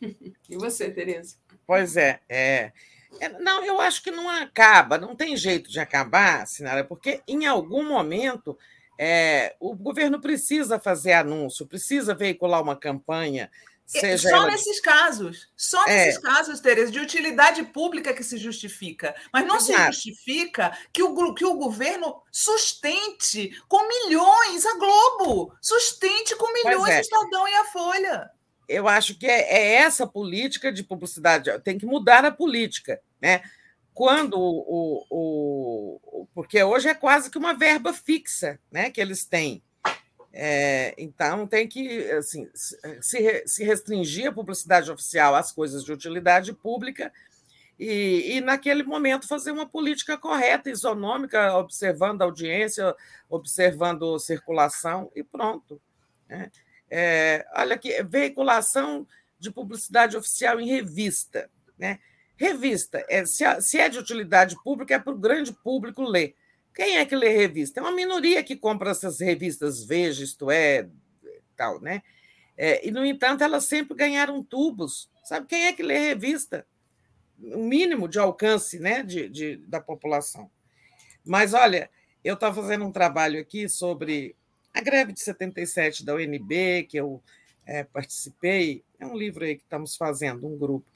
E 0.48 0.56
você, 0.56 0.88
Tereza? 0.90 1.36
Pois 1.66 1.96
é, 1.96 2.20
é. 2.28 2.72
é 3.20 3.28
não, 3.40 3.64
eu 3.64 3.80
acho 3.80 4.02
que 4.02 4.10
não 4.10 4.28
acaba, 4.28 4.98
não 4.98 5.16
tem 5.16 5.36
jeito 5.36 5.70
de 5.70 5.80
acabar, 5.80 6.46
Sinara, 6.46 6.84
porque 6.84 7.22
em 7.26 7.46
algum 7.46 7.84
momento 7.84 8.58
é, 8.98 9.56
o 9.58 9.74
governo 9.74 10.20
precisa 10.20 10.78
fazer 10.78 11.14
anúncio, 11.14 11.66
precisa 11.66 12.14
veicular 12.14 12.62
uma 12.62 12.76
campanha. 12.76 13.50
Seja 13.86 14.30
só 14.30 14.36
ela... 14.36 14.46
nesses 14.46 14.80
casos, 14.80 15.48
só 15.54 15.84
é. 15.86 16.06
nesses 16.06 16.18
casos, 16.18 16.60
Tereza, 16.60 16.90
de 16.90 17.00
utilidade 17.00 17.62
pública 17.64 18.14
que 18.14 18.24
se 18.24 18.38
justifica. 18.38 19.14
Mas 19.30 19.46
não 19.46 19.56
Exato. 19.56 19.92
se 19.92 20.08
justifica 20.08 20.76
que 20.90 21.02
o, 21.02 21.34
que 21.34 21.44
o 21.44 21.54
governo 21.54 22.22
sustente 22.32 23.54
com 23.68 23.86
milhões 23.86 24.64
a 24.64 24.78
Globo, 24.78 25.54
sustente 25.60 26.34
com 26.36 26.50
milhões 26.52 26.88
é. 26.88 26.98
o 26.98 27.00
Estadão 27.00 27.46
e 27.46 27.54
a 27.54 27.64
Folha. 27.66 28.30
Eu 28.68 28.88
acho 28.88 29.18
que 29.18 29.26
é, 29.26 29.40
é 29.40 29.74
essa 29.74 30.06
política 30.06 30.72
de 30.72 30.82
publicidade, 30.82 31.50
tem 31.60 31.78
que 31.78 31.86
mudar 31.86 32.24
a 32.24 32.30
política, 32.30 33.00
né? 33.20 33.42
quando 33.94 34.34
o, 34.36 35.06
o, 35.08 36.26
porque 36.34 36.62
hoje 36.62 36.88
é 36.88 36.94
quase 36.94 37.30
que 37.30 37.38
uma 37.38 37.54
verba 37.54 37.92
fixa 37.92 38.58
né, 38.70 38.90
que 38.90 39.00
eles 39.00 39.24
têm. 39.24 39.62
É, 40.32 40.92
então 40.98 41.46
tem 41.46 41.68
que 41.68 42.10
assim, 42.10 42.50
se, 43.00 43.44
se 43.46 43.62
restringir 43.62 44.28
a 44.28 44.32
publicidade 44.32 44.90
oficial 44.90 45.36
às 45.36 45.52
coisas 45.52 45.84
de 45.84 45.92
utilidade 45.92 46.52
pública 46.52 47.12
e, 47.78 48.36
e, 48.36 48.40
naquele 48.40 48.82
momento 48.82 49.28
fazer 49.28 49.52
uma 49.52 49.66
política 49.66 50.18
correta, 50.18 50.70
isonômica, 50.70 51.56
observando 51.56 52.22
a 52.22 52.24
audiência, 52.24 52.94
observando 53.28 54.18
circulação 54.18 55.10
e 55.14 55.22
pronto. 55.22 55.80
Né? 56.28 56.50
É, 56.96 57.44
olha 57.56 57.74
aqui, 57.74 57.90
veiculação 58.04 59.04
de 59.36 59.50
publicidade 59.50 60.16
oficial 60.16 60.60
em 60.60 60.68
revista. 60.68 61.50
Né? 61.76 61.98
Revista, 62.36 63.04
é, 63.08 63.26
se, 63.26 63.44
se 63.62 63.80
é 63.80 63.88
de 63.88 63.98
utilidade 63.98 64.54
pública, 64.62 64.94
é 64.94 64.98
para 65.00 65.12
o 65.12 65.18
grande 65.18 65.52
público 65.52 66.04
ler. 66.04 66.36
Quem 66.72 66.98
é 66.98 67.04
que 67.04 67.16
lê 67.16 67.30
revista? 67.30 67.80
É 67.80 67.82
uma 67.82 67.90
minoria 67.90 68.44
que 68.44 68.54
compra 68.54 68.92
essas 68.92 69.18
revistas 69.18 69.84
Veja, 69.84 70.22
isto 70.22 70.52
é, 70.52 70.88
tal, 71.56 71.80
né? 71.80 72.00
É, 72.56 72.86
e, 72.86 72.92
no 72.92 73.04
entanto, 73.04 73.42
elas 73.42 73.64
sempre 73.64 73.96
ganharam 73.96 74.40
tubos. 74.40 75.10
Sabe 75.24 75.48
quem 75.48 75.64
é 75.64 75.72
que 75.72 75.82
lê 75.82 75.98
revista? 75.98 76.64
O 77.42 77.58
mínimo 77.58 78.06
de 78.06 78.20
alcance 78.20 78.78
né, 78.78 79.02
de, 79.02 79.28
de 79.28 79.56
da 79.66 79.80
população. 79.80 80.48
Mas, 81.24 81.54
olha, 81.54 81.90
eu 82.22 82.34
estava 82.34 82.54
fazendo 82.62 82.84
um 82.84 82.92
trabalho 82.92 83.40
aqui 83.40 83.68
sobre 83.68 84.36
a 84.74 84.80
greve 84.80 85.12
de 85.12 85.20
77 85.20 86.04
da 86.04 86.14
UNB, 86.14 86.84
que 86.88 86.96
eu 86.96 87.22
é, 87.64 87.84
participei. 87.84 88.84
É 88.98 89.06
um 89.06 89.16
livro 89.16 89.44
aí 89.44 89.56
que 89.56 89.62
estamos 89.62 89.96
fazendo, 89.96 90.46
um 90.46 90.58
grupo 90.58 90.94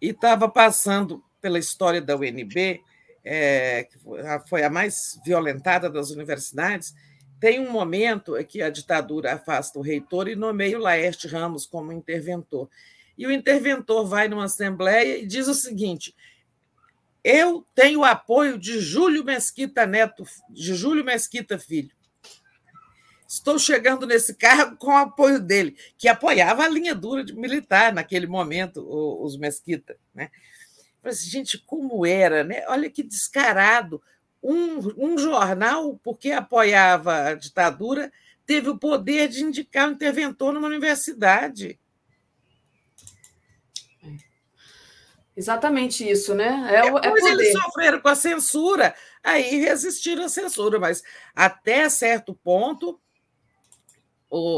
e 0.00 0.10
estava 0.10 0.48
passando 0.48 1.22
pela 1.40 1.58
história 1.58 2.00
da 2.00 2.16
UNB, 2.16 2.80
é, 3.24 3.84
que 3.84 3.98
foi 4.48 4.62
a 4.62 4.70
mais 4.70 5.20
violentada 5.24 5.90
das 5.90 6.10
universidades, 6.10 6.94
tem 7.40 7.60
um 7.60 7.70
momento 7.70 8.36
em 8.36 8.44
que 8.44 8.62
a 8.62 8.70
ditadura 8.70 9.34
afasta 9.34 9.78
o 9.78 9.82
reitor 9.82 10.28
e 10.28 10.34
nomeia 10.34 10.78
o 10.78 10.82
Laerte 10.82 11.28
Ramos 11.28 11.66
como 11.66 11.92
interventor. 11.92 12.68
E 13.16 13.26
o 13.26 13.32
interventor 13.32 14.06
vai 14.06 14.28
numa 14.28 14.44
assembleia 14.44 15.18
e 15.18 15.26
diz 15.26 15.46
o 15.46 15.54
seguinte: 15.54 16.14
eu 17.22 17.64
tenho 17.74 18.00
o 18.00 18.04
apoio 18.04 18.58
de 18.58 18.80
Júlio 18.80 19.24
Mesquita 19.24 19.86
Neto, 19.86 20.24
de 20.50 20.74
Júlio 20.74 21.04
Mesquita 21.04 21.58
Filho. 21.58 21.90
Estou 23.28 23.58
chegando 23.58 24.06
nesse 24.06 24.34
cargo 24.34 24.78
com 24.78 24.90
o 24.90 24.96
apoio 24.96 25.38
dele, 25.38 25.76
que 25.98 26.08
apoiava 26.08 26.64
a 26.64 26.68
linha 26.68 26.94
dura 26.94 27.22
de 27.22 27.34
militar 27.34 27.92
naquele 27.92 28.26
momento, 28.26 28.82
os 29.22 29.36
Mesquita. 29.36 29.98
Né? 30.14 30.30
Assim, 31.04 31.28
gente, 31.28 31.58
como 31.58 32.06
era, 32.06 32.42
né? 32.42 32.64
Olha 32.68 32.88
que 32.88 33.02
descarado. 33.02 34.02
Um, 34.42 34.78
um 34.96 35.18
jornal, 35.18 36.00
porque 36.02 36.30
apoiava 36.30 37.28
a 37.28 37.34
ditadura, 37.34 38.10
teve 38.46 38.70
o 38.70 38.78
poder 38.78 39.28
de 39.28 39.44
indicar 39.44 39.90
um 39.90 39.92
interventor 39.92 40.54
numa 40.54 40.68
universidade. 40.68 41.78
Exatamente 45.36 46.08
isso, 46.08 46.34
né? 46.34 46.66
É, 46.70 46.88
é 46.88 46.90
Depois 46.90 47.24
é 47.26 47.28
eles 47.28 47.52
sofreram 47.52 48.00
com 48.00 48.08
a 48.08 48.14
censura, 48.14 48.94
aí 49.22 49.60
resistiram 49.60 50.24
à 50.24 50.28
censura, 50.30 50.80
mas 50.80 51.02
até 51.34 51.90
certo 51.90 52.34
ponto 52.34 52.98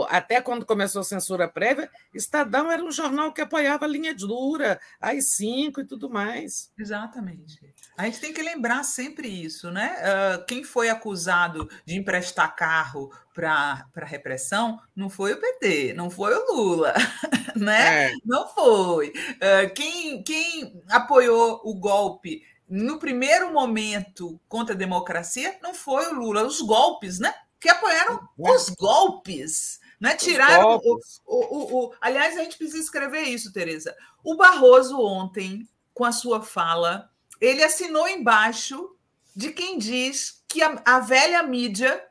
até 0.09 0.41
quando 0.41 0.67
começou 0.67 1.01
a 1.01 1.05
censura 1.05 1.49
prévia, 1.49 1.91
Estadão 2.13 2.71
era 2.71 2.83
um 2.83 2.91
jornal 2.91 3.33
que 3.33 3.41
apoiava 3.41 3.85
a 3.85 3.89
linha 3.89 4.15
dura, 4.15 4.81
as 5.01 5.31
cinco 5.31 5.81
e 5.81 5.87
tudo 5.87 6.11
mais. 6.11 6.71
Exatamente. 6.79 7.73
A 7.97 8.05
gente 8.05 8.21
tem 8.21 8.33
que 8.33 8.43
lembrar 8.43 8.83
sempre 8.83 9.29
isso, 9.29 9.71
né? 9.71 9.97
Uh, 10.01 10.45
quem 10.47 10.65
foi 10.65 10.89
acusado 10.89 11.69
de 11.85 11.97
emprestar 11.97 12.55
carro 12.57 13.11
para 13.33 13.87
a 13.97 14.05
repressão 14.05 14.81
não 14.95 15.09
foi 15.09 15.33
o 15.33 15.41
PT, 15.41 15.95
não 15.95 16.11
foi 16.11 16.35
o 16.35 16.53
Lula, 16.53 16.93
né? 17.57 18.11
É. 18.11 18.13
Não 18.25 18.49
foi. 18.49 19.09
Uh, 19.09 19.73
quem, 19.75 20.23
quem 20.23 20.83
apoiou 20.89 21.61
o 21.65 21.75
golpe 21.75 22.43
no 22.69 22.99
primeiro 22.99 23.53
momento 23.53 24.41
contra 24.49 24.75
a 24.75 24.79
democracia 24.79 25.59
não 25.63 25.75
foi 25.75 26.07
o 26.07 26.15
Lula, 26.15 26.45
os 26.45 26.61
golpes, 26.61 27.19
né? 27.19 27.35
Que 27.61 27.69
apoiaram 27.69 28.29
os 28.39 28.71
golpes. 28.71 29.81
Né? 30.01 30.17
Tiraram 30.17 30.81
o, 30.83 31.01
o, 31.27 31.57
o, 31.57 31.85
o, 31.85 31.95
Aliás, 32.01 32.37
a 32.37 32.43
gente 32.43 32.57
precisa 32.57 32.83
escrever 32.83 33.23
isso, 33.23 33.53
Tereza. 33.53 33.95
O 34.25 34.35
Barroso, 34.35 34.99
ontem, 34.99 35.69
com 35.93 36.05
a 36.05 36.13
sua 36.13 36.41
fala, 36.41 37.11
ele 37.41 37.63
assinou 37.63 38.09
embaixo 38.09 38.97
de 39.37 39.53
quem 39.53 39.79
diz 39.79 40.43
que 40.49 40.63
a, 40.63 40.83
a 40.85 41.01
velha 41.01 41.43
mídia 41.43 42.03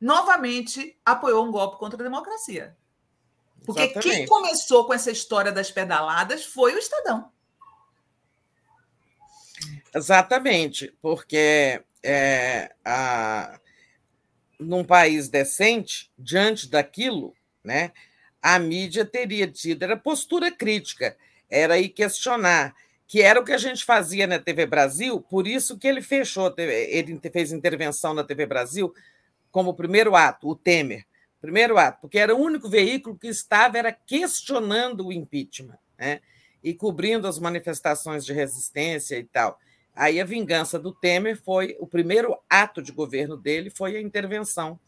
novamente 0.00 0.98
apoiou 1.04 1.46
um 1.46 1.50
golpe 1.50 1.78
contra 1.78 2.00
a 2.00 2.04
democracia. 2.04 2.76
Porque 3.64 3.82
Exatamente. 3.82 4.16
quem 4.16 4.26
começou 4.26 4.86
com 4.86 4.94
essa 4.94 5.10
história 5.10 5.52
das 5.52 5.70
pedaladas 5.70 6.44
foi 6.44 6.74
o 6.74 6.78
Estadão. 6.78 7.30
Exatamente, 9.94 10.92
porque 11.02 11.84
é, 12.02 12.74
a, 12.84 13.60
num 14.62 14.84
país 14.84 15.28
decente, 15.28 16.10
diante 16.18 16.68
daquilo, 16.68 17.34
né, 17.62 17.92
a 18.40 18.58
mídia 18.58 19.04
teria 19.04 19.46
tido 19.46 19.82
era 19.82 19.96
postura 19.96 20.50
crítica, 20.50 21.16
era 21.48 21.78
ir 21.78 21.90
questionar, 21.90 22.74
que 23.06 23.20
era 23.20 23.38
o 23.38 23.44
que 23.44 23.52
a 23.52 23.58
gente 23.58 23.84
fazia 23.84 24.26
na 24.26 24.38
TV 24.38 24.66
Brasil, 24.66 25.20
por 25.20 25.46
isso 25.46 25.78
que 25.78 25.86
ele 25.86 26.00
fechou, 26.00 26.52
ele 26.56 27.20
fez 27.30 27.52
intervenção 27.52 28.14
na 28.14 28.24
TV 28.24 28.46
Brasil 28.46 28.92
como 29.50 29.74
primeiro 29.74 30.16
ato, 30.16 30.48
o 30.48 30.56
Temer, 30.56 31.04
primeiro 31.40 31.76
ato, 31.76 32.00
porque 32.00 32.18
era 32.18 32.34
o 32.34 32.38
único 32.38 32.68
veículo 32.68 33.18
que 33.18 33.28
estava 33.28 33.76
era 33.76 33.92
questionando 33.92 35.06
o 35.06 35.12
impeachment, 35.12 35.78
né, 35.98 36.20
e 36.64 36.72
cobrindo 36.72 37.28
as 37.28 37.38
manifestações 37.38 38.24
de 38.24 38.32
resistência 38.32 39.18
e 39.18 39.24
tal. 39.24 39.58
Aí 39.94 40.20
a 40.20 40.24
vingança 40.24 40.78
do 40.78 40.92
Temer 40.92 41.40
foi 41.42 41.76
o 41.78 41.86
primeiro 41.86 42.38
ato 42.48 42.80
de 42.80 42.92
governo 42.92 43.36
dele 43.36 43.70
foi 43.70 43.96
a 43.96 44.00
intervenção 44.00 44.80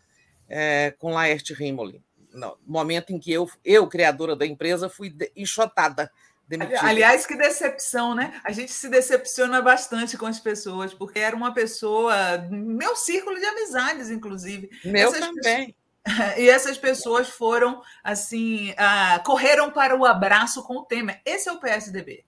é, 0.49 0.95
com 0.99 1.13
Laerte 1.13 1.53
Rimoli, 1.53 2.03
no 2.33 2.57
momento 2.67 3.13
em 3.13 3.19
que 3.19 3.33
eu, 3.33 3.49
eu 3.65 3.87
criadora 3.87 4.35
da 4.35 4.47
empresa, 4.47 4.89
fui 4.89 5.15
enxotada. 5.37 6.11
Demitida. 6.47 6.81
Aliás, 6.83 7.25
que 7.25 7.35
decepção, 7.37 8.15
né? 8.15 8.39
A 8.45 8.53
gente 8.53 8.71
se 8.71 8.91
decepciona 8.91 9.63
bastante 9.63 10.19
com 10.19 10.27
as 10.27 10.39
pessoas, 10.39 10.93
porque 10.93 11.19
era 11.19 11.35
uma 11.35 11.55
pessoa, 11.55 12.15
meu 12.51 12.95
círculo 12.97 13.41
de 13.41 13.47
amizades, 13.47 14.11
inclusive. 14.11 14.69
Meu 14.85 15.09
essas 15.09 15.21
também. 15.21 15.75
Pessoas, 16.05 16.37
e 16.37 16.51
essas 16.51 16.77
pessoas 16.77 17.31
foram, 17.31 17.83
assim, 18.03 18.73
uh, 18.73 19.23
correram 19.25 19.71
para 19.71 19.97
o 19.97 20.05
abraço 20.05 20.63
com 20.65 20.77
o 20.77 20.85
Temer. 20.85 21.23
Esse 21.25 21.49
é 21.49 21.53
o 21.53 21.59
PSDB. 21.59 22.27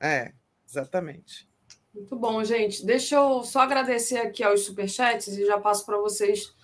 É, 0.00 0.32
exatamente. 0.66 1.49
Muito 1.94 2.16
bom, 2.16 2.42
gente. 2.44 2.84
Deixa 2.84 3.16
eu 3.16 3.42
só 3.42 3.60
agradecer 3.60 4.18
aqui 4.18 4.42
aos 4.44 4.64
superchats 4.64 5.28
e 5.28 5.44
já 5.44 5.58
passo 5.58 5.84
para 5.84 5.98
vocês 5.98 6.54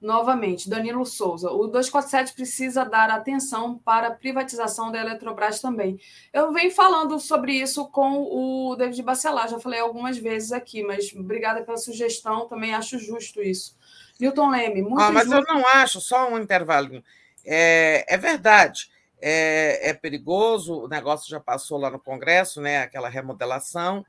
novamente. 0.00 0.68
Danilo 0.68 1.04
Souza, 1.04 1.50
o 1.50 1.66
247 1.66 2.34
precisa 2.34 2.84
dar 2.84 3.10
atenção 3.10 3.78
para 3.78 4.08
a 4.08 4.14
privatização 4.14 4.92
da 4.92 5.00
Eletrobras 5.00 5.60
também. 5.60 5.98
Eu 6.32 6.52
venho 6.52 6.70
falando 6.70 7.18
sobre 7.18 7.52
isso 7.52 7.88
com 7.88 8.22
o 8.22 8.76
David 8.76 9.02
Bacelar, 9.02 9.48
já 9.48 9.58
falei 9.58 9.80
algumas 9.80 10.18
vezes 10.18 10.52
aqui, 10.52 10.82
mas 10.82 11.12
obrigada 11.14 11.62
pela 11.62 11.76
sugestão, 11.76 12.46
também 12.46 12.74
acho 12.74 12.98
justo 12.98 13.42
isso. 13.42 13.76
Milton 14.20 14.50
Leme, 14.50 14.82
muito 14.82 15.00
ah, 15.00 15.10
Mas 15.10 15.30
eu 15.30 15.42
não 15.42 15.66
acho, 15.66 16.00
só 16.00 16.28
um 16.30 16.38
intervalinho. 16.38 17.02
É, 17.44 18.04
é 18.08 18.16
verdade. 18.16 18.88
é, 19.20 19.90
é 19.90 19.94
perigoso, 19.94 20.84
o 20.84 20.88
negócio 20.88 21.28
já 21.28 21.40
passou 21.40 21.78
lá 21.78 21.90
no 21.90 21.98
Congresso, 21.98 22.60
né, 22.60 22.82
aquela 22.82 23.08
remodelação, 23.08 24.04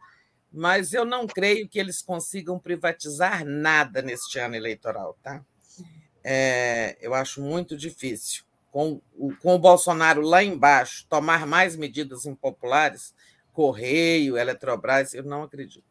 mas 0.52 0.94
eu 0.94 1.06
não 1.06 1.28
creio 1.28 1.68
que 1.68 1.80
eles 1.80 2.02
consigam 2.02 2.58
privatizar 2.58 3.46
nada 3.46 4.02
neste 4.02 4.40
ano 4.40 4.56
eleitoral, 4.56 5.18
tá? 5.22 5.44
É, 6.24 6.98
eu 7.00 7.14
acho 7.14 7.42
muito 7.42 7.78
difícil. 7.78 8.44
Com 8.72 9.02
o, 9.18 9.34
com 9.38 9.56
o 9.56 9.60
Bolsonaro 9.60 10.22
lá 10.22 10.44
embaixo, 10.44 11.06
tomar 11.10 11.48
mais 11.48 11.76
medidas 11.76 12.26
impopulares, 12.26 13.14
Correio, 13.54 14.38
Eletrobras, 14.38 15.14
eu 15.14 15.24
não 15.24 15.44
acredito. 15.44 15.84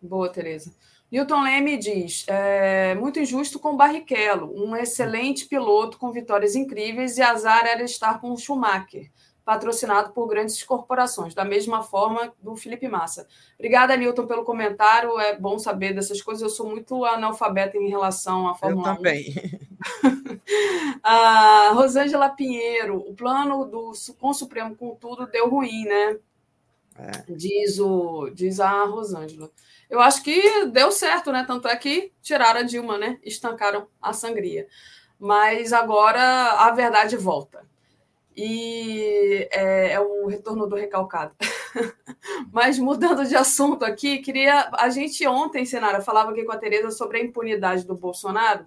Boa, 0.00 0.30
Tereza. 0.30 0.72
Newton 1.10 1.42
Leme 1.42 1.76
diz: 1.78 2.24
é, 2.28 2.94
muito 2.94 3.18
injusto 3.18 3.58
com 3.58 3.76
Barrichello, 3.76 4.52
um 4.54 4.76
excelente 4.76 5.46
piloto 5.46 5.98
com 5.98 6.12
vitórias 6.12 6.54
incríveis, 6.54 7.16
e 7.16 7.22
azar 7.22 7.66
era 7.66 7.82
estar 7.82 8.20
com 8.20 8.32
o 8.32 8.36
Schumacher 8.36 9.10
patrocinado 9.44 10.12
por 10.12 10.26
grandes 10.26 10.62
corporações, 10.62 11.34
da 11.34 11.44
mesma 11.44 11.82
forma 11.82 12.32
do 12.42 12.56
Felipe 12.56 12.88
Massa. 12.88 13.28
Obrigada, 13.58 13.96
Newton, 13.96 14.26
pelo 14.26 14.44
comentário. 14.44 15.20
É 15.20 15.36
bom 15.36 15.58
saber 15.58 15.94
dessas 15.94 16.22
coisas. 16.22 16.42
Eu 16.42 16.48
sou 16.48 16.68
muito 16.68 17.04
analfabeta 17.04 17.76
em 17.76 17.88
relação 17.88 18.48
à 18.48 18.54
Fórmula 18.54 18.90
Eu 18.90 18.96
também. 18.96 19.34
1. 20.02 20.98
a 21.04 21.70
Rosângela 21.74 22.30
Pinheiro, 22.30 22.96
o 22.96 23.14
plano 23.14 23.66
do 23.66 23.92
com 24.18 24.30
o 24.30 24.34
Supremo 24.34 24.74
com 24.74 24.94
tudo 24.94 25.26
deu 25.26 25.48
ruim, 25.48 25.84
né? 25.84 26.18
É. 26.96 27.32
Diz, 27.32 27.78
o, 27.78 28.30
diz 28.30 28.60
a 28.60 28.84
Rosângela. 28.84 29.50
Eu 29.90 30.00
acho 30.00 30.22
que 30.22 30.64
deu 30.66 30.90
certo, 30.90 31.30
né? 31.30 31.44
Tanto 31.46 31.68
é 31.68 31.76
que 31.76 32.12
tiraram 32.22 32.60
a 32.60 32.62
Dilma, 32.62 32.96
né? 32.96 33.18
Estancaram 33.22 33.86
a 34.00 34.12
sangria. 34.12 34.66
Mas 35.18 35.72
agora 35.72 36.52
a 36.52 36.70
verdade 36.70 37.16
volta 37.16 37.73
e 38.36 39.48
é, 39.52 39.92
é 39.92 40.00
o 40.00 40.26
retorno 40.26 40.66
do 40.66 40.76
recalcado. 40.76 41.34
Mas 42.52 42.78
mudando 42.78 43.26
de 43.26 43.36
assunto 43.36 43.84
aqui, 43.84 44.18
queria. 44.18 44.70
A 44.74 44.88
gente 44.88 45.26
ontem, 45.26 45.64
Senara, 45.64 46.00
falava 46.00 46.30
aqui 46.30 46.44
com 46.44 46.52
a 46.52 46.56
Tereza 46.56 46.90
sobre 46.90 47.18
a 47.18 47.24
impunidade 47.24 47.86
do 47.86 47.94
Bolsonaro. 47.94 48.66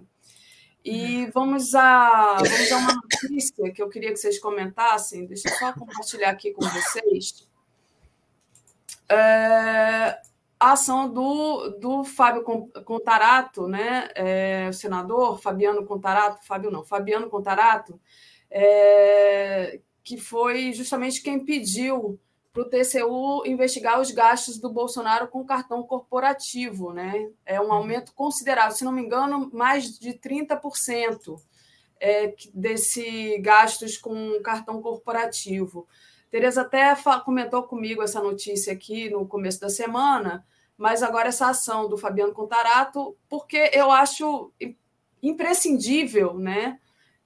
E 0.84 1.26
vamos 1.34 1.74
a, 1.74 2.36
vamos 2.36 2.72
a 2.72 2.76
uma 2.78 2.94
notícia 2.94 3.70
que 3.72 3.82
eu 3.82 3.88
queria 3.88 4.10
que 4.10 4.16
vocês 4.16 4.38
comentassem. 4.38 5.26
Deixa 5.26 5.48
eu 5.48 5.54
só 5.56 5.72
compartilhar 5.72 6.30
aqui 6.30 6.52
com 6.52 6.64
vocês. 6.64 7.46
É, 9.10 10.18
a 10.60 10.72
ação 10.72 11.12
do, 11.12 11.70
do 11.78 12.04
Fábio 12.04 12.42
Contarato, 12.84 13.68
né? 13.68 14.08
É, 14.14 14.68
o 14.70 14.72
senador 14.72 15.40
Fabiano 15.40 15.84
Contarato, 15.84 16.46
Fábio 16.46 16.70
não, 16.70 16.84
Fabiano 16.84 17.28
Contarato, 17.28 18.00
é, 18.50 19.80
que 20.02 20.16
foi 20.16 20.72
justamente 20.72 21.22
quem 21.22 21.44
pediu 21.44 22.18
para 22.52 22.62
o 22.62 22.68
TCU 22.68 23.46
investigar 23.46 24.00
os 24.00 24.10
gastos 24.10 24.58
do 24.58 24.70
Bolsonaro 24.70 25.28
com 25.28 25.44
cartão 25.44 25.82
corporativo. 25.82 26.92
Né? 26.92 27.30
É 27.44 27.60
um 27.60 27.66
uhum. 27.66 27.72
aumento 27.72 28.12
considerável, 28.14 28.76
se 28.76 28.84
não 28.84 28.92
me 28.92 29.02
engano, 29.02 29.50
mais 29.52 29.98
de 29.98 30.14
30% 30.14 31.40
é, 32.00 32.34
desse 32.54 33.38
gastos 33.38 33.96
com 33.96 34.40
cartão 34.42 34.80
corporativo. 34.80 35.86
Tereza 36.30 36.62
até 36.62 36.94
comentou 37.24 37.62
comigo 37.62 38.02
essa 38.02 38.20
notícia 38.20 38.72
aqui 38.72 39.08
no 39.08 39.26
começo 39.26 39.60
da 39.60 39.70
semana, 39.70 40.44
mas 40.76 41.02
agora 41.02 41.28
essa 41.28 41.48
ação 41.48 41.88
do 41.88 41.96
Fabiano 41.96 42.34
Contarato, 42.34 43.16
porque 43.28 43.70
eu 43.72 43.90
acho 43.90 44.52
imprescindível, 45.22 46.34
né? 46.34 46.78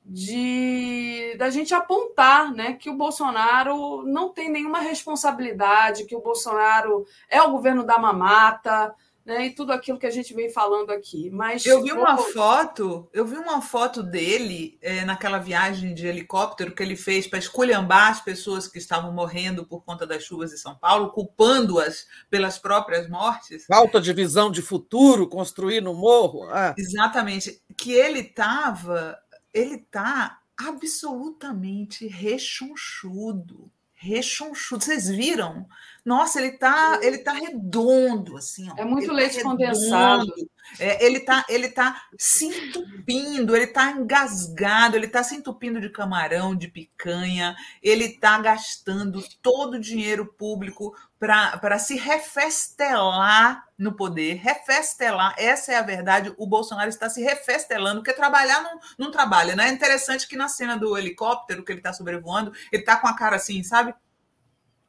De 0.04 1.34
da 1.38 1.48
gente 1.50 1.72
apontar 1.74 2.52
né, 2.52 2.74
que 2.74 2.90
o 2.90 2.96
Bolsonaro 2.96 4.02
não 4.04 4.28
tem 4.30 4.50
nenhuma 4.50 4.80
responsabilidade, 4.80 6.04
que 6.04 6.16
o 6.16 6.20
Bolsonaro 6.20 7.06
é 7.28 7.40
o 7.40 7.50
governo 7.50 7.84
da 7.84 7.98
mamata, 7.98 8.94
né, 9.24 9.46
e 9.46 9.50
tudo 9.54 9.72
aquilo 9.72 9.98
que 9.98 10.06
a 10.06 10.10
gente 10.10 10.34
vem 10.34 10.50
falando 10.50 10.90
aqui. 10.90 11.30
Mas 11.30 11.64
eu 11.64 11.82
vi 11.82 11.92
uma 11.92 12.18
foto, 12.18 13.08
eu 13.12 13.24
vi 13.24 13.36
uma 13.36 13.62
foto 13.62 14.02
dele 14.02 14.78
é, 14.82 15.04
naquela 15.04 15.38
viagem 15.38 15.94
de 15.94 16.06
helicóptero 16.06 16.74
que 16.74 16.82
ele 16.82 16.96
fez 16.96 17.26
para 17.26 17.38
esculhambar 17.38 18.10
as 18.10 18.20
pessoas 18.20 18.66
que 18.66 18.78
estavam 18.78 19.12
morrendo 19.12 19.64
por 19.64 19.84
conta 19.84 20.06
das 20.06 20.24
chuvas 20.24 20.50
de 20.50 20.58
São 20.58 20.74
Paulo, 20.74 21.12
culpando-as 21.12 22.06
pelas 22.28 22.58
próprias 22.58 23.08
mortes. 23.08 23.64
Falta 23.66 24.00
de 24.00 24.12
visão 24.12 24.50
de 24.50 24.60
futuro, 24.60 25.28
construir 25.28 25.80
no 25.80 25.94
morro. 25.94 26.48
Ah. 26.50 26.74
Exatamente. 26.76 27.62
Que 27.76 27.92
ele 27.92 28.20
estava 28.20 29.16
ele 29.52 29.78
tá 29.78 30.40
absolutamente 30.56 32.06
rechonchudo. 32.06 33.70
Rechonchudo. 33.94 34.84
Vocês 34.84 35.08
viram? 35.08 35.68
Nossa, 36.04 36.40
ele 36.40 36.58
tá, 36.58 36.98
ele 37.00 37.18
tá 37.18 37.32
redondo, 37.32 38.36
assim. 38.36 38.68
Ó. 38.70 38.74
É 38.76 38.84
muito 38.84 39.04
ele 39.04 39.08
tá 39.08 39.12
leite 39.12 39.36
tá 39.36 39.42
condensado. 39.42 40.34
É, 40.78 41.04
ele 41.04 41.20
tá, 41.20 41.44
ele 41.48 41.68
tá 41.68 42.02
se 42.18 42.46
entupindo, 42.46 43.54
ele 43.54 43.66
tá 43.66 43.90
engasgado, 43.90 44.96
ele 44.96 45.06
tá 45.06 45.22
se 45.22 45.36
entupindo 45.36 45.80
de 45.80 45.90
camarão, 45.90 46.56
de 46.56 46.68
picanha, 46.68 47.54
ele 47.82 48.08
tá 48.18 48.38
gastando 48.40 49.22
todo 49.42 49.74
o 49.74 49.80
dinheiro 49.80 50.26
público 50.26 50.94
para 51.18 51.78
se 51.78 51.96
refestelar 51.96 53.68
no 53.78 53.92
poder, 53.92 54.34
refestelar, 54.34 55.34
essa 55.36 55.72
é 55.72 55.76
a 55.76 55.82
verdade, 55.82 56.34
o 56.36 56.46
Bolsonaro 56.46 56.88
está 56.88 57.08
se 57.08 57.22
refestelando, 57.22 58.00
porque 58.00 58.12
trabalhar 58.12 58.60
não, 58.62 58.78
não 58.98 59.10
trabalha, 59.10 59.54
né? 59.54 59.68
É 59.68 59.72
interessante 59.72 60.26
que 60.26 60.36
na 60.36 60.48
cena 60.48 60.76
do 60.76 60.96
helicóptero 60.96 61.64
que 61.64 61.70
ele 61.70 61.80
está 61.80 61.92
sobrevoando, 61.92 62.52
ele 62.72 62.82
está 62.82 62.96
com 62.96 63.06
a 63.06 63.16
cara 63.16 63.36
assim, 63.36 63.62
sabe? 63.62 63.94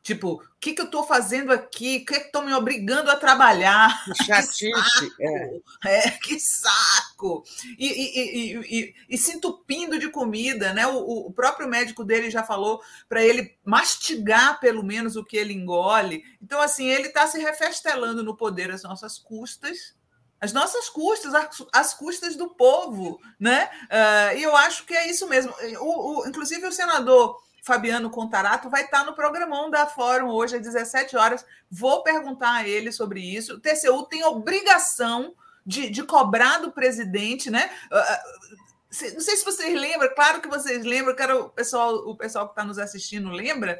Tipo, 0.03 0.33
o 0.33 0.59
que, 0.59 0.73
que 0.73 0.81
eu 0.81 0.85
estou 0.85 1.07
fazendo 1.07 1.53
aqui? 1.53 1.99
O 1.99 2.05
que 2.05 2.15
estão 2.15 2.45
me 2.45 2.53
obrigando 2.53 3.09
a 3.09 3.15
trabalhar? 3.15 4.03
Que 4.03 4.25
chatice. 4.25 4.59
que 5.15 5.23
é. 5.23 5.61
é. 5.85 6.11
que 6.11 6.37
saco! 6.41 7.45
E, 7.79 7.87
e, 7.87 8.57
e, 8.57 8.95
e, 9.07 9.17
se 9.17 9.31
entupindo 9.31 9.97
de 9.97 10.09
comida, 10.09 10.73
né? 10.73 10.85
O, 10.87 11.27
o 11.27 11.31
próprio 11.31 11.69
médico 11.69 12.03
dele 12.03 12.29
já 12.29 12.43
falou 12.43 12.81
para 13.07 13.23
ele 13.23 13.57
mastigar 13.63 14.59
pelo 14.59 14.83
menos 14.83 15.15
o 15.15 15.23
que 15.23 15.37
ele 15.37 15.53
engole. 15.53 16.21
Então, 16.41 16.59
assim, 16.59 16.85
ele 16.85 17.07
está 17.07 17.25
se 17.25 17.39
refestelando 17.39 18.21
no 18.21 18.35
poder 18.35 18.71
às 18.71 18.83
nossas 18.83 19.17
custas, 19.17 19.95
as 20.41 20.51
nossas 20.51 20.89
custas, 20.89 21.31
as 21.71 21.93
custas 21.93 22.35
do 22.35 22.49
povo, 22.49 23.21
né? 23.39 23.69
Uh, 23.85 24.37
e 24.37 24.43
eu 24.43 24.53
acho 24.57 24.85
que 24.85 24.93
é 24.93 25.09
isso 25.09 25.29
mesmo. 25.29 25.53
O, 25.79 26.23
o, 26.23 26.27
inclusive, 26.27 26.67
o 26.67 26.73
senador 26.73 27.41
Fabiano 27.63 28.09
Contarato 28.09 28.69
vai 28.69 28.83
estar 28.83 29.05
no 29.05 29.13
programão 29.13 29.69
da 29.69 29.87
Fórum 29.87 30.27
hoje 30.27 30.57
às 30.57 30.61
17 30.61 31.15
horas. 31.15 31.45
Vou 31.71 32.03
perguntar 32.03 32.55
a 32.55 32.67
ele 32.67 32.91
sobre 32.91 33.21
isso. 33.21 33.55
O 33.55 33.59
TCU 33.59 34.03
tem 34.03 34.21
obrigação 34.25 35.33
de, 35.65 35.89
de 35.89 36.03
cobrar 36.03 36.57
do 36.57 36.73
presidente, 36.73 37.49
né? 37.49 37.71
Ah, 37.89 37.99
ah, 37.99 38.23
não 39.13 39.21
sei 39.21 39.37
se 39.37 39.45
vocês 39.45 39.79
lembram, 39.79 40.13
claro 40.13 40.41
que 40.41 40.47
vocês 40.49 40.83
lembram, 40.83 41.15
quero 41.15 41.45
o 41.45 41.49
pessoal, 41.49 41.95
o 41.95 42.17
pessoal 42.17 42.47
que 42.47 42.51
está 42.51 42.65
nos 42.65 42.77
assistindo 42.77 43.29
lembra 43.29 43.79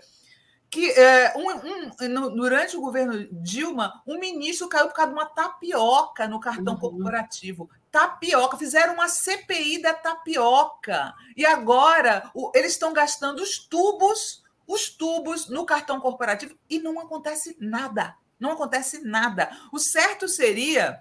que 0.70 0.90
é, 0.90 1.34
um, 1.36 2.08
um, 2.08 2.36
durante 2.36 2.78
o 2.78 2.82
governo 2.82 3.28
Dilma, 3.32 4.02
um 4.08 4.18
ministro 4.18 4.70
caiu 4.70 4.88
por 4.88 4.96
causa 4.96 5.12
de 5.12 5.20
uma 5.20 5.28
tapioca 5.28 6.28
no 6.28 6.40
cartão 6.40 6.74
uhum. 6.76 6.80
corporativo 6.80 7.70
tapioca, 7.94 8.58
fizeram 8.58 8.96
uma 8.96 9.08
CPI 9.08 9.80
da 9.80 9.94
tapioca. 9.94 11.14
E 11.38 11.46
agora 11.46 12.32
o, 12.34 12.52
eles 12.56 12.72
estão 12.72 12.92
gastando 12.92 13.44
os 13.44 13.60
tubos, 13.60 14.44
os 14.68 14.90
tubos 14.90 15.48
no 15.48 15.64
cartão 15.64 16.02
corporativo 16.02 16.58
e 16.68 16.80
não 16.80 17.00
acontece 17.00 17.56
nada. 17.60 18.18
Não 18.40 18.54
acontece 18.54 19.06
nada. 19.06 19.56
O 19.72 19.78
certo 19.78 20.28
seria 20.28 21.00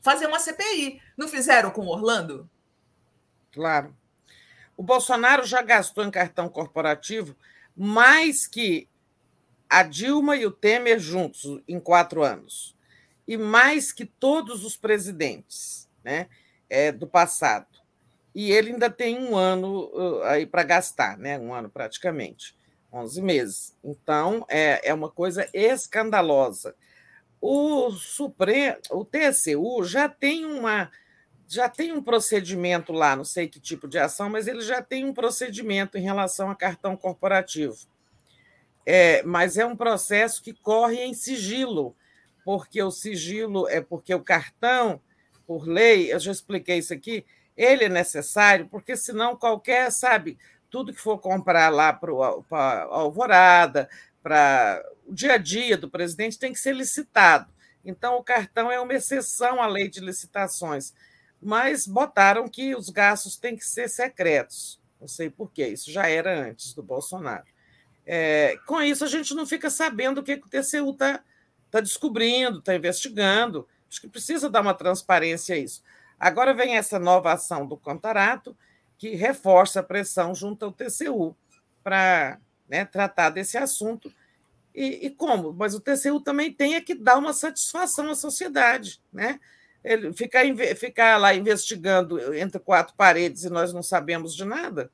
fazer 0.00 0.28
uma 0.28 0.38
CPI. 0.38 1.02
Não 1.16 1.26
fizeram 1.26 1.72
com 1.72 1.88
Orlando? 1.88 2.48
Claro. 3.50 3.94
O 4.76 4.82
Bolsonaro 4.82 5.44
já 5.44 5.60
gastou 5.60 6.04
em 6.04 6.10
cartão 6.10 6.48
corporativo 6.48 7.36
mais 7.76 8.46
que 8.46 8.88
a 9.68 9.82
Dilma 9.82 10.36
e 10.36 10.46
o 10.46 10.52
Temer 10.52 11.00
juntos 11.00 11.60
em 11.66 11.80
quatro 11.80 12.22
anos. 12.22 12.76
E 13.26 13.36
mais 13.36 13.92
que 13.92 14.04
todos 14.04 14.64
os 14.64 14.76
presidentes 14.76 15.81
né, 16.04 16.28
é, 16.68 16.90
do 16.92 17.06
passado. 17.06 17.66
E 18.34 18.50
ele 18.50 18.72
ainda 18.72 18.88
tem 18.88 19.18
um 19.18 19.36
ano 19.36 19.90
uh, 19.92 20.22
aí 20.24 20.46
para 20.46 20.62
gastar, 20.62 21.18
né, 21.18 21.38
um 21.38 21.52
ano 21.52 21.68
praticamente, 21.68 22.56
11 22.92 23.22
meses. 23.22 23.76
Então, 23.84 24.44
é, 24.48 24.88
é 24.88 24.94
uma 24.94 25.10
coisa 25.10 25.48
escandalosa. 25.52 26.74
O 27.40 27.90
Supremo, 27.90 28.78
o 28.90 29.04
TCU 29.04 29.84
já 29.84 30.08
tem 30.08 30.44
uma 30.44 30.90
já 31.48 31.68
tem 31.68 31.92
um 31.92 32.02
procedimento 32.02 32.94
lá, 32.94 33.14
não 33.14 33.26
sei 33.26 33.46
que 33.46 33.60
tipo 33.60 33.86
de 33.86 33.98
ação, 33.98 34.30
mas 34.30 34.46
ele 34.46 34.62
já 34.62 34.80
tem 34.80 35.04
um 35.04 35.12
procedimento 35.12 35.98
em 35.98 36.00
relação 36.00 36.50
a 36.50 36.56
cartão 36.56 36.96
corporativo. 36.96 37.76
É, 38.86 39.22
mas 39.22 39.58
é 39.58 39.66
um 39.66 39.76
processo 39.76 40.42
que 40.42 40.54
corre 40.54 41.02
em 41.04 41.12
sigilo, 41.12 41.94
porque 42.42 42.82
o 42.82 42.90
sigilo 42.90 43.68
é 43.68 43.82
porque 43.82 44.14
o 44.14 44.24
cartão 44.24 44.98
por 45.46 45.66
lei, 45.66 46.12
eu 46.12 46.18
já 46.18 46.32
expliquei 46.32 46.78
isso 46.78 46.92
aqui, 46.92 47.24
ele 47.56 47.84
é 47.84 47.88
necessário, 47.88 48.66
porque 48.68 48.96
senão 48.96 49.36
qualquer, 49.36 49.90
sabe, 49.90 50.38
tudo 50.70 50.92
que 50.92 51.00
for 51.00 51.18
comprar 51.18 51.68
lá 51.68 51.92
para 51.92 52.10
a 52.50 52.82
Alvorada, 52.90 53.88
para 54.22 54.82
o 55.06 55.12
dia 55.12 55.34
a 55.34 55.38
dia 55.38 55.76
do 55.76 55.90
presidente, 55.90 56.38
tem 56.38 56.52
que 56.52 56.58
ser 56.58 56.74
licitado. 56.74 57.52
Então, 57.84 58.16
o 58.16 58.22
cartão 58.22 58.70
é 58.70 58.80
uma 58.80 58.94
exceção 58.94 59.60
à 59.60 59.66
lei 59.66 59.88
de 59.88 60.00
licitações, 60.00 60.94
mas 61.40 61.86
botaram 61.86 62.48
que 62.48 62.74
os 62.74 62.88
gastos 62.88 63.36
têm 63.36 63.56
que 63.56 63.66
ser 63.66 63.88
secretos. 63.88 64.80
Não 65.00 65.08
sei 65.08 65.28
por 65.28 65.50
quê, 65.50 65.66
isso 65.66 65.90
já 65.90 66.08
era 66.08 66.48
antes 66.48 66.72
do 66.74 66.82
Bolsonaro. 66.82 67.44
É, 68.06 68.56
com 68.66 68.80
isso, 68.80 69.04
a 69.04 69.08
gente 69.08 69.34
não 69.34 69.46
fica 69.46 69.68
sabendo 69.68 70.18
o 70.18 70.22
que, 70.22 70.36
que 70.36 70.46
o 70.46 70.50
TCU 70.50 70.90
está 70.92 71.22
tá 71.70 71.80
descobrindo, 71.80 72.58
está 72.58 72.74
investigando. 72.74 73.66
Acho 73.92 74.00
que 74.00 74.08
precisa 74.08 74.48
dar 74.48 74.62
uma 74.62 74.72
transparência 74.72 75.54
a 75.54 75.58
isso. 75.58 75.82
Agora 76.18 76.54
vem 76.54 76.78
essa 76.78 76.98
nova 76.98 77.30
ação 77.30 77.66
do 77.66 77.76
contrato, 77.76 78.56
que 78.96 79.14
reforça 79.14 79.80
a 79.80 79.82
pressão 79.82 80.34
junto 80.34 80.64
ao 80.64 80.72
TCU 80.72 81.36
para 81.84 82.40
né, 82.66 82.86
tratar 82.86 83.28
desse 83.28 83.58
assunto. 83.58 84.10
E, 84.74 85.06
e, 85.06 85.10
como? 85.10 85.52
Mas 85.52 85.74
o 85.74 85.80
TCU 85.80 86.20
também 86.20 86.50
tem 86.50 86.80
que 86.82 86.94
dar 86.94 87.18
uma 87.18 87.34
satisfação 87.34 88.10
à 88.10 88.14
sociedade. 88.14 88.98
Né? 89.12 89.38
Ele 89.84 90.10
ficar, 90.14 90.40
ficar 90.74 91.18
lá 91.18 91.34
investigando 91.34 92.34
entre 92.34 92.58
quatro 92.60 92.94
paredes 92.96 93.44
e 93.44 93.50
nós 93.50 93.74
não 93.74 93.82
sabemos 93.82 94.34
de 94.34 94.46
nada. 94.46 94.90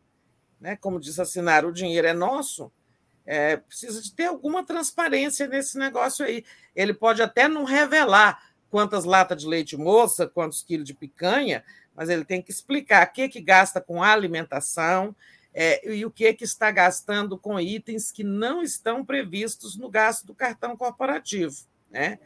Né? 0.60 0.74
Como 0.74 0.98
diz 0.98 1.20
assinar, 1.20 1.64
o 1.64 1.72
dinheiro 1.72 2.08
é 2.08 2.12
nosso. 2.12 2.72
É, 3.24 3.58
precisa 3.58 4.02
de 4.02 4.12
ter 4.12 4.24
alguma 4.24 4.66
transparência 4.66 5.46
nesse 5.46 5.78
negócio 5.78 6.26
aí. 6.26 6.44
Ele 6.74 6.92
pode 6.92 7.22
até 7.22 7.46
não 7.46 7.62
revelar 7.62 8.47
quantas 8.70 9.04
latas 9.04 9.42
de 9.42 9.48
leite 9.48 9.76
moça, 9.76 10.26
quantos 10.26 10.62
quilos 10.62 10.86
de 10.86 10.94
picanha, 10.94 11.64
mas 11.94 12.08
ele 12.08 12.24
tem 12.24 12.40
que 12.40 12.50
explicar 12.50 13.06
o 13.06 13.12
que, 13.12 13.28
que 13.28 13.40
gasta 13.40 13.80
com 13.80 14.02
alimentação 14.02 15.14
é, 15.54 15.92
e 15.92 16.04
o 16.04 16.10
que, 16.10 16.32
que 16.34 16.44
está 16.44 16.70
gastando 16.70 17.38
com 17.38 17.58
itens 17.58 18.12
que 18.12 18.22
não 18.22 18.62
estão 18.62 19.04
previstos 19.04 19.76
no 19.76 19.90
gasto 19.90 20.26
do 20.26 20.34
cartão 20.34 20.76
corporativo. 20.76 21.56
Né? 21.90 22.18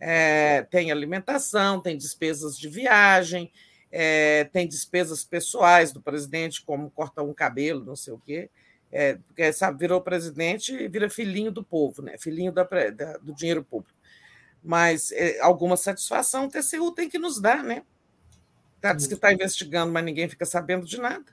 É, 0.00 0.62
tem 0.70 0.90
alimentação, 0.90 1.80
tem 1.80 1.96
despesas 1.96 2.58
de 2.58 2.68
viagem, 2.68 3.52
é, 3.90 4.44
tem 4.44 4.66
despesas 4.66 5.22
pessoais 5.22 5.92
do 5.92 6.00
presidente, 6.00 6.64
como 6.64 6.90
cortar 6.90 7.22
um 7.22 7.34
cabelo, 7.34 7.84
não 7.84 7.94
sei 7.94 8.12
o 8.12 8.18
quê 8.18 8.50
é, 8.92 9.14
porque 9.14 9.50
sabe, 9.54 9.78
virou 9.78 10.02
presidente 10.02 10.74
e 10.74 10.86
vira 10.86 11.08
filhinho 11.08 11.50
do 11.50 11.64
povo, 11.64 12.02
né? 12.02 12.16
filhinho 12.18 12.52
da, 12.52 12.62
da, 12.62 13.16
do 13.16 13.34
dinheiro 13.34 13.64
público. 13.64 13.98
Mas 14.62 15.10
é, 15.12 15.40
alguma 15.40 15.76
satisfação 15.76 16.46
o 16.46 16.48
TCU 16.48 16.92
tem 16.92 17.08
que 17.08 17.18
nos 17.18 17.40
dar, 17.40 17.62
né? 17.62 17.82
Tá, 18.80 18.92
diz 18.92 19.06
que 19.06 19.14
está 19.14 19.32
investigando, 19.32 19.92
mas 19.92 20.04
ninguém 20.04 20.28
fica 20.28 20.44
sabendo 20.44 20.86
de 20.86 21.00
nada. 21.00 21.24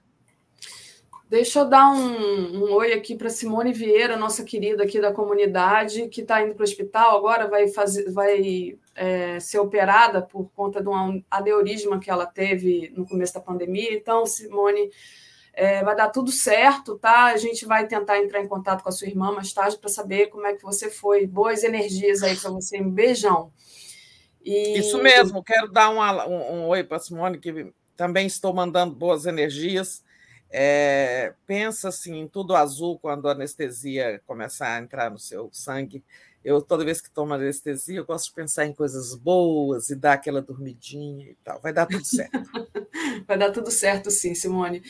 Deixa 1.30 1.59
eu 1.59 1.66
dar 1.69 1.91
um, 1.91 2.58
um 2.58 2.74
oi 2.74 2.91
aqui 2.91 3.16
para 3.16 3.30
Simone 3.30 3.72
Vieira, 3.72 4.17
nossa 4.17 4.43
querida 4.43 4.83
aqui 4.83 4.99
da 4.99 5.14
comunidade, 5.14 6.08
que 6.09 6.22
está 6.22 6.43
indo 6.43 6.56
para 6.56 6.61
o 6.61 6.64
hospital 6.64 7.17
agora, 7.17 7.48
vai, 7.48 7.67
fazer, 7.67 8.11
vai 8.11 8.80
é, 8.95 9.40
ser 9.40 9.59
operada 9.59 10.24
por 10.24 10.49
conta 10.56 10.82
de 10.82 10.90
um 10.90 11.24
aneurisma 11.30 11.99
que 11.99 12.09
ela 12.09 12.25
teve 12.25 12.91
no 12.95 13.06
começo 13.06 13.35
da 13.35 13.40
pandemia. 13.40 13.93
Então, 13.93 14.25
Simone, 14.25 14.90
é, 15.59 15.83
vai 15.83 15.93
dar 15.93 16.07
tudo 16.07 16.31
certo, 16.31 16.97
tá? 16.97 17.25
A 17.25 17.38
gente 17.38 17.65
vai 17.65 17.85
tentar 17.85 18.17
entrar 18.17 18.39
em 18.39 18.47
contato 18.47 18.81
com 18.81 18.88
a 18.88 18.91
sua 18.93 19.09
irmã 19.09 19.33
mais 19.33 19.51
tarde 19.51 19.77
para 19.77 19.89
saber 19.89 20.27
como 20.27 20.47
é 20.47 20.53
que 20.53 20.63
você 20.63 20.89
foi. 20.89 21.27
Boas 21.27 21.65
energias 21.65 22.23
aí 22.23 22.38
para 22.38 22.49
você. 22.49 22.81
Um 22.81 22.89
beijão. 22.89 23.51
E... 24.41 24.79
Isso 24.79 24.97
mesmo, 25.03 25.43
quero 25.43 25.69
dar 25.69 25.89
um, 25.89 25.99
um, 26.31 26.67
oi 26.67 26.81
para 26.81 26.95
a 26.95 26.99
Simone, 27.01 27.39
que 27.39 27.73
também 27.97 28.25
estou 28.25 28.53
mandando 28.53 28.95
boas 28.95 29.25
energias. 29.25 30.01
É, 30.49 31.33
pensa 31.45 31.89
assim, 31.89 32.21
em 32.21 32.27
tudo 32.27 32.55
azul 32.55 32.97
quando 32.97 33.27
a 33.27 33.33
anestesia 33.33 34.21
começar 34.25 34.75
a 34.75 34.79
entrar 34.79 35.11
no 35.11 35.19
seu 35.19 35.49
sangue. 35.51 36.01
Eu, 36.43 36.61
toda 36.61 36.85
vez 36.85 37.01
que 37.01 37.11
tomo 37.11 37.34
anestesia, 37.34 37.98
eu 37.98 38.06
gosto 38.06 38.30
de 38.30 38.34
pensar 38.34 38.66
em 38.66 38.74
coisas 38.74 39.14
boas 39.14 39.90
e 39.90 39.95
dar 39.95 40.14
aquela 40.14 40.42
dormidinha 40.42 41.30
e 41.30 41.35
tal. 41.43 41.59
Vai 41.59 41.74
dar 41.74 41.85
tudo 41.85 42.06
certo. 42.06 42.32
Vai 43.27 43.38
dar 43.38 43.51
tudo 43.51 43.69
certo, 43.69 44.09
sim, 44.09 44.34
Simone. 44.34 44.82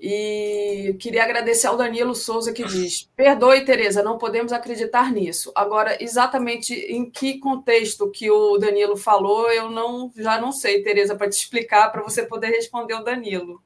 E 0.00 0.96
queria 0.98 1.22
agradecer 1.22 1.66
ao 1.66 1.76
Danilo 1.76 2.14
Souza 2.14 2.52
que 2.52 2.64
diz: 2.64 3.08
perdoe, 3.16 3.64
Tereza, 3.64 4.02
não 4.02 4.18
podemos 4.18 4.52
acreditar 4.52 5.12
nisso. 5.12 5.52
Agora, 5.54 6.02
exatamente 6.02 6.74
em 6.74 7.08
que 7.08 7.38
contexto 7.38 8.10
que 8.10 8.30
o 8.30 8.58
Danilo 8.58 8.96
falou, 8.96 9.50
eu 9.50 9.70
não 9.70 10.12
já 10.16 10.40
não 10.40 10.52
sei, 10.52 10.82
Tereza, 10.82 11.14
para 11.14 11.30
te 11.30 11.38
explicar, 11.38 11.90
para 11.90 12.02
você 12.02 12.24
poder 12.24 12.48
responder 12.48 12.94
o 12.94 13.04
Danilo. 13.04 13.62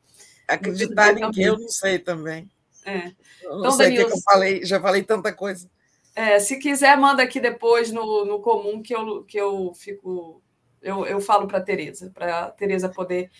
Acreditar 0.46 1.16
em 1.16 1.30
que 1.30 1.42
eu 1.42 1.58
não 1.58 1.68
sei 1.68 1.98
também. 1.98 2.50
É. 2.84 3.12
Eu 3.42 3.52
não 3.52 3.58
então, 3.60 3.72
sei 3.72 3.86
Danilo, 3.86 4.06
que 4.06 4.12
eu 4.12 4.22
falei, 4.22 4.64
já 4.64 4.80
falei 4.80 5.02
tanta 5.02 5.32
coisa. 5.32 5.68
É, 6.14 6.38
se 6.38 6.58
quiser, 6.58 6.96
manda 6.96 7.22
aqui 7.22 7.40
depois 7.40 7.92
no, 7.92 8.24
no 8.24 8.40
comum 8.40 8.82
que 8.82 8.94
eu, 8.94 9.24
que 9.24 9.38
eu 9.38 9.72
fico. 9.74 10.42
Eu, 10.82 11.06
eu 11.06 11.20
falo 11.20 11.46
para 11.46 11.58
a 11.58 11.62
Tereza, 11.62 12.10
para 12.14 12.46
a 12.46 12.50
Tereza 12.50 12.88
poder 12.88 13.30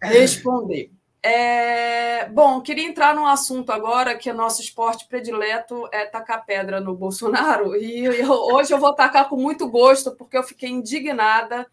responder. 0.00 0.90
É, 1.20 2.28
bom, 2.28 2.60
queria 2.60 2.86
entrar 2.86 3.14
num 3.14 3.26
assunto 3.26 3.72
agora 3.72 4.16
que 4.16 4.30
o 4.30 4.34
nosso 4.34 4.62
esporte 4.62 5.06
predileto 5.08 5.88
é 5.92 6.06
tacar 6.06 6.46
pedra 6.46 6.80
no 6.80 6.94
Bolsonaro. 6.94 7.76
E 7.76 8.04
eu, 8.04 8.30
hoje 8.30 8.72
eu 8.72 8.78
vou 8.78 8.94
tacar 8.94 9.28
com 9.28 9.36
muito 9.36 9.68
gosto, 9.68 10.14
porque 10.14 10.38
eu 10.38 10.42
fiquei 10.44 10.70
indignada 10.70 11.66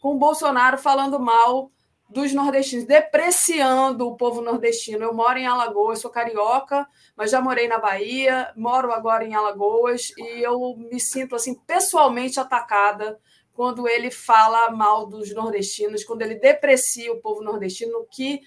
com 0.00 0.14
o 0.14 0.18
Bolsonaro 0.18 0.78
falando 0.78 1.18
mal 1.20 1.70
dos 2.08 2.32
nordestinos, 2.32 2.86
depreciando 2.86 4.08
o 4.08 4.16
povo 4.16 4.40
nordestino. 4.40 5.04
Eu 5.04 5.14
moro 5.14 5.38
em 5.38 5.46
Alagoas, 5.46 6.00
sou 6.00 6.10
carioca, 6.10 6.88
mas 7.14 7.30
já 7.30 7.40
morei 7.40 7.68
na 7.68 7.78
Bahia, 7.78 8.50
moro 8.56 8.90
agora 8.92 9.24
em 9.24 9.34
Alagoas 9.34 10.12
e 10.16 10.42
eu 10.42 10.74
me 10.76 10.98
sinto 10.98 11.36
assim 11.36 11.54
pessoalmente 11.54 12.40
atacada 12.40 13.20
quando 13.52 13.86
ele 13.88 14.10
fala 14.10 14.70
mal 14.70 15.06
dos 15.06 15.34
nordestinos, 15.34 16.04
quando 16.04 16.22
ele 16.22 16.36
deprecia 16.36 17.12
o 17.12 17.20
povo 17.20 17.42
nordestino, 17.42 18.06
que 18.10 18.40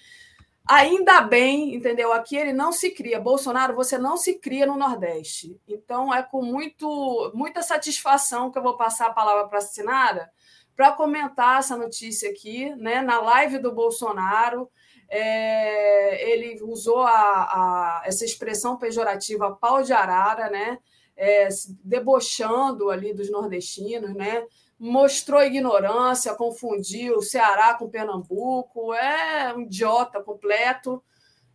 ainda 0.66 1.20
bem, 1.20 1.74
entendeu? 1.74 2.12
Aqui 2.12 2.36
ele 2.36 2.52
não 2.52 2.72
se 2.72 2.90
cria. 2.90 3.20
Bolsonaro, 3.20 3.74
você 3.74 3.98
não 3.98 4.16
se 4.16 4.38
cria 4.38 4.66
no 4.66 4.76
Nordeste. 4.76 5.60
Então 5.68 6.12
é 6.12 6.22
com 6.22 6.42
muito, 6.42 7.30
muita 7.34 7.62
satisfação 7.62 8.50
que 8.50 8.58
eu 8.58 8.62
vou 8.62 8.76
passar 8.76 9.08
a 9.08 9.12
palavra 9.12 9.46
para 9.48 9.58
a 9.58 9.62
Sinara 9.62 10.30
para 10.76 10.92
comentar 10.92 11.58
essa 11.58 11.76
notícia 11.76 12.30
aqui, 12.30 12.74
né? 12.76 13.02
Na 13.02 13.20
live 13.20 13.58
do 13.58 13.72
Bolsonaro, 13.72 14.70
é, 15.08 16.30
ele 16.30 16.62
usou 16.62 17.02
a, 17.02 17.10
a, 17.12 18.02
essa 18.04 18.24
expressão 18.24 18.78
pejorativa 18.78 19.54
pau 19.54 19.82
de 19.82 19.92
arara, 19.92 20.48
né? 20.48 20.78
É, 21.14 21.48
debochando 21.84 22.88
ali 22.88 23.12
dos 23.12 23.30
nordestinos, 23.30 24.14
né? 24.14 24.46
Mostrou 24.78 25.42
ignorância, 25.42 26.34
confundiu 26.34 27.20
Ceará 27.20 27.74
com 27.74 27.90
Pernambuco, 27.90 28.94
é 28.94 29.54
um 29.54 29.60
idiota 29.60 30.22
completo. 30.22 31.02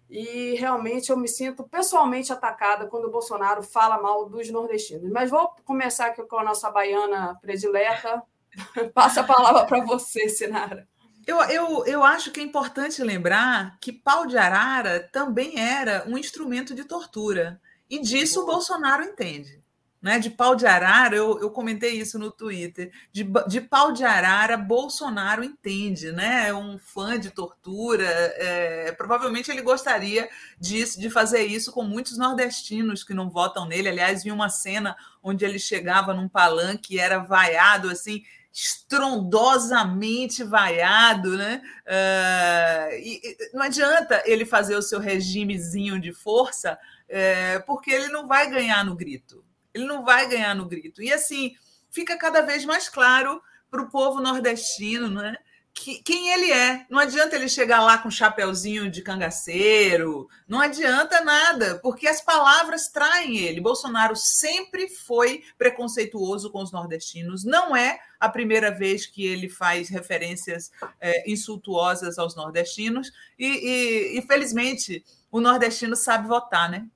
E 0.10 0.54
realmente 0.54 1.10
eu 1.10 1.18
me 1.18 1.28
sinto 1.28 1.68
pessoalmente 1.68 2.32
atacada 2.32 2.88
quando 2.88 3.06
o 3.06 3.12
Bolsonaro 3.12 3.62
fala 3.62 4.02
mal 4.02 4.30
dos 4.30 4.50
nordestinos. 4.50 5.12
Mas 5.12 5.30
vou 5.30 5.50
começar 5.66 6.08
aqui 6.08 6.24
com 6.24 6.38
a 6.38 6.44
nossa 6.44 6.72
baiana 6.72 7.38
predileta, 7.42 8.24
Passa 8.94 9.22
a 9.22 9.24
palavra 9.24 9.66
para 9.66 9.84
você, 9.84 10.30
Sinara. 10.30 10.88
Eu, 11.26 11.42
eu, 11.44 11.86
eu 11.86 12.04
acho 12.04 12.32
que 12.32 12.40
é 12.40 12.44
importante 12.44 13.04
lembrar 13.04 13.78
que 13.82 13.92
pau 13.92 14.26
de 14.26 14.38
arara 14.38 15.10
também 15.12 15.60
era 15.60 16.06
um 16.08 16.18
instrumento 16.18 16.74
de 16.74 16.86
tortura. 16.86 17.60
E 17.90 18.00
disso 18.00 18.44
o 18.44 18.46
Bolsonaro 18.46 19.04
entende. 19.04 19.62
Né? 20.02 20.20
De 20.20 20.30
pau 20.30 20.56
de 20.56 20.66
arara, 20.66 21.16
eu, 21.16 21.38
eu 21.42 21.50
comentei 21.50 22.00
isso 22.00 22.18
no 22.18 22.32
Twitter. 22.32 22.94
De, 23.12 23.28
de 23.48 23.60
pau 23.60 23.92
de 23.92 24.06
arara, 24.06 24.56
Bolsonaro 24.56 25.44
entende, 25.44 26.14
né? 26.14 26.48
É 26.48 26.54
um 26.54 26.78
fã 26.78 27.20
de 27.20 27.30
tortura. 27.30 28.06
É, 28.06 28.94
provavelmente 28.94 29.52
ele 29.52 29.62
gostaria 29.62 30.30
disso, 30.58 30.98
de 30.98 31.10
fazer 31.10 31.42
isso 31.42 31.74
com 31.74 31.84
muitos 31.84 32.18
nordestinos 32.18 33.04
que 33.04 33.14
não 33.14 33.30
votam 33.30 33.66
nele. 33.66 33.90
Aliás, 33.90 34.24
vi 34.24 34.32
uma 34.32 34.50
cena 34.50 34.96
onde 35.22 35.44
ele 35.44 35.60
chegava 35.60 36.14
num 36.14 36.30
palanque 36.30 36.96
e 36.96 37.00
era 37.00 37.18
vaiado 37.18 37.90
assim 37.90 38.24
estrondosamente 38.54 40.44
vaiado, 40.44 41.38
né? 41.38 41.62
Uh, 41.86 42.94
e, 42.96 43.38
não 43.54 43.64
adianta 43.64 44.22
ele 44.26 44.46
fazer 44.46 44.76
o 44.76 44.82
seu 44.82 45.00
regimezinho 45.00 46.00
de 46.00 46.12
força, 46.14 46.78
é, 47.08 47.60
porque 47.60 47.92
ele 47.92 48.08
não 48.08 48.28
vai 48.28 48.50
ganhar 48.50 48.84
no 48.84 48.96
grito. 48.96 49.44
Ele 49.74 49.86
não 49.86 50.04
vai 50.04 50.28
ganhar 50.28 50.56
no 50.56 50.66
grito. 50.66 51.02
E 51.02 51.14
assim 51.14 51.56
fica 51.92 52.18
cada 52.18 52.42
vez 52.42 52.66
mais 52.66 52.90
claro 52.90 53.42
para 53.70 53.82
o 53.82 53.90
povo 53.90 54.22
nordestino, 54.22 55.10
né? 55.10 55.38
Que, 55.78 56.02
quem 56.02 56.30
ele 56.30 56.52
é. 56.52 56.86
Não 56.90 57.00
adianta 57.00 57.36
ele 57.36 57.48
chegar 57.48 57.82
lá 57.82 57.98
com 57.98 58.08
um 58.08 58.12
chapéuzinho 58.12 58.90
de 58.90 59.02
cangaceiro, 59.02 60.28
não 60.48 60.60
adianta 60.60 61.22
nada, 61.22 61.80
porque 61.80 62.08
as 62.08 62.22
palavras 62.22 62.90
traem 62.90 63.38
ele. 63.38 63.62
Bolsonaro 63.62 64.16
sempre 64.16 64.90
foi 64.90 65.44
preconceituoso 65.58 66.52
com 66.52 66.62
os 66.62 66.72
nordestinos, 66.72 67.46
não 67.46 67.76
é 67.76 68.00
a 68.20 68.28
primeira 68.28 68.72
vez 68.72 69.06
que 69.06 69.26
ele 69.26 69.48
faz 69.48 69.90
referências 69.90 70.72
é, 71.00 71.30
insultuosas 71.32 72.18
aos 72.18 72.36
nordestinos, 72.36 73.12
e, 73.38 73.46
e 73.46 74.18
infelizmente 74.18 75.06
o 75.32 75.40
nordestino 75.40 75.96
sabe 75.96 76.28
votar, 76.28 76.70
né? 76.70 76.88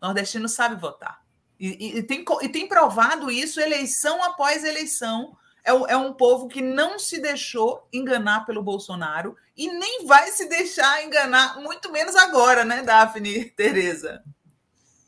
O 0.00 0.06
nordestino 0.06 0.48
sabe 0.48 0.80
votar. 0.80 1.22
E, 1.58 1.98
e, 1.98 2.02
tem, 2.02 2.24
e 2.42 2.48
tem 2.48 2.66
provado 2.66 3.30
isso 3.30 3.60
eleição 3.60 4.22
após 4.22 4.64
eleição 4.64 5.36
é, 5.64 5.70
é 5.70 5.96
um 5.96 6.12
povo 6.12 6.46
que 6.46 6.60
não 6.60 6.98
se 6.98 7.20
deixou 7.20 7.88
enganar 7.92 8.44
pelo 8.44 8.62
Bolsonaro 8.62 9.36
e 9.56 9.68
nem 9.72 10.06
vai 10.06 10.30
se 10.30 10.48
deixar 10.48 11.04
enganar, 11.04 11.60
muito 11.60 11.90
menos 11.90 12.14
agora, 12.16 12.64
né, 12.64 12.82
Daphne 12.82 13.46
Tereza? 13.56 14.22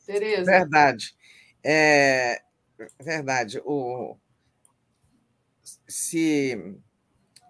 Tereza. 0.07 0.45
Verdade. 0.45 1.15
É 1.63 2.43
verdade. 3.01 3.61
O, 3.65 4.17
se 5.89 6.79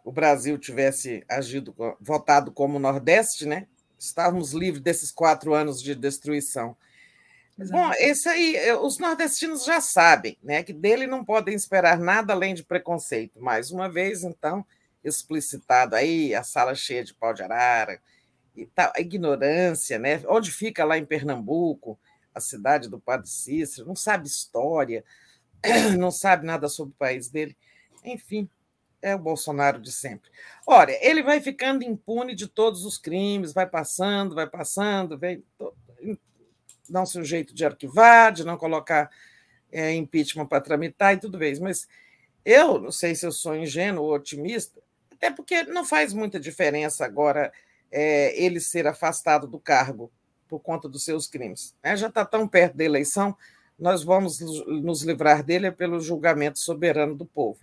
o 0.05 0.13
Brasil 0.13 0.57
tivesse 0.59 1.25
agido, 1.29 1.75
votado 2.01 2.51
como 2.51 2.79
Nordeste, 2.79 3.45
né? 3.45 3.67
Estávamos 3.99 4.53
livres 4.53 4.83
desses 4.83 5.11
quatro 5.11 5.55
anos 5.55 5.83
de 5.83 5.95
destruição. 5.95 6.77
Bom, 7.59 7.91
esse 7.99 8.29
aí, 8.29 8.55
eh, 8.57 8.77
os 8.77 8.99
nordestinos 8.99 9.65
já 9.65 9.81
sabem, 9.81 10.37
né, 10.43 10.63
que 10.63 10.75
dele 10.75 11.07
não 11.07 11.25
podem 11.25 11.55
esperar 11.55 11.99
nada 11.99 12.35
além 12.35 12.55
de 12.55 12.63
preconceito. 12.63 13.41
Mais 13.41 13.71
uma 13.71 13.89
vez, 13.89 14.25
então, 14.25 14.65
explicitado 15.03 15.97
aí, 15.97 16.35
a 16.35 16.43
sala 16.43 16.75
cheia 16.75 17.03
de 17.03 17.15
pau 17.15 17.33
de 17.33 17.43
arara, 17.43 17.99
e 18.55 18.67
tal, 18.67 18.93
a 18.97 19.01
ignorância, 19.01 19.99
né? 19.99 20.23
Onde 20.29 20.51
fica 20.51 20.85
lá 20.85 20.97
em 20.99 21.05
Pernambuco, 21.05 21.99
a 22.35 22.41
cidade 22.41 22.89
do 22.89 22.99
Padre 22.99 23.29
Cícero, 23.29 23.87
não 23.87 23.97
sabe 23.97 24.27
história, 24.27 25.05
não 25.99 26.11
sabe 26.11 26.47
nada 26.47 26.69
sobre 26.69 26.93
o 26.95 26.99
país 26.99 27.29
dele. 27.29 27.57
Enfim, 28.05 28.49
é 29.03 29.15
o 29.15 29.19
Bolsonaro 29.19 29.81
de 29.81 29.93
sempre. 29.93 30.31
Olha, 30.67 30.99
ele 31.07 31.23
vai 31.23 31.41
ficando 31.41 31.85
impune 31.85 32.35
de 32.35 32.49
todos 32.49 32.85
os 32.85 32.99
crimes, 32.99 33.53
vai 33.53 33.67
passando, 33.67 34.35
vai 34.35 34.49
passando, 34.49 35.19
vem 35.19 35.45
dá-se 36.93 37.19
um 37.19 37.25
jeito 37.25 37.55
de 37.55 37.65
arquivar, 37.65 38.33
de 38.33 38.45
não 38.45 38.57
colocar 38.57 39.11
é, 39.71 39.93
impeachment 39.95 40.47
para 40.47 40.61
tramitar 40.61 41.15
e 41.15 41.19
tudo 41.19 41.39
bem. 41.39 41.59
Mas 41.61 41.89
eu 42.45 42.79
não 42.79 42.93
sei 42.93 43.15
se 43.15 43.27
eu 43.27 43.33
sou 43.33 43.57
ingênuo 43.57 44.05
ou 44.05 44.15
otimista, 44.15 44.81
até 45.13 45.31
porque 45.31 45.63
não 45.65 45.85
faz 45.85 46.13
muita 46.13 46.39
diferença 46.39 47.05
agora 47.05 47.53
é, 47.91 48.39
ele 48.43 48.61
ser 48.61 48.87
afastado 48.87 49.47
do 49.47 49.59
cargo 49.59 50.11
por 50.49 50.61
conta 50.61 50.89
dos 50.89 51.05
seus 51.05 51.27
crimes. 51.27 51.75
Né? 51.83 51.97
Já 51.97 52.09
está 52.09 52.25
tão 52.25 52.47
perto 52.47 52.77
da 52.77 52.85
eleição, 52.85 53.37
nós 53.79 54.03
vamos 54.03 54.41
nos 54.67 55.03
livrar 55.03 55.43
dele 55.43 55.71
pelo 55.71 56.01
julgamento 56.01 56.59
soberano 56.59 57.15
do 57.15 57.27
povo. 57.27 57.59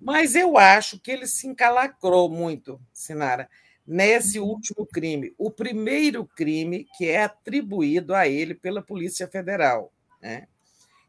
Mas 0.00 0.34
eu 0.34 0.56
acho 0.56 0.98
que 0.98 1.10
ele 1.10 1.26
se 1.26 1.46
encalacrou 1.46 2.30
muito, 2.30 2.80
Sinara 2.92 3.48
nesse 3.90 4.38
último 4.38 4.86
crime, 4.86 5.34
o 5.36 5.50
primeiro 5.50 6.24
crime 6.24 6.86
que 6.96 7.08
é 7.08 7.24
atribuído 7.24 8.14
a 8.14 8.28
ele 8.28 8.54
pela 8.54 8.80
Polícia 8.80 9.26
Federal. 9.26 9.92
Né? 10.22 10.46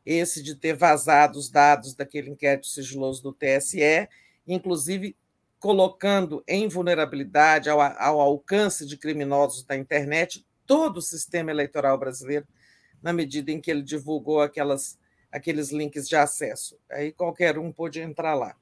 Esse 0.03 0.42
de 0.42 0.56
ter 0.56 0.74
vazado 0.74 1.38
os 1.38 1.48
dados 1.48 1.93
daquele 1.93 2.32
inquérito 2.32 2.66
sigiloso 2.66 3.22
do 3.22 3.34
TSE, 3.34 4.10
inclusive 4.48 5.16
colocando 5.60 6.43
em 6.48 6.68
vulnerabilidade 6.68 7.69
ao, 7.69 7.80
ao 7.80 8.19
alcance 8.19 8.84
de 8.84 8.98
criminosos 8.98 9.64
da 9.64 9.77
internet 9.77 10.43
todo 10.66 10.98
o 10.98 11.03
sistema 11.03 11.51
eleitoral 11.51 12.00
brasileiro, 12.00 12.48
na 13.00 13.14
medida 13.14 13.51
em 13.51 13.61
que 13.61 13.69
ele 13.69 13.84
divulgou 13.84 14.42
aquelas, 14.42 14.98
aqueles 15.32 15.69
links 15.69 16.10
de 16.10 16.16
acesso. 16.16 16.80
Aí 16.90 17.11
qualquer 17.11 17.60
um 17.60 17.72
pôde 17.72 18.01
entrar 18.01 18.34
lá. 18.34 18.56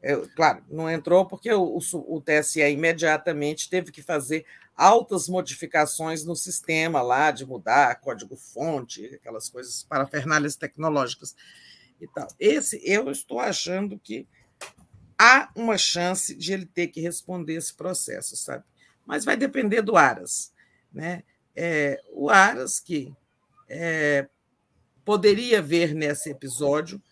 É, 0.00 0.16
claro, 0.36 0.62
não 0.70 0.88
entrou 0.88 1.26
porque 1.26 1.52
o, 1.52 1.78
o, 1.78 2.16
o, 2.16 2.20
TSE 2.20 2.60
imediatamente 2.60 3.68
teve 3.68 3.90
que 3.90 4.00
fazer 4.00 4.46
altas 4.76 5.28
modificações 5.28 6.24
no 6.24 6.36
sistema 6.36 7.02
lá, 7.02 7.32
de 7.32 7.44
mudar 7.44 8.00
código-fonte, 8.00 9.06
aquelas 9.06 9.48
coisas 9.48 9.82
parafernálias 9.82 10.54
tecnológicas 10.54 11.34
e 12.00 12.06
tal. 12.06 12.28
Esse, 12.38 12.80
eu 12.84 13.10
estou 13.10 13.40
achando 13.40 13.98
que 13.98 14.26
há 15.18 15.50
uma 15.56 15.76
chance 15.76 16.32
de 16.32 16.52
ele 16.52 16.66
ter 16.66 16.86
que 16.86 17.00
responder 17.00 17.54
esse 17.54 17.74
processo, 17.74 18.36
sabe? 18.36 18.62
Mas 19.04 19.24
vai 19.24 19.36
depender 19.36 19.82
do 19.82 19.96
Aras. 19.96 20.52
Né? 20.92 21.24
É, 21.56 22.00
o 22.12 22.30
Aras, 22.30 22.78
que 22.78 23.12
é, 23.68 24.28
poderia 25.04 25.60
ver 25.60 25.92
nesse 25.92 26.30
episódio 26.30 27.02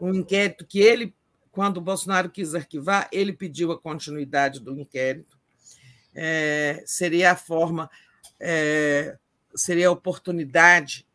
um 0.00 0.14
inquérito 0.14 0.66
que 0.66 0.80
ele 0.80 1.14
quando 1.50 1.78
o 1.78 1.80
Bolsonaro 1.80 2.30
quis 2.30 2.54
arquivar, 2.54 3.08
ele 3.12 3.32
pediu 3.32 3.72
a 3.72 3.78
continuidade 3.78 4.60
do 4.60 4.78
inquérito. 4.78 5.38
É, 6.14 6.82
seria 6.86 7.32
a 7.32 7.36
forma, 7.36 7.90
é, 8.38 9.16
seria 9.54 9.88
a 9.88 9.92
oportunidade 9.92 11.06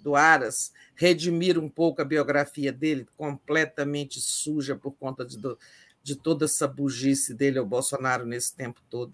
do 0.00 0.14
Aras 0.14 0.72
redimir 0.94 1.58
um 1.58 1.68
pouco 1.68 2.02
a 2.02 2.04
biografia 2.04 2.72
dele, 2.72 3.06
completamente 3.16 4.20
suja 4.20 4.74
por 4.74 4.92
conta 4.92 5.24
de, 5.24 5.38
de 6.02 6.16
toda 6.16 6.44
essa 6.44 6.66
bugice 6.66 7.34
dele 7.34 7.58
ao 7.58 7.66
Bolsonaro 7.66 8.26
nesse 8.26 8.54
tempo 8.54 8.80
todo. 8.90 9.12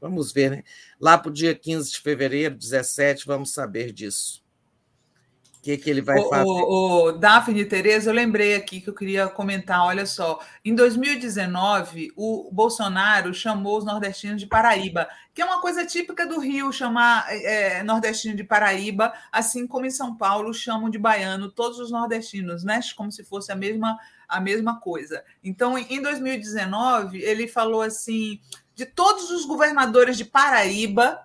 Vamos 0.00 0.32
ver, 0.32 0.50
né? 0.50 0.64
Lá 1.00 1.16
para 1.16 1.30
o 1.30 1.32
dia 1.32 1.54
15 1.54 1.92
de 1.92 2.00
fevereiro, 2.00 2.56
17, 2.56 3.24
vamos 3.24 3.52
saber 3.52 3.92
disso 3.92 4.41
que, 5.62 5.78
que 5.78 5.88
ele 5.88 6.02
vai 6.02 6.18
o, 6.18 6.28
fazer? 6.28 6.44
O, 6.44 7.04
o 7.06 7.12
Daphne 7.12 7.64
Tereza, 7.64 8.10
eu 8.10 8.14
lembrei 8.14 8.56
aqui 8.56 8.80
que 8.80 8.90
eu 8.90 8.94
queria 8.94 9.28
comentar. 9.28 9.84
Olha 9.84 10.04
só, 10.04 10.40
em 10.64 10.74
2019, 10.74 12.12
o 12.16 12.50
Bolsonaro 12.52 13.32
chamou 13.32 13.78
os 13.78 13.84
nordestinos 13.84 14.40
de 14.40 14.48
Paraíba, 14.48 15.08
que 15.32 15.40
é 15.40 15.44
uma 15.44 15.60
coisa 15.60 15.86
típica 15.86 16.26
do 16.26 16.40
Rio 16.40 16.72
chamar 16.72 17.26
é, 17.30 17.80
nordestino 17.84 18.34
de 18.34 18.42
Paraíba, 18.42 19.12
assim 19.30 19.64
como 19.64 19.86
em 19.86 19.90
São 19.90 20.16
Paulo 20.16 20.52
chamam 20.52 20.90
de 20.90 20.98
baiano 20.98 21.48
todos 21.48 21.78
os 21.78 21.92
nordestinos, 21.92 22.64
né? 22.64 22.80
Como 22.96 23.12
se 23.12 23.22
fosse 23.22 23.52
a 23.52 23.56
mesma 23.56 23.96
a 24.28 24.40
mesma 24.40 24.80
coisa. 24.80 25.22
Então, 25.44 25.78
em 25.78 26.02
2019, 26.02 27.22
ele 27.22 27.46
falou 27.46 27.82
assim: 27.82 28.40
de 28.74 28.84
todos 28.84 29.30
os 29.30 29.44
governadores 29.44 30.16
de 30.16 30.24
Paraíba, 30.24 31.20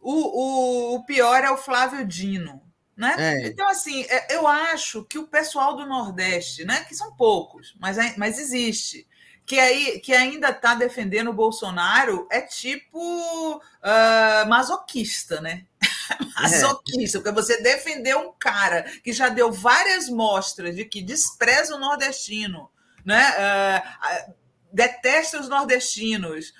o, 0.00 0.12
o, 0.12 0.94
o 0.94 1.04
pior 1.04 1.44
é 1.44 1.50
o 1.50 1.58
Flávio 1.58 2.06
Dino. 2.06 2.62
Né? 2.96 3.14
É. 3.18 3.46
Então, 3.46 3.68
assim, 3.68 4.04
é, 4.08 4.34
eu 4.34 4.46
acho 4.46 5.04
que 5.04 5.18
o 5.18 5.26
pessoal 5.26 5.76
do 5.76 5.86
Nordeste, 5.86 6.64
né, 6.64 6.84
que 6.84 6.94
são 6.94 7.14
poucos, 7.16 7.74
mas, 7.80 7.96
mas 8.16 8.38
existe, 8.38 9.06
que, 9.44 9.58
aí, 9.58 9.98
que 10.00 10.14
ainda 10.14 10.50
está 10.50 10.74
defendendo 10.74 11.30
o 11.30 11.34
Bolsonaro, 11.34 12.28
é 12.30 12.40
tipo 12.42 13.56
uh, 13.56 14.48
masoquista, 14.48 15.40
né? 15.40 15.64
masoquista, 16.40 17.18
é. 17.18 17.20
porque 17.20 17.34
você 17.34 17.60
defender 17.60 18.16
um 18.16 18.32
cara 18.38 18.82
que 19.02 19.12
já 19.12 19.28
deu 19.28 19.50
várias 19.50 20.08
mostras 20.08 20.76
de 20.76 20.84
que 20.84 21.02
despreza 21.02 21.74
o 21.74 21.80
nordestino, 21.80 22.70
né? 23.04 23.22
Uh, 23.30 24.34
detesta 24.72 25.40
os 25.40 25.48
nordestinos, 25.48 26.54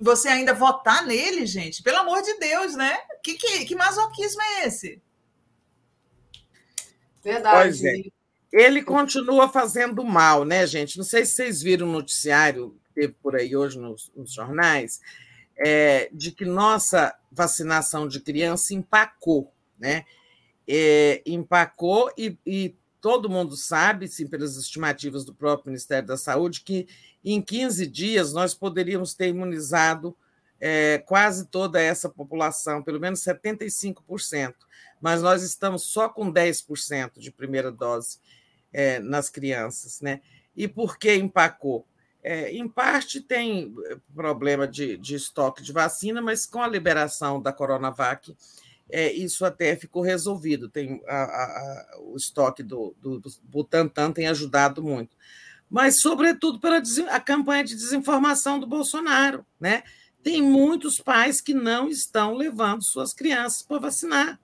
você 0.00 0.28
ainda 0.28 0.54
votar 0.54 1.06
nele, 1.06 1.46
gente? 1.46 1.82
Pelo 1.82 1.98
amor 1.98 2.22
de 2.22 2.38
Deus, 2.38 2.74
né? 2.74 2.96
Que, 3.22 3.34
que, 3.34 3.64
que 3.64 3.74
masoquismo 3.74 4.42
é 4.42 4.66
esse? 4.66 5.00
Verdade. 7.24 7.56
Pois 7.56 7.84
é. 7.84 7.94
Ele 8.52 8.82
continua 8.82 9.48
fazendo 9.48 10.04
mal, 10.04 10.44
né, 10.44 10.64
gente? 10.66 10.96
Não 10.96 11.04
sei 11.04 11.24
se 11.24 11.34
vocês 11.34 11.60
viram 11.60 11.88
o 11.88 11.92
noticiário 11.92 12.76
que 12.84 12.94
teve 12.94 13.14
por 13.20 13.34
aí 13.34 13.56
hoje 13.56 13.78
nos, 13.78 14.12
nos 14.14 14.32
jornais, 14.32 15.00
é, 15.56 16.08
de 16.12 16.30
que 16.30 16.44
nossa 16.44 17.12
vacinação 17.32 18.06
de 18.06 18.20
criança 18.20 18.74
empacou, 18.74 19.52
né? 19.76 20.04
É, 20.68 21.20
empacou 21.26 22.12
e, 22.16 22.38
e 22.46 22.76
todo 23.00 23.28
mundo 23.28 23.56
sabe, 23.56 24.06
sim, 24.06 24.26
pelas 24.26 24.56
estimativas 24.56 25.24
do 25.24 25.34
próprio 25.34 25.70
Ministério 25.70 26.06
da 26.06 26.16
Saúde, 26.16 26.60
que 26.60 26.86
em 27.24 27.42
15 27.42 27.86
dias 27.86 28.32
nós 28.32 28.54
poderíamos 28.54 29.14
ter 29.14 29.28
imunizado 29.28 30.16
é, 30.60 30.98
quase 30.98 31.46
toda 31.46 31.80
essa 31.82 32.08
população, 32.08 32.82
pelo 32.82 33.00
menos 33.00 33.20
75% 33.20 34.54
mas 35.04 35.20
nós 35.20 35.42
estamos 35.42 35.82
só 35.82 36.08
com 36.08 36.32
10% 36.32 37.18
de 37.18 37.30
primeira 37.30 37.70
dose 37.70 38.16
é, 38.72 38.98
nas 39.00 39.28
crianças. 39.28 40.00
Né? 40.00 40.22
E 40.56 40.66
por 40.66 40.98
que 40.98 41.14
empacou? 41.14 41.86
É, 42.22 42.50
em 42.50 42.66
parte 42.66 43.20
tem 43.20 43.74
eh, 43.84 43.98
problema 44.14 44.66
de, 44.66 44.96
de, 44.96 45.14
estoque 45.14 45.62
de 45.62 45.74
vacina, 45.74 46.22
mas 46.22 46.46
com 46.46 46.62
a 46.62 46.66
liberação 46.66 47.38
da 47.38 47.52
Coronavac, 47.52 48.34
é, 48.88 49.12
isso 49.12 49.44
até 49.44 49.76
ficou 49.76 50.00
resolvido. 50.00 50.70
Tem 50.70 51.02
a, 51.06 51.22
a, 51.22 51.98
o 52.00 52.16
estoque 52.16 52.62
do, 52.62 52.96
do, 52.98 53.20
do 53.20 53.30
Butantan 53.42 54.10
tem 54.10 54.26
ajudado 54.26 54.82
muito. 54.82 55.14
mas, 55.68 56.00
sobretudo, 56.00 56.58
pela 56.58 56.80
a 57.10 57.20
campanha 57.20 57.62
de 57.62 57.74
desinformação 57.74 58.58
do 58.58 58.66
Bolsonaro. 58.66 59.44
Né? 59.60 59.82
Tem 60.22 60.40
muitos 60.40 60.98
pais 60.98 61.42
que 61.42 61.52
não 61.52 61.90
estão 61.90 62.32
levando 62.32 62.82
suas 62.82 63.12
crianças 63.12 63.60
para 63.60 63.80
vacinar, 63.80 64.40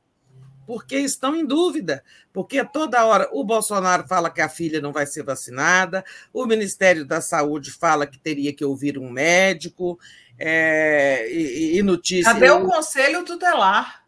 porque 0.71 0.99
estão 0.99 1.35
em 1.35 1.45
dúvida, 1.45 2.01
porque 2.33 2.65
toda 2.65 3.05
hora 3.05 3.29
o 3.33 3.43
Bolsonaro 3.43 4.07
fala 4.07 4.31
que 4.31 4.41
a 4.41 4.49
filha 4.49 4.81
não 4.81 4.93
vai 4.93 5.05
ser 5.05 5.25
vacinada, 5.25 6.05
o 6.33 6.47
Ministério 6.47 7.05
da 7.05 7.21
Saúde 7.21 7.73
fala 7.73 8.07
que 8.07 8.17
teria 8.17 8.55
que 8.55 8.65
ouvir 8.65 8.97
um 8.97 9.11
médico, 9.11 9.99
é, 10.39 11.29
e, 11.29 11.77
e 11.77 11.83
notícia. 11.83 12.33
Cadê 12.33 12.53
o 12.53 12.69
conselho 12.69 13.25
tutelar? 13.25 14.05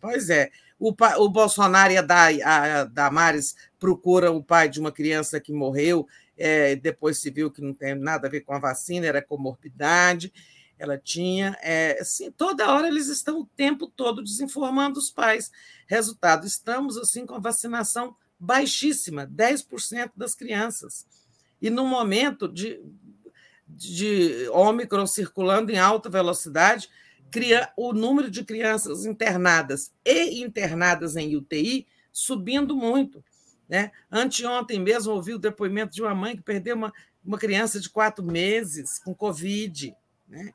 Pois 0.00 0.30
é. 0.30 0.50
O, 0.80 0.88
o 1.18 1.28
Bolsonaro 1.28 1.92
e 1.92 1.96
a, 1.96 2.80
a 2.80 2.84
Damares 2.84 3.54
procuram 3.78 4.36
o 4.36 4.42
pai 4.42 4.68
de 4.68 4.80
uma 4.80 4.90
criança 4.90 5.38
que 5.38 5.52
morreu, 5.52 6.08
é, 6.36 6.74
depois 6.74 7.20
se 7.20 7.30
viu 7.30 7.52
que 7.52 7.62
não 7.62 7.72
tem 7.72 7.94
nada 7.94 8.26
a 8.26 8.30
ver 8.30 8.40
com 8.40 8.52
a 8.52 8.58
vacina, 8.58 9.06
era 9.06 9.22
comorbidade, 9.22 10.32
ela 10.78 10.98
tinha. 10.98 11.56
É, 11.62 11.98
assim, 12.00 12.30
toda 12.30 12.72
hora 12.72 12.88
eles 12.88 13.08
estão 13.08 13.40
o 13.40 13.46
tempo 13.56 13.86
todo 13.86 14.22
desinformando 14.22 14.98
os 14.98 15.10
pais. 15.10 15.50
Resultado, 15.86 16.46
estamos 16.46 16.96
assim 16.96 17.24
com 17.24 17.34
a 17.34 17.40
vacinação 17.40 18.16
baixíssima, 18.38 19.26
10% 19.26 20.12
das 20.16 20.34
crianças. 20.34 21.06
E 21.60 21.70
no 21.70 21.86
momento 21.86 22.48
de, 22.48 22.80
de 23.66 24.48
Ômicron 24.50 25.06
circulando 25.06 25.72
em 25.72 25.78
alta 25.78 26.08
velocidade, 26.10 26.88
o 27.76 27.92
número 27.92 28.30
de 28.30 28.44
crianças 28.44 29.04
internadas 29.04 29.92
e 30.04 30.42
internadas 30.42 31.16
em 31.16 31.36
UTI 31.36 31.86
subindo 32.12 32.74
muito. 32.74 33.22
Né? 33.68 33.90
Anteontem 34.10 34.80
mesmo 34.80 35.12
ouvi 35.12 35.34
o 35.34 35.38
depoimento 35.38 35.94
de 35.94 36.02
uma 36.02 36.14
mãe 36.14 36.36
que 36.36 36.42
perdeu 36.42 36.76
uma, 36.76 36.92
uma 37.24 37.36
criança 37.36 37.80
de 37.80 37.90
quatro 37.90 38.24
meses 38.24 38.98
com 38.98 39.14
Covid. 39.14 39.94
Né? 40.28 40.52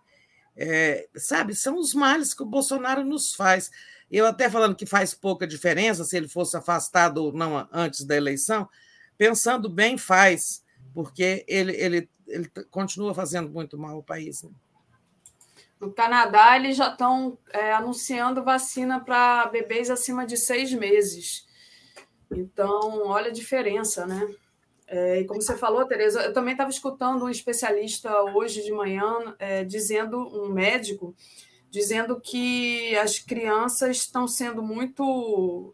É, 0.63 1.09
sabe, 1.15 1.55
são 1.55 1.79
os 1.79 1.91
males 1.95 2.35
que 2.35 2.43
o 2.43 2.45
Bolsonaro 2.45 3.03
nos 3.03 3.33
faz. 3.33 3.71
Eu 4.11 4.27
até 4.27 4.47
falando 4.47 4.75
que 4.75 4.85
faz 4.85 5.11
pouca 5.11 5.47
diferença 5.47 6.03
se 6.03 6.15
ele 6.15 6.27
fosse 6.27 6.55
afastado 6.55 7.17
ou 7.17 7.33
não 7.33 7.67
antes 7.71 8.05
da 8.05 8.15
eleição, 8.15 8.69
pensando 9.17 9.67
bem, 9.67 9.97
faz, 9.97 10.63
porque 10.93 11.43
ele, 11.47 11.75
ele, 11.75 12.09
ele 12.27 12.47
continua 12.69 13.15
fazendo 13.15 13.49
muito 13.49 13.75
mal 13.75 13.95
ao 13.95 14.03
país. 14.03 14.43
Né? 14.43 14.51
No 15.79 15.91
Canadá, 15.91 16.55
eles 16.55 16.77
já 16.77 16.91
estão 16.91 17.39
é, 17.49 17.73
anunciando 17.73 18.43
vacina 18.43 18.99
para 18.99 19.47
bebês 19.47 19.89
acima 19.89 20.27
de 20.27 20.37
seis 20.37 20.71
meses. 20.71 21.47
Então, 22.29 23.07
olha 23.07 23.29
a 23.29 23.33
diferença, 23.33 24.05
né? 24.05 24.31
É, 24.93 25.21
e 25.21 25.25
como 25.25 25.41
você 25.41 25.57
falou, 25.57 25.85
Tereza, 25.85 26.21
eu 26.21 26.33
também 26.33 26.51
estava 26.51 26.69
escutando 26.69 27.23
um 27.23 27.29
especialista 27.29 28.13
hoje 28.23 28.61
de 28.61 28.73
manhã 28.73 29.33
é, 29.39 29.63
dizendo, 29.63 30.19
um 30.19 30.49
médico, 30.49 31.15
dizendo 31.69 32.19
que 32.19 32.93
as 32.97 33.17
crianças 33.17 33.95
estão 33.95 34.27
sendo 34.27 34.61
muito. 34.61 35.73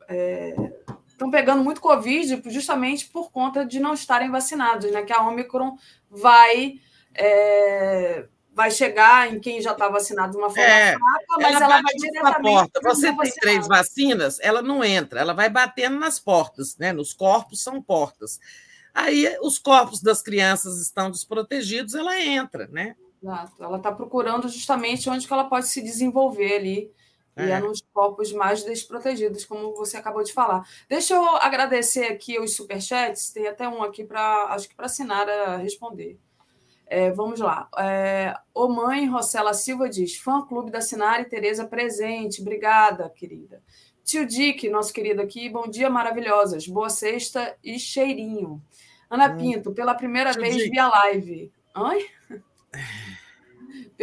estão 1.10 1.30
é, 1.30 1.32
pegando 1.32 1.64
muito 1.64 1.82
Covid 1.82 2.44
justamente 2.46 3.08
por 3.08 3.32
conta 3.32 3.66
de 3.66 3.80
não 3.80 3.96
estarem 3.96 4.30
vacinados, 4.30 4.92
né? 4.92 5.02
Que 5.02 5.12
a 5.12 5.28
Omicron 5.28 5.76
vai 6.12 6.76
é, 7.16 8.28
vai 8.54 8.70
chegar 8.70 9.34
em 9.34 9.40
quem 9.40 9.60
já 9.60 9.72
está 9.72 9.90
vacinado 9.90 10.34
de 10.34 10.38
uma 10.38 10.52
forma 10.52 10.64
é, 10.64 10.94
fraca, 10.94 11.26
mas 11.42 11.56
ela, 11.56 11.66
ela 11.66 11.82
vai 11.82 11.94
diretamente 11.96 12.42
porta. 12.44 12.80
Você 12.84 13.16
tem 13.16 13.32
três 13.42 13.68
vacinas, 13.68 14.40
ela 14.42 14.62
não 14.62 14.84
entra, 14.84 15.20
ela 15.20 15.34
vai 15.34 15.50
batendo 15.50 15.98
nas 15.98 16.20
portas, 16.20 16.78
né? 16.78 16.94
Nos 16.94 17.16
corpos 17.16 17.64
são 17.64 17.82
portas. 17.82 18.40
Aí 18.98 19.38
os 19.44 19.60
corpos 19.60 20.02
das 20.02 20.24
crianças 20.24 20.82
estão 20.82 21.12
desprotegidos, 21.12 21.94
ela 21.94 22.20
entra, 22.20 22.68
né? 22.68 22.96
Exato. 23.22 23.64
Ela 23.64 23.78
está 23.78 23.92
procurando 23.92 24.50
justamente 24.50 25.08
onde 25.08 25.28
que 25.28 25.32
ela 25.32 25.44
pode 25.44 25.68
se 25.68 25.84
desenvolver 25.84 26.56
ali. 26.56 26.92
É. 27.36 27.46
E 27.46 27.52
é 27.52 27.60
nos 27.60 27.80
corpos 27.94 28.34
mais 28.34 28.64
desprotegidos, 28.64 29.46
como 29.46 29.76
você 29.76 29.98
acabou 29.98 30.24
de 30.24 30.34
falar. 30.34 30.68
Deixa 30.90 31.14
eu 31.14 31.24
agradecer 31.36 32.06
aqui 32.06 32.40
os 32.40 32.56
superchats, 32.56 33.30
tem 33.30 33.48
até 33.48 33.70
um 33.70 33.84
aqui 33.84 34.04
para 34.04 34.46
acho 34.46 34.68
que 34.68 34.74
para 34.76 34.88
a 34.88 34.90
Sinara 34.90 35.58
responder. 35.58 36.18
É, 36.88 37.12
vamos 37.12 37.40
lá. 37.40 37.70
É, 37.78 38.34
o 38.52 38.68
mãe 38.68 39.06
Rosela 39.08 39.54
Silva 39.54 39.88
diz: 39.88 40.16
fã 40.16 40.42
clube 40.42 40.72
da 40.72 40.82
Sinara 40.82 41.22
e 41.22 41.26
Tereza 41.26 41.68
presente. 41.68 42.42
Obrigada, 42.42 43.08
querida. 43.12 43.62
Tio 44.04 44.26
Dick, 44.26 44.68
nosso 44.70 44.94
querido 44.94 45.22
aqui, 45.22 45.50
bom 45.50 45.68
dia, 45.68 45.90
maravilhosas. 45.90 46.66
Boa 46.66 46.90
sexta 46.90 47.56
e 47.62 47.78
cheirinho. 47.78 48.60
Ana 49.10 49.32
hum. 49.32 49.38
Pinto, 49.38 49.72
pela 49.72 49.96
primeira 49.96 50.34
vez 50.34 50.70
via 50.70 50.88
live. 50.88 51.52
Oi? 51.76 52.10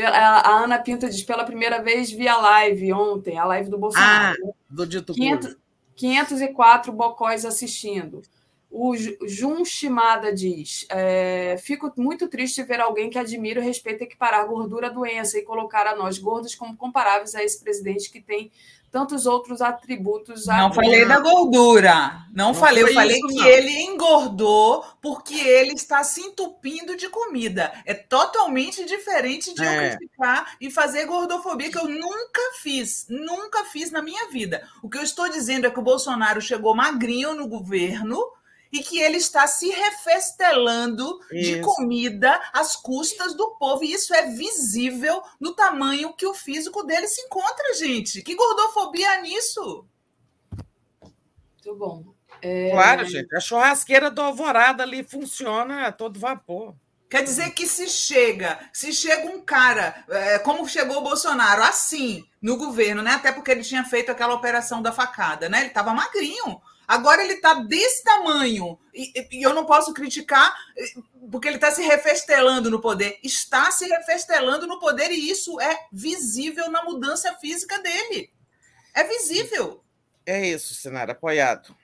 A 0.03 0.63
Ana 0.63 0.79
Pinto 0.79 1.09
diz: 1.09 1.23
pela 1.23 1.45
primeira 1.45 1.83
vez 1.83 2.11
via 2.11 2.37
live 2.37 2.93
ontem, 2.93 3.39
a 3.39 3.45
live 3.45 3.71
do 3.71 3.79
Bolsonaro. 3.79 4.37
Ah, 4.49 4.53
do 4.69 4.87
dito 4.87 5.13
500, 5.15 5.57
504 5.95 6.93
bocóis 6.93 7.45
assistindo. 7.45 8.23
O 8.71 8.97
Jun 8.97 9.65
Shimada 9.65 10.35
diz: 10.35 10.85
é, 10.91 11.57
Fico 11.61 11.93
muito 11.97 12.27
triste 12.27 12.63
ver 12.65 12.81
alguém 12.81 13.09
que 13.09 13.19
admira 13.19 13.61
e 13.61 13.65
respeita 13.65 14.03
equiparar 14.03 14.47
gordura 14.49 14.89
à 14.89 14.91
doença 14.91 15.39
e 15.39 15.43
colocar 15.43 15.87
a 15.87 15.95
nós 15.95 16.19
gordos 16.19 16.57
como 16.57 16.77
comparáveis 16.77 17.37
a 17.37 17.45
esse 17.45 17.63
presidente 17.63 18.11
que 18.11 18.21
tem 18.21 18.51
tantos 18.95 19.27
outros 19.27 19.61
atributos. 19.61 20.47
Não 20.47 20.73
falei 20.73 21.05
da 21.05 21.19
gordura. 21.19 22.27
Não, 22.33 22.47
não 22.47 22.55
falei. 22.55 22.85
Eu 22.85 22.95
falei 22.95 23.17
isso, 23.17 23.27
que 23.27 23.35
não. 23.35 23.47
ele 23.49 23.73
engordou 23.83 24.85
porque 25.03 25.35
ele 25.35 25.73
está 25.73 26.05
se 26.05 26.21
entupindo 26.21 26.97
de 26.97 27.09
comida. 27.09 27.73
É 27.85 27.93
totalmente 27.93 28.85
diferente 28.85 29.53
de 29.53 29.65
é. 29.65 29.75
eu 29.75 29.97
criticar 29.97 30.55
e 30.61 30.71
fazer 30.71 31.07
gordofobia, 31.07 31.73
que 31.73 31.79
eu 31.79 31.89
nunca 31.89 32.41
fiz. 32.63 33.07
Nunca 33.09 33.65
fiz 33.65 33.91
na 33.91 34.01
minha 34.01 34.29
vida. 34.29 34.63
O 34.81 34.89
que 34.89 34.97
eu 34.97 35.03
estou 35.03 35.29
dizendo 35.29 35.67
é 35.67 35.71
que 35.71 35.81
o 35.81 35.83
Bolsonaro 35.83 36.41
chegou 36.41 36.73
magrinho 36.73 37.35
no 37.35 37.49
governo 37.49 38.25
e 38.75 38.83
que 38.83 38.99
ele 38.99 39.19
está 39.19 39.47
se 39.47 39.71
refestelando 39.71 41.21
isso. 41.31 41.53
de 41.53 41.61
comida 41.61 42.41
às 42.53 42.75
custas 42.75 43.33
do 43.33 43.53
povo. 43.53 43.85
E 43.85 43.93
isso 43.93 44.13
é 44.13 44.27
visível 44.27 45.23
no 45.39 45.55
tamanho 45.55 46.13
que 46.13 46.27
o 46.27 46.35
físico 46.35 46.83
dele 46.83 47.07
se 47.07 47.21
encontra, 47.21 47.75
gente. 47.75 48.21
Que 48.21 48.35
gordofobia 48.35 49.13
há 49.13 49.21
nisso? 49.21 49.87
Muito 51.01 51.79
bom. 51.79 52.05
É... 52.43 52.73
Claro, 52.73 53.05
gente. 53.05 53.33
A 53.37 53.39
churrasqueira 53.39 54.11
do 54.11 54.21
Alvorada 54.21 54.83
ali 54.83 55.05
funciona 55.05 55.87
a 55.87 55.93
todo 55.93 56.19
vapor. 56.19 56.75
Quer 57.09 57.23
dizer 57.23 57.51
que 57.51 57.69
se 57.69 57.89
chega, 57.89 58.59
se 58.73 58.93
chega 58.93 59.29
um 59.29 59.41
cara, 59.41 60.05
é, 60.09 60.39
como 60.41 60.69
chegou 60.69 60.97
o 60.97 61.03
Bolsonaro, 61.03 61.63
assim, 61.63 62.25
no 62.43 62.57
governo, 62.57 63.03
né? 63.03 63.13
Até 63.13 63.31
porque 63.31 63.53
ele 63.53 63.63
tinha 63.63 63.85
feito 63.85 64.11
aquela 64.11 64.35
operação 64.35 64.83
da 64.83 64.91
facada, 64.91 65.49
né? 65.49 65.61
Ele 65.61 65.69
estava 65.69 65.95
magrinho. 65.95 66.61
Agora 66.87 67.23
ele 67.23 67.35
está 67.35 67.55
desse 67.55 68.05
tamanho 68.05 68.79
e, 68.93 69.13
e, 69.33 69.43
eu 69.43 69.55
não 69.55 69.65
posso 69.65 69.95
criticar 69.95 70.55
porque 71.31 71.49
ele 71.49 71.57
está 71.57 71.71
se 71.71 71.83
refestelando 71.83 72.71
no 72.71 72.81
poder. 72.81 73.19
Está 73.23 73.71
se 73.71 73.87
refestelando 73.87 74.67
no 74.67 74.79
poder 74.79 75.11
e 75.11 75.31
isso 75.31 75.61
é 75.61 75.87
visível 75.93 76.71
na 76.71 76.85
mudança 76.85 77.35
física 77.35 77.81
dele. 77.81 78.31
É 78.95 79.05
visível. 79.05 79.83
É 80.27 80.47
isso, 80.47 80.75
Sinara, 80.75 81.13
apoiado. 81.13 81.75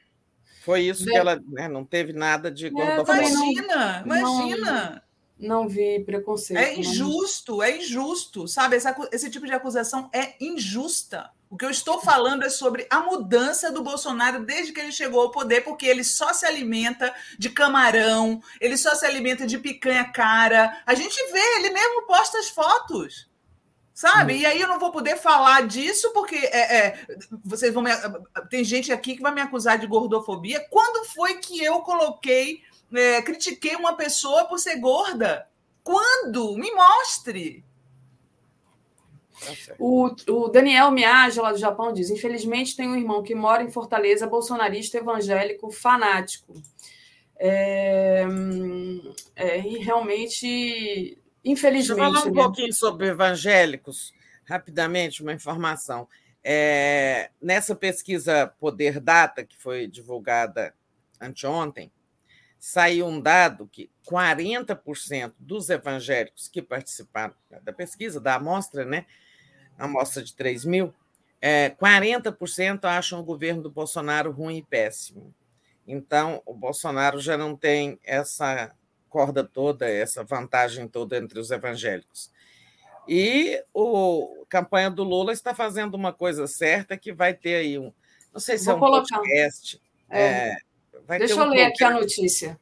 Foi 0.63 0.83
isso 0.83 1.05
que 1.05 1.17
ela 1.17 1.41
né, 1.49 1.69
não 1.69 1.85
teve 1.85 2.13
nada 2.13 2.51
de 2.51 2.67
é, 2.67 2.71
Imagina, 2.71 4.03
imagina. 4.05 5.03
Não, 5.41 5.67
vi 5.67 6.05
preconceito. 6.05 6.59
É 6.59 6.79
injusto, 6.79 7.63
é 7.63 7.79
injusto, 7.79 8.47
sabe? 8.47 8.77
Essa, 8.77 8.95
esse 9.11 9.31
tipo 9.31 9.47
de 9.47 9.53
acusação 9.53 10.11
é 10.13 10.35
injusta. 10.39 11.31
O 11.49 11.57
que 11.57 11.65
eu 11.65 11.71
estou 11.71 12.01
falando 12.01 12.45
é 12.45 12.51
sobre 12.51 12.87
a 12.91 13.01
mudança 13.01 13.73
do 13.73 13.83
Bolsonaro 13.83 14.45
desde 14.45 14.73
que 14.73 14.79
ele 14.79 14.93
chegou 14.93 15.21
ao 15.23 15.33
poder, 15.33 15.63
porque 15.63 15.87
ele 15.87 16.05
só 16.05 16.33
se 16.33 16.47
alimenta 16.47 17.13
de 17.39 17.51
camarão, 17.51 18.41
ele 18.61 18.77
só 18.77 18.95
se 18.95 19.05
alimenta 19.05 19.47
de 19.47 19.59
picanha 19.59 20.05
cara. 20.13 20.81
A 20.87 20.95
gente 20.95 21.17
vê, 21.33 21.57
ele 21.57 21.71
mesmo 21.71 22.07
posta 22.07 22.39
as 22.39 22.51
fotos. 22.51 23.29
Sabe? 23.93 24.35
Hum. 24.35 24.37
E 24.37 24.47
aí 24.47 24.61
eu 24.61 24.69
não 24.69 24.79
vou 24.79 24.93
poder 24.93 25.17
falar 25.17 25.67
disso, 25.67 26.13
porque 26.13 26.37
é, 26.37 26.77
é, 26.77 27.07
vocês 27.45 27.75
vão 27.75 27.83
me, 27.83 27.91
Tem 28.49 28.63
gente 28.63 28.93
aqui 28.93 29.17
que 29.17 29.23
vai 29.23 29.35
me 29.35 29.41
acusar 29.41 29.79
de 29.79 29.87
gordofobia. 29.87 30.65
Quando 30.71 31.07
foi 31.09 31.35
que 31.39 31.63
eu 31.63 31.81
coloquei, 31.81 32.63
é, 32.93 33.23
critiquei 33.23 33.77
uma 33.77 33.97
pessoa 33.97 34.45
por 34.47 34.59
ser 34.59 34.77
gorda? 34.77 35.49
Quando? 35.83 36.57
Me 36.57 36.71
mostre. 36.73 37.65
Tá 39.41 39.75
o, 39.79 40.15
o, 40.29 40.49
Daniel 40.49 40.91
Miyagi, 40.91 41.41
lá 41.41 41.53
do 41.53 41.59
Japão, 41.59 41.93
diz: 41.93 42.11
Infelizmente, 42.11 42.77
tem 42.77 42.89
um 42.89 42.97
irmão 42.97 43.23
que 43.23 43.35
mora 43.35 43.63
em 43.63 43.71
Fortaleza, 43.71 44.27
bolsonarista 44.27 44.99
evangélico 44.99 45.71
fanático. 45.71 46.55
É, 47.39 48.27
é, 49.35 49.59
e 49.61 49.79
realmente, 49.79 51.19
infelizmente. 51.43 51.97
Deixa 51.97 52.19
eu 52.19 52.23
falar 52.23 52.27
um 52.27 52.35
né? 52.35 52.43
pouquinho 52.43 52.75
sobre 52.75 53.09
evangélicos, 53.09 54.13
rapidamente, 54.45 55.23
uma 55.23 55.33
informação. 55.33 56.07
É, 56.45 57.31
nessa 57.41 57.75
pesquisa 57.75 58.47
Poder 58.61 59.01
Data, 59.01 59.45
que 59.45 59.57
foi 59.57 59.87
divulgada 59.87 60.75
anteontem, 61.19 61.91
saiu 62.61 63.07
um 63.07 63.21
dado 63.21 63.67
que 63.67 63.91
40% 64.07 65.33
dos 65.39 65.71
evangélicos 65.71 66.47
que 66.47 66.61
participaram 66.61 67.35
da 67.63 67.73
pesquisa, 67.73 68.21
da 68.21 68.35
amostra, 68.35 68.85
né, 68.85 69.07
amostra 69.79 70.23
de 70.23 70.35
3 70.35 70.67
mil, 70.67 70.95
é, 71.41 71.71
40% 71.71 72.85
acham 72.85 73.19
o 73.19 73.25
governo 73.25 73.63
do 73.63 73.71
Bolsonaro 73.71 74.31
ruim 74.31 74.59
e 74.59 74.63
péssimo. 74.63 75.35
Então, 75.87 76.43
o 76.45 76.53
Bolsonaro 76.55 77.19
já 77.19 77.37
não 77.37 77.57
tem 77.57 77.99
essa 78.05 78.73
corda 79.09 79.43
toda, 79.43 79.89
essa 79.89 80.23
vantagem 80.23 80.87
toda 80.87 81.17
entre 81.17 81.41
os 81.41 81.51
evangélicos. 81.51 82.31
E 83.09 83.65
o 83.73 84.41
a 84.43 84.47
campanha 84.47 84.91
do 84.91 85.03
Lula 85.05 85.33
está 85.33 85.55
fazendo 85.55 85.95
uma 85.95 86.13
coisa 86.13 86.47
certa 86.47 86.97
que 86.97 87.13
vai 87.13 87.33
ter 87.33 87.55
aí 87.55 87.79
um. 87.79 87.93
Não 88.33 88.41
sei 88.41 88.59
se 88.59 88.67
Vou 88.67 88.75
é 88.75 88.77
um 88.77 88.81
colocar. 88.81 89.17
podcast. 89.17 89.81
É. 90.11 90.23
É, 90.23 90.57
Deixa 91.19 91.37
um 91.37 91.45
eu 91.45 91.51
ler 91.51 91.65
aqui 91.65 91.85
a 91.85 91.91
notícia 91.91 92.59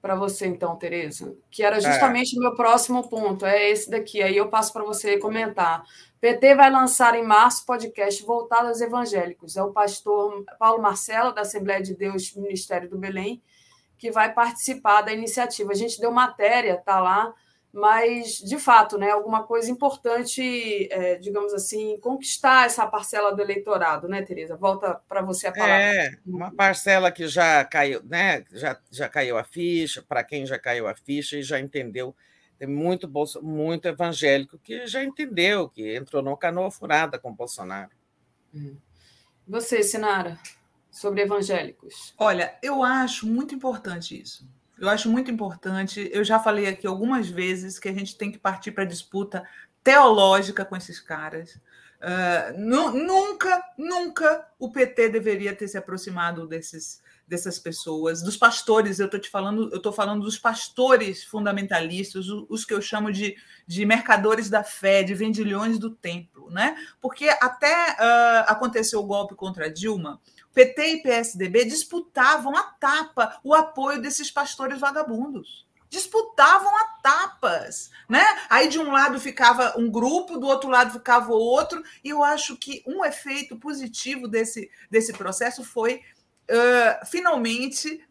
para 0.00 0.16
você, 0.16 0.46
então, 0.46 0.74
Tereza, 0.76 1.36
que 1.48 1.62
era 1.62 1.76
é. 1.76 1.80
justamente 1.80 2.36
o 2.36 2.40
meu 2.40 2.56
próximo 2.56 3.08
ponto, 3.08 3.46
é 3.46 3.70
esse 3.70 3.88
daqui, 3.88 4.20
aí 4.20 4.36
eu 4.36 4.48
passo 4.48 4.72
para 4.72 4.82
você 4.82 5.16
comentar. 5.16 5.84
PT 6.20 6.56
vai 6.56 6.70
lançar 6.70 7.14
em 7.14 7.24
março 7.24 7.64
podcast 7.64 8.22
voltado 8.24 8.68
aos 8.68 8.80
evangélicos. 8.80 9.56
É 9.56 9.62
o 9.62 9.72
pastor 9.72 10.44
Paulo 10.58 10.82
Marcelo, 10.82 11.32
da 11.32 11.42
Assembleia 11.42 11.82
de 11.82 11.94
Deus 11.94 12.34
Ministério 12.34 12.90
do 12.90 12.98
Belém, 12.98 13.40
que 13.96 14.10
vai 14.10 14.32
participar 14.32 15.02
da 15.02 15.12
iniciativa. 15.12 15.70
A 15.70 15.76
gente 15.76 16.00
deu 16.00 16.10
matéria, 16.10 16.76
tá 16.76 17.00
lá, 17.00 17.32
mas, 17.72 18.36
de 18.36 18.58
fato, 18.58 18.98
né, 18.98 19.10
alguma 19.10 19.44
coisa 19.44 19.70
importante, 19.70 20.88
é, 20.90 21.16
digamos 21.16 21.54
assim, 21.54 21.98
conquistar 22.00 22.66
essa 22.66 22.86
parcela 22.86 23.34
do 23.34 23.40
eleitorado, 23.40 24.06
né, 24.06 24.20
Tereza? 24.20 24.54
Volta 24.56 25.00
para 25.08 25.22
você 25.22 25.46
a 25.46 25.52
palavra. 25.52 25.74
É, 25.74 26.10
uma 26.26 26.54
parcela 26.54 27.10
que 27.10 27.26
já 27.26 27.64
caiu, 27.64 28.02
né, 28.04 28.44
já, 28.52 28.78
já 28.90 29.08
caiu 29.08 29.38
a 29.38 29.44
ficha, 29.44 30.02
para 30.02 30.22
quem 30.22 30.44
já 30.44 30.58
caiu 30.58 30.86
a 30.86 30.94
ficha 30.94 31.38
e 31.38 31.42
já 31.42 31.58
entendeu, 31.58 32.14
tem 32.58 32.68
muito, 32.68 33.08
bolso, 33.08 33.42
muito 33.42 33.88
evangélico 33.88 34.58
que 34.58 34.86
já 34.86 35.02
entendeu, 35.02 35.66
que 35.66 35.96
entrou 35.96 36.22
numa 36.22 36.36
canoa 36.36 36.70
furada 36.70 37.18
com 37.18 37.34
Bolsonaro. 37.34 37.90
Hum. 38.54 38.76
Você, 39.48 39.82
Sinara, 39.82 40.38
sobre 40.90 41.22
evangélicos? 41.22 42.14
Olha, 42.18 42.54
eu 42.62 42.82
acho 42.82 43.26
muito 43.26 43.54
importante 43.54 44.20
isso 44.20 44.46
eu 44.82 44.88
acho 44.88 45.08
muito 45.08 45.30
importante. 45.30 46.10
Eu 46.12 46.24
já 46.24 46.40
falei 46.40 46.66
aqui 46.66 46.88
algumas 46.88 47.28
vezes 47.28 47.78
que 47.78 47.88
a 47.88 47.92
gente 47.92 48.16
tem 48.16 48.32
que 48.32 48.38
partir 48.38 48.72
para 48.72 48.84
disputa 48.84 49.46
teológica 49.84 50.64
com 50.64 50.76
esses 50.76 50.98
caras. 50.98 51.54
Uh, 52.02 52.58
nunca, 52.58 53.62
nunca 53.78 54.44
o 54.58 54.72
PT 54.72 55.08
deveria 55.08 55.54
ter 55.54 55.68
se 55.68 55.78
aproximado 55.78 56.48
desses, 56.48 57.00
dessas 57.28 57.60
pessoas, 57.60 58.22
dos 58.22 58.36
pastores. 58.36 58.98
Eu 58.98 59.06
estou 59.06 59.20
te 59.20 59.30
falando, 59.30 59.70
eu 59.70 59.76
estou 59.76 59.92
falando 59.92 60.24
dos 60.24 60.36
pastores 60.36 61.22
fundamentalistas, 61.22 62.28
os, 62.28 62.46
os, 62.48 62.64
que 62.64 62.74
eu 62.74 62.82
chamo 62.82 63.12
de, 63.12 63.36
de 63.64 63.86
mercadores 63.86 64.50
da 64.50 64.64
fé, 64.64 65.04
de 65.04 65.14
vendilhões 65.14 65.78
do 65.78 65.90
templo, 65.90 66.50
né? 66.50 66.74
Porque 67.00 67.28
até 67.40 67.92
uh, 67.92 68.44
aconteceu 68.48 68.98
o 68.98 69.06
golpe 69.06 69.36
contra 69.36 69.72
Dilma, 69.72 70.20
PT 70.54 70.86
e 70.86 71.02
PSDB 71.02 71.64
disputavam 71.64 72.56
a 72.56 72.62
tapa 72.62 73.38
o 73.42 73.54
apoio 73.54 74.00
desses 74.00 74.30
pastores 74.30 74.78
vagabundos. 74.78 75.66
Disputavam 75.88 76.74
a 76.78 76.84
tapas, 77.02 77.90
né? 78.08 78.24
Aí 78.48 78.68
de 78.68 78.78
um 78.78 78.90
lado 78.90 79.20
ficava 79.20 79.74
um 79.76 79.90
grupo, 79.90 80.38
do 80.38 80.46
outro 80.46 80.70
lado 80.70 80.92
ficava 80.92 81.32
o 81.32 81.38
outro, 81.38 81.82
e 82.02 82.08
eu 82.08 82.22
acho 82.22 82.56
que 82.56 82.82
um 82.86 83.04
efeito 83.04 83.56
positivo 83.56 84.26
desse, 84.26 84.70
desse 84.90 85.12
processo 85.12 85.62
foi 85.62 86.02
uh, 86.50 87.06
finalmente 87.06 88.02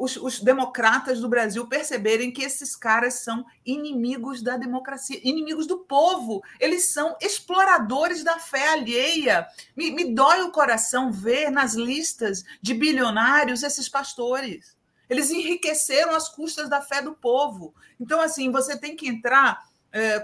os, 0.00 0.16
os, 0.16 0.40
democratas 0.40 1.20
do 1.20 1.28
Brasil 1.28 1.66
perceberem 1.66 2.32
que 2.32 2.42
esses 2.42 2.74
caras 2.74 3.14
são 3.14 3.44
inimigos 3.64 4.42
da 4.42 4.56
democracia, 4.56 5.20
inimigos 5.22 5.66
do 5.66 5.80
povo. 5.80 6.42
Eles 6.58 6.92
são 6.92 7.14
exploradores 7.20 8.24
da 8.24 8.38
fé 8.38 8.68
alheia. 8.68 9.46
Me, 9.76 9.90
me 9.90 10.14
dói 10.14 10.42
o 10.42 10.50
coração 10.50 11.12
ver 11.12 11.50
nas 11.50 11.74
listas 11.74 12.42
de 12.62 12.72
bilionários 12.72 13.62
esses 13.62 13.88
pastores. 13.88 14.76
Eles 15.10 15.30
enriqueceram 15.30 16.14
às 16.14 16.28
custas 16.28 16.68
da 16.68 16.80
fé 16.80 17.02
do 17.02 17.12
povo. 17.12 17.74
Então, 17.98 18.20
assim, 18.20 18.50
você 18.50 18.78
tem 18.78 18.96
que 18.96 19.08
entrar 19.08 19.69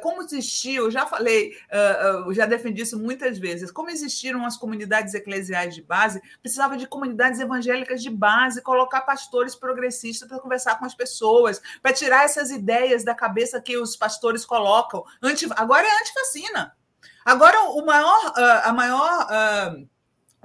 como 0.02 0.22
existiu, 0.22 0.84
eu 0.84 0.90
já 0.90 1.06
falei, 1.06 1.56
eu 2.24 2.32
já 2.32 2.46
defendi 2.46 2.82
isso 2.82 2.98
muitas 2.98 3.38
vezes, 3.38 3.70
como 3.70 3.90
existiram 3.90 4.44
as 4.44 4.56
comunidades 4.56 5.14
eclesiais 5.14 5.74
de 5.74 5.82
base, 5.82 6.22
precisava 6.40 6.76
de 6.76 6.86
comunidades 6.86 7.40
evangélicas 7.40 8.02
de 8.02 8.10
base, 8.10 8.62
colocar 8.62 9.00
pastores 9.00 9.54
progressistas 9.54 10.28
para 10.28 10.38
conversar 10.38 10.78
com 10.78 10.84
as 10.84 10.94
pessoas, 10.94 11.60
para 11.82 11.92
tirar 11.92 12.24
essas 12.24 12.50
ideias 12.50 13.04
da 13.04 13.14
cabeça 13.14 13.60
que 13.60 13.76
os 13.76 13.96
pastores 13.96 14.44
colocam. 14.44 15.04
Agora 15.56 15.86
é 15.86 16.00
antivacina. 16.00 16.76
Agora, 17.24 17.70
o 17.70 17.84
maior, 17.84 18.32
a 18.62 18.72
maior 18.72 19.26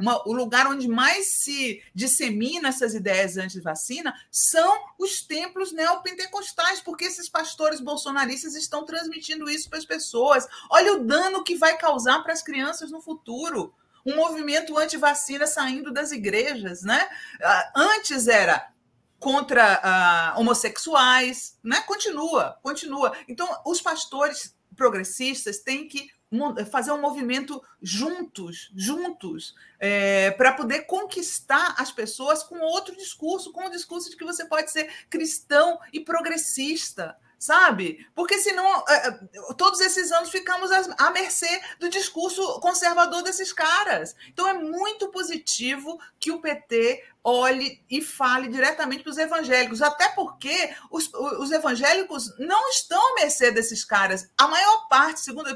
uma, 0.02 0.28
o 0.28 0.34
lugar 0.34 0.68
onde 0.68 0.88
mais 0.88 1.42
se 1.44 1.82
dissemina 1.94 2.70
essas 2.70 2.94
ideias 2.94 3.38
anti-vacina 3.38 4.14
são 4.30 4.78
os 4.98 5.22
templos 5.22 5.72
neopentecostais, 5.72 6.82
porque 6.82 7.06
esses 7.06 7.30
pastores 7.30 7.80
bolsonaristas 7.80 8.56
estão 8.56 8.86
transmitindo 8.86 9.50
isso 9.50 9.70
para 9.70 9.80
as 9.80 9.86
pessoas. 9.86 10.48
Olha 10.70 10.94
o 10.94 11.04
dano 11.06 11.44
que 11.44 11.56
vai 11.56 11.78
causar 11.78 12.22
para 12.24 12.34
as 12.34 12.42
crianças 12.42 12.92
no 12.92 13.02
futuro. 13.02 13.74
Um 14.06 14.16
movimento 14.16 14.78
anti-vacina 14.78 15.46
saindo 15.46 15.94
das 15.94 16.12
igrejas, 16.12 16.82
né? 16.82 17.08
Ah, 17.42 17.72
antes 17.76 18.28
era 18.28 18.72
contra 19.20 20.34
uh, 20.36 20.40
homossexuais, 20.40 21.60
né? 21.64 21.82
Continua, 21.82 22.58
continua. 22.64 23.16
Então, 23.28 23.48
os 23.64 23.80
pastores 23.80 24.56
progressistas 24.76 25.60
têm 25.60 25.88
que 25.88 26.10
fazer 26.70 26.92
um 26.92 27.02
movimento 27.02 27.62
juntos, 27.82 28.72
juntos, 28.76 29.54
é, 29.80 30.32
para 30.32 30.54
poder 30.54 30.82
conquistar 30.82 31.76
as 31.78 31.92
pessoas 31.92 32.42
com 32.44 32.60
outro 32.60 32.96
discurso, 32.96 33.52
com 33.52 33.66
o 33.66 33.72
discurso 33.72 34.10
de 34.10 34.16
que 34.16 34.24
você 34.24 34.46
pode 34.46 34.72
ser 34.72 34.90
cristão 35.10 35.80
e 35.92 36.00
progressista, 36.00 37.18
sabe? 37.42 38.08
Porque 38.14 38.38
senão 38.38 38.84
é, 38.88 39.08
é, 39.08 39.20
todos 39.58 39.82
esses 39.82 40.12
anos 40.12 40.30
ficamos 40.30 40.70
à 40.72 41.10
mercê 41.10 41.60
do 41.80 41.90
discurso 41.90 42.60
conservador 42.60 43.24
desses 43.24 43.52
caras. 43.52 44.16
Então 44.30 44.48
é 44.48 44.54
muito 44.54 45.08
positivo 45.08 46.00
que 46.20 46.32
o 46.32 46.40
PT 46.40 47.04
olhe 47.24 47.84
e 47.90 48.00
fale 48.00 48.48
diretamente 48.48 49.02
para 49.02 49.10
os 49.10 49.18
evangélicos, 49.18 49.82
até 49.82 50.10
porque 50.10 50.72
os, 50.92 51.12
os, 51.14 51.52
evangélicos 51.52 52.32
não 52.38 52.70
estão 52.70 53.02
à 53.12 53.22
mercê 53.22 53.50
desses 53.52 53.84
caras. 53.84 54.30
A 54.38 54.48
maior 54.48 54.88
parte, 54.88 55.22
segundo 55.22 55.48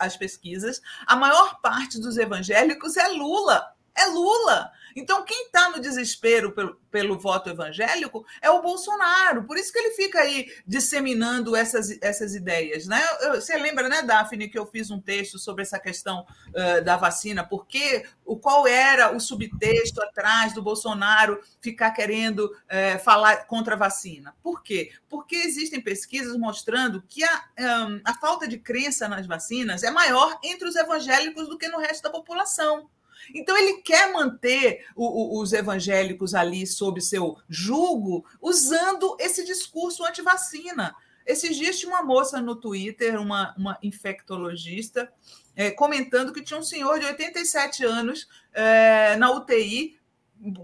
as 0.00 0.16
pesquisas, 0.16 0.82
a 1.06 1.14
maior 1.14 1.60
parte 1.60 2.00
dos 2.00 2.16
evangélicos 2.16 2.96
é 2.96 3.06
Lula. 3.06 3.64
É 3.94 4.06
Lula. 4.06 4.72
Então, 4.94 5.24
quem 5.24 5.46
está 5.46 5.70
no 5.70 5.80
desespero 5.80 6.52
pelo, 6.52 6.74
pelo, 6.90 7.18
voto 7.18 7.50
evangélico 7.50 8.24
é 8.40 8.50
o 8.50 8.62
Bolsonaro. 8.62 9.44
Por 9.44 9.56
isso 9.56 9.72
que 9.72 9.78
ele 9.78 9.94
fica 9.94 10.20
aí 10.20 10.52
disseminando 10.66 11.54
essas, 11.56 11.96
essas 12.00 12.34
ideias. 12.34 12.86
Né? 12.86 13.00
você 13.34 13.56
lembra, 13.56 13.88
né, 13.88 14.02
Daphne, 14.02 14.48
que 14.48 14.58
eu 14.58 14.66
fiz 14.66 14.90
um 14.90 15.00
texto 15.00 15.38
sobre 15.38 15.62
essa 15.62 15.78
questão 15.78 16.26
uh, 16.48 16.84
da 16.84 16.96
vacina, 16.96 17.44
porque 17.44 18.04
o 18.24 18.36
qual 18.36 18.66
era 18.66 19.14
o 19.14 19.20
subtexto 19.20 20.02
atrás 20.02 20.52
do 20.52 20.62
Bolsonaro 20.62 21.40
ficar 21.60 21.90
querendo 21.90 22.44
uh, 22.46 22.98
falar 23.02 23.46
contra 23.46 23.74
a 23.74 23.78
vacina? 23.78 24.34
Por 24.42 24.62
quê? 24.62 24.92
Porque 25.08 25.36
existem 25.36 25.80
pesquisas 25.80 26.36
mostrando 26.36 27.02
que 27.08 27.24
a, 27.24 27.44
um, 27.58 28.00
a 28.04 28.14
falta 28.14 28.46
de 28.46 28.58
crença 28.58 29.08
nas 29.08 29.26
vacinas 29.26 29.82
é 29.82 29.90
maior 29.90 30.38
entre 30.42 30.68
os 30.68 30.76
evangélicos 30.76 31.48
do 31.48 31.58
que 31.58 31.68
no 31.68 31.78
resto 31.78 32.02
da 32.02 32.10
população. 32.10 32.88
Então, 33.34 33.56
ele 33.56 33.82
quer 33.82 34.12
manter 34.12 34.86
o, 34.94 35.38
o, 35.38 35.40
os 35.40 35.52
evangélicos 35.52 36.34
ali 36.34 36.66
sob 36.66 37.00
seu 37.00 37.36
julgo, 37.48 38.24
usando 38.40 39.16
esse 39.18 39.44
discurso 39.44 40.04
anti-vacina. 40.04 40.94
Esses 41.26 41.56
dias 41.56 41.78
tinha 41.78 41.92
uma 41.92 42.02
moça 42.02 42.40
no 42.40 42.56
Twitter, 42.56 43.20
uma, 43.20 43.54
uma 43.58 43.78
infectologista, 43.82 45.12
é, 45.54 45.70
comentando 45.70 46.32
que 46.32 46.42
tinha 46.42 46.58
um 46.58 46.62
senhor 46.62 46.98
de 46.98 47.04
87 47.04 47.84
anos 47.84 48.26
é, 48.54 49.16
na 49.16 49.30
UTI 49.30 49.97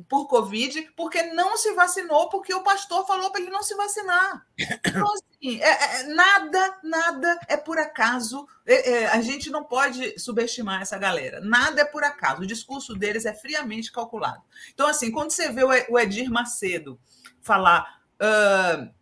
por 0.08 0.26
Covid, 0.26 0.92
porque 0.96 1.22
não 1.32 1.56
se 1.56 1.72
vacinou, 1.74 2.28
porque 2.28 2.54
o 2.54 2.62
pastor 2.62 3.06
falou 3.06 3.30
para 3.30 3.40
ele 3.40 3.50
não 3.50 3.62
se 3.62 3.74
vacinar. 3.74 4.46
Então, 4.58 5.12
assim, 5.12 5.60
é, 5.60 6.00
é, 6.00 6.02
nada, 6.14 6.78
nada 6.82 7.40
é 7.48 7.56
por 7.56 7.78
acaso. 7.78 8.46
É, 8.66 8.90
é, 8.90 9.06
a 9.08 9.20
gente 9.20 9.50
não 9.50 9.64
pode 9.64 10.18
subestimar 10.18 10.82
essa 10.82 10.96
galera. 10.96 11.40
Nada 11.40 11.82
é 11.82 11.84
por 11.84 12.04
acaso. 12.04 12.42
O 12.42 12.46
discurso 12.46 12.94
deles 12.94 13.26
é 13.26 13.34
friamente 13.34 13.90
calculado. 13.90 14.42
Então, 14.72 14.86
assim, 14.86 15.10
quando 15.10 15.30
você 15.30 15.50
vê 15.50 15.64
o 15.64 15.98
Edir 15.98 16.30
Macedo 16.30 16.98
falar. 17.42 18.02
Uh, 18.14 18.92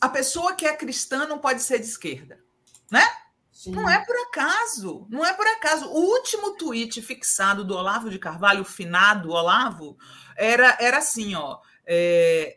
a 0.00 0.08
pessoa 0.08 0.54
que 0.54 0.66
é 0.66 0.76
cristã 0.76 1.26
não 1.26 1.38
pode 1.38 1.62
ser 1.62 1.78
de 1.78 1.86
esquerda, 1.86 2.40
né? 2.90 3.02
Sim. 3.60 3.72
Não 3.72 3.90
é 3.90 4.02
por 4.02 4.16
acaso, 4.16 5.06
não 5.10 5.22
é 5.22 5.34
por 5.34 5.46
acaso. 5.46 5.84
O 5.90 5.98
último 5.98 6.56
tweet 6.56 7.02
fixado 7.02 7.62
do 7.62 7.74
Olavo 7.74 8.08
de 8.08 8.18
Carvalho, 8.18 8.62
o 8.62 8.64
finado 8.64 9.32
Olavo, 9.32 9.98
era, 10.34 10.78
era 10.80 10.96
assim, 10.96 11.34
ó. 11.34 11.58
É, 11.86 12.56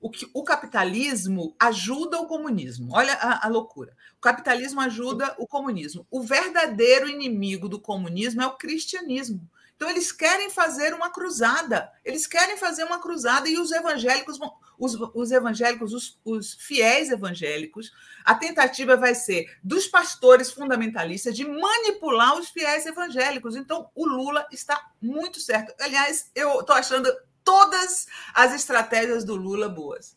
o, 0.00 0.10
que, 0.10 0.28
o 0.34 0.42
capitalismo 0.42 1.54
ajuda 1.60 2.18
o 2.18 2.26
comunismo. 2.26 2.88
Olha 2.92 3.12
a, 3.14 3.46
a, 3.46 3.48
loucura. 3.48 3.96
O 4.16 4.20
capitalismo 4.20 4.80
ajuda 4.80 5.32
o 5.38 5.46
comunismo. 5.46 6.04
O 6.10 6.20
verdadeiro 6.24 7.08
inimigo 7.08 7.68
do 7.68 7.80
comunismo 7.80 8.42
é 8.42 8.46
o 8.46 8.56
cristianismo. 8.56 9.48
Então, 9.82 9.90
eles 9.90 10.12
querem 10.12 10.48
fazer 10.48 10.94
uma 10.94 11.10
cruzada. 11.10 11.90
Eles 12.04 12.24
querem 12.24 12.56
fazer 12.56 12.84
uma 12.84 13.00
cruzada 13.00 13.48
e 13.48 13.58
os 13.58 13.72
evangélicos 13.72 14.38
vão. 14.38 14.54
Os, 14.78 14.94
os 15.12 15.32
evangélicos, 15.32 15.92
os, 15.92 16.20
os 16.24 16.54
fiéis 16.54 17.10
evangélicos, 17.10 17.92
a 18.24 18.32
tentativa 18.32 18.96
vai 18.96 19.12
ser 19.12 19.44
dos 19.60 19.88
pastores 19.88 20.52
fundamentalistas 20.52 21.34
de 21.34 21.44
manipular 21.44 22.38
os 22.38 22.48
fiéis 22.50 22.86
evangélicos. 22.86 23.56
Então, 23.56 23.90
o 23.92 24.06
Lula 24.06 24.46
está 24.52 24.80
muito 25.00 25.40
certo. 25.40 25.74
Aliás, 25.80 26.30
eu 26.32 26.60
estou 26.60 26.76
achando 26.76 27.12
todas 27.42 28.06
as 28.34 28.54
estratégias 28.54 29.24
do 29.24 29.34
Lula 29.34 29.68
boas. 29.68 30.16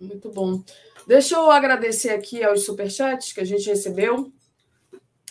Muito 0.00 0.30
bom. 0.30 0.64
Deixa 1.06 1.34
eu 1.34 1.50
agradecer 1.50 2.08
aqui 2.08 2.42
aos 2.42 2.64
superchats 2.64 3.34
que 3.34 3.40
a 3.40 3.44
gente 3.44 3.68
recebeu. 3.68 4.32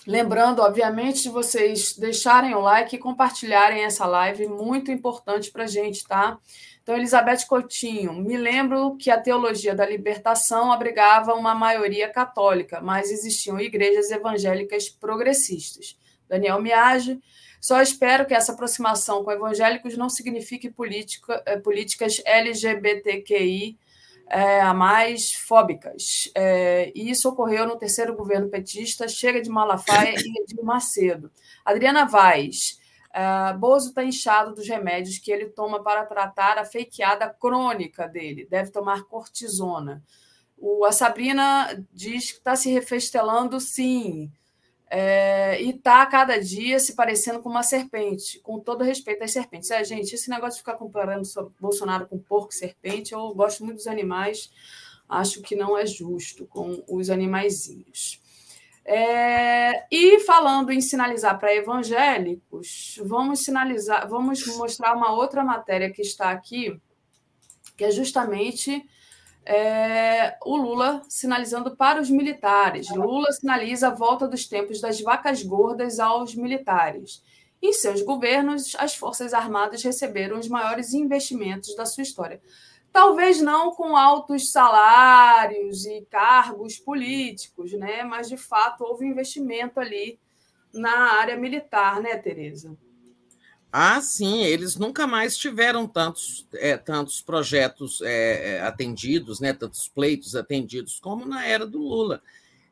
Lembrando, 0.06 0.62
obviamente, 0.62 1.24
de 1.24 1.30
vocês 1.30 1.98
deixarem 1.98 2.54
o 2.54 2.60
like 2.60 2.96
e 2.96 3.00
compartilharem 3.00 3.84
essa 3.84 4.06
live, 4.06 4.48
muito 4.48 4.92
importante 4.92 5.50
para 5.50 5.64
a 5.64 5.68
gente, 5.68 6.06
tá? 6.06 6.38
Então, 6.82 6.98
Elizabeth 6.98 7.46
Coutinho, 7.48 8.12
me 8.12 8.36
lembro 8.36 8.98
que 8.98 9.10
a 9.10 9.20
teologia 9.20 9.74
da 9.74 9.86
libertação 9.86 10.74
abrigava 10.74 11.34
uma 11.34 11.56
maioria 11.56 12.10
católica, 12.10 12.82
mas 12.82 13.10
existiam 13.10 13.58
igrejas 13.58 14.12
evangélicas 14.12 14.90
progressistas. 14.90 15.98
Daniel 16.28 16.62
Miage, 16.62 17.22
só 17.62 17.82
espero 17.82 18.26
que 18.26 18.34
essa 18.34 18.52
aproximação 18.52 19.24
com 19.24 19.32
evangélicos 19.32 19.96
não 19.96 20.10
signifique 20.10 20.70
política, 20.70 21.42
eh, 21.46 21.58
políticas 21.58 22.22
LGBTQI 22.26 23.78
a 24.62 24.74
mais 24.74 25.34
fóbicas. 25.34 26.32
É, 26.36 26.92
e 26.96 27.10
isso 27.10 27.30
ocorreu 27.30 27.68
no 27.68 27.78
terceiro 27.78 28.16
governo 28.16 28.50
petista, 28.50 29.08
chega 29.08 29.42
de 29.42 29.50
Malafaia 29.50 30.16
e 30.18 30.46
de 30.46 30.62
Macedo. 30.64 31.32
Adriana 31.64 32.06
Vaz. 32.06 32.82
Uh, 33.14 33.56
Bozo 33.60 33.90
está 33.90 34.04
inchado 34.04 34.56
dos 34.56 34.68
remédios 34.68 35.20
que 35.20 35.32
ele 35.32 35.46
toma 35.46 35.84
para 35.84 36.04
tratar 36.04 36.58
a 36.58 36.66
fakeada 36.66 37.30
crônica 37.30 38.08
dele. 38.08 38.48
Deve 38.50 38.72
tomar 38.72 39.04
cortisona. 39.04 40.04
O, 40.58 40.84
a 40.84 40.92
Sabrina 40.92 41.86
diz 41.92 42.32
que 42.32 42.40
está 42.40 42.56
se 42.56 42.72
refestelando, 42.72 43.60
sim. 43.60 44.32
É, 44.96 45.60
e 45.60 45.74
tá 45.74 46.06
cada 46.06 46.40
dia 46.40 46.78
se 46.78 46.94
parecendo 46.94 47.40
com 47.40 47.50
uma 47.50 47.64
serpente, 47.64 48.40
com 48.42 48.60
todo 48.60 48.84
respeito 48.84 49.24
às 49.24 49.32
serpentes. 49.32 49.72
É, 49.72 49.84
gente, 49.84 50.14
esse 50.14 50.30
negócio 50.30 50.54
de 50.54 50.60
ficar 50.60 50.76
comparando 50.76 51.28
Bolsonaro 51.60 52.06
com 52.06 52.20
porco 52.20 52.54
e 52.54 52.56
serpente, 52.56 53.12
eu 53.12 53.34
gosto 53.34 53.66
muito 53.66 53.78
dos 53.78 53.88
animais, 53.88 54.52
acho 55.10 55.42
que 55.42 55.56
não 55.56 55.76
é 55.76 55.84
justo 55.88 56.46
com 56.46 56.84
os 56.88 57.10
animaizinhos. 57.10 58.22
É, 58.86 59.84
e 59.92 60.20
falando 60.20 60.72
em 60.72 60.80
sinalizar 60.80 61.40
para 61.40 61.56
evangélicos, 61.56 63.02
vamos 63.04 63.40
sinalizar, 63.40 64.08
vamos 64.08 64.46
mostrar 64.58 64.96
uma 64.96 65.12
outra 65.12 65.44
matéria 65.44 65.92
que 65.92 66.04
está 66.04 66.30
aqui, 66.30 66.80
que 67.76 67.86
é 67.86 67.90
justamente 67.90 68.88
é, 69.46 70.38
o 70.44 70.56
Lula 70.56 71.02
sinalizando 71.08 71.76
para 71.76 72.02
os 72.02 72.10
militares. 72.10 72.90
Lula 72.90 73.32
sinaliza 73.32 73.88
a 73.88 73.94
volta 73.94 74.28
dos 74.28 74.48
tempos 74.48 74.80
das 74.80 75.02
vacas 75.02 75.44
gordas 75.44 76.00
aos 76.00 76.36
militares. 76.36 77.22
Em 77.62 77.72
seus 77.72 78.02
governos, 78.02 78.76
as 78.78 78.96
Forças 78.96 79.34
Armadas 79.34 79.84
receberam 79.84 80.38
os 80.38 80.48
maiores 80.48 80.94
investimentos 80.94 81.76
da 81.76 81.86
sua 81.86 82.04
história. 82.04 82.42
Talvez 82.92 83.42
não 83.42 83.72
com 83.72 83.96
altos 83.96 84.52
salários 84.52 85.86
e 85.86 86.06
cargos 86.12 86.78
políticos, 86.78 87.74
né? 87.74 88.04
mas 88.04 88.30
de 88.30 88.38
fato 88.38 88.84
houve 88.84 89.06
investimento 89.06 89.80
ali 89.80 90.20
na 90.74 91.14
área 91.14 91.36
militar, 91.36 92.02
né, 92.02 92.18
Tereza? 92.18 92.78
Ah, 93.76 94.00
sim, 94.02 94.44
eles 94.44 94.76
nunca 94.76 95.08
mais 95.08 95.36
tiveram 95.36 95.88
tantos, 95.88 96.48
é, 96.54 96.78
tantos 96.78 97.24
projetos 97.24 98.02
é, 98.04 98.62
atendidos, 98.62 99.40
né, 99.40 99.52
tantos 99.52 99.88
pleitos 99.88 100.36
atendidos 100.36 101.00
como 101.00 101.26
na 101.26 101.44
era 101.44 101.66
do 101.66 101.80
Lula. 101.80 102.22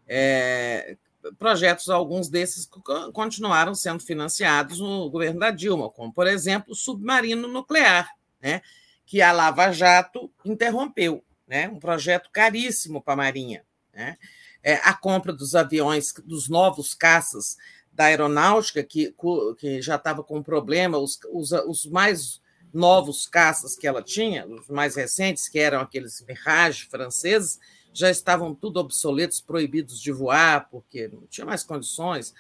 É, 0.08 0.96
projetos, 1.40 1.90
alguns 1.90 2.30
desses 2.30 2.70
continuaram 3.14 3.74
sendo 3.74 4.04
financiados 4.04 4.80
no 4.80 5.10
governo 5.10 5.40
da 5.40 5.50
Dilma, 5.50 5.90
como, 5.90 6.14
por 6.14 6.28
exemplo, 6.28 6.74
o 6.74 6.76
submarino 6.76 7.48
nuclear, 7.48 8.08
né, 8.40 8.62
que 9.04 9.24
a 9.24 9.32
Lava 9.32 9.72
Jato 9.72 10.32
interrompeu, 10.46 11.24
né, 11.48 11.68
um 11.68 11.80
projeto 11.80 12.30
caríssimo 12.32 13.02
para 13.02 13.16
a 13.16 13.18
Marinha. 13.18 13.66
Né, 13.92 14.20
é, 14.64 14.76
a 14.76 14.94
compra 14.94 15.34
dos 15.34 15.56
aviões, 15.56 16.14
dos 16.24 16.48
novos 16.48 16.94
caças 16.94 17.58
da 17.92 18.06
aeronáutica, 18.06 18.84
que, 18.84 19.14
que 19.58 19.82
já 19.82 19.96
estava 19.96 20.24
com 20.24 20.42
problema, 20.42 20.98
os, 20.98 21.20
os, 21.32 21.52
os, 21.52 21.86
mais 21.86 22.42
novos 22.74 23.28
caças 23.28 23.76
que 23.76 23.86
ela 23.86 24.02
tinha, 24.02 24.48
os 24.48 24.68
mais 24.70 24.96
recentes, 24.96 25.50
que 25.50 25.60
eram 25.60 25.82
aqueles 25.82 26.24
Mirage 26.26 26.86
franceses, 26.86 27.60
já 27.94 28.10
estavam 28.10 28.56
tudo 28.56 28.80
obsoletos, 28.80 29.42
proibidos 29.42 30.00
de 30.02 30.12
voar, 30.12 30.70
porque 30.70 31.10
não 31.10 31.28
tinha 31.28 31.46
mais 31.46 31.64
condições. 31.64 32.34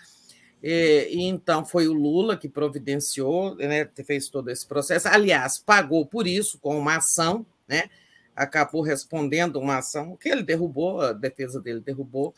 E, 0.63 1.09
e 1.11 1.23
então 1.23 1.65
foi 1.65 1.87
o 1.87 1.93
Lula 1.93 2.37
que 2.37 2.47
providenciou, 2.47 3.55
né, 3.55 3.89
fez 4.05 4.29
todo 4.29 4.49
esse 4.49 4.65
processo. 4.65 5.07
Aliás, 5.07 5.57
pagou 5.57 6.05
por 6.05 6.25
isso 6.27 6.57
com 6.59 6.77
uma 6.77 6.97
ação, 6.97 7.45
né, 7.67 7.89
acabou 8.35 8.81
respondendo 8.81 9.59
uma 9.59 9.77
ação 9.77 10.15
que 10.15 10.29
ele 10.29 10.43
derrubou, 10.43 11.01
a 11.01 11.13
defesa 11.13 11.59
dele 11.59 11.81
derrubou, 11.81 12.33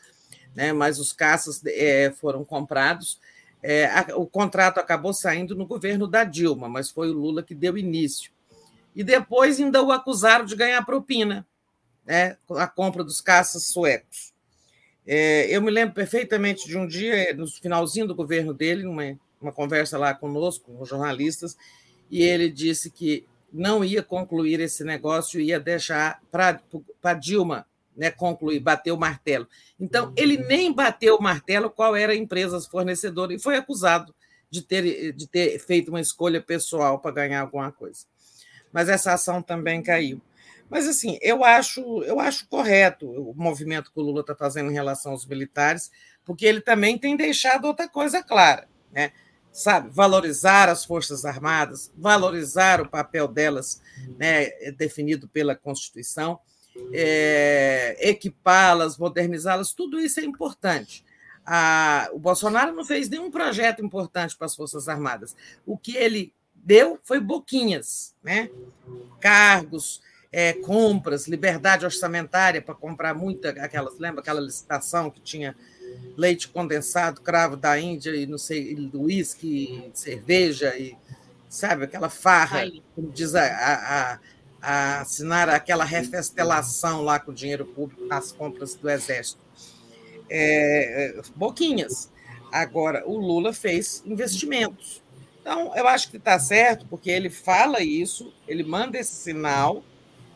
né, 0.54 0.72
mas 0.72 0.98
os 0.98 1.12
caças 1.12 1.60
é, 1.66 2.10
foram 2.10 2.44
comprados. 2.44 3.18
É, 3.62 3.86
a, 3.86 4.16
o 4.16 4.26
contrato 4.26 4.78
acabou 4.78 5.12
saindo 5.12 5.54
no 5.54 5.66
governo 5.66 6.06
da 6.06 6.24
Dilma, 6.24 6.68
mas 6.68 6.90
foi 6.90 7.08
o 7.08 7.14
Lula 7.14 7.42
que 7.42 7.54
deu 7.54 7.76
início. 7.76 8.30
E 8.94 9.02
depois 9.02 9.58
ainda 9.58 9.82
o 9.82 9.90
acusaram 9.90 10.44
de 10.44 10.54
ganhar 10.54 10.84
propina, 10.84 11.46
né, 12.04 12.36
a 12.50 12.66
compra 12.66 13.02
dos 13.02 13.20
caças 13.20 13.64
suecos. 13.64 14.32
É, 15.06 15.54
eu 15.54 15.60
me 15.60 15.70
lembro 15.70 15.94
perfeitamente 15.94 16.66
de 16.66 16.78
um 16.78 16.86
dia, 16.86 17.34
no 17.34 17.46
finalzinho 17.46 18.06
do 18.06 18.14
governo 18.14 18.54
dele, 18.54 18.82
numa 18.82 19.18
uma 19.44 19.52
conversa 19.52 19.98
lá 19.98 20.14
conosco, 20.14 20.72
com 20.72 20.80
os 20.80 20.88
jornalistas, 20.88 21.56
e 22.10 22.22
ele 22.22 22.48
disse 22.48 22.90
que 22.90 23.26
não 23.52 23.84
ia 23.84 24.02
concluir 24.02 24.58
esse 24.58 24.82
negócio, 24.82 25.40
ia 25.40 25.60
deixar 25.60 26.20
para 26.32 27.14
Dilma 27.14 27.66
né, 27.96 28.10
concluir, 28.10 28.60
bater 28.60 28.92
o 28.92 28.96
martelo. 28.96 29.46
Então, 29.78 30.12
ele 30.16 30.36
nem 30.36 30.72
bateu 30.72 31.16
o 31.16 31.22
martelo 31.22 31.70
qual 31.70 31.94
era 31.94 32.12
a 32.12 32.16
empresa 32.16 32.60
fornecedora 32.60 33.34
e 33.34 33.38
foi 33.38 33.56
acusado 33.56 34.14
de 34.50 34.62
ter, 34.62 35.12
de 35.12 35.26
ter 35.26 35.58
feito 35.58 35.88
uma 35.88 36.00
escolha 36.00 36.40
pessoal 36.40 36.98
para 36.98 37.12
ganhar 37.12 37.40
alguma 37.40 37.72
coisa. 37.72 38.06
Mas 38.72 38.88
essa 38.88 39.12
ação 39.12 39.42
também 39.42 39.82
caiu. 39.82 40.20
Mas, 40.68 40.88
assim, 40.88 41.18
eu 41.20 41.44
acho, 41.44 42.02
eu 42.04 42.18
acho 42.18 42.48
correto 42.48 43.08
o 43.08 43.34
movimento 43.36 43.92
que 43.92 44.00
o 44.00 44.02
Lula 44.02 44.20
está 44.22 44.34
fazendo 44.34 44.70
em 44.70 44.74
relação 44.74 45.12
aos 45.12 45.26
militares, 45.26 45.90
porque 46.24 46.46
ele 46.46 46.60
também 46.60 46.98
tem 46.98 47.16
deixado 47.16 47.66
outra 47.66 47.88
coisa 47.88 48.22
clara, 48.22 48.68
né? 48.92 49.12
sabe, 49.54 49.88
valorizar 49.90 50.68
as 50.68 50.84
Forças 50.84 51.24
Armadas, 51.24 51.92
valorizar 51.96 52.80
o 52.80 52.88
papel 52.88 53.28
delas, 53.28 53.80
né, 54.18 54.50
definido 54.72 55.28
pela 55.28 55.54
Constituição, 55.54 56.40
é, 56.92 57.96
equipá-las, 58.00 58.98
modernizá-las, 58.98 59.72
tudo 59.72 60.00
isso 60.00 60.20
é 60.20 60.24
importante. 60.24 61.04
A, 61.46 62.08
o 62.12 62.18
Bolsonaro 62.18 62.74
não 62.74 62.84
fez 62.84 63.08
nenhum 63.08 63.30
projeto 63.30 63.84
importante 63.84 64.36
para 64.36 64.46
as 64.46 64.56
Forças 64.56 64.88
Armadas. 64.88 65.36
O 65.66 65.76
que 65.76 65.96
ele 65.96 66.32
deu 66.54 66.98
foi 67.04 67.20
boquinhas, 67.20 68.14
né? 68.22 68.48
cargos, 69.20 70.00
é, 70.32 70.52
compras, 70.52 71.28
liberdade 71.28 71.84
orçamentária 71.84 72.60
para 72.60 72.74
comprar 72.74 73.14
muita 73.14 73.50
aquelas, 73.50 73.98
lembra 73.98 74.20
aquela 74.20 74.40
licitação 74.40 75.10
que 75.10 75.20
tinha 75.20 75.54
leite 76.16 76.48
condensado, 76.48 77.20
cravo 77.20 77.56
da 77.56 77.78
Índia 77.78 78.16
e 78.16 78.26
não 78.26 78.38
sei, 78.38 78.90
uísque, 78.94 79.90
cerveja 79.94 80.76
e 80.76 80.96
sabe 81.48 81.84
aquela 81.84 82.10
farra, 82.10 82.64
como 82.94 83.12
diz 83.12 83.34
a, 83.34 83.44
a, 83.44 84.12
a 84.12 84.18
assinar 84.64 85.48
aquela 85.48 85.84
refestelação 85.84 87.02
lá 87.02 87.18
com 87.18 87.30
o 87.30 87.34
dinheiro 87.34 87.66
público 87.66 88.06
nas 88.06 88.32
compras 88.32 88.74
do 88.74 88.88
Exército. 88.88 89.42
É, 90.30 91.18
é, 91.18 91.22
boquinhas. 91.36 92.10
Agora, 92.50 93.02
o 93.06 93.18
Lula 93.18 93.52
fez 93.52 94.02
investimentos. 94.06 95.02
Então, 95.40 95.76
eu 95.76 95.86
acho 95.86 96.10
que 96.10 96.16
está 96.16 96.38
certo, 96.38 96.86
porque 96.86 97.10
ele 97.10 97.28
fala 97.28 97.82
isso, 97.82 98.32
ele 98.48 98.62
manda 98.62 98.96
esse 98.96 99.14
sinal, 99.14 99.84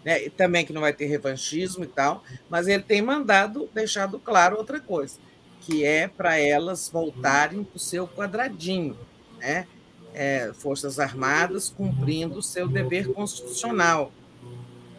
né, 0.05 0.29
também 0.31 0.67
que 0.67 0.73
não 0.73 0.83
vai 0.83 0.93
ter 0.93 1.07
revanchismo 1.07 1.85
e 1.85 1.87
tal, 1.87 2.23
mas 2.51 2.69
ele 2.69 2.83
tem 2.83 3.01
mandado, 3.01 3.71
deixado 3.73 4.19
claro 4.19 4.59
outra 4.59 4.79
coisa, 4.79 5.17
que 5.63 5.85
é 5.85 6.07
para 6.07 6.39
elas 6.39 6.91
voltarem 6.91 7.65
para 7.65 7.77
o 7.77 7.81
seu 7.81 8.07
quadradinho, 8.07 8.99
né? 9.39 9.67
É, 10.13 10.53
Forças 10.55 10.99
Armadas 10.99 11.69
cumprindo 11.69 12.39
o 12.39 12.43
seu 12.43 12.67
dever 12.67 13.13
constitucional, 13.13 14.13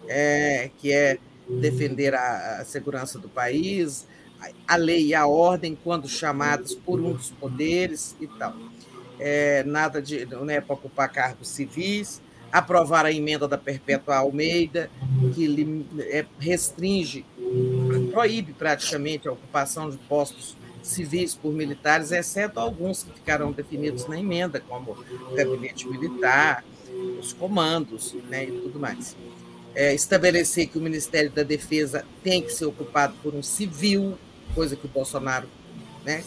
é, 0.10 0.72
que 0.80 0.92
é 0.92 1.20
defender 1.48 2.14
a, 2.14 2.60
a 2.60 2.66
segurança 2.66 3.20
do 3.20 3.30
país, 3.30 4.08
a, 4.42 4.74
a 4.74 4.76
lei 4.76 5.08
e 5.08 5.16
a 5.16 5.28
ordem 5.28 5.78
quando 5.82 6.10
chamados 6.10 6.74
por 6.74 7.00
um 7.00 7.14
dos 7.14 7.30
poderes 7.32 8.16
e 8.20 8.28
tal. 8.28 8.56
É, 9.20 9.64
nada 9.64 10.02
de 10.02 10.26
né, 10.26 10.60
para 10.62 10.74
ocupar 10.74 11.12
cargos 11.12 11.50
civis, 11.50 12.22
aprovar 12.52 13.06
a 13.06 13.12
emenda 13.12 13.48
da 13.48 13.58
Perpétua 13.58 14.18
Almeida, 14.18 14.90
que 15.36 15.86
é, 16.10 16.26
restringe, 16.40 17.26
proíbe 18.12 18.54
praticamente 18.54 19.28
a 19.28 19.32
ocupação 19.32 19.90
de 19.90 19.98
postos 19.98 20.58
civis 20.82 21.36
por 21.36 21.54
militares, 21.54 22.12
exceto 22.12 22.60
alguns 22.60 23.04
que 23.04 23.12
ficaram 23.12 23.52
definidos 23.52 24.08
na 24.08 24.20
emenda, 24.20 24.60
como 24.60 24.92
o 25.30 25.36
gabinete 25.36 25.88
militar, 25.88 26.64
os 27.20 27.34
comandos 27.34 28.16
né, 28.30 28.46
e 28.46 28.52
tudo 28.52 28.80
mais. 28.80 29.16
É, 29.76 29.94
estabelecer 29.94 30.68
que 30.68 30.78
o 30.78 30.82
Ministério 30.82 31.30
da 31.30 31.44
Defesa 31.44 32.04
tem 32.24 32.42
que 32.42 32.52
ser 32.52 32.66
ocupado 32.66 33.14
por 33.22 33.36
um 33.36 33.44
civil, 33.44 34.18
coisa 34.56 34.76
que 34.76 34.86
o 34.86 34.90
Bolsonaro 34.90 35.48
né, 36.04 36.24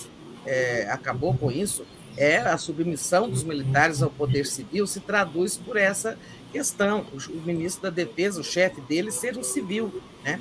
é, 0.46 0.88
acabou 0.90 1.34
com 1.34 1.50
isso, 1.50 1.84
é 2.16 2.38
a 2.38 2.56
submissão 2.58 3.28
dos 3.28 3.42
militares 3.42 4.02
ao 4.02 4.10
poder 4.10 4.46
civil 4.46 4.86
se 4.86 5.00
traduz 5.00 5.56
por 5.56 5.76
essa 5.76 6.18
questão. 6.52 7.06
O, 7.12 7.40
ministro 7.46 7.82
da 7.82 7.90
Defesa, 7.90 8.40
o 8.40 8.44
chefe 8.44 8.80
dele, 8.82 9.10
ser 9.10 9.36
um 9.36 9.42
civil. 9.42 10.02
Né? 10.22 10.40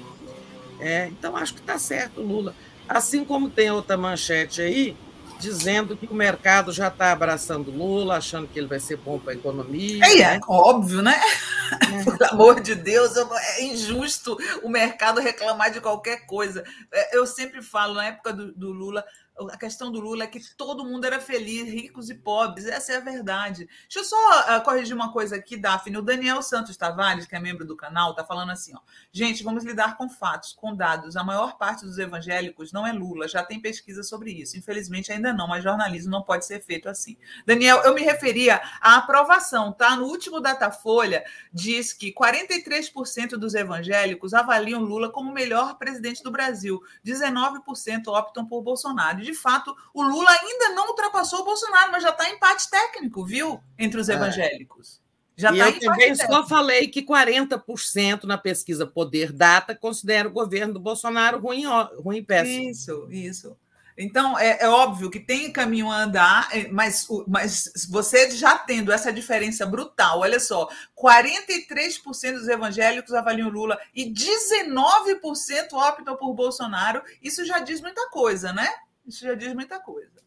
É, 0.80 1.08
então, 1.08 1.36
acho 1.36 1.54
que 1.54 1.62
está 1.62 1.80
certo, 1.80 2.22
Lula. 2.22 2.54
Assim 2.88 3.24
como 3.24 3.50
tem 3.50 3.72
outra 3.72 3.96
manchete 3.96 4.62
aí, 4.62 4.98
dizendo 5.42 5.98
que 5.98 6.06
o 6.06 6.14
mercado 6.14 6.72
já 6.72 6.88
está 6.88 7.12
abraçando 7.12 7.72
Lula, 7.72 8.18
achando 8.18 8.48
que 8.48 8.60
ele 8.60 8.68
vai 8.68 8.80
ser 8.80 8.98
bom 8.98 9.18
para 9.18 9.34
a 9.34 9.36
economia. 9.36 10.06
É, 10.06 10.16
né? 10.16 10.36
é 10.36 10.40
óbvio, 10.48 11.02
né? 11.02 11.20
É. 11.20 12.04
Pelo 12.18 12.32
amor 12.32 12.62
de 12.62 12.76
Deus, 12.76 13.14
é 13.18 13.64
injusto 13.64 14.38
o 14.62 14.70
mercado 14.70 15.20
reclamar 15.20 15.72
de 15.72 15.82
qualquer 15.82 16.26
coisa. 16.26 16.64
É, 16.92 17.18
eu 17.18 17.26
sempre 17.26 17.62
falo, 17.62 17.96
na 17.96 18.06
época 18.06 18.32
do, 18.32 18.54
do 18.54 18.72
Lula, 18.72 19.04
a 19.50 19.58
questão 19.58 19.92
do 19.92 20.00
Lula 20.00 20.26
é 20.26 20.28
que 20.28 20.40
todo 20.56 20.86
mundo 20.86 21.06
era 21.06 21.20
feliz, 21.20 21.68
ricos 21.68 22.10
e 22.10 22.16
pobres, 22.16 22.66
essa 22.66 22.94
é 22.94 22.98
a 22.98 23.00
verdade. 23.00 23.68
Deixa 23.84 24.00
eu 24.00 24.04
só 24.04 24.58
uh, 24.58 24.64
corrigir 24.64 24.96
uma 24.96 25.12
coisa 25.12 25.36
aqui, 25.36 25.58
Daphne. 25.58 25.98
O 25.98 26.02
Daniel 26.02 26.42
Santos 26.42 26.78
Tavares, 26.78 27.26
que 27.26 27.36
é 27.36 27.40
membro 27.40 27.66
do 27.66 27.76
canal, 27.76 28.12
está 28.12 28.24
falando 28.24 28.52
assim: 28.52 28.74
ó, 28.76 28.80
gente, 29.12 29.44
vamos 29.44 29.64
lidar 29.64 29.98
com 29.98 30.10
fatos, 30.10 30.54
com 30.54 30.76
dados. 30.76 31.16
A 31.16 31.24
maior 31.24 31.58
parte 31.58 31.86
dos 31.86 31.98
evangélicos 31.98 32.72
não 32.72 32.86
é 32.86 32.92
Lula, 32.92 33.28
já 33.28 33.44
tem 33.44 33.60
pesquisa 33.60 34.04
sobre 34.04 34.32
isso. 34.32 34.58
Infelizmente 34.58 35.12
ainda 35.12 35.34
não, 35.34 35.48
mas 35.48 35.64
jornalismo 35.64 36.12
não 36.12 36.22
pode 36.22 36.46
ser 36.46 36.62
feito 36.62 36.90
assim. 36.90 37.18
Daniel, 37.46 37.82
eu 37.84 37.94
me 37.94 38.02
referia 38.02 38.62
à 38.82 38.98
aprovação, 38.98 39.72
tá? 39.72 39.96
No 39.96 40.06
último 40.06 40.40
Datafolha, 40.40 41.24
diz 41.54 41.94
que 41.94 42.14
43% 42.14 43.32
dos 43.38 43.54
evangélicos 43.56 44.34
avaliam 44.34 44.82
Lula 44.82 45.12
como 45.12 45.32
o 45.32 45.34
melhor 45.34 45.78
presidente 45.78 46.24
do 46.24 46.32
Brasil, 46.32 46.82
19% 47.06 48.08
optam 48.08 48.46
por 48.46 48.62
Bolsonaro 48.62 49.22
de 49.32 49.38
fato, 49.38 49.76
o 49.94 50.04
Lula 50.04 50.30
ainda 50.30 50.70
não 50.76 50.90
ultrapassou 50.90 51.42
o 51.42 51.46
Bolsonaro, 51.46 51.92
mas 51.92 52.04
já 52.04 52.10
está 52.10 52.30
em 52.30 52.36
empate 52.36 52.70
técnico, 52.70 53.26
viu? 53.26 53.62
Entre 53.78 54.00
os 54.00 54.10
é. 54.10 54.14
evangélicos. 54.14 55.02
Já 55.36 55.54
e 55.54 55.58
tá 55.58 55.70
eu 55.70 55.80
também 55.80 56.14
técnico. 56.14 56.34
só 56.34 56.48
falei 56.48 56.88
que 56.88 57.02
40% 57.02 58.26
na 58.26 58.38
pesquisa 58.38 58.86
Poder 58.86 59.32
Data 59.32 59.74
considera 59.74 60.28
o 60.28 60.32
governo 60.32 60.74
do 60.74 60.80
Bolsonaro 60.80 61.40
ruim, 61.40 61.64
ruim 62.04 62.18
e 62.18 62.22
péssimo. 62.22 62.70
Isso, 62.70 63.08
isso. 63.10 63.58
Então, 63.98 64.38
é, 64.40 64.58
é, 64.62 64.70
óbvio 64.70 65.10
que 65.10 65.20
tem 65.20 65.52
caminho 65.52 65.92
a 65.92 66.04
andar, 66.04 66.50
é, 66.52 66.68
mas, 66.70 67.08
mas 67.28 67.72
você 67.90 68.32
já 68.32 68.58
tendo 68.58 68.92
essa 68.92 69.12
diferença 69.12 69.66
brutal, 69.66 70.20
olha 70.22 70.40
só, 70.40 70.70
43% 70.98 72.34
dos 72.34 72.48
evangélicos 72.48 73.14
avaliam 73.14 73.50
Lula 73.50 73.80
e 73.94 74.12
19% 74.12 75.74
optam 75.74 76.16
por 76.16 76.34
Bolsonaro, 76.34 77.04
isso 77.22 77.46
já 77.46 77.60
diz 77.60 77.82
muita 77.82 78.10
coisa, 78.10 78.54
né? 78.54 78.70
Isso 79.06 79.26
já 79.26 79.34
diz 79.34 79.54
muita 79.54 79.80
coisa. 79.80 80.22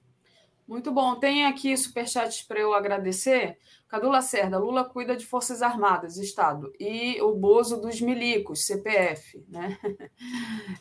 Muito 0.66 0.90
bom. 0.90 1.16
Tem 1.16 1.46
aqui 1.46 1.76
superchats 1.76 2.42
para 2.42 2.58
eu 2.58 2.72
agradecer. 2.72 3.58
Cadu 3.88 4.08
Lacerda, 4.08 4.58
Lula 4.58 4.84
cuida 4.84 5.14
de 5.14 5.26
Forças 5.26 5.62
Armadas, 5.62 6.16
Estado, 6.16 6.72
e 6.80 7.20
o 7.22 7.34
Bozo 7.34 7.80
dos 7.80 8.00
milicos, 8.00 8.64
CPF. 8.64 9.44
Né? 9.48 9.78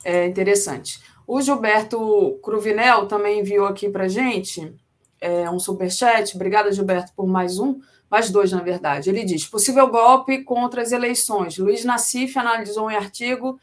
É 0.04 0.26
interessante. 0.26 1.02
O 1.28 1.42
Gilberto 1.42 2.40
Cruvinel 2.42 3.08
também 3.08 3.40
enviou 3.40 3.66
aqui 3.66 3.90
para 3.90 4.08
gente 4.08 4.76
é, 5.22 5.50
um 5.50 5.60
superchat. 5.60 6.36
Obrigada, 6.36 6.72
Gilberto, 6.72 7.14
por 7.16 7.28
mais 7.28 7.60
um. 7.60 7.80
Mais 8.10 8.30
dois, 8.30 8.52
na 8.52 8.62
verdade. 8.62 9.10
Ele 9.10 9.24
diz: 9.24 9.46
possível 9.46 9.88
golpe 9.88 10.44
contra 10.44 10.82
as 10.82 10.92
eleições. 10.92 11.58
Luiz 11.58 11.86
Nassif 11.86 12.38
analisou 12.38 12.92
em 12.92 12.96
artigo 12.96 13.60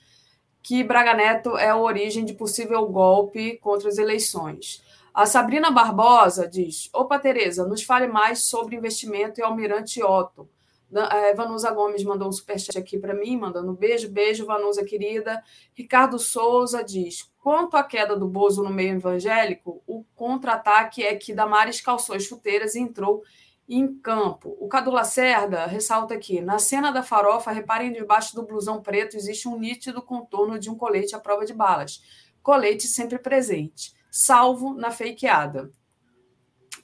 que 0.62 0.84
Braga 0.84 1.14
Neto 1.14 1.56
é 1.56 1.70
a 1.70 1.76
origem 1.76 2.24
de 2.24 2.34
possível 2.34 2.86
golpe 2.86 3.58
contra 3.58 3.88
as 3.88 3.98
eleições. 3.98 4.82
A 5.12 5.26
Sabrina 5.26 5.70
Barbosa 5.70 6.48
diz: 6.48 6.88
Opa, 6.92 7.18
Tereza, 7.18 7.66
nos 7.66 7.82
fale 7.82 8.06
mais 8.06 8.44
sobre 8.44 8.76
investimento 8.76 9.40
e 9.40 9.42
Almirante 9.42 10.02
Otto. 10.02 10.48
É, 10.92 11.34
Vanusa 11.34 11.70
Gomes 11.70 12.02
mandou 12.02 12.28
um 12.28 12.32
superchat 12.32 12.76
aqui 12.76 12.98
para 12.98 13.14
mim, 13.14 13.36
mandando 13.36 13.70
um 13.70 13.74
beijo, 13.74 14.10
beijo, 14.10 14.44
Vanusa 14.44 14.84
querida. 14.84 15.42
Ricardo 15.72 16.18
Souza 16.18 16.82
diz: 16.82 17.30
quanto 17.40 17.76
à 17.76 17.84
queda 17.84 18.16
do 18.16 18.26
Bozo 18.26 18.62
no 18.62 18.70
meio 18.70 18.96
evangélico, 18.96 19.82
o 19.86 20.04
contra-ataque 20.16 21.02
é 21.02 21.14
que 21.14 21.34
Damares 21.34 21.80
calçou 21.80 22.16
as 22.16 22.24
chuteiras 22.24 22.74
e 22.74 22.80
entrou 22.80 23.22
em 23.70 23.94
campo. 24.00 24.56
O 24.58 24.66
Cadu 24.66 24.90
Lacerda 24.90 25.64
ressalta 25.64 26.14
aqui: 26.14 26.40
na 26.40 26.58
cena 26.58 26.90
da 26.90 27.04
farofa, 27.04 27.52
reparem 27.52 27.92
debaixo 27.92 28.34
do 28.34 28.44
blusão 28.44 28.82
preto 28.82 29.16
existe 29.16 29.46
um 29.46 29.56
nítido 29.56 30.02
contorno 30.02 30.58
de 30.58 30.68
um 30.68 30.74
colete 30.74 31.14
à 31.14 31.20
prova 31.20 31.46
de 31.46 31.54
balas. 31.54 32.02
Colete 32.42 32.88
sempre 32.88 33.18
presente, 33.18 33.94
salvo 34.10 34.74
na 34.74 34.90
fakeada. 34.90 35.70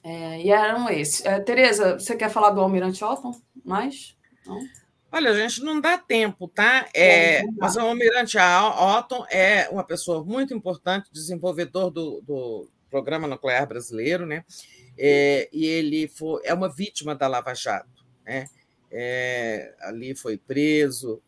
É, 0.01 0.41
e 0.41 0.49
eram 0.49 0.89
esses. 0.89 1.25
É, 1.25 1.39
Tereza, 1.41 1.99
você 1.99 2.15
quer 2.15 2.29
falar 2.29 2.51
do 2.51 2.61
Almirante 2.61 3.03
Otton? 3.03 3.33
Mais? 3.65 4.15
Não? 4.45 4.59
Olha, 5.11 5.33
gente, 5.33 5.61
não 5.61 5.81
dá 5.81 5.97
tempo, 5.97 6.47
tá? 6.47 6.87
É, 6.93 7.43
mas 7.57 7.75
o 7.75 7.81
Almirante 7.81 8.37
Otton 8.37 9.25
é 9.29 9.67
uma 9.69 9.83
pessoa 9.83 10.23
muito 10.23 10.53
importante, 10.53 11.11
desenvolvedor 11.11 11.89
do, 11.89 12.21
do 12.21 12.69
programa 12.89 13.27
nuclear 13.27 13.67
brasileiro, 13.67 14.25
né? 14.25 14.45
É, 14.97 15.49
e 15.51 15.65
ele 15.65 16.07
foi, 16.07 16.41
é 16.43 16.53
uma 16.53 16.69
vítima 16.69 17.15
da 17.15 17.27
Lava 17.27 17.53
Jato. 17.53 18.05
Né? 18.25 18.45
É, 18.91 19.75
ali 19.81 20.15
foi 20.15 20.37
preso, 20.37 21.21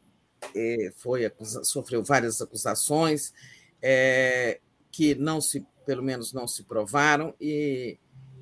é, 0.55 0.91
foi 0.95 1.25
acusa, 1.25 1.63
sofreu 1.63 2.03
várias 2.03 2.41
acusações 2.41 3.33
é, 3.81 4.59
que 4.91 5.15
não 5.15 5.39
se, 5.39 5.65
pelo 5.85 6.03
menos 6.03 6.33
não 6.33 6.47
se 6.47 6.63
provaram, 6.63 7.33
e 7.39 7.97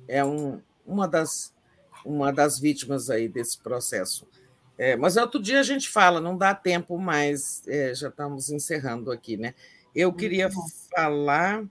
é 0.06 0.24
um, 0.24 0.60
uma, 0.86 1.06
das, 1.06 1.54
uma 2.04 2.32
das 2.32 2.58
vítimas 2.58 3.10
aí 3.10 3.28
desse 3.28 3.58
processo. 3.58 4.26
É, 4.76 4.96
mas 4.96 5.16
outro 5.16 5.42
dia 5.42 5.58
a 5.58 5.64
gente 5.64 5.88
fala, 5.88 6.20
não 6.20 6.36
dá 6.36 6.54
tempo 6.54 6.96
mais, 6.98 7.66
é, 7.66 7.92
já 7.94 8.08
estamos 8.08 8.48
encerrando 8.48 9.10
aqui, 9.10 9.36
né? 9.36 9.54
Eu 9.94 10.12
queria 10.12 10.48
falar 10.94 11.64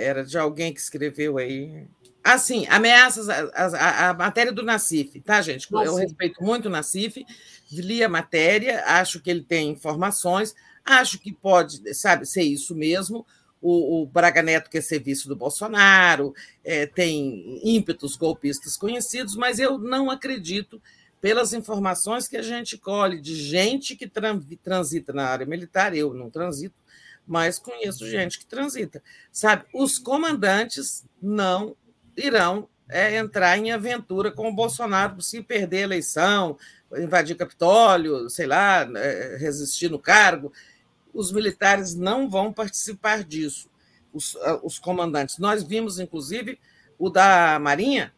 era 0.00 0.24
de 0.24 0.38
alguém 0.38 0.72
que 0.72 0.80
escreveu 0.80 1.38
aí. 1.38 1.86
Ah, 2.22 2.38
sim, 2.38 2.66
ameaças, 2.68 3.28
a, 3.28 3.50
a, 3.54 4.10
a 4.10 4.14
matéria 4.14 4.52
do 4.52 4.62
Nacif, 4.62 5.20
tá, 5.20 5.40
gente? 5.40 5.70
Nossa. 5.72 5.86
Eu 5.86 5.94
respeito 5.94 6.42
muito 6.42 6.66
o 6.66 6.70
Nacif, 6.70 7.24
li 7.72 8.04
a 8.04 8.08
matéria, 8.08 8.84
acho 8.86 9.20
que 9.20 9.30
ele 9.30 9.42
tem 9.42 9.70
informações, 9.70 10.54
acho 10.84 11.18
que 11.18 11.32
pode, 11.32 11.94
sabe, 11.94 12.26
ser 12.26 12.42
isso 12.42 12.74
mesmo. 12.74 13.26
O, 13.62 14.02
o 14.02 14.06
Braga 14.06 14.42
Neto 14.42 14.70
quer 14.70 14.82
ser 14.82 15.00
vice 15.00 15.28
do 15.28 15.36
Bolsonaro, 15.36 16.34
é, 16.64 16.86
tem 16.86 17.60
ímpetos 17.62 18.16
golpistas 18.16 18.76
conhecidos, 18.76 19.36
mas 19.36 19.58
eu 19.58 19.78
não 19.78 20.10
acredito, 20.10 20.80
pelas 21.20 21.52
informações 21.52 22.26
que 22.26 22.38
a 22.38 22.42
gente 22.42 22.78
colhe 22.78 23.20
de 23.20 23.34
gente 23.34 23.94
que 23.94 24.10
transita 24.62 25.12
na 25.12 25.26
área 25.26 25.44
militar, 25.44 25.94
eu 25.94 26.14
não 26.14 26.30
transito, 26.30 26.74
mas 27.30 27.60
conheço 27.60 28.10
gente 28.10 28.40
que 28.40 28.44
transita. 28.44 29.00
Sabe, 29.30 29.64
os 29.72 30.00
comandantes 30.00 31.06
não 31.22 31.76
irão 32.16 32.68
é, 32.88 33.16
entrar 33.18 33.56
em 33.56 33.70
aventura 33.70 34.32
com 34.32 34.48
o 34.48 34.52
Bolsonaro 34.52 35.22
se 35.22 35.40
perder 35.40 35.76
a 35.76 35.82
eleição, 35.82 36.58
invadir 36.98 37.36
Capitólio, 37.36 38.28
sei 38.28 38.48
lá, 38.48 38.82
é, 38.96 39.36
resistir 39.38 39.88
no 39.88 40.00
cargo. 40.00 40.52
Os 41.14 41.30
militares 41.30 41.94
não 41.94 42.28
vão 42.28 42.52
participar 42.52 43.22
disso, 43.22 43.70
os, 44.12 44.36
os 44.64 44.80
comandantes. 44.80 45.38
Nós 45.38 45.62
vimos, 45.62 46.00
inclusive, 46.00 46.58
o 46.98 47.08
da 47.08 47.60
Marinha, 47.60 48.12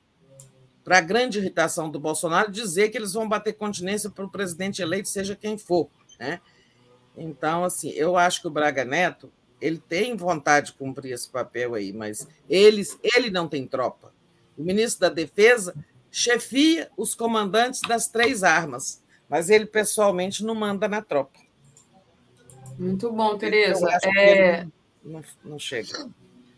para 0.82 1.02
grande 1.02 1.38
irritação 1.38 1.90
do 1.90 2.00
Bolsonaro, 2.00 2.50
dizer 2.50 2.88
que 2.88 2.96
eles 2.96 3.12
vão 3.12 3.28
bater 3.28 3.52
continência 3.52 4.08
para 4.08 4.24
o 4.24 4.30
presidente 4.30 4.80
eleito, 4.80 5.10
seja 5.10 5.36
quem 5.36 5.58
for. 5.58 5.90
Né? 6.18 6.40
Então, 7.16 7.64
assim, 7.64 7.90
eu 7.90 8.16
acho 8.16 8.40
que 8.40 8.46
o 8.46 8.50
Braga 8.50 8.84
Neto 8.84 9.30
ele 9.60 9.78
tem 9.78 10.16
vontade 10.16 10.66
de 10.66 10.72
cumprir 10.72 11.12
esse 11.12 11.28
papel 11.28 11.74
aí, 11.74 11.92
mas 11.92 12.26
eles, 12.50 12.98
ele 13.02 13.30
não 13.30 13.46
tem 13.46 13.64
tropa. 13.64 14.12
O 14.58 14.62
ministro 14.62 15.02
da 15.02 15.08
Defesa 15.08 15.74
chefia 16.10 16.90
os 16.96 17.14
comandantes 17.14 17.80
das 17.80 18.08
três 18.08 18.42
armas, 18.42 19.00
Mas 19.28 19.48
ele 19.48 19.64
pessoalmente 19.64 20.44
não 20.44 20.54
manda 20.54 20.86
na 20.86 21.00
tropa. 21.00 21.38
Muito 22.78 23.10
bom, 23.10 23.38
Tereza. 23.38 23.88
É... 24.18 24.66
Não, 25.02 25.22
não 25.42 25.58
chega. 25.58 26.10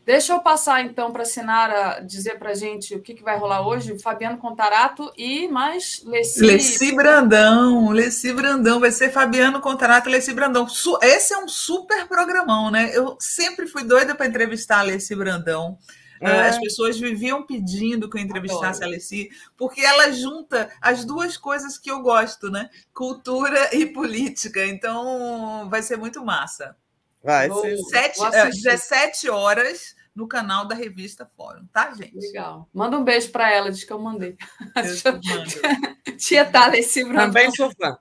Deixa 0.05 0.35
eu 0.35 0.41
passar 0.41 0.85
então 0.85 1.11
para 1.11 1.23
a 1.23 1.27
Sinara 1.27 2.01
dizer 2.01 2.39
para 2.39 2.51
a 2.51 2.55
gente 2.55 2.95
o 2.95 3.01
que, 3.01 3.15
que 3.15 3.23
vai 3.23 3.39
rolar 3.39 3.67
hoje. 3.67 3.99
Fabiano 3.99 4.37
Contarato 4.37 5.11
e 5.17 5.49
mais 5.49 6.03
Leci. 6.05 6.45
Leci 6.45 6.95
Brandão, 6.95 7.91
Leci 7.91 8.33
Brandão. 8.33 8.81
Vai 8.81 8.91
ser 8.91 9.11
Fabiano 9.11 9.61
Contarato 9.61 10.09
e 10.09 10.13
Leci 10.13 10.35
Brandão. 10.35 10.67
Esse 11.03 11.33
é 11.33 11.39
um 11.39 11.49
super 11.49 12.07
programão, 12.07 12.71
né? 12.71 12.91
Eu 12.93 13.17
sempre 13.19 13.67
fui 13.67 13.83
doida 13.83 14.15
para 14.15 14.27
entrevistar 14.27 14.81
a 14.81 14.83
Leci 14.83 15.15
Brandão. 15.15 15.79
É. 16.21 16.49
As 16.49 16.59
pessoas 16.59 16.99
viviam 16.99 17.43
pedindo 17.43 18.09
que 18.09 18.17
eu 18.17 18.23
entrevistasse 18.23 18.79
Adoro. 18.79 18.85
a 18.85 18.87
Alessi, 18.87 19.29
porque 19.57 19.81
ela 19.81 20.13
junta 20.13 20.71
as 20.81 21.05
duas 21.05 21.37
coisas 21.37 21.77
que 21.77 21.91
eu 21.91 22.01
gosto, 22.01 22.51
né? 22.51 22.71
Cultura 22.93 23.75
e 23.75 23.85
política. 23.87 24.65
Então, 24.65 25.69
vai 25.69 25.83
ser 25.83 25.97
muito 25.97 26.25
massa. 26.25 26.77
Vai 27.25 27.51
ser. 27.51 27.79
Sete, 27.79 28.21
uh, 28.21 28.51
17 28.51 29.31
horas 29.31 29.95
no 30.15 30.29
canal 30.29 30.69
da 30.69 30.75
revista 30.75 31.29
Fórum, 31.37 31.67
tá, 31.73 31.93
gente? 31.93 32.15
Legal. 32.15 32.69
Manda 32.73 32.99
um 32.99 33.03
beijo 33.03 33.31
para 33.33 33.51
ela, 33.51 33.71
diz 33.71 33.83
que 33.83 33.93
eu 33.93 33.99
mandei. 33.99 34.37
Eu 34.77 35.21
Tia 36.17 36.45
Thales 36.45 36.93
Também 36.93 37.51
sou 37.51 37.71
fã. 37.73 37.97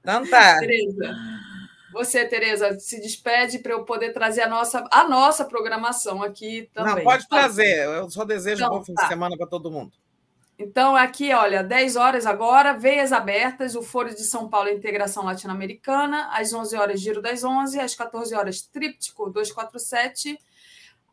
Então 0.00 0.26
tá. 0.28 0.58
Tereza. 0.58 1.14
Você, 1.92 2.24
Tereza, 2.24 2.80
se 2.80 3.00
despede 3.00 3.58
para 3.58 3.72
eu 3.72 3.84
poder 3.84 4.12
trazer 4.12 4.42
a 4.42 4.48
nossa, 4.48 4.88
a 4.90 5.06
nossa 5.06 5.44
programação 5.44 6.22
aqui 6.22 6.70
também. 6.72 6.96
Não, 6.96 7.02
pode 7.02 7.28
trazer. 7.28 7.84
Eu 7.84 8.10
só 8.10 8.24
desejo 8.24 8.64
então, 8.64 8.74
um 8.74 8.78
bom 8.78 8.84
fim 8.84 8.94
tá. 8.94 9.02
de 9.02 9.08
semana 9.08 9.36
para 9.36 9.46
todo 9.46 9.70
mundo. 9.70 9.92
Então, 10.58 10.94
aqui, 10.94 11.32
olha, 11.32 11.62
10 11.62 11.96
horas 11.96 12.26
agora, 12.26 12.74
Veias 12.74 13.10
Abertas, 13.10 13.74
o 13.74 13.82
Foro 13.82 14.10
de 14.10 14.22
São 14.22 14.48
Paulo 14.48 14.68
Integração 14.68 15.24
Latino-Americana, 15.24 16.28
às 16.32 16.52
11 16.52 16.76
horas, 16.76 17.00
Giro 17.00 17.22
das 17.22 17.42
11, 17.42 17.80
às 17.80 17.94
14 17.94 18.34
horas, 18.34 18.62
Tríptico 18.62 19.30
247, 19.30 20.38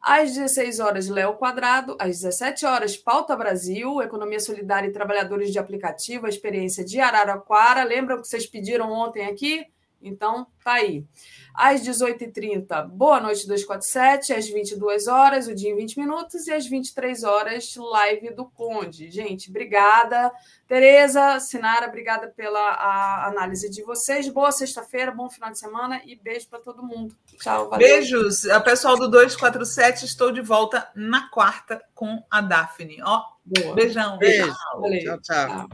às 0.01 0.33
16 0.33 0.79
horas, 0.79 1.07
Léo 1.09 1.33
Quadrado, 1.33 1.97
às 1.99 2.21
17 2.21 2.65
horas, 2.65 2.95
Pauta 2.95 3.35
Brasil, 3.35 4.01
Economia 4.01 4.39
Solidária 4.39 4.87
e 4.87 4.93
Trabalhadores 4.93 5.51
de 5.51 5.59
Aplicativo, 5.59 6.25
a 6.25 6.29
experiência 6.29 6.83
de 6.85 6.99
Araraquara. 6.99 7.83
Lembram 7.83 8.21
que 8.21 8.27
vocês 8.27 8.45
pediram 8.45 8.91
ontem 8.91 9.25
aqui? 9.25 9.65
Então, 10.01 10.47
tá 10.63 10.73
aí. 10.73 11.05
Às 11.53 11.81
18h30, 11.81 12.87
Boa 12.87 13.19
Noite 13.19 13.47
247, 13.47 14.33
às 14.33 14.47
22 14.47 15.07
horas, 15.07 15.47
o 15.47 15.55
dia 15.55 15.71
em 15.71 15.75
20 15.75 15.99
minutos, 15.99 16.47
e 16.47 16.53
às 16.53 16.65
23 16.65 17.23
horas, 17.23 17.75
live 17.75 18.31
do 18.33 18.45
Conde. 18.45 19.11
Gente, 19.11 19.49
obrigada. 19.49 20.31
Tereza, 20.67 21.39
Sinara, 21.39 21.87
obrigada 21.87 22.27
pela 22.27 23.27
análise 23.27 23.69
de 23.69 23.83
vocês. 23.83 24.29
Boa 24.29 24.51
sexta-feira, 24.51 25.11
bom 25.11 25.29
final 25.29 25.51
de 25.51 25.59
semana 25.59 26.01
e 26.05 26.15
beijo 26.15 26.47
para 26.47 26.59
todo 26.59 26.83
mundo. 26.83 27.15
Tchau, 27.39 27.69
valeu. 27.69 27.87
Beijos. 27.87 28.43
Pessoal 28.63 28.97
do 28.97 29.09
247, 29.09 30.05
estou 30.05 30.31
de 30.31 30.41
volta 30.41 30.89
na 30.95 31.29
quarta 31.29 31.83
com 31.93 32.23
a 32.29 32.39
Daphne. 32.39 33.01
Ó, 33.03 33.23
Boa. 33.43 33.75
beijão. 33.75 34.17
Beijo. 34.17 34.53
Tchau, 34.53 35.19
tchau. 35.19 35.19
tchau. 35.21 35.69